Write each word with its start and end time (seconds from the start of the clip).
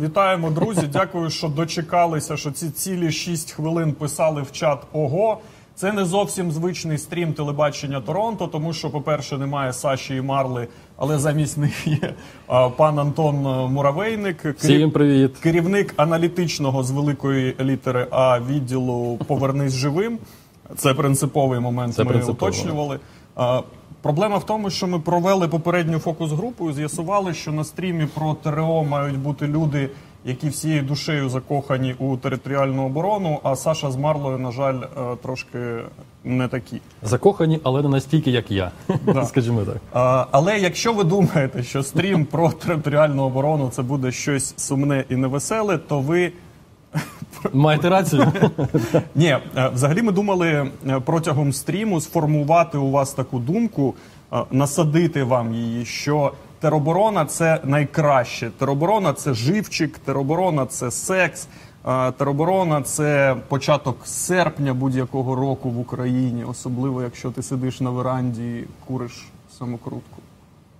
Вітаємо, 0.00 0.50
друзі. 0.50 0.88
Дякую, 0.92 1.30
що 1.30 1.48
дочекалися, 1.48 2.36
що 2.36 2.50
ці 2.50 2.70
цілі 2.70 3.12
6 3.12 3.52
хвилин 3.52 3.92
писали 3.92 4.42
в 4.42 4.52
чат 4.52 4.78
ого. 4.92 5.38
Це 5.74 5.92
не 5.92 6.04
зовсім 6.04 6.52
звичний 6.52 6.98
стрім 6.98 7.32
телебачення 7.32 8.00
Торонто, 8.00 8.46
тому 8.46 8.72
що, 8.72 8.90
по-перше, 8.90 9.38
немає 9.38 9.72
Саші 9.72 10.16
і 10.16 10.20
Марли, 10.20 10.68
але 10.96 11.18
замість 11.18 11.58
них 11.58 11.86
є 11.86 12.14
а, 12.46 12.68
пан 12.68 12.98
Антон 12.98 13.36
е, 13.46 13.68
Муравейник, 13.68 14.42
керів- 14.42 14.54
Всім 14.58 14.90
привіт. 14.90 15.36
керівник 15.42 15.94
аналітичного 15.96 16.82
з 16.82 16.90
великої 16.90 17.56
літери 17.60 18.06
А 18.10 18.40
відділу 18.40 19.16
Повернись 19.26 19.72
живим. 19.72 20.18
Це 20.76 20.94
принциповий 20.94 21.60
момент. 21.60 21.94
Це 21.94 22.04
ми 22.04 22.10
принципово, 22.10 22.50
уточнювали. 22.50 22.98
Проблема 24.06 24.36
в 24.38 24.46
тому, 24.46 24.70
що 24.70 24.86
ми 24.86 24.98
провели 24.98 25.48
попередню 25.48 25.98
фокус-групу 25.98 26.70
і 26.70 26.72
з'ясували, 26.72 27.34
що 27.34 27.52
на 27.52 27.64
стрімі 27.64 28.06
про 28.14 28.34
ТРО 28.34 28.84
мають 28.84 29.18
бути 29.18 29.46
люди, 29.46 29.90
які 30.24 30.48
всією 30.48 30.82
душею 30.82 31.28
закохані 31.28 31.94
у 31.98 32.16
територіальну 32.16 32.86
оборону. 32.86 33.40
А 33.42 33.56
Саша 33.56 33.90
з 33.90 33.96
Марлою, 33.96 34.38
на 34.38 34.52
жаль, 34.52 34.80
е, 34.82 35.16
трошки 35.22 35.58
не 36.24 36.48
такі. 36.48 36.80
Закохані, 37.02 37.60
але 37.62 37.82
не 37.82 37.88
настільки, 37.88 38.30
як 38.30 38.50
я. 38.50 38.70
Да. 39.06 39.24
Скажімо 39.24 39.64
так. 39.64 39.76
А, 39.92 40.26
але 40.30 40.58
якщо 40.58 40.92
ви 40.92 41.04
думаєте, 41.04 41.62
що 41.62 41.82
стрім 41.82 42.24
про 42.24 42.50
територіальну 42.50 43.22
оборону 43.22 43.68
це 43.72 43.82
буде 43.82 44.12
щось 44.12 44.54
сумне 44.56 45.04
і 45.08 45.16
невеселе, 45.16 45.78
то 45.78 46.00
ви 46.00 46.32
Маєте 47.52 47.88
рацію? 47.88 48.32
Ні, 49.14 49.36
е, 49.56 49.70
взагалі 49.74 50.02
ми 50.02 50.12
думали 50.12 50.70
е, 50.86 51.00
протягом 51.00 51.52
стріму 51.52 52.00
сформувати 52.00 52.78
у 52.78 52.90
вас 52.90 53.12
таку 53.12 53.38
думку, 53.38 53.94
е, 54.32 54.36
насадити 54.50 55.22
вам 55.22 55.54
її, 55.54 55.84
що 55.84 56.32
тероборона 56.60 57.24
це 57.24 57.60
найкраще. 57.64 58.50
Тероборона 58.58 59.12
це 59.12 59.34
живчик, 59.34 59.98
тероборона 59.98 60.66
це 60.66 60.90
секс. 60.90 61.48
Тероборона 62.16 62.82
це 62.82 63.36
початок 63.48 64.06
серпня 64.06 64.74
будь-якого 64.74 65.34
року 65.34 65.70
в 65.70 65.78
Україні, 65.78 66.44
особливо 66.44 67.02
якщо 67.02 67.30
ти 67.30 67.42
сидиш 67.42 67.80
на 67.80 67.90
веранді 67.90 68.56
і 68.56 68.64
куриш 68.86 69.26
самокрутку. 69.58 70.25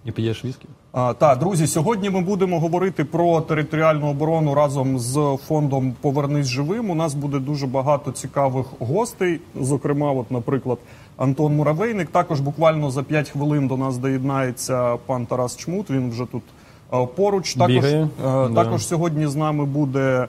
І 0.06 0.10
п'єш 0.10 0.44
віскі? 0.44 0.66
А, 0.92 1.12
Так, 1.12 1.38
друзі, 1.38 1.66
сьогодні 1.66 2.10
ми 2.10 2.20
будемо 2.20 2.60
говорити 2.60 3.04
про 3.04 3.40
територіальну 3.40 4.10
оборону 4.10 4.54
разом 4.54 4.98
з 4.98 5.38
фондом 5.46 5.94
Повернись 6.00 6.46
живим. 6.46 6.90
У 6.90 6.94
нас 6.94 7.14
буде 7.14 7.38
дуже 7.38 7.66
багато 7.66 8.12
цікавих 8.12 8.66
гостей. 8.78 9.40
Зокрема, 9.60 10.12
от, 10.12 10.30
наприклад, 10.30 10.78
Антон 11.16 11.56
Муравейник. 11.56 12.10
Також 12.10 12.40
буквально 12.40 12.90
за 12.90 13.02
5 13.02 13.28
хвилин 13.30 13.68
до 13.68 13.76
нас 13.76 13.98
доєднається 13.98 14.96
пан 14.96 15.26
Тарас 15.26 15.56
Чмут. 15.56 15.90
Він 15.90 16.10
вже 16.10 16.26
тут 16.26 16.42
е, 16.92 17.06
поруч. 17.16 17.54
Також, 17.54 17.74
Бігає, 17.74 18.02
е, 18.02 18.08
да. 18.24 18.64
також 18.64 18.86
сьогодні 18.86 19.26
з 19.26 19.36
нами 19.36 19.64
буде. 19.64 20.26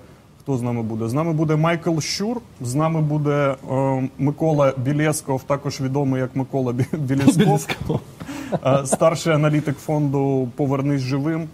Хто 0.47 0.57
з 0.57 0.61
нами 0.61 0.81
буде? 0.83 1.09
З 1.09 1.13
нами 1.13 1.33
буде 1.33 1.55
Майкл 1.55 1.99
Щур, 1.99 2.37
з 2.61 2.75
нами 2.75 3.01
буде 3.01 3.55
е, 3.71 4.09
Микола 4.19 4.73
Білєсков, 4.77 5.43
також 5.43 5.81
відомий 5.81 6.21
як 6.21 6.35
Микола 6.35 6.73
Бі- 6.73 6.85
Білєсков. 6.97 7.67
Е, 8.65 8.85
старший 8.85 9.33
аналітик 9.33 9.77
фонду 9.77 10.47
Повернись 10.55 11.01
живим. 11.01 11.47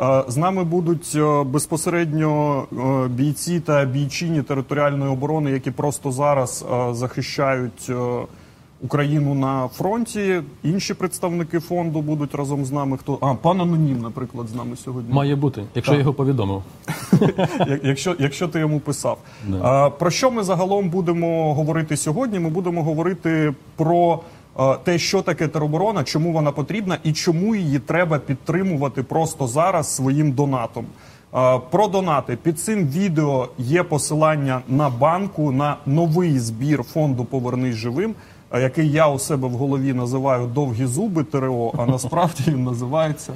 Е, 0.00 0.22
З 0.28 0.36
нами 0.36 0.64
будуть 0.64 1.12
е, 1.16 1.42
безпосередньо 1.44 2.64
бійці 3.10 3.60
та 3.60 3.84
бійчині 3.84 4.42
територіальної 4.42 5.10
оборони, 5.12 5.50
які 5.50 5.70
просто 5.70 6.12
зараз 6.12 6.64
захищають 6.92 7.90
Україну 8.80 9.34
на 9.34 9.68
фронті. 9.68 10.42
Інші 10.62 10.94
представники 10.94 11.60
фонду 11.60 12.00
будуть 12.00 12.34
разом 12.34 12.64
з 12.64 12.72
нами. 12.72 12.96
Хто 12.96 13.18
а 13.20 13.34
пан 13.34 13.60
Анонім, 13.60 14.00
наприклад, 14.00 14.48
з 14.48 14.54
нами 14.54 14.76
сьогодні. 14.76 15.14
Має 15.14 15.36
бути, 15.36 15.64
якщо 15.74 15.92
Так. 15.92 15.98
я 15.98 16.00
його 16.00 16.14
повідомив. 16.14 16.62
Якщо, 17.82 18.16
якщо 18.18 18.48
ти 18.48 18.58
йому 18.60 18.80
писав. 18.80 19.18
А, 19.62 19.90
про 19.90 20.10
що 20.10 20.30
ми 20.30 20.42
загалом 20.42 20.90
будемо 20.90 21.54
говорити 21.54 21.96
сьогодні? 21.96 22.38
Ми 22.38 22.50
будемо 22.50 22.82
говорити 22.82 23.54
про 23.76 24.20
а, 24.56 24.74
те, 24.74 24.98
що 24.98 25.22
таке 25.22 25.48
тероборона, 25.48 26.04
чому 26.04 26.32
вона 26.32 26.52
потрібна 26.52 26.98
і 27.04 27.12
чому 27.12 27.54
її 27.54 27.78
треба 27.78 28.18
підтримувати 28.18 29.02
просто 29.02 29.46
зараз 29.46 29.94
своїм 29.94 30.32
донатом. 30.32 30.86
Про 31.70 31.88
донати 31.88 32.38
під 32.42 32.60
цим 32.60 32.88
відео 32.88 33.48
є 33.58 33.82
посилання 33.82 34.60
на 34.68 34.88
банку 34.88 35.52
на 35.52 35.76
новий 35.86 36.38
збір 36.38 36.82
фонду 36.82 37.24
Повернись 37.24 37.74
живим, 37.74 38.14
який 38.54 38.90
я 38.90 39.08
у 39.08 39.18
себе 39.18 39.48
в 39.48 39.52
голові 39.52 39.92
називаю 39.92 40.46
довгі 40.46 40.86
зуби 40.86 41.24
ТРО, 41.24 41.72
а 41.78 41.86
насправді 41.86 42.44
він 42.46 42.64
називається. 42.64 43.32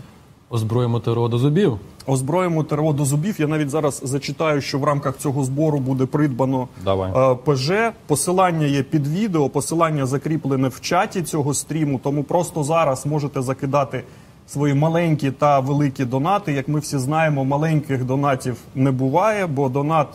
Озброїмо 0.50 1.00
ТРО 1.00 1.28
до 1.28 1.38
зубів. 1.38 1.78
Озброїмо 2.06 2.62
ТРО 2.62 2.92
до 2.92 3.04
зубів. 3.04 3.40
Я 3.40 3.46
навіть 3.46 3.70
зараз 3.70 4.00
зачитаю, 4.04 4.60
що 4.60 4.78
в 4.78 4.84
рамках 4.84 5.18
цього 5.18 5.44
збору 5.44 5.78
буде 5.78 6.06
придбано 6.06 6.68
Давай. 6.84 7.32
е, 7.32 7.34
ПЖ. 7.44 7.72
Посилання 8.06 8.66
є 8.66 8.82
під 8.82 9.06
відео, 9.06 9.48
посилання 9.48 10.06
закріплене 10.06 10.68
в 10.68 10.80
чаті 10.80 11.22
цього 11.22 11.54
стріму. 11.54 12.00
Тому 12.02 12.22
просто 12.24 12.64
зараз 12.64 13.06
можете 13.06 13.42
закидати 13.42 14.04
свої 14.48 14.74
маленькі 14.74 15.30
та 15.30 15.60
великі 15.60 16.04
донати. 16.04 16.52
Як 16.52 16.68
ми 16.68 16.80
всі 16.80 16.98
знаємо, 16.98 17.44
маленьких 17.44 18.04
донатів 18.04 18.56
не 18.74 18.90
буває, 18.90 19.46
бо 19.46 19.68
донат. 19.68 20.08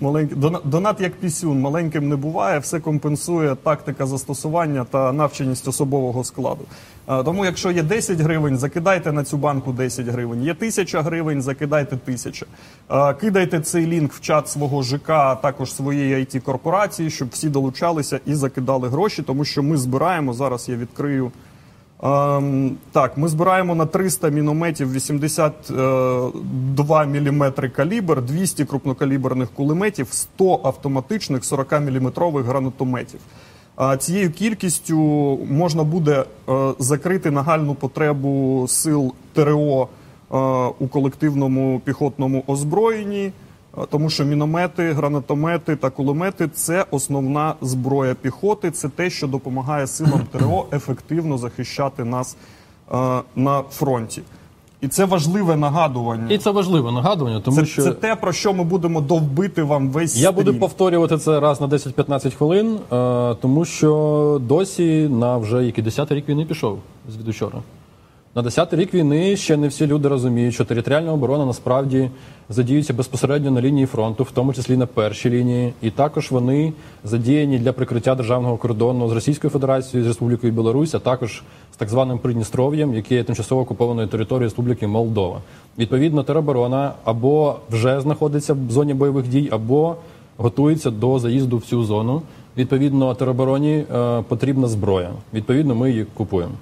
Маленький 0.00 0.36
дона- 0.36 0.60
донат 0.64 1.00
як 1.00 1.12
пісюн, 1.12 1.60
маленьким 1.60 2.08
не 2.08 2.16
буває, 2.16 2.58
все 2.58 2.80
компенсує 2.80 3.56
тактика 3.62 4.06
застосування 4.06 4.84
та 4.90 5.12
навченість 5.12 5.68
особового 5.68 6.24
складу. 6.24 6.64
Тому, 7.06 7.44
якщо 7.44 7.70
є 7.70 7.82
10 7.82 8.20
гривень, 8.20 8.58
закидайте 8.58 9.12
на 9.12 9.24
цю 9.24 9.36
банку 9.36 9.72
10 9.72 10.06
гривень. 10.06 10.42
Є 10.42 10.54
1000 10.54 11.00
гривень, 11.02 11.42
закидайте 11.42 11.96
1000. 11.96 12.46
Кидайте 13.20 13.60
цей 13.60 13.86
лінк 13.86 14.12
в 14.12 14.20
чат 14.20 14.48
свого 14.48 14.82
ЖК, 14.82 15.10
а 15.10 15.34
також 15.34 15.74
своєї 15.74 16.14
it 16.14 16.40
корпорації, 16.40 17.10
щоб 17.10 17.28
всі 17.32 17.48
долучалися 17.48 18.20
і 18.26 18.34
закидали 18.34 18.88
гроші, 18.88 19.22
тому 19.22 19.44
що 19.44 19.62
ми 19.62 19.76
збираємо 19.76 20.32
зараз. 20.32 20.68
Я 20.68 20.76
відкрию. 20.76 21.32
Ем, 22.02 22.76
так, 22.92 23.16
ми 23.16 23.28
збираємо 23.28 23.74
на 23.74 23.86
300 23.86 24.28
мінометів 24.28 24.92
82 24.92 27.04
мм 27.04 27.52
калібр, 27.76 28.22
200 28.22 28.64
крупнокаліберних 28.64 29.50
кулеметів, 29.50 30.06
100 30.10 30.60
автоматичних 30.64 31.44
40 31.44 31.72
мм 31.72 32.12
гранатометів. 32.46 33.20
А 33.76 33.96
цією 33.96 34.32
кількістю 34.32 34.98
можна 35.50 35.84
буде 35.84 36.24
е, 36.48 36.72
закрити 36.78 37.30
нагальну 37.30 37.74
потребу 37.74 38.64
сил 38.68 39.14
ТРО 39.32 39.82
е, 39.82 39.86
у 40.78 40.88
колективному 40.88 41.80
піхотному 41.84 42.44
озброєнні. 42.46 43.32
Тому 43.90 44.10
що 44.10 44.24
міномети, 44.24 44.92
гранатомети 44.92 45.76
та 45.76 45.90
кулемети 45.90 46.48
це 46.54 46.84
основна 46.90 47.54
зброя 47.60 48.14
піхоти. 48.14 48.70
Це 48.70 48.88
те, 48.88 49.10
що 49.10 49.26
допомагає 49.26 49.86
силам 49.86 50.26
ТРО 50.32 50.66
ефективно 50.72 51.38
захищати 51.38 52.04
нас 52.04 52.36
е, 52.92 53.20
на 53.36 53.62
фронті. 53.70 54.22
І 54.80 54.88
це 54.88 55.04
важливе 55.04 55.56
нагадування. 55.56 56.26
І 56.30 56.38
це 56.38 56.50
важливе 56.50 56.92
нагадування, 56.92 57.40
тому 57.40 57.56
це, 57.56 57.66
що 57.66 57.82
це 57.82 57.92
те, 57.92 58.16
про 58.16 58.32
що 58.32 58.52
ми 58.52 58.64
будемо 58.64 59.00
довбити 59.00 59.62
вам 59.62 59.88
весь 59.88 60.16
я 60.16 60.32
буду 60.32 60.54
повторювати 60.54 61.18
це 61.18 61.40
раз 61.40 61.60
на 61.60 61.66
10-15 61.66 62.34
хвилин, 62.34 62.78
е, 62.92 63.34
тому 63.34 63.64
що 63.64 64.40
досі 64.42 65.08
на 65.08 65.36
вже 65.36 65.64
який 65.64 65.84
10 65.84 66.12
рік 66.12 66.28
війни 66.28 66.44
пішов 66.44 66.78
з 67.08 67.28
учора. 67.28 67.58
На 68.36 68.42
10 68.42 68.74
рік 68.74 68.94
війни 68.94 69.36
ще 69.36 69.56
не 69.56 69.68
всі 69.68 69.86
люди 69.86 70.08
розуміють, 70.08 70.54
що 70.54 70.64
територіальна 70.64 71.12
оборона 71.12 71.46
насправді 71.46 72.10
задіюється 72.48 72.94
безпосередньо 72.94 73.50
на 73.50 73.60
лінії 73.60 73.86
фронту, 73.86 74.24
в 74.24 74.30
тому 74.30 74.52
числі 74.52 74.76
на 74.76 74.86
першій 74.86 75.30
лінії, 75.30 75.72
і 75.82 75.90
також 75.90 76.30
вони 76.30 76.72
задіяні 77.04 77.58
для 77.58 77.72
прикриття 77.72 78.14
державного 78.14 78.56
кордону 78.56 79.08
з 79.08 79.12
Російською 79.12 79.50
Федерацією, 79.50 80.04
з 80.04 80.06
Республікою 80.06 80.52
Білорусь, 80.52 80.94
а 80.94 80.98
також 80.98 81.42
з 81.74 81.76
так 81.76 81.88
званим 81.88 82.18
Придністров'ям, 82.18 82.94
яке 82.94 83.14
є 83.14 83.24
тимчасово 83.24 83.60
окупованою 83.60 84.08
територією 84.08 84.46
Республіки 84.46 84.86
Молдова. 84.86 85.40
Відповідно, 85.78 86.22
тероборона 86.22 86.92
або 87.04 87.56
вже 87.70 88.00
знаходиться 88.00 88.54
в 88.54 88.70
зоні 88.70 88.94
бойових 88.94 89.28
дій, 89.28 89.48
або 89.52 89.96
готується 90.36 90.90
до 90.90 91.18
заїзду 91.18 91.58
в 91.58 91.62
цю 91.62 91.84
зону. 91.84 92.22
Відповідно, 92.56 93.14
теробороні 93.14 93.84
е, 93.94 94.22
потрібна 94.28 94.68
зброя. 94.68 95.10
Відповідно, 95.34 95.74
ми 95.74 95.90
її 95.90 96.06
купуємо. 96.14 96.52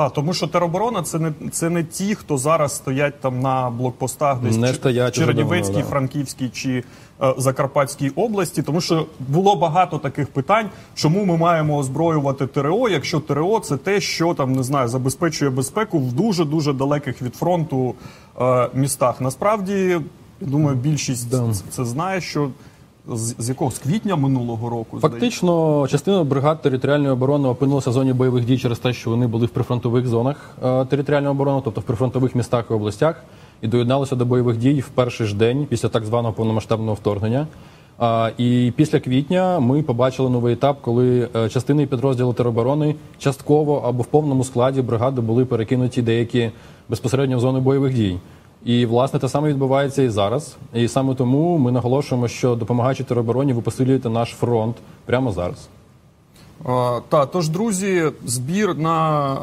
Так, 0.00 0.12
тому 0.12 0.34
що 0.34 0.46
тероборона 0.46 1.02
це 1.02 1.18
не 1.18 1.32
це 1.52 1.70
не 1.70 1.84
ті, 1.84 2.14
хто 2.14 2.38
зараз 2.38 2.76
стоять 2.76 3.20
там 3.20 3.40
на 3.40 3.70
блокпостах, 3.70 4.38
десь 4.40 4.56
Не 4.56 4.68
чи- 4.68 4.74
стоять 4.74 5.14
Чернівецькій, 5.14 5.74
да. 5.74 5.82
Франківській 5.82 6.48
чи 6.48 6.84
е, 7.22 7.34
Закарпатській 7.38 8.08
області, 8.08 8.62
тому 8.62 8.80
що 8.80 9.06
було 9.28 9.56
багато 9.56 9.98
таких 9.98 10.28
питань, 10.28 10.66
чому 10.94 11.24
ми 11.24 11.36
маємо 11.36 11.76
озброювати 11.78 12.46
ТРО, 12.46 12.88
якщо 12.88 13.20
ТРО 13.20 13.60
це 13.60 13.76
те, 13.76 14.00
що 14.00 14.34
там 14.34 14.52
не 14.52 14.62
знаю, 14.62 14.88
забезпечує 14.88 15.50
безпеку 15.50 15.98
в 15.98 16.12
дуже 16.12 16.44
дуже 16.44 16.72
далеких 16.72 17.22
від 17.22 17.34
фронту 17.34 17.94
е, 18.40 18.68
містах. 18.74 19.20
Насправді, 19.20 19.72
я 19.72 20.00
думаю, 20.40 20.76
більшість 20.76 21.30
Да. 21.30 21.44
це, 21.52 21.62
це 21.70 21.84
знає, 21.84 22.20
що 22.20 22.48
з, 23.08 23.34
з 23.38 23.48
якого 23.48 23.70
з 23.70 23.78
квітня 23.78 24.16
минулого 24.16 24.70
року. 24.70 24.98
Фактично, 25.00 25.86
частина 25.90 26.24
бригад 26.24 26.62
територіальної 26.62 27.10
оборони 27.12 27.48
опинилася 27.48 27.90
в 27.90 27.92
зоні 27.92 28.12
бойових 28.12 28.44
дій 28.44 28.58
через 28.58 28.78
те, 28.78 28.92
що 28.92 29.10
вони 29.10 29.26
були 29.26 29.46
в 29.46 29.48
прифронтових 29.48 30.06
зонах 30.06 30.56
е, 30.64 30.84
територіальної 30.84 31.30
оборони, 31.30 31.60
тобто 31.64 31.80
в 31.80 31.84
прифронтових 31.84 32.34
містах 32.34 32.64
і 32.70 32.72
областях. 32.72 33.24
і 33.62 33.68
доєдналися 33.68 34.16
до 34.16 34.24
бойових 34.24 34.56
дій 34.56 34.80
в 34.80 34.88
перший 34.88 35.26
ж 35.26 35.36
день 35.36 35.66
після 35.66 35.88
так 35.88 36.04
званого 36.04 36.34
повномасштабного 36.34 36.94
вторгнення. 36.94 37.46
А, 37.98 38.30
і 38.38 38.72
після 38.76 39.00
квітня 39.00 39.60
ми 39.60 39.82
побачили 39.82 40.30
новий 40.30 40.52
етап, 40.54 40.78
коли 40.80 41.28
е, 41.36 41.48
частини 41.48 41.86
підрозділу 41.86 42.32
тероборони 42.32 42.94
частково 43.18 43.82
або 43.86 44.02
в 44.02 44.06
повному 44.06 44.44
складі 44.44 44.82
бригади 44.82 45.20
були 45.20 45.44
перекинуті 45.44 46.02
деякі 46.02 46.50
безпосередньо 46.88 47.36
в 47.36 47.40
зону 47.40 47.60
бойових 47.60 47.94
дій. 47.94 48.18
І 48.64 48.86
власне 48.86 49.18
те 49.20 49.28
саме 49.28 49.48
відбувається 49.48 50.02
і 50.02 50.08
зараз. 50.08 50.56
І 50.74 50.88
саме 50.88 51.14
тому 51.14 51.58
ми 51.58 51.72
наголошуємо, 51.72 52.28
що 52.28 52.54
допомагаючи 52.54 53.04
теробороні, 53.04 53.52
ви 53.52 53.60
посилюєте 53.60 54.10
наш 54.10 54.28
фронт 54.30 54.76
прямо 55.06 55.32
зараз. 55.32 55.68
А, 56.64 57.00
та, 57.08 57.26
тож, 57.26 57.48
друзі, 57.48 58.04
збір 58.26 58.78
на 58.78 59.36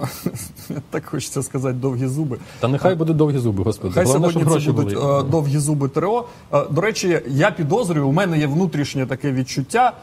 так 0.90 1.06
хочеться 1.06 1.44
сказати 1.44 1.74
довгі 1.74 2.08
зуби. 2.08 2.38
Та 2.60 2.68
нехай 2.68 2.96
буде 2.96 3.14
довгі 3.14 3.38
зуби, 3.38 3.64
господи. 3.64 3.94
Хай 3.94 4.06
Головне, 4.06 4.30
сьогодні 4.30 4.60
щоб 4.62 4.64
це 4.64 4.72
будуть 4.72 4.94
були. 5.00 5.20
е, 5.20 5.24
довгі 5.24 5.58
зуби 5.58 5.90
ТРО. 5.90 6.26
Е, 6.54 6.64
До 6.72 6.82
речі, 6.82 7.22
я 7.28 7.52
підозрюю, 7.52 8.08
у 8.08 8.12
мене 8.12 8.40
є 8.40 8.48
внутрішнє 8.48 9.06
таке 9.06 9.32
відчуття, 9.32 9.94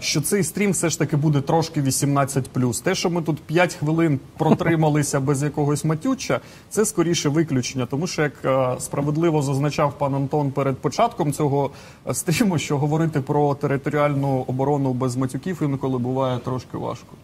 що 0.00 0.20
цей 0.20 0.44
стрім 0.44 0.70
все 0.70 0.88
ж 0.88 0.98
таки 0.98 1.16
буде 1.16 1.40
трошки 1.40 1.82
18+. 1.82 2.82
Те, 2.82 2.94
що 2.94 3.10
ми 3.10 3.22
тут 3.22 3.40
5 3.40 3.74
хвилин 3.74 4.20
протрималися 4.38 5.20
без 5.20 5.42
якогось 5.42 5.84
матюча, 5.84 6.40
це 6.70 6.84
скоріше 6.84 7.28
виключення. 7.28 7.86
Тому 7.86 8.06
що, 8.06 8.22
як 8.22 8.32
е, 8.44 8.80
справедливо 8.80 9.42
зазначав 9.42 9.98
пан 9.98 10.14
Антон 10.14 10.50
перед 10.50 10.76
початком 10.76 11.32
цього 11.32 11.70
е, 12.08 12.14
стріму, 12.14 12.58
що 12.58 12.78
говорити 12.78 13.20
про 13.20 13.54
територіальну 13.54 14.44
оборону 14.46 14.92
без 14.92 15.16
матюків 15.16 15.62
інколи 15.62 15.98
буває 15.98 16.38
трошки 16.38 16.76
важко. 16.76 17.16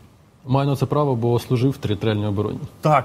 Маю 0.47 0.69
на 0.69 0.77
це 0.77 0.87
право, 0.87 1.15
бо 1.15 1.39
служив 1.39 1.71
в 1.71 1.77
територіальній 1.77 2.27
обороні. 2.27 2.59
Так, 2.81 3.05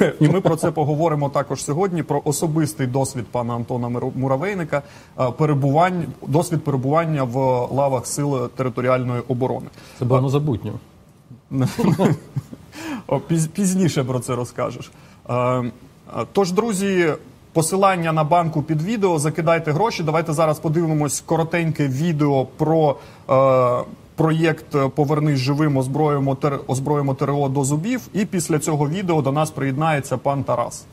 е, 0.00 0.12
і 0.20 0.28
ми 0.28 0.40
про 0.40 0.56
це 0.56 0.70
поговоримо 0.70 1.28
також 1.28 1.64
сьогодні. 1.64 2.02
Про 2.02 2.22
особистий 2.24 2.86
досвід 2.86 3.24
пана 3.30 3.54
Антона 3.54 4.00
Муравейника, 4.14 4.82
е, 5.20 5.30
перебувань, 5.30 6.04
досвід 6.26 6.64
перебування 6.64 7.24
в 7.24 7.36
лавах 7.74 8.06
сил 8.06 8.48
територіальної 8.48 9.22
оборони. 9.28 9.66
Це 9.98 10.04
було 10.04 10.20
незабутньо. 10.20 10.72
Пізніше 13.54 14.04
про 14.04 14.20
це 14.20 14.34
розкажеш. 14.34 14.90
Е, 15.28 15.34
е, 15.34 15.70
Тож, 16.32 16.52
друзі, 16.52 17.14
посилання 17.52 18.12
на 18.12 18.24
банку 18.24 18.62
під 18.62 18.82
відео. 18.82 19.18
Закидайте 19.18 19.72
гроші. 19.72 20.02
Давайте 20.02 20.32
зараз 20.32 20.58
подивимось 20.58 21.20
коротеньке 21.20 21.88
відео 21.88 22.44
про 22.44 22.96
е, 23.30 23.84
проєкт 24.16 24.76
Повернись 24.94 25.38
живим, 25.38 25.76
озброїмо, 25.76 26.34
тер- 26.34 26.60
озброїмо 26.66 27.14
ТРО 27.14 27.48
до 27.48 27.64
зубів. 27.64 28.00
І 28.12 28.24
після 28.24 28.58
цього 28.58 28.88
відео 28.88 29.22
до 29.22 29.32
нас 29.32 29.50
приєднається 29.50 30.16
пан 30.16 30.44
Тарас. 30.44 30.86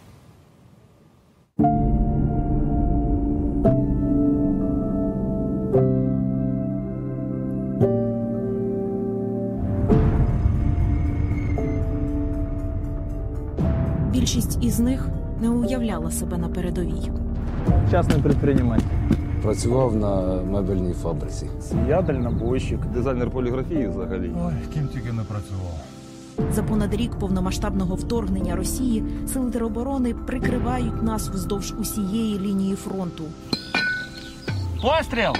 Більшість 14.11 14.63
із 14.63 14.79
них 14.79 15.07
не 15.41 15.49
уявляла 15.49 16.11
себе 16.11 16.37
на 16.37 16.49
передовій. 16.49 17.11
Частний 17.91 18.21
предприниматель. 18.21 18.85
Працював 19.41 19.95
на 19.95 20.41
мебельній 20.51 20.93
фабриці. 20.93 21.49
Я 21.89 22.01
дальнобойщик. 22.01 22.79
Дизайнер 22.93 23.29
поліграфії 23.29 23.87
взагалі. 23.87 24.31
Ой, 24.45 24.53
ким 24.73 24.87
тільки 24.87 25.11
не 25.13 25.23
працював. 25.23 25.73
За 26.51 26.63
понад 26.63 26.93
рік 26.93 27.11
повномасштабного 27.19 27.95
вторгнення 27.95 28.55
Росії 28.55 29.03
сили 29.33 29.51
тероборони 29.51 30.13
прикривають 30.13 31.03
нас 31.03 31.29
вздовж 31.29 31.73
усієї 31.79 32.39
лінії 32.39 32.75
фронту. 32.75 33.23
Постріл! 34.81 35.33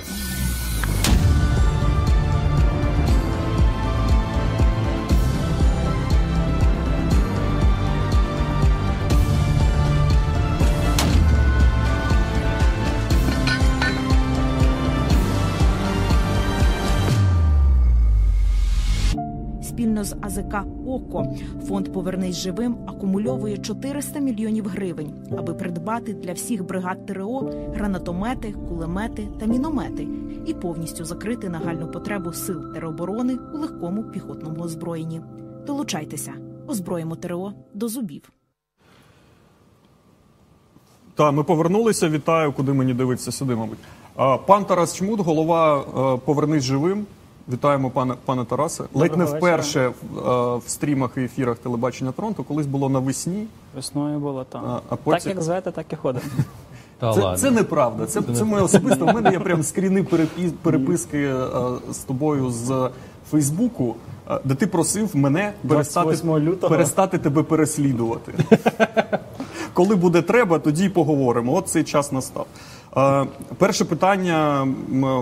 Спільно 20.04 20.04
з 20.04 20.16
АЗК 20.22 20.56
ОКО 20.88 21.26
фонд 21.68 21.94
Повернись 21.94 22.36
живим 22.36 22.78
акумульовує 22.88 23.58
400 23.58 24.20
мільйонів 24.20 24.68
гривень, 24.68 25.14
аби 25.38 25.54
придбати 25.54 26.14
для 26.14 26.34
всіх 26.34 26.66
бригад 26.66 27.06
ТРО 27.06 27.52
гранатомети, 27.74 28.56
кулемети 28.70 29.28
та 29.40 29.46
міномети 29.46 30.08
і 30.46 30.54
повністю 30.54 31.06
закрити 31.06 31.50
нагальну 31.50 31.92
потребу 31.92 32.34
сил 32.34 32.74
тероборони 32.74 33.38
у 33.54 33.58
легкому 33.58 34.04
піхотному 34.04 34.64
озброєнні. 34.64 35.22
Долучайтеся, 35.68 36.34
озброїмо 36.68 37.16
ТРО 37.16 37.54
до 37.74 37.88
зубів. 37.88 38.32
Та 41.16 41.32
ми 41.32 41.44
повернулися. 41.44 42.10
Вітаю, 42.10 42.54
куди 42.54 42.74
мені 42.74 42.94
дивитися 42.94 43.32
сюди, 43.32 43.56
мабуть. 43.56 43.80
Пан 44.48 44.66
Тарас 44.66 44.96
Чмут, 44.96 45.20
голова 45.20 45.80
е, 45.80 46.18
Повернись 46.26 46.64
живим. 46.64 47.06
Вітаємо, 47.50 47.90
пане 47.90 48.14
пане 48.26 48.46
Тарасе. 48.46 48.84
Ледь 48.94 49.18
не 49.18 49.26
вперше 49.26 49.88
в, 50.14 50.20
е, 50.30 50.58
в 50.58 50.64
стрімах 50.68 51.12
і 51.18 51.22
ефірах 51.22 51.58
телебачення 51.58 52.12
Торонто, 52.12 52.44
колись 52.44 52.66
було 52.66 52.90
навесні. 52.90 53.48
Весною 53.76 54.20
було 54.20 54.44
там. 54.44 54.66
А- 54.66 54.76
а 54.76 54.90
Так 54.90 55.00
потім- 55.04 55.32
як 55.32 55.42
звете, 55.42 55.72
так 55.72 55.86
і 55.94 55.96
ходимо. 55.96 56.26
Та 57.00 57.14
Це, 57.14 57.38
це 57.38 57.52
неправда. 57.52 58.06
Це, 58.06 58.22
це 58.36 58.44
моє 58.44 58.64
особисто. 58.64 59.06
У 59.06 59.14
мене 59.14 59.32
є 59.32 59.40
прям 59.40 59.64
скріни 59.64 60.04
перепі- 60.04 60.52
переписки 60.62 61.18
е, 61.24 61.46
з 61.92 61.98
тобою 61.98 62.50
з 62.52 62.90
Фейсбуку, 63.32 63.96
е, 64.30 64.40
де 64.44 64.56
ти 64.56 64.68
просив 64.68 65.16
мене 65.16 65.54
перестати, 65.68 66.06
перестати 66.70 67.18
тебе 67.18 67.44
переслідувати. 67.44 68.34
Коли 69.74 69.96
буде 69.96 70.22
треба, 70.22 70.60
тоді 70.60 70.86
й 70.86 70.90
поговоримо. 70.90 71.56
От 71.56 71.68
цей 71.68 71.84
час 71.84 72.12
настав. 72.12 72.46
Е, 72.98 73.26
перше 73.58 73.86
питання. 73.86 74.66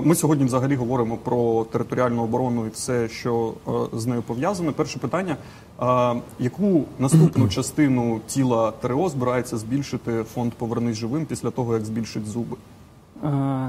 Ми 0.04 0.16
сьогодні 0.16 0.46
взагалі 0.46 0.76
говоримо 0.76 1.18
про 1.18 1.66
територіальну 1.72 2.24
оборону 2.24 2.66
і 2.66 2.70
все, 2.70 3.10
що 3.10 3.54
е, 3.68 3.72
з 3.98 4.06
нею 4.06 4.22
пов'язане. 4.22 4.72
Перше 4.72 5.00
питання: 5.00 5.38
е, 5.82 6.22
яку 6.40 6.84
наступну 7.00 7.48
частину 7.50 8.22
тіла 8.28 8.72
ТРО 8.72 9.10
збирається 9.10 9.58
збільшити 9.58 10.24
фонд 10.24 10.54
Повернись 10.54 10.98
живим 10.98 11.26
після 11.26 11.52
того, 11.52 11.74
як 11.74 11.86
збільшить 11.86 12.28
зуби? 12.28 12.58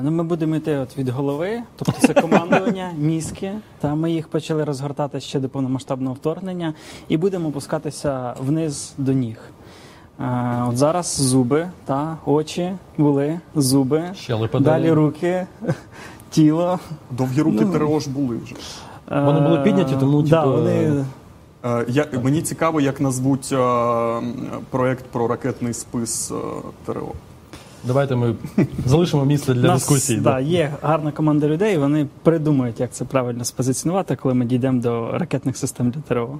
Ну, 0.03 0.11
ми 0.11 0.25
будемо 0.25 0.57
йти 0.57 0.77
от 0.77 0.99
від 0.99 1.09
голови, 1.09 1.63
тобто 1.77 2.07
це 2.07 2.15
командування, 2.15 2.91
мізки. 2.99 3.53
Та 3.81 3.95
ми 3.95 4.13
їх 4.13 4.29
почали 4.29 4.65
розгортати 4.65 5.21
ще 5.21 5.41
до 5.41 5.49
повномасштабного 5.49 6.15
вторгнення, 6.15 6.75
і 7.09 7.17
будемо 7.17 7.49
опускатися 7.49 8.35
вниз 8.41 8.93
до 8.99 9.13
ніг. 9.13 9.37
Е, 10.21 10.65
От 10.69 10.77
зараз 10.77 11.17
зуби, 11.21 11.69
та 11.85 12.17
очі 12.27 12.73
були, 12.99 13.41
зуби, 13.55 14.05
далі 14.61 14.93
руки, 14.93 15.47
тіло. 16.31 16.79
Довгі 17.11 17.41
руки 17.41 17.65
Ну, 17.65 17.73
ТРО 17.73 18.01
ж 18.01 18.11
були 18.11 18.37
вже. 18.45 18.55
Вони 19.11 19.41
були 19.41 19.59
підняті, 19.61 19.95
тому, 20.01 20.21
Е, 20.21 20.23
да, 20.23 20.43
типу, 20.43 20.55
вони 20.55 21.05
Е, 21.65 21.85
Я, 21.89 22.07
мені 22.23 22.43
цікаво, 22.43 22.81
як 22.81 23.01
назвуть 23.01 23.49
е, 23.53 23.57
проект 24.71 25.05
про 25.05 25.29
ракетний 25.29 25.75
спис 25.75 26.31
е, 26.31 26.35
ТРО. 26.87 27.13
Давайте 27.85 28.17
ми 28.17 28.35
залишимо 28.87 29.25
місце 29.25 29.55
для 29.55 29.69
нас, 29.69 29.81
дискусії. 29.81 30.21
Да, 30.21 30.31
да. 30.31 30.41
є 30.41 30.75
гарна 30.83 31.13
команда 31.13 31.49
людей. 31.49 31.79
Вони 31.79 32.07
придумають, 32.23 32.81
як 32.81 32.93
це 32.93 33.05
правильно 33.05 33.45
спозиціонувати, 33.45 34.17
коли 34.17 34.35
ми 34.35 34.45
дійдемо 34.45 34.81
до 34.81 35.19
ракетних 35.19 35.57
систем 35.57 35.91
для 35.91 36.01
ТРО. 36.01 36.39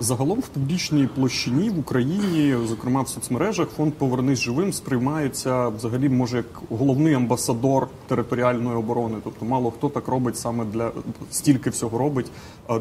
Загалом 0.00 0.40
в 0.40 0.48
публічній 0.48 1.08
площині 1.14 1.70
в 1.70 1.78
Україні, 1.78 2.54
зокрема 2.68 3.02
в 3.02 3.08
соцмережах, 3.08 3.68
фонд 3.68 3.92
Повернись 3.92 4.38
живим 4.38 4.72
сприймається 4.72 5.68
взагалі, 5.68 6.08
може, 6.08 6.36
як 6.36 6.46
головний 6.70 7.14
амбасадор 7.14 7.88
територіальної 8.08 8.76
оборони. 8.76 9.16
Тобто, 9.24 9.44
мало 9.44 9.70
хто 9.70 9.88
так 9.88 10.08
робить 10.08 10.36
саме 10.36 10.64
для 10.64 10.90
стільки 11.30 11.70
всього 11.70 11.98
робить 11.98 12.26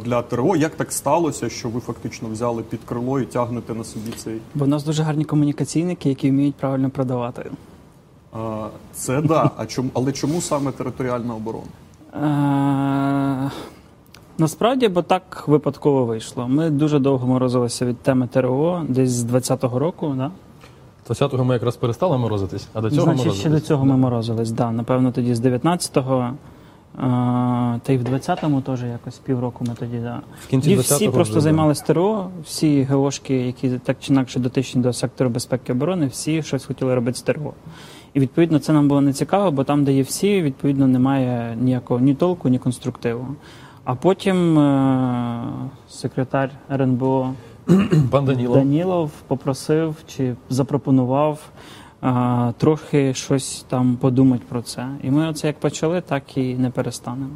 для 0.05 0.21
ТРО. 0.21 0.55
Як 0.55 0.75
так 0.75 0.91
сталося, 0.91 1.49
що 1.49 1.69
ви 1.69 1.79
фактично 1.79 2.29
взяли 2.29 2.63
під 2.63 2.79
крило 2.85 3.19
і 3.19 3.25
тягнете 3.25 3.73
на 3.73 3.83
собі 3.83 4.11
цей? 4.17 4.39
Бо 4.55 4.65
в 4.65 4.67
нас 4.67 4.83
дуже 4.83 5.03
гарні 5.03 5.25
комунікаційники, 5.25 6.09
які 6.09 6.29
вміють 6.29 6.55
правильно 6.55 6.89
продавати. 6.89 7.51
Е, 8.35 8.39
Це 8.93 9.21
да. 9.21 9.51
А 9.57 9.65
чому, 9.65 9.89
але 9.93 10.11
чому 10.11 10.41
саме 10.41 10.71
територіальна 10.71 11.35
оборона? 11.35 11.65
Е, 13.45 13.51
Насправді, 14.37 14.87
бо 14.87 15.01
так 15.01 15.43
випадково 15.47 16.05
вийшло. 16.05 16.47
Ми 16.47 16.69
дуже 16.69 16.99
довго 16.99 17.27
морозилися 17.27 17.85
від 17.85 17.97
теми 17.97 18.27
ТРО, 18.27 18.81
десь 18.87 19.09
з 19.09 19.25
20-го 19.25 19.79
року. 19.79 20.13
Да? 20.17 20.31
20-го 21.09 21.45
ми 21.45 21.53
якраз 21.53 21.75
перестали 21.75 22.17
морозитись, 22.17 22.67
а 22.73 22.81
до 22.81 22.89
цього 22.91 23.03
Значить, 23.03 23.17
морозитись. 23.25 23.39
ще 23.39 23.49
до 23.49 23.59
цього 23.59 23.85
ми 23.85 23.97
морозились. 23.97 24.51
Да. 24.51 24.71
Напевно, 24.71 25.11
тоді 25.11 25.35
з 25.35 25.41
19-го 25.41 26.29
А, 26.97 27.77
та 27.83 27.93
й 27.93 27.97
в 27.97 28.03
20-му 28.03 28.61
теж 28.61 28.83
якось 28.83 29.17
півроку 29.17 29.65
ми 29.67 29.73
тоді. 29.79 29.97
Да. 29.97 30.21
В 30.45 30.47
кінці 30.47 30.71
І 30.71 30.75
всі 30.75 31.09
просто 31.09 31.33
вже, 31.33 31.41
займалися 31.41 31.83
ТРО, 31.85 32.29
всі 32.43 32.83
ГОшки, 32.83 33.35
які 33.45 33.69
так 33.69 33.97
чи 33.99 34.13
інакше 34.13 34.39
дотичні 34.39 34.81
до 34.81 34.93
сектору 34.93 35.29
безпеки 35.29 35.63
і 35.71 35.75
оборони, 35.75 36.07
всі 36.07 36.43
щось 36.43 36.65
хотіли 36.65 36.95
робити 36.95 37.17
з 37.17 37.21
ТРО. 37.21 37.53
І 38.13 38.19
відповідно 38.19 38.59
це 38.59 38.73
нам 38.73 38.87
було 38.87 39.01
не 39.01 39.13
цікаво, 39.13 39.51
бо 39.51 39.63
там, 39.63 39.83
де 39.83 39.93
є 39.93 40.01
всі, 40.01 40.41
відповідно 40.41 40.87
немає 40.87 41.57
ніякого 41.61 41.99
ні 41.99 42.13
толку, 42.13 42.49
ні 42.49 42.59
конструктиву. 42.59 43.27
А 43.83 43.95
потім 43.95 44.59
е- 44.59 45.43
секретар 45.89 46.51
РНБО 46.71 47.33
Пан 48.11 48.25
Данілов. 48.25 48.57
Данілов 48.57 49.11
попросив 49.27 49.95
чи 50.07 50.35
запропонував 50.49 51.39
а, 52.01 52.51
трохи 52.57 53.13
щось 53.13 53.65
там 53.69 53.95
подумати 53.95 54.43
про 54.49 54.61
це. 54.61 54.87
І 55.03 55.11
ми 55.11 55.29
оце 55.29 55.47
як 55.47 55.59
почали, 55.59 56.01
так 56.01 56.37
і 56.37 56.55
не 56.55 56.69
перестанемо. 56.69 57.35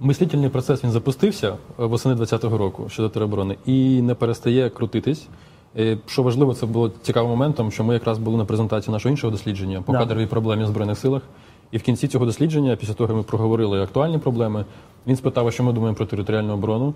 Мислительний 0.00 0.48
процес 0.48 0.84
він 0.84 0.90
запустився 0.90 1.48
е, 1.48 1.56
восени 1.84 2.14
2020 2.14 2.58
року 2.58 2.86
щодо 2.88 3.08
тероборони 3.08 3.56
і 3.66 4.02
не 4.02 4.14
перестає 4.14 4.70
крутитись. 4.70 5.28
Е, 5.78 5.98
Що 6.06 6.22
важливо, 6.22 6.54
це 6.54 6.66
було 6.66 6.90
цікавим 7.02 7.30
моментом, 7.30 7.70
що 7.70 7.84
ми 7.84 7.94
якраз 7.94 8.18
були 8.18 8.36
на 8.36 8.44
презентації 8.44 8.92
нашого 8.92 9.10
іншого 9.10 9.30
дослідження 9.30 9.82
по 9.82 9.92
Да. 9.92 9.98
кадровій 9.98 10.26
проблемі 10.26 10.64
в 10.64 10.66
збройних 10.66 10.98
силах. 10.98 11.22
І 11.70 11.78
в 11.78 11.82
кінці 11.82 12.08
цього 12.08 12.26
дослідження, 12.26 12.76
після 12.76 12.94
того 12.94 13.08
як 13.08 13.16
ми 13.16 13.22
проговорили 13.22 13.82
актуальні 13.82 14.18
проблеми, 14.18 14.64
він 15.06 15.16
спитав, 15.16 15.52
що 15.52 15.64
ми 15.64 15.72
думаємо 15.72 15.96
про 15.96 16.06
територіальну 16.06 16.54
оборону. 16.54 16.94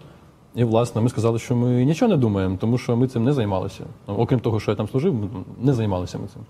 І 0.54 0.64
власне 0.64 1.00
ми 1.00 1.08
сказали, 1.08 1.38
що 1.38 1.56
ми 1.56 1.84
нічого 1.84 2.08
не 2.10 2.16
думаємо, 2.16 2.56
тому 2.60 2.78
що 2.78 2.96
ми 2.96 3.08
цим 3.08 3.24
не 3.24 3.32
займалися. 3.32 3.84
Окрім 4.06 4.40
того, 4.40 4.60
що 4.60 4.70
я 4.70 4.76
там 4.76 4.88
служив, 4.88 5.14
не 5.60 5.72
займалися 5.74 6.18
ми 6.18 6.24
цим. 6.32 6.42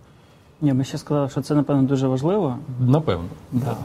Ні, 0.60 0.72
ми 0.72 0.84
ще 0.84 0.98
сказали, 0.98 1.28
що 1.28 1.40
це 1.40 1.54
напевно 1.54 1.82
дуже 1.82 2.08
важливо. 2.08 2.56
Напевно. 2.80 3.24
Да. 3.52 3.76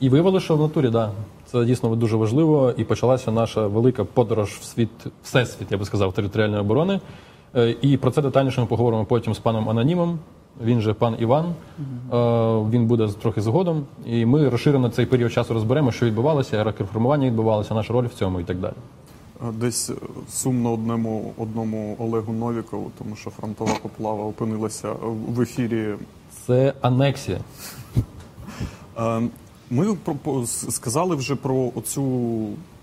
І 0.00 0.08
виявилося, 0.08 0.44
що 0.44 0.56
в 0.56 0.60
натурі, 0.60 0.88
да, 0.90 1.10
це 1.46 1.64
дійсно 1.64 1.96
дуже 1.96 2.16
важливо. 2.16 2.72
І 2.76 2.84
почалася 2.84 3.32
наша 3.32 3.66
велика 3.66 4.04
подорож 4.04 4.48
в 4.50 4.64
світ, 4.64 4.88
всесвіт, 5.22 5.72
я 5.72 5.78
би 5.78 5.84
сказав, 5.84 6.12
територіальної 6.12 6.60
оборони. 6.60 7.00
Е, 7.54 7.76
І 7.82 7.96
про 7.96 8.10
це 8.10 8.22
детальніше 8.22 8.60
ми 8.60 8.66
поговоримо 8.66 9.04
потім 9.04 9.34
з 9.34 9.38
паном 9.38 9.68
Анонімом. 9.68 10.18
Він 10.64 10.80
же 10.80 10.94
пан 10.94 11.16
Іван. 11.18 11.44
Е, 11.44 11.54
Він 12.70 12.86
буде 12.86 13.08
трохи 13.08 13.40
згодом. 13.40 13.84
І 14.06 14.26
ми 14.26 14.48
розширено 14.48 14.88
цей 14.88 15.06
період 15.06 15.32
часу 15.32 15.54
розберемо, 15.54 15.92
що 15.92 16.06
відбувалося, 16.06 16.56
як 16.56 16.80
реформування 16.80 17.26
відбувалося, 17.26 17.74
наша 17.74 17.92
роль 17.92 18.06
в 18.06 18.14
цьому 18.14 18.40
і 18.40 18.44
так 18.44 18.58
далі. 18.58 18.74
Десь 19.52 19.90
е, 19.90 19.94
сумно 20.30 20.72
одному 20.72 21.32
одному 21.38 21.96
Олегу 21.98 22.32
Новікову, 22.32 22.90
тому 22.98 23.16
що 23.16 23.30
фронтова 23.30 23.72
поплава 23.82 24.24
опинилася 24.24 24.92
в 25.28 25.40
ефірі. 25.40 25.94
Це 26.46 26.72
анексія. 26.80 27.38
Ми 29.70 29.96
сказали 30.70 31.16
вже 31.16 31.36
про 31.36 31.70
оцю 31.74 32.02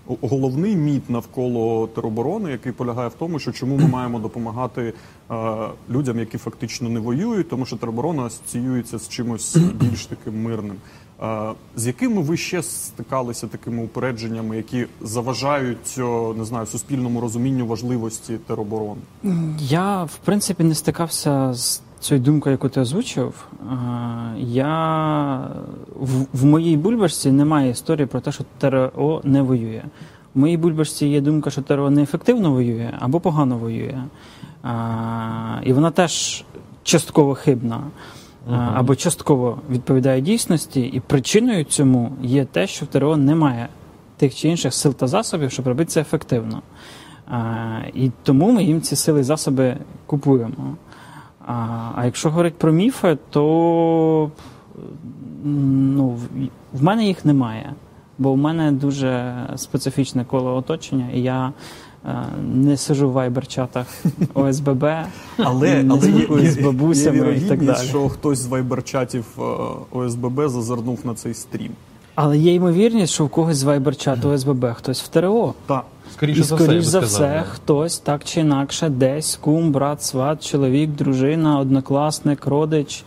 головний 0.06 0.76
міт 0.76 1.10
навколо 1.10 1.86
тероборони, 1.86 2.50
який 2.50 2.72
полягає 2.72 3.08
в 3.08 3.14
тому, 3.14 3.38
що 3.38 3.52
чому 3.52 3.76
ми 3.76 3.88
маємо 3.88 4.18
допомагати 4.18 4.92
е, 5.30 5.34
людям, 5.90 6.18
які 6.18 6.38
фактично 6.38 6.88
не 6.88 7.00
воюють, 7.00 7.48
тому 7.48 7.66
що 7.66 7.76
тероборона 7.76 8.22
асоціюється 8.22 8.98
з 8.98 9.08
чимось 9.08 9.56
більш 9.56 10.06
таким 10.06 10.42
мирним. 10.42 10.76
Е, 11.22 11.52
З 11.76 11.86
якими 11.86 12.22
ви 12.22 12.36
ще 12.36 12.62
стикалися 12.62 13.46
такими 13.46 13.84
упередженнями, 13.84 14.56
які 14.56 14.86
заважають 15.00 15.98
не 16.36 16.44
знаю 16.44 16.66
суспільному 16.66 17.20
розумінню 17.20 17.66
важливості 17.66 18.36
тероборони? 18.46 19.00
Я, 19.58 20.04
в 20.04 20.16
принципі, 20.24 20.64
не 20.64 20.74
стикався 20.74 21.52
з 21.54 21.82
цією 22.04 22.24
думкою, 22.24 22.52
яку 22.52 22.68
ти 22.68 22.80
озвучив. 22.80 23.46
Е, 23.72 23.76
Я 24.38 25.48
в, 26.00 26.26
в 26.32 26.44
моїй 26.44 26.76
бульбашці 26.76 27.32
немає 27.32 27.70
історії 27.70 28.06
про 28.06 28.20
те, 28.20 28.32
що 28.32 28.44
ТРО 28.58 29.20
не 29.24 29.42
воює. 29.42 29.82
В 30.34 30.38
моїй 30.38 30.56
бульбашці 30.56 31.06
є 31.06 31.20
думка, 31.20 31.50
що 31.50 31.62
ТРО 31.62 31.90
неефективно 31.90 32.50
воює 32.52 32.90
або 33.00 33.20
погано 33.20 33.58
воює. 33.58 33.94
Е, 34.64 34.68
І 35.64 35.72
вона 35.72 35.90
теж 35.90 36.44
частково 36.82 37.34
хибна. 37.34 37.80
е, 38.52 38.54
Або 38.74 38.94
частково 38.94 39.58
відповідає 39.70 40.20
дійсності, 40.20 40.80
і 40.80 41.00
причиною 41.00 41.64
цьому 41.64 42.12
є 42.22 42.44
те, 42.44 42.66
що 42.66 42.84
в 42.84 42.88
ТРО 42.88 43.16
немає 43.16 43.68
тих 44.16 44.34
чи 44.34 44.48
інших 44.48 44.74
сил 44.74 44.94
та 44.94 45.06
засобів, 45.06 45.50
щоб 45.50 45.66
робити 45.68 45.90
це 45.90 46.00
ефективно. 46.00 46.62
А, 47.30 47.38
і 47.94 48.10
тому 48.22 48.52
ми 48.52 48.64
їм 48.64 48.80
ці 48.80 48.96
сили 48.96 49.20
і 49.20 49.22
засоби 49.22 49.76
купуємо. 50.06 50.76
А, 51.46 51.52
а 51.96 52.04
якщо 52.04 52.30
говорити 52.30 52.56
про 52.58 52.72
міфи, 52.72 53.18
то 53.30 54.30
ну, 55.44 56.18
в- 56.72 56.82
мене 56.82 57.04
їх 57.06 57.24
немає. 57.24 57.72
Бо 58.18 58.32
в 58.32 58.36
мене 58.36 58.72
дуже 58.72 59.34
специфічне 59.56 60.24
коло 60.24 60.56
оточення, 60.56 61.06
і 61.14 61.20
я 61.22 61.52
е, 62.06 62.14
не 62.54 62.76
сижу 62.76 63.10
в 63.10 63.12
вайбер-чатах 63.12 63.84
ОСББ, 64.34 64.84
Але, 65.38 65.82
не 65.82 65.94
але 65.94 66.10
є, 66.10 66.50
з 66.50 66.58
є, 66.58 66.64
бабусями 66.64 67.32
є 67.32 67.36
і 67.36 67.40
так 67.40 67.64
далі. 67.64 67.86
що 67.86 68.08
хтось 68.08 68.38
з 68.38 68.46
вайбер-чатів 68.48 69.24
е, 69.38 69.42
ОСББ 69.98 70.48
зазирнув 70.48 70.98
на 71.04 71.14
цей 71.14 71.34
стрім. 71.34 71.70
Але 72.14 72.38
є 72.38 72.54
ймовірність, 72.54 73.12
що 73.12 73.24
в 73.24 73.28
когось 73.28 73.56
з 73.56 73.64
вайбер-чату 73.64 74.28
ОСББ 74.28 74.64
хтось 74.74 75.02
в 75.02 75.08
ТРО. 75.08 75.54
Так. 75.66 75.84
Скоріше 76.16 76.40
І 76.40 76.42
за 76.42 76.56
скоріш 76.56 76.74
би 76.76 76.82
за 76.82 76.98
сказав, 76.98 77.28
все, 77.28 77.44
хтось 77.50 77.98
так 77.98 78.24
чи 78.24 78.40
інакше, 78.40 78.88
десь 78.88 79.36
кум, 79.36 79.72
брат, 79.72 80.02
сват, 80.02 80.46
чоловік, 80.46 80.90
дружина, 80.90 81.58
однокласник, 81.58 82.46
родич, 82.46 83.04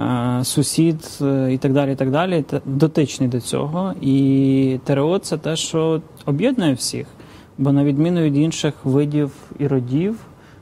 е, 0.00 0.40
сусід 0.44 1.18
е, 1.22 1.52
і 1.52 1.58
так 1.58 1.72
далі, 1.72 1.92
і 1.92 1.94
так 1.94 2.10
далі, 2.10 2.44
дотичний 2.64 3.28
до 3.28 3.40
цього. 3.40 3.94
І 4.00 4.78
ТРО 4.84 5.18
це 5.18 5.38
те, 5.38 5.56
що 5.56 6.02
об'єднує 6.26 6.74
всіх. 6.74 7.06
Бо 7.58 7.72
на 7.72 7.84
відміну 7.84 8.20
від 8.20 8.36
інших 8.36 8.74
видів 8.84 9.32
і 9.58 9.66
родів, 9.66 10.16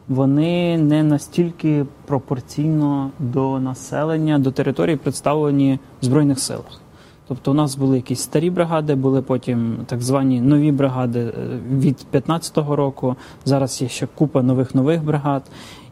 вони 0.08 0.78
не 0.78 1.02
настільки 1.02 1.86
пропорційно 2.06 3.10
до 3.18 3.60
населення, 3.60 4.38
до 4.38 4.50
територій 4.50 4.96
представлені 4.96 5.78
в 6.02 6.04
Збройних 6.04 6.38
силах. 6.38 6.80
Тобто 7.28 7.50
у 7.50 7.54
нас 7.54 7.76
були 7.76 7.96
якісь 7.96 8.20
старі 8.20 8.50
бригади, 8.50 8.94
були 8.94 9.22
потім 9.22 9.76
так 9.86 10.02
звані 10.02 10.40
нові 10.40 10.72
бригади 10.72 11.20
е, 11.20 11.32
від 11.70 12.06
15-го 12.12 12.76
року. 12.76 13.16
Зараз 13.44 13.82
є 13.82 13.88
ще 13.88 14.06
купа 14.14 14.42
нових 14.42 14.74
нових 14.74 15.04
бригад. 15.04 15.42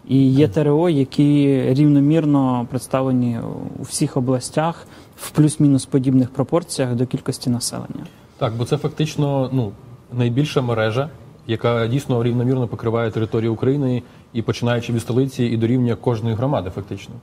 І 0.08 0.30
є 0.32 0.48
ТРО, 0.48 0.88
які 0.88 1.62
рівномірно 1.68 2.66
представлені 2.70 3.40
у 3.78 3.82
всіх 3.82 4.16
областях 4.16 4.86
в 5.16 5.30
плюс-мінус 5.30 5.86
подібних 5.86 6.30
пропорціях 6.30 6.94
до 6.94 7.06
кількості 7.06 7.50
населення. 7.50 8.06
Так, 8.38 8.54
бо 8.56 8.64
це 8.64 8.76
фактично 8.76 9.50
ну, 9.52 9.72
найбільша 10.12 10.62
мережа, 10.62 11.10
яка 11.46 11.86
дійсно 11.86 12.22
рівномірно 12.22 12.68
покриває 12.68 13.10
територію 13.10 13.52
України 13.52 14.02
і 14.32 14.42
починаючи 14.42 14.92
від 14.92 15.02
столиці 15.02 15.44
і 15.44 15.56
до 15.56 15.66
рівня 15.66 15.94
кожної 15.94 16.34
громади, 16.34 16.70
фактично. 16.74 17.14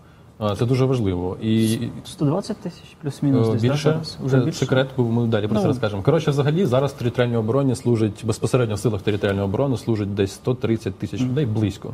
Це 0.57 0.65
дуже 0.65 0.85
важливо. 0.85 1.37
І 1.41 1.79
120 2.05 2.57
тисяч 2.57 2.83
плюс-мінус 3.01 3.47
е, 3.47 3.51
десь, 3.51 3.61
да, 3.61 3.67
більше, 3.67 3.83
зараз? 3.83 4.17
Уже 4.25 4.39
це 4.39 4.45
більше? 4.45 4.59
секрет, 4.59 4.89
бо 4.97 5.03
ми 5.03 5.27
далі 5.27 5.47
про 5.47 5.55
це 5.55 5.61
Ну. 5.61 5.67
розкажемо. 5.67 6.01
Коротше, 6.03 6.31
взагалі 6.31 6.65
зараз 6.65 6.91
в 6.91 6.95
територіальній 6.95 7.37
обороні 7.37 7.75
служить 7.75 8.25
безпосередньо 8.25 8.75
в 8.75 8.79
силах 8.79 9.01
територіальної 9.01 9.45
оборони 9.45 9.77
служить 9.77 10.13
десь 10.15 10.31
130 10.31 10.95
тисяч 10.95 11.21
людей 11.21 11.45
близько. 11.45 11.93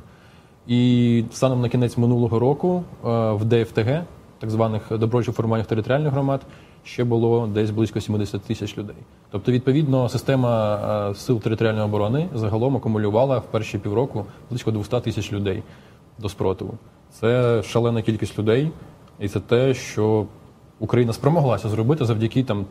І 0.68 1.24
станом 1.32 1.62
на 1.62 1.70
кінець 1.70 1.98
минулого 1.98 2.40
року 2.40 2.84
е, 3.06 3.08
в 3.32 3.46
ДФТГ, 3.46 4.04
так 4.40 4.50
званих 4.50 4.82
добровольчих 4.92 5.36
формуваннях 5.36 5.68
територіальних 5.68 6.12
громад, 6.14 6.42
ще 6.84 7.04
було 7.04 7.48
десь 7.48 7.70
близько 7.72 8.02
70 8.02 8.42
тисяч 8.42 8.78
людей. 8.78 8.96
Тобто, 9.32 9.52
відповідно, 9.52 10.10
система 10.10 10.76
е, 11.12 11.16
сил 11.16 11.40
територіальної 11.40 11.86
оборони 11.86 12.30
загалом 12.34 12.76
акумулювала 12.78 13.38
в 13.38 13.46
перші 13.46 13.78
півроку 13.78 14.26
близько 14.50 14.72
200 14.72 15.00
тисяч 15.00 15.34
людей 15.34 15.64
до 16.20 16.30
спротиву. 16.30 16.74
Це 17.12 17.64
шалена 17.64 18.02
кількість 18.02 18.40
людей, 18.40 18.72
і 19.20 19.30
це 19.30 19.40
те, 19.40 19.74
що 19.74 20.26
Україна 20.80 21.14
спромоглася 21.14 21.70
зробити 21.70 22.06
завдяки 22.06 22.44
там 22.44 22.66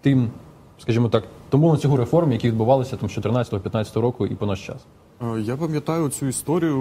тим, 0.00 0.30
скажімо 0.78 1.08
так, 1.08 1.24
тому 1.48 1.68
ланцюгу 1.68 1.96
реформ, 1.96 2.32
які 2.32 2.48
відбувалися 2.48 2.96
там 2.96 3.08
з 3.10 3.18
14-15 3.18 4.00
року 4.00 4.26
і 4.26 4.34
по 4.34 4.46
наш 4.46 4.66
час. 4.66 4.76
Е, 5.22 5.40
Я 5.40 5.56
пам'ятаю 5.56 6.08
цю 6.08 6.26
історію 6.26 6.76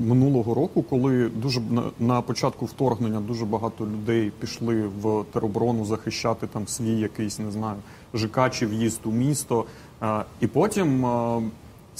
минулого 0.00 0.54
року, 0.54 0.82
коли 0.82 1.28
дуже 1.28 1.60
на, 1.60 1.82
на 1.98 2.20
початку 2.20 2.64
вторгнення 2.66 3.20
дуже 3.20 3.44
багато 3.44 3.84
людей 3.84 4.32
пішли 4.40 4.82
в 5.02 5.24
тероборону 5.32 5.84
захищати 5.84 6.46
там 6.46 6.66
свій 6.66 7.00
якийсь, 7.00 7.38
не 7.38 7.50
знаю, 7.50 7.76
ЖК 8.14 8.50
чи 8.50 8.66
в'їзд 8.66 9.00
у 9.04 9.10
місто. 9.10 9.64
Е, 10.02 10.24
І 10.40 10.46
потім 10.46 11.06
е, 11.06 11.42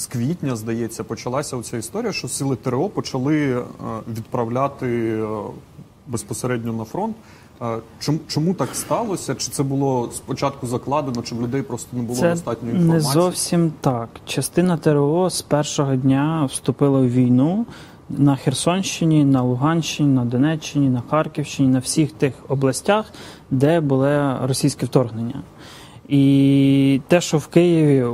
з 0.01 0.07
квітня, 0.07 0.57
здається, 0.57 1.05
почалася 1.05 1.57
оця 1.57 1.77
історія, 1.77 2.13
що 2.13 2.29
сили 2.29 2.57
ТРО 2.57 2.89
почали 2.89 3.53
е, 3.53 3.63
відправляти 4.17 4.87
е, 4.87 5.27
безпосередньо 6.07 6.73
на 6.73 6.85
фронт. 6.85 7.17
Е, 7.63 7.79
Чому, 7.99 8.19
чому 8.29 8.55
так 8.55 8.69
сталося? 8.73 9.35
Чи 9.35 9.51
це 9.51 9.63
було 9.63 10.11
спочатку 10.15 10.67
закладено, 10.67 11.23
чи 11.23 11.35
в 11.35 11.43
людей 11.43 11.63
просто 11.63 11.97
не 11.97 12.03
було 12.03 12.19
Це 12.19 12.31
достатньо 12.31 12.69
не 12.69 12.79
інформації? 12.79 13.13
зовсім 13.13 13.73
так. 13.81 14.09
Частина 14.27 14.77
ТРО 14.77 15.31
з 15.31 15.43
першого 15.43 15.97
дня 15.97 16.49
вступила 16.51 17.01
в 17.01 17.09
війну 17.09 17.67
на 18.11 18.37
Херсонщині, 18.37 19.25
на 19.25 19.43
Луганщині, 19.43 20.09
на 20.09 20.25
Донеччині, 20.25 20.89
на 20.89 21.03
Харківщині, 21.11 21.69
на 21.69 21.79
всіх 21.79 22.13
тих 22.13 22.35
областях, 22.49 23.13
де 23.51 23.81
було 23.81 24.39
російське 24.43 24.87
вторгнення. 24.87 25.43
І 26.09 27.01
те, 27.09 27.21
що 27.21 27.39
в 27.39 27.47
Києві, 27.47 28.07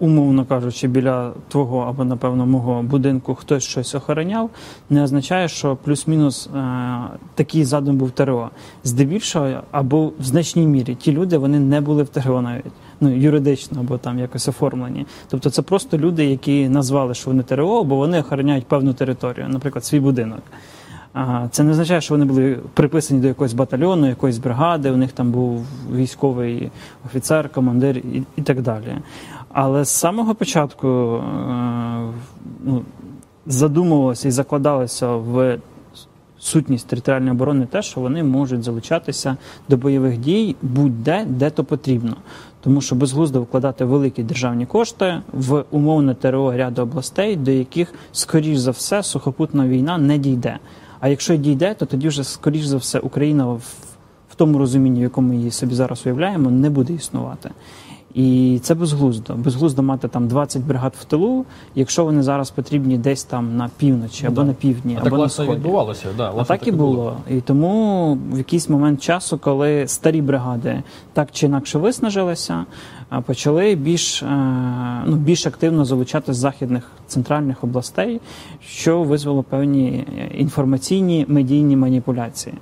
умовно 0.00 0.44
кажучи, 0.44 0.88
біля 0.88 1.32
твого 1.48 1.80
або, 1.80 2.04
напевно, 2.04 2.46
мого 2.46 2.82
будинку 2.82 3.34
хтось 3.34 3.64
щось 3.64 3.94
охороняв, 3.94 4.50
не 4.90 5.02
означає, 5.02 5.48
що 5.48 5.76
плюс-мінус 5.76 6.46
е, 6.46 6.98
такий 7.34 7.64
задум 7.64 7.96
був 7.96 8.10
ТРО. 8.10 8.50
Здебільшого, 8.84 9.50
або 9.70 10.06
в 10.06 10.22
значній 10.22 10.66
мірі 10.66 10.94
ті 10.94 11.12
люди 11.12 11.38
вони 11.38 11.60
не 11.60 11.80
були 11.80 12.02
в 12.02 12.08
ТРО 12.08 12.42
навіть. 12.42 12.72
Ну, 13.00 13.16
юридично 13.16 13.80
або 13.80 13.98
там 13.98 14.18
якось 14.18 14.48
оформлені. 14.48 15.06
Тобто 15.28 15.50
це 15.50 15.62
просто 15.62 15.98
люди, 15.98 16.24
які 16.24 16.68
назвали, 16.68 17.14
що 17.14 17.30
вони 17.30 17.42
ТРО, 17.42 17.84
бо 17.84 17.96
вони 17.96 18.20
охороняють 18.20 18.66
певну 18.66 18.92
територію, 18.92 19.46
наприклад, 19.48 19.84
свій 19.84 20.00
будинок. 20.00 20.42
Це 21.50 21.62
не 21.62 21.70
означає, 21.70 22.00
що 22.00 22.14
вони 22.14 22.24
були 22.24 22.58
приписані 22.74 23.20
до 23.20 23.28
якогось 23.28 23.52
батальйону, 23.52 24.08
якоїсь 24.08 24.38
бригади, 24.38 24.90
у 24.90 24.96
них 24.96 25.12
там 25.12 25.30
був 25.30 25.66
військовий 25.94 26.70
офіцер, 27.06 27.48
командир 27.48 27.96
і, 27.96 28.22
і 28.36 28.42
так 28.42 28.62
далі. 28.62 28.96
Але 29.52 29.84
з 29.84 29.88
самого 29.88 30.34
початку 30.34 30.88
е, 30.88 31.22
ну, 32.64 32.82
задумувалося 33.46 34.28
і 34.28 34.30
закладалося 34.30 35.16
в 35.16 35.58
сутність 36.38 36.86
територіальної 36.86 37.32
оборони 37.32 37.66
те, 37.66 37.82
що 37.82 38.00
вони 38.00 38.22
можуть 38.22 38.62
залучатися 38.62 39.36
до 39.68 39.76
бойових 39.76 40.18
дій 40.18 40.56
будь-де, 40.62 41.24
де 41.28 41.50
то 41.50 41.64
потрібно. 41.64 42.16
Тому 42.60 42.80
що 42.80 42.94
безглуздо 42.94 43.42
вкладати 43.42 43.84
великі 43.84 44.22
державні 44.22 44.66
кошти 44.66 45.22
в 45.32 45.64
умовне 45.70 46.14
ТРО 46.14 46.56
ряду 46.56 46.82
областей, 46.82 47.36
до 47.36 47.50
яких, 47.50 47.94
скоріш 48.12 48.58
за 48.58 48.70
все, 48.70 49.02
сухопутна 49.02 49.68
війна 49.68 49.98
не 49.98 50.18
дійде. 50.18 50.58
А 51.00 51.08
якщо 51.08 51.36
дійде, 51.36 51.74
то 51.74 51.86
тоді 51.86 52.08
вже, 52.08 52.24
скоріш 52.24 52.64
за 52.64 52.76
все, 52.76 52.98
Україна 52.98 53.46
в, 53.46 53.62
тому 54.36 54.58
розумінні, 54.58 55.00
в 55.00 55.02
якому 55.02 55.34
її 55.34 55.50
собі 55.50 55.74
зараз 55.74 56.06
уявляємо, 56.06 56.50
не 56.50 56.70
буде 56.70 56.92
існувати. 56.92 57.50
І 58.18 58.58
це 58.62 58.74
безглуздо. 58.74 59.34
Безглуздо 59.34 59.82
мати 59.82 60.08
там 60.08 60.28
20 60.28 60.62
бригад 60.62 60.94
в 61.00 61.04
тилу, 61.04 61.44
якщо 61.74 62.04
вони 62.04 62.22
зараз 62.22 62.50
потрібні 62.50 62.98
десь 62.98 63.24
там 63.24 63.56
на 63.56 63.70
півночі 63.76 64.26
або 64.26 64.34
Да. 64.34 64.44
на 64.44 64.52
півдні, 64.52 64.94
А 64.96 65.00
або 65.00 65.10
так 65.10 65.18
на 65.18 65.28
сході. 65.28 65.50
відбувалося. 65.50 66.06
Да, 66.16 66.32
А 66.36 66.44
так 66.44 66.66
і 66.66 66.72
було. 66.72 67.16
І 67.30 67.40
тому 67.40 68.18
в 68.32 68.38
якийсь 68.38 68.68
момент 68.68 69.02
часу, 69.02 69.38
коли 69.38 69.88
старі 69.88 70.22
бригади 70.22 70.82
так 71.12 71.28
чи 71.32 71.46
інакше 71.46 71.78
виснажилися, 71.78 72.64
почали 73.26 73.74
більш, 73.74 74.22
е, 74.22 74.26
ну, 75.06 75.16
більш 75.16 75.46
активно 75.46 75.84
залучати 75.84 76.32
з 76.32 76.36
західних 76.36 76.90
центральних 77.06 77.64
областей, 77.64 78.20
що 78.66 79.02
визвело 79.02 79.42
певні 79.42 79.88
е, 79.88 80.30
інформаційні 80.38 81.24
медійні 81.28 81.76
маніпуляції. 81.76 82.54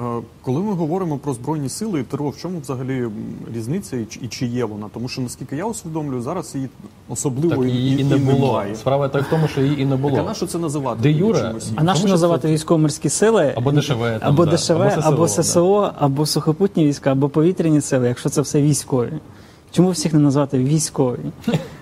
Е, 0.00 0.22
Коли 0.42 0.60
ми 0.60 0.72
говоримо 0.72 1.18
про 1.18 1.34
збройні 1.34 1.68
сили 1.68 2.00
і 2.00 2.02
ТРО, 2.02 2.28
в 2.28 2.36
чому 2.36 2.58
взагалі 2.60 3.06
різниця 3.54 3.96
і 3.96 4.04
чи- 4.04 4.20
і 4.22 4.28
чи 4.28 4.46
є 4.46 4.64
вона? 4.64 4.86
Тому 4.94 5.08
що 5.08 5.22
наскільки 5.22 5.56
я 5.56 5.64
усвідомлюю, 5.64 6.22
зараз 6.22 6.54
її 6.54 6.68
особливо 7.08 7.56
Так 7.64 7.64
її 7.74 8.00
і 8.00 8.04
не 8.04 8.16
було. 8.16 8.32
немає. 8.46 8.76
Справа 8.76 9.08
так 9.08 9.26
в 9.26 9.30
тому, 9.30 9.48
що 9.48 9.60
її 9.60 9.80
і 9.82 9.84
не 9.86 9.96
було. 9.96 10.14
Так 10.16 10.24
а 10.24 10.28
на 10.28 10.34
що 10.34 10.46
це 10.46 10.58
називати? 10.58 11.00
Де 11.02 11.10
Юре? 11.10 11.54
А 11.76 11.82
нащо 11.84 12.00
що 12.06 12.08
називати 12.14 12.42
це- 12.48 12.54
військово-морські 12.54 13.08
сили 13.08 13.54
Або 13.56 13.72
ДШВ, 13.72 13.94
там, 13.98 14.18
або 14.22 14.46
да, 14.46 14.56
ДШВ, 14.56 14.82
або 15.02 15.28
ССО, 15.28 15.60
або 15.60 15.80
да. 15.80 15.94
Або 15.98 16.26
сухопутні 16.26 16.86
війська, 16.86 17.12
або 17.12 17.28
повітряні 17.28 17.80
сили, 17.80 18.08
якщо 18.08 18.28
це 18.28 18.40
все 18.40 18.62
військові? 18.62 19.12
Чому 19.72 19.90
всіх 19.90 20.12
не 20.12 20.18
назвати 20.18 20.58
військові? 20.58 21.18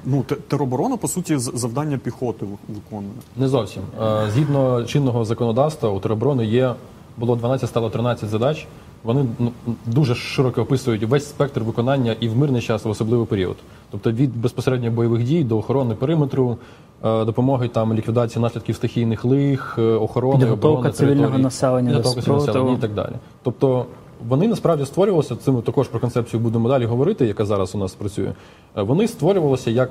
Ну, 0.04 0.22
тероборона, 0.48 0.96
по 0.96 1.08
суті, 1.08 1.38
завдання 1.38 1.98
піхоти 1.98 2.46
виконує. 2.68 3.12
Не 3.36 3.48
зовсім. 3.48 3.82
Е, 4.02 4.30
Згідно 4.34 4.84
чинного 4.84 5.24
законодавства, 5.24 5.90
у 5.90 6.00
тероборони 6.00 6.46
є 6.46 6.74
було 7.18 7.36
12, 7.36 7.68
стало 7.68 7.90
13 7.90 8.28
задач. 8.28 8.66
Вони 9.04 9.24
ну, 9.38 9.52
дуже 9.86 10.14
широко 10.14 10.62
описують 10.62 11.02
весь 11.02 11.28
спектр 11.28 11.60
виконання 11.60 12.16
і 12.20 12.28
в 12.28 12.36
мирний 12.36 12.62
час, 12.62 12.84
в 12.84 12.90
особливий 12.90 13.26
період. 13.26 13.56
Тобто 13.90 14.12
від 14.12 14.36
безпосередньо 14.36 14.90
бойових 14.90 15.24
дій 15.24 15.44
до 15.44 15.58
охорони 15.58 15.94
периметру, 15.94 16.56
е, 17.04 17.24
допомоги 17.24 17.68
там 17.68 17.94
ліквідації 17.94 18.42
наслідків 18.42 18.76
стихійних 18.76 19.24
лих, 19.24 19.76
е, 19.78 19.82
охорони 19.82 20.50
оборони 20.50 20.90
цивільного 20.90 21.38
населення 21.38 21.92
населення 21.98 22.72
і 22.78 22.80
так 22.80 22.94
далі. 22.94 23.12
Тобто 23.42 23.86
вони 24.28 24.48
насправді 24.48 24.84
створювалися. 24.84 25.36
Цим 25.36 25.54
ми 25.54 25.62
також 25.62 25.88
про 25.88 26.00
концепцію 26.00 26.40
будемо 26.40 26.68
далі 26.68 26.84
говорити, 26.84 27.26
яка 27.26 27.44
зараз 27.44 27.74
у 27.74 27.78
нас 27.78 27.94
працює. 27.94 28.32
Е, 28.76 28.82
Вони 28.82 29.08
створювалися 29.08 29.70
як 29.70 29.90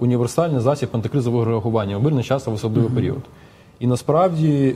універсальний 0.00 0.60
засіб 0.60 0.88
антикризового 0.92 1.44
реагування 1.44 1.96
в 1.96 2.02
мирний 2.02 2.24
час, 2.24 2.46
в 2.46 2.52
особливий 2.52 2.90
період. 2.90 3.22
І 3.80 3.86
насправді 3.86 4.74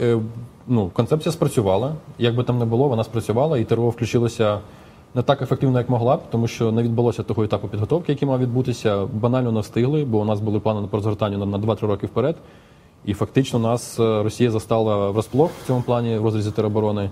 ну, 0.68 0.90
концепція 0.92 1.32
спрацювала. 1.32 1.94
Як 2.18 2.34
би 2.34 2.44
там 2.44 2.58
не 2.58 2.64
було, 2.64 2.88
вона 2.88 3.04
спрацювала, 3.04 3.58
і 3.58 3.64
ТРО 3.64 3.88
включилося 3.88 4.58
не 5.14 5.22
так 5.22 5.42
ефективно, 5.42 5.78
як 5.78 5.88
могла 5.88 6.16
б, 6.16 6.20
тому 6.30 6.48
що 6.48 6.72
не 6.72 6.82
відбулося 6.82 7.22
того 7.22 7.44
етапу 7.44 7.68
підготовки, 7.68 8.12
який 8.12 8.28
мав 8.28 8.40
відбутися. 8.40 9.06
Банально 9.12 9.52
не 9.52 9.60
встигли, 9.60 10.04
бо 10.04 10.18
у 10.18 10.24
нас 10.24 10.40
були 10.40 10.60
плани 10.60 10.88
по 10.88 10.96
розгортанню 10.96 11.38
на, 11.38 11.46
на 11.46 11.58
2-3 11.58 11.86
роки 11.86 12.06
вперед. 12.06 12.36
І 13.04 13.14
фактично 13.14 13.58
нас 13.58 14.00
е, 14.00 14.22
Росія 14.22 14.50
застала 14.50 15.10
врасплох 15.10 15.50
в 15.62 15.66
цьому 15.66 15.82
плані 15.82 16.18
в 16.18 16.24
розрізі 16.24 16.50
тероборони. 16.50 17.10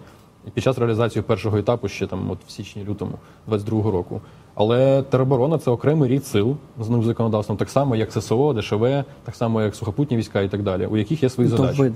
Під 0.54 0.64
час 0.64 0.78
реалізації 0.78 1.22
першого 1.22 1.58
етапу, 1.58 1.88
ще 1.88 2.06
там 2.06 2.30
от 2.30 2.38
в 2.46 2.50
січні-лютому 2.50 3.12
22-го 3.48 3.90
року. 3.90 4.20
Але 4.54 5.02
тероборона 5.02 5.58
це 5.58 5.70
окремий 5.70 6.10
рід 6.10 6.26
сил 6.26 6.56
з 6.80 6.88
новим 6.88 7.04
законодавством, 7.06 7.58
так 7.58 7.70
само 7.70 7.96
як 7.96 8.12
ССО, 8.12 8.54
ДШВ, 8.54 9.04
так 9.24 9.34
само 9.34 9.62
як 9.62 9.74
сухопутні 9.74 10.16
війська 10.16 10.40
і 10.40 10.48
так 10.48 10.62
далі, 10.62 10.86
у 10.86 10.96
яких 10.96 11.22
є 11.22 11.28
свої 11.28 11.48
задачі. 11.48 11.94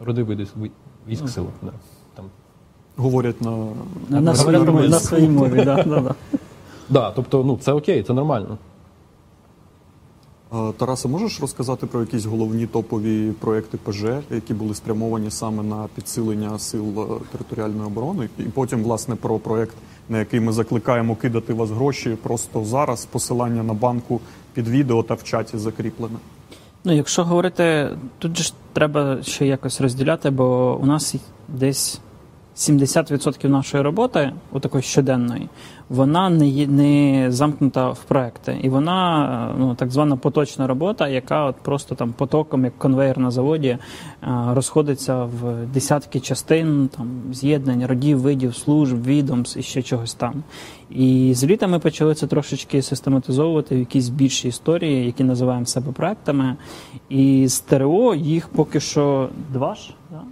Види. 0.00 0.06
Роди 0.06 0.22
види 0.22 0.46
ви- 0.56 0.70
військ 1.08 1.28
сил. 1.28 1.46
Да. 1.62 1.72
Там. 2.14 2.24
Говорять 2.96 3.40
на, 3.40 3.66
На, 4.08 4.20
на, 4.20 4.34
своїй, 4.34 4.58
мові, 4.58 4.88
на 4.88 5.00
своїй 5.00 5.28
мові, 5.28 5.62
да, 5.64 5.82
да, 5.82 6.00
да. 6.00 6.14
Да, 6.88 7.10
тобто, 7.10 7.44
ну 7.44 7.58
це 7.62 7.72
окей, 7.72 8.02
це 8.02 8.12
нормально. 8.12 8.58
Тарасе, 10.76 11.08
можеш 11.08 11.40
розказати 11.40 11.86
про 11.86 12.00
якісь 12.00 12.24
головні 12.24 12.66
топові 12.66 13.32
проекти 13.32 13.78
ПЖ, 13.78 14.04
які 14.30 14.54
були 14.54 14.74
спрямовані 14.74 15.30
саме 15.30 15.62
на 15.62 15.88
підсилення 15.94 16.58
сил 16.58 17.00
е, 17.00 17.06
територіальної 17.32 17.86
оборони, 17.86 18.28
і 18.38 18.42
потім, 18.42 18.82
власне, 18.82 19.14
про 19.14 19.38
проект, 19.38 19.74
на 20.08 20.18
який 20.18 20.40
ми 20.40 20.52
закликаємо 20.52 21.16
кидати 21.16 21.54
вас 21.54 21.70
гроші 21.70 22.16
просто 22.22 22.64
зараз, 22.64 23.04
посилання 23.04 23.62
на 23.62 23.74
банку 23.74 24.20
під 24.54 24.68
відео 24.68 25.02
та 25.02 25.14
в 25.14 25.22
чаті 25.22 25.58
закріплене. 25.58 26.16
Ну, 26.84 26.92
якщо 26.92 27.24
говорити, 27.24 27.88
тут 28.18 28.36
же 28.36 28.44
ж 28.44 28.52
треба 28.72 29.22
ще 29.22 29.46
якось 29.46 29.80
розділяти, 29.80 30.30
бо 30.30 30.78
у 30.82 30.86
нас 30.86 31.14
десь 31.48 32.00
70% 32.56 33.48
нашої 33.48 33.82
роботи, 33.82 34.32
отакої 34.52 34.82
щоденної, 34.82 35.48
вона 35.90 36.30
не 36.30 36.48
є 36.48 36.66
не 36.66 37.26
замкнута 37.32 37.90
в 37.90 38.04
проекти. 38.04 38.58
І 38.62 38.68
вона 38.68 39.54
ну, 39.58 39.74
так 39.74 39.90
звана 39.90 40.16
поточна 40.16 40.66
робота, 40.66 41.08
яка 41.08 41.44
от 41.44 41.56
просто 41.56 41.94
там 41.94 42.12
потоком, 42.12 42.64
як 42.64 42.78
конвейер 42.78 43.18
на 43.18 43.30
заводі, 43.30 43.68
е, 43.68 43.78
розходиться 44.52 45.24
в 45.24 45.66
десятки 45.74 46.20
частин, 46.20 46.90
там 46.96 47.08
з'єднань, 47.32 47.86
родів, 47.86 48.18
видів, 48.18 48.56
служб, 48.56 49.04
відомств 49.04 49.58
і 49.58 49.62
ще 49.62 49.82
чогось 49.82 50.14
там. 50.14 50.42
І 50.90 51.32
з 51.34 51.44
літа 51.44 51.66
ми 51.66 51.78
почали 51.78 52.14
це 52.14 52.26
трошечки 52.26 52.82
систематизовувати 52.82 53.76
в 53.76 53.78
якісь 53.78 54.08
більші 54.08 54.48
історії, 54.48 55.06
які 55.06 55.24
називаємо 55.24 55.66
себе 55.66 55.92
проектами. 55.92 56.56
І 57.08 57.48
з 57.48 57.60
ТРО 57.60 58.14
їх 58.14 58.48
поки 58.48 58.80
що 58.80 59.28
два 59.52 59.74
ж. 59.74 59.94
Да? 60.10 60.22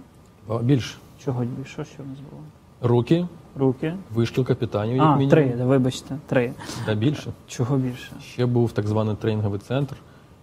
А, 0.49 0.57
Більш 0.57 0.97
Чого 1.25 1.43
більше? 1.43 1.85
Що 1.93 2.03
в 2.03 2.07
нас 2.07 2.17
було? 2.31 2.41
руки, 2.81 3.27
Руки. 3.55 3.93
вишкіл 4.15 4.43
капітанів, 4.45 4.95
як 4.95 5.05
А, 5.05 5.09
мінімум. 5.11 5.29
три, 5.31 5.55
вибачте, 5.65 6.15
три. 6.27 6.53
Та 6.85 6.95
більше. 6.95 7.31
Чого 7.47 7.77
більше? 7.77 8.11
Ще 8.21 8.45
був 8.45 8.71
так 8.71 8.87
званий 8.87 9.15
тренінговий 9.15 9.59
центр, 9.59 9.95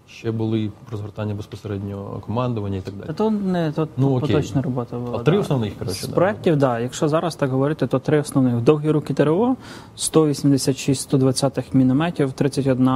ще 0.09 0.31
були 0.33 0.71
розгортання 0.91 1.35
безпосередньо 1.35 2.21
командування 2.27 2.77
і 2.77 2.81
так 2.81 2.95
далі. 2.95 3.07
Та 3.07 3.13
то 3.13 3.31
не 3.31 3.73
то 3.73 3.89
Ну, 3.97 4.17
окей. 4.17 4.21
поточна 4.35 4.63
робота 4.63 4.99
була. 4.99 5.19
А 5.19 5.23
три 5.23 5.35
да. 5.35 5.41
основних, 5.41 5.79
коротше, 5.79 6.05
З 6.07 6.09
да, 6.09 6.15
проєктів, 6.15 6.57
да. 6.57 6.79
Якщо 6.81 7.09
зараз 7.09 7.37
так 7.37 7.51
говорити, 7.51 7.87
то 7.87 7.99
три 7.99 8.21
основних. 8.21 8.55
Довгі 8.57 8.91
руки 8.91 9.15
ТРО, 9.15 9.57
186 9.97 11.01
120 11.03 11.75
мінометів, 11.75 12.33
31 12.33 12.91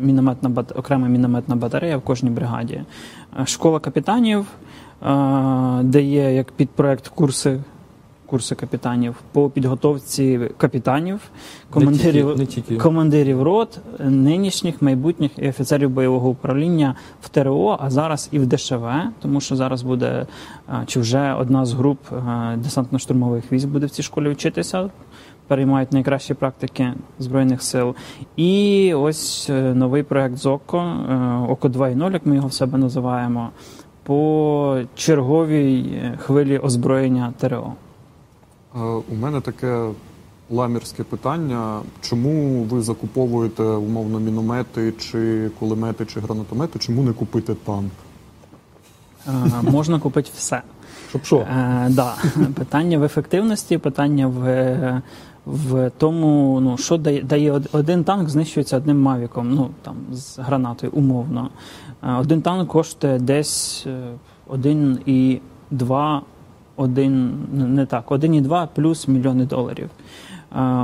мінометна 0.00 0.48
бат... 0.48 0.72
окрема 0.78 1.08
мінометна 1.08 1.56
батарея 1.56 1.96
в 1.96 2.00
кожній 2.02 2.30
бригаді. 2.30 2.82
Е, 3.40 3.46
Школа 3.46 3.78
капітанів, 3.80 4.46
е, 5.02 5.80
де 5.82 6.02
є 6.02 6.34
як 6.34 6.52
підпроект 6.52 7.08
курси. 7.08 7.60
Курси 8.34 8.54
капітанів 8.54 9.14
по 9.32 9.50
підготовці 9.50 10.50
капітанів, 10.56 11.20
командирів, 11.70 12.26
тільки- 12.26 12.38
не 12.38 12.46
тільки. 12.46 12.76
командирів 12.76 13.42
рот, 13.42 13.78
нинішніх, 14.04 14.82
майбутніх 14.82 15.30
і 15.38 15.48
офіцерів 15.48 15.90
бойового 15.90 16.28
управління 16.28 16.94
в 17.22 17.28
ТРО, 17.28 17.78
а 17.80 17.90
зараз 17.90 18.28
і 18.32 18.38
в 18.38 18.46
ДШВ, 18.46 18.86
тому 19.22 19.40
що 19.40 19.56
зараз 19.56 19.82
буде 19.82 20.26
чи 20.86 21.00
вже 21.00 21.32
одна 21.32 21.64
з 21.64 21.72
груп 21.72 21.98
десантно-штурмових 22.56 23.42
військ 23.52 23.68
буде 23.68 23.86
в 23.86 23.90
цій 23.90 24.02
школі 24.02 24.28
вчитися. 24.28 24.90
Переймають 25.46 25.92
найкращі 25.92 26.34
практики 26.34 26.92
збройних 27.18 27.62
сил. 27.62 27.94
І 28.36 28.94
ось 28.94 29.50
е, 29.50 29.74
новий 29.74 30.02
проект 30.02 30.36
ЗОКО, 30.36 30.78
е, 30.78 31.14
ОКО 31.48 31.68
2.0, 31.68 32.12
як 32.12 32.26
ми 32.26 32.36
його 32.36 32.48
в 32.48 32.52
себе 32.52 32.78
називаємо. 32.78 33.50
по 34.06 34.78
черговій 34.94 35.84
е, 35.94 36.18
хвилі 36.18 36.58
озброєння 36.58 37.32
ТРО. 37.38 37.72
Е, 38.76 38.78
У 38.82 39.14
мене 39.20 39.40
таке 39.40 39.88
ламірське 40.50 41.04
питання. 41.04 41.80
Чому 42.00 42.62
ви 42.62 42.82
закуповуєте 42.82 43.62
умовно 43.62 44.20
міномети, 44.20 44.92
чи 44.98 45.50
кулемети, 45.58 46.06
чи 46.06 46.20
гранатомети? 46.20 46.78
Чому 46.78 47.02
не 47.02 47.12
купити 47.12 47.54
танк? 47.54 47.92
Е, 49.28 49.32
Можна 49.62 50.00
купити 50.00 50.30
все. 50.36 50.62
Щоб 51.08 51.24
що? 51.24 51.36
Е, 51.38 51.86
да. 51.90 52.14
Питання 52.54 52.98
в 52.98 53.04
ефективності, 53.04 53.78
питання 53.78 54.26
в, 54.26 55.02
в 55.46 55.90
тому, 55.98 56.60
ну, 56.60 56.76
що 56.76 56.96
дає, 56.96 57.22
дає 57.22 57.60
один 57.72 58.04
танк, 58.04 58.28
знищується 58.28 58.76
одним 58.76 59.02
мавіком, 59.02 59.54
ну 59.54 59.70
там 59.82 59.96
з 60.12 60.38
гранатою, 60.38 60.92
умовно. 60.92 61.50
Один 62.18 62.42
танк 62.42 62.68
коштує 62.68 63.18
десь 63.18 63.86
е, 63.86 64.12
1,2, 64.50 66.20
один, 66.76 67.38
не 67.52 67.86
так, 67.86 68.10
1,2 68.10 68.68
плюс 68.74 69.08
мільйони 69.08 69.44
доларів. 69.44 69.90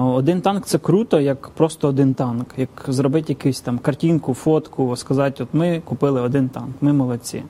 Один 0.02 0.40
танк 0.40 0.66
це 0.66 0.78
круто, 0.78 1.20
як 1.20 1.48
просто 1.48 1.88
один 1.88 2.14
танк. 2.14 2.46
Як 2.56 2.84
зробити 2.88 3.36
якусь 3.38 3.60
там 3.60 3.78
картинку, 3.78 4.34
фотку, 4.34 4.96
сказати, 4.96 5.42
от 5.42 5.48
ми 5.52 5.82
купили 5.84 6.20
один 6.20 6.48
танк, 6.48 6.74
ми 6.80 6.92
молодці. 6.92 7.42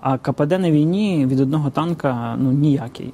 А 0.00 0.18
КПД 0.18 0.50
на 0.50 0.70
війні 0.70 1.26
від 1.26 1.40
одного 1.40 1.70
танка 1.70 2.36
ну 2.38 2.52
ніякий. 2.52 3.12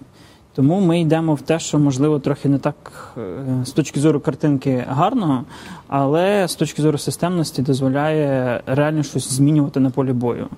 Тому 0.55 0.81
ми 0.81 1.01
йдемо 1.01 1.35
в 1.35 1.41
те, 1.41 1.59
що 1.59 1.79
можливо 1.79 2.19
трохи 2.19 2.49
не 2.49 2.59
так 2.59 3.13
е, 3.19 3.65
з 3.65 3.71
точки 3.71 4.01
зору 4.01 4.21
картинки 4.21 4.85
гарно, 4.89 5.45
але 5.89 6.49
з 6.49 6.55
точки 6.55 6.83
зору 6.83 6.99
системності 6.99 7.63
дозволяє 7.63 8.63
реально 8.67 9.03
щось 9.03 9.33
змінювати 9.33 9.81
на 9.81 9.91
полі 9.91 10.13
бою. 10.13 10.49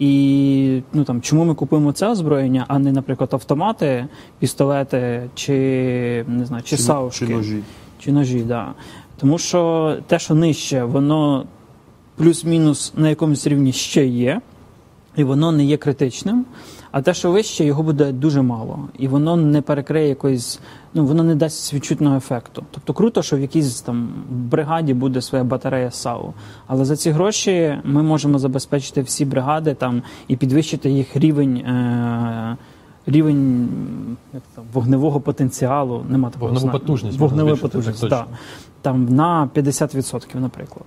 І 0.00 0.82
ну 0.92 1.04
там 1.04 1.20
чому 1.20 1.44
ми 1.44 1.54
купуємо 1.54 1.92
це 1.92 2.08
озброєння, 2.08 2.64
а 2.68 2.78
не, 2.78 2.92
наприклад, 2.92 3.30
автомати, 3.32 4.06
пістолети 4.38 5.30
чи 5.34 5.52
не 6.28 6.46
знаю, 6.46 6.62
чи, 6.62 6.76
Чи- 6.76 6.82
саушки. 6.82 7.26
чи 7.26 7.32
ножі? 7.32 7.60
Чи 7.98 8.12
ножі, 8.12 8.40
да. 8.40 8.72
Тому 9.16 9.38
що 9.38 9.96
те, 10.06 10.18
що 10.18 10.34
нижче, 10.34 10.84
воно 10.84 11.44
плюс-мінус 12.16 12.92
на 12.96 13.08
якомусь 13.08 13.46
рівні 13.46 13.72
ще 13.72 14.06
є, 14.06 14.40
і 15.16 15.24
воно 15.24 15.52
не 15.52 15.64
є 15.64 15.76
критичним. 15.76 16.44
А 16.90 17.02
те, 17.02 17.14
що 17.14 17.30
вище, 17.30 17.64
його 17.64 17.82
буде 17.82 18.12
дуже 18.12 18.42
мало, 18.42 18.88
і 18.98 19.08
воно 19.08 19.36
не 19.36 19.62
перекриє 19.62 20.08
якоїсь, 20.08 20.60
ну 20.94 21.06
воно 21.06 21.22
не 21.22 21.34
дасть 21.34 21.74
відчутного 21.74 22.16
ефекту. 22.16 22.64
Тобто 22.70 22.92
круто, 22.92 23.22
що 23.22 23.36
в 23.36 23.40
якійсь 23.40 23.80
там 23.80 24.08
бригаді 24.30 24.94
буде 24.94 25.20
своя 25.20 25.44
батарея 25.44 25.90
САУ. 25.90 26.32
Але 26.66 26.84
за 26.84 26.96
ці 26.96 27.10
гроші 27.10 27.78
ми 27.84 28.02
можемо 28.02 28.38
забезпечити 28.38 29.02
всі 29.02 29.24
бригади 29.24 29.74
там 29.74 30.02
і 30.28 30.36
підвищити 30.36 30.90
їх 30.90 31.16
рівень. 31.16 31.56
Е- 31.56 32.56
Рівень 33.06 33.68
як 34.34 34.42
там, 34.54 34.64
вогневого 34.72 35.20
потенціалу, 35.20 36.04
нема 36.08 36.30
такого 36.30 36.52
Вогневу 36.52 36.72
потужність 36.72 37.18
збільшити, 37.18 37.68
потужності, 37.68 38.08
так 38.08 38.26
да. 38.30 38.36
там 38.82 39.08
на 39.08 39.48
50%, 39.54 40.40
наприклад. 40.40 40.84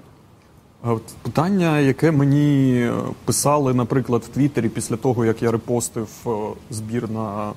Питання, 1.21 1.79
яке 1.79 2.11
мені 2.11 2.75
е, 2.75 2.93
писали, 3.25 3.73
наприклад, 3.73 4.21
в 4.23 4.27
Твіттері 4.27 4.69
після 4.69 4.95
того, 4.95 5.25
як 5.25 5.43
я 5.43 5.51
репостив 5.51 6.09
е, 6.27 6.29
збір 6.69 7.09
на 7.09 7.51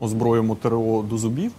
озброємо 0.00 0.54
ТРО 0.54 1.04
до 1.10 1.18
зубів, 1.18 1.52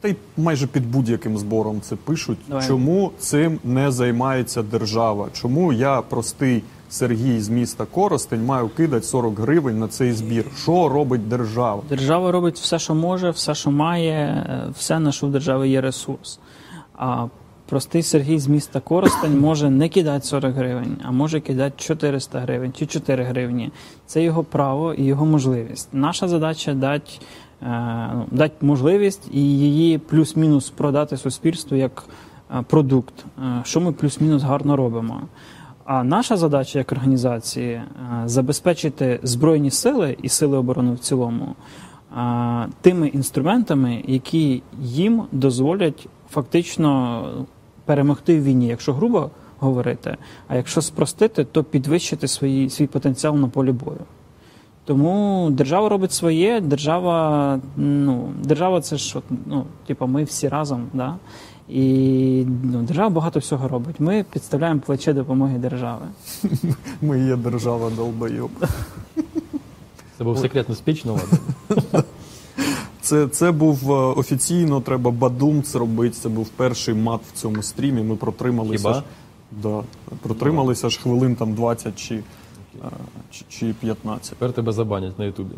та 0.00 0.08
й 0.08 0.16
майже 0.36 0.66
під 0.66 0.90
будь-яким 0.90 1.38
збором 1.38 1.80
це 1.80 1.96
пишуть. 1.96 2.38
Давай. 2.48 2.68
Чому 2.68 3.10
цим 3.18 3.58
не 3.64 3.90
займається 3.90 4.62
держава? 4.62 5.28
Чому 5.32 5.72
я, 5.72 6.02
простий 6.02 6.62
Сергій 6.90 7.40
з 7.40 7.48
міста 7.48 7.84
Коростень, 7.84 8.44
маю 8.44 8.68
кидати 8.68 9.06
40 9.06 9.38
гривень 9.38 9.78
на 9.78 9.88
цей 9.88 10.12
збір? 10.12 10.44
Що 10.62 10.88
робить 10.88 11.28
держава? 11.28 11.82
Держава 11.88 12.32
робить 12.32 12.58
все, 12.58 12.78
що 12.78 12.94
може, 12.94 13.30
все, 13.30 13.54
що 13.54 13.70
має, 13.70 14.12
е, 14.12 14.72
все, 14.78 14.98
на 14.98 15.12
що 15.12 15.26
в 15.26 15.30
держави 15.30 15.68
є 15.68 15.80
ресурс. 15.80 16.38
А 16.96 17.26
простий 17.66 18.02
Сергій 18.02 18.38
з 18.38 18.48
міста 18.48 18.80
Коростень 18.80 19.40
може 19.40 19.70
не 19.70 19.88
кидати 19.88 20.26
40 20.26 20.54
гривень, 20.54 20.96
а 21.04 21.10
може 21.10 21.40
кидати 21.40 21.74
400 21.76 22.40
гривень 22.40 22.72
чи 22.72 22.86
4 22.86 23.24
гривні. 23.24 23.70
Це 24.06 24.22
його 24.22 24.44
право 24.44 24.94
і 24.94 25.04
його 25.04 25.26
можливість. 25.26 25.88
Наша 25.92 26.28
задача 26.28 26.74
дати, 26.74 27.10
е, 27.62 28.10
ну, 28.14 28.26
дати 28.30 28.66
можливість 28.66 29.28
і 29.32 29.40
її 29.40 29.98
плюс-мінус 29.98 30.70
продати 30.70 31.16
суспільству 31.16 31.76
як 31.76 32.04
е, 32.50 32.64
продукт, 32.68 33.14
е, 33.38 33.60
що 33.64 33.80
ми 33.80 33.92
плюс-мінус 33.92 34.42
гарно 34.42 34.76
робимо. 34.76 35.20
А 35.84 36.04
наша 36.04 36.36
задача 36.36 36.78
як 36.78 36.92
організації 36.92 37.82
забезпечити 38.24 39.20
збройні 39.22 39.70
сили 39.70 40.16
і 40.22 40.28
сили 40.28 40.58
оборони 40.58 40.92
в 40.92 40.98
цілому 40.98 41.54
тими 42.80 43.08
інструментами, 43.08 44.02
які 44.06 44.62
їм 44.80 45.22
дозволять 45.32 46.08
фактично 46.34 47.24
перемогти 47.84 48.40
в 48.40 48.44
війні, 48.44 48.66
якщо 48.66 48.92
грубо 48.92 49.30
говорити. 49.58 50.16
А 50.48 50.56
якщо 50.56 50.82
спростити, 50.82 51.44
то 51.44 51.64
підвищити 51.64 52.28
свої, 52.28 52.70
свій 52.70 52.86
потенціал 52.86 53.36
на 53.36 53.48
полі 53.48 53.72
бою. 53.72 54.00
Тому 54.84 55.48
держава 55.50 55.88
робить 55.88 56.12
своє, 56.12 56.60
держава, 56.60 57.60
ну, 57.76 58.28
держава 58.42 58.80
це 58.80 58.96
ж, 58.96 59.18
от, 59.18 59.24
ну, 59.46 59.64
типу, 59.86 60.06
ми 60.06 60.24
всі 60.24 60.48
разом, 60.48 60.86
да? 60.92 61.16
І 61.68 62.46
ну, 62.62 62.82
держава 62.82 63.10
багато 63.10 63.40
всього 63.40 63.68
робить. 63.68 64.00
Ми 64.00 64.24
підставляємо 64.32 64.80
плече 64.80 65.12
допомоги 65.12 65.58
держави. 65.58 66.06
Ми 67.02 67.26
є 67.26 67.36
держава 67.36 67.90
долбойоб. 67.90 68.50
Це 70.18 70.24
був 70.24 70.38
секретний 70.38 70.76
спіч, 70.76 71.04
ну 71.04 71.12
ладно. 71.12 72.02
Це, 73.04 73.28
це 73.28 73.52
був 73.52 73.92
е, 73.92 73.94
офіційно, 73.94 74.80
треба 74.80 75.10
бадум 75.10 75.62
зробити. 75.62 76.14
Це 76.14 76.28
був 76.28 76.48
перший 76.48 76.94
мат 76.94 77.20
в 77.32 77.32
цьому 77.32 77.62
стрімі. 77.62 78.02
Ми 78.02 78.16
протрималися. 78.16 78.78
Хіба? 78.88 78.94
ж- 78.94 79.02
Да, 79.62 79.82
протрималися 80.22 80.88
ж 80.88 81.00
хвилин 81.00 81.36
там 81.36 81.54
20 81.54 81.96
чи, 81.98 82.14
е, 82.14 82.22
чи, 83.30 83.44
чи 83.48 83.74
15. 83.80 84.30
Тепер 84.30 84.52
тебе 84.52 84.72
забанять 84.72 85.18
на 85.18 85.24
Ютубі. 85.24 85.54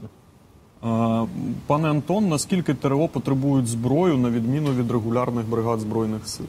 Е, 0.85 1.27
Пане 1.67 1.91
Антон, 1.91 2.29
наскільки 2.29 2.75
ТРО 2.75 3.09
потребують 3.09 3.67
зброю 3.69 4.17
на 4.19 4.31
відміну 4.31 4.73
від 4.73 4.91
регулярних 4.91 5.49
бригад 5.49 5.81
Збройних 5.81 6.29
сил? 6.29 6.47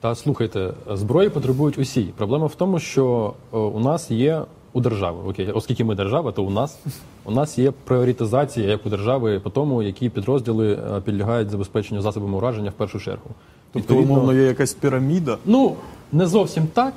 Та 0.00 0.14
слухайте, 0.14 0.72
зброї 0.92 1.28
потребують 1.30 1.78
усі. 1.78 2.02
Проблема 2.02 2.46
в 2.46 2.54
тому, 2.54 2.78
що 2.78 3.34
у 3.52 3.80
нас 3.80 4.10
є 4.10 4.42
у 4.72 4.80
держави, 4.80 5.18
окей, 5.28 5.50
оскільки 5.50 5.84
ми 5.84 5.94
держава, 5.94 6.32
то 6.32 6.44
у 6.44 6.50
нас 6.50 6.78
у 7.24 7.30
нас 7.30 7.58
є 7.58 7.70
пріоритизація 7.70 8.68
як 8.68 8.86
у 8.86 8.88
держави 8.88 9.40
по 9.40 9.50
тому, 9.50 9.82
які 9.82 10.08
підрозділи 10.08 10.72
е, 10.72 11.00
підлягають 11.00 11.50
забезпеченню 11.50 12.02
засобами 12.02 12.36
ураження 12.36 12.70
в 12.70 12.72
першу 12.72 13.00
чергу. 13.00 13.30
Тобто, 13.72 13.96
умовно, 13.96 14.32
є 14.32 14.42
якась 14.42 14.74
піраміда. 14.74 15.38
ну 15.44 15.74
не 16.12 16.26
зовсім 16.26 16.66
так. 16.66 16.94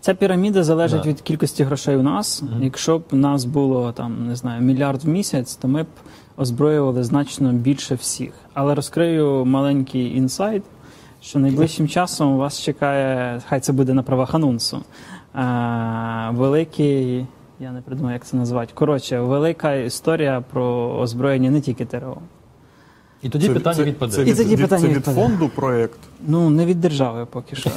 Ця 0.00 0.14
піраміда 0.14 0.62
залежить 0.62 1.02
Да. 1.02 1.08
від 1.08 1.20
кількості 1.20 1.64
грошей 1.64 1.96
у 1.96 2.02
нас. 2.02 2.42
Якщо 2.60 2.98
б 2.98 3.02
у 3.12 3.16
нас 3.16 3.44
було 3.44 3.92
там 3.92 4.26
не 4.28 4.36
знаю 4.36 4.62
мільярд 4.62 5.04
в 5.04 5.08
місяць, 5.08 5.54
то 5.56 5.68
ми 5.68 5.82
б 5.82 5.86
озброювали 6.36 7.04
значно 7.04 7.52
більше 7.52 7.94
всіх. 7.94 8.32
Але 8.54 8.74
розкрию 8.74 9.44
маленький 9.44 10.16
інсайт, 10.16 10.62
що 11.22 11.38
найближчим 11.38 11.88
часом 11.88 12.36
вас 12.36 12.60
чекає, 12.60 13.40
хай 13.48 13.60
це 13.60 13.72
буде 13.72 13.94
на 13.94 14.02
правах 14.02 14.34
анонсу. 14.34 14.78
Великий, 16.34 17.26
я 17.60 17.72
не 17.72 17.80
придумаю, 17.80 18.12
як 18.14 18.24
це 18.26 18.36
назвати. 18.36 18.72
Коротше, 18.74 19.20
велика 19.20 19.74
історія 19.74 20.44
про 20.52 20.64
озброєння 20.98 21.50
не 21.50 21.60
тільки 21.60 21.84
ТРО. 21.84 22.16
І 23.22 23.28
тоді 23.28 23.48
питання 23.48 23.84
відпаде. 23.84 24.12
Це 24.12 24.22
І 24.22 24.24
від, 24.24 24.36
тоді 24.36 24.50
від- 24.56 24.60
питання 24.62 24.82
це 24.82 24.88
від 24.88 24.96
відпаде. 24.96 25.20
фонду 25.22 25.48
проєкт. 25.48 25.98
Ну 26.28 26.50
не 26.50 26.66
від 26.66 26.80
держави 26.80 27.26
поки 27.30 27.56
що. 27.56 27.70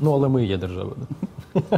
Ну, 0.00 0.12
але 0.12 0.28
ми 0.28 0.44
є 0.44 0.58
держава. 0.58 0.92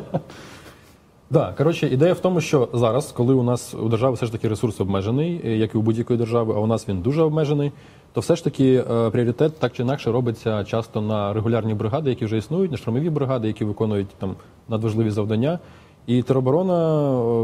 Да, 1.31 1.55
коротше, 1.59 1.89
ідея 1.89 2.13
в 2.13 2.21
тому, 2.21 2.41
що 2.41 2.69
зараз, 2.73 3.13
коли 3.13 3.35
у 3.35 3.43
нас 3.43 3.75
у 3.75 3.89
держави 3.89 4.15
все 4.15 4.27
ж 4.27 4.33
таки 4.33 4.49
ресурс 4.49 4.81
обмежений, 4.81 5.41
е, 5.45 5.57
як 5.57 5.75
і 5.75 5.79
у 5.79 5.83
будь-якої 5.83 6.19
держави, 6.19 6.55
а 6.57 6.61
у 6.61 6.67
нас 6.67 6.89
він 6.89 7.01
дуже 7.01 7.23
обмежений, 7.23 7.73
то 8.13 8.21
все 8.21 8.37
ж 8.37 8.45
таки 8.45 8.85
е, 8.91 9.11
пріоритет 9.11 9.59
так 9.59 9.73
чи 9.73 9.83
інакше 9.83 10.13
робиться 10.13 10.65
часто 10.65 11.01
на 11.01 11.33
регулярні 11.33 11.75
бригади, 11.75 12.11
які 12.11 12.25
вже 12.25 12.37
існують, 12.37 12.71
на 12.71 12.77
штурмові 12.77 13.11
бригади, 13.11 13.49
які 13.49 13.65
виконують 13.65 14.09
там 14.19 14.37
надважливі 14.69 15.11
завдання. 15.11 15.59
І 16.07 16.23
тероборона 16.23 16.75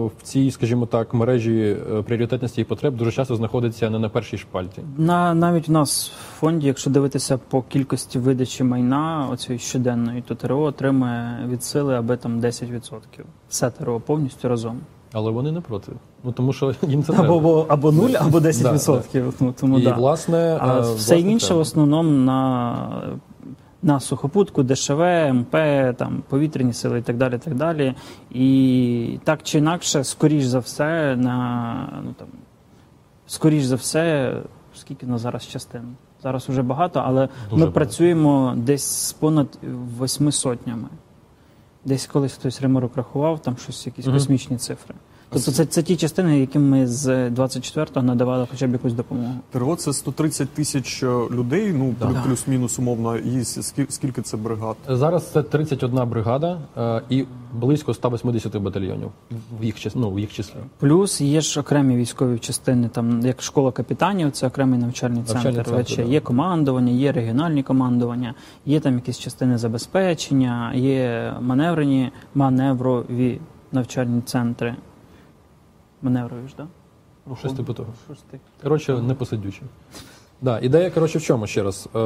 е, 0.04 0.10
в 0.18 0.22
цій, 0.22 0.50
скажімо 0.50 0.86
так, 0.86 1.14
мережі 1.14 1.76
е, 1.92 2.02
пріоритетності 2.02 2.60
і 2.60 2.64
потреб 2.64 2.96
дуже 2.96 3.12
часто 3.12 3.36
знаходиться 3.36 3.90
не 3.90 3.98
на 3.98 4.08
першій 4.08 4.38
шпальті. 4.38 4.82
На 4.98 5.34
навіть 5.34 5.68
у 5.68 5.72
нас 5.72 6.08
в 6.10 6.38
фонді, 6.40 6.66
якщо 6.66 6.90
дивитися 6.90 7.38
по 7.48 7.62
кількості 7.62 8.18
видачі 8.18 8.64
майна 8.64 9.28
оцієї 9.32 9.58
щоденної, 9.58 10.22
то 10.28 10.34
ТРО 10.34 10.60
отримує 10.60 11.46
від 11.48 11.64
сили 11.64 11.94
аби 11.96 12.16
там 12.16 12.40
10%. 12.40 12.80
Все 13.48 13.70
ТРО 13.70 14.00
повністю 14.00 14.48
разом. 14.48 14.80
Але 15.12 15.30
вони 15.30 15.52
не 15.52 15.60
проти. 15.60 15.92
Ну 16.24 16.32
тому 16.32 16.52
що 16.52 16.74
їм 16.82 17.02
це 17.02 17.12
Або, 17.12 17.22
треба. 17.22 17.36
або, 17.36 17.66
або 17.68 17.92
0, 17.92 18.10
або 18.20 18.38
10%. 18.38 19.02
Да, 19.12 19.32
Ну, 19.40 19.54
тому, 19.60 19.78
І 19.78 19.82
да. 19.82 19.94
власне, 19.94 20.58
А 20.60 20.78
е, 20.78 20.80
все 20.80 21.14
власне, 21.14 21.30
інше 21.32 21.54
в 21.54 21.58
основному 21.58 22.10
на 22.10 22.76
на 23.82 24.00
сухопутку, 24.00 24.62
ДШВ, 24.62 25.00
МП, 25.32 25.56
там 25.96 26.22
повітряні 26.28 26.72
сили 26.72 26.98
і 26.98 27.02
так 27.02 27.16
далі. 27.16 27.38
так 27.38 27.54
далі. 27.54 27.94
І 28.30 29.18
так 29.24 29.42
чи 29.42 29.58
інакше, 29.58 30.04
скоріш 30.04 30.44
за 30.44 30.58
все, 30.58 31.16
на 31.16 32.02
ну 32.04 32.14
там 32.18 32.28
скоріш 33.26 33.64
за 33.64 33.76
все, 33.76 34.36
скільки 34.74 35.06
на 35.06 35.18
зараз 35.18 35.48
частин? 35.48 35.82
Зараз 36.22 36.48
уже 36.48 36.62
багато, 36.62 37.02
але 37.06 37.20
Дуже 37.20 37.36
ми 37.50 37.56
багато. 37.58 37.72
працюємо 37.72 38.54
десь 38.56 38.84
з 38.84 39.12
понад 39.12 39.58
восьми 39.98 40.32
сотнями. 40.32 40.88
Десь 41.84 42.06
колись 42.06 42.32
хтось 42.32 42.62
ремарок 42.62 42.96
рахував, 42.96 43.42
там 43.42 43.56
щось, 43.56 43.86
якісь 43.86 44.04
космічні 44.06 44.56
цифри. 44.56 44.94
Тобто 45.32 45.52
це, 45.52 45.66
це 45.66 45.82
ті 45.82 45.96
частини, 45.96 46.40
яким 46.40 46.68
ми 46.68 46.86
з 46.86 47.30
24-го 47.30 48.02
надавали 48.02 48.46
хоча 48.50 48.66
б 48.66 48.72
якусь 48.72 48.92
допомогу. 48.92 49.34
ТРО 49.50 49.76
це 49.76 49.92
130 49.92 50.48
тисяч 50.48 51.02
е, 51.02 51.06
людей, 51.06 51.72
ну 51.72 51.94
Да. 52.00 52.22
плюс-мінус 52.26 52.78
умовно. 52.78 53.16
І 53.16 53.44
скільки 53.88 54.22
це 54.22 54.36
бригад? 54.36 54.76
Зараз 54.88 55.30
це 55.32 55.42
31 55.42 56.08
бригада 56.08 56.58
е, 56.76 57.02
і 57.10 57.24
близько 57.52 57.94
180 57.94 58.56
батальйонів 58.56 59.10
в 59.60 59.64
їх 59.64 59.76
ну, 59.94 60.10
в 60.10 60.20
їх 60.20 60.32
числі. 60.32 60.54
Плюс 60.78 61.20
є 61.20 61.40
ж 61.40 61.60
окремі 61.60 61.96
військові 61.96 62.38
частини, 62.38 62.88
там 62.88 63.20
як 63.26 63.42
школа 63.42 63.72
капітанів, 63.72 64.30
це 64.30 64.46
окремий 64.46 64.78
навчальний 64.80 65.22
центр. 65.22 65.34
Навчальний 65.34 65.64
центр, 65.64 65.82
ВЧ. 65.82 65.96
да. 65.96 66.02
Є 66.02 66.20
командування, 66.20 66.92
є 66.92 67.12
регіональні 67.12 67.62
командування, 67.62 68.34
є 68.66 68.80
там 68.80 68.94
якісь 68.94 69.18
частини 69.18 69.58
забезпечення, 69.58 70.74
є 70.74 71.32
маневрені, 71.40 72.12
маневрові 72.34 73.40
навчальні 73.72 74.20
центри. 74.20 74.76
Маневрові 76.02 76.48
ж, 76.48 76.56
так? 76.56 76.66
Да? 77.26 77.36
Щось 77.36 77.52
типу 77.52 77.74
того. 77.74 77.88
Коротше, 78.62 79.02
не 79.02 79.14
посидючи. 79.14 79.62
Да, 80.40 80.58
ідея, 80.58 80.90
коротше, 80.90 81.18
в 81.18 81.22
чому 81.22 81.46
ще 81.46 81.62
раз? 81.62 81.88
Е, 81.96 81.98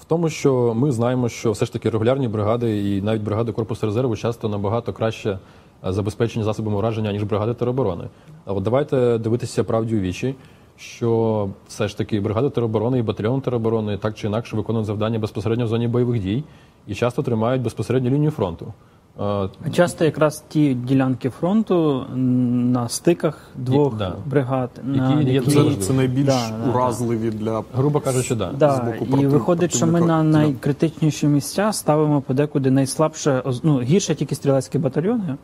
в 0.00 0.04
тому, 0.06 0.28
що 0.28 0.74
ми 0.74 0.92
знаємо, 0.92 1.28
що 1.28 1.52
все 1.52 1.64
ж 1.64 1.72
таки 1.72 1.90
регулярні 1.90 2.28
бригади 2.28 2.90
і 2.90 3.02
навіть 3.02 3.22
бригади 3.22 3.52
Корпусу 3.52 3.86
резерву 3.86 4.16
часто 4.16 4.48
набагато 4.48 4.92
краще 4.92 5.38
е, 5.86 5.92
забезпечені 5.92 6.44
засобами 6.44 6.76
ураження, 6.76 7.12
ніж 7.12 7.22
бригади 7.22 7.54
тероборони. 7.54 8.04
А 8.44 8.52
от 8.52 8.62
давайте 8.62 9.18
дивитися 9.18 9.64
правді 9.64 9.96
у 9.96 10.00
вічі, 10.00 10.34
що 10.76 11.48
все 11.68 11.88
ж 11.88 11.98
таки 11.98 12.20
бригади 12.20 12.50
тероборони 12.50 12.98
і 12.98 13.02
батальйон 13.02 13.40
тероборони 13.40 13.98
так 13.98 14.14
чи 14.14 14.26
інакше 14.26 14.56
виконують 14.56 14.86
завдання 14.86 15.18
безпосередньо 15.18 15.64
в 15.64 15.68
зоні 15.68 15.88
бойових 15.88 16.22
дій 16.22 16.44
і 16.86 16.94
часто 16.94 17.22
тримають 17.22 17.62
безпосередню 17.62 18.10
лінію 18.10 18.30
фронту. 18.30 18.72
Е, 19.20 19.22
А 19.66 19.70
Часто 19.72 20.04
якраз 20.04 20.44
ті 20.48 20.74
ділянки 20.74 21.30
фронту 21.30 22.04
на 22.14 22.88
стиках 22.88 23.40
двох 23.56 23.96
да. 23.96 24.12
бригад, 24.26 24.70
Які 24.94 24.98
на 25.00 25.20
які, 25.20 25.32
які- 25.54 25.76
Це, 25.80 25.92
найбільш 25.92 26.26
Да, 26.26 26.70
уразливі 26.70 27.30
да. 27.30 27.36
для 27.38 27.62
грубо 27.74 28.00
кажучи, 28.00 28.34
да. 28.34 28.50
з 28.76 28.78
боку 28.86 29.04
і 29.04 29.10
проти- 29.10 29.26
виходить, 29.28 29.76
що 29.76 29.86
ми 29.86 30.00
на 30.00 30.22
найкритичніші 30.22 31.26
місця 31.26 31.72
ставимо 31.72 32.20
подекуди 32.20 32.70
найслабше, 32.70 33.42
ну, 33.62 33.80
гірше 33.80 34.14
тільки 34.14 34.34
стрілецькі 34.34 34.78
батальйони, 34.78 35.36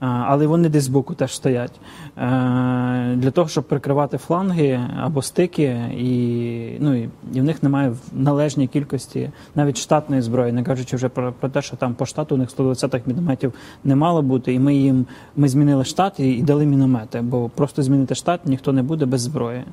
але 0.00 0.46
вони 0.46 0.68
десь 0.68 0.84
збоку 0.84 1.14
теж 1.14 1.34
стоять. 1.34 1.72
Е, 2.18 3.16
Для 3.16 3.30
того, 3.30 3.48
щоб 3.48 3.64
прикривати 3.64 4.18
фланги 4.18 4.80
або 5.00 5.22
стики, 5.22 5.64
і, 5.98 6.76
ну, 6.80 6.94
і, 6.94 7.08
і 7.34 7.40
в 7.40 7.44
них 7.44 7.62
немає 7.62 7.90
в 7.90 7.98
належній 8.12 8.66
кількості 8.66 9.30
навіть 9.54 9.78
штатної 9.78 10.22
зброї, 10.22 10.52
не 10.52 10.62
кажучи 10.62 10.96
вже 10.96 11.08
про, 11.08 11.32
про 11.32 11.48
те, 11.48 11.62
що 11.62 11.76
там 11.76 11.94
по 11.94 12.06
штату 12.06 12.34
у 12.34 12.38
них 12.38 12.48
120-х 12.48 13.06
мінометів 13.06 13.52
не 13.84 13.96
мало 13.96 14.22
бути, 14.22 14.54
і 14.54 14.58
ми 14.58 14.74
їм 14.74 15.06
ми 15.36 15.48
змінили 15.48 15.84
штат 15.84 16.20
і, 16.20 16.32
і 16.32 16.42
дали 16.42 16.66
міномети, 16.66 17.20
бо 17.20 17.48
просто 17.48 17.82
змінити 17.82 18.14
штат 18.14 18.46
ніхто 18.46 18.72
не 18.72 18.82
буде 18.82 19.06
без 19.06 19.20
зброї. 19.20 19.64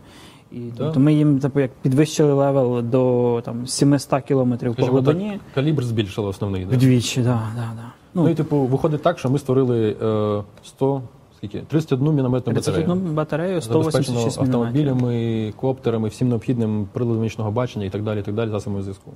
І 0.52 0.60
тобто 0.78 1.00
ми 1.00 1.14
їм 1.14 1.40
типу, 1.40 1.60
як 1.60 1.72
підвищили 1.82 2.34
level 2.34 2.82
до 2.82 3.42
там 3.46 3.68
700 3.68 4.24
кілометрів 4.24 4.76
по 4.76 4.82
Скажімо 4.82 5.02
так, 5.02 5.18
калібр 5.56 5.84
збільшили 5.84 6.28
основний. 6.28 6.66
Да? 6.66 6.76
Вдвічі, 6.76 7.22
да, 7.22 7.42
да, 7.56 7.70
да. 7.76 7.97
Ну, 8.18 8.24
Ну, 8.24 8.30
і 8.30 8.36
типу, 8.36 8.58
виходить 8.58 9.02
так, 9.02 9.20
що 9.20 9.30
ми 9.30 9.40
створили 9.40 9.96
е, 10.02 10.44
100, 10.66 11.02
скільки? 11.38 11.60
31 11.68 12.14
мінометну 12.16 12.54
31 12.54 12.88
батарею. 12.90 13.14
батарею, 13.16 13.62
Забезпечено 13.62 14.04
186 14.04 14.42
мінометів. 14.42 14.62
автомобілями, 14.86 15.54
коптерами, 15.56 16.08
всім 16.08 16.30
необхідним 16.30 16.88
приладом 16.94 17.22
нічного 17.24 17.52
бачення 17.52 17.86
і 17.86 17.90
так 17.90 18.04
далі, 18.04 18.20
і 18.20 18.24
так 18.24 18.36
далі, 18.36 18.50
засобами 18.50 18.82
зв'язку. 18.84 19.12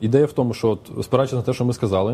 Ідея 0.00 0.26
в 0.26 0.32
тому, 0.32 0.54
що, 0.54 0.68
от, 0.68 1.04
спираючись 1.04 1.36
на 1.36 1.42
те, 1.42 1.52
що 1.52 1.64
ми 1.64 1.72
сказали, 1.72 2.12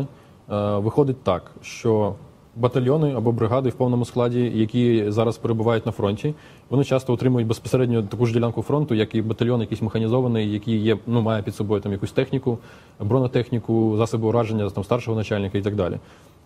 е, 0.51 0.77
виходить 0.77 1.23
так, 1.23 1.51
що 1.61 2.13
батальйони 2.55 3.13
або 3.13 3.31
бригади 3.31 3.69
в 3.69 3.73
повному 3.73 4.05
складі, 4.05 4.51
які 4.55 5.11
зараз 5.11 5.37
перебувають 5.37 5.85
на 5.85 5.91
фронті, 5.91 6.33
вони 6.69 6.83
часто 6.83 7.13
отримують 7.13 7.47
безпосередньо 7.47 8.03
таку 8.03 8.25
ж 8.25 8.33
ділянку 8.33 8.61
фронту, 8.61 8.95
як 8.95 9.15
і 9.15 9.21
батальйон, 9.21 9.61
якийсь 9.61 9.81
механізований, 9.81 10.53
який 10.53 10.77
є, 10.77 10.97
ну, 11.07 11.21
має 11.21 11.43
під 11.43 11.55
собою 11.55 11.81
там 11.81 11.91
якусь 11.91 12.11
техніку, 12.11 12.57
бронетехніку, 12.99 13.97
засоби 13.97 14.27
ураження 14.27 14.69
там, 14.69 14.83
старшого 14.83 15.17
начальника 15.17 15.57
і 15.57 15.61
так 15.61 15.75
далі. 15.75 15.97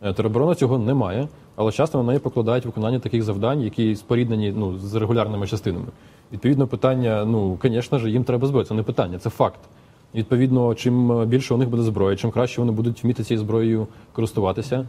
Е, 0.01 0.13
Тероборона 0.13 0.55
цього 0.55 0.77
немає, 0.77 1.27
але 1.55 1.71
часто 1.71 1.97
на 1.97 2.03
неї 2.03 2.19
покладають 2.19 2.65
виконання 2.65 2.99
таких 2.99 3.23
завдань, 3.23 3.61
які 3.61 3.95
споріднені 3.95 4.53
ну, 4.57 4.77
з 4.77 4.95
регулярними 4.95 5.47
частинами. 5.47 5.85
Відповідно, 6.33 6.67
питання, 6.67 7.25
ну, 7.25 7.57
звісно 7.63 7.99
ж, 7.99 8.09
їм 8.09 8.23
треба 8.23 8.47
зброя. 8.47 8.65
Це 8.65 8.73
не 8.73 8.83
питання, 8.83 9.19
це 9.19 9.29
факт. 9.29 9.59
Відповідно, 10.15 10.75
чим 10.75 11.25
більше 11.25 11.53
у 11.53 11.57
них 11.57 11.69
буде 11.69 11.83
зброї, 11.83 12.17
чим 12.17 12.31
краще 12.31 12.61
вони 12.61 12.71
будуть 12.71 13.03
вміти 13.03 13.23
цією 13.23 13.41
зброєю 13.41 13.87
користуватися, 14.13 14.75
е, 14.75 14.85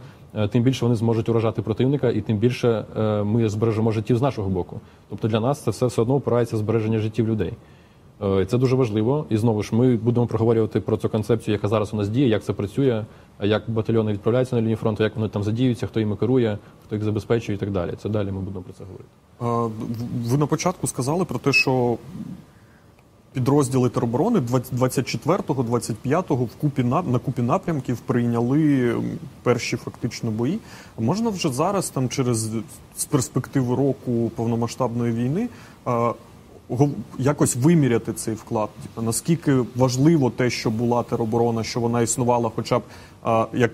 тим 0.51 0.63
більше 0.63 0.85
вони 0.85 0.95
зможуть 0.95 1.29
уражати 1.29 1.61
противника, 1.61 2.09
і 2.09 2.21
тим 2.21 2.37
більше 2.37 2.85
е, 2.97 3.23
ми 3.23 3.49
збережемо 3.49 3.91
життів 3.91 4.17
з 4.17 4.21
нашого 4.21 4.49
боку. 4.49 4.79
Тобто 5.09 5.27
для 5.27 5.39
нас 5.39 5.59
це 5.59 5.71
все 5.71 5.85
все 5.85 6.01
одно 6.01 6.15
опирається 6.15 6.57
збереження 6.57 6.99
життів 6.99 7.27
людей. 7.27 7.53
Е, 8.23 8.45
Це 8.45 8.57
дуже 8.57 8.75
важливо. 8.75 9.25
І 9.29 9.37
знову 9.37 9.63
ж 9.63 9.75
ми 9.75 9.95
будемо 9.95 10.27
проговорювати 10.27 10.79
про 10.79 10.97
цю 10.97 11.09
концепцію, 11.09 11.53
яка 11.53 11.67
зараз 11.67 11.93
у 11.93 11.97
нас 11.97 12.09
діє, 12.09 12.27
як 12.27 12.43
це 12.43 12.53
працює, 12.53 13.05
як 13.43 13.69
батальйони 13.69 14.13
відправляються 14.13 14.55
на 14.55 14.61
лінію 14.61 14.77
фронту, 14.77 15.03
як 15.03 15.15
вони 15.15 15.29
там 15.29 15.43
задіються, 15.43 15.87
хто 15.87 15.99
їм 15.99 16.15
керує, 16.15 16.57
хто 16.85 16.95
їх 16.95 17.03
забезпечує 17.03 17.55
і 17.55 17.59
так 17.59 17.71
далі. 17.71 17.91
Це 17.97 18.09
далі 18.09 18.31
ми 18.31 18.39
будемо 18.39 18.63
про 18.63 18.73
це 18.73 18.83
говорити. 18.83 19.09
Ви 20.25 20.37
на 20.37 20.45
початку 20.45 20.87
сказали 20.87 21.25
про 21.25 21.39
те, 21.39 21.53
що 21.53 21.97
підрозділи 23.39 23.89
тероборони 23.89 24.39
24-го, 24.39 25.63
25-го 25.63 26.45
в 26.45 26.55
купі 26.55 26.83
на, 26.83 27.01
на 27.01 27.19
купі 27.19 27.41
напрямків 27.41 27.97
прийняли 27.97 28.95
перші 29.43 29.77
фактично 29.77 30.31
бої. 30.31 30.59
Можна 30.97 31.29
вже 31.29 31.49
зараз, 31.49 31.89
там 31.89 32.09
через 32.09 32.49
з 32.97 33.05
перспективи 33.05 33.75
року 33.75 34.31
повномасштабної 34.35 35.13
війни, 35.13 35.49
якось 37.19 37.55
виміряти 37.55 38.13
цей 38.13 38.33
вклад? 38.33 38.69
Типу, 38.83 39.01
наскільки 39.01 39.65
важливо 39.75 40.29
те, 40.29 40.49
що 40.49 40.69
була 40.69 41.03
тероборона, 41.03 41.63
що 41.63 41.79
вона 41.79 42.01
існувала, 42.01 42.51
хоча 42.55 42.79
б 42.79 42.83
а, 43.23 43.47
як 43.53 43.71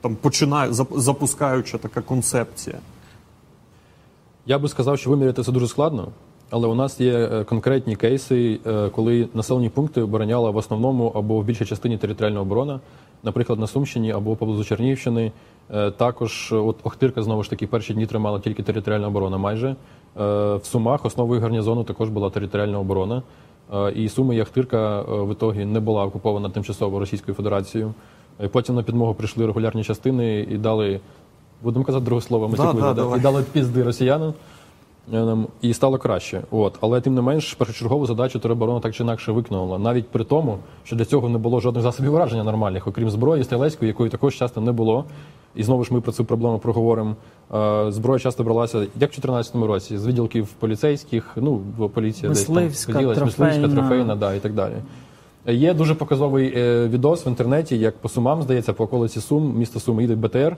там 0.00 0.16
починає 0.16 0.72
запускаюча 0.96 1.78
така 1.78 2.00
концепція? 2.00 2.78
Я 4.46 4.58
би 4.58 4.68
сказав, 4.68 4.98
що 4.98 5.10
виміряти 5.10 5.42
це 5.42 5.52
дуже 5.52 5.68
складно, 5.68 6.08
але 6.50 6.68
у 6.68 6.74
нас 6.74 7.00
є 7.00 7.12
е, 7.12 7.44
конкретні 7.44 7.96
кейси, 7.96 8.60
е, 8.66 8.88
коли 8.88 9.28
населені 9.34 9.68
пункти 9.68 10.02
обороняла 10.02 10.50
в 10.50 10.56
основному 10.56 11.12
або 11.14 11.40
в 11.40 11.44
більшій 11.44 11.64
частині 11.64 11.98
територіальна 11.98 12.40
оборона, 12.40 12.80
наприклад, 13.22 13.58
на 13.58 13.66
Сумщині 13.66 14.12
або 14.12 14.36
поблизу 14.36 14.64
Чернігівщини. 14.64 15.32
Е, 15.70 15.90
Також 15.90 16.52
от 16.52 16.76
Охтирка 16.82 17.22
знову 17.22 17.42
ж 17.42 17.50
таки 17.50 17.66
перші 17.66 17.94
дні 17.94 18.06
тримала 18.06 18.40
тільки 18.40 18.62
територіальна 18.62 19.06
оборона. 19.06 19.38
Майже 19.38 19.76
в 20.16 20.60
Сумах 20.62 21.04
основою 21.04 21.40
гарнізону 21.40 21.84
також 21.84 22.08
була 22.08 22.30
територіальна 22.30 22.78
оборона. 22.78 23.22
І 23.94 24.08
Суми 24.08 24.36
і 24.36 24.40
Ахтирка 24.40 25.00
е, 25.00 25.04
в 25.04 25.32
ітогі 25.32 25.64
не 25.64 25.80
була 25.80 26.04
окупована 26.04 26.48
тимчасово 26.50 26.98
Російською 26.98 27.34
Федерацією. 27.34 27.94
Потім 28.52 28.74
на 28.74 28.82
підмогу 28.82 29.14
прийшли 29.14 29.46
регулярні 29.46 29.84
частини 29.84 30.40
і 30.40 30.58
дали, 30.58 31.00
будемо 31.62 31.84
казати 31.84 32.04
друге 32.04 32.22
слово, 32.22 32.46
Да, 32.46 32.64
матюкливе, 32.64 32.94
да, 32.94 33.04
да, 33.04 33.16
і 33.16 33.20
дали 33.20 33.44
пізди 33.52 33.82
росіянам. 33.82 34.34
Е, 35.12 35.16
нам- 35.24 35.46
І 35.62 35.74
стало 35.74 35.98
краще. 35.98 36.42
От. 36.50 36.74
Але 36.80 37.00
тим 37.00 37.14
не 37.14 37.20
менш, 37.20 37.54
першочергову 37.54 38.06
задачу 38.06 38.38
тероборона 38.38 38.80
так 38.80 38.94
чи 38.94 39.02
інакше 39.02 39.32
виконала. 39.32 39.78
Навіть 39.78 40.08
при 40.08 40.24
тому, 40.24 40.58
що 40.84 40.96
для 40.96 41.04
цього 41.04 41.28
не 41.28 41.38
було 41.38 41.60
жодних 41.60 41.82
засобів 41.82 42.14
ураження 42.14 42.44
нормальних, 42.44 42.86
окрім 42.86 43.10
зброї 43.10 43.44
стрілецької, 43.44 43.88
якої 43.88 44.10
також 44.10 44.34
часто 44.34 44.60
не 44.60 44.72
було. 44.72 45.04
І 45.54 45.62
знову 45.62 45.84
ж 45.84 45.94
ми 45.94 46.00
про 46.00 46.12
цю 46.12 46.24
проблему 46.24 46.58
проговоримо. 46.58 47.16
Е, 47.54 47.92
Зброя 47.92 48.18
часто 48.18 48.44
бралася, 48.44 48.78
як 48.78 48.88
в 48.88 48.98
2014 48.98 49.66
році, 49.66 49.98
з 49.98 50.06
відділків 50.06 50.48
поліцейських, 50.48 51.30
ну, 51.36 51.60
поліція 51.94 52.28
Мисливська, 52.28 52.66
десь 52.68 52.84
там 52.86 52.94
поділась, 52.94 53.18
мисливська, 53.18 53.60
трофейна. 53.60 53.80
трофейна, 53.80 54.16
да, 54.16 54.34
і 54.34 54.40
так 54.40 54.52
далі. 54.52 54.74
Є 55.46 55.74
дуже 55.74 55.94
показовий 55.94 56.52
е, 56.56 56.88
відос 56.88 57.26
в 57.26 57.28
інтернеті, 57.28 57.78
як 57.78 57.96
по 57.96 58.08
Сумам, 58.08 58.42
здається, 58.42 58.72
по 58.72 58.84
околиці 58.84 59.20
Сум, 59.20 59.54
місто 59.56 59.80
Сум, 59.80 60.00
їде 60.00 60.14
БТР, 60.14 60.56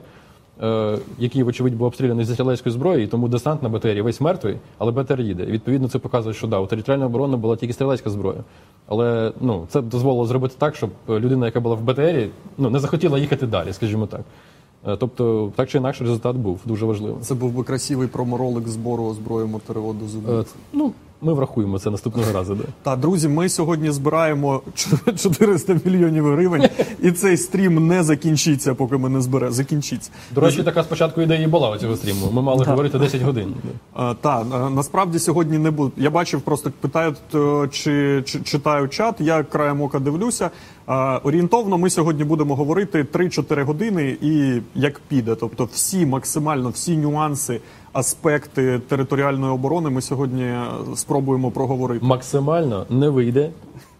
який, 1.19 1.43
вочевидь, 1.43 1.75
був 1.75 1.87
обстріляний 1.87 2.25
зі 2.25 2.33
стрілецької 2.33 2.73
зброї, 2.73 3.03
і 3.03 3.07
тому 3.07 3.27
десант 3.27 3.63
на 3.63 3.69
БТРі 3.69 4.01
весь 4.01 4.21
мертвий, 4.21 4.57
але 4.77 4.91
БТР 4.91 5.21
їде. 5.21 5.43
І, 5.43 5.51
відповідно, 5.51 5.87
це 5.89 5.99
показує, 5.99 6.33
що 6.35 6.47
да, 6.47 6.59
у 6.59 6.65
територіальної 6.65 7.07
оборони 7.07 7.37
була 7.37 7.55
тільки 7.55 7.73
стрілецька 7.73 8.09
зброя. 8.09 8.39
Але 8.87 9.31
ну, 9.41 9.65
це 9.69 9.81
дозволило 9.81 10.25
зробити 10.25 10.55
так, 10.57 10.75
щоб 10.75 10.89
людина, 11.09 11.45
яка 11.45 11.59
була 11.59 11.75
в 11.75 11.81
БТРі, 11.81 12.29
ну, 12.57 12.69
не 12.69 12.79
захотіла 12.79 13.19
їхати 13.19 13.47
далі, 13.47 13.73
скажімо 13.73 14.05
так. 14.05 14.21
Е, 14.87 14.97
Тобто, 14.97 15.51
так 15.55 15.69
чи 15.69 15.77
інакше, 15.77 16.03
результат 16.03 16.35
був 16.35 16.59
дуже 16.65 16.85
важливий. 16.85 17.21
Це 17.21 17.35
був 17.35 17.51
би 17.51 17.63
красивий 17.63 18.07
проморолик 18.07 18.67
збору 18.67 19.15
до 19.29 20.05
Е, 20.05 20.07
зубів. 20.07 20.55
Ну, 20.73 20.93
Ми 21.21 21.33
врахуємо 21.33 21.79
це 21.79 21.89
наступного 21.89 22.31
разу. 22.31 22.55
Да. 22.55 22.63
Та 22.83 22.95
друзі, 22.95 23.27
ми 23.27 23.49
сьогодні 23.49 23.91
збираємо 23.91 24.61
400 25.17 25.79
мільйонів 25.85 26.25
гривень, 26.31 26.69
і 27.01 27.11
цей 27.11 27.37
стрім 27.37 27.87
не 27.87 28.03
закінчиться, 28.03 28.73
поки 28.73 28.97
ми 28.97 29.09
не 29.09 29.21
зберемо. 29.21 29.51
Закінчиться. 29.51 30.11
До 30.35 30.41
речі, 30.41 30.63
така 30.63 30.83
спочатку 30.83 31.21
ідея 31.21 31.41
і 31.43 31.47
була 31.47 31.69
у 31.71 31.77
цього 31.77 31.95
стріму. 31.95 32.31
Ми 32.31 32.41
мали 32.41 32.59
Так. 32.59 32.67
говорити 32.67 32.99
10 32.99 33.21
годин. 33.21 33.53
Та 34.21 34.43
насправді 34.69 35.19
сьогодні 35.19 35.57
не 35.57 35.71
буде. 35.71 35.91
Я 35.97 36.09
бачив, 36.09 36.41
просто 36.41 36.71
питають, 36.81 37.17
е, 37.35 37.67
чи, 37.71 38.23
чи 38.25 38.39
читаю 38.39 38.87
чат. 38.87 39.15
Я 39.21 39.43
краєм 39.43 39.81
ока 39.81 39.99
дивлюся. 39.99 40.49
Орієнтовно 41.23 41.77
ми 41.77 41.89
сьогодні 41.89 42.23
будемо 42.23 42.55
говорити 42.55 43.03
3-4 43.03 43.63
години, 43.63 44.17
і 44.21 44.61
як 44.75 44.99
піде. 44.99 45.35
Тобто, 45.35 45.69
всі 45.73 46.05
максимально 46.05 46.69
всі 46.69 46.97
нюанси, 46.97 47.61
аспекти 47.97 48.79
територіальної 48.79 49.53
оборони 49.53 49.89
ми 49.89 50.01
сьогодні 50.01 50.43
е, 50.43 50.65
спробуємо 50.95 51.51
проговорити. 51.51 52.05
Максимально 52.05 52.85
не 52.89 53.09
вийде, 53.09 53.49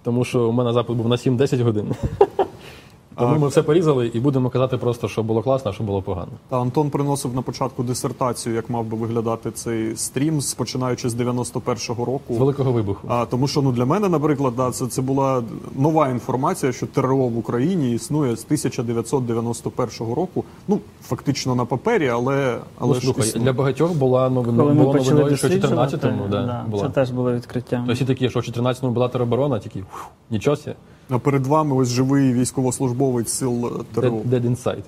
тому 0.04 0.26
що 0.26 0.50
у 0.50 0.52
мене 0.52 0.74
запит 0.74 0.98
був 0.98 1.08
на 1.08 1.16
7-10 1.16 1.64
годин. 1.64 1.86
Тому 3.20 3.40
ми 3.40 3.48
все 3.48 3.64
порізали 3.64 4.08
і 4.14 4.20
будемо 4.20 4.50
казати 4.50 4.78
просто, 4.78 5.08
що 5.08 5.24
було 5.24 5.42
класно, 5.42 5.72
а 5.72 5.74
що 5.74 5.84
було 5.84 6.02
погано. 6.02 6.28
Та 6.50 6.62
Антон 6.62 6.90
приносив 6.90 7.34
на 7.36 7.42
початку 7.42 7.84
дисертацію, 7.84 8.56
як 8.56 8.70
мав 8.70 8.86
би 8.86 8.98
виглядати 8.98 9.52
цей 9.52 9.96
стрім, 9.96 10.42
з- 10.42 10.54
починаючи 10.54 11.10
з 11.10 11.16
91-го 11.16 12.06
року. 12.06 12.34
З 12.34 12.38
великого 12.38 12.72
вибуху. 12.72 13.08
А 13.08 13.26
тому, 13.26 13.48
що 13.48 13.62
ну 13.62 13.72
для 13.72 13.86
мене, 13.86 14.10
наприклад, 14.10 14.54
да, 14.58 14.72
це, 14.72 14.88
це 14.88 15.02
була 15.02 15.44
нова 15.76 16.10
інформація, 16.10 16.72
що 16.72 16.88
ТРО 16.88 17.18
в 17.18 17.38
Україні 17.38 17.92
існує 17.94 18.36
з 18.36 18.44
1991 18.46 20.14
року. 20.14 20.44
Ну 20.68 20.80
фактично 21.02 21.56
на 21.56 21.66
папері, 21.66 22.08
але 22.08 22.58
але 22.80 22.88
Ну, 22.94 22.94
ж 22.94 23.02
слухай, 23.02 23.24
існує. 23.28 23.44
для 23.46 23.54
багатьох 23.54 23.94
була 23.94 24.30
новина, 24.30 24.58
Коли 24.64 24.74
ми 24.74 24.82
було 24.82 24.94
почали 24.94 25.12
новиною, 25.12 25.38
що 25.38 25.48
14-му 25.48 26.28
да, 26.32 26.44
да, 26.46 26.66
була. 26.70 26.84
це 26.84 26.90
теж 26.90 27.12
було 27.12 27.34
відкриттям. 27.34 27.80
Тобто 27.80 27.94
всі 27.94 28.06
такі, 28.06 28.30
що 28.30 28.40
в 28.40 28.44
14-му 28.44 28.92
була 28.92 29.08
тероборона, 29.08 29.60
тільки 29.60 29.80
«Фу, 29.92 30.08
нічого 30.32 30.56
себе, 30.56 30.76
А 31.10 31.20
перед 31.20 31.48
вами 31.48 31.76
ось 31.76 31.88
живий 31.88 32.34
військовослужбовець 32.34 33.32
сил 33.32 33.66
е, 33.66 33.70
ТРО. 33.94 34.10
dead, 34.10 34.30
dead 34.30 34.56
inside. 34.56 34.84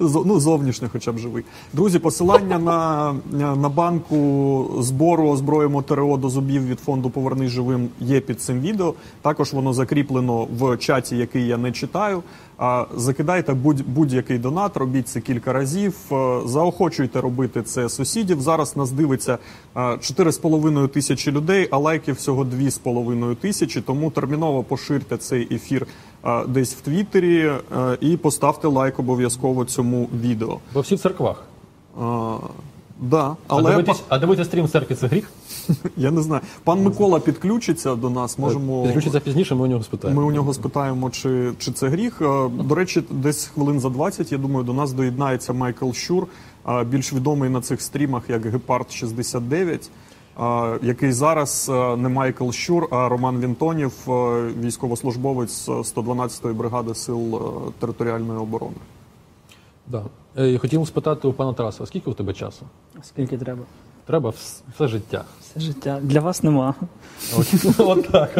Ну, 0.24 0.40
зовнішньо 0.40 0.88
хоча 0.92 1.12
б 1.12 1.18
живий. 1.18 1.44
Друзі, 1.72 1.98
посилання 1.98 2.58
на, 2.58 3.14
на 3.56 3.68
банку 3.68 4.70
збору 4.78 5.28
озброємо 5.28 5.82
ТРО 5.82 6.16
до 6.16 6.28
зубів 6.28 6.66
від 6.66 6.80
фонду 6.80 7.10
Повернись 7.10 7.50
живим 7.50 7.88
є 8.00 8.20
під 8.20 8.40
цим 8.40 8.60
відео. 8.60 8.94
Також 9.22 9.52
воно 9.52 9.72
закріплено 9.72 10.46
в 10.58 10.76
чаті, 10.76 11.16
який 11.16 11.46
я 11.46 11.56
не 11.56 11.72
читаю. 11.72 12.22
А, 12.62 12.86
Закидайте 12.96 13.54
будь, 13.54 13.82
будь-який 13.88 14.38
донат, 14.38 14.76
робіть 14.76 15.08
це 15.08 15.20
кілька 15.20 15.52
разів. 15.52 15.94
Е, 16.12 16.40
Заохочуйте 16.46 17.20
робити 17.20 17.62
це 17.62 17.88
сусідів. 17.88 18.40
Зараз 18.40 18.76
нас 18.76 18.90
дивиться 18.90 19.38
е, 19.76 19.80
4,5 19.80 20.88
тисячі 20.88 21.32
людей, 21.32 21.68
а 21.70 21.78
лайків 21.78 22.14
всього 22.14 22.44
2,5 22.44 23.36
тисячі. 23.36 23.80
Тому 23.80 24.10
терміново 24.10 24.62
поширте 24.62 25.16
цей 25.16 25.54
ефір 25.54 25.86
е, 26.24 26.46
десь 26.46 26.74
в 26.74 26.80
Твіттері 26.80 27.38
е, 27.38 27.60
і 28.00 28.16
поставте 28.16 28.68
лайк 28.68 28.98
обов'язково 28.98 29.64
цьому 29.64 30.08
відео. 30.22 30.58
Бо 30.74 30.80
всі 30.80 30.94
в 30.94 31.00
церквах. 31.00 31.42
Е, 32.00 32.02
Да, 33.02 33.24
А, 33.24 33.34
але 33.46 33.70
дивитись, 33.70 34.02
а 34.08 34.18
дивитись 34.18 34.46
стрім 34.46 34.64
в 34.64 34.70
церкві 34.70 34.94
це 34.94 35.06
гріх? 35.06 35.30
я 35.96 36.10
не 36.10 36.22
знаю. 36.22 36.42
Пан 36.64 36.82
Микола 36.82 37.20
підключиться 37.20 37.94
до 37.94 38.10
нас. 38.10 38.38
Можемо 38.38 38.82
Підключиться 38.82 39.20
пізніше, 39.20 39.54
ми 39.54 39.62
у 39.62 39.66
нього 39.66 39.82
спитаємо. 39.82 40.20
Ми 40.20 40.26
у 40.26 40.30
нього 40.30 40.54
спитаємо, 40.54 41.10
чи, 41.10 41.52
чи 41.58 41.72
це 41.72 41.88
гріх. 41.88 42.22
Е, 42.22 42.48
До 42.48 42.74
речі, 42.74 43.02
десь 43.10 43.46
хвилин 43.46 43.80
за 43.80 43.88
20, 43.88 44.32
я 44.32 44.38
думаю, 44.38 44.64
до 44.64 44.72
нас 44.72 44.92
доєднається 44.92 45.52
Майкл 45.52 45.90
Щур, 45.90 46.26
е, 46.68 46.84
більш 46.84 47.12
відомий 47.12 47.50
на 47.50 47.60
цих 47.60 47.82
стрімах 47.82 48.22
як 48.28 48.46
Гепард 48.46 48.92
69, 48.92 49.90
е, 50.40 50.78
який 50.82 51.12
зараз 51.12 51.68
не 51.98 52.08
Майкл 52.08 52.50
Щур, 52.50 52.88
а 52.90 53.08
Роман 53.08 53.40
Вінтонів, 53.40 53.92
військовослужбовець 54.62 55.68
112-ї 55.68 56.54
бригади 56.54 56.94
сил 56.94 57.40
територіальної 57.78 58.38
оборони. 58.38 58.76
Да. 59.86 60.04
Хотів 60.58 60.86
спитати 60.86 61.28
у 61.28 61.32
пана 61.32 61.52
Тараса, 61.52 61.86
скільки 61.86 62.10
у 62.10 62.14
тебе 62.14 62.32
часу? 62.32 62.66
Скільки 63.02 63.38
треба? 63.38 63.62
Треба 64.10 64.30
вс- 64.30 64.62
все 64.74 64.88
життя. 64.88 65.24
Все 65.40 65.60
життя. 65.60 65.98
Для 66.02 66.20
вас 66.20 66.42
нема. 66.42 66.74
От, 67.38 67.54
от 67.78 68.08
так. 68.08 68.38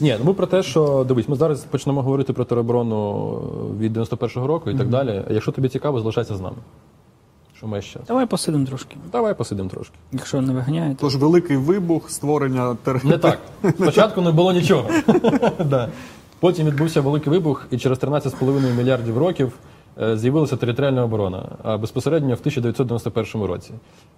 Ні, 0.00 0.16
ну 0.18 0.24
ми 0.24 0.34
про 0.34 0.46
те, 0.46 0.62
що 0.62 1.04
дивись, 1.08 1.28
ми 1.28 1.36
зараз 1.36 1.60
почнемо 1.60 2.02
говорити 2.02 2.32
про 2.32 2.44
тероборону 2.44 3.30
від 3.78 3.96
91-го 3.96 4.46
року 4.46 4.70
і 4.70 4.78
так 4.78 4.88
далі. 4.88 5.22
А 5.30 5.32
Якщо 5.32 5.52
тобі 5.52 5.68
цікаво, 5.68 5.98
залишайся 6.00 6.36
з 6.36 6.40
нами. 6.40 6.56
Що 7.56 7.66
маєш 7.66 7.92
час? 7.92 8.02
Давай 8.08 8.26
посидимо 8.26 8.66
трошки, 8.66 8.96
Давай 9.12 9.34
посидимо 9.34 9.68
трошки. 9.68 9.94
якщо 10.12 10.40
не 10.40 10.52
виганяєте. 10.52 10.96
Тож 11.00 11.16
великий 11.16 11.56
вибух, 11.56 12.10
створення 12.10 12.76
тер... 12.82 13.04
Не 13.04 13.18
так. 13.18 13.38
Спочатку 13.74 14.20
не 14.20 14.30
було 14.32 14.52
нічого. 14.52 14.88
Да. 15.64 15.88
Потім 16.40 16.66
відбувся 16.66 17.00
великий 17.00 17.32
вибух, 17.32 17.66
і 17.70 17.78
через 17.78 17.98
13,5 17.98 18.76
мільярдів 18.76 19.18
років 19.18 19.46
е, 19.46 19.71
з'явилася 19.96 20.56
територіальна 20.56 21.04
оборона, 21.04 21.48
а 21.62 21.78
безпосередньо 21.78 22.28
в 22.34 22.38
1991 22.40 23.42
році. 23.42 23.70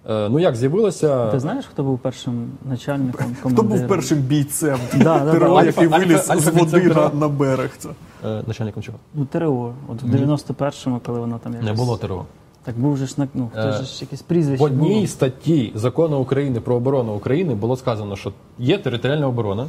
Е, 0.09 0.29
Ну 0.29 0.39
як 0.39 0.55
з'явилася? 0.55 1.31
Ти 1.31 1.39
знаєш, 1.39 1.65
хто 1.65 1.83
був 1.83 1.99
першим 1.99 2.47
начальником 2.69 3.35
Хто 3.43 3.63
був 3.63 3.87
першим 3.87 4.17
бійцем 4.17 4.79
Да, 4.93 5.19
да, 5.19 5.31
ТРО, 5.31 5.63
який 5.63 5.87
виліз 5.87 6.25
з 6.37 6.47
води 6.47 6.95
на, 7.13 7.27
берег? 7.27 7.77
Е, 8.25 8.43
Начальником 8.47 8.83
чого? 8.83 8.97
Ну, 9.13 9.25
ТРО. 9.25 9.73
От 9.87 10.01
в 10.01 10.15
91-му, 10.15 11.01
коли 11.05 11.19
воно 11.19 11.39
там 11.43 11.53
якось... 11.53 11.67
Не 11.69 11.73
було 11.73 11.97
ТРО. 11.97 12.25
Так 12.63 12.79
був 12.79 12.97
же 12.97 13.07
ж, 13.07 13.13
на- 13.17 13.27
ну, 13.33 13.49
хто 13.51 13.61
Е, 13.61 13.83
ж 13.83 14.01
якесь 14.01 14.21
прізвище 14.21 14.63
В 14.63 14.65
одній 14.65 15.07
статті 15.07 15.71
закону 15.75 16.19
України 16.19 16.59
про 16.59 16.75
оборону 16.75 17.13
України 17.13 17.55
було 17.55 17.77
сказано, 17.77 18.15
що 18.15 18.33
є 18.59 18.77
територіальна 18.77 19.27
оборона. 19.27 19.67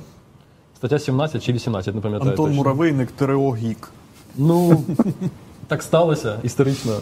Стаття 0.77 0.99
17 0.99 1.43
чи 1.43 1.53
18, 1.53 1.95
не 1.95 2.01
пам'ятаю. 2.01 2.31
Антон 2.31 2.47
точно. 2.47 2.57
Муравейник, 2.57 3.13
ТРО 3.13 3.55
Гік. 3.55 3.89
Ну, 4.37 4.83
так 5.69 5.83
сталося 5.83 6.39
історично. 6.43 6.93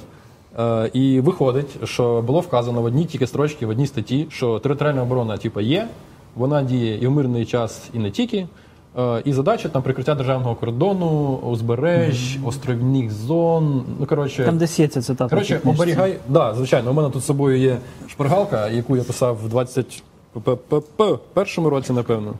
Е, 0.59 0.91
і 0.93 1.21
виходить, 1.21 1.77
що 1.85 2.23
було 2.23 2.41
вказано 2.41 2.83
в 2.83 2.85
одній 2.85 3.05
тільки 3.05 3.27
строчці, 3.27 3.67
в 3.67 3.69
одній 3.69 3.87
статті, 3.87 4.27
що 4.31 4.59
територіальна 4.59 5.03
оборона 5.03 5.37
типу, 5.37 5.61
є, 5.61 5.89
вона 6.35 6.62
діє 6.62 6.99
і 6.99 7.07
в 7.07 7.11
мирний 7.11 7.47
час, 7.47 7.83
і 7.95 7.99
не 7.99 8.11
тільки. 8.11 8.47
Е, 8.99 9.23
і 9.25 9.33
задача 9.33 9.69
там 9.69 9.83
прикриття 9.83 10.15
державного 10.15 10.55
кордону, 10.55 11.37
узбереж, 11.37 12.39
островних 12.45 13.11
зон. 13.11 13.85
Ну, 14.01 14.07
коротше, 14.07 14.45
Там 14.45 14.59
десь 14.59 14.81
є 14.81 14.89
ця 14.89 15.03
цитата. 15.03 15.31
Коротше, 15.31 15.61
оберігай. 15.65 16.19
Да, 16.29 16.55
звичайно, 16.55 16.91
у 16.91 16.95
мене 16.95 17.11
тут 17.11 17.23
з 17.23 17.27
собою 17.27 17.59
є 17.59 17.77
шпаргалка, 18.09 18.69
яку 18.69 18.97
я 18.97 19.03
писав 19.03 19.39
в 19.45 19.49
21 19.49 21.67
році, 21.67 21.93
напевно. 21.93 22.35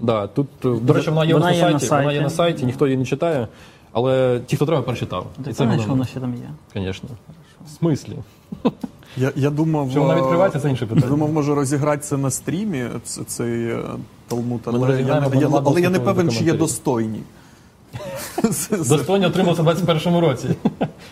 Да, 0.00 0.26
тут, 0.26 0.46
е, 0.64 0.68
до 0.82 0.92
речі, 0.92 1.10
вона 1.10 1.24
є, 1.24 1.34
Вона 1.34 1.46
у 1.46 1.48
нас 1.48 1.58
є 1.58 1.64
на 1.64 1.72
на 1.72 1.80
сайті, 1.80 2.04
вона 2.04 2.12
є 2.12 2.20
на 2.20 2.30
сайті, 2.30 2.66
ніхто 2.66 2.86
її 2.86 2.98
не 2.98 3.04
читає. 3.04 3.48
Але 3.92 4.40
ті, 4.46 4.56
хто 4.56 4.66
треба, 4.66 4.82
прочитав. 4.82 5.26
Ти 5.44 5.54
що 5.54 5.64
воно 5.88 6.04
ще 6.04 6.20
там 6.20 6.34
є? 6.34 6.50
Звісно. 6.74 7.08
В 7.66 7.70
смислі? 7.70 8.16
Я, 9.16 9.32
я 9.36 9.50
думав, 9.50 9.90
Що 9.90 10.00
вона 10.02 10.14
е, 10.14 10.16
відкривається, 10.16 10.60
це 10.60 10.70
інше 10.70 10.86
питання. 10.86 11.06
Я 11.06 11.10
Думав, 11.10 11.32
може 11.32 11.54
розіграти 11.54 12.02
це 12.02 12.16
на 12.16 12.30
стрімі, 12.30 12.84
цей 13.26 13.66
е, 13.66 13.78
Талмуд, 14.28 14.60
але, 14.64 15.02
я, 15.02 15.20
не- 15.20 15.40
я, 15.40 15.50
але 15.64 15.80
я 15.80 15.90
не 15.90 16.00
певен, 16.00 16.30
чи 16.30 16.44
є 16.44 16.52
достойні. 16.52 17.20
Це- 18.52 18.96
отримався 19.26 19.62
в 19.62 19.68
21-му 19.68 20.20
році. 20.20 20.48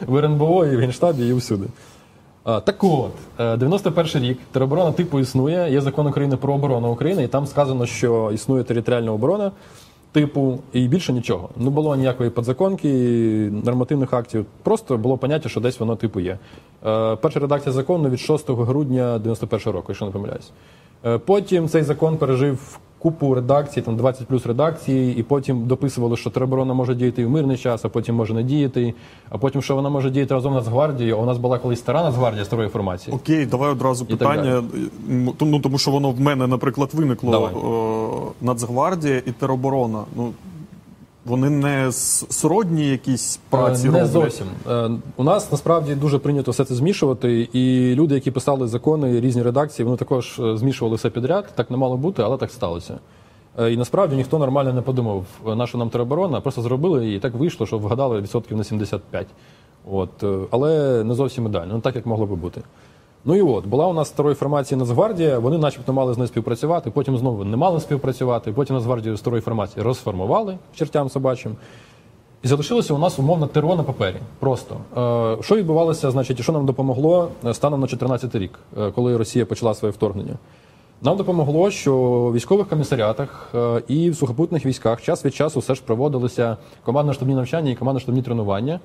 В 0.07 0.17
РНБО 0.17 0.67
і 0.67 0.77
в 0.77 0.81
Генштабі, 0.81 1.29
і 1.29 1.33
всюди. 1.33 1.67
А, 2.45 2.61
так 2.61 2.85
от, 2.85 3.13
е, 3.39 3.57
91 3.57 4.23
рік, 4.23 4.39
тероборона 4.53 4.93
типу 4.93 5.21
існує, 5.21 5.73
є 5.73 5.81
закон 5.81 6.07
України 6.07 6.37
про 6.37 6.55
оборону 6.55 6.93
України, 6.93 7.25
і 7.25 7.29
там 7.29 7.47
сказано, 7.47 7.87
що 7.87 8.31
існує 8.35 8.65
територіальна 8.65 9.13
оборона 9.13 9.53
типу, 10.13 10.59
і 10.73 10.89
більше 10.89 11.13
нічого. 11.13 11.49
Не 11.57 11.71
було 11.71 11.97
ніякої 11.97 12.31
подзаконки, 12.31 12.89
нормативних 13.65 14.13
актів. 14.13 14.47
Просто 14.63 14.99
було 14.99 15.17
поняття, 15.19 15.49
що 15.49 15.61
десь 15.61 15.81
воно 15.81 15.97
типу 15.97 16.21
є. 16.21 16.39
Е, 16.87 17.17
Перша 17.17 17.41
редакція 17.41 17.73
закону 17.73 18.09
від 18.09 18.21
6 18.21 18.51
грудня 18.51 19.19
91 19.19 19.73
року, 19.73 19.85
якщо 19.89 20.05
не 20.05 20.11
помиляюсь. 20.11 20.51
Е, 21.05 21.19
Потім 21.19 21.69
цей 21.69 21.83
закон 21.83 22.17
пережив 22.17 22.79
купу 22.99 23.35
редакцій, 23.35 23.83
там 23.83 23.97
20 23.97 24.27
плюс 24.27 24.47
редакцій, 24.47 25.15
і 25.19 25.23
потім 25.23 25.67
дописували, 25.67 26.17
що 26.17 26.31
тероборона 26.31 26.75
може 26.75 26.95
діяти 26.95 27.23
і 27.23 27.25
в 27.25 27.31
мирний 27.31 27.57
час, 27.57 27.85
а 27.85 27.89
потім 27.89 28.15
може 28.15 28.35
не 28.35 28.43
діяти. 28.43 28.95
А 29.31 29.39
потім, 29.39 29.63
що 29.63 29.75
вона 29.75 29.89
може 29.89 30.11
діяти 30.11 30.35
разом 30.35 30.53
з 30.53 30.57
Нацгвардією. 30.57 31.19
У 31.19 31.27
нас 31.27 31.39
була 31.39 31.59
колись 31.59 31.79
стара 31.79 32.03
Нацгвардія 32.03 32.45
старої 32.45 32.69
формації. 32.69 33.17
Окей, 33.17 33.47
давай 33.47 33.71
одразу 33.71 34.05
І 34.09 34.11
питання. 34.11 34.63
Ну, 35.41 35.61
тому 35.61 35.79
що 35.79 35.91
воно 35.91 36.11
в 36.11 36.21
мене, 36.21 36.47
наприклад, 36.47 36.91
виникло 36.93 37.31
Давай. 37.31 37.55
О, 37.55 38.33
Нацгвардія 38.41 39.23
і 39.27 39.33
тероборона. 39.33 40.05
Ну, 40.17 40.33
вони 41.29 41.51
не 41.51 41.93
сродні 41.93 42.89
якісь 42.89 43.41
праці 43.51 43.89
Е, 43.89 43.91
Не 43.91 43.99
роблять? 43.99 44.13
зовсім. 44.13 44.47
Е, 44.71 44.91
У 45.17 45.25
нас 45.25 45.53
насправді 45.53 45.95
дуже 45.95 46.19
прийнято 46.19 46.51
все 46.51 46.65
це 46.65 46.75
змішувати, 46.75 47.49
і 47.53 47.95
люди, 47.95 48.15
які 48.15 48.31
писали 48.31 48.69
закони, 48.69 49.21
різні 49.21 49.43
редакції, 49.43 49.85
вони 49.87 49.97
також 49.97 50.39
е, 50.39 50.57
змішували 50.57 50.97
все 50.97 51.11
підряд. 51.11 51.49
Так 51.55 51.71
не 51.71 51.77
мало 51.77 51.97
бути, 51.97 52.23
але 52.23 52.37
так 52.37 52.51
сталося. 52.51 52.99
І 53.71 53.77
насправді 53.77 54.17
ніхто 54.17 54.39
нормально 54.39 54.73
не 54.73 54.83
подумав, 54.83 55.25
на 55.47 55.67
що 55.67 55.79
нам 55.79 55.91
тероборона, 55.91 56.41
просто 56.41 56.63
зробили 56.63 57.13
і 57.13 57.19
так 57.21 57.35
вийшло, 57.35 57.67
що 57.67 57.79
вгадали 57.79 58.21
відсотків 58.21 58.57
на 58.57 58.65
75. 58.65 59.27
От, 59.91 60.25
але 60.51 61.05
не 61.05 61.15
зовсім 61.15 61.47
ідеально, 61.47 61.75
ну 61.75 61.81
так 61.81 61.97
як 61.97 62.07
могло 62.07 62.27
би 62.27 62.37
бути. 62.37 62.61
Ну 63.25 63.37
і 63.37 63.43
от 63.43 63.67
була 63.67 63.87
у 63.87 63.93
нас 63.93 64.09
старої 64.09 64.35
формації 64.35 64.79
Нацгвардія. 64.79 65.39
Вони, 65.39 65.59
начебто, 65.59 65.93
мали 65.93 66.15
з 66.15 66.19
нею 66.19 66.29
співпрацювати. 66.29 66.91
Потім 66.91 67.19
знову 67.19 67.45
не 67.45 67.57
мали 67.57 67.81
співпрацювати. 67.81 68.53
Потім 68.53 68.77
Нацгвардію 68.77 69.17
старої 69.17 69.43
формації 69.43 69.85
розформували 69.85 70.59
чертям 70.75 71.09
собачим. 71.09 71.57
І 72.43 72.49
залишилося 72.49 72.95
у 72.95 72.99
нас 72.99 73.19
умовно 73.19 73.47
ТРО 73.47 73.77
на 73.77 73.83
папері. 73.83 74.17
Просто 74.39 74.77
е, 74.97 75.43
що 75.43 75.57
відбувалося, 75.57 76.11
значить, 76.11 76.43
що 76.43 76.53
нам 76.53 76.67
допомогло 76.67 77.29
е, 77.45 77.55
станом 77.55 77.81
на 77.81 77.87
2014 77.87 78.35
рік, 78.35 78.59
е, 78.79 78.91
коли 78.91 79.17
Росія 79.17 79.47
почала 79.47 79.75
своє 79.75 79.93
вторгнення. 79.93 80.35
Нам 81.03 81.17
допомогло, 81.17 81.71
що 81.71 81.97
в 81.97 82.35
військових 82.35 82.69
комісаріатах 82.69 83.55
і 83.89 84.11
в 84.11 84.17
сухопутних 84.17 84.67
військах 84.67 85.03
час 85.03 85.25
від 85.25 85.35
часу 85.35 85.61
все 85.61 85.75
ж 85.75 85.83
проводилися 85.87 86.57
командно-штабні 86.87 87.35
навчання 87.35 87.71
і 87.71 87.77
командно-штабні 87.77 88.23
тренування 88.23 88.81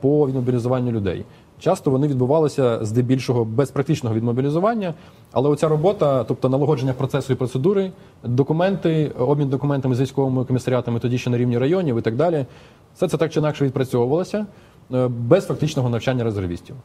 по 0.00 0.26
відмобілізуванню 0.28 0.92
людей. 0.92 1.24
Часто 1.60 1.90
вони 1.90 2.08
відбувалися 2.08 2.84
здебільшого 2.84 3.44
без 3.44 3.70
практичного 3.70 4.16
відмобілізування, 4.16 4.94
але 5.32 5.48
оця 5.48 5.68
робота, 5.68 6.24
тобто 6.24 6.48
налагодження 6.48 6.92
процесу 6.92 7.32
і 7.32 7.36
процедури, 7.36 7.92
документи, 8.24 9.12
обмін 9.18 9.48
документами 9.48 9.94
з 9.94 10.00
військовими 10.00 10.44
комісаріатами, 10.44 11.00
тоді 11.00 11.18
ще 11.18 11.30
на 11.30 11.38
рівні 11.38 11.58
районів 11.58 11.98
і 11.98 12.02
так 12.02 12.16
далі, 12.16 12.46
все 12.94 13.08
це 13.08 13.16
так 13.16 13.32
чи 13.32 13.40
інакше 13.40 13.64
відпрацьовувалося 13.64 14.46
е, 14.94 15.08
без 15.08 15.46
фактичного 15.46 15.88
навчання 15.88 16.24
резервістів. 16.24 16.76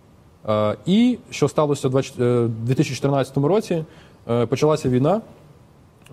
Е, 0.50 0.76
І 0.86 1.18
що 1.30 1.48
сталося 1.48 1.88
у 1.88 1.92
20 1.92 2.20
е, 2.20 2.48
2014 2.66 3.38
році? 3.38 3.84
Почалася 4.50 4.90
війна. 4.90 5.22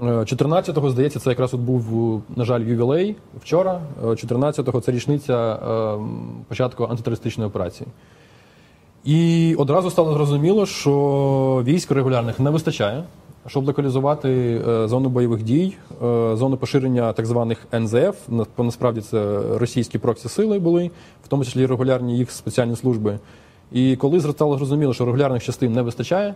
Е, 0.02 0.04
14-го, 0.04 0.90
здається, 0.90 1.18
це 1.18 1.30
якраз 1.30 1.54
от 1.54 1.60
був, 1.60 2.22
на 2.36 2.44
жаль, 2.44 2.60
ювілей 2.60 3.16
вчора. 3.40 3.80
Е, 4.04 4.06
14-го 4.06 4.80
це 4.80 4.92
річниця 4.92 5.58
початку 6.48 6.84
антитерористичної 6.84 7.48
операції. 7.48 7.86
І 9.04 9.54
одразу 9.58 9.90
стало 9.90 10.12
зрозуміло, 10.12 10.66
що 10.66 11.62
військ 11.66 11.90
регулярних 11.90 12.40
не 12.40 12.50
вистачає, 12.50 13.04
щоб 13.46 13.66
локалізувати 13.66 14.62
е, 14.68 14.88
зону 14.88 15.08
бойових 15.08 15.42
дій, 15.42 15.76
е, 15.92 16.36
зону 16.36 16.56
поширення 16.56 17.12
так 17.12 17.26
званих 17.26 17.66
НЗФ. 17.74 18.16
Насправді 18.58 19.00
це 19.00 19.40
російські 19.58 19.98
проксі-сили 19.98 20.58
були, 20.58 20.90
в 21.24 21.28
тому 21.28 21.44
числі 21.44 21.66
регулярні 21.66 22.18
їх 22.18 22.30
спеціальні 22.30 22.76
служби. 22.76 23.18
І 23.72 23.96
коли 23.96 24.20
стало 24.20 24.58
зрозуміло, 24.58 24.94
що 24.94 25.04
регулярних 25.04 25.44
частин 25.44 25.72
не 25.72 25.82
вистачає, 25.82 26.34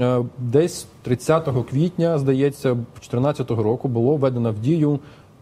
е, 0.00 0.24
десь 0.38 0.86
30 1.02 1.62
квітня, 1.70 2.18
здається, 2.18 2.68
2014 2.68 3.50
року 3.50 3.88
було 3.88 4.16
введено 4.16 4.52
в 4.52 4.58
дію. 4.58 4.98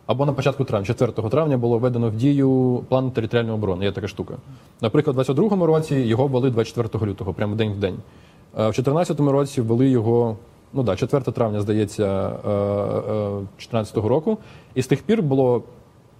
Або 0.06 0.26
на 0.26 0.32
початку 0.32 0.64
травня, 0.64 0.86
4 0.86 1.12
травня 1.12 1.58
було 1.58 1.78
введено 1.78 2.10
в 2.10 2.16
дію 2.16 2.84
план 2.88 3.10
територіальної 3.10 3.54
оборони. 3.54 3.84
Є 3.84 3.92
така 3.92 4.08
штука. 4.08 4.34
Наприклад, 4.80 5.16
у 5.16 5.20
22-му 5.20 5.66
році 5.66 5.94
його 5.96 6.26
ввели 6.26 6.50
24 6.50 7.06
лютого, 7.06 7.32
прямо 7.32 7.54
день 7.54 7.72
в 7.72 7.76
день. 7.76 7.94
Е, 7.94 8.68
В 8.68 8.74
2014 8.74 9.20
році 9.20 9.60
ввели 9.60 9.88
його, 9.88 10.36
ну 10.72 10.82
да, 10.82 10.96
4 10.96 11.22
травня, 11.22 11.60
здається, 11.60 12.04
е, 12.04 12.50
е, 12.50 13.30
2014 13.30 13.96
року. 14.08 14.38
І 14.74 14.82
з 14.82 14.86
тих 14.86 15.02
пір 15.02 15.22
було 15.22 15.62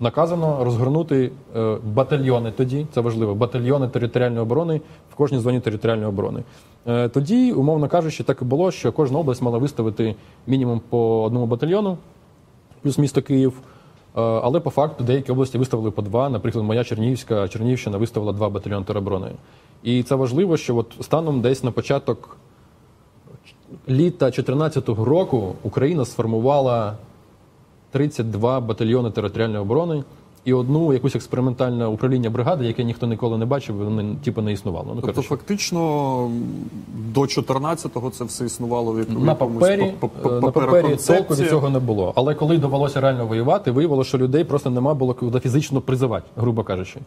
наказано 0.00 0.64
розгорнути 0.64 1.30
е, 1.56 1.76
батальйони 1.94 2.52
тоді, 2.56 2.86
це 2.92 3.00
важливо, 3.00 3.34
батальйони 3.34 3.88
територіальної 3.88 4.42
оборони 4.42 4.80
в 5.12 5.14
кожній 5.14 5.38
зоні 5.38 5.60
територіальної 5.60 6.08
оборони. 6.08 6.42
Е, 6.86 7.08
Тоді, 7.08 7.52
умовно 7.52 7.88
кажучи, 7.88 8.24
так 8.24 8.42
і 8.42 8.44
було, 8.44 8.70
що 8.70 8.92
кожна 8.92 9.18
область 9.18 9.42
мала 9.42 9.58
виставити 9.58 10.14
мінімум 10.46 10.80
по 10.88 11.22
одному 11.22 11.46
батальйону, 11.46 11.98
плюс 12.82 12.98
місто 12.98 13.22
Київ. 13.22 13.52
Е, 14.16 14.20
Але 14.20 14.60
по 14.60 14.70
факту 14.70 15.04
деякі 15.04 15.32
області 15.32 15.58
виставили 15.58 15.90
по 15.90 16.02
два. 16.02 16.28
Наприклад, 16.28 16.64
моя 16.64 16.84
Чернігівська 16.84 17.48
Чернігівщина 17.48 17.98
виставила 17.98 18.32
два 18.32 18.48
батальйони 18.48 18.84
тероборони. 18.84 19.30
І 19.82 20.02
це 20.02 20.14
важливо, 20.14 20.56
що 20.56 20.76
от 20.76 20.94
станом 21.00 21.40
десь 21.40 21.64
на 21.64 21.70
початок 21.70 22.36
літа 23.88 24.26
2014 24.26 24.88
року 24.88 25.54
Україна 25.62 26.04
сформувала 26.04 26.96
32 27.90 28.60
батальйони 28.60 29.10
територіальної 29.10 29.62
оборони 29.62 30.04
і 30.46 30.52
одну 30.52 30.92
якусь 30.92 31.16
експериментальне 31.16 31.86
управління 31.86 32.30
бригади, 32.30 32.66
яке 32.66 32.84
ніхто 32.84 33.06
ніколи 33.06 33.38
не 33.38 33.46
бачив, 33.46 33.76
воно 33.76 34.14
типу 34.24 34.42
не 34.42 34.52
існувало. 34.52 34.92
Ну, 34.94 35.00
Тобто, 35.00 35.22
фактично, 35.22 36.30
до 37.14 37.20
14-го 37.20 38.10
це 38.10 38.24
все 38.24 38.44
існувало 38.44 38.92
в 38.92 38.98
якомусь 38.98 39.24
на 39.24 39.34
папері, 39.34 39.92
па- 40.00 40.08
па- 40.08 40.30
е, 40.30 40.40
на 40.40 40.50
папері 40.50 40.96
толку 41.06 41.34
від 41.34 41.48
цього 41.48 41.70
не 41.70 41.78
було. 41.78 42.12
Але 42.16 42.34
коли 42.34 42.58
довелося 42.58 43.00
реально 43.00 43.26
воювати, 43.26 43.70
виявилося, 43.70 44.08
що 44.08 44.18
людей 44.18 44.44
просто 44.44 44.70
нема 44.70 44.94
було 44.94 45.14
куди 45.14 45.40
фізично 45.40 45.80
призивати, 45.80 46.26
грубо 46.36 46.62
кажучи. 46.62 47.00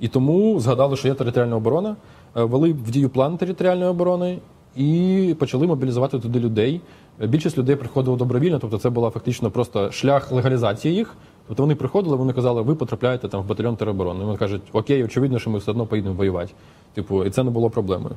І 0.00 0.08
тому 0.08 0.60
згадали, 0.60 0.96
що 0.96 1.08
є 1.08 1.14
територіальна 1.14 1.56
оборона, 1.56 1.96
е, 2.36 2.44
ввели 2.44 2.72
в 2.72 2.90
дію 2.90 3.08
план 3.08 3.36
територіальної 3.36 3.90
оборони 3.90 4.38
і 4.76 5.34
почали 5.38 5.66
мобілізувати 5.66 6.18
туди 6.18 6.40
людей. 6.40 6.80
Більшість 7.28 7.58
людей 7.58 7.76
приходило 7.76 8.16
добровільно, 8.16 8.58
тобто 8.58 8.78
це 8.78 8.90
була 8.90 9.10
фактично 9.10 9.50
просто 9.50 9.92
шлях 9.92 10.32
легалізації 10.32 10.94
їх. 10.94 11.14
Тобто 11.48 11.62
вони 11.62 11.74
приходили, 11.74 12.16
вони 12.16 12.32
казали, 12.32 12.62
ви 12.62 12.74
потрапляєте 12.74 13.28
там 13.28 13.42
в 13.42 13.46
батальйон 13.46 13.76
тероборони. 13.76 14.24
Вони 14.24 14.36
кажуть, 14.38 14.62
окей, 14.72 15.04
очевидно, 15.04 15.38
що 15.38 15.50
ми 15.50 15.58
все 15.58 15.70
одно 15.70 15.86
поїдемо 15.86 16.14
воювати. 16.14 16.52
Типу, 16.94 17.24
і 17.24 17.30
це 17.30 17.44
не 17.44 17.50
було 17.50 17.70
проблемою. 17.70 18.14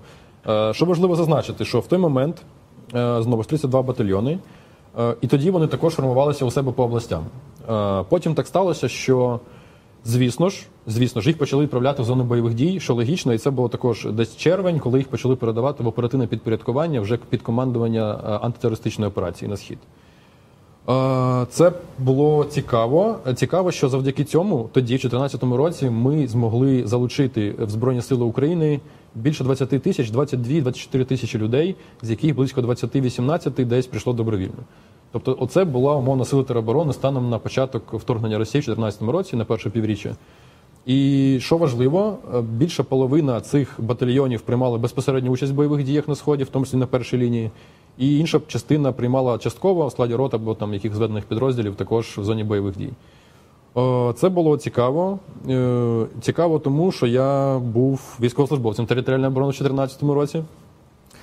Е, 0.48 0.74
Що 0.74 0.86
важливо 0.86 1.16
зазначити, 1.16 1.66
що 1.66 1.80
в 1.80 1.88
той 1.88 2.00
момент 2.00 2.42
е, 2.96 3.22
знову 3.22 3.44
ж 3.44 3.50
32 3.50 3.82
батальйони, 3.82 4.40
е, 5.00 5.16
і 5.22 5.28
тоді 5.28 5.52
вони 5.52 5.68
також 5.68 5.94
формувалися 5.94 6.46
у 6.46 6.52
себе 6.52 6.72
по 6.72 6.84
областям. 6.84 7.26
Е, 7.70 8.04
Потім 8.10 8.34
так 8.34 8.48
сталося, 8.48 8.88
що 8.88 9.40
звісно 10.06 10.50
ж, 10.50 10.66
звісно 10.88 11.22
ж, 11.22 11.30
їх 11.30 11.38
почали 11.38 11.64
відправляти 11.64 12.02
в 12.02 12.06
зону 12.06 12.24
бойових 12.24 12.54
дій, 12.54 12.80
що 12.80 12.94
логічно, 12.96 13.34
і 13.34 13.38
це 13.38 13.52
було 13.52 13.70
також 13.70 14.08
десь 14.12 14.38
червень, 14.38 14.80
коли 14.80 15.00
їх 15.00 15.08
почали 15.08 15.36
передавати 15.36 15.84
в 15.84 15.88
оперативне 15.88 16.28
підпорядкування 16.28 17.02
вже 17.02 17.18
під 17.18 17.42
командування 17.42 18.22
е, 18.24 18.32
антитерористичної 18.32 19.10
операції 19.10 19.50
на 19.50 19.58
схід. 19.58 19.78
Е, 20.90 21.46
Це 21.50 21.72
було 22.00 22.46
цікаво. 22.46 23.18
Цікаво, 23.36 23.72
що 23.72 23.90
завдяки 23.90 24.24
цьому 24.24 24.70
тоді, 24.74 24.96
в 24.96 25.00
2014 25.00 25.44
році, 25.44 25.90
ми 25.90 26.28
змогли 26.28 26.88
залучити 26.88 27.56
в 27.60 27.70
Збройні 27.70 28.02
Сили 28.02 28.26
України 28.26 28.80
більше 29.16 29.44
20 29.44 29.70
тисяч, 29.70 30.12
22-24 30.12 31.06
тисячі 31.06 31.40
людей, 31.40 31.76
з 32.02 32.10
яких 32.10 32.36
близько 32.36 32.62
20-18 32.62 33.66
десь 33.66 33.88
прийшло 33.88 34.14
добровільно. 34.14 34.64
Тобто, 35.12 35.38
оце 35.40 35.66
була 35.66 35.96
умовна 35.96 36.26
сила 36.26 36.44
тероборони 36.44 36.94
станом 36.94 37.30
на 37.30 37.40
початок 37.40 37.94
вторгнення 37.94 38.38
Росії 38.38 38.62
в 38.62 38.66
2014 38.66 39.02
році, 39.02 39.36
на 39.36 39.46
перше 39.46 39.70
півріччя. 39.70 40.16
І 40.86 41.38
що 41.42 41.58
важливо, 41.58 42.18
е, 42.36 42.42
більша 42.42 42.84
половина 42.84 43.42
цих 43.42 43.76
батальйонів 43.78 44.42
приймали 44.42 44.78
безпосередню 44.78 45.32
участь 45.32 45.52
в 45.52 45.56
бойових 45.56 45.84
діях 45.84 46.08
на 46.08 46.16
сході, 46.16 46.44
в 46.44 46.50
тому 46.50 46.66
числі 46.66 46.78
на 46.78 46.86
першій 46.86 47.18
лінії. 47.18 47.52
І 48.00 48.18
інша 48.20 48.42
частина 48.48 48.92
приймала 48.92 49.38
частково 49.38 49.88
в 49.88 49.92
складі 49.92 50.16
рот 50.16 50.34
або 50.34 50.56
там 50.56 50.74
яких 50.74 50.96
зведених 50.96 51.26
підрозділів 51.26 51.76
також 51.76 52.18
в 52.18 52.24
зоні 52.24 52.44
бойових 52.44 52.78
дій. 52.78 52.90
Е, 53.78 54.14
Це 54.16 54.30
було 54.30 54.58
цікаво. 54.58 55.20
Е, 55.50 56.06
Цікаво, 56.22 56.60
тому 56.60 56.92
що 56.92 57.08
я 57.08 57.60
був 57.60 58.18
військовослужбовцем 58.22 58.86
територіальної 58.86 59.28
оборони 59.32 59.52
в 59.52 59.56
2014 59.56 60.04
році. 60.04 60.44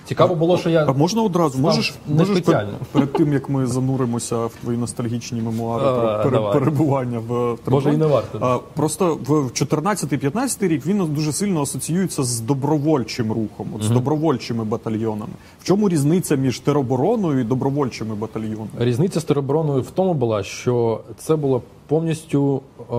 Цікаво 0.09 0.35
було, 0.35 0.59
що 0.59 0.71
я 0.71 0.85
А 0.89 0.93
можна 0.93 1.23
одразу? 1.23 1.59
Можеш, 1.59 1.95
не 2.09 2.15
можеш 2.15 2.29
пер- 2.37 2.43
спеціально. 2.43 2.73
перед 2.93 3.13
тим, 3.13 3.33
як 3.33 3.49
ми 3.51 3.67
зануримося 3.67 4.47
в 4.47 4.53
твої 4.63 4.79
ностальгічні 4.79 5.41
мемуари 5.41 5.85
А, 5.87 5.93
про 5.95 6.19
пере- 6.23 6.31
давай. 6.37 6.53
перебування 6.53 7.19
в 7.29 7.57
Може, 7.69 7.95
і 7.95 7.97
не 7.97 8.07
варто. 8.07 8.39
А, 8.43 8.59
Просто 8.77 9.19
в 9.27 9.51
14-15 9.53 10.69
рік 10.69 10.87
він 10.87 11.07
дуже 11.15 11.33
сильно 11.33 11.63
асоціюється 11.63 12.23
з 12.23 12.41
добровольчим 12.41 13.33
рухом, 13.33 13.67
от 13.77 13.83
з 13.83 13.91
добровольчими 13.91 14.65
батальйонами. 14.65 15.33
В 15.61 15.65
чому 15.65 15.89
різниця 15.89 16.35
між 16.37 16.59
теробороною 16.61 17.41
і 17.41 17.45
добровольчими 17.45 18.15
батальйонами? 18.15 18.69
Різниця 18.79 19.21
з 19.21 19.25
теробороною 19.25 19.83
в 19.83 19.91
тому 19.91 20.15
була, 20.15 20.43
що 20.43 21.01
це 21.19 21.37
було 21.37 21.63
повністю 21.87 22.61
е, 22.93 22.95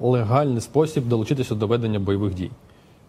легальний 0.00 0.60
спосіб 0.60 1.08
долучитися 1.08 1.54
до 1.54 1.66
ведення 1.66 1.98
бойових 1.98 2.34
дій. 2.34 2.50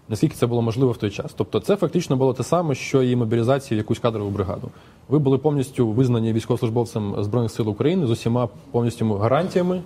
Наскільки 0.09 0.35
це 0.35 0.47
було 0.47 0.61
можливо 0.61 0.91
в 0.91 0.97
той 0.97 1.09
час. 1.09 1.33
Тобто, 1.35 1.59
це 1.59 1.75
фактично 1.75 2.15
було 2.15 2.33
те 2.33 2.43
саме, 2.43 2.75
що 2.75 3.03
і 3.03 3.15
мобілізація 3.15 3.77
в 3.77 3.79
якусь 3.79 3.99
кадрову 3.99 4.29
бригаду. 4.29 4.69
Ви 5.09 5.19
були 5.19 5.37
повністю 5.37 5.87
визнані 5.87 6.33
військовослужбовцем 6.33 7.15
Збройних 7.19 7.51
сил 7.51 7.69
України 7.69 8.07
з 8.07 8.11
усіма 8.11 8.49
повністю 8.71 9.13
гарантіями, 9.13 9.81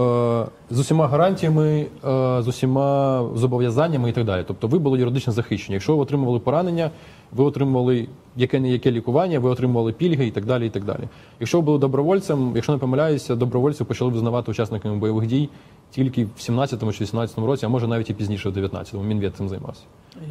е, 0.00 0.46
з 0.70 0.78
усіма 0.78 1.08
гарантіями, 1.08 1.86
е, 2.04 2.42
з 2.42 2.48
усіма 2.48 3.28
зобов'язаннями 3.34 4.10
і 4.10 4.12
так 4.12 4.24
далі. 4.24 4.44
Тобто 4.48 4.68
ви 4.68 4.78
були 4.78 4.98
юридично 4.98 5.32
захищені. 5.32 5.74
Якщо 5.74 5.96
ви 5.96 6.02
отримували 6.02 6.38
поранення, 6.38 6.90
ви 7.32 7.44
отримували 7.44 8.08
яке 8.36 8.60
не 8.60 8.70
яке 8.70 8.90
лікування, 8.90 9.38
ви 9.38 9.50
отримували 9.50 9.92
пільги 9.92 10.26
і 10.26 10.30
так 10.30 10.44
далі. 10.44 10.66
і 10.66 10.70
так 10.70 10.84
далі. 10.84 11.08
Якщо 11.40 11.58
ви 11.58 11.64
були 11.64 11.78
добровольцем, 11.78 12.52
якщо 12.54 12.72
не 12.72 12.78
помиляюся, 12.78 13.36
добровольців 13.36 13.86
почали 13.86 14.10
визнавати 14.10 14.50
учасниками 14.50 14.96
бойових 14.96 15.26
дій 15.26 15.48
тільки 15.90 16.24
в 16.24 16.38
17-му 16.38 16.92
чи 16.92 17.04
18-му 17.04 17.46
році, 17.46 17.66
а 17.66 17.68
може 17.68 17.86
навіть 17.86 18.10
і 18.10 18.14
пізніше, 18.14 18.48
в 18.48 18.56
19-му. 18.56 19.02
Мінвід 19.02 19.36
цим 19.36 19.48
займався. 19.48 19.82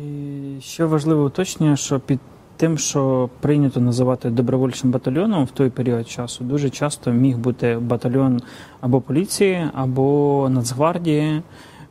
І 0.03 0.61
ще 0.61 0.85
важливе 0.85 1.23
уточнення, 1.23 1.75
що 1.75 1.99
під 1.99 2.19
тим, 2.57 2.77
що 2.77 3.29
прийнято 3.39 3.79
називати 3.81 4.29
добровольчим 4.29 4.91
батальйоном 4.91 5.45
в 5.45 5.51
той 5.51 5.69
період 5.69 6.09
часу, 6.09 6.43
дуже 6.43 6.69
часто 6.69 7.11
міг 7.11 7.37
бути 7.37 7.77
батальйон 7.81 8.41
або 8.81 9.01
поліції, 9.01 9.67
або 9.73 10.47
Нацгвардії. 10.51 11.41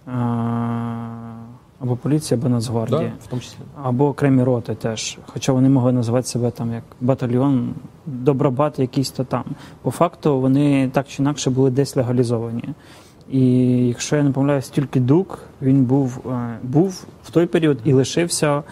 Е, 0.09 0.11
або 1.81 1.97
поліції, 1.97 2.41
або 2.41 2.49
Нацгвардії. 2.49 3.01
Да, 3.01 3.25
в 3.25 3.27
тому 3.27 3.43
числі. 3.43 3.59
Або 3.83 4.09
окремі 4.09 4.43
роти 4.43 4.75
теж. 4.75 5.19
Хоча 5.27 5.53
вони 5.53 5.69
могли 5.69 5.93
називати 5.93 6.27
себе 6.27 6.51
там 6.51 6.73
як 6.73 6.83
батальйон, 7.01 7.75
добробат 8.07 8.79
якийсь 8.79 9.11
то 9.11 9.25
там. 9.25 9.45
По 9.83 9.91
факту 9.91 10.41
вони 10.41 10.89
так 10.89 11.09
чи 11.09 11.23
інакше 11.23 11.51
були 11.51 11.71
десь 11.71 11.97
легалізовані. 11.97 12.65
І 13.31 13.43
якщо 13.89 14.17
я 14.17 14.23
не 14.23 14.31
помиляюсь, 14.31 14.69
тільки 14.69 15.01
ДУК 15.01 15.39
він 15.63 15.85
був, 15.85 16.21
е, 16.31 16.59
був 16.63 17.05
в 17.25 17.31
той 17.31 17.47
період 17.47 17.79
і 17.85 17.93
лишився 17.93 18.57
е, 18.57 18.63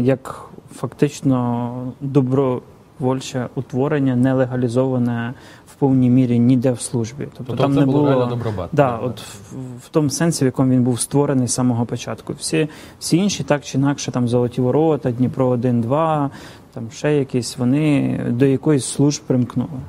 як 0.00 0.50
фактично 0.74 1.72
добровольче 2.00 3.48
утворення, 3.54 4.16
не 4.16 4.32
легалізоване 4.32 5.34
в 5.66 5.74
повній 5.74 6.10
мірі 6.10 6.38
ніде 6.38 6.72
в 6.72 6.80
службі. 6.80 7.24
Тобто, 7.24 7.44
Тобто 7.46 7.62
там 7.62 7.74
це 7.74 7.80
не 7.80 7.86
було 7.86 8.12
було 8.12 8.26
добробат. 8.26 8.68
Да, 8.72 8.96
от 8.96 9.20
в, 9.20 9.56
в 9.80 9.88
тому 9.90 10.10
сенсі, 10.10 10.44
в 10.44 10.46
якому 10.46 10.72
він 10.72 10.82
був 10.82 11.00
створений 11.00 11.48
з 11.48 11.54
самого 11.54 11.86
початку. 11.86 12.32
Всі, 12.32 12.68
всі 12.98 13.16
інші, 13.16 13.44
так 13.44 13.64
чи 13.64 13.78
інакше, 13.78 14.12
там 14.12 14.28
Золоті 14.28 14.60
Ворота, 14.60 15.10
Дніпро 15.10 15.50
1-2, 15.56 16.30
там 16.74 16.90
ще 16.90 17.16
якісь, 17.16 17.58
вони 17.58 18.18
до 18.30 18.46
якоїсь 18.46 18.84
служб 18.84 19.22
примкнули. 19.26 19.80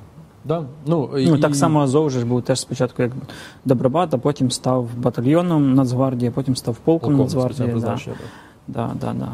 Да. 0.48 0.64
Ну, 0.86 1.10
Ну, 1.14 1.36
і- 1.36 1.40
так 1.40 1.56
само 1.56 1.80
Азов 1.80 2.10
же 2.10 2.20
ж 2.20 2.26
був 2.26 2.42
теж 2.42 2.60
спочатку 2.60 3.02
як 3.02 3.12
Добробат, 3.66 4.14
а 4.14 4.18
потім 4.18 4.52
став 4.52 4.90
батальйоном 4.98 5.74
Нацгвардії, 5.74 6.30
а 6.30 6.32
потім 6.32 6.56
став 6.56 6.76
полком 6.76 7.18
полковник, 7.18 7.36
Нацгвардії. 7.36 7.82
Да. 7.82 8.00
да. 8.68 8.92
Да, 9.02 9.14
да. 9.14 9.32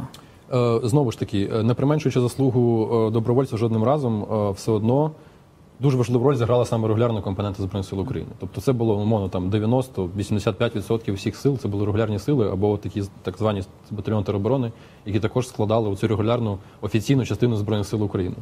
Е, 0.53 0.80
Знову 0.84 1.11
ж 1.11 1.20
таки, 1.20 1.49
е, 1.53 1.64
не 1.64 1.74
применшуючи 1.74 2.22
заслугу 2.22 2.89
е, 3.07 3.11
добровольців 3.11 3.57
жодним 3.57 3.84
разом, 3.84 4.26
все 4.55 4.72
одно 4.72 5.11
дуже 5.80 5.97
важливу 5.97 6.26
роль 6.26 6.36
зіграла 6.36 6.66
саме 6.66 6.88
регулярна 6.88 7.22
компонента 7.22 7.64
Збройних 7.64 7.89
сил 7.89 7.99
України. 7.99 8.32
Тобто 8.39 8.61
це 8.61 8.74
було 8.74 8.95
умовно 8.95 9.30
там 9.30 9.49
90-85% 9.49 11.14
всіх 11.14 11.36
сил, 11.36 11.57
це 11.57 11.68
були 11.68 11.86
регулярні 11.86 12.20
сили 12.20 12.49
або 12.51 12.78
такі 12.78 13.03
так 13.22 13.38
звані 13.38 13.64
батальйони 13.91 14.24
тероборони, 14.24 14.72
які 15.05 15.20
також 15.20 15.47
складали 15.47 15.95
цю 15.95 16.07
регулярну 16.07 16.57
офіційну 16.82 17.26
частину 17.26 17.55
Збройних 17.57 17.88
сил 17.88 18.03
України. 18.03 18.36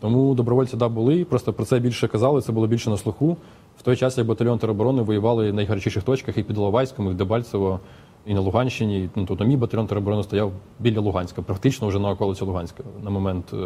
Тому 0.00 0.34
добровольці 0.34 0.76
да 0.76 0.88
були, 0.88 1.24
просто 1.24 1.52
про 1.52 1.64
це 1.64 1.78
більше 1.78 2.08
казали, 2.08 2.42
це 2.42 2.52
було 2.52 2.66
більше 2.66 2.90
на 2.90 2.96
слуху. 2.96 3.36
В 3.78 3.82
той 3.82 3.96
час, 3.96 4.18
як 4.18 4.26
батальйон 4.26 4.58
тероборони 4.58 5.02
воювали 5.02 5.50
в 5.50 5.54
найгарячіших 5.54 6.02
точках 6.02 6.38
і 6.38 6.42
під 6.42 6.56
Іловайськом, 6.56 7.06
і 7.06 7.10
в 7.10 7.14
Дебальцево, 7.14 7.80
і 8.26 8.34
на 8.34 8.40
Луганщині. 8.40 9.10
Ну, 9.16 9.24
тобто 9.28 9.44
мій 9.44 9.56
батальйон 9.56 9.86
тероборони 9.86 10.22
стояв 10.22 10.52
біля 10.78 11.00
Луганська, 11.00 11.42
практично 11.42 11.88
вже 11.88 11.98
на 11.98 12.10
околиці 12.10 12.44
Луганська 12.44 12.82
на 13.04 13.10
момент 13.10 13.44
е, 13.52 13.56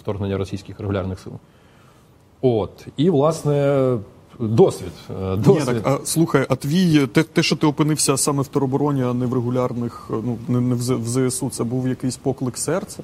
вторгнення 0.00 0.38
російських 0.38 0.80
регулярних 0.80 1.20
сил. 1.20 1.32
От. 2.40 2.86
І, 2.96 3.10
власне, 3.10 3.98
досвід. 4.38 4.92
Е, 5.22 5.36
Ні, 5.46 5.60
так, 5.60 5.76
а, 5.86 5.98
слухай, 6.04 6.46
а 6.48 6.56
твій 6.56 7.06
те, 7.06 7.22
те, 7.22 7.42
що 7.42 7.56
ти 7.56 7.66
опинився 7.66 8.16
саме 8.16 8.42
в 8.42 8.48
теробороні, 8.48 9.02
а 9.02 9.14
не 9.14 9.26
в 9.26 9.34
регулярних, 9.34 10.10
ну 10.10 10.38
не, 10.48 10.60
не 10.60 10.74
в 10.74 11.08
ЗСУ, 11.08 11.50
це 11.50 11.64
був 11.64 11.88
якийсь 11.88 12.16
поклик 12.16 12.58
серця. 12.58 13.02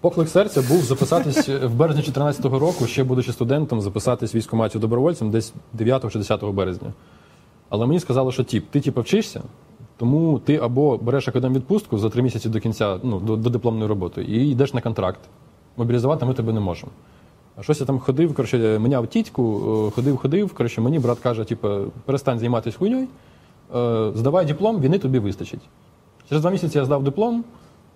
Поклик 0.00 0.28
серця 0.28 0.62
був 0.68 0.82
записатись 0.82 1.48
в 1.48 1.74
березні 1.74 2.02
2014 2.02 2.44
року, 2.44 2.86
ще 2.86 3.04
будучи 3.04 3.32
студентом, 3.32 3.80
записатись 3.80 4.34
військкоматі 4.34 4.78
добровольцем 4.78 5.30
десь 5.30 5.52
9 5.72 6.12
чи 6.12 6.18
10 6.18 6.44
березня. 6.44 6.92
Але 7.68 7.86
мені 7.86 8.00
сказали, 8.00 8.32
що 8.32 8.44
тіп, 8.44 8.66
ти 8.70 8.80
типу 8.80 9.00
вчишся, 9.00 9.42
тому 9.96 10.38
ти 10.38 10.56
або 10.56 10.96
береш 10.96 11.28
академвідпустку 11.28 11.98
за 11.98 12.10
три 12.10 12.22
місяці 12.22 12.48
до 12.48 12.60
кінця, 12.60 12.98
ну, 13.02 13.20
до, 13.20 13.36
до 13.36 13.50
дипломної 13.50 13.88
роботи, 13.88 14.24
і 14.24 14.50
йдеш 14.50 14.74
на 14.74 14.80
контракт. 14.80 15.20
Мобілізувати 15.76 16.26
ми 16.26 16.34
тебе 16.34 16.52
не 16.52 16.60
можемо. 16.60 16.92
А 17.56 17.62
щось 17.62 17.80
я 17.80 17.86
там 17.86 17.98
ходив, 17.98 18.34
коротше, 18.34 18.78
міняв 18.78 19.06
тітьку, 19.06 19.62
е, 19.88 19.90
ходив, 19.90 20.16
ходив. 20.16 20.54
Коротше, 20.54 20.80
мені 20.80 20.98
брат 20.98 21.18
каже, 21.18 21.44
типу, 21.44 21.68
перестань 22.04 22.38
займатися 22.38 22.78
хуйньою, 22.78 23.06
е, 23.74 24.10
здавай 24.14 24.46
диплом, 24.46 24.80
війни 24.80 24.98
тобі 24.98 25.18
вистачить. 25.18 25.60
Через 26.28 26.42
два 26.42 26.50
місяці 26.50 26.78
я 26.78 26.84
здав 26.84 27.04
диплом 27.04 27.44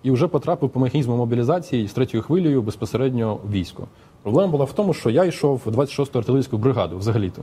і 0.03 0.11
вже 0.11 0.27
потрапив 0.27 0.69
по 0.69 0.79
механізму 0.79 1.17
мобілізації 1.17 1.87
з 1.87 1.93
третьою 1.93 2.23
хвилею 2.23 2.61
безпосередньо 2.61 3.39
в 3.43 3.51
військо. 3.51 3.87
Проблема 4.23 4.51
була 4.51 4.65
в 4.65 4.73
тому, 4.73 4.93
що 4.93 5.09
я 5.09 5.25
йшов 5.25 5.61
в 5.65 5.69
26-ту 5.69 6.19
артилерійську 6.19 6.57
бригаду 6.57 6.97
взагалі-то. 6.97 7.41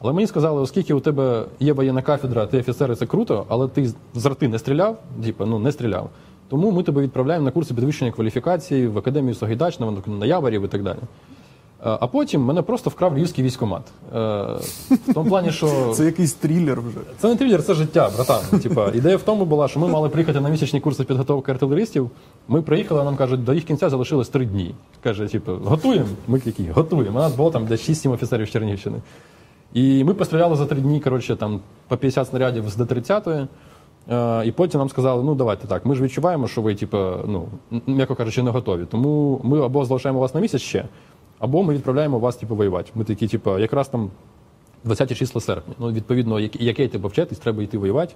Але 0.00 0.12
мені 0.12 0.26
сказали, 0.26 0.60
оскільки 0.60 0.94
у 0.94 1.00
тебе 1.00 1.44
є 1.60 1.72
воєнна 1.72 2.02
кафедра, 2.02 2.46
ти 2.46 2.58
офіцер, 2.58 2.96
це 2.96 3.06
круто, 3.06 3.46
але 3.48 3.68
ти 3.68 3.92
з 4.14 4.26
арти 4.26 4.48
не 4.48 4.58
стріляв, 4.58 4.98
типу, 5.24 5.46
ну 5.46 5.58
не 5.58 5.72
стріляв. 5.72 6.10
Тому 6.48 6.70
ми 6.70 6.82
тебе 6.82 7.02
відправляємо 7.02 7.44
на 7.44 7.50
курси 7.50 7.74
підвищення 7.74 8.12
кваліфікації 8.12 8.86
в 8.86 8.98
академію 8.98 9.34
Сагайдачного, 9.34 10.02
на 10.06 10.26
Яворів 10.26 10.64
і 10.64 10.68
так 10.68 10.82
далі. 10.82 10.98
Е, 11.86 11.98
А 12.00 12.06
потім 12.06 12.42
мене 12.42 12.62
просто 12.62 12.90
вкрав 12.90 13.18
львівський 13.18 13.44
військомат. 13.44 13.82
Е, 14.14 14.18
В 14.90 15.14
тому 15.14 15.28
плані, 15.28 15.50
що 15.50 15.92
Це 15.94 16.04
якийсь 16.04 16.32
трилер 16.32 16.80
вже. 16.80 16.98
це 17.18 17.28
не 17.28 17.36
трилер, 17.36 17.62
це 17.62 17.74
життя, 17.74 18.10
братан. 18.16 18.60
Типа, 18.60 18.90
ідея 18.94 19.16
в 19.16 19.22
тому 19.22 19.44
була, 19.44 19.68
що 19.68 19.80
ми 19.80 19.88
мали 19.88 20.08
приїхати 20.08 20.40
на 20.40 20.48
місячні 20.48 20.80
курси 20.80 21.04
підготовки 21.04 21.50
артилеристів. 21.52 22.10
Ми 22.48 22.62
приїхали, 22.62 23.00
а 23.00 23.04
нам 23.04 23.16
кажуть, 23.16 23.44
до 23.44 23.54
їх 23.54 23.64
кінця 23.64 23.90
залишилось 23.90 24.28
три 24.28 24.46
дні. 24.46 24.74
Каже, 25.02 25.26
типу, 25.26 25.52
готуємо. 25.64 26.06
Ми 26.28 26.40
які 26.44 26.68
готуємо. 26.70 27.18
У 27.18 27.22
нас 27.22 27.34
було 27.34 27.50
там 27.50 27.66
десь 27.66 27.90
6-7 27.90 28.12
офіцерів 28.12 28.46
з 28.46 28.50
Чернігівщини. 28.50 28.96
І 29.72 30.04
ми 30.04 30.14
постріляли 30.14 30.56
за 30.56 30.66
три 30.66 30.80
дні, 30.80 31.00
коротше, 31.00 31.36
там 31.36 31.60
по 31.88 31.96
50 31.96 32.28
снарядів 32.28 32.68
з 32.68 32.76
Д-30. 32.76 33.46
Е, 34.10 34.46
І 34.46 34.52
потім 34.52 34.78
нам 34.78 34.88
сказали, 34.88 35.22
ну 35.22 35.34
давайте 35.34 35.66
так, 35.66 35.86
ми 35.86 35.94
ж 35.94 36.02
відчуваємо, 36.02 36.48
що 36.48 36.62
ви, 36.62 36.74
типу, 36.74 36.98
ну, 37.26 37.48
м'яко 37.86 38.14
кажучи, 38.14 38.42
не 38.42 38.50
готові. 38.50 38.84
Тому 38.90 39.40
ми 39.42 39.64
або 39.64 39.84
залишаємо 39.84 40.20
вас 40.20 40.34
на 40.34 40.40
місяць 40.40 40.62
ще, 40.62 40.84
або 41.38 41.62
ми 41.62 41.74
відправляємо 41.74 42.18
вас, 42.18 42.36
типу, 42.36 42.54
воювати. 42.54 42.90
Ми 42.94 43.04
такі, 43.04 43.28
типу, 43.28 43.58
якраз 43.58 43.88
там 43.88 44.10
20 44.84 45.14
числа 45.14 45.40
серпня. 45.40 45.74
Ну, 45.78 45.92
відповідно, 45.92 46.40
як- 46.40 46.60
яке 46.60 46.88
типу, 46.88 47.08
вчитись, 47.08 47.38
треба 47.38 47.62
йти 47.62 47.78
воювати. 47.78 48.14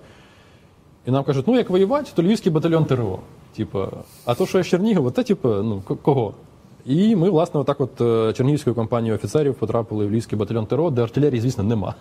І 1.07 1.11
нам 1.11 1.25
кажуть, 1.25 1.45
ну 1.49 1.57
як 1.57 1.71
воювати, 1.71 2.11
то 2.15 2.23
львівський 2.23 2.53
батальйон 2.53 2.85
ТРО. 2.85 3.19
Типу, 3.57 3.85
а 4.25 4.35
то, 4.35 4.47
що 4.47 4.59
я 4.59 4.65
з 4.65 4.67
Чернігова, 4.67 5.11
то 5.11 5.23
типу, 5.23 5.49
ну 5.49 5.83
кого? 6.03 6.35
І 6.87 7.17
ми, 7.17 7.31
власне, 7.31 7.61
отак 7.61 7.81
от 7.81 8.01
е, 8.01 8.33
Чернігівською 8.33 8.77
компанією 8.77 9.15
офіцерів 9.15 9.55
потрапили 9.55 10.07
в 10.07 10.11
Львівський 10.11 10.39
батальйон 10.39 10.67
ТРО, 10.67 10.91
де 10.91 11.03
артилерії, 11.03 11.41
звісно, 11.41 11.65
нема. 11.65 11.95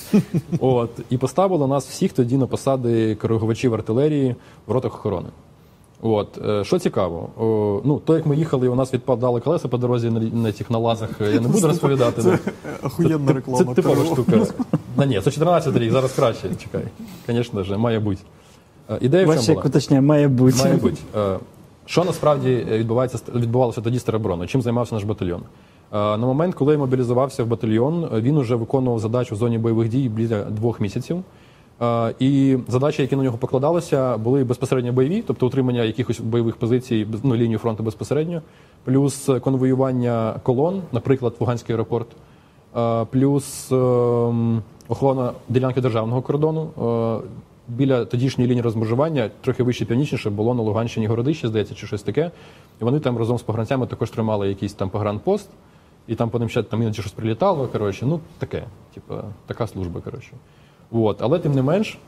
От, 0.60 0.90
і 1.10 1.18
поставили 1.18 1.66
нас 1.66 1.88
всіх 1.88 2.12
тоді 2.12 2.36
на 2.36 2.46
посади 2.46 3.14
коригувачів 3.14 3.74
артилерії 3.74 4.36
в 4.66 4.72
ротах 4.72 4.94
охорони. 4.94 5.28
От, 6.02 6.38
е, 6.48 6.64
що 6.64 6.78
цікаво, 6.78 7.28
о, 7.38 7.80
ну, 7.84 8.00
то 8.04 8.16
як 8.16 8.26
ми 8.26 8.36
їхали, 8.36 8.66
і 8.66 8.68
у 8.68 8.74
нас 8.74 8.94
відпадали 8.94 9.40
колеса 9.40 9.68
по 9.68 9.78
дорозі 9.78 10.10
на, 10.10 10.20
на 10.20 10.52
цих 10.52 10.70
на 10.70 10.78
лазах, 10.78 11.10
е, 11.20 11.32
я 11.32 11.40
не 11.40 11.48
буду 11.48 11.66
розповідати. 11.66 12.22
Це 12.22 12.38
охуєнна 12.82 13.32
реклама. 13.32 13.64
це 13.64 13.74
типова 13.74 14.04
штука. 14.04 14.46
Да 14.96 15.06
ні, 15.06 15.20
це 15.20 15.30
14 15.30 15.76
рік, 15.76 15.92
зараз 15.92 16.12
краще. 16.12 16.48
Чекай. 16.62 16.82
Звісно 17.28 17.62
ж, 17.62 17.76
має 17.76 18.00
бути. 18.00 18.20
Е, 18.90 18.98
Ідея 19.00 19.26
в 19.26 19.46
чому 19.46 19.58
як 19.58 19.62
була? 19.90 20.00
має 20.00 20.28
бути. 20.28 20.58
Має 20.58 20.76
бути. 20.76 20.96
Що 21.86 22.04
насправді 22.04 22.66
відбувається 22.70 23.18
відбувалося 23.34 23.80
тоді 23.80 23.98
з 23.98 24.02
теробороною? 24.02 24.48
Чим 24.48 24.62
займався 24.62 24.94
наш 24.94 25.04
батальйон? 25.04 25.42
На 25.92 26.16
момент, 26.16 26.54
коли 26.54 26.72
я 26.72 26.78
мобілізувався 26.78 27.44
в 27.44 27.46
батальйон, 27.46 28.08
він 28.12 28.36
уже 28.36 28.54
виконував 28.54 28.98
задачу 28.98 29.34
в 29.34 29.38
зоні 29.38 29.58
бойових 29.58 29.88
дій 29.88 30.08
біля 30.08 30.44
двох 30.44 30.80
місяців. 30.80 31.24
Е, 31.82 32.14
І 32.18 32.56
задачі, 32.68 33.02
які 33.02 33.16
на 33.16 33.22
нього 33.22 33.38
покладалися, 33.38 34.16
були 34.16 34.44
безпосередньо 34.44 34.92
бойові, 34.92 35.24
тобто 35.26 35.46
утримання 35.46 35.84
якихось 35.84 36.20
бойових 36.20 36.56
позицій, 36.56 37.06
ну, 37.22 37.36
лінію 37.36 37.58
фронту 37.58 37.82
безпосередньо, 37.82 38.42
плюс 38.84 39.30
конвоювання 39.40 40.34
колон, 40.42 40.82
наприклад, 40.92 41.34
Луганський 41.40 41.72
аеропорт, 41.72 42.06
е, 42.76 43.04
плюс 43.04 43.72
ем, 43.72 44.62
охорона 44.88 45.32
ділянки 45.48 45.80
державного 45.80 46.22
кордону. 46.22 46.70
Е, 47.22 47.28
Біля 47.68 48.04
тодішньої 48.04 48.50
лінії 48.50 48.62
розмежування, 48.62 49.30
трохи 49.40 49.62
вище 49.62 49.84
північніше, 49.84 50.30
було 50.30 50.54
на 50.54 50.62
Луганщині 50.62 51.06
городище, 51.06 51.48
здається, 51.48 51.74
чи 51.74 51.86
щось 51.86 52.02
таке. 52.02 52.30
І 52.80 52.84
вони 52.84 53.00
там 53.00 53.18
разом 53.18 53.38
з 53.38 53.42
погранцями 53.42 53.86
також 53.86 54.10
тримали 54.10 54.48
якийсь 54.48 54.72
там 54.72 54.90
погранпост, 54.90 55.48
і 56.08 56.14
там 56.14 56.30
по 56.30 56.38
ним 56.38 56.48
ще 56.48 56.62
там 56.62 56.82
іноді 56.82 57.00
щось 57.00 57.12
прилітало. 57.12 57.68
Коротше, 57.68 58.06
ну 58.06 58.20
таке, 58.38 58.64
типу, 58.94 59.14
така 59.46 59.66
служба. 59.66 60.00
Коротше. 60.00 60.30
От. 60.92 61.22
Але 61.22 61.38
тим 61.38 61.52
не 61.52 61.62
менш, 61.62 61.98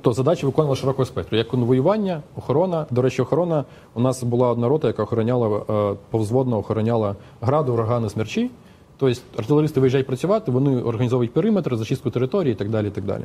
то 0.00 0.12
задачі 0.12 0.46
виконували 0.46 0.76
широкого 0.76 1.06
спектру. 1.06 1.38
Як 1.38 1.48
конвоювання, 1.48 2.22
охорона. 2.36 2.86
До 2.90 3.02
речі, 3.02 3.22
охорона 3.22 3.64
у 3.94 4.00
нас 4.00 4.22
була 4.22 4.48
одна 4.48 4.68
рота, 4.68 4.86
яка 4.88 5.02
охороняла 5.02 5.62
е, 5.70 5.96
повзводно 6.10 6.58
охороняла 6.58 7.16
гради, 7.40 7.72
урагани, 7.72 8.08
смерчі. 8.08 8.50
Тобто 8.96 9.20
артилеристи 9.38 9.80
виїжджають 9.80 10.06
працювати, 10.06 10.50
вони 10.50 10.82
організовують 10.82 11.32
периметр, 11.32 11.76
зачистку 11.76 12.10
території 12.10 12.52
і 12.52 12.56
так 12.56 12.70
далі. 12.70 12.88
І 12.88 12.90
так 12.90 13.04
далі. 13.04 13.22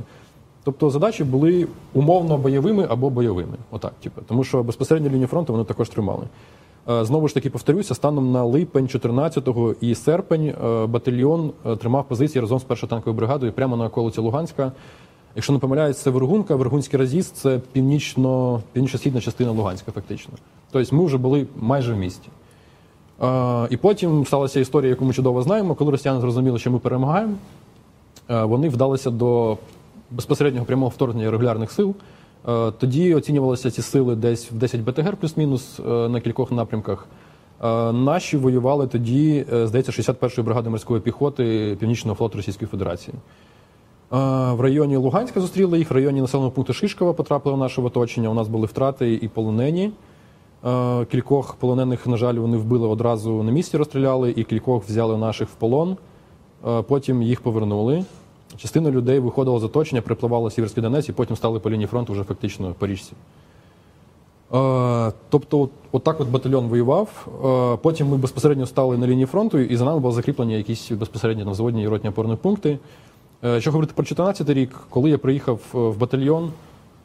Тобто 0.63 0.89
задачі 0.89 1.23
були 1.23 1.67
умовно 1.93 2.37
бойовими 2.37 2.87
або 2.89 3.09
бойовими. 3.09 3.57
Отак, 3.71 3.93
типу. 4.03 4.21
Тому 4.27 4.43
що 4.43 4.63
безпосередньо 4.63 5.09
лінію 5.09 5.27
фронту 5.27 5.53
вони 5.53 5.65
також 5.65 5.89
тримали. 5.89 6.23
Е, 6.89 7.05
Знову 7.05 7.27
ж 7.27 7.33
таки, 7.33 7.49
повторюся, 7.49 7.95
станом 7.95 8.31
на 8.31 8.43
липень 8.43 8.85
14-го 8.85 9.75
і 9.81 9.95
серпень 9.95 10.47
е, 10.47 10.85
батальйон 10.85 11.51
е, 11.65 11.75
тримав 11.75 12.07
позиції 12.07 12.41
разом 12.41 12.59
з 12.59 12.63
першою 12.63 12.89
танковою 12.89 13.17
бригадою 13.17 13.51
прямо 13.51 13.77
на 13.77 13.85
околиці 13.85 14.21
Луганська. 14.21 14.71
Якщо 15.35 15.53
не 15.53 15.59
помиляюсь, 15.59 15.97
це 15.97 16.09
Вергунка, 16.09 16.55
Вергунський 16.55 16.99
разіст 16.99 17.35
це 17.35 17.59
північно, 17.71 18.61
північно-східна 18.73 19.21
частина 19.21 19.51
Луганська, 19.51 19.91
фактично. 19.91 20.33
Тобто 20.71 20.95
ми 20.95 21.05
вже 21.05 21.17
були 21.17 21.47
майже 21.59 21.93
в 21.93 21.97
місті. 21.97 22.29
І 23.69 23.77
потім 23.77 24.25
сталася 24.25 24.59
історія, 24.59 24.89
яку 24.89 25.05
ми 25.05 25.13
чудово 25.13 25.41
знаємо. 25.41 25.75
Коли 25.75 25.91
росіяни 25.91 26.21
зрозуміли, 26.21 26.59
що 26.59 26.71
ми 26.71 26.79
перемагаємо, 26.79 27.33
вони 28.29 28.69
вдалися 28.69 29.11
до 29.11 29.57
безпосереднього 30.11 30.65
прямого 30.65 30.89
вторгнення 30.89 31.31
регулярних 31.31 31.71
сил 31.71 31.95
Тоді 32.79 33.15
оцінювалися 33.15 33.71
ці 33.71 33.81
сили 33.81 34.15
десь 34.15 34.51
в 34.51 34.55
10 34.55 34.81
БТГ 34.81 35.15
плюс-мінус 35.15 35.79
е, 35.79 36.09
на 36.09 36.21
кількох 36.21 36.51
напрямках. 36.51 37.07
Е, 37.63 37.91
Наші 37.91 38.37
воювали 38.37 38.87
тоді, 38.87 39.45
е, 39.53 39.67
здається, 39.67 39.91
61-ї 39.91 40.43
бригади 40.43 40.69
морської 40.69 41.01
піхоти 41.01 41.77
Північного 41.79 42.15
флоту 42.15 42.37
Російської 42.37 42.67
Федерації. 42.67 43.13
Е, 44.13 44.17
В 44.53 44.61
районі 44.61 44.97
Луганська 44.97 45.41
зустріли 45.41 45.77
їх, 45.77 45.91
в 45.91 45.93
районі 45.93 46.21
населеного 46.21 46.51
пункту 46.51 46.73
Шишкова 46.73 47.13
потрапили 47.13 47.55
в 47.55 47.59
наше 47.59 47.81
оточення. 47.81 48.29
У 48.29 48.33
нас 48.33 48.47
були 48.47 48.65
втрати 48.65 49.13
і 49.13 49.27
полонені. 49.27 49.91
Е, 50.65 51.05
Кількох 51.05 51.55
полонених, 51.55 52.07
на 52.07 52.17
жаль, 52.17 52.35
вони 52.35 52.57
вбили 52.57 52.87
одразу 52.87 53.43
на 53.43 53.51
місці, 53.51 53.77
розстріляли, 53.77 54.33
і 54.35 54.43
кількох 54.43 54.83
взяли 54.83 55.17
наших 55.17 55.49
в 55.49 55.53
полон. 55.53 55.97
Е, 56.67 56.81
Потім 56.81 57.21
їх 57.21 57.41
повернули. 57.41 58.05
Частина 58.57 58.91
людей 58.91 59.19
виходила 59.19 59.59
з 59.59 59.63
оточення, 59.63 60.01
припливала 60.01 60.51
Сіверський 60.51 60.83
Донець 60.83 61.09
і 61.09 61.11
потім 61.11 61.35
стали 61.35 61.59
по 61.59 61.69
лінії 61.69 61.87
фронту 61.87 62.13
вже 62.13 62.23
фактично 62.23 62.75
по 62.79 62.87
річці. 62.87 63.13
Е, 64.53 65.11
Тобто, 65.29 65.59
от- 65.61 65.69
отак 65.91 66.21
от 66.21 66.29
батальйон 66.29 66.67
воював. 66.67 67.27
Е, 67.75 67.77
Потім 67.81 68.07
ми 68.07 68.17
безпосередньо 68.17 68.65
стали 68.65 68.97
на 68.97 69.07
лінії 69.07 69.25
фронту, 69.25 69.59
і 69.59 69.75
за 69.77 69.85
нами 69.85 69.99
були 69.99 70.13
закріплені 70.13 70.57
якісь 70.57 70.91
безпосередньо 70.91 71.45
навзводні 71.45 71.83
і 71.83 71.87
ротні 71.87 72.09
опорні 72.09 72.35
пункти. 72.35 72.79
Е, 73.43 73.61
Що 73.61 73.71
говорити 73.71 73.93
про 73.95 74.05
14 74.05 74.49
рік, 74.49 74.79
коли 74.89 75.09
я 75.09 75.17
приїхав 75.17 75.59
е, 75.75 75.77
в 75.77 75.97
батальйон, 75.97 76.51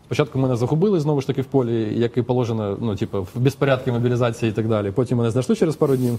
спочатку 0.06 0.38
мене 0.38 0.56
загубили 0.56 1.00
знову 1.00 1.20
ж 1.20 1.26
таки 1.26 1.42
в 1.42 1.44
полі, 1.44 1.98
як 2.00 2.16
і 2.16 2.22
положено, 2.22 2.76
ну, 2.80 2.96
типу, 2.96 3.22
в 3.34 3.40
безпорядку 3.40 3.90
мобілізації 3.92 4.50
і 4.50 4.54
так 4.54 4.68
далі. 4.68 4.90
Потім 4.90 5.18
мене 5.18 5.30
знайшли 5.30 5.56
через 5.56 5.76
пару 5.76 5.96
днів 5.96 6.18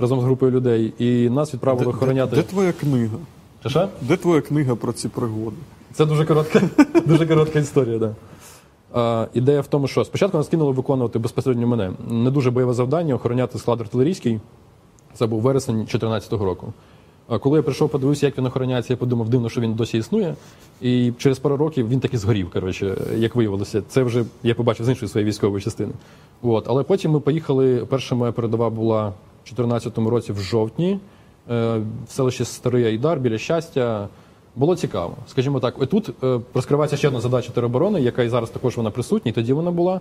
разом 0.00 0.20
з 0.20 0.24
групою 0.24 0.52
людей, 0.52 0.92
і 0.98 1.28
нас 1.30 1.54
відправили 1.54 1.86
охороняти. 1.86 2.36
де 2.36 2.42
твоя 2.42 2.72
книга? 2.72 3.16
Що, 3.60 3.68
що? 3.68 3.88
Де 4.00 4.16
твоя 4.16 4.40
книга 4.40 4.74
про 4.74 4.92
ці 4.92 5.08
пригоди? 5.08 5.56
Це 5.92 6.06
дуже 6.06 6.24
коротка, 6.24 6.62
дуже 7.06 7.26
коротка 7.26 7.58
історія, 7.58 7.98
да. 7.98 8.14
А, 8.92 9.26
ідея 9.34 9.60
в 9.60 9.66
тому, 9.66 9.88
що 9.88 10.04
спочатку 10.04 10.38
нас 10.38 10.48
кинули 10.48 10.72
виконувати 10.72 11.18
безпосередньо 11.18 11.66
мене. 11.66 11.92
Не 12.10 12.30
дуже 12.30 12.50
бойове 12.50 12.74
завдання 12.74 13.14
охороняти 13.14 13.58
склад 13.58 13.80
артилерійський. 13.80 14.40
Це 15.14 15.26
був 15.26 15.40
вересень 15.40 15.74
2014 15.74 16.32
року. 16.32 16.72
А 17.28 17.38
коли 17.38 17.58
я 17.58 17.62
прийшов, 17.62 17.90
подивився, 17.90 18.26
як 18.26 18.38
він 18.38 18.46
охороняється, 18.46 18.92
я 18.92 18.96
подумав, 18.96 19.28
дивно, 19.28 19.48
що 19.48 19.60
він 19.60 19.74
досі 19.74 19.98
існує. 19.98 20.34
І 20.80 21.12
через 21.18 21.38
пару 21.38 21.56
років 21.56 21.88
він 21.88 22.00
таки 22.00 22.18
згорів, 22.18 22.50
коротше, 22.50 22.96
як 23.16 23.34
виявилося. 23.34 23.82
Це 23.88 24.02
вже 24.02 24.24
я 24.42 24.54
побачив 24.54 24.86
з 24.86 24.88
іншої 24.88 25.08
своєї 25.08 25.28
військової 25.28 25.64
частини. 25.64 25.92
От. 26.42 26.64
Але 26.68 26.82
потім 26.82 27.10
ми 27.10 27.20
поїхали. 27.20 27.86
Перша 27.88 28.14
моя 28.14 28.32
передова 28.32 28.70
була 28.70 29.08
в 29.08 29.12
2014 29.54 29.98
році 29.98 30.32
в 30.32 30.40
жовтні, 30.40 30.98
в 31.48 31.82
селищі 32.08 32.44
Старий 32.44 32.84
Айдар 32.84 33.20
біля 33.20 33.38
щастя. 33.38 34.08
Було 34.56 34.76
цікаво. 34.76 35.16
Скажімо 35.28 35.60
так, 35.60 35.74
і 35.82 35.86
тут 35.86 36.10
е, 36.24 36.40
розкривається 36.54 36.96
ще 36.96 37.08
одна 37.08 37.20
задача 37.20 37.52
тероборони, 37.52 38.00
яка 38.00 38.22
і 38.22 38.28
зараз 38.28 38.50
також 38.50 38.76
вона 38.76 38.90
присутня, 38.90 39.30
і 39.30 39.34
тоді 39.34 39.52
вона 39.52 39.70
була. 39.70 40.00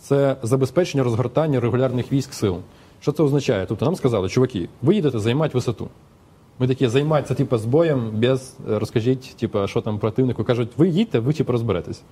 Це 0.00 0.36
забезпечення 0.42 1.04
розгортання 1.04 1.60
регулярних 1.60 2.12
військ 2.12 2.32
сил. 2.32 2.56
Що 3.00 3.12
це 3.12 3.22
означає? 3.22 3.66
Тобто 3.66 3.84
нам 3.84 3.96
сказали, 3.96 4.28
чуваки, 4.28 4.68
ви 4.82 4.94
їдете 4.94 5.18
займати 5.18 5.50
висоту. 5.54 5.88
Ми 6.58 6.68
такі 6.68 6.88
займатися 6.88 7.34
типу, 7.34 7.58
з 7.58 7.64
боєм, 7.64 8.10
без 8.14 8.54
е, 8.70 8.78
розкажіть, 8.78 9.36
типу, 9.40 9.66
що 9.66 9.80
там 9.80 9.98
противнику. 9.98 10.44
Кажуть, 10.44 10.68
ви 10.76 10.88
їдьте, 10.88 11.18
ви 11.18 11.32
типу, 11.32 11.52
розберетесь. 11.52 12.02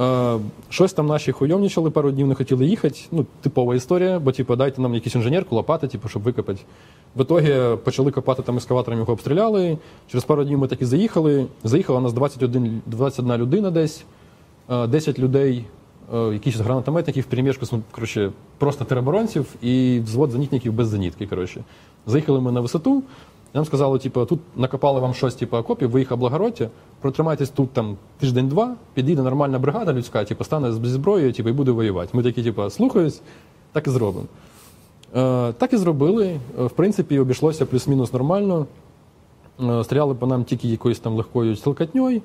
Е, 0.00 0.38
щось 0.68 0.92
там 0.92 1.06
наші 1.06 1.32
хуйовнічали, 1.32 1.90
пару 1.90 2.10
днів 2.10 2.26
не 2.26 2.34
хотіли 2.34 2.66
їхати. 2.66 3.00
Ну, 3.12 3.26
типова 3.40 3.74
історія, 3.74 4.18
бо 4.18 4.32
типу, 4.32 4.56
дайте 4.56 4.82
нам 4.82 4.94
якийсь 4.94 5.14
інженерку, 5.14 5.56
лопати, 5.56 5.88
типу, 5.88 6.08
щоб 6.08 6.22
викопати. 6.22 6.60
В 7.16 7.20
ітогі 7.22 7.76
почали 7.84 8.10
копати 8.10 8.42
там 8.42 8.56
ескаватором, 8.56 9.00
його 9.00 9.12
обстріляли. 9.12 9.78
Через 10.10 10.24
пару 10.24 10.44
днів 10.44 10.58
ми 10.58 10.68
таки 10.68 10.86
заїхали. 10.86 11.46
Заїхала 11.64 11.98
у 11.98 12.02
нас 12.02 12.12
21, 12.12 12.82
21 12.86 13.36
людина 13.36 13.70
десь, 13.70 14.04
е, 14.70 14.86
10 14.86 15.18
людей, 15.18 15.64
е, 16.14 16.18
якісь 16.18 16.56
гранатометників, 16.56 17.24
перемішку 17.24 17.66
коротше, 17.90 18.30
просто 18.58 18.84
тероборонців 18.84 19.46
і 19.62 20.00
взвод 20.04 20.30
зенітників 20.30 20.72
без 20.72 20.88
зенітки. 20.88 21.26
Коротше. 21.26 21.64
Заїхали 22.06 22.40
ми 22.40 22.52
на 22.52 22.60
висоту. 22.60 23.02
Нам 23.54 23.64
сказали, 23.64 23.98
типу, 23.98 24.24
тут 24.24 24.40
накопали 24.56 25.00
вам 25.00 25.14
щось, 25.14 25.34
типу, 25.34 25.56
окопів, 25.56 25.90
ви 25.90 26.00
їх 26.00 26.12
облагородьте, 26.12 26.70
протримайтесь 27.00 27.48
тут 27.48 27.70
там 27.70 27.96
тиждень-два, 28.18 28.74
підійде 28.94 29.22
нормальна 29.22 29.58
бригада 29.58 29.92
людська, 29.92 30.24
типу, 30.24 30.44
стане 30.44 30.72
зі 30.72 30.86
зброєю, 30.86 31.32
типу, 31.32 31.48
і 31.48 31.52
буде 31.52 31.70
воювати. 31.70 32.10
Ми 32.12 32.22
такі, 32.22 32.42
типу, 32.42 32.70
слухаюсь, 32.70 33.20
так 33.72 33.86
і 33.86 33.90
зробимо. 33.90 34.26
Е, 35.16 35.52
так 35.52 35.72
і 35.72 35.76
зробили. 35.76 36.40
Е, 36.60 36.64
В 36.64 36.70
принципі, 36.70 37.18
обійшлося 37.18 37.66
плюс-мінус 37.66 38.12
нормально. 38.12 38.66
Е, 39.62 39.84
Стріляли 39.84 40.14
по 40.14 40.26
нам 40.26 40.44
тільки 40.44 40.68
якоюсь 40.68 40.98
там 40.98 41.14
легкою 41.14 41.56
стрілкатньою. 41.56 42.22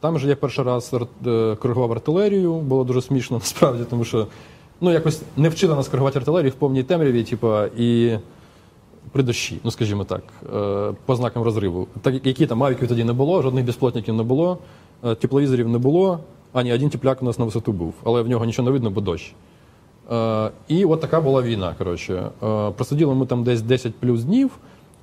Там 0.00 0.18
же 0.18 0.28
я 0.28 0.36
перший 0.36 0.64
раз 0.64 0.94
е, 1.26 1.56
коригував 1.56 1.92
артилерію, 1.92 2.54
було 2.54 2.84
дуже 2.84 3.02
смішно 3.02 3.36
насправді, 3.42 3.84
тому 3.90 4.04
що 4.04 4.26
ну, 4.80 4.92
якось 4.92 5.22
не 5.36 5.48
вчили 5.48 5.74
нас 5.74 5.88
коригувати 5.88 6.18
артилерію 6.18 6.50
в 6.50 6.54
повній 6.54 6.82
темряві, 6.82 7.24
типу, 7.24 7.64
і 7.64 8.18
при 9.16 9.22
дощі, 9.22 9.58
ну 9.64 9.70
скажімо 9.70 10.04
так, 10.04 10.22
е, 10.54 10.92
по 11.06 11.16
знакам 11.16 11.42
розриву. 11.42 11.86
Так, 12.02 12.26
які 12.26 12.46
там 12.46 12.58
мавіків 12.58 12.88
тоді 12.88 13.04
не 13.04 13.12
було, 13.12 13.42
жодних 13.42 13.64
безплотників 13.64 14.14
не 14.14 14.22
було, 14.22 14.58
е, 15.04 15.14
тепловізорів 15.14 15.68
не 15.68 15.78
було. 15.78 16.20
А 16.52 16.62
ні, 16.62 16.72
один 16.72 16.90
тепляк 16.90 17.22
у 17.22 17.24
нас 17.24 17.38
на 17.38 17.44
висоту 17.44 17.72
був, 17.72 17.94
але 18.04 18.22
в 18.22 18.28
нього 18.28 18.44
нічого 18.44 18.66
не 18.66 18.72
видно, 18.72 18.90
бо 18.90 19.00
дощ. 19.00 19.34
Е, 20.12 20.50
і 20.68 20.84
от 20.84 21.00
така 21.00 21.20
була 21.20 21.42
війна. 21.42 21.74
Коротше. 21.78 22.30
Просиділи 22.76 23.14
ми 23.14 23.26
там 23.26 23.44
десь 23.44 23.62
10 23.62 23.94
плюс 23.94 24.24
днів. 24.24 24.50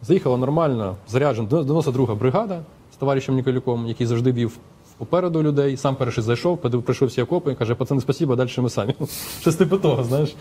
Заїхала 0.01 0.38
нормально, 0.38 0.95
заряджена 1.07 1.47
92-га 1.47 2.16
бригада 2.16 2.59
з 2.93 2.95
товаришем 2.95 3.36
Ніколюком, 3.36 3.88
який 3.88 4.07
завжди 4.07 4.32
вів 4.32 4.57
попереду 4.97 5.43
людей. 5.43 5.78
Сам 5.78 5.95
перший 5.95 6.24
зайшов, 6.24 6.57
прийшов 6.57 7.07
всі 7.07 7.22
окопи 7.22 7.55
каже: 7.55 7.76
пацани, 7.76 8.01
спасибо, 8.01 8.36
далі 8.36 8.49
ми 8.57 8.70
самі. 8.70 8.95
Щось 9.41 9.55
типу 9.55 9.78
того, 9.78 10.03
знаєш. 10.03 10.36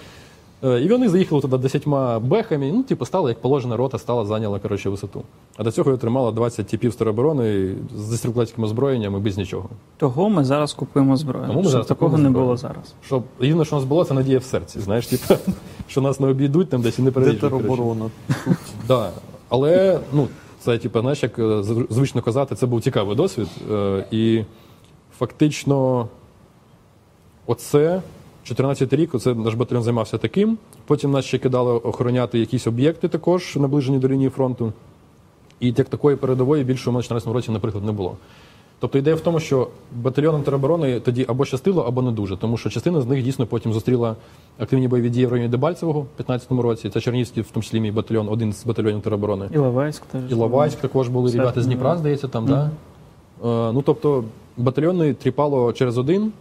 Е, 0.64 0.80
І 0.80 0.88
вони 0.88 1.08
заїхали 1.08 1.40
туди 1.40 1.58
десятьма 1.58 2.18
бехами, 2.18 2.72
ну, 2.72 2.82
типу, 2.82 3.06
стали, 3.06 3.30
як 3.30 3.40
положена 3.40 3.76
рота, 3.76 3.98
стала, 3.98 4.24
зайняла 4.24 4.58
коротше, 4.58 4.90
висоту. 4.90 5.22
А 5.56 5.64
до 5.64 5.70
цього 5.72 5.90
я 5.90 5.96
тримала 5.96 6.32
20 6.32 6.66
типів 6.66 6.94
тероборони 6.94 7.74
з 7.96 8.16
стрілецьким 8.16 8.64
озброєнням 8.64 9.16
і 9.16 9.18
без 9.18 9.36
нічого. 9.38 9.68
Того 9.96 10.30
ми 10.30 10.44
зараз 10.44 10.72
купуємо 10.72 11.16
зброю. 11.16 11.46
Тому 11.46 11.58
ми 11.58 11.62
щоб 11.62 11.72
зараз 11.72 11.86
такого 11.86 12.18
не 12.18 12.30
було 12.30 12.56
зараз. 12.56 12.94
Щоб 13.06 13.22
єдине, 13.40 13.64
що 13.64 13.76
у 13.76 13.78
нас 13.78 13.88
було, 13.88 14.04
це 14.04 14.14
надія 14.14 14.38
в 14.38 14.44
серці. 14.44 14.80
Знаєш, 14.80 15.06
типу, 15.06 15.34
що 15.88 16.00
нас 16.00 16.20
не 16.20 16.26
обійдуть 16.28 16.68
там 16.68 16.82
десь 16.82 16.98
і 16.98 17.02
не 17.02 17.10
Де 17.10 17.14
переріжуть. 17.14 17.40
коротше. 17.40 17.66
тероборона? 17.68 18.10
Да. 18.88 19.10
Але 19.48 19.98
ну, 20.12 20.28
це, 20.60 20.78
типу, 20.78 21.00
знаєш, 21.00 21.22
як 21.22 21.38
е, 21.38 21.62
звично 21.90 22.22
казати, 22.22 22.54
це 22.54 22.66
був 22.66 22.80
цікавий 22.82 23.16
досвід. 23.16 23.48
Е, 23.72 24.04
І 24.10 24.42
фактично, 25.18 26.08
оце 27.46 28.02
14 28.44 28.92
рік, 28.92 29.14
оце 29.14 29.34
наш 29.34 29.54
батальйон 29.54 29.84
займався 29.84 30.18
таким. 30.18 30.58
Потім 30.86 31.10
нас 31.10 31.24
ще 31.24 31.38
кидали 31.38 31.72
охороняти 31.72 32.38
якісь 32.38 32.66
об'єкти 32.66 33.08
також 33.08 33.56
наближені 33.56 33.98
до 33.98 34.08
лінії 34.08 34.30
фронту. 34.30 34.72
І 35.60 35.74
як 35.76 35.88
такої 35.88 36.16
передової 36.16 36.64
більше 36.64 36.90
у 36.90 36.92
мене 36.92 37.00
в 37.00 37.04
14 37.04 37.28
році, 37.28 37.50
наприклад, 37.50 37.84
не 37.84 37.92
було. 37.92 38.16
Тобто 38.82 38.98
ідея 38.98 39.16
в 39.16 39.20
тому, 39.20 39.40
що 39.40 39.68
батальйонам 39.96 40.42
тероборони 40.42 41.00
тоді 41.00 41.24
або 41.28 41.44
щастило, 41.44 41.82
або 41.82 42.02
не 42.02 42.10
дуже, 42.10 42.36
тому 42.36 42.56
що 42.56 42.70
частина 42.70 43.00
з 43.00 43.06
них 43.06 43.24
дійсно 43.24 43.46
потім 43.46 43.72
зустріла 43.72 44.16
активні 44.58 44.88
бойові 44.88 45.10
дії 45.10 45.26
в 45.26 45.30
районі 45.32 45.48
Дебальцевого 45.48 46.06
в 46.18 46.22
15-му 46.22 46.62
році. 46.62 46.90
Це 46.90 47.00
Чернігівський, 47.00 47.42
в 47.42 47.50
тому 47.50 47.62
числі 47.62 47.80
мій 47.80 47.90
батальйон, 47.90 48.28
один 48.28 48.52
з 48.52 48.66
батальйонів 48.66 49.02
тероборони. 49.02 49.48
Іловайськ 49.54 50.02
теж. 50.06 50.22
Іловайськ 50.30 50.78
також 50.78 51.08
були 51.08 51.32
ребята 51.32 51.62
з 51.62 51.66
Дніпра, 51.66 51.96
здається, 51.96 52.28
там, 52.28 52.46
да? 52.46 52.70
Е, 53.44 53.72
ну 53.72 53.82
тобто 53.82 54.24
батальйони 54.56 55.14
тріпало 55.14 55.72
через 55.72 55.98
один. 55.98 56.32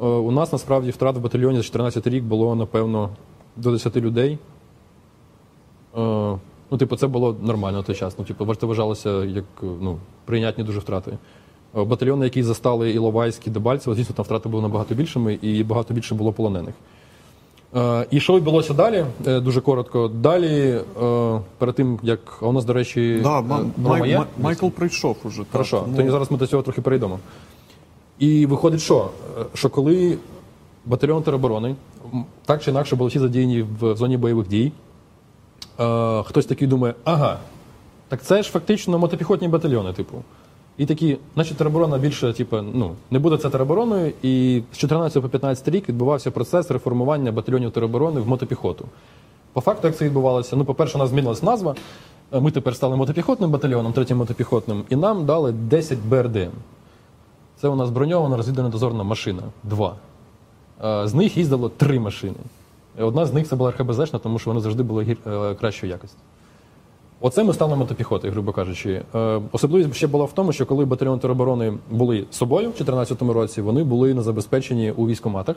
Е, 0.00 0.06
у 0.06 0.30
нас 0.30 0.52
насправді 0.52 0.90
втрат 0.90 1.16
в 1.16 1.20
батальйоні 1.20 1.56
за 1.56 1.62
14 1.62 2.06
рік 2.06 2.24
було, 2.24 2.54
напевно, 2.54 3.10
до 3.56 3.72
10 3.72 3.96
людей. 3.96 4.38
Е, 5.96 5.98
ну, 6.70 6.78
типу, 6.78 6.96
це 6.96 7.06
було 7.06 7.36
нормально 7.42 7.78
на 7.78 7.84
той 7.84 7.94
час. 7.94 8.14
Ну, 8.18 8.24
типу, 8.24 8.44
варто 8.44 8.66
вважалося 8.66 9.24
як 9.24 9.44
ну, 9.62 9.98
прийнятні 10.24 10.64
дуже 10.64 10.78
втрати. 10.78 11.18
Е, 11.76 11.84
Батальйони, 11.84 12.24
які 12.24 12.42
застали 12.42 12.90
Іловайськ 12.90 13.46
і 13.46 13.50
Дебальцево, 13.50 13.96
звісно, 13.96 14.14
там 14.14 14.24
втрати 14.24 14.48
були 14.48 14.62
набагато 14.62 14.94
більшими 14.94 15.34
і 15.42 15.64
багато 15.64 15.94
більше 15.94 16.14
було 16.14 16.32
полонених. 16.32 16.74
І 18.10 18.20
що 18.20 18.36
відбулося 18.36 18.74
далі? 18.74 19.04
Дуже 19.24 19.60
коротко. 19.60 20.08
Далі, 20.08 20.80
перед 21.58 21.74
тим, 21.74 21.98
як 22.02 22.20
а 22.42 22.46
у 22.46 22.52
нас, 22.52 22.64
до 22.64 22.72
речі, 22.72 23.20
Да, 23.22 23.44
Майкл 24.38 24.68
прийшов 24.68 25.16
уже. 25.24 25.42
Хорошо, 25.52 25.84
тоді 25.96 26.10
зараз 26.10 26.30
ми 26.30 26.38
до 26.38 26.46
цього 26.46 26.62
трохи 26.62 26.80
перейдемо. 26.80 27.18
І 28.18 28.46
виходить, 28.46 28.80
що? 28.80 29.10
Що 29.54 29.70
коли 29.70 30.18
батальйон 30.86 31.22
тероборони 31.22 31.76
так 32.44 32.62
чи 32.62 32.70
інакше 32.70 32.96
були 32.96 33.08
всі 33.08 33.18
задіяні 33.18 33.62
в 33.80 33.96
зоні 33.96 34.16
бойових 34.16 34.48
дій, 34.48 34.72
е, 35.80 36.22
хтось 36.22 36.46
такий 36.46 36.68
думає, 36.68 36.94
ага, 37.04 37.38
так 38.08 38.22
це 38.22 38.42
ж 38.42 38.50
фактично 38.50 38.98
мотопіхотні 38.98 39.48
батальйони, 39.48 39.92
типу. 39.92 40.22
І 40.78 40.86
такі, 40.86 41.18
значить, 41.34 41.56
тероборона 41.56 41.98
більше, 41.98 42.32
типу, 42.32 42.56
ну, 42.72 42.92
не 43.10 43.18
буде 43.18 43.36
це 43.36 43.50
теробороною. 43.50 44.12
І 44.22 44.62
з 44.72 44.78
14 44.78 45.22
по 45.22 45.28
15 45.28 45.68
рік 45.68 45.88
відбувався 45.88 46.30
процес 46.30 46.70
реформування 46.70 47.32
батальйонів 47.32 47.70
тероборони 47.70 48.20
в 48.20 48.28
мотопіхоту. 48.28 48.84
По 49.52 49.60
факту, 49.60 49.86
як 49.86 49.96
це 49.96 50.04
відбувалося? 50.04 50.56
Ну, 50.56 50.64
по-перше, 50.64 50.98
у 50.98 51.00
нас 51.00 51.10
змінилась 51.10 51.42
назва. 51.42 51.74
Е, 52.32 52.40
Ми 52.40 52.50
тепер 52.50 52.76
стали 52.76 52.96
мотопіхотним 52.96 53.50
батальйоном, 53.50 53.92
третім 53.92 54.16
мотопіхотним, 54.16 54.84
і 54.90 54.96
нам 54.96 55.26
дали 55.26 55.52
10 55.52 55.98
БРДМ. 56.08 56.50
Це 57.60 57.68
у 57.68 57.76
нас 57.76 57.90
броньована 57.90 58.36
розвідувальна 58.36 58.72
дозорна 58.72 59.04
машина. 59.04 59.42
Два. 59.64 59.94
Е, 60.84 61.08
З 61.08 61.14
них 61.14 61.36
їздило 61.36 61.68
три 61.68 62.00
машини. 62.00 62.34
І 62.98 63.02
Одна 63.02 63.26
з 63.26 63.32
них 63.32 63.48
це 63.48 63.56
була 63.56 63.70
РХБЗшна, 63.70 64.18
тому 64.18 64.38
що 64.38 64.50
вона 64.50 64.60
завжди 64.60 64.82
була 64.82 65.02
гір... 65.02 65.16
е, 65.26 65.54
кращої 65.54 65.92
якості. 65.92 66.18
Оце 67.20 67.44
ми 67.44 67.54
стали 67.54 67.76
мотопіхотою, 67.76 68.32
грубо 68.32 68.52
кажучи. 68.52 69.02
Е, 69.14 69.40
Особливість 69.52 69.94
ще 69.94 70.06
була 70.06 70.24
в 70.24 70.32
тому, 70.32 70.52
що 70.52 70.66
коли 70.66 70.84
батальйон 70.84 71.18
тероборони 71.18 71.72
були 71.90 72.24
собою 72.30 72.68
в 72.68 72.72
2014 72.72 73.22
році, 73.22 73.60
вони 73.62 73.84
були 73.84 74.14
на 74.14 74.22
забезпеченні 74.22 74.92
у 74.92 75.06
військоматах. 75.06 75.56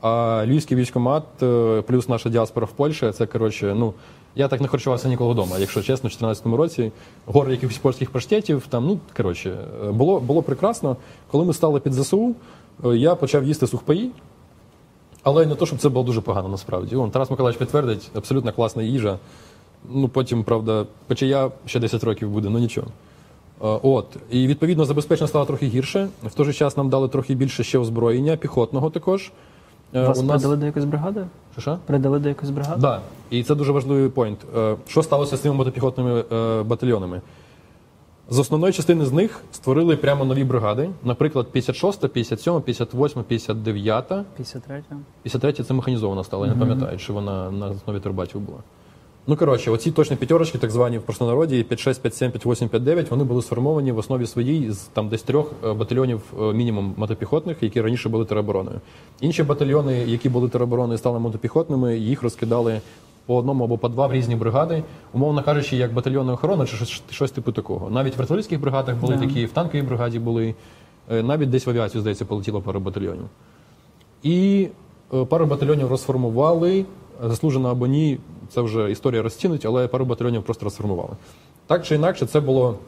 А 0.00 0.44
львівський 0.46 0.76
військомат 0.76 1.24
е, 1.42 1.82
плюс 1.86 2.08
наша 2.08 2.28
діаспора 2.28 2.66
в 2.66 2.70
Польщі, 2.70 3.10
це 3.10 3.26
коротше, 3.26 3.74
ну 3.78 3.94
я 4.36 4.48
так 4.48 4.60
не 4.60 4.68
харчувався 4.68 5.08
ніколи 5.08 5.32
вдома, 5.32 5.58
якщо 5.58 5.80
чесно, 5.82 6.08
в 6.08 6.12
2014 6.12 6.46
році 6.46 6.92
гори 7.26 7.52
якихось 7.52 7.78
польських 7.78 8.10
паштетів, 8.10 8.66
там, 8.68 8.86
ну 8.86 8.98
коротше, 9.16 9.58
е, 9.84 9.92
було, 9.92 10.20
було 10.20 10.42
прекрасно. 10.42 10.96
Коли 11.30 11.44
ми 11.44 11.52
стали 11.52 11.80
під 11.80 11.92
ЗСУ, 11.92 12.34
е, 12.84 12.96
я 12.96 13.14
почав 13.14 13.44
їсти 13.44 13.66
сухпаї. 13.66 14.10
Але 15.22 15.46
не 15.46 15.54
то, 15.54 15.66
щоб 15.66 15.78
це 15.78 15.88
було 15.88 16.04
дуже 16.04 16.20
погано 16.20 16.48
насправді. 16.48 16.96
Вон, 16.96 17.10
Тарас 17.10 17.30
Миколаївич 17.30 17.58
підтвердить, 17.58 18.10
абсолютно 18.14 18.52
класна 18.52 18.82
їжа. 18.82 19.18
Ну, 19.90 20.08
потім, 20.08 20.44
правда, 20.44 20.86
печія 21.06 21.50
ще 21.66 21.80
10 21.80 22.04
років 22.04 22.30
буде, 22.30 22.48
ну 22.48 22.58
нічого. 22.58 22.86
Е, 23.62 23.78
От. 23.82 24.16
І 24.30 24.46
відповідно 24.46 24.84
забезпечення 24.84 25.28
стало 25.28 25.44
трохи 25.44 25.66
гірше. 25.66 26.08
В 26.22 26.34
той 26.34 26.46
же 26.46 26.52
час 26.52 26.76
нам 26.76 26.88
дали 26.88 27.08
трохи 27.08 27.34
більше 27.34 27.64
ще 27.64 27.78
озброєння, 27.78 28.36
піхотного 28.36 28.90
також. 28.90 29.32
Е, 29.94 30.06
Вас 30.06 30.18
у 30.18 30.22
нас... 30.22 30.30
придали 30.42 30.56
до 30.56 30.66
якоїсь 30.66 30.88
бригади? 30.88 31.26
Що, 31.52 31.60
що? 31.60 31.78
Придали 31.86 32.18
до 32.18 32.28
якоїсь 32.28 32.50
бригади? 32.50 32.80
Да. 32.80 33.00
І 33.30 33.42
це 33.42 33.54
дуже 33.54 33.72
важливий 33.72 34.08
поінт. 34.08 34.38
Е, 34.56 34.76
Що 34.86 35.02
сталося 35.02 35.36
з 35.36 35.40
цими 35.40 35.54
мотопіхотними 35.54 36.24
е, 36.32 36.62
батальйонами? 36.62 37.20
З 38.30 38.38
основної 38.38 38.72
частини 38.72 39.06
з 39.06 39.12
них 39.12 39.40
створили 39.52 39.96
прямо 39.96 40.24
нові 40.24 40.44
бригади, 40.44 40.90
наприклад, 41.04 41.46
56, 41.52 42.08
57, 42.08 42.60
58, 42.60 43.22
59. 43.22 44.08
53 44.08 44.82
53 45.22 45.64
це 45.64 45.74
механізована 45.74 46.24
стала, 46.24 46.46
я 46.46 46.54
не 46.54 46.60
пам'ятаю, 46.60 46.98
чи 46.98 47.12
вона 47.12 47.50
на 47.50 47.66
основі 47.66 48.00
турбатів 48.00 48.40
була. 48.40 48.58
Ну, 49.30 49.36
коротше, 49.36 49.70
оці 49.70 49.90
точні 49.90 50.16
п'ятерочки, 50.16 50.58
так 50.58 50.70
звані 50.70 50.98
в 50.98 51.02
простонароді, 51.02 51.66
5-6, 51.70 52.02
5-7, 52.02 52.32
5-8, 52.46 52.68
5-9, 52.68 53.08
вони 53.08 53.24
були 53.24 53.42
сформовані 53.42 53.92
в 53.92 53.98
основі 53.98 54.26
своїй 54.26 54.72
з 54.72 54.78
там 54.78 55.08
десь 55.08 55.22
трьох 55.22 55.52
е, 55.64 55.72
батальйонів 55.72 56.20
е, 56.40 56.52
мінімум 56.52 56.94
мотопіхотних, 56.96 57.62
які 57.62 57.80
раніше 57.80 58.08
були 58.08 58.24
теробороною. 58.24 58.80
Інші 59.20 59.42
батальйони, 59.42 59.94
які 60.06 60.28
були 60.28 60.48
теробороною, 60.48 60.98
стали 60.98 61.18
мотопіхотними, 61.18 61.98
їх 61.98 62.22
розкидали 62.22 62.80
по 63.26 63.36
одному 63.36 63.64
або 63.64 63.78
по 63.78 63.88
два 63.88 64.06
в 64.06 64.12
різні 64.12 64.36
бригади, 64.36 64.82
умовно 65.12 65.42
кажучи, 65.42 65.76
як 65.76 65.94
батальйонна 65.94 66.32
охорона 66.32 66.66
чи 66.66 66.76
щось, 66.76 67.02
щось 67.10 67.30
типу 67.30 67.52
такого. 67.52 67.90
Навіть 67.90 68.16
в 68.16 68.20
артилерійських 68.20 68.60
бригадах 68.60 68.96
були 68.96 69.16
такі, 69.16 69.46
в 69.46 69.52
танковій 69.52 69.82
бригаді 69.82 70.18
були, 70.18 70.54
е, 71.10 71.22
навіть 71.22 71.50
десь 71.50 71.66
в 71.66 71.70
авіацію, 71.70 72.00
здається, 72.00 72.24
полетіло 72.24 72.60
пару 72.60 72.80
батальйонів. 72.80 73.26
І 74.22 74.68
пару 75.28 75.46
батальйонів 75.46 75.88
розформували. 75.88 76.84
Заслужено 77.22 77.68
або 77.68 77.86
ні, 77.86 78.18
це 78.48 78.60
вже 78.60 78.90
історія 78.90 79.22
розцінить, 79.22 79.66
але 79.66 79.88
пару 79.88 80.04
батальйонів 80.04 80.42
просто 80.42 80.64
розформували. 80.64 81.10
Так 81.66 81.86
чи 81.86 81.94
інакше, 81.94 82.26
це 82.26 82.40
було 82.40 82.78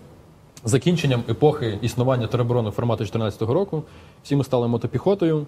закінченням 0.64 1.22
епохи 1.28 1.78
існування 1.82 2.26
тероборони 2.26 2.70
формату 2.70 3.04
2014 3.04 3.42
року. 3.42 3.82
Всі 4.22 4.36
ми 4.36 4.44
стали 4.44 4.68
мотопіхотою 4.68 5.46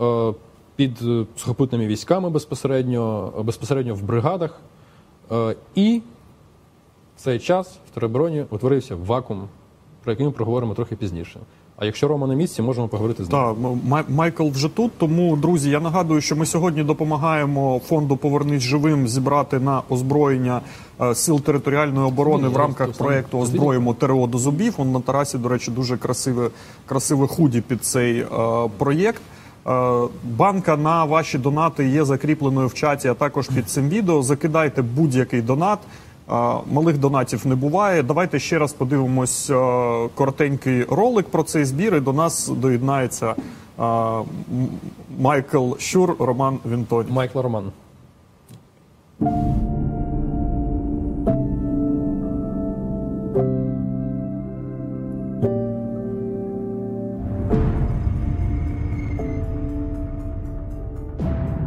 е, 0.00 0.32
під 0.76 1.02
е, 1.02 1.26
сухопутними 1.36 1.86
військами 1.86 2.30
безпосередньо, 2.30 3.32
е, 3.38 3.42
безпосередньо 3.42 3.94
в 3.94 4.02
бригадах. 4.02 4.60
І 5.74 6.02
в 7.16 7.20
цей 7.20 7.38
час 7.38 7.78
в 7.90 7.94
теробороні 7.94 8.44
утворився 8.50 8.96
вакуум, 8.96 9.48
про 10.02 10.12
який 10.12 10.26
ми 10.26 10.32
проговоримо 10.32 10.74
трохи 10.74 10.96
пізніше. 10.96 11.40
А 11.82 11.84
якщо 11.84 12.08
Рома 12.08 12.26
на 12.26 12.34
місці, 12.34 12.62
можемо 12.62 12.88
поговорити 12.88 13.24
з 13.24 13.30
ним. 13.30 13.40
Так, 13.40 13.56
Май- 13.88 14.04
Майкл 14.08 14.48
вже 14.48 14.68
тут. 14.68 14.92
Тому, 14.98 15.36
друзі, 15.36 15.70
я 15.70 15.80
нагадую, 15.80 16.20
що 16.20 16.36
ми 16.36 16.46
сьогодні 16.46 16.82
допомагаємо 16.82 17.80
фонду 17.86 18.16
Повернись 18.16 18.62
живим 18.62 19.08
зібрати 19.08 19.58
на 19.58 19.82
озброєння 19.88 20.60
е, 21.00 21.14
сил 21.14 21.40
територіальної 21.40 22.06
оборони 22.06 22.48
Ні, 22.48 22.54
в 22.54 22.56
рамках 22.56 22.92
проєкту 22.92 23.38
Озброїмо 23.38 23.94
ТРО 23.94 24.26
до 24.26 24.38
зубів. 24.38 24.74
Он 24.78 24.92
на 24.92 25.00
Тарасі, 25.00 25.38
до 25.38 25.48
речі, 25.48 25.70
дуже 25.70 25.96
красиве, 25.96 26.50
красиве 26.86 27.26
худі 27.26 27.60
під 27.60 27.84
цей 27.84 28.18
е, 28.20 28.26
проєкт. 28.78 29.22
Е, 29.66 30.02
Банка 30.36 30.76
на 30.76 31.04
ваші 31.04 31.38
донати 31.38 31.88
є 31.88 32.04
закріпленою 32.04 32.66
в 32.66 32.74
чаті, 32.74 33.08
а 33.08 33.14
також 33.14 33.48
під 33.48 33.70
цим 33.70 33.88
відео. 33.88 34.22
Закидайте 34.22 34.82
будь-який 34.82 35.42
донат. 35.42 35.78
Малих 36.72 36.98
донатів 36.98 37.46
не 37.46 37.54
буває. 37.54 38.02
Давайте 38.02 38.38
ще 38.38 38.58
раз 38.58 38.72
подивимось 38.72 39.46
коротенький 40.14 40.84
ролик 40.84 41.26
про 41.28 41.42
цей 41.42 41.64
збір. 41.64 41.96
І 41.96 42.00
до 42.00 42.12
нас 42.12 42.48
доєднається 42.48 43.34
Майкл 45.18 45.72
Щур, 45.78 46.16
Роман 46.18 46.58
Вінтонь. 46.66 47.06
Майкл 47.10 47.38
Роман. 47.38 47.72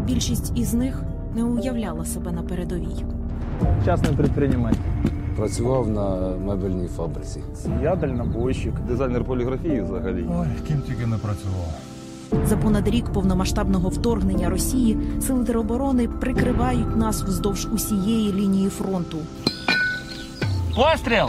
Більшість 0.06 0.58
із 0.58 0.74
них 0.74 1.03
не 1.36 1.43
уявляла 1.43 2.06
себе 2.06 2.32
на 2.32 2.43
передовій. 2.43 3.06
Частный 3.86 4.16
предприниматель. 4.16 4.80
Працював 5.38 5.89
на 5.89 6.38
мебельній 6.45 6.88
фабриці. 6.88 7.39
Я 7.84 7.95
дальнобойщик. 7.95 8.74
Дизайнер 8.88 9.24
поліграфії 9.24 9.82
взагалі. 9.82 10.26
Ой, 10.39 10.47
ким 10.68 10.82
тільки 10.82 11.06
не 11.06 11.18
працював. 11.18 11.68
За 12.45 12.58
понад 12.58 12.88
рік 12.88 13.06
повномасштабного 13.06 13.89
вторгнення 13.89 14.49
Росії 14.49 14.97
сили 15.22 15.43
тероборони 15.45 16.08
прикривають 16.08 16.95
нас 16.97 17.24
вздовж 17.24 17.68
усієї 17.74 18.34
лінії 18.34 18.70
фронту. 18.70 19.18
Постріл! 20.76 21.28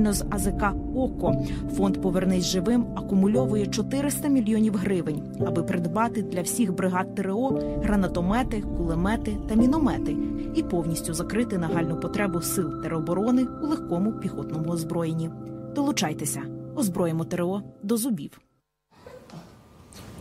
Спільно 0.00 0.12
з 0.12 0.24
АЗК 0.30 0.62
ОКО 0.96 1.34
фонд 1.76 2.02
Повернись 2.02 2.44
живим 2.44 2.86
акумульовує 2.96 3.66
400 3.66 4.28
мільйонів 4.28 4.76
гривень, 4.76 5.22
аби 5.46 5.62
придбати 5.62 6.22
для 6.22 6.42
всіх 6.42 6.74
бригад 6.74 7.14
ТРО 7.14 7.60
гранатомети, 7.82 8.62
кулемети 8.76 9.36
та 9.48 9.54
міномети 9.54 10.16
і 10.54 10.62
повністю 10.62 11.14
закрити 11.14 11.58
нагальну 11.58 12.00
потребу 12.00 12.42
сил 12.42 12.82
тероборони 12.82 13.46
у 13.62 13.66
легкому 13.66 14.12
піхотному 14.12 14.70
озброєнні. 14.70 15.30
Долучайтеся, 15.74 16.42
озброїмо 16.76 17.24
ТРО 17.24 17.62
до 17.82 17.96
зубів. 17.96 18.40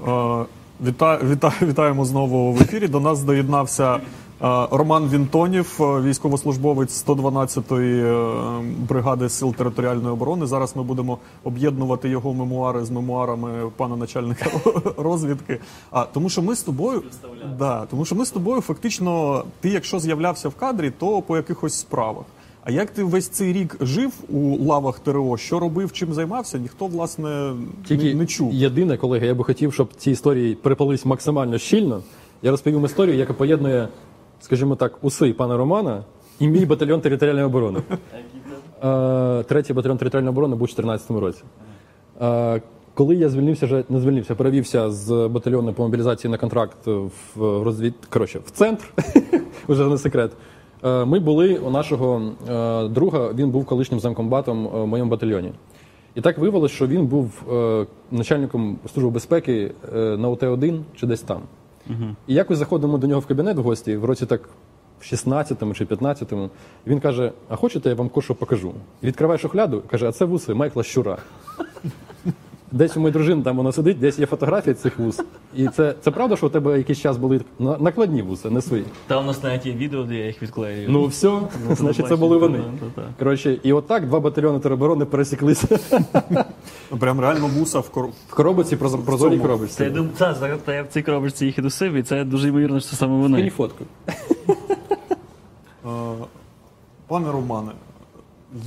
Е, 0.07 0.45
Віта, 0.85 1.19
віта, 1.23 1.53
вітаємо 1.61 2.05
знову 2.05 2.53
в 2.53 2.61
ефірі. 2.61 2.87
До 2.87 2.99
нас 2.99 3.23
доєднався 3.23 3.99
Роман 4.71 5.09
Вінтонів, 5.09 5.77
е, 5.79 6.01
військовослужбовець 6.01 7.05
112-ї 7.07 8.05
е, 8.05 8.63
бригади 8.89 9.29
сил 9.29 9.55
територіальної 9.55 10.13
оборони. 10.13 10.45
Зараз 10.45 10.75
ми 10.75 10.83
будемо 10.83 11.17
об'єднувати 11.43 12.09
його 12.09 12.33
мемуари 12.33 12.85
з 12.85 12.91
мемуарами 12.91 13.71
пана 13.77 13.95
начальника 13.95 14.45
розвідки. 14.97 15.59
А 15.91 16.03
тому, 16.03 16.29
що 16.29 16.41
ми 16.41 16.55
з 16.55 16.61
тобою 16.61 17.03
да, 17.59 17.85
тому, 17.85 18.05
що 18.05 18.15
ми 18.15 18.25
з 18.25 18.31
тобою 18.31 18.61
фактично, 18.61 19.43
ти, 19.59 19.69
якщо 19.69 19.99
з'являвся 19.99 20.49
в 20.49 20.55
кадрі, 20.55 20.91
то 20.99 21.21
по 21.21 21.37
якихось 21.37 21.73
справах. 21.73 22.25
А 22.63 22.71
як 22.71 22.91
ти 22.91 23.03
весь 23.03 23.27
цей 23.27 23.53
рік 23.53 23.77
жив 23.81 24.11
у 24.29 24.65
лавах 24.65 24.99
ТРО? 24.99 25.37
Що 25.37 25.59
робив, 25.59 25.91
чим 25.91 26.13
займався? 26.13 26.57
Ніхто 26.57 26.87
власне 26.87 27.53
Тільки 27.87 28.03
не, 28.03 28.15
не 28.15 28.25
чув. 28.25 28.53
єдине, 28.53 28.97
колеги, 28.97 29.27
я 29.27 29.33
би 29.33 29.43
хотів, 29.43 29.73
щоб 29.73 29.89
ці 29.97 30.11
історії 30.11 30.55
перепались 30.55 31.05
максимально 31.05 31.57
щільно. 31.57 32.01
Я 32.41 32.51
розповім 32.51 32.85
історію, 32.85 33.17
яка 33.17 33.33
поєднує, 33.33 33.87
скажімо 34.39 34.75
так, 34.75 34.97
уси 35.01 35.33
пана 35.33 35.57
Романа 35.57 36.03
і 36.39 36.47
мій 36.47 36.65
батальйон 36.65 37.01
територіальної 37.01 37.45
оборони. 37.45 37.79
Е, 38.83 39.43
Третій 39.43 39.73
батальйон 39.73 39.97
територіальної 39.97 40.31
оборони 40.31 40.55
був 40.55 40.63
у 40.63 40.75
2014 40.75 41.11
році. 41.11 41.43
Е, 42.21 42.61
Коли 42.93 43.15
я 43.15 43.29
звільнився, 43.29 43.65
вже 43.65 43.83
не 43.89 43.99
звільнився, 43.99 44.35
перевівся 44.35 44.91
з 44.91 45.27
батальйону 45.27 45.73
по 45.73 45.83
мобілізації 45.83 46.31
на 46.31 46.37
контракт 46.37 46.87
в 47.35 47.63
розвід... 47.63 47.93
коротше, 48.09 48.39
в 48.45 48.51
центр, 48.51 48.93
вже 49.67 49.87
не 49.87 49.97
секрет. 49.97 50.31
Е, 50.83 51.05
Ми 51.05 51.19
були 51.19 51.57
у 51.57 51.69
нашого 51.69 52.21
друга, 52.89 53.33
він 53.33 53.49
був 53.49 53.65
колишнім 53.65 53.99
замкомбатом 53.99 54.67
в 54.67 54.85
моєму 54.85 55.09
батальйоні. 55.09 55.51
І 56.15 56.21
так 56.21 56.37
виявилося, 56.37 56.75
що 56.75 56.87
він 56.87 57.05
був 57.07 57.43
начальником 58.11 58.77
служби 58.93 59.09
безпеки 59.11 59.71
на 59.93 60.29
ОТ-1 60.29 60.81
чи 60.95 61.07
десь 61.07 61.21
там. 61.21 61.41
І 62.27 62.33
якось 62.33 62.57
заходимо 62.57 62.97
до 62.97 63.07
нього 63.07 63.21
в 63.21 63.25
кабінет 63.25 63.57
в 63.57 63.61
гості 63.61 63.97
в 63.97 64.05
році 64.05 64.25
так 64.25 64.49
в 64.99 65.03
16-му 65.03 65.73
чи 65.73 65.85
15-му. 65.85 66.49
І 66.85 66.89
він 66.89 66.99
каже: 66.99 67.31
А 67.49 67.55
хочете, 67.55 67.89
я 67.89 67.95
вам 67.95 68.09
кое-що 68.09 68.35
покажу? 68.35 68.73
І 69.01 69.07
відкриває 69.07 69.37
шухляду, 69.37 69.83
каже, 69.87 70.07
а 70.09 70.11
це 70.11 70.25
вуси 70.25 70.53
Майкла 70.53 70.83
Щура. 70.83 71.17
Десь 72.71 72.97
у 72.97 72.99
моєї 72.99 73.13
дружини 73.13 73.43
там 73.43 73.57
вона 73.57 73.71
сидить, 73.71 73.99
десь 73.99 74.19
є 74.19 74.25
фотографія 74.25 74.73
цих 74.73 74.99
вус. 74.99 75.21
І 75.55 75.67
це, 75.67 75.95
це 76.01 76.11
правда, 76.11 76.35
що 76.35 76.47
у 76.47 76.49
тебе 76.49 76.77
якийсь 76.77 76.99
час 76.99 77.17
були 77.17 77.41
накладні 77.59 78.21
вуси, 78.21 78.49
не 78.49 78.61
свої. 78.61 78.83
Та 79.07 79.19
у 79.19 79.23
нас 79.23 79.43
навіть 79.43 79.65
є 79.65 79.73
відео, 79.73 80.03
де 80.03 80.15
я 80.15 80.25
їх 80.25 80.41
відклею. 80.41 80.89
Ну 80.89 81.05
все, 81.05 81.39
значить, 81.71 82.07
це 82.07 82.15
були 82.15 82.37
вони. 82.37 82.57
Ну. 82.97 83.03
Коротше, 83.19 83.57
і 83.63 83.73
отак 83.73 84.07
два 84.07 84.19
батальйони 84.19 84.59
тероборони 84.59 85.05
пересіклися 85.05 85.79
Ну, 86.91 86.97
Прям 86.97 87.19
реально 87.19 87.47
вуса 87.47 87.79
в 87.79 87.89
кор... 87.89 88.05
в 88.29 88.33
коробці, 88.33 88.75
прозо- 88.75 88.97
прозорій 89.05 89.39
коробочці. 89.39 89.77
Та 89.77 89.83
я 89.83 89.89
думаю, 89.89 90.11
та, 90.17 90.33
зараз 90.33 90.59
та 90.65 90.73
я 90.73 90.83
в 90.83 90.87
цій 90.87 91.01
коробочці 91.01 91.45
їх 91.45 91.57
і 91.57 91.61
носив, 91.61 91.93
і 91.93 92.03
це 92.03 92.23
дуже 92.23 92.47
ймовірно, 92.47 92.79
що 92.79 92.89
це 92.89 92.95
саме 92.95 93.23
Скинь 93.23 93.31
вони. 93.35 93.49
фотку. 93.49 93.83
Е, 95.85 95.89
Пане 97.07 97.31
Романе, 97.31 97.71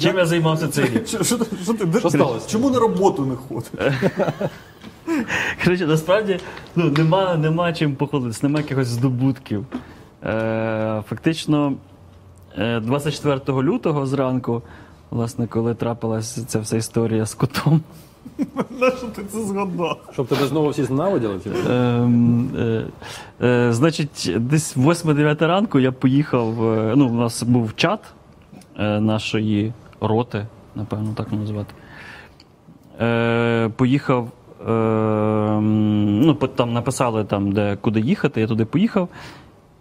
Чим 0.00 0.18
я 0.18 0.26
займався 0.26 0.68
цей 0.68 0.84
рік? 0.84 1.06
що, 1.06 1.24
що, 1.24 1.38
ти- 1.38 1.56
що 1.62 1.74
ти 1.74 1.98
Що 2.00 2.10
сталося? 2.10 2.48
Чому 2.50 2.70
на 2.70 2.78
роботу 2.78 3.26
не 3.26 3.34
ходиш? 3.36 3.70
Коротше, 5.64 5.86
насправді 5.86 6.38
ну, 6.76 6.90
нема, 6.90 7.36
нема 7.36 7.72
чим 7.72 7.94
похвалитися, 7.96 8.40
нема 8.42 8.58
якихось 8.60 8.86
здобутків. 8.88 9.66
Е, 10.24 11.02
фактично, 11.08 11.72
е, 12.58 12.80
24 12.80 13.62
лютого 13.62 14.06
зранку, 14.06 14.62
власне, 15.10 15.46
коли 15.46 15.74
трапилася 15.74 16.44
ця 16.44 16.60
вся 16.60 16.76
історія 16.76 17.26
з 17.26 17.34
котом. 17.34 17.80
На 18.80 18.90
що 18.90 19.06
ти 19.06 19.22
це 19.32 19.40
згадав? 19.44 19.98
Щоб 20.12 20.26
тебе 20.26 20.46
знову 20.46 20.68
всі 20.68 20.84
зненавиділи? 20.84 21.40
Ем, 21.70 22.50
е, 22.58 22.84
е, 23.42 23.72
значить, 23.72 24.30
десь 24.36 24.76
8-9 24.76 25.46
ранку 25.46 25.78
я 25.78 25.92
поїхав. 25.92 26.64
е, 26.72 26.92
Ну, 26.96 27.08
у 27.08 27.12
нас 27.14 27.42
був 27.42 27.76
чат 27.76 28.00
е, 28.04 28.12
нашої 28.78 29.72
роти, 30.00 30.46
напевно, 30.74 31.14
так 31.14 31.32
називати. 31.32 31.74
Е, 33.00 33.70
поїхав. 33.76 34.28
Е, 34.68 35.60
ну, 35.60 36.34
там 36.34 36.72
написали, 36.72 37.24
там, 37.24 37.52
де, 37.52 37.76
куди 37.76 38.00
їхати, 38.00 38.40
я 38.40 38.46
туди 38.46 38.64
поїхав. 38.64 39.08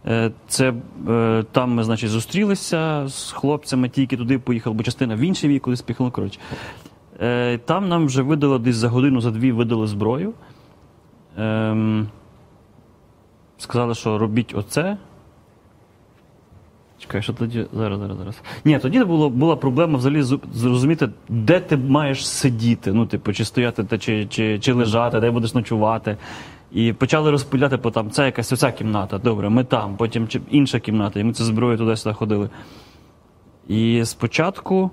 Е, 0.08 0.32
Це 0.48 0.74
е, 1.10 1.44
там 1.52 1.72
ми, 1.72 1.84
значить, 1.84 2.10
зустрілися 2.10 3.08
з 3.08 3.32
хлопцями, 3.32 3.90
тільки 3.90 4.18
туди 4.18 4.40
поїхав, 4.40 4.74
бо 4.74 4.84
частина 4.84 5.16
в 5.16 5.20
інший 5.20 5.50
вік 5.50 5.62
кудись 5.64 5.82
поїхала. 5.82 6.12
Коротше. 6.12 6.40
Е, 7.22 7.58
Там 7.58 7.90
нам 7.90 8.06
вже 8.06 8.22
видали 8.22 8.60
десь 8.60 8.76
за 8.76 8.90
годину, 8.90 9.22
за 9.22 9.32
дві 9.32 9.52
видали 9.52 9.88
зброю. 9.88 10.34
Ем, 11.38 12.08
сказали, 13.58 13.96
що 13.96 14.18
робіть 14.18 14.54
оце. 14.56 14.98
Чекай, 17.02 17.22
що 17.22 17.34
тоді. 17.34 17.66
Зараз, 17.74 18.00
зараз, 18.00 18.18
зараз. 18.18 18.42
Ні, 18.66 18.80
тоді 18.80 19.04
було, 19.04 19.30
була 19.30 19.56
проблема 19.56 19.98
взагалі 19.98 20.24
зрозуміти, 20.54 21.10
де 21.30 21.60
ти 21.60 21.78
маєш 21.78 22.28
сидіти. 22.28 22.94
Ну, 22.94 23.06
типу, 23.06 23.34
чи 23.34 23.46
стояти, 23.46 23.84
та, 23.84 23.98
чи, 23.98 24.26
чи, 24.26 24.60
чи 24.60 24.74
лежати, 24.74 25.20
де 25.20 25.32
будеш 25.32 25.54
ночувати. 25.54 26.18
І 26.72 26.94
почали 26.94 27.32
розподіляти 27.32 27.78
по 27.78 27.92
там, 27.92 28.12
це 28.12 28.26
якась 28.26 28.52
оця 28.52 28.72
кімната, 28.72 29.18
добре, 29.18 29.50
ми 29.50 29.64
там, 29.64 29.98
потім 29.98 30.28
інша 30.52 30.80
кімната, 30.80 31.20
і 31.20 31.24
ми 31.24 31.34
це 31.34 31.44
зброю 31.44 31.78
туди-сюди 31.78 32.16
ходили. 32.16 32.50
І 33.68 34.06
спочатку 34.06 34.92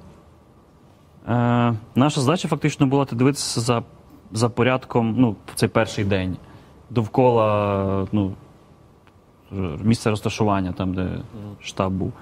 е, 1.29 1.75
наша 1.95 2.21
задача 2.21 2.49
фактично 2.49 2.87
була 2.87 3.05
ти 3.05 3.17
дивитися 3.17 3.61
за, 3.61 3.83
за 4.33 4.49
порядком 4.49 5.15
ну, 5.19 5.37
в 5.47 5.55
цей 5.55 5.69
перший 5.69 6.05
день. 6.05 6.37
Довкола 6.91 8.07
ну, 8.13 8.33
місця 9.83 10.11
розташування, 10.11 10.73
там, 10.73 10.95
де 10.95 11.09
штаб 11.63 11.93
був. 11.93 12.13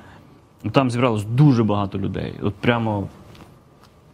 Там 0.73 0.91
зібралось 0.91 1.25
дуже 1.25 1.65
багато 1.65 1.99
людей. 1.99 2.35
От 2.43 2.55
прямо 2.55 3.09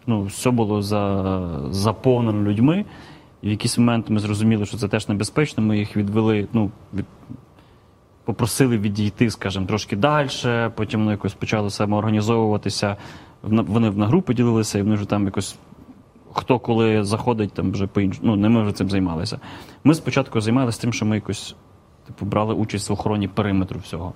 ну, 0.07 0.23
все 0.23 0.51
було 0.51 0.83
за, 0.83 1.61
заповнено 1.71 2.51
людьми. 2.51 2.85
І 3.43 3.47
в 3.47 3.51
якийсь 3.51 3.79
момент 3.79 4.11
ми 4.11 4.21
зрозуміли, 4.21 4.67
що 4.67 4.77
це 4.77 4.89
теж 4.89 5.09
небезпечно. 5.09 5.63
Ми 5.63 5.79
їх 5.79 5.97
відвели, 5.97 6.49
ну, 6.53 6.71
від, 6.95 7.05
попросили 8.25 8.79
відійти, 8.79 9.31
скажімо, 9.31 9.67
трошки 9.67 9.97
далі. 9.97 10.29
Потім 10.75 11.01
вони 11.01 11.13
якось 11.13 11.35
почали 11.35 11.71
самоорганізовуватися. 11.71 12.97
Вони 13.43 13.91
на 13.91 14.07
групи 14.07 14.35
ділилися, 14.35 14.79
і 14.79 14.83
вони 14.83 14.95
вже 14.95 15.05
там 15.05 15.25
якось. 15.25 15.57
Хто 16.35 16.59
коли 16.59 17.05
заходить, 17.05 17.53
там 17.53 17.73
вже 17.73 17.87
по 17.87 18.01
іншому. 18.01 18.27
Ну, 18.27 18.37
не 18.37 18.49
ми 18.49 18.63
вже 18.63 18.73
цим 18.73 18.91
займалися. 18.91 19.41
Ми 19.85 19.95
спочатку 19.95 20.41
займалися 20.41 20.81
тим, 20.81 20.93
що 20.93 21.07
ми 21.07 21.15
якось 21.15 21.57
типу, 22.13 22.31
брали 22.31 22.55
участь 22.55 22.91
в 22.91 22.93
охороні 22.93 23.29
периметру 23.29 23.81
всього. 23.81 24.13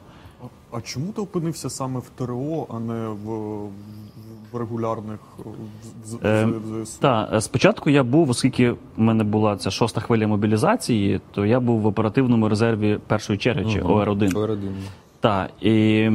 А 0.72 0.80
чому 0.80 1.12
ти 1.12 1.20
опинився 1.20 1.70
саме 1.70 2.00
в 2.00 2.08
ТРО, 2.16 2.66
а 2.70 2.78
не 2.78 3.08
в, 3.08 3.28
в 4.52 4.56
регулярних 4.58 5.20
з- 6.04 6.18
Е. 6.24 6.48
Так, 7.00 7.42
спочатку 7.42 7.90
я 7.90 8.04
був, 8.04 8.30
оскільки 8.30 8.70
в 8.70 8.76
мене 8.96 9.24
була 9.24 9.56
ця 9.56 9.70
шоста 9.70 10.00
хвиля 10.00 10.26
мобілізації, 10.26 11.20
то 11.32 11.46
я 11.46 11.60
був 11.60 11.80
в 11.80 11.86
оперативному 11.86 12.48
резерві 12.48 12.98
першої 13.06 13.38
черги, 13.38 13.64
чи 13.72 13.80
ОР-1. 13.80 14.32
Повередині. 14.32 14.74
Так. 15.20 15.50
І... 15.60 16.10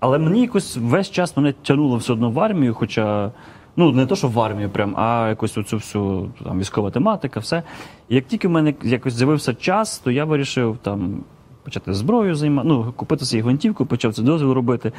Але 0.00 0.18
мені 0.18 0.40
якось 0.40 0.76
весь 0.76 1.10
час 1.10 1.36
мене 1.36 1.52
тягнуло 1.52 1.96
все 1.96 2.12
одно 2.12 2.30
в 2.30 2.40
армію, 2.40 2.74
хоча. 2.74 3.30
Ну, 3.76 3.92
не 3.92 4.06
то, 4.06 4.16
що 4.16 4.28
в 4.28 4.40
армію, 4.40 4.70
прям, 4.70 4.96
а 4.96 5.28
якось 5.28 5.58
оцю 5.58 5.76
всю 5.76 6.30
там, 6.44 6.58
військова 6.58 6.90
тематика, 6.90 7.40
все. 7.40 7.62
І 8.08 8.14
як 8.14 8.24
тільки 8.24 8.48
в 8.48 8.50
мене 8.50 8.74
якось 8.82 9.14
з'явився 9.14 9.54
час, 9.54 9.98
то 9.98 10.10
я 10.10 10.24
вирішив 10.24 10.78
там 10.82 11.20
почати 11.64 11.94
зброю 11.94 12.34
займати, 12.34 12.68
ну, 12.68 12.92
купити 12.96 13.24
собі 13.24 13.42
гвинтівку, 13.42 13.86
почав 13.86 14.14
це 14.14 14.22
дозвіл 14.22 14.52
робити. 14.52 14.92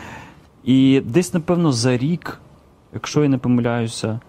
І 0.64 1.02
десь, 1.06 1.34
напевно, 1.34 1.72
за 1.72 1.98
рік, 1.98 2.40
якщо 2.94 3.24
я 3.24 3.30
не 3.30 3.38
помиляюся, 3.38 4.20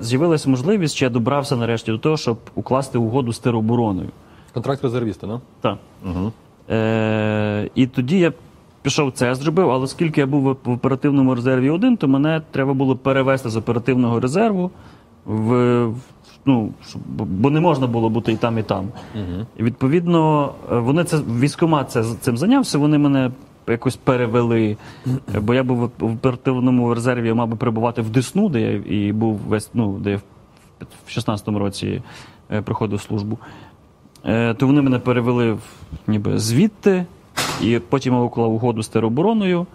з'явилася 0.00 0.50
можливість, 0.50 0.96
чи 0.96 1.04
я 1.04 1.10
добрався 1.10 1.56
нарешті 1.56 1.90
до 1.90 1.98
того, 1.98 2.16
щоб 2.16 2.38
укласти 2.54 2.98
угоду 2.98 3.32
з 3.32 3.38
теробороною. 3.38 4.08
Контракт 4.54 4.82
резервіста, 4.84 5.26
да? 5.26 5.40
Так. 5.60 5.78
Е, 6.70 7.70
і 7.74 7.86
тоді 7.86 8.18
я 8.18 8.32
пішов 8.82 9.12
це 9.12 9.34
зробив, 9.34 9.70
але 9.70 9.84
оскільки 9.84 10.20
я 10.20 10.26
був 10.26 10.42
в 10.64 10.70
оперативному 10.70 11.34
резерві 11.34 11.70
один, 11.70 11.96
то 11.96 12.08
мене 12.08 12.42
треба 12.50 12.74
було 12.74 12.96
перевести 12.96 13.48
з 13.50 13.56
оперативного 13.56 14.20
резерву 14.20 14.70
в. 15.24 15.88
Ну, 16.46 16.72
бо- 17.06 17.50
не 17.50 17.60
можна 17.60 17.86
було 17.86 18.08
бути 18.10 18.32
і 18.32 18.36
там, 18.36 18.58
і 18.58 18.62
там. 18.62 18.88
І 19.56 19.62
відповідно, 19.62 20.52
е, 20.72 20.78
вони 20.78 21.04
це 21.04 21.16
військомат 21.38 21.90
це, 21.90 22.04
цим 22.20 22.36
зайнявся, 22.36 22.78
вони 22.78 22.98
мене 22.98 23.30
якось 23.68 23.96
перевели. 23.96 24.76
Бо 25.40 25.54
я 25.54 25.62
був 25.62 25.78
в 25.98 26.04
оперативному 26.04 26.94
резерві, 26.94 27.26
я 27.26 27.34
мав 27.34 27.48
би 27.48 27.56
перебувати 27.56 28.02
в 28.02 28.10
Десну, 28.10 28.48
де 28.48 28.60
я 28.60 28.72
і 28.98 29.12
був 29.12 29.36
весь, 29.48 29.70
ну, 29.74 29.98
де 29.98 30.10
я 30.10 30.16
в, 30.16 30.22
в 31.06 31.18
16-му 31.18 31.58
році 31.58 32.02
е, 32.52 32.62
проходив 32.62 33.00
службу. 33.00 33.38
Е, 34.24 34.54
то 34.54 34.66
вони 34.66 34.82
мене 34.82 34.98
перевели 34.98 35.52
в, 35.52 35.60
ніби 36.06 36.38
звідти, 36.38 37.06
і 37.62 37.78
потім 37.78 38.14
я 38.14 38.20
уклав 38.20 38.54
угоду 38.54 38.82
з 38.82 38.88
теробороною 38.88 39.66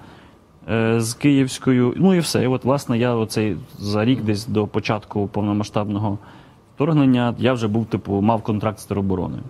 е, 0.69 1.01
з 1.01 1.13
Київською. 1.13 1.93
Ну 1.97 2.13
і 2.13 2.19
все. 2.19 2.43
І 2.43 2.47
от, 2.47 2.65
власне, 2.65 2.97
я 2.97 3.15
оцей 3.15 3.57
за 3.77 4.05
рік 4.05 4.23
десь 4.23 4.47
до 4.47 4.67
початку 4.67 5.27
повномасштабного 5.27 6.17
вторгнення 6.75 7.35
я 7.37 7.53
вже 7.53 7.67
був, 7.67 7.85
типу, 7.85 8.21
мав 8.21 8.43
контракт 8.43 8.79
з 8.79 8.85
теробороною. 8.85 9.43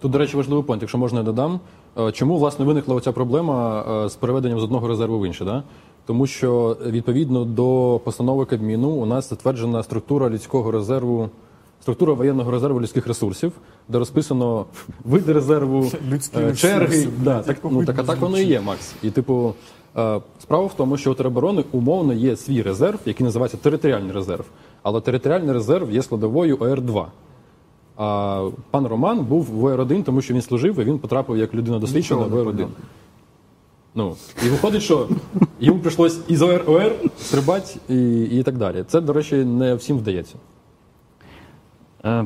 Тут, 0.00 0.12
до 0.12 0.18
речі, 0.18 0.36
важливий 0.36 0.64
пункт, 0.64 0.82
якщо 0.82 0.98
можна 0.98 1.18
я 1.18 1.24
додам. 1.24 1.60
Е, 1.98 2.12
Чому 2.12 2.36
власне 2.36 2.64
виникла 2.64 2.94
оця 2.94 3.12
проблема 3.12 3.84
е, 4.04 4.08
з 4.08 4.14
переведенням 4.16 4.60
з 4.60 4.62
одного 4.62 4.88
резерву 4.88 5.20
в 5.20 5.26
інший? 5.26 5.46
Да? 5.46 5.62
Тому 6.06 6.26
що 6.26 6.76
відповідно 6.86 7.44
до 7.44 8.00
постанови 8.04 8.44
Кабміну 8.44 8.88
у 8.88 9.06
нас 9.06 9.30
затверджена 9.30 9.82
структура 9.82 10.30
людського 10.30 10.70
резерву, 10.70 11.30
структура 11.80 12.12
воєнного 12.12 12.50
резерву 12.50 12.80
людських 12.80 13.06
ресурсів, 13.06 13.52
де 13.88 13.98
розписано 13.98 14.66
види 15.04 15.32
резерву, 15.32 15.92
е, 16.36 16.54
черги. 16.54 17.08
Да, 17.24 17.42
так, 17.42 17.56
ну, 17.64 17.84
так, 17.84 17.98
а 17.98 18.02
так 18.02 18.20
воно 18.20 18.38
і 18.38 18.44
є, 18.44 18.60
Макс. 18.60 18.94
І 19.02 19.10
типу, 19.10 19.54
е, 19.96 20.20
справа 20.42 20.66
в 20.66 20.74
тому, 20.76 20.96
що 20.96 21.12
у 21.12 21.14
тероборони 21.14 21.64
умовно 21.72 22.12
є 22.12 22.36
свій 22.36 22.62
резерв, 22.62 22.98
який 23.04 23.24
називається 23.24 23.56
територіальний 23.56 24.12
резерв. 24.12 24.44
Але 24.82 25.00
територіальний 25.00 25.52
резерв 25.52 25.90
є 25.90 26.02
складовою 26.02 26.56
ОР-2. 26.56 27.06
А 27.96 28.48
пан 28.70 28.86
Роман 28.86 29.18
був 29.24 29.44
в 29.44 29.64
ОР-1, 29.64 30.02
тому 30.02 30.22
що 30.22 30.34
він 30.34 30.42
служив, 30.42 30.78
і 30.78 30.84
він 30.84 30.98
потрапив 30.98 31.36
як 31.36 31.54
людина 31.54 31.78
досвідчена 31.78 32.20
в 32.20 32.24
Нічого 32.24 32.44
не 32.44 32.50
ОР-1. 32.50 32.66
Ну, 33.94 34.16
і 34.46 34.48
виходить, 34.48 34.82
що 34.82 35.08
йому 35.60 35.80
прийшлось 35.80 36.20
із 36.28 36.42
ОР 36.42 36.64
ОР 36.66 36.92
стрибати 37.20 37.78
і, 37.88 38.22
і 38.22 38.42
так 38.42 38.56
далі. 38.56 38.84
Це, 38.88 39.00
до 39.00 39.12
речі, 39.12 39.36
не 39.36 39.74
всім 39.74 39.98
вдається. 39.98 40.34
Е, 42.04 42.24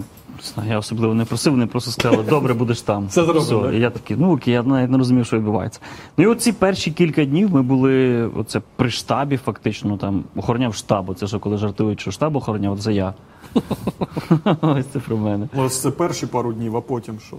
я 0.68 0.78
особливо 0.78 1.14
не 1.14 1.24
просив, 1.24 1.52
вони 1.52 1.66
просто 1.66 1.90
сказали, 1.90 2.22
добре, 2.22 2.54
будеш 2.54 2.80
там. 2.80 3.06
Все 3.06 3.24
зроблено, 3.24 3.68
Все. 3.68 3.76
І 3.76 3.80
я 3.80 3.90
такий, 3.90 4.16
ну 4.16 4.34
окей, 4.34 4.54
я 4.54 4.62
навіть 4.62 4.90
не 4.90 4.98
розумів, 4.98 5.26
що 5.26 5.36
відбувається. 5.36 5.80
Ну 6.16 6.24
і 6.24 6.26
оці 6.26 6.52
перші 6.52 6.90
кілька 6.90 7.24
днів 7.24 7.54
ми 7.54 7.62
були 7.62 8.26
оце 8.26 8.60
при 8.76 8.90
штабі, 8.90 9.36
фактично, 9.36 9.96
там 9.96 10.24
охороняв 10.36 10.74
штаб. 10.74 11.10
Оце 11.10 11.26
що 11.26 11.40
коли 11.40 11.56
жартують, 11.56 12.00
що 12.00 12.10
штаб 12.10 12.36
охороняв, 12.36 12.78
це 12.78 12.92
я. 12.92 13.14
Ось 14.60 14.86
це 14.86 14.98
про 14.98 15.16
мене. 15.16 15.48
Ось 15.56 15.82
це 15.82 15.90
перші 15.90 16.26
пару 16.26 16.52
днів, 16.52 16.76
а 16.76 16.80
потім 16.80 17.18
що? 17.20 17.36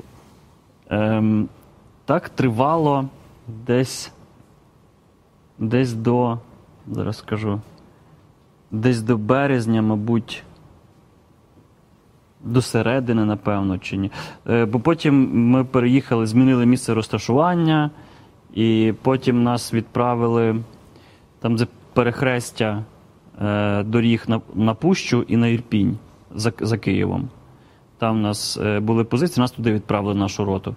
Ем, 0.89 1.49
так 2.05 2.29
тривало 2.29 3.05
десь. 3.67 4.11
Десь 5.59 5.93
до. 5.93 6.37
Зараз 6.91 7.17
скажу. 7.17 7.61
Десь 8.71 9.01
до 9.01 9.17
березня, 9.17 9.81
мабуть. 9.81 10.43
До 12.45 12.61
середини, 12.61 13.25
напевно, 13.25 13.77
чи 13.77 13.97
ні. 13.97 14.11
Е, 14.49 14.65
Бо 14.65 14.79
потім 14.79 15.29
ми 15.49 15.63
переїхали, 15.63 16.25
змінили 16.25 16.65
місце 16.65 16.93
розташування, 16.93 17.91
і 18.53 18.93
потім 19.01 19.43
нас 19.43 19.73
відправили 19.73 20.55
там 21.39 21.55
де 21.55 21.67
перехрестя 21.93 22.83
е, 23.41 23.83
доріг 23.83 24.23
на, 24.27 24.41
на 24.53 24.73
Пущу 24.73 25.25
і 25.27 25.37
на 25.37 25.47
Ірпінь 25.47 25.97
за, 26.35 26.53
за 26.59 26.77
Києвом. 26.77 27.29
Там 27.97 28.17
у 28.17 28.19
нас 28.19 28.57
е, 28.57 28.79
були 28.79 29.03
позиції, 29.03 29.41
нас 29.41 29.51
туди 29.51 29.73
відправили 29.73 30.15
нашу 30.15 30.45
роту. 30.45 30.75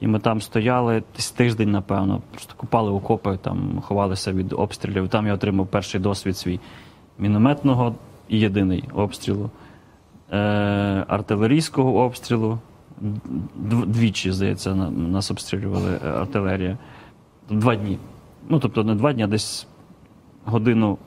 І 0.00 0.06
ми 0.06 0.18
там 0.18 0.40
стояли 0.40 1.02
десь 1.16 1.30
тиждень, 1.30 1.70
напевно, 1.70 2.22
просто 2.30 2.54
купали 2.56 2.90
окопи, 2.90 3.38
там 3.42 3.80
ховалися 3.80 4.32
від 4.32 4.52
обстрілів. 4.52 5.08
Там 5.08 5.26
я 5.26 5.34
отримав 5.34 5.66
перший 5.66 6.00
досвід 6.00 6.36
свій 6.36 6.60
мінометного 7.18 7.94
і 8.28 8.38
єдиний 8.40 8.84
обстрілу, 8.94 9.50
е, 10.32 10.38
артилерійського 11.08 11.94
обстрілу. 11.94 12.58
Двічі, 13.86 14.32
здається, 14.32 14.74
нас 14.90 15.30
обстрілювали 15.30 15.98
е, 16.04 16.08
артилерія. 16.08 16.78
Два 17.50 17.76
дні. 17.76 17.98
Ну, 18.48 18.58
тобто 18.58 18.84
не 18.84 18.94
два 18.94 19.12
дні, 19.12 19.22
а 19.22 19.26
десь 19.26 19.66
годину 20.44 20.98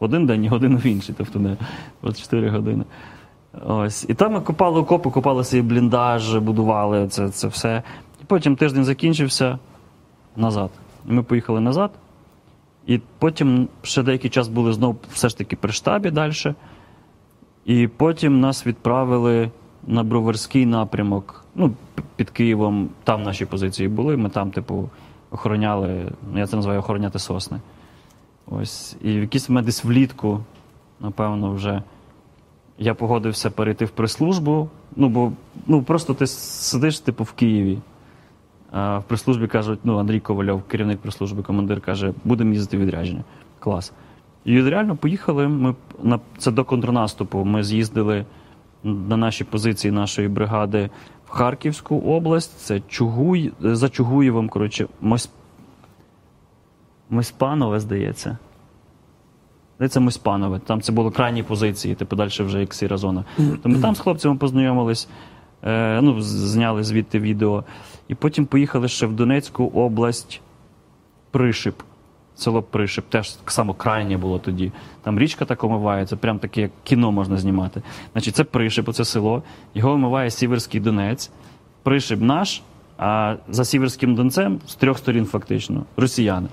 в 0.00 0.04
один 0.04 0.26
день 0.26 0.44
і 0.44 0.48
годину 0.48 0.76
в 0.76 0.86
інший, 0.86 1.14
тобто 1.18 1.38
не 1.38 1.56
24 2.02 2.50
години. 2.50 2.84
Ось. 3.66 4.06
І 4.08 4.14
там 4.14 4.32
ми 4.32 4.40
копали 4.40 4.80
окопи, 4.80 5.10
копали 5.10 5.44
свій 5.44 5.62
бліндаж, 5.62 6.36
будували 6.36 7.08
це, 7.08 7.28
це 7.28 7.48
все. 7.48 7.82
І 8.22 8.24
потім 8.26 8.56
тиждень 8.56 8.84
закінчився 8.84 9.58
назад. 10.36 10.70
І 11.08 11.12
ми 11.12 11.22
поїхали 11.22 11.60
назад. 11.60 11.90
І 12.86 13.00
потім 13.18 13.68
ще 13.82 14.02
деякий 14.02 14.30
час 14.30 14.48
були 14.48 14.72
знову 14.72 14.96
все 15.12 15.28
ж 15.28 15.38
таки 15.38 15.56
при 15.56 15.72
штабі 15.72 16.10
далі. 16.10 16.32
І 17.66 17.88
потім 17.88 18.40
нас 18.40 18.66
відправили 18.66 19.50
на 19.86 20.02
Броварський 20.02 20.66
напрямок. 20.66 21.44
Ну, 21.54 21.72
під 22.16 22.30
Києвом, 22.30 22.88
там 23.04 23.22
наші 23.22 23.46
позиції 23.46 23.88
були. 23.88 24.16
Ми 24.16 24.28
там, 24.28 24.50
типу, 24.50 24.90
охороняли, 25.30 26.12
ну, 26.32 26.38
я 26.38 26.46
це 26.46 26.56
називаю 26.56 26.80
охороняти 26.80 27.18
сосни. 27.18 27.60
Ось. 28.46 28.96
І 29.02 29.18
в 29.18 29.20
якийсь 29.20 29.48
момент 29.48 29.66
десь 29.66 29.84
влітку, 29.84 30.40
напевно, 31.00 31.52
вже 31.52 31.82
я 32.78 32.94
погодився 32.94 33.50
перейти 33.50 33.84
в 33.84 33.90
прес-службу. 33.90 34.68
Ну, 34.96 35.08
бо 35.08 35.32
ну, 35.66 35.82
просто 35.82 36.14
ти 36.14 36.26
сидиш, 36.26 37.00
типу, 37.00 37.24
в 37.24 37.32
Києві. 37.32 37.78
А 38.72 38.98
в 38.98 39.04
прес-службі 39.04 39.46
кажуть, 39.46 39.80
ну, 39.84 39.98
Андрій 39.98 40.20
Ковальов, 40.20 40.62
керівник 40.62 40.98
прес-служби, 40.98 41.42
командир, 41.42 41.80
каже, 41.80 42.12
будемо 42.24 42.52
їздити 42.52 42.76
відрядження. 42.76 43.24
Клас. 43.58 43.92
І 44.46 44.60
реально 44.60 44.96
поїхали. 44.96 45.48
Ми 45.48 45.74
на 46.02 46.20
це 46.38 46.50
до 46.50 46.64
контрнаступу. 46.64 47.44
Ми 47.44 47.64
з'їздили 47.64 48.24
на 48.84 49.16
наші 49.16 49.44
позиції 49.44 49.92
нашої 49.92 50.28
бригади 50.28 50.90
в 51.26 51.30
Харківську 51.30 51.98
область. 51.98 52.58
Це 52.58 52.80
Чугуй, 52.88 53.52
за 53.60 53.88
Чугуєвом, 53.88 54.48
коротше, 54.48 54.86
Моспанове, 57.10 57.80
здається. 57.80 58.38
Здається, 59.76 60.00
Моспанове. 60.00 60.58
Там 60.58 60.80
це 60.80 60.92
було 60.92 61.10
крайні 61.10 61.42
позиції, 61.42 61.94
типу 61.94 62.16
далі 62.16 62.30
вже 62.38 62.60
як 62.60 62.74
сіра 62.74 62.96
зона. 62.96 63.24
То 63.62 63.68
ми 63.68 63.78
там 63.78 63.94
з 63.94 64.00
хлопцями 64.00 64.36
познайомились, 64.36 65.08
е, 65.62 66.00
ну, 66.02 66.20
зняли 66.20 66.84
звідти 66.84 67.18
відео. 67.18 67.64
І 68.08 68.14
потім 68.14 68.46
поїхали 68.46 68.88
ще 68.88 69.06
в 69.06 69.12
Донецьку 69.12 69.72
область 69.74 70.40
Пришип. 71.30 71.82
Село 72.36 72.62
Пришип, 72.62 73.04
теж 73.08 73.30
так 73.30 73.50
само 73.50 73.74
крайнє 73.74 74.16
було 74.16 74.38
тоді. 74.38 74.72
Там 75.02 75.18
річка 75.18 75.44
так 75.44 75.64
омивається, 75.64 76.16
прям 76.16 76.38
таке, 76.38 76.60
як 76.60 76.70
кіно 76.84 77.12
можна 77.12 77.36
знімати. 77.36 77.82
Значить, 78.12 78.36
це 78.36 78.44
Пришип, 78.44 78.88
оце 78.88 79.04
село. 79.04 79.42
Його 79.74 79.90
омиває 79.90 80.30
Сіверський 80.30 80.80
Донець. 80.80 81.30
Пришип 81.82 82.20
наш, 82.20 82.62
а 82.98 83.36
за 83.48 83.64
Сіверським 83.64 84.14
Донцем 84.14 84.60
з 84.66 84.74
трьох 84.74 84.98
сторін 84.98 85.24
фактично 85.24 85.84
росіяни. 85.96 86.48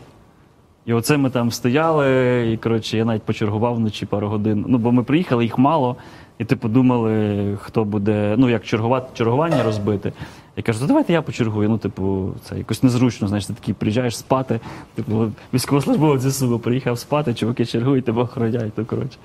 І 0.86 0.94
оце 0.94 1.18
ми 1.18 1.30
там 1.30 1.52
стояли, 1.52 2.52
і 2.54 2.58
коротше, 2.58 2.98
я 2.98 3.06
навіть 3.06 3.24
почергував 3.24 3.76
вночі 3.76 4.06
пару 4.06 4.28
годин. 4.28 4.66
Ну, 4.68 4.78
бо 4.78 4.92
ми 4.92 5.04
приїхали, 5.04 5.44
їх 5.44 5.58
мало, 5.58 5.96
і 6.38 6.46
типу 6.46 6.68
думали, 6.68 7.58
хто 7.62 7.84
буде, 7.84 8.36
ну 8.38 8.50
як 8.50 8.64
чергувати, 8.64 9.08
чергування 9.14 9.64
розбити. 9.64 10.14
Я 10.56 10.64
кажу, 10.64 10.80
то 10.80 10.86
давайте 10.86 11.14
я 11.14 11.22
почергую. 11.22 11.70
Ну, 11.70 11.78
типу, 11.78 12.32
це 12.44 12.58
якось 12.58 12.84
незручно, 12.84 13.28
знаєш, 13.28 13.46
ти 13.46 13.54
такий 13.54 13.74
приїжджаєш 13.74 14.18
спати, 14.18 14.60
типу, 14.96 15.32
військовослужбовець 15.54 16.22
ЗСУ 16.22 16.60
приїхав 16.60 17.00
спати, 17.00 17.34
чуваки 17.34 17.66
чергують, 17.66 18.06
тебе 18.06 18.22
охороняють, 18.22 18.74
то 18.74 18.86
коротше. 18.86 19.18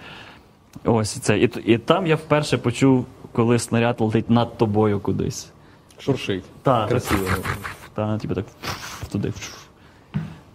Ось 0.85 1.10
це. 1.10 1.39
І, 1.39 1.51
і 1.64 1.78
там 1.78 2.06
я 2.06 2.16
вперше 2.16 2.59
почув, 2.59 3.06
коли 3.32 3.59
снаряд 3.59 3.97
летить 4.01 4.30
над 4.30 4.56
тобою 4.56 5.01
кудись. 5.01 5.51
Шуршить. 5.98 6.44
Так, 6.62 6.89
Красиво. 6.89 7.26
Та, 7.94 8.18
типу 8.18 8.35
так 8.35 8.44
туди. 9.12 9.32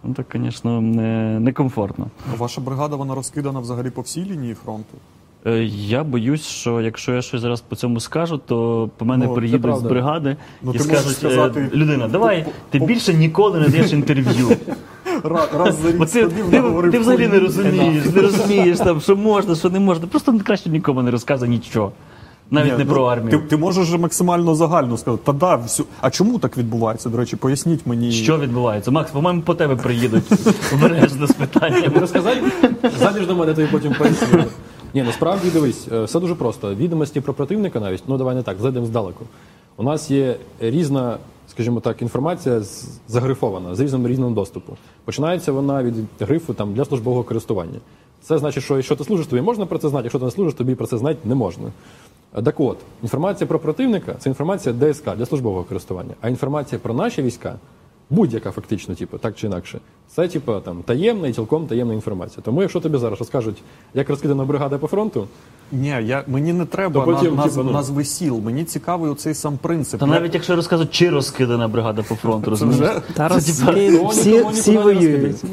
Ну 0.03 0.13
так, 0.13 0.25
звісно, 0.35 0.81
не, 0.81 1.39
некомфортно. 1.39 2.07
Ваша 2.37 2.61
бригада 2.61 2.95
вона 2.95 3.15
розкидана 3.15 3.59
взагалі 3.59 3.89
по 3.89 4.01
всій 4.01 4.25
лінії 4.25 4.53
фронту. 4.53 4.97
Е, 5.45 5.63
Я 5.63 6.03
боюсь, 6.03 6.45
що 6.45 6.81
якщо 6.81 7.13
я 7.13 7.21
щось 7.21 7.41
зараз 7.41 7.61
по 7.61 7.75
цьому 7.75 7.99
скажу, 7.99 8.37
то 8.45 8.89
по 8.97 9.05
мене 9.05 9.25
Ну, 9.25 9.33
приїдуть 9.33 9.77
з 9.77 9.81
бригади 9.81 10.35
Ну, 10.61 10.71
і 10.73 10.79
скажуть, 10.79 11.17
сказати- 11.17 11.69
«Е, 11.73 11.77
людина, 11.77 12.07
давай, 12.07 12.45
ти 12.69 12.79
більше 12.79 13.13
ніколи 13.13 13.59
не 13.59 13.67
даєш 13.69 13.93
інтерв'ю. 13.93 14.47
Раз, 15.23 15.75
за 15.75 15.91
Бо 15.91 16.03
рік 16.05 16.11
ти, 16.11 16.25
ти, 16.27 16.43
наговорив 16.57 16.91
ти 16.91 16.99
взагалі 16.99 17.27
не 17.27 17.39
розумієш, 17.39 18.05
не 18.15 18.21
розумієш 18.21 18.77
там, 18.77 19.01
що 19.01 19.15
можна, 19.15 19.55
що 19.55 19.69
не 19.69 19.79
можна. 19.79 20.07
Просто 20.07 20.39
краще 20.45 20.69
нікому 20.69 21.01
не 21.03 21.11
розказуй 21.11 21.49
нічого. 21.49 21.91
Навіть 22.51 22.71
Ні, 22.71 22.77
не 22.77 22.83
ну, 22.83 22.91
про 22.91 23.05
армію. 23.05 23.31
Ти, 23.31 23.37
ти 23.47 23.57
можеш 23.57 23.97
максимально 23.97 24.55
загально 24.55 24.97
сказати, 24.97 25.23
та 25.25 25.33
да, 25.33 25.55
всю... 25.55 25.87
а 26.01 26.09
чому 26.09 26.39
так 26.39 26.57
відбувається? 26.57 27.09
До 27.09 27.17
речі, 27.17 27.35
поясніть 27.35 27.87
мені. 27.87 28.11
Що 28.11 28.37
відбувається? 28.37 28.91
Макс, 28.91 29.11
по-моєму, 29.11 29.41
по 29.41 29.55
тебе 29.55 29.75
приїдуть 29.75 30.23
обережно 30.73 31.27
з 31.27 31.31
питанням. 31.31 31.93
Розказати? 31.99 32.41
Зайдеш 32.99 33.27
до 33.27 33.35
мене, 33.35 33.53
тобі 33.53 33.67
потім 33.71 33.93
поясню. 33.93 34.43
Ні, 34.93 35.03
насправді 35.03 35.49
дивись, 35.49 35.87
е, 35.91 36.03
все 36.03 36.19
дуже 36.19 36.35
просто. 36.35 36.75
Відомості 36.75 37.21
про 37.21 37.33
противника 37.33 37.79
навіть, 37.79 38.03
ну 38.07 38.17
давай 38.17 38.35
не 38.35 38.43
так, 38.43 38.57
зайдемо 38.59 38.85
здалеку. 38.85 39.25
У 39.77 39.83
нас 39.83 40.11
є 40.11 40.35
різна, 40.59 41.17
скажімо 41.47 41.79
так, 41.79 42.01
інформація 42.01 42.61
загрифована 43.07 43.75
з 43.75 43.79
різним 43.79 44.07
різним 44.07 44.33
доступу. 44.33 44.77
Починається 45.05 45.51
вона 45.51 45.83
від 45.83 45.95
грифу 46.19 46.53
там 46.53 46.73
для 46.73 46.85
службового 46.85 47.23
користування. 47.23 47.79
Це 48.21 48.37
значить, 48.37 48.63
що 48.63 48.75
якщо 48.75 48.95
ти 48.95 49.03
служиш, 49.03 49.27
тобі 49.27 49.41
можна 49.41 49.65
про 49.65 49.77
це 49.77 49.89
знати, 49.89 50.03
якщо 50.03 50.19
ти 50.19 50.25
не 50.25 50.31
служиш, 50.31 50.53
тобі 50.53 50.75
про 50.75 50.87
це 50.87 50.97
знати 50.97 51.19
не 51.25 51.35
можна. 51.35 51.71
Так 52.43 52.59
от, 52.59 52.77
інформація 53.03 53.47
про 53.47 53.59
противника 53.59 54.15
це 54.19 54.29
інформація 54.29 54.75
ДСК 54.75 55.15
для 55.15 55.25
службового 55.25 55.63
користування. 55.63 56.13
А 56.21 56.29
інформація 56.29 56.79
про 56.79 56.93
наші 56.93 57.21
війська, 57.21 57.55
будь-яка 58.13 58.51
фактично, 58.51 58.95
типу, 58.95 59.17
так 59.17 59.35
чи 59.35 59.47
інакше, 59.47 59.79
це 60.07 60.27
типу 60.27 60.59
там 60.59 60.83
таємна 60.85 61.27
і 61.27 61.33
цілком 61.33 61.67
таємна 61.67 61.93
інформація. 61.93 62.41
Тому, 62.45 62.61
якщо 62.61 62.79
тобі 62.79 62.97
зараз 62.97 63.19
розкажуть, 63.19 63.57
як 63.93 64.09
розкидана 64.09 64.45
бригада 64.45 64.77
по 64.77 64.87
фронту, 64.87 65.27
Ні, 65.71 65.87
я, 65.87 66.23
мені 66.27 66.53
не 66.53 66.65
треба 66.65 67.05
То 67.05 67.11
потім, 67.11 67.35
наз, 67.35 67.53
типу, 67.53 67.63
ну. 67.63 67.71
назви 67.71 68.03
сіл. 68.03 68.39
Мені 68.39 68.63
цікавий 68.63 69.11
оцей 69.11 69.33
сам 69.33 69.57
принцип. 69.61 69.99
Та 69.99 70.05
Я- 70.05 70.11
навіть 70.11 70.33
якщо 70.33 70.55
розказують, 70.55 70.91
чи 70.91 71.09
розкидана 71.09 71.67
бригада 71.67 72.03
по 72.09 72.15
фронту, 72.15 72.49
розумієш? 72.49 72.89
Та 73.13 73.29
Це, 73.29 73.37
всі, 74.09 74.43
всі 74.51 74.71
не 74.71 74.79
воюють. 74.79 75.43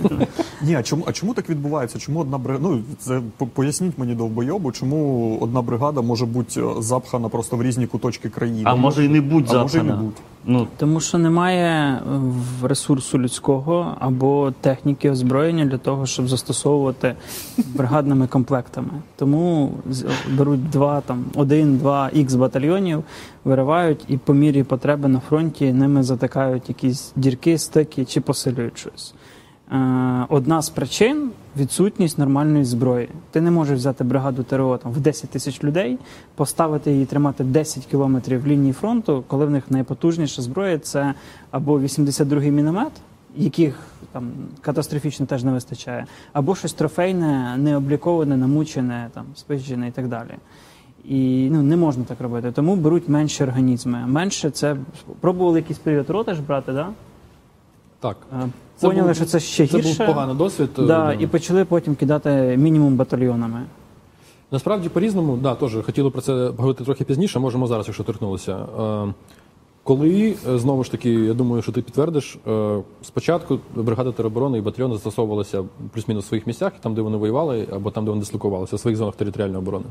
Ні, 0.62 0.74
а 0.74 0.82
чому, 0.82 1.05
а 1.07 1.12
чому 1.12 1.35
так 1.35 1.51
відбувається? 1.51 1.99
Чому 1.99 2.20
одна 2.20 2.39
бригада? 2.39 2.69
Ну, 2.69 2.81
це 2.99 3.20
по- 3.37 3.47
поясніть 3.47 3.99
мені 3.99 4.15
довбойобу, 4.15 4.73
чому 4.73 5.39
одна 5.41 5.62
бригада 5.62 6.01
може 6.01 6.27
бути 6.27 6.61
е, 6.61 6.65
запхана 6.78 7.28
просто 7.28 7.57
в 7.57 7.62
різні 7.62 7.87
куточки 7.87 8.28
країни. 8.28 8.62
А 8.65 8.74
може 8.74 9.05
і 9.05 9.09
не 9.09 9.20
будь 9.20 9.51
А 9.51 9.62
може 9.62 9.78
і 9.78 9.82
не 9.82 9.89
запхана. 9.89 10.03
будь. 10.03 10.15
Ну, 10.44 10.66
Тому 10.76 11.00
що 11.00 11.18
немає 11.18 11.68
е, 11.68 11.98
ресурсу 12.62 13.18
людського 13.18 13.96
або 14.00 14.52
техніки 14.60 15.10
озброєння 15.10 15.64
для 15.64 15.78
того, 15.78 16.06
щоб 16.06 16.28
застосовувати 16.28 17.14
бригадними 17.58 18.26
комплектами. 18.26 18.90
Тому 19.16 19.72
беруть 20.30 20.70
два 20.70 21.00
там 21.00 21.24
один-два 21.34 22.10
ікс 22.12 22.34
батальйонів, 22.34 23.04
виривають 23.44 24.04
і 24.08 24.16
по 24.16 24.34
мірі 24.34 24.62
потреби 24.62 25.08
на 25.08 25.20
фронті 25.20 25.72
ними 25.72 26.02
затикають 26.02 26.68
якісь 26.68 27.12
дірки, 27.16 27.58
стики 27.58 28.04
чи 28.04 28.20
посилюють 28.20 28.78
щось. 28.78 29.14
Е, 29.72 30.26
Одна 30.28 30.62
з 30.62 30.70
причин 30.70 31.30
відсутність 31.56 32.18
нормальної 32.18 32.64
зброї. 32.64 33.09
Ти 33.31 33.40
не 33.40 33.51
можеш 33.51 33.78
взяти 33.78 34.05
бригаду 34.05 34.43
ТРО 34.43 34.78
там 34.78 34.93
в 34.93 35.01
10 35.01 35.31
тисяч 35.31 35.64
людей, 35.64 35.98
поставити 36.35 36.93
її 36.93 37.06
тримати 37.06 37.44
10 37.44 37.86
кілометрів 37.86 38.47
лінії 38.47 38.72
фронту, 38.72 39.24
коли 39.27 39.47
в 39.47 39.51
них 39.51 39.70
найпотужніша 39.70 40.43
зброя 40.43 40.78
це 40.78 41.14
або 41.51 41.81
82-й 41.81 42.51
міномет, 42.51 42.93
яких 43.36 43.78
там 44.12 44.31
катастрофічно 44.60 45.27
теж 45.27 45.44
не 45.44 45.52
вистачає, 45.52 46.06
або 46.32 46.55
щось 46.55 46.72
трофейне, 46.72 47.56
необліковане, 47.59 48.36
намучене, 48.36 49.09
там 49.14 49.24
спизджене 49.35 49.89
і 49.89 49.90
так 49.90 50.09
далі. 50.09 50.31
І 51.05 51.48
ну 51.52 51.62
не 51.62 51.77
можна 51.77 52.05
так 52.05 52.20
робити. 52.20 52.52
Тому 52.52 52.77
беруть 52.77 53.09
менші 53.09 53.43
організми. 53.43 54.06
Менше 54.06 54.51
це 54.51 54.77
пробували 55.20 55.59
якийсь 55.59 55.78
період 55.78 56.10
роти 56.10 56.35
ж 56.35 56.43
брати, 56.43 56.72
да? 56.72 56.89
Так. 58.01 58.16
Е, 58.32 58.48
Це 58.69 58.69
Поняли, 58.89 59.07
був- 59.07 59.16
що 59.16 59.24
це 59.24 59.40
ще 59.40 59.66
Це 59.66 59.78
гірше. 59.78 59.98
був 59.98 60.07
поганий 60.15 60.36
досвід. 60.36 60.70
е, 60.78 60.82
Да, 60.82 61.12
і 61.12 61.27
почали 61.27 61.65
потім 61.65 61.94
кидати 61.94 62.57
мінімум 62.59 62.97
батальйонами. 62.97 63.62
Насправді 64.52 64.89
по-різному, 64.89 65.36
да, 65.36 65.55
теж 65.55 65.77
хотіли 65.86 66.11
про 66.11 66.20
це 66.20 66.32
поговорити 66.57 66.85
трохи 66.85 67.05
пізніше, 67.05 67.39
можемо 67.39 67.66
зараз, 67.66 67.86
якщо 67.86 68.05
торкнулися. 68.05 68.57
Е, 69.09 69.15
коли, 69.82 70.35
е, 70.48 70.59
знову 70.59 70.85
ж 70.85 70.90
таки, 70.90 71.11
я 71.12 71.35
думаю, 71.35 71.62
що 71.62 71.73
ти 71.73 71.82
підтвердиш, 71.82 72.39
спочатку 73.02 73.59
бригада 73.74 74.12
тероборони 74.12 74.59
і 74.59 74.61
батальйони 74.61 74.94
застосовувалися 74.94 75.65
плюс-мінус 75.94 76.24
в 76.24 76.28
своїх 76.28 76.47
місцях, 76.47 76.73
там, 76.81 76.94
де 76.94 77.01
вони 77.02 77.16
воювали, 77.16 77.66
або 77.73 77.90
там, 77.90 78.05
де 78.05 78.11
вони 78.11 78.20
дислокувалися, 78.20 78.77
в 78.77 78.81
своїх 78.81 78.97
зонах 78.98 79.15
територіальної 79.15 79.59
оборони. 79.59 79.85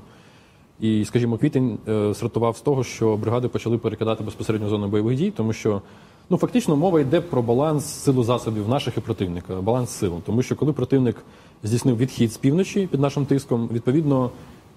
І, 0.80 1.06
скажімо, 1.06 1.38
квітень 1.38 1.78
стартував 2.14 2.58
з 2.58 2.62
того, 2.62 2.84
що 2.84 3.18
бригади 3.18 3.48
почали 3.48 3.78
перекидати 3.78 4.24
безпосередньо 4.24 4.68
в 4.68 4.70
зону 4.70 4.88
бойових 4.88 5.18
дій, 5.18 5.32
тому 5.38 5.54
що 5.54 5.82
ну 6.30 6.38
фактично 6.38 6.76
мова 6.76 7.00
йде 7.00 7.22
про 7.22 7.42
баланс 7.42 7.86
силу 7.86 8.24
засобів 8.24 8.70
наших 8.70 8.98
і 8.98 9.00
противника, 9.00 9.56
баланс 9.62 9.90
сил. 9.90 10.22
Тому 10.26 10.42
що 10.42 10.56
коли 10.56 10.74
противник 10.74 11.16
здійснив 11.64 11.98
відхід 11.98 12.34
з 12.34 12.38
півночі 12.38 12.88
під 12.92 13.00
нашим 13.00 13.26
тиском, 13.26 13.70
відповідно. 13.74 14.30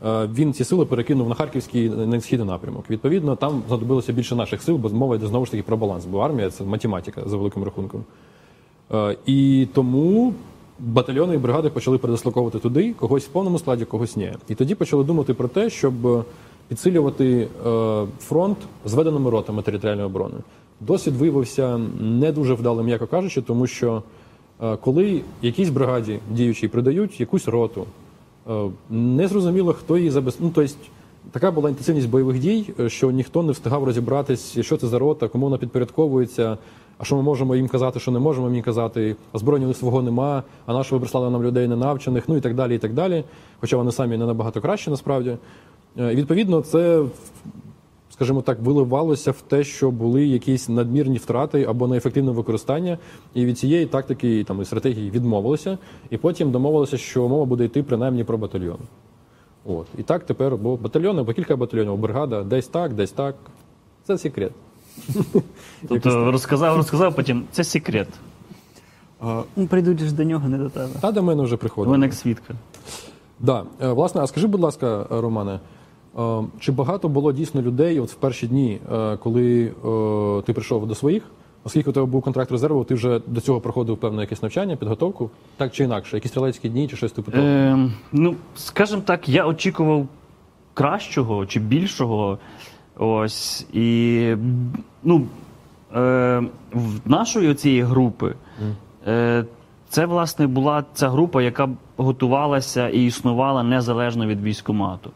е, 0.06 0.28
Він 0.34 0.52
ці 0.52 0.64
сили 0.64 0.86
перекинув 0.86 1.28
на 1.28 1.34
харківський 1.34 1.88
на 1.90 2.20
східний 2.20 2.48
напрямок. 2.48 2.84
Відповідно, 2.90 3.36
там 3.36 3.62
знадобилося 3.68 4.12
більше 4.12 4.34
наших 4.36 4.62
сил, 4.62 4.76
бо 4.76 4.88
мова 4.88 5.16
йде 5.16 5.26
знову 5.26 5.44
ж 5.44 5.50
таки 5.50 5.62
про 5.62 5.76
баланс. 5.76 6.04
Бо 6.04 6.18
армія 6.18 6.50
це 6.50 6.64
математика 6.64 7.22
за 7.26 7.36
великим 7.36 7.64
рахунком. 7.64 8.04
Е, 8.92 9.16
І 9.26 9.68
тому 9.74 10.34
батальйони 10.78 11.34
і 11.34 11.38
бригади 11.38 11.70
почали 11.70 11.98
передислоковувати 11.98 12.58
туди, 12.58 12.92
когось 12.92 13.24
в 13.24 13.28
повному 13.28 13.58
складі, 13.58 13.84
когось 13.84 14.16
ні. 14.16 14.32
І 14.48 14.54
тоді 14.54 14.74
почали 14.74 15.04
думати 15.04 15.34
про 15.34 15.48
те, 15.48 15.70
щоб 15.70 16.24
підсилювати 16.72 17.48
е, 17.66 18.06
фронт 18.18 18.58
зведеними 18.84 19.30
ротами 19.30 19.62
територіальної 19.62 20.06
оборони. 20.06 20.34
Досвід 20.80 21.14
виявився 21.14 21.80
не 22.00 22.32
дуже 22.32 22.54
вдалим, 22.54 22.86
м'яко 22.86 23.06
кажучи, 23.06 23.42
тому 23.42 23.66
що 23.66 24.02
е, 24.62 24.76
коли 24.76 25.20
якійсь 25.42 25.68
бригаді 25.68 26.18
діючій 26.30 26.68
придають 26.68 27.20
якусь 27.20 27.48
роту, 27.48 27.84
е, 28.50 28.52
незрозуміло, 28.90 29.72
хто 29.72 29.98
її 29.98 30.10
забезпечить. 30.10 30.44
Ну, 30.44 30.52
тобто, 30.54 30.74
Така 31.30 31.50
була 31.50 31.68
інтенсивність 31.68 32.08
бойових 32.08 32.38
дій, 32.38 32.70
що 32.86 33.10
ніхто 33.10 33.42
не 33.42 33.52
встигав 33.52 33.84
розібратись, 33.84 34.58
що 34.60 34.76
це 34.76 34.86
за 34.86 34.98
рота, 34.98 35.28
кому 35.28 35.46
вона 35.46 35.58
підпорядковується, 35.58 36.58
а 36.98 37.04
що 37.04 37.16
ми 37.16 37.22
можемо 37.22 37.56
їм 37.56 37.68
казати, 37.68 38.00
що 38.00 38.10
не 38.10 38.18
можемо 38.18 38.50
їм 38.50 38.62
казати, 38.62 39.16
озброєння 39.32 39.74
свого 39.74 40.02
нема, 40.02 40.42
а 40.66 40.72
на 40.72 40.84
що 40.84 40.96
ви 40.96 41.00
прислали 41.00 41.30
нам 41.30 41.42
людей 41.42 41.68
ненавчених, 41.68 42.28
ну 42.28 42.36
і 42.36 42.40
так 42.40 42.54
далі, 42.54 42.74
і 42.74 42.78
так 42.78 42.92
далі. 42.92 43.24
Хоча 43.60 43.76
вони 43.76 43.92
самі 43.92 44.16
не 44.16 44.26
набагато 44.26 44.60
краще 44.60 44.90
насправді. 44.90 45.36
Е, 45.98 46.12
І 46.12 46.16
відповідно, 46.16 46.60
це, 46.60 47.05
скажімо 48.10 48.43
так, 48.43 48.60
виливалося 48.60 49.31
в 49.31 49.40
те, 49.40 49.64
що 49.64 49.90
були 49.90 50.27
якісь 50.27 50.69
надмірні 50.69 51.19
втрати 51.19 51.64
або 51.64 51.89
неефективне 51.89 52.32
використання, 52.32 52.98
і 53.35 53.44
від 53.44 53.59
цієї 53.59 53.86
тактики 53.86 54.39
і, 54.40 54.44
там, 54.44 54.62
і 54.62 54.64
стратегії 54.64 55.10
відмовилися, 55.10 55.78
і 56.10 56.16
потім 56.16 56.51
домовилися, 56.51 56.97
що 56.97 57.28
мова 57.28 57.44
буде 57.44 57.64
йти 57.64 57.82
принаймні 57.82 58.24
про 58.24 58.39
батальйон. 58.39 58.78
От. 59.64 59.86
І 59.98 60.02
так 60.02 60.24
тепер 60.24 60.56
бо 60.56 60.77
батальйони, 60.77 61.20
або 61.20 61.32
кілька 61.32 61.56
батальйонів, 61.56 61.97
бригада, 61.97 62.43
десь 62.43 62.66
так, 62.66 62.93
десь 62.93 63.12
так. 63.12 63.35
Це 64.05 64.19
секрет. 64.19 64.52
Тобто 65.89 66.31
розказав, 66.31 66.77
розказав, 66.77 67.14
потім 67.14 67.44
це 67.52 67.64
секрет. 67.64 68.09
Ну, 69.56 69.66
прийдуть 69.69 69.98
ж 70.01 70.14
до 70.14 70.24
нього, 70.24 70.48
не 70.48 70.59
до 70.59 70.70
тебе. 70.70 70.89
Та 71.01 71.12
до 71.12 71.23
мене 71.23 71.43
вже 71.43 71.56
приходить. 71.56 71.98
не 71.98 72.06
як 72.06 72.14
свідка. 72.14 72.55
Да. 73.40 73.64
Е, 73.82 73.93
Власне, 73.93 74.20
а 74.20 74.27
скажи, 74.27 74.47
будь 74.47 74.60
ласка, 74.60 75.06
Романе, 75.10 75.60
чи 76.60 76.72
багато 76.72 77.09
було 77.09 77.32
дійсно 77.32 77.62
людей 77.62 78.01
от 78.01 78.10
в 78.10 78.14
перші 78.14 78.47
дні, 78.47 78.80
е, 78.93 79.16
коли 79.16 79.64
е, 79.64 80.43
ти 80.43 80.52
прийшов 80.52 80.86
до 80.86 80.94
своїх? 80.94 81.22
Оскільки 81.64 81.90
у 81.90 81.93
тебе 81.93 82.06
був 82.06 82.22
контракт 82.22 82.52
резерву, 82.52 82.84
ти 82.84 82.94
вже 82.94 83.20
до 83.26 83.40
цього 83.40 83.60
проходив 83.60 83.97
певне 83.97 84.20
якесь 84.20 84.43
навчання, 84.43 84.76
підготовку, 84.76 85.30
так 85.56 85.72
чи 85.72 85.84
інакше, 85.84 86.16
якісь 86.16 86.30
стрілецькі 86.30 86.68
дні 86.68 86.89
чи 86.89 86.97
щось 86.97 87.12
типу 87.12 87.30
того? 87.30 87.44
Е, 87.44 87.90
ну, 88.12 88.34
скажімо 88.55 89.02
так, 89.05 89.28
я 89.28 89.47
очікував 89.47 90.06
кращого 90.74 91.47
чи 91.47 91.60
більшого. 91.60 92.39
Ось. 92.98 93.66
І 93.72 94.36
ну, 95.02 95.26
е, 95.94 96.43
в 96.72 97.10
нашої 97.10 97.55
цієї 97.55 97.82
групи 97.82 98.34
е, 99.06 99.44
це, 99.89 100.06
власне, 100.06 100.47
була 100.47 100.84
ця 100.94 101.09
група, 101.09 101.43
яка 101.43 101.68
готувалася 101.97 102.89
і 102.89 103.06
існувала 103.06 103.62
незалежно 103.62 104.26
від 104.26 104.43
військкомату. 104.43 105.10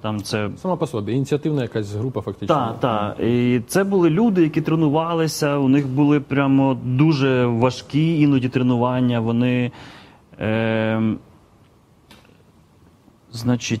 Там 0.00 0.22
це 0.22 0.50
Сама 0.56 0.76
по 0.76 0.86
собі, 0.86 1.12
ініціативна 1.12 1.62
якась 1.62 1.92
група, 1.92 2.20
фактично. 2.20 2.54
так, 2.54 2.80
так. 2.80 3.26
І 3.26 3.60
це 3.66 3.84
були 3.84 4.10
люди, 4.10 4.42
які 4.42 4.60
тренувалися. 4.60 5.58
У 5.58 5.68
них 5.68 5.88
були 5.88 6.20
прямо 6.20 6.78
дуже 6.84 7.46
важкі 7.46 8.20
іноді 8.20 8.48
тренування. 8.48 9.20
Вони, 9.20 9.70
е, 10.40 11.02
значить, 13.32 13.80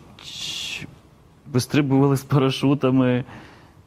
вистрибували 1.52 2.16
з 2.16 2.22
парашутами, 2.22 3.24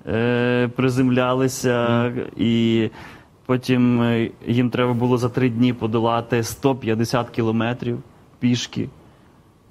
е, 0.07 0.67
приземлялися, 0.75 2.05
і 2.37 2.89
потім 3.45 4.01
е, 4.01 4.29
їм 4.47 4.69
треба 4.69 4.93
було 4.93 5.17
за 5.17 5.29
три 5.29 5.49
дні 5.49 5.73
подолати 5.73 6.43
150 6.43 7.29
кілометрів 7.29 7.99
пішки. 8.39 8.89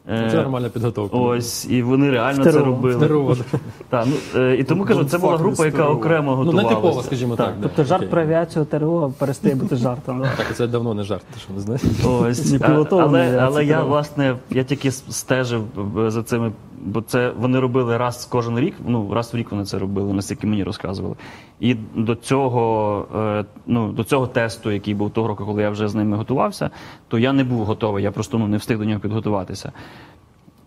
Е, 0.08 0.28
Це 0.30 0.36
нормальна 0.36 0.68
підготовка. 0.68 1.16
Ось, 1.16 1.66
і 1.70 1.82
вони 1.82 2.10
реально 2.10 2.42
Второго. 2.42 2.60
це 2.60 2.66
робили. 2.66 2.94
Здорово. 2.94 3.36
Так, 3.88 4.06
ну, 4.34 4.40
е, 4.40 4.56
і 4.56 4.64
тому 4.64 4.84
кажу, 4.84 5.04
це 5.04 5.18
була 5.18 5.36
група, 5.36 5.66
яка 5.66 5.88
окремо 5.88 6.42
Ну, 6.46 6.52
не 6.52 6.64
типова, 6.64 7.02
скажімо 7.02 7.36
так. 7.36 7.46
да. 7.46 7.62
Тобто 7.62 7.84
жарт 7.84 8.00
Окей. 8.02 8.08
про 8.10 8.22
авіацію 8.22 8.64
ТРО 8.64 9.12
перестає 9.18 9.54
бути 9.54 9.76
жартом. 9.76 10.20
да. 10.22 10.30
Так, 10.36 10.56
це 10.56 10.66
давно 10.66 10.94
не 10.94 11.02
жарт, 11.02 11.22
ти 11.34 11.40
що 11.40 11.52
не 11.54 11.60
знаєш? 11.60 11.82
Ось, 12.06 12.52
Не 12.52 12.58
а- 12.62 12.66
пілотована 12.68 13.18
але, 13.18 13.38
але 13.38 13.64
я 13.64 13.74
треба. 13.74 13.88
власне 13.88 14.36
я 14.50 14.64
тільки 14.64 14.90
стежив 14.90 15.62
е, 15.98 16.10
за 16.10 16.22
цими, 16.22 16.52
бо 16.82 17.00
це 17.02 17.32
вони 17.38 17.60
робили 17.60 17.96
раз 17.96 18.24
кожен 18.30 18.58
рік. 18.58 18.74
Ну 18.86 19.14
раз 19.14 19.34
в 19.34 19.36
рік 19.36 19.50
вони 19.50 19.64
це 19.64 19.78
робили, 19.78 20.12
наскільки 20.12 20.46
мені 20.46 20.64
розказували. 20.64 21.16
І 21.60 21.74
до 21.94 22.14
цього, 22.14 23.06
е, 23.16 23.44
ну 23.66 23.92
до 23.92 24.04
цього 24.04 24.26
тесту, 24.26 24.70
який 24.70 24.94
був 24.94 25.10
того 25.10 25.28
року, 25.28 25.46
коли 25.46 25.62
я 25.62 25.70
вже 25.70 25.88
з 25.88 25.94
ними 25.94 26.16
готувався, 26.16 26.70
то 27.08 27.18
я 27.18 27.32
не 27.32 27.44
був 27.44 27.64
готовий. 27.64 28.04
Я 28.04 28.10
просто 28.10 28.38
ну 28.38 28.48
не 28.48 28.56
встиг 28.56 28.78
до 28.78 28.84
нього 28.84 29.00
підготуватися. 29.00 29.72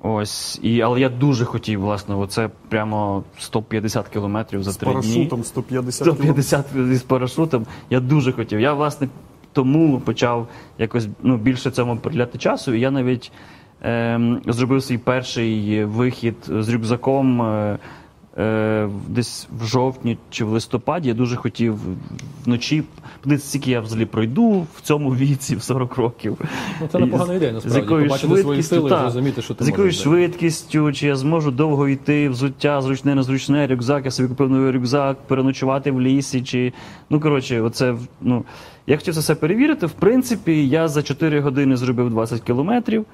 Ось 0.01 0.59
і 0.63 0.81
але 0.81 0.99
я 0.99 1.09
дуже 1.09 1.45
хотів, 1.45 1.81
власне, 1.81 2.15
оце 2.15 2.49
прямо 2.69 3.23
150 3.39 4.07
кілометрів 4.07 4.63
за 4.63 4.73
три 4.73 4.91
дні. 4.91 5.01
парашутом 5.01 5.43
150 5.43 6.03
кілометрів. 6.03 6.43
150 6.43 6.97
з 6.97 7.01
парашутом. 7.01 7.65
Я 7.89 7.99
дуже 7.99 8.31
хотів. 8.31 8.59
Я, 8.59 8.73
власне, 8.73 9.09
тому 9.53 9.99
почав 9.99 10.47
якось 10.77 11.07
ну, 11.23 11.37
більше 11.37 11.71
цьому 11.71 11.97
приділяти 11.97 12.37
часу. 12.37 12.73
І 12.73 12.79
я 12.79 12.91
навіть 12.91 13.31
зробив 14.47 14.83
свій 14.83 14.97
перший 14.97 15.85
вихід 15.85 16.35
з 16.47 16.69
рюкзаком 16.69 17.41
е, 17.41 17.77
е, 18.37 18.89
десь 19.07 19.47
в 19.59 19.65
жовтні 19.65 20.17
чи 20.29 20.45
в 20.45 20.49
листопаді. 20.49 21.07
Я 21.07 21.13
дуже 21.13 21.35
хотів 21.35 21.79
вночі 22.45 22.83
подивитися, 23.21 23.49
скільки 23.49 23.71
я 23.71 23.81
взагалі 23.81 24.05
пройду 24.05 24.67
в 24.75 24.81
цьому 24.81 25.15
віці, 25.15 25.55
в 25.55 25.63
40 25.63 25.95
років. 25.95 26.37
Ну, 26.81 26.87
це 26.91 26.99
непогана 26.99 27.33
ідея, 27.33 27.59
з 27.59 27.75
якою 27.75 28.07
Побачити 28.07 28.37
свої 28.37 28.63
сили 28.63 28.85
і 28.85 28.89
зрозуміти, 28.89 29.41
що 29.41 29.53
ти 29.53 29.63
з 29.63 29.67
якою 29.67 29.91
швидкістю, 29.91 30.93
чи 30.93 31.07
я 31.07 31.15
зможу 31.15 31.51
довго 31.51 31.87
йти, 31.87 32.29
взуття, 32.29 32.81
зручне, 32.81 33.15
незручне, 33.15 33.67
рюкзак, 33.67 34.05
я 34.05 34.11
собі 34.11 34.29
купив 34.29 34.49
новий 34.49 34.71
рюкзак, 34.71 35.17
переночувати 35.27 35.91
в 35.91 36.01
лісі, 36.01 36.41
чи. 36.41 36.73
Ну, 37.09 37.19
коротше, 37.19 37.61
оце, 37.61 37.95
ну, 38.21 38.43
я 38.87 38.97
хотів 38.97 39.13
це 39.13 39.19
все 39.19 39.35
перевірити. 39.35 39.85
В 39.85 39.91
принципі, 39.91 40.67
я 40.67 40.87
за 40.87 41.03
4 41.03 41.39
години 41.39 41.77
зробив 41.77 42.09
20 42.09 42.41
кілометрів. 42.41 43.05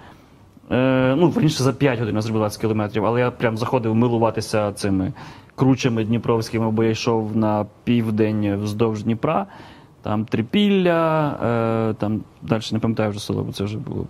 Е, 0.72 1.15
ну, 1.18 1.30
верніше, 1.30 1.64
за 1.64 1.73
5 1.73 1.99
годин 1.99 2.15
я 2.15 2.22
зробив 2.22 2.41
20 2.41 2.61
кілометрів, 2.61 3.06
але 3.06 3.19
я 3.19 3.31
прям 3.31 3.57
заходив 3.57 3.95
милуватися 3.95 4.72
цими 4.73 5.14
кручами 5.56 6.03
дніпровськими, 6.03 6.72
бо 6.72 6.84
я 6.84 6.89
йшов 6.89 7.38
на 7.38 7.65
південь 7.84 8.56
вздовж 8.56 9.03
Дніпра. 9.03 9.45
Там 10.02 10.26
Трипілля, 10.26 11.30
е, 11.89 11.93
там 11.93 12.22
далі 12.41 12.61
не 12.72 12.80
пам'ятаю 12.80 13.10
вже 13.10 13.19
село, 13.19 13.43
бо 13.43 13.52
це 13.52 13.64
вже 13.64 13.77
було 13.77 14.06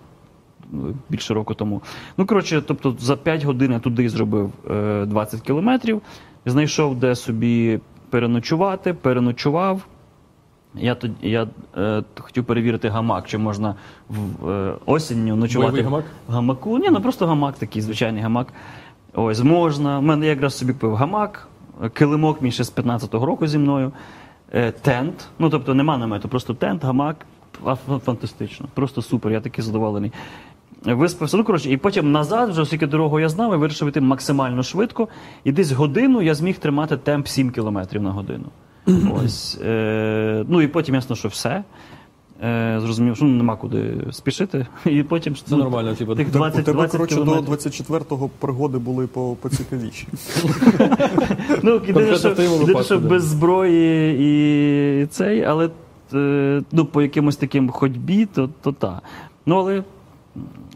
більше 1.09 1.33
року 1.33 1.53
тому. 1.53 1.81
Ну, 2.17 2.25
коротше, 2.25 2.61
тобто 2.67 2.95
за 2.99 3.17
5 3.17 3.43
годин 3.43 3.71
я 3.71 3.79
туди 3.79 4.09
зробив 4.09 4.51
е, 4.71 5.05
20 5.05 5.41
кілометрів, 5.41 6.01
знайшов, 6.45 6.95
де 6.95 7.15
собі 7.15 7.79
переночувати, 8.09 8.93
переночував. 8.93 9.81
Я 10.75 10.95
тоді 10.95 11.13
я 11.21 11.47
е, 11.77 12.03
хотів 12.19 12.45
перевірити 12.45 12.89
гамак, 12.89 13.27
чи 13.27 13.37
можна 13.37 13.75
в 14.09 14.49
е, 14.49 14.73
осінню 14.85 15.35
ночувати 15.35 15.71
Бойовий 15.71 15.83
гамак? 15.83 16.05
в 16.27 16.33
гамаку. 16.33 16.77
Ні, 16.77 16.89
ну 16.89 17.01
просто 17.01 17.27
гамак 17.27 17.55
такий, 17.55 17.81
звичайний 17.81 18.23
гамак. 18.23 18.47
Ось 19.13 19.43
можна. 19.43 19.99
У 19.99 20.01
мене 20.01 20.27
якраз 20.27 20.57
собі 20.57 20.73
купив 20.73 20.95
гамак, 20.95 21.47
килимок 21.93 22.41
мій 22.41 22.51
ще 22.51 22.63
з 22.63 22.75
15-го 22.75 23.25
року 23.25 23.47
зі 23.47 23.57
мною, 23.57 23.91
е, 24.53 24.71
тент. 24.71 25.27
Ну 25.39 25.49
тобто 25.49 25.73
нема 25.73 25.97
намету, 25.97 26.29
просто 26.29 26.53
тент, 26.53 26.83
гамак. 26.83 27.25
Фантастично, 28.05 28.67
просто 28.73 29.01
супер, 29.01 29.31
я 29.31 29.41
такий 29.41 29.63
задоволений. 29.63 30.11
Виспався. 30.85 31.37
Ну, 31.37 31.43
коротше, 31.43 31.69
і 31.69 31.77
потім 31.77 32.11
назад, 32.11 32.49
вже 32.49 32.61
оскільки 32.61 32.87
дорогу 32.87 33.19
я 33.19 33.29
знав, 33.29 33.51
я 33.51 33.57
вирішив 33.57 33.87
йти 33.87 34.01
максимально 34.01 34.63
швидко. 34.63 35.07
І 35.43 35.51
десь 35.51 35.71
годину 35.71 36.21
я 36.21 36.35
зміг 36.35 36.57
тримати 36.57 36.97
темп 36.97 37.27
7 37.27 37.51
км 37.51 37.79
на 37.91 38.11
годину. 38.11 38.45
Ось. 38.85 39.57
Е, 39.65 40.45
ну 40.47 40.61
і 40.61 40.67
потім 40.67 40.95
ясно, 40.95 41.15
що 41.15 41.27
все. 41.27 41.63
Е, 42.43 42.79
зрозумів, 42.81 43.15
що 43.15 43.25
ну, 43.25 43.31
нема 43.31 43.55
куди 43.55 43.93
спішити. 44.11 44.67
І 44.85 45.03
потім 45.03 45.35
Це 45.35 45.55
нормально, 45.55 45.95
типу, 45.95 46.15
тих 46.15 46.31
20, 46.31 46.61
у 46.61 46.63
тебе, 46.63 46.77
20 46.77 46.91
коротше, 46.91 47.15
до 47.15 47.23
кілометрів. 47.23 47.53
24-го 47.53 48.29
пригоди 48.39 48.77
були 48.77 49.07
по, 49.07 49.37
поцікавіші. 49.41 50.07
Ну, 51.63 51.73
єдине, 51.73 51.93
Конкретно 51.93 52.17
що, 52.17 52.29
в 52.29 52.39
єдине, 52.39 52.57
випадку, 52.57 52.83
що 52.83 52.99
да. 52.99 53.07
без 53.07 53.23
зброї 53.23 54.17
і 54.19 55.05
цей, 55.05 55.43
але 55.43 55.69
е, 56.13 56.61
ну, 56.71 56.85
по 56.85 57.01
якимось 57.01 57.35
таким 57.35 57.69
ходьбі, 57.69 58.25
то, 58.25 58.49
то 58.61 58.71
та. 58.71 59.01
Ну, 59.45 59.55
але. 59.55 59.83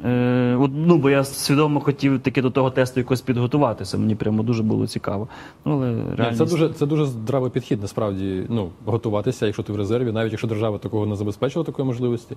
Е, 0.06 0.57
ну, 0.73 0.98
бо 0.98 1.10
я 1.10 1.23
свідомо 1.23 1.80
хотів 1.80 2.19
таки 2.19 2.41
до 2.41 2.49
того 2.49 2.72
тесту 2.72 2.99
якось 2.99 3.22
підготуватися. 3.22 3.98
Мені 3.98 4.15
прямо 4.15 4.44
дуже 4.44 4.64
було 4.64 4.88
цікаво. 4.88 5.27
Ну, 5.65 5.73
але 5.73 6.15
реальність... 6.15 6.38
Це 6.38 6.45
дуже, 6.45 6.69
це 6.69 6.86
дуже 6.86 7.06
здравий 7.06 7.52
підхід, 7.52 7.82
насправді, 7.82 8.44
ну, 8.49 8.69
готуватися, 8.86 9.45
якщо 9.45 9.64
ти 9.64 9.73
в 9.73 9.76
резерві, 9.76 10.11
навіть 10.11 10.32
якщо 10.32 10.48
держава 10.48 10.77
такого 10.77 11.06
не 11.06 11.15
забезпечила 11.15 11.65
такої 11.65 11.86
можливості, 11.86 12.36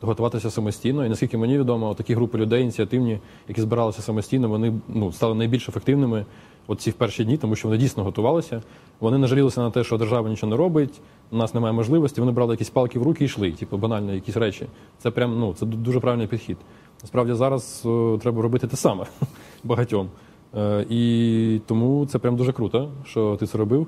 то 0.00 0.06
готуватися 0.06 0.50
самостійно. 0.50 1.06
І 1.06 1.08
наскільки 1.08 1.36
мені 1.36 1.58
відомо, 1.58 1.94
такі 1.94 2.14
групи 2.14 2.38
людей 2.38 2.62
ініціативні, 2.62 3.18
які 3.48 3.60
збиралися 3.60 4.02
самостійно, 4.02 4.48
вони 4.48 4.72
ну, 4.88 5.12
стали 5.12 5.34
найбільш 5.34 5.68
ефективними 5.68 6.24
от 6.66 6.80
ці 6.80 6.90
в 6.90 6.94
перші 6.94 7.24
дні, 7.24 7.36
тому 7.36 7.56
що 7.56 7.68
вони 7.68 7.78
дійсно 7.78 8.04
готувалися. 8.04 8.62
Вони 9.00 9.18
не 9.18 9.26
жалілися 9.26 9.60
на 9.60 9.70
те, 9.70 9.84
що 9.84 9.98
держава 9.98 10.28
нічого 10.28 10.50
не 10.50 10.56
робить, 10.56 11.00
у 11.30 11.36
нас 11.36 11.54
немає 11.54 11.72
можливості. 11.72 12.20
Вони 12.20 12.32
брали 12.32 12.54
якісь 12.54 12.70
палки 12.70 12.98
в 12.98 13.02
руки 13.02 13.24
і 13.24 13.26
йшли, 13.26 13.52
типу 13.52 13.76
банально 13.76 14.14
якісь 14.14 14.36
речі. 14.36 14.66
Це 14.98 15.10
прям 15.10 15.40
ну 15.40 15.54
це 15.54 15.66
дуже 15.66 16.00
правильний 16.00 16.26
підхід. 16.26 16.56
Насправді 17.02 17.34
зараз 17.34 17.80
треба 18.20 18.42
робити 18.42 18.66
те 18.66 18.76
саме 18.76 19.06
багатьом. 19.64 20.08
Е, 20.56 20.86
і 20.90 21.60
тому 21.66 22.06
це 22.06 22.18
прям 22.18 22.36
дуже 22.36 22.52
круто, 22.52 22.90
що 23.04 23.36
ти 23.40 23.46
це 23.46 23.58
робив. 23.58 23.86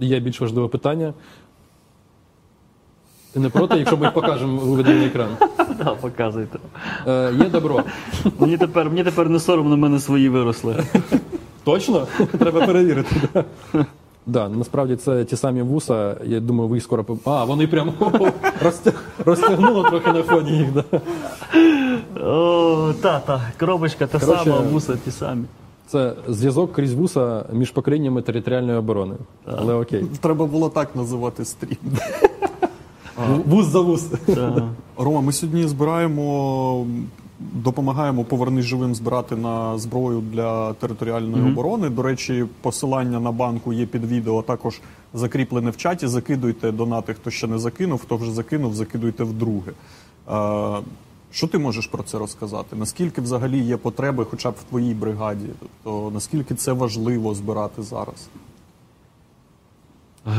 Є 0.00 0.20
більш 0.20 0.40
важливе 0.40 0.68
питання. 0.68 1.14
Ти 3.32 3.40
не 3.40 3.48
проти, 3.48 3.78
якщо 3.78 3.96
ми 3.96 4.04
їх 4.04 4.14
покажемо 4.14 4.60
виведемо 4.60 4.98
на 4.98 5.06
екран. 5.06 5.36
Да, 5.78 5.94
показуйте. 5.94 6.58
Е, 7.06 7.32
є 7.38 7.48
добро. 7.48 7.84
Мені 8.38 8.56
тепер, 8.56 8.90
мені 8.90 9.04
тепер 9.04 9.28
не 9.28 9.40
соромно, 9.40 9.76
в 9.76 9.78
мене 9.78 9.98
свої 9.98 10.28
виросли. 10.28 10.84
Точно? 11.64 12.06
Треба 12.38 12.66
перевірити. 12.66 13.16
Да. 13.34 13.44
Да, 14.26 14.48
насправді 14.48 14.96
це 14.96 15.24
ті 15.24 15.36
самі 15.36 15.62
вуса. 15.62 16.16
Я 16.24 16.40
думаю, 16.40 16.68
ви 16.68 16.76
їх 16.76 16.84
скоро 16.84 17.02
поб- 17.02 17.18
А, 17.24 17.44
вони 17.44 17.66
прямо 17.66 17.92
розтягнуло 19.24 19.82
трохи 19.82 20.12
на 20.12 20.22
фоні 20.22 20.50
їх. 20.50 20.68
Да. 20.72 20.84
О, 22.26 22.92
та, 23.02 23.20
та, 23.20 23.52
коробочка 23.60 24.06
та 24.06 24.18
Коротше, 24.18 24.44
сама, 24.44 24.58
вуса 24.58 24.96
ті 25.04 25.10
самі. 25.10 25.44
Це 25.86 26.12
зв'язок 26.28 26.72
крізь 26.72 26.92
вуса 26.94 27.44
між 27.52 27.70
поколіннями 27.70 28.22
територіальної 28.22 28.78
оборони. 28.78 29.14
Але 29.46 29.74
окей. 29.74 30.04
Треба 30.20 30.46
було 30.46 30.68
так 30.68 30.96
називати 30.96 31.44
стрім. 31.44 31.76
Вуз 33.46 33.66
за 33.66 33.80
вуз. 33.80 34.06
Рома, 34.98 35.20
ми 35.20 35.32
сьогодні 35.32 35.66
збираємо, 35.66 36.86
допомагаємо 37.52 38.24
повернись 38.24 38.64
живим 38.64 38.94
збирати 38.94 39.36
на 39.36 39.78
зброю 39.78 40.20
для 40.20 40.72
територіальної 40.72 41.52
оборони. 41.52 41.88
До 41.90 42.02
речі, 42.02 42.44
посилання 42.60 43.20
на 43.20 43.32
банку 43.32 43.72
є 43.72 43.86
під 43.86 44.04
відео, 44.04 44.42
також 44.42 44.80
закріплене 45.14 45.70
в 45.70 45.76
чаті. 45.76 46.06
Закидуйте 46.06 46.72
донати, 46.72 47.14
хто 47.14 47.30
ще 47.30 47.46
не 47.46 47.58
закинув, 47.58 48.02
хто 48.02 48.16
вже 48.16 48.32
закинув, 48.32 48.74
закидуйте 48.74 49.24
вдруге. 49.24 49.72
Е, 50.30 50.82
Що 51.30 51.46
ти 51.48 51.58
можеш 51.58 51.86
про 51.86 52.02
це 52.02 52.18
розказати? 52.18 52.76
Наскільки 52.76 53.20
взагалі 53.20 53.58
є 53.58 53.76
потреби, 53.76 54.26
хоча 54.30 54.50
б 54.50 54.54
в 54.60 54.64
твоїй 54.70 54.94
бригаді? 54.94 55.46
Тобто 55.60 56.10
наскільки 56.14 56.54
це 56.54 56.72
важливо 56.72 57.34
збирати 57.34 57.82
зараз? 57.82 58.28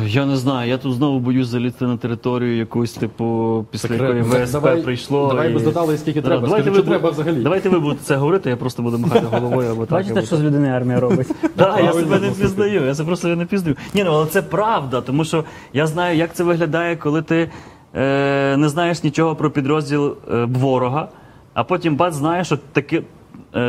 Я 0.05 0.25
не 0.25 0.35
знаю, 0.37 0.69
я 0.69 0.77
тут 0.77 0.93
знову 0.93 1.19
боюсь 1.19 1.47
залізти 1.47 1.85
на 1.85 1.97
територію 1.97 2.57
якусь, 2.57 2.93
типу, 2.93 3.65
після 3.71 3.95
якої 3.95 4.21
ВСП 4.21 4.51
Давай- 4.51 4.81
прийшло. 4.81 5.27
давай 5.27 5.49
і... 5.49 5.53
без 5.53 5.63
деталей, 5.63 5.97
скільки 5.97 6.21
Да, 6.21 6.27
треба. 6.27 6.41
Давайте 6.47 6.63
Скажи, 6.63 6.79
ви, 6.79 6.83
чи 6.83 6.89
треба 6.89 7.09
взагалі? 7.09 7.35
Давайте 7.43 7.69
ви 7.69 7.79
будете 7.79 8.03
це 8.03 8.15
говорити, 8.15 8.49
я 8.49 8.57
просто 8.57 8.83
буду 8.83 8.97
махати 8.97 9.25
головою 9.25 9.71
або 9.71 9.85
так. 9.85 9.91
Бачите, 9.91 10.19
або 10.19 10.27
що 10.27 10.37
з 10.37 10.43
людини 10.43 10.69
армія 10.69 10.99
робить? 10.99 11.27
Так, 11.55 11.79
я 11.83 11.93
себе 11.93 12.19
не 12.19 12.29
пізнаю, 12.29 12.85
я 12.85 12.93
це 12.95 13.03
просто 13.03 13.27
не 13.27 13.45
пізнаю. 13.45 13.75
Ні, 13.93 14.03
ну 14.03 14.11
але 14.11 14.25
це 14.25 14.41
правда, 14.41 15.01
тому 15.01 15.25
що 15.25 15.43
я 15.73 15.87
знаю, 15.87 16.17
як 16.17 16.33
це 16.33 16.43
виглядає, 16.43 16.95
коли 16.95 17.21
ти 17.21 17.49
е, 17.95 18.57
не 18.57 18.69
знаєш 18.69 19.03
нічого 19.03 19.35
про 19.35 19.51
підрозділ 19.51 20.15
е, 20.33 20.45
ворога, 20.45 21.07
а 21.53 21.63
потім 21.63 21.95
бац 21.95 22.13
знаєш, 22.15 22.47
що 22.47 22.57
таки, 22.73 22.97
е, 22.97 23.03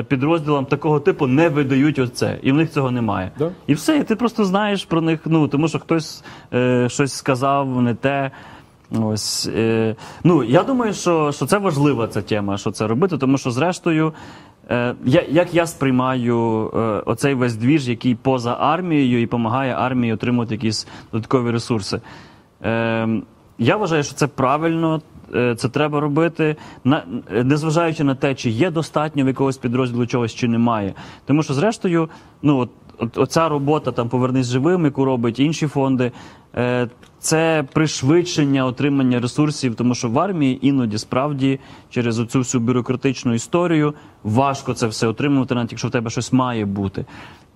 підрозділам 0.09 0.65
такого 0.65 1.01
типу 1.01 1.27
не 1.27 1.49
видають 1.49 1.99
оце, 1.99 2.39
і 2.43 2.53
в 2.53 2.55
них 2.55 2.71
цього 2.71 2.91
немає. 2.91 3.31
Да. 3.39 3.51
І 3.67 3.75
все, 3.75 3.97
і 3.97 4.03
ти 4.03 4.17
просто 4.17 4.45
знаєш 4.45 4.85
про 4.85 5.01
них, 5.01 5.21
ну 5.25 5.49
тому 5.49 5.69
що 5.69 5.79
хтось 5.79 6.25
е, 6.55 6.89
щось 6.89 7.13
сказав, 7.13 7.83
не 7.83 7.95
те. 7.95 8.31
Ось 9.03 9.51
е, 9.57 9.97
ну 10.25 10.45
я 10.45 10.63
думаю, 10.63 10.93
що, 10.93 11.33
що 11.33 11.47
це 11.47 11.59
важлива 11.59 12.09
ця 12.09 12.23
тема, 12.23 12.59
що 12.59 12.71
це 12.71 12.87
робити, 12.87 13.19
тому 13.19 13.39
що 13.39 13.51
зрештою, 13.51 14.13
е, 14.71 14.95
я, 15.05 15.25
як 15.29 15.55
я 15.55 15.67
сприймаю 15.67 16.71
е, 16.75 16.79
оцей 17.07 17.35
весь 17.35 17.57
двіж, 17.57 17.89
який 17.89 18.15
поза 18.15 18.57
армією 18.61 19.21
і 19.21 19.25
допомагає 19.25 19.75
армії 19.75 20.13
отримувати 20.13 20.55
якісь 20.55 20.87
додаткові 21.13 21.51
ресурси. 21.51 22.01
Е, 22.63 23.09
я 23.59 23.77
вважаю, 23.77 24.03
що 24.03 24.15
це 24.15 24.27
правильно, 24.27 24.97
е, 24.97 25.14
це 25.57 25.69
треба 25.69 26.01
робити, 26.01 26.57
е, 26.87 27.05
незважаючи 27.45 28.05
на 28.05 28.15
те, 28.15 28.35
чи 28.35 28.51
є 28.51 28.71
достатньо 28.71 29.25
в 29.25 29.27
якогось 29.27 29.57
підрозділу 29.57 30.07
чогось, 30.07 30.35
чи 30.35 30.49
немає. 30.49 30.95
Тому 31.27 31.43
що, 31.43 31.55
зрештою, 31.55 32.09
ну 32.43 32.59
от, 32.59 32.71
от 32.99 33.19
оця 33.19 33.49
робота 33.49 33.93
там 33.93 34.09
повернись 34.09 34.47
живим, 34.47 34.85
яку 34.85 35.05
робить 35.05 35.39
інші 35.39 35.67
фонди. 35.67 36.13
е, 36.57 36.89
Це 37.19 37.65
пришвидшення 37.73 38.65
отримання 38.67 39.21
ресурсів, 39.21 39.75
тому 39.75 39.95
що 39.95 40.09
в 40.09 40.19
армії 40.19 40.67
іноді 40.69 40.99
справді 40.99 41.61
через 41.91 42.19
оцю 42.19 42.39
всю 42.39 42.61
бюрократичну 42.61 43.35
історію 43.35 43.95
важко 44.25 44.75
це 44.75 44.87
все 44.87 45.07
отримувати, 45.07 45.55
навіть 45.55 45.73
якщо 45.73 45.89
в 45.89 45.91
тебе 45.91 46.11
щось 46.11 46.33
має 46.33 46.65
бути. 46.65 47.05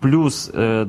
Плюс 0.01 0.53
е, 0.55 0.87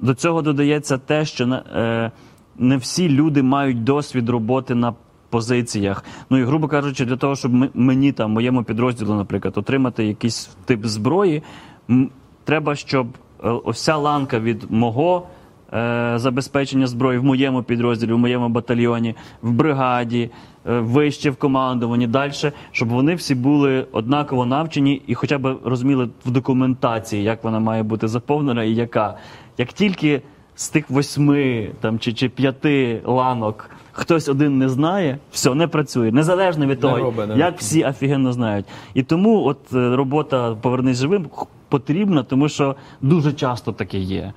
до 0.00 0.14
цього 0.14 0.42
додається 0.42 0.98
те, 0.98 1.24
що 1.24 1.44
е, 1.44 2.10
не 2.58 2.76
всі 2.76 3.08
люди 3.08 3.42
мають 3.42 3.84
досвід 3.84 4.28
роботи 4.28 4.74
на 4.74 4.94
позиціях. 5.30 6.04
Ну 6.30 6.38
і 6.38 6.44
грубо 6.44 6.68
кажучи, 6.68 7.04
для 7.04 7.16
того, 7.16 7.36
щоб 7.36 7.52
мені 7.74 8.12
там, 8.12 8.30
моєму 8.30 8.62
підрозділу, 8.64 9.14
наприклад, 9.14 9.58
отримати 9.58 10.04
якийсь 10.04 10.50
тип 10.64 10.86
зброї, 10.86 11.42
треба, 12.44 12.74
щоб 12.74 13.06
е, 13.44 13.48
ось 13.48 13.88
ланка 13.88 14.40
від 14.40 14.70
мого. 14.70 15.26
е, 15.72 16.12
Забезпечення 16.16 16.86
зброї 16.86 17.18
в 17.18 17.24
моєму 17.24 17.62
підрозділі, 17.62 18.12
в 18.12 18.18
моєму 18.18 18.48
батальйоні, 18.48 19.14
в 19.42 19.52
бригаді, 19.52 20.30
е, 20.66 20.78
вище 20.80 21.30
в 21.30 21.36
командуванні, 21.36 22.06
далі, 22.06 22.32
щоб 22.72 22.88
вони 22.88 23.14
всі 23.14 23.34
були 23.34 23.86
однаково 23.92 24.46
навчені 24.46 25.02
і 25.06 25.14
хоча 25.14 25.38
б 25.38 25.58
розуміли 25.64 26.08
в 26.26 26.30
документації, 26.30 27.22
як 27.22 27.44
вона 27.44 27.60
має 27.60 27.82
бути 27.82 28.08
заповнена 28.08 28.64
і 28.64 28.74
яка. 28.74 29.16
Як 29.58 29.72
тільки 29.72 30.22
з 30.54 30.68
тих 30.68 30.90
восьми 30.90 31.70
там, 31.80 31.98
чи, 31.98 32.12
чи 32.12 32.28
п'яти 32.28 33.02
ланок 33.04 33.70
хтось 33.98 34.28
один 34.28 34.58
не 34.58 34.68
знає, 34.68 35.18
все, 35.30 35.54
не 35.54 35.66
працює. 35.66 36.12
Незалежно 36.12 36.66
від 36.66 36.80
того, 36.80 36.96
робить, 36.96 37.30
як 37.36 37.58
всі 37.58 37.84
офігенно 37.84 38.32
знають. 38.32 38.66
І 38.94 39.02
тому 39.02 39.44
от 39.44 39.58
е, 39.74 39.96
робота 39.96 40.54
Повернись 40.54 40.98
живим 40.98 41.26
потрібна, 41.68 42.22
тому 42.22 42.48
що 42.48 42.76
дуже 43.00 43.32
часто 43.32 43.72
таке 43.72 43.98
є. 43.98 44.32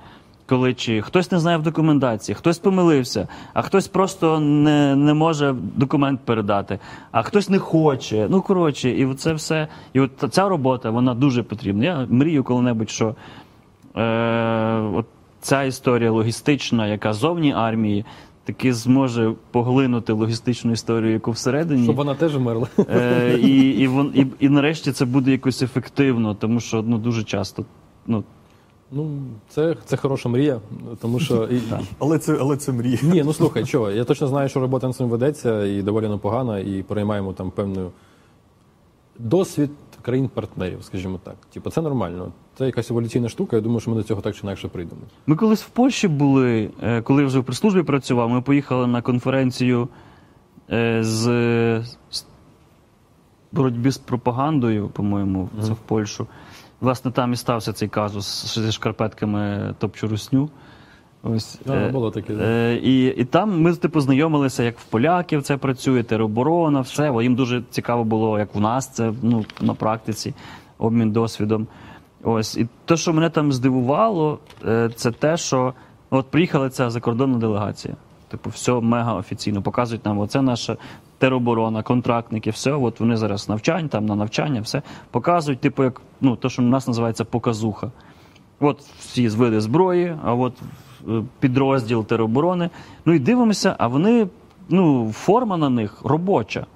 Коли 0.46 0.74
чи 0.74 1.02
хтось 1.02 1.32
не 1.32 1.38
знає 1.38 1.56
в 1.56 1.62
документації, 1.62 2.34
хтось 2.34 2.58
помилився, 2.58 3.28
а 3.54 3.62
хтось 3.62 3.88
просто 3.88 4.40
не, 4.40 4.96
не 4.96 5.14
може 5.14 5.54
документ 5.76 6.20
передати, 6.24 6.78
а 7.12 7.22
хтось 7.22 7.48
не 7.48 7.58
хоче. 7.58 8.26
Ну 8.30 8.42
коротше, 8.42 8.90
і 8.90 9.14
це 9.14 9.32
все. 9.32 9.68
І 9.92 10.00
от 10.00 10.10
ця 10.30 10.48
робота 10.48 10.90
вона 10.90 11.14
дуже 11.14 11.42
потрібна. 11.42 11.84
Я 11.84 12.06
мрію 12.10 12.44
коли-небудь, 12.44 12.90
що 12.90 13.14
е, 13.96 14.02
от 14.94 15.06
ця 15.40 15.62
історія 15.62 16.10
логістична, 16.10 16.86
яка 16.86 17.12
зовні 17.12 17.52
армії, 17.52 18.04
таки 18.44 18.74
зможе 18.74 19.34
поглинути 19.50 20.12
логістичну 20.12 20.72
історію, 20.72 21.12
яку 21.12 21.30
всередині. 21.30 21.84
Щоб 21.84 21.96
вона 21.96 22.14
теж 22.14 22.36
вмерла. 22.36 22.68
Е, 22.78 23.38
і, 23.38 23.70
і, 23.70 23.86
вон, 23.86 24.12
і, 24.14 24.26
і 24.40 24.48
нарешті 24.48 24.92
це 24.92 25.04
буде 25.04 25.30
якось 25.30 25.62
ефективно, 25.62 26.34
тому 26.34 26.60
що 26.60 26.82
ну, 26.82 26.98
дуже 26.98 27.24
часто. 27.24 27.64
Ну, 28.06 28.24
Ну, 28.94 29.22
це, 29.48 29.76
це 29.84 29.96
хороша 29.96 30.28
мрія, 30.28 30.60
тому 31.00 31.20
що. 31.20 31.44
І, 31.44 31.60
Але 31.98 32.18
це, 32.18 32.36
але 32.40 32.56
це 32.56 32.72
мрія. 32.72 32.98
Ні, 33.02 33.22
ну 33.22 33.32
слухай, 33.32 33.64
чого, 33.64 33.90
я 33.90 34.04
точно 34.04 34.26
знаю, 34.26 34.48
що 34.48 34.60
робота 34.60 34.86
над 34.86 34.96
цим 34.96 35.08
ведеться 35.08 35.64
і 35.64 35.82
доволі 35.82 36.08
непогана, 36.08 36.58
і 36.58 36.82
переймаємо 36.82 37.32
там 37.32 37.50
певну 37.50 37.90
досвід 39.18 39.70
країн-партнерів, 40.02 40.78
скажімо 40.82 41.20
так. 41.24 41.34
Типу, 41.52 41.70
це 41.70 41.82
нормально. 41.82 42.32
Це 42.58 42.66
якась 42.66 42.90
еволюційна 42.90 43.28
штука, 43.28 43.56
я 43.56 43.62
думаю, 43.62 43.80
що 43.80 43.90
ми 43.90 43.96
до 43.96 44.02
цього 44.02 44.20
так 44.20 44.34
чи 44.34 44.40
інакше 44.42 44.68
прийдемо. 44.68 45.00
Ми 45.26 45.36
колись 45.36 45.62
в 45.62 45.68
Польщі 45.68 46.08
були, 46.08 46.70
е, 46.82 47.02
коли 47.02 47.24
вже 47.24 47.38
в 47.38 47.44
прес-службі 47.44 47.82
працював, 47.82 48.30
ми 48.30 48.42
поїхали 48.42 48.86
на 48.86 49.02
конференцію 49.02 49.88
е, 50.70 51.04
з, 51.04 51.84
боротьби 53.52 53.92
з 53.92 53.98
пропагандою, 53.98 54.88
по-моєму, 54.88 55.48
це 55.62 55.72
в 55.72 55.76
Польщу. 55.76 56.26
Власне, 56.80 57.10
там 57.10 57.32
і 57.32 57.36
стався 57.36 57.72
цей 57.72 57.88
казус 57.88 58.58
зі 58.58 58.72
шкарпетками 58.72 59.74
топчу 59.78 60.08
русню. 60.08 60.50
Ось, 61.22 61.60
Да, 61.66 61.74
е, 61.74 61.88
було 61.88 62.10
таке, 62.10 62.34
да. 62.34 62.44
Е, 62.44 62.76
і, 62.76 63.06
і 63.06 63.24
там 63.24 63.60
ми 63.60 63.74
типу 63.74 64.00
знайомилися, 64.00 64.62
як 64.62 64.78
в 64.78 64.84
поляків 64.84 65.42
це 65.42 65.56
працює, 65.56 66.02
тероборона, 66.02 66.80
все. 66.80 67.10
Бо 67.10 67.22
Їм 67.22 67.34
дуже 67.34 67.62
цікаво 67.70 68.04
було, 68.04 68.38
як 68.38 68.54
в 68.54 68.60
нас 68.60 68.88
це 68.88 69.12
ну, 69.22 69.44
на 69.60 69.74
практиці, 69.74 70.34
обмін 70.78 71.10
досвідом. 71.10 71.66
Ось. 72.22 72.56
І 72.56 72.68
те, 72.84 72.96
що 72.96 73.12
мене 73.12 73.30
там 73.30 73.52
здивувало, 73.52 74.38
е, 74.66 74.90
це 74.96 75.10
те, 75.10 75.36
що 75.36 75.74
от 76.10 76.26
приїхала 76.26 76.70
ця 76.70 76.90
закордонна 76.90 77.38
делегація. 77.38 77.94
Типу, 78.28 78.50
все 78.50 78.72
мега 78.72 79.14
офіційно. 79.14 79.62
Показують 79.62 80.04
нам, 80.04 80.18
оце 80.18 80.42
наша 80.42 80.76
тероборона, 81.18 81.82
контрактники, 81.82 82.50
все. 82.50 82.72
От 82.72 83.00
вони 83.00 83.16
зараз 83.16 83.48
навчань, 83.48 83.88
там 83.88 84.06
на 84.06 84.16
навчання, 84.16 84.60
все 84.60 84.82
показують, 85.10 85.60
типу, 85.60 85.84
як 85.84 86.00
ну, 86.20 86.36
те, 86.36 86.48
що 86.48 86.62
у 86.62 86.66
нас 86.66 86.86
називається 86.86 87.24
показуха. 87.24 87.90
От 88.60 88.80
всі 88.80 89.28
види 89.28 89.60
зброї, 89.60 90.16
а 90.24 90.34
от 90.34 90.52
підрозділ 91.40 92.04
тероборони. 92.04 92.70
Ну 93.06 93.12
і 93.12 93.18
дивимося, 93.18 93.76
а 93.78 93.86
вони, 93.86 94.26
ну, 94.68 95.12
форма 95.12 95.56
на 95.56 95.68
них 95.70 96.00
робоча. 96.04 96.66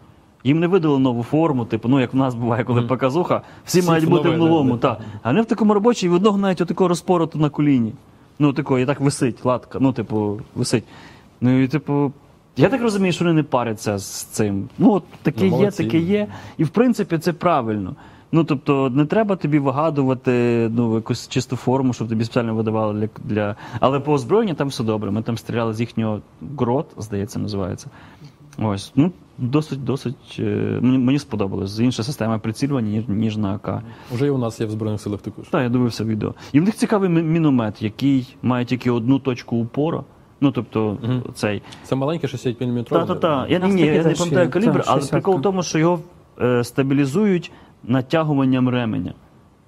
Їм 0.44 0.60
не 0.60 0.66
видали 0.66 0.98
нову 0.98 1.22
форму, 1.22 1.64
типу, 1.64 1.88
ну 1.88 2.00
як 2.00 2.14
в 2.14 2.16
нас 2.16 2.34
буває, 2.34 2.64
коли 2.64 2.82
показуха, 2.82 3.42
всі, 3.64 3.80
Всі 3.80 3.88
мають 3.88 4.04
в 4.04 4.08
бути 4.08 4.28
в 4.28 4.38
новому. 4.38 4.72
да. 4.76 4.94
Та. 4.94 5.00
А 5.22 5.28
вони 5.28 5.42
в 5.42 5.46
такому 5.46 5.74
робочій, 5.74 6.06
і 6.06 6.08
в 6.08 6.14
одного 6.14 6.38
навіть 6.38 6.60
отако 6.60 6.88
розпорото 6.88 7.38
на 7.38 7.48
коліні. 7.50 7.92
Ну, 8.38 8.52
тако, 8.52 8.78
і 8.78 8.86
так 8.86 9.00
висить, 9.00 9.44
латка, 9.44 9.78
ну, 9.80 9.92
типу, 9.92 10.40
висить. 10.54 10.84
Ну 11.40 11.62
і 11.62 11.68
типу. 11.68 12.12
Я 12.56 12.68
так 12.68 12.82
розумію, 12.82 13.12
що 13.12 13.24
вони 13.24 13.34
не 13.36 13.42
паряться 13.42 13.98
з 13.98 14.24
цим. 14.24 14.68
Ну, 14.78 14.92
от 14.92 15.04
таке 15.22 15.48
є, 15.48 15.70
таке 15.70 15.98
є. 15.98 16.26
І 16.58 16.64
в 16.64 16.68
принципі 16.68 17.18
це 17.18 17.32
правильно. 17.32 17.94
Ну 18.32 18.44
тобто 18.44 18.90
не 18.90 19.04
треба 19.04 19.36
тобі 19.36 19.58
вигадувати 19.58 20.30
ну, 20.74 20.94
якусь 20.94 21.28
чисту 21.28 21.56
форму, 21.56 21.92
щоб 21.92 22.08
тобі 22.08 22.24
спеціально 22.24 22.54
видавали 22.54 22.94
для. 23.00 23.08
для... 23.34 23.56
Але 23.80 24.00
по 24.00 24.12
озброєнню 24.12 24.54
там 24.54 24.68
все 24.68 24.84
добре. 24.84 25.10
Ми 25.10 25.22
там 25.22 25.38
стріляли 25.38 25.74
з 25.74 25.80
їхнього 25.80 26.20
грот, 26.58 26.86
здається, 26.98 27.38
називається. 27.38 27.90
Ось. 28.58 28.92
Ну, 28.96 29.12
досить, 29.38 29.84
досить. 29.84 30.36
е, 30.38 30.78
Мені, 30.82 30.98
мені 30.98 31.18
сподобалось. 31.18 31.78
Інша 31.80 32.02
система 32.02 32.38
прицілювання, 32.38 32.90
ніж, 32.90 33.08
ніж 33.08 33.36
на 33.36 33.54
АК. 33.54 33.82
Вже 34.12 34.26
і 34.26 34.30
у 34.30 34.38
нас 34.38 34.60
є 34.60 34.66
в 34.66 34.70
Збройних 34.70 35.00
силах 35.00 35.20
також. 35.20 35.48
Так, 35.48 35.62
я 35.62 35.68
дивився 35.68 36.04
відео. 36.04 36.34
І 36.52 36.60
в 36.60 36.62
них 36.64 36.74
цікавий 36.74 37.08
міномет, 37.10 37.82
який 37.82 38.36
має 38.42 38.64
тільки 38.64 38.90
одну 38.90 39.18
точку 39.18 39.56
упору. 39.56 40.04
Ну, 40.40 40.50
тобто, 40.52 40.98
Мгм. 41.02 41.22
цей. 41.34 41.62
Це 41.84 41.96
маленький 41.96 42.28
60 42.28 42.60
мм. 42.60 42.84
Та-та-та. 42.84 43.46
Я, 43.48 43.58
ні, 43.58 43.82
я 43.82 44.04
не 44.04 44.14
пам'ятаю 44.14 44.50
калібр, 44.50 44.82
але 44.86 45.00
прикол 45.06 45.36
в 45.38 45.42
тому, 45.42 45.62
що 45.62 45.78
його 45.78 46.00
е, 46.40 46.64
стабілізують 46.64 47.52
натягуванням 47.86 48.68
ременя. 48.68 49.14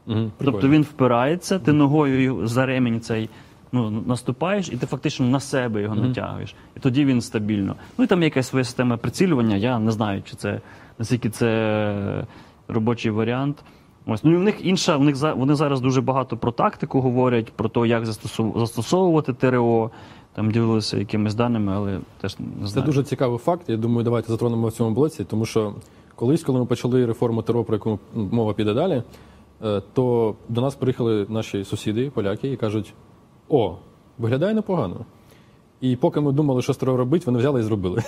Угу, 0.07 0.31
Тобто 0.45 0.69
він 0.69 0.83
впирається, 0.83 1.59
ти 1.59 1.73
ногою 1.73 2.47
за 2.47 2.67
ремінь 2.67 3.01
цей 3.01 3.31
ну, 3.73 3.91
наступаєш, 3.91 4.69
і 4.69 4.77
ти 4.77 4.87
фактично 4.87 5.27
на 5.27 5.41
себе 5.41 5.83
його 5.83 5.95
натягуєш. 5.95 6.55
І 6.77 6.81
тоді 6.81 7.05
він 7.05 7.21
стабільно. 7.21 7.77
Ну 7.99 8.05
і 8.05 8.07
там 8.07 8.21
є 8.21 8.25
якась 8.25 8.49
своя 8.49 8.65
система 8.65 8.97
прицілювання. 8.97 9.57
Я 9.57 9.79
не 9.79 9.91
знаю, 9.91 10.23
чи 10.23 10.37
це 10.37 10.61
наскільки 10.99 11.31
це 11.31 12.25
робочий 12.69 13.11
варіант. 13.11 13.65
Ось 14.07 14.25
ну 14.25 14.33
і 14.33 14.37
в 14.37 14.43
них 14.43 14.65
інша, 14.67 14.97
в 14.97 15.05
них 15.05 15.17
вони 15.37 15.55
зараз 15.55 15.81
дуже 15.81 16.01
багато 16.01 16.37
про 16.37 16.53
тактику 16.53 17.01
говорять, 17.01 17.53
про 17.53 17.69
те, 17.69 17.81
як 17.81 18.05
застосов- 18.05 18.59
застосовувати 18.59 19.33
ТРО. 19.33 19.91
Там 20.35 20.51
ділилися 20.51 20.99
якимись 20.99 21.35
даними, 21.35 21.73
але 21.73 21.99
теж 22.21 22.37
не 22.61 22.69
Це 22.69 22.81
дуже 22.81 23.03
цікавий 23.03 23.39
факт. 23.39 23.63
Я 23.69 23.77
думаю, 23.77 24.05
давайте 24.05 24.33
затронемо 24.33 24.67
в 24.67 24.73
цьому 24.73 24.91
блоці, 24.95 25.25
тому 25.25 25.47
що 25.47 25.75
колись, 26.19 26.43
коли 26.43 26.59
ми 26.59 26.67
почали 26.67 27.07
реформу 27.07 27.43
ТРО, 27.43 27.65
про 27.65 27.75
яку 27.75 27.99
мова 28.15 28.55
піде 28.55 28.75
далі, 28.75 29.03
е, 29.65 29.83
то 29.93 30.35
до 30.49 30.61
нас 30.61 30.75
приїхали 30.75 31.27
наші 31.29 31.65
сусіди, 31.65 32.11
поляки, 32.11 32.53
і 32.53 32.57
кажуть: 32.57 32.95
о, 33.49 33.77
виглядає 34.19 34.55
непогано. 34.55 35.05
І 35.81 35.97
поки 35.97 36.21
ми 36.21 36.33
думали, 36.33 36.63
що 36.63 36.73
з 36.73 36.77
ТРО 36.77 36.97
робити, 36.97 37.23
вони 37.27 37.39
взяли 37.39 37.61
і 37.61 37.63
зробили. 37.63 38.03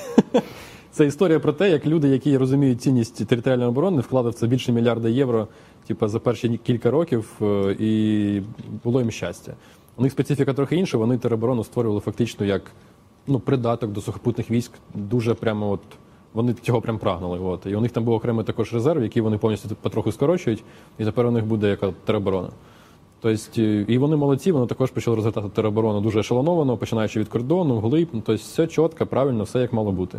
Це 0.90 1.06
історія 1.06 1.40
про 1.40 1.52
те, 1.52 1.70
як 1.70 1.86
люди, 1.86 2.08
які 2.08 2.36
розуміють 2.36 2.82
цінність 2.82 3.26
територіальної 3.26 3.68
оборони, 3.68 4.00
вклали 4.00 4.30
в 4.30 4.34
це 4.34 4.46
більше 4.46 4.72
мільярда 4.72 5.08
євро, 5.08 5.48
типу, 5.86 6.08
за 6.08 6.20
перші 6.20 6.58
кілька 6.58 6.90
років, 6.90 7.32
е, 7.42 7.76
і 7.78 8.42
було 8.84 9.00
їм 9.00 9.10
щастя. 9.10 9.54
У 9.96 10.02
них 10.02 10.12
специфіка 10.12 10.54
трохи 10.54 10.76
інша. 10.76 10.98
Вони 10.98 11.18
тероборону 11.18 11.64
створювали 11.64 12.00
фактично 12.00 12.46
як 12.46 12.62
ну, 13.26 13.40
придаток 13.40 13.90
до 13.90 14.00
сухопутних 14.00 14.50
військ. 14.50 14.72
Дуже 14.94 15.34
прямо 15.34 15.70
от 15.70 15.80
вони 16.34 16.54
цього 16.54 16.80
прям 16.80 16.98
прагнули. 16.98 17.38
От. 17.38 17.66
І 17.66 17.76
у 17.76 17.80
них 17.80 17.90
там 17.90 18.04
був 18.04 18.14
окремий 18.14 18.44
також 18.44 18.74
резерв, 18.74 19.02
який 19.02 19.22
вони 19.22 19.38
повністю 19.38 19.76
потроху 19.80 20.12
скорочують, 20.12 20.64
і 20.98 21.04
тепер 21.04 21.26
у 21.26 21.30
них 21.30 21.44
буде 21.44 21.68
яка 21.68 21.92
тероборона. 22.04 22.48
Тобто, 23.20 23.60
е, 23.62 23.84
і 23.88 23.98
вони 23.98 24.16
молодці, 24.16 24.52
вони 24.52 24.66
також 24.66 24.90
почали 24.90 25.16
розгортати 25.16 25.48
тероборону 25.48 26.00
дуже 26.00 26.20
ешелоновано, 26.20 26.76
починаючи 26.76 27.20
від 27.20 27.28
кордону, 27.28 27.76
вглиб. 27.76 28.08
Ну, 28.12 28.22
Тобто 28.26 28.42
все 28.42 28.66
чітко, 28.66 29.06
правильно, 29.06 29.44
все 29.44 29.60
як 29.60 29.72
мало 29.72 29.92
бути. 29.92 30.18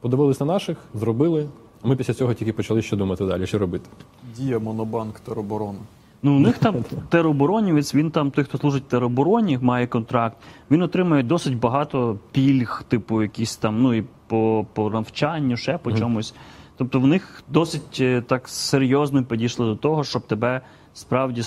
Подивились 0.00 0.40
на 0.40 0.46
наших, 0.46 0.78
зробили. 0.94 1.48
Ми 1.84 1.96
після 1.96 2.14
цього 2.14 2.34
тільки 2.34 2.52
почали 2.52 2.82
що 2.82 2.96
думати 2.96 3.24
далі, 3.24 3.46
що 3.46 3.58
робити. 3.58 3.90
Дія 4.36 4.58
Монобанк 4.58 5.20
тероборони. 5.20 5.78
Ну, 6.26 6.36
у 6.36 6.40
них 6.40 6.58
там 6.58 6.74
тероборонівець, 7.08 7.94
він 7.94 8.10
там, 8.10 8.30
той, 8.30 8.44
хто 8.44 8.58
служить 8.58 8.84
в 8.84 8.86
теробороні, 8.86 9.58
має 9.62 9.86
контракт, 9.86 10.36
він 10.70 10.82
отримує 10.82 11.22
досить 11.22 11.58
багато 11.58 12.18
пільг, 12.32 12.84
типу, 12.88 13.22
якісь 13.22 13.56
там, 13.56 13.82
ну 13.82 13.94
і 13.94 14.04
по, 14.26 14.66
по 14.72 14.90
навчанню, 14.90 15.56
ще 15.56 15.78
по 15.78 15.92
чомусь. 15.92 16.34
Тобто 16.76 17.00
в 17.00 17.06
них 17.06 17.42
досить 17.48 18.00
е, 18.00 18.20
так 18.20 18.48
серйозно 18.48 19.24
підійшли 19.24 19.66
до 19.66 19.76
того, 19.76 20.04
щоб 20.04 20.26
тебе 20.26 20.60
справді 20.94 21.42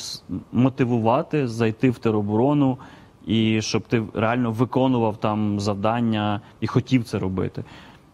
мотивувати, 0.51 1.47
зайти 1.47 1.89
в 1.89 1.97
тероборону, 1.97 2.77
і 3.25 3.61
щоб 3.61 3.81
ти 3.81 4.03
реально 4.13 4.51
виконував 4.51 5.17
там 5.17 5.59
завдання 5.59 6.41
і 6.61 6.67
хотів 6.67 7.03
це 7.03 7.19
робити. 7.19 7.63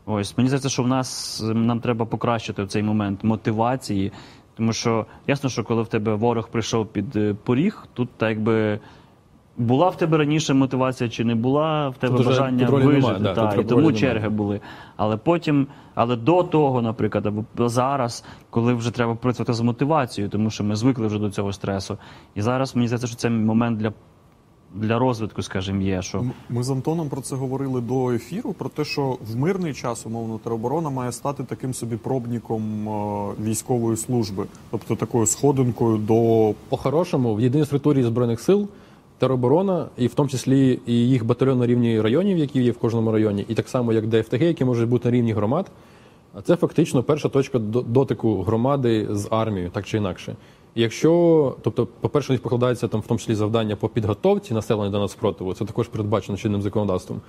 Ось 0.06 0.38
мені 0.38 0.50
здається, 0.50 0.70
що 0.70 0.84
в 0.84 0.88
нас 0.88 1.42
нам 1.54 1.80
треба 1.80 2.06
покращити 2.06 2.68
цей 2.68 2.84
момент 2.84 3.24
мотивації, 3.24 4.12
тому 4.58 4.74
що 4.74 5.06
ясно, 5.28 5.50
що 5.50 5.64
коли 5.64 5.82
в 5.82 5.88
тебе 5.88 6.16
ворог 6.16 6.50
прийшов 6.50 6.88
під 6.88 7.16
е, 7.16 7.36
поріг, 7.44 7.88
тут 7.94 8.10
так 8.18 8.30
якби. 8.30 8.80
Була 9.58 9.90
в 9.90 9.98
тебе 9.98 10.18
раніше 10.18 10.54
мотивація 10.54 11.10
чи 11.10 11.24
не 11.24 11.36
була, 11.36 11.90
в 11.90 11.98
тебе 11.98 12.18
Тут 12.18 12.26
бажання 12.26 12.68
вижити, 12.68 12.94
немає, 12.94 13.20
да, 13.20 13.34
та, 13.34 13.62
і 13.62 13.64
тому 13.64 13.82
немає. 13.82 13.98
черги 13.98 14.30
були. 14.30 14.62
Але 14.96 15.18
потім, 15.18 15.68
але 15.94 16.16
до 16.16 16.44
того, 16.44 16.82
наприклад, 16.82 17.26
або 17.26 17.70
зараз, 17.70 18.26
коли 18.50 18.74
вже 18.74 18.92
треба 18.92 19.16
працювати 19.16 19.54
з 19.54 19.62
мотивацією, 19.62 20.30
тому 20.32 20.50
що 20.50 20.64
ми 20.64 20.76
звикли 20.76 21.08
вже 21.08 21.20
до 21.20 21.30
цього 21.30 21.54
стресу. 21.54 21.98
І 22.36 22.42
зараз 22.42 22.76
мені 22.76 22.88
здається, 22.88 23.08
що 23.08 23.16
це 23.16 23.30
момент 23.30 23.78
для, 23.78 23.94
для 24.76 25.00
розвитку, 25.00 25.42
скажімо, 25.42 25.82
є. 25.82 26.02
Що 26.02 26.24
Ми 26.50 26.64
з 26.64 26.70
Антоном 26.70 27.10
про 27.10 27.22
це 27.22 27.36
говорили 27.36 27.82
до 27.82 28.12
ефіру, 28.12 28.54
про 28.54 28.70
те, 28.70 28.86
що 28.86 29.18
в 29.32 29.36
мирний 29.36 29.74
час 29.74 30.06
умовно 30.06 30.40
тероборона 30.44 30.90
має 30.90 31.12
стати 31.12 31.44
таким 31.44 31.74
собі 31.74 31.96
пробником 31.98 32.90
е, 32.90 33.34
військової 33.44 33.98
служби, 33.98 34.46
тобто 34.72 34.96
такою 34.96 35.26
сходинкою 35.26 35.98
до 35.98 36.54
По-хорошому, 36.70 37.36
в 37.36 37.42
єдиній 37.42 37.66
структурі 37.66 38.04
Збройних 38.04 38.40
сил 38.42 38.68
тероборона, 39.20 39.86
і 39.98 40.08
в 40.08 40.14
тому 40.14 40.30
числі 40.30 40.80
і 40.86 40.94
їх 40.94 41.26
батальйон 41.26 41.60
на 41.60 41.68
рівні 41.68 42.02
районів, 42.02 42.38
які 42.38 42.64
є 42.64 42.72
в 42.72 42.78
кожному 42.78 43.12
районі, 43.12 43.46
і 43.48 43.56
так 43.56 43.70
само 43.70 43.94
як 43.94 44.08
ДФТГ, 44.08 44.42
які 44.44 44.66
можуть 44.66 44.90
бути 44.90 45.08
на 45.10 45.16
рівні 45.16 45.34
громад. 45.34 45.72
А 46.38 46.42
це 46.42 46.56
фактично 46.56 47.04
перша 47.04 47.30
точка 47.30 47.60
до- 47.60 47.82
дотику 47.82 48.42
громади 48.42 49.08
з 49.12 49.28
армією, 49.32 49.70
так 49.70 49.86
чи 49.86 49.98
інакше. 49.98 50.36
Якщо, 50.76 51.56
тобто, 51.62 51.88
по-перше, 52.02 52.34
них 52.34 52.42
покладається 52.42 52.88
там 52.88 53.02
в 53.02 53.08
тому 53.08 53.20
числі 53.20 53.36
завдання 53.36 53.76
по 53.76 53.90
підготовці 53.90 54.54
населення 54.54 54.90
до 54.90 55.00
нацпротиву, 55.00 55.54
це 55.54 55.66
також 55.66 55.88
передбачено 55.88 56.38
чинним 56.38 56.62
законодавством. 56.62 57.22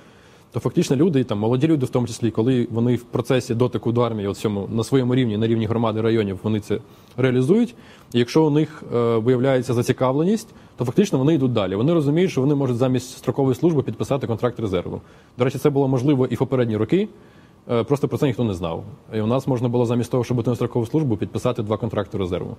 То 0.52 0.60
фактично 0.60 0.96
люди, 0.96 1.24
там 1.24 1.38
молоді 1.38 1.66
люди, 1.66 1.86
в 1.86 1.88
тому 1.88 2.06
числі, 2.06 2.30
коли 2.30 2.68
вони 2.70 2.96
в 2.96 3.02
процесі 3.02 3.54
дотику 3.54 3.92
до 3.92 4.00
армії, 4.00 4.28
от 4.28 4.36
цьому 4.36 4.68
на 4.72 4.84
своєму 4.84 5.14
рівні, 5.14 5.36
на 5.36 5.46
рівні 5.46 5.66
громади 5.66 6.00
районів, 6.00 6.38
вони 6.42 6.60
це 6.60 6.78
реалізують. 7.16 7.74
І 8.12 8.18
якщо 8.18 8.44
у 8.44 8.50
них 8.50 8.82
е, 8.94 9.16
виявляється 9.16 9.74
зацікавленість, 9.74 10.48
то 10.76 10.84
фактично 10.84 11.18
вони 11.18 11.34
йдуть 11.34 11.52
далі. 11.52 11.74
Вони 11.74 11.92
розуміють, 11.92 12.30
що 12.30 12.40
вони 12.40 12.54
можуть 12.54 12.76
замість 12.76 13.16
строкової 13.16 13.54
служби 13.54 13.82
підписати 13.82 14.26
контракт 14.26 14.60
резерву. 14.60 15.00
До 15.38 15.44
речі, 15.44 15.58
це 15.58 15.70
було 15.70 15.88
можливо 15.88 16.26
і 16.26 16.34
в 16.34 16.38
попередні 16.38 16.76
роки. 16.76 17.08
Е, 17.70 17.84
Просто 17.84 18.08
про 18.08 18.18
це 18.18 18.26
ніхто 18.26 18.44
не 18.44 18.54
знав. 18.54 18.84
І 19.14 19.20
у 19.20 19.26
нас 19.26 19.46
можна 19.46 19.68
було 19.68 19.86
замість 19.86 20.10
того, 20.10 20.24
щоб 20.24 20.36
бути 20.36 20.50
на 20.50 20.56
строкову 20.56 20.86
службу, 20.86 21.16
підписати 21.16 21.62
два 21.62 21.76
контракти 21.76 22.18
резерву 22.18 22.56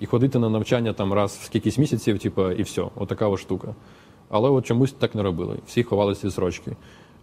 і 0.00 0.06
ходити 0.06 0.38
на 0.38 0.48
навчання 0.48 0.92
там 0.92 1.12
раз 1.12 1.38
в 1.42 1.48
кількись 1.48 1.78
місяців, 1.78 2.18
типу, 2.18 2.50
і 2.50 2.62
все. 2.62 2.82
Отака 2.96 3.28
от 3.28 3.40
штука. 3.40 3.74
Але 4.28 4.50
от 4.50 4.66
чомусь 4.66 4.92
так 4.92 5.14
не 5.14 5.22
робили. 5.22 5.56
Всі 5.66 5.82
ховалися 5.82 6.26
від 6.26 6.34
срочки. 6.34 6.76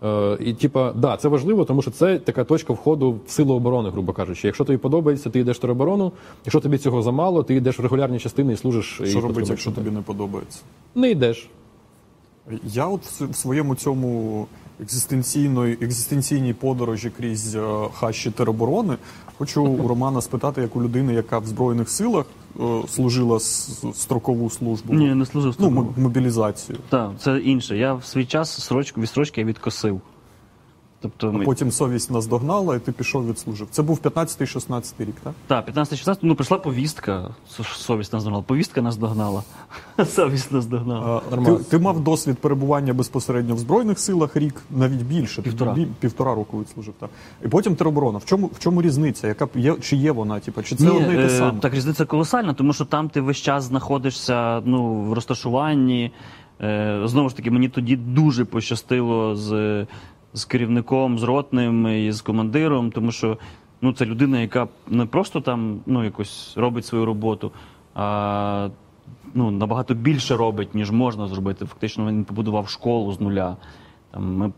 Е, 0.03 0.37
і, 0.39 0.53
типа, 0.53 0.93
да, 0.93 1.17
це 1.17 1.27
важливо, 1.27 1.65
тому 1.65 1.81
що 1.81 1.91
це 1.91 2.19
така 2.19 2.43
точка 2.43 2.73
входу 2.73 3.19
в 3.25 3.31
силу 3.31 3.55
оборони, 3.55 3.89
грубо 3.89 4.13
кажучи. 4.13 4.47
Якщо 4.47 4.63
тобі 4.63 4.77
подобається, 4.77 5.29
ти 5.29 5.39
йдеш 5.39 5.57
в 5.57 5.59
тероборону. 5.59 6.11
Якщо 6.45 6.59
тобі 6.59 6.77
цього 6.77 7.01
замало, 7.01 7.43
ти 7.43 7.55
йдеш 7.55 7.79
в 7.79 7.81
регулярні 7.81 8.19
частини 8.19 8.53
і 8.53 8.57
служиш. 8.57 8.85
що 8.85 9.03
робити, 9.03 9.21
потрібно 9.21 9.49
якщо 9.49 9.71
тобі 9.71 9.89
не 9.89 10.01
подобається. 10.01 10.59
не 10.95 11.11
йдеш. 11.11 11.49
Я 12.63 12.87
от 12.87 13.01
в 13.05 13.35
своєму 13.35 13.75
цьому 13.75 14.47
екзистенційної 14.81 15.77
екзистенційній 15.81 16.53
подорожі 16.53 17.09
крізь 17.17 17.55
е, 17.55 17.61
хащі 17.93 18.31
тероборони. 18.31 18.97
Хочу 19.37 19.63
у 19.63 19.87
Романа 19.87 20.21
спитати, 20.21 20.61
як 20.61 20.75
у 20.75 20.81
людини, 20.83 21.13
яка 21.13 21.39
в 21.39 21.45
збройних 21.47 21.89
силах 21.89 22.25
е, 22.59 22.63
служила 22.89 23.39
с- 23.39 23.83
строкову 23.93 24.49
службу, 24.49 24.93
Ні, 24.93 25.15
не 25.15 25.25
служив 25.25 25.55
ну 25.59 25.67
строкову. 25.67 25.93
м- 25.97 26.03
мобілізацію. 26.03 26.77
Так, 26.89 27.11
це 27.19 27.37
інше. 27.39 27.77
Я 27.77 27.93
в 27.93 28.05
свій 28.05 28.25
час 28.25 28.63
срочку 28.63 29.01
від 29.01 29.09
срочки 29.09 29.41
я 29.41 29.47
відкосив. 29.47 30.01
Тобто, 31.01 31.35
А 31.41 31.45
потім 31.45 31.71
совість 31.71 32.11
наздогнала, 32.11 32.75
і 32.75 32.79
ти 32.79 32.91
пішов 32.91 33.29
відслужив. 33.29 33.67
Це 33.71 33.81
був 33.81 33.99
15-16 34.03 34.93
рік, 34.99 35.15
так? 35.23 35.33
Так, 35.47 35.75
15-16, 35.75 36.17
ну 36.21 36.35
прийшла 36.35 36.57
повістка. 36.57 37.29
Совість 37.75 38.13
нас 38.13 38.23
догнала. 38.23 38.43
Повістка 38.43 38.81
нас 38.81 38.97
догнала. 38.97 39.43
Совість 40.05 40.51
нас 40.51 40.65
догнала. 40.65 41.21
А, 41.31 41.35
ти, 41.37 41.55
ти 41.55 41.79
мав 41.79 41.99
досвід 41.99 42.37
перебування 42.37 42.93
безпосередньо 42.93 43.55
в 43.55 43.57
збройних 43.57 43.99
силах 43.99 44.35
рік, 44.35 44.61
навіть 44.71 45.01
більше. 45.01 45.41
Півтора. 45.41 45.73
бі- 45.73 45.87
півтора 45.99 46.35
року 46.35 46.59
відслужив. 46.59 46.93
Так. 46.99 47.09
І 47.45 47.47
потім 47.47 47.75
тероборона. 47.75 48.17
В 48.17 48.25
чому 48.25 48.47
в 48.47 48.59
чому 48.59 48.81
різниця? 48.81 49.27
Яка 49.27 49.47
є 49.55 49.75
чи 49.81 49.95
є 49.95 50.11
вона? 50.11 50.39
Типу, 50.39 50.63
чи 50.63 50.75
це 50.75 50.83
Ні, 50.83 50.89
одне 50.89 51.13
і 51.13 51.17
те 51.17 51.25
е, 51.25 51.29
саме? 51.29 51.59
Так, 51.59 51.73
різниця 51.73 52.05
колосальна, 52.05 52.53
тому 52.53 52.73
що 52.73 52.85
там 52.85 53.09
ти 53.09 53.21
весь 53.21 53.37
час 53.37 53.63
знаходишся 53.63 54.61
ну, 54.65 55.01
в 55.01 55.13
розташуванні. 55.13 56.11
Е, 56.61 57.01
Знову 57.05 57.29
ж 57.29 57.35
таки, 57.35 57.51
мені 57.51 57.69
тоді 57.69 57.95
дуже 57.95 58.45
пощастило 58.45 59.35
з, 59.35 59.85
з 60.37 60.45
керівником, 60.45 61.19
з 61.19 61.23
ротним 61.23 61.87
і 61.87 62.11
з 62.11 62.21
командиром, 62.21 62.91
тому 62.91 63.11
що 63.11 63.37
ну, 63.81 63.93
це 63.93 64.05
людина, 64.05 64.39
яка 64.39 64.67
не 64.87 65.05
просто 65.05 65.41
там 65.41 65.79
ну, 65.85 66.03
якось 66.03 66.57
робить 66.57 66.85
свою 66.85 67.05
роботу, 67.05 67.51
а 67.95 68.69
ну, 69.33 69.51
набагато 69.51 69.93
більше 69.93 70.37
робить, 70.37 70.75
ніж 70.75 70.91
можна 70.91 71.27
зробити. 71.27 71.65
Фактично 71.65 72.07
він 72.07 72.23
побудував 72.23 72.69
школу 72.69 73.13
з 73.13 73.21
нуля. 73.21 73.57
Там 74.11 74.35
ми 74.35 74.51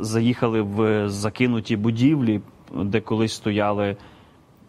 заїхали 0.00 0.62
в 0.62 1.08
закинуті 1.08 1.76
будівлі, 1.76 2.40
де 2.74 3.00
колись 3.00 3.32
стояли 3.32 3.96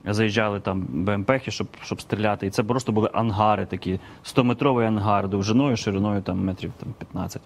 заїжджали 0.06 0.60
там 0.60 0.86
БМПхи, 0.90 1.52
щоб, 1.52 1.68
щоб 1.82 2.02
стріляти. 2.02 2.48
І 2.48 2.50
це 2.50 2.64
просто 2.64 2.92
були 2.92 3.10
ангари 3.14 3.66
такі, 3.66 4.00
100-метровий 4.26 4.88
ангар 4.88 5.28
довжиною, 5.28 5.78
шириною 5.78 6.22
там 6.22 6.46
метрів 6.46 6.72
там, 6.80 6.94
15, 6.98 7.42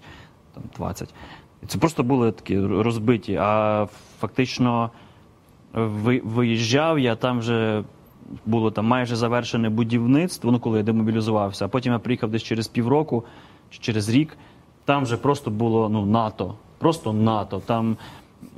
там, 0.54 0.64
20. 0.78 1.14
Це 1.68 1.78
просто 1.78 2.04
були 2.04 2.32
такі 2.32 2.60
розбиті. 2.60 3.36
А 3.42 3.88
фактично 4.20 4.90
ви- 5.74 6.22
виїжджав 6.26 7.00
я, 7.00 7.16
там 7.16 7.40
вже 7.40 7.84
було 8.46 8.72
там 8.72 8.86
майже 8.86 9.16
завершене 9.16 9.70
будівництво, 9.70 10.52
ну 10.52 10.60
коли 10.60 10.78
я 10.78 10.84
демобілізувався, 10.84 11.66
а 11.66 11.68
потім 11.68 11.94
я 11.94 12.00
приїхав 12.00 12.30
десь 12.30 12.44
через 12.44 12.68
півроку 12.68 13.24
чи 13.70 13.80
через 13.80 14.10
рік. 14.10 14.38
Там 14.86 15.04
вже 15.04 15.18
просто 15.18 15.52
було 15.52 15.90
ну, 15.90 16.06
НАТО. 16.06 16.56
Просто 16.78 17.14
НАТО. 17.14 17.62
Там 17.66 17.98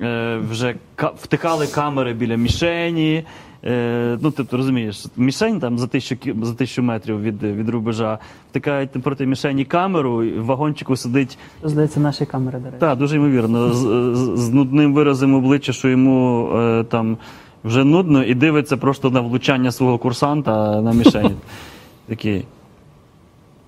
е, 0.02 0.38
вже 0.38 0.76
ка- 0.96 1.14
втикали 1.22 1.68
камери 1.68 2.14
біля 2.14 2.36
мішені. 2.36 3.24
Е, 3.68 4.18
ну, 4.22 4.32
ти 4.32 4.44
розумієш, 4.52 5.06
мішень 5.18 5.60
там 5.60 5.78
за 5.78 5.88
тисячу, 5.88 6.36
за 6.42 6.54
тисячу 6.54 6.84
метрів 6.84 7.22
від, 7.22 7.44
від 7.44 7.70
рубежа, 7.70 8.20
втикають 8.52 8.92
проти 8.92 9.26
мішені 9.26 9.66
камеру, 9.66 10.24
і 10.24 10.40
в 10.40 10.46
вагончику 10.46 10.96
сидить 10.96 11.38
Здається, 11.64 12.00
наші 12.00 12.26
камери, 12.26 12.60
до 12.60 12.66
речі. 12.66 12.78
так, 12.80 12.98
дуже 12.98 13.16
ймовірно. 13.16 13.74
З, 13.74 13.78
з, 14.18 14.40
з 14.40 14.50
нудним 14.50 14.94
виразом 14.94 15.36
обличчя, 15.36 15.74
що 15.74 15.90
йому 15.90 16.50
е, 16.56 16.84
там 16.84 17.18
вже 17.64 17.84
нудно, 17.84 18.24
і 18.24 18.34
дивиться 18.34 18.78
просто 18.78 19.10
на 19.10 19.22
влучання 19.22 19.72
свого 19.72 19.98
курсанта 19.98 20.82
на 20.82 20.94
мішені. 20.94 21.36
Такий. 22.08 22.46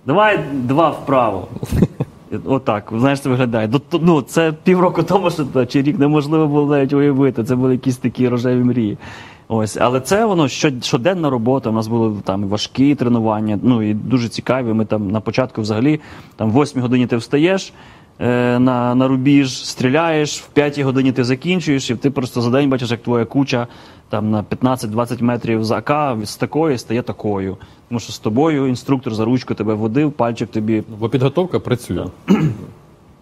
Давай 0.06 0.40
два 0.53 0.90
вправо. 0.90 1.48
Отак, 2.45 2.94
знаєш, 2.98 3.19
це 3.19 3.30
виглядає. 3.30 3.69
Ну, 4.02 4.22
це 4.22 4.53
півроку 4.64 5.03
тому, 5.03 5.30
що 5.32 5.65
чи 5.65 5.82
рік 5.82 5.99
неможливо 5.99 6.48
було 6.48 6.76
навіть 6.76 6.94
уявити. 6.94 7.44
Це 7.44 7.56
були 7.56 7.72
якісь 7.72 7.98
такі 7.98 8.30
рожеві 8.30 8.64
мрії. 8.64 8.98
Ось, 9.49 9.78
але 9.78 10.02
це 10.02 10.26
воно 10.26 10.48
що, 10.48 10.72
щоденна 10.82 11.30
робота. 11.30 11.69
У 11.69 11.74
нас 11.74 11.88
були 11.88 12.22
там 12.24 12.48
важкі 12.48 12.95
тренування, 12.95 13.60
ну 13.64 13.82
і 13.82 13.94
дуже 13.94 14.30
цікаві. 14.30 14.74
Ми 14.74 14.86
там 14.86 15.11
на 15.11 15.19
початку 15.19 15.61
взагалі 15.61 15.99
там 16.36 16.52
в 16.52 16.61
8 16.61 16.82
годині 16.82 17.07
ти 17.07 17.18
встаєш 17.18 17.74
е, 18.19 18.60
на, 18.60 18.95
на 18.95 19.07
рубіж, 19.07 19.65
стріляєш, 19.65 20.41
в 20.41 20.48
5 20.48 20.80
годині 20.80 21.11
ти 21.11 21.24
закінчуєш, 21.24 21.90
і 21.90 21.95
ти 21.95 22.10
просто 22.10 22.41
за 22.41 22.49
день 22.49 22.69
бачиш, 22.69 22.91
як 22.91 23.03
твоя 23.03 23.26
куча 23.26 23.68
там 24.10 24.32
на 24.32 24.44
15-20 24.44 25.24
метрів 25.24 25.64
за 25.64 25.78
АК 25.78 26.18
з 26.26 26.36
такої 26.36 26.78
стає 26.78 27.02
такою. 27.02 27.57
Тому 27.90 27.99
що 27.99 28.14
з 28.14 28.19
тобою 28.19 28.68
інструктор 28.68 29.14
за 29.14 29.26
ручку 29.26 29.53
тебе 29.53 29.74
водив, 29.74 30.11
пальчик 30.11 30.49
тобі 30.49 30.84
Бо 30.99 31.10
підготовка 31.10 31.60
працює. 31.60 32.06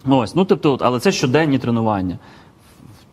Ось, 0.07 0.35
ну 0.35 0.45
тобто, 0.45 0.77
але 0.81 0.99
це 0.99 1.11
щоденні 1.11 1.60
тренування. 1.60 2.18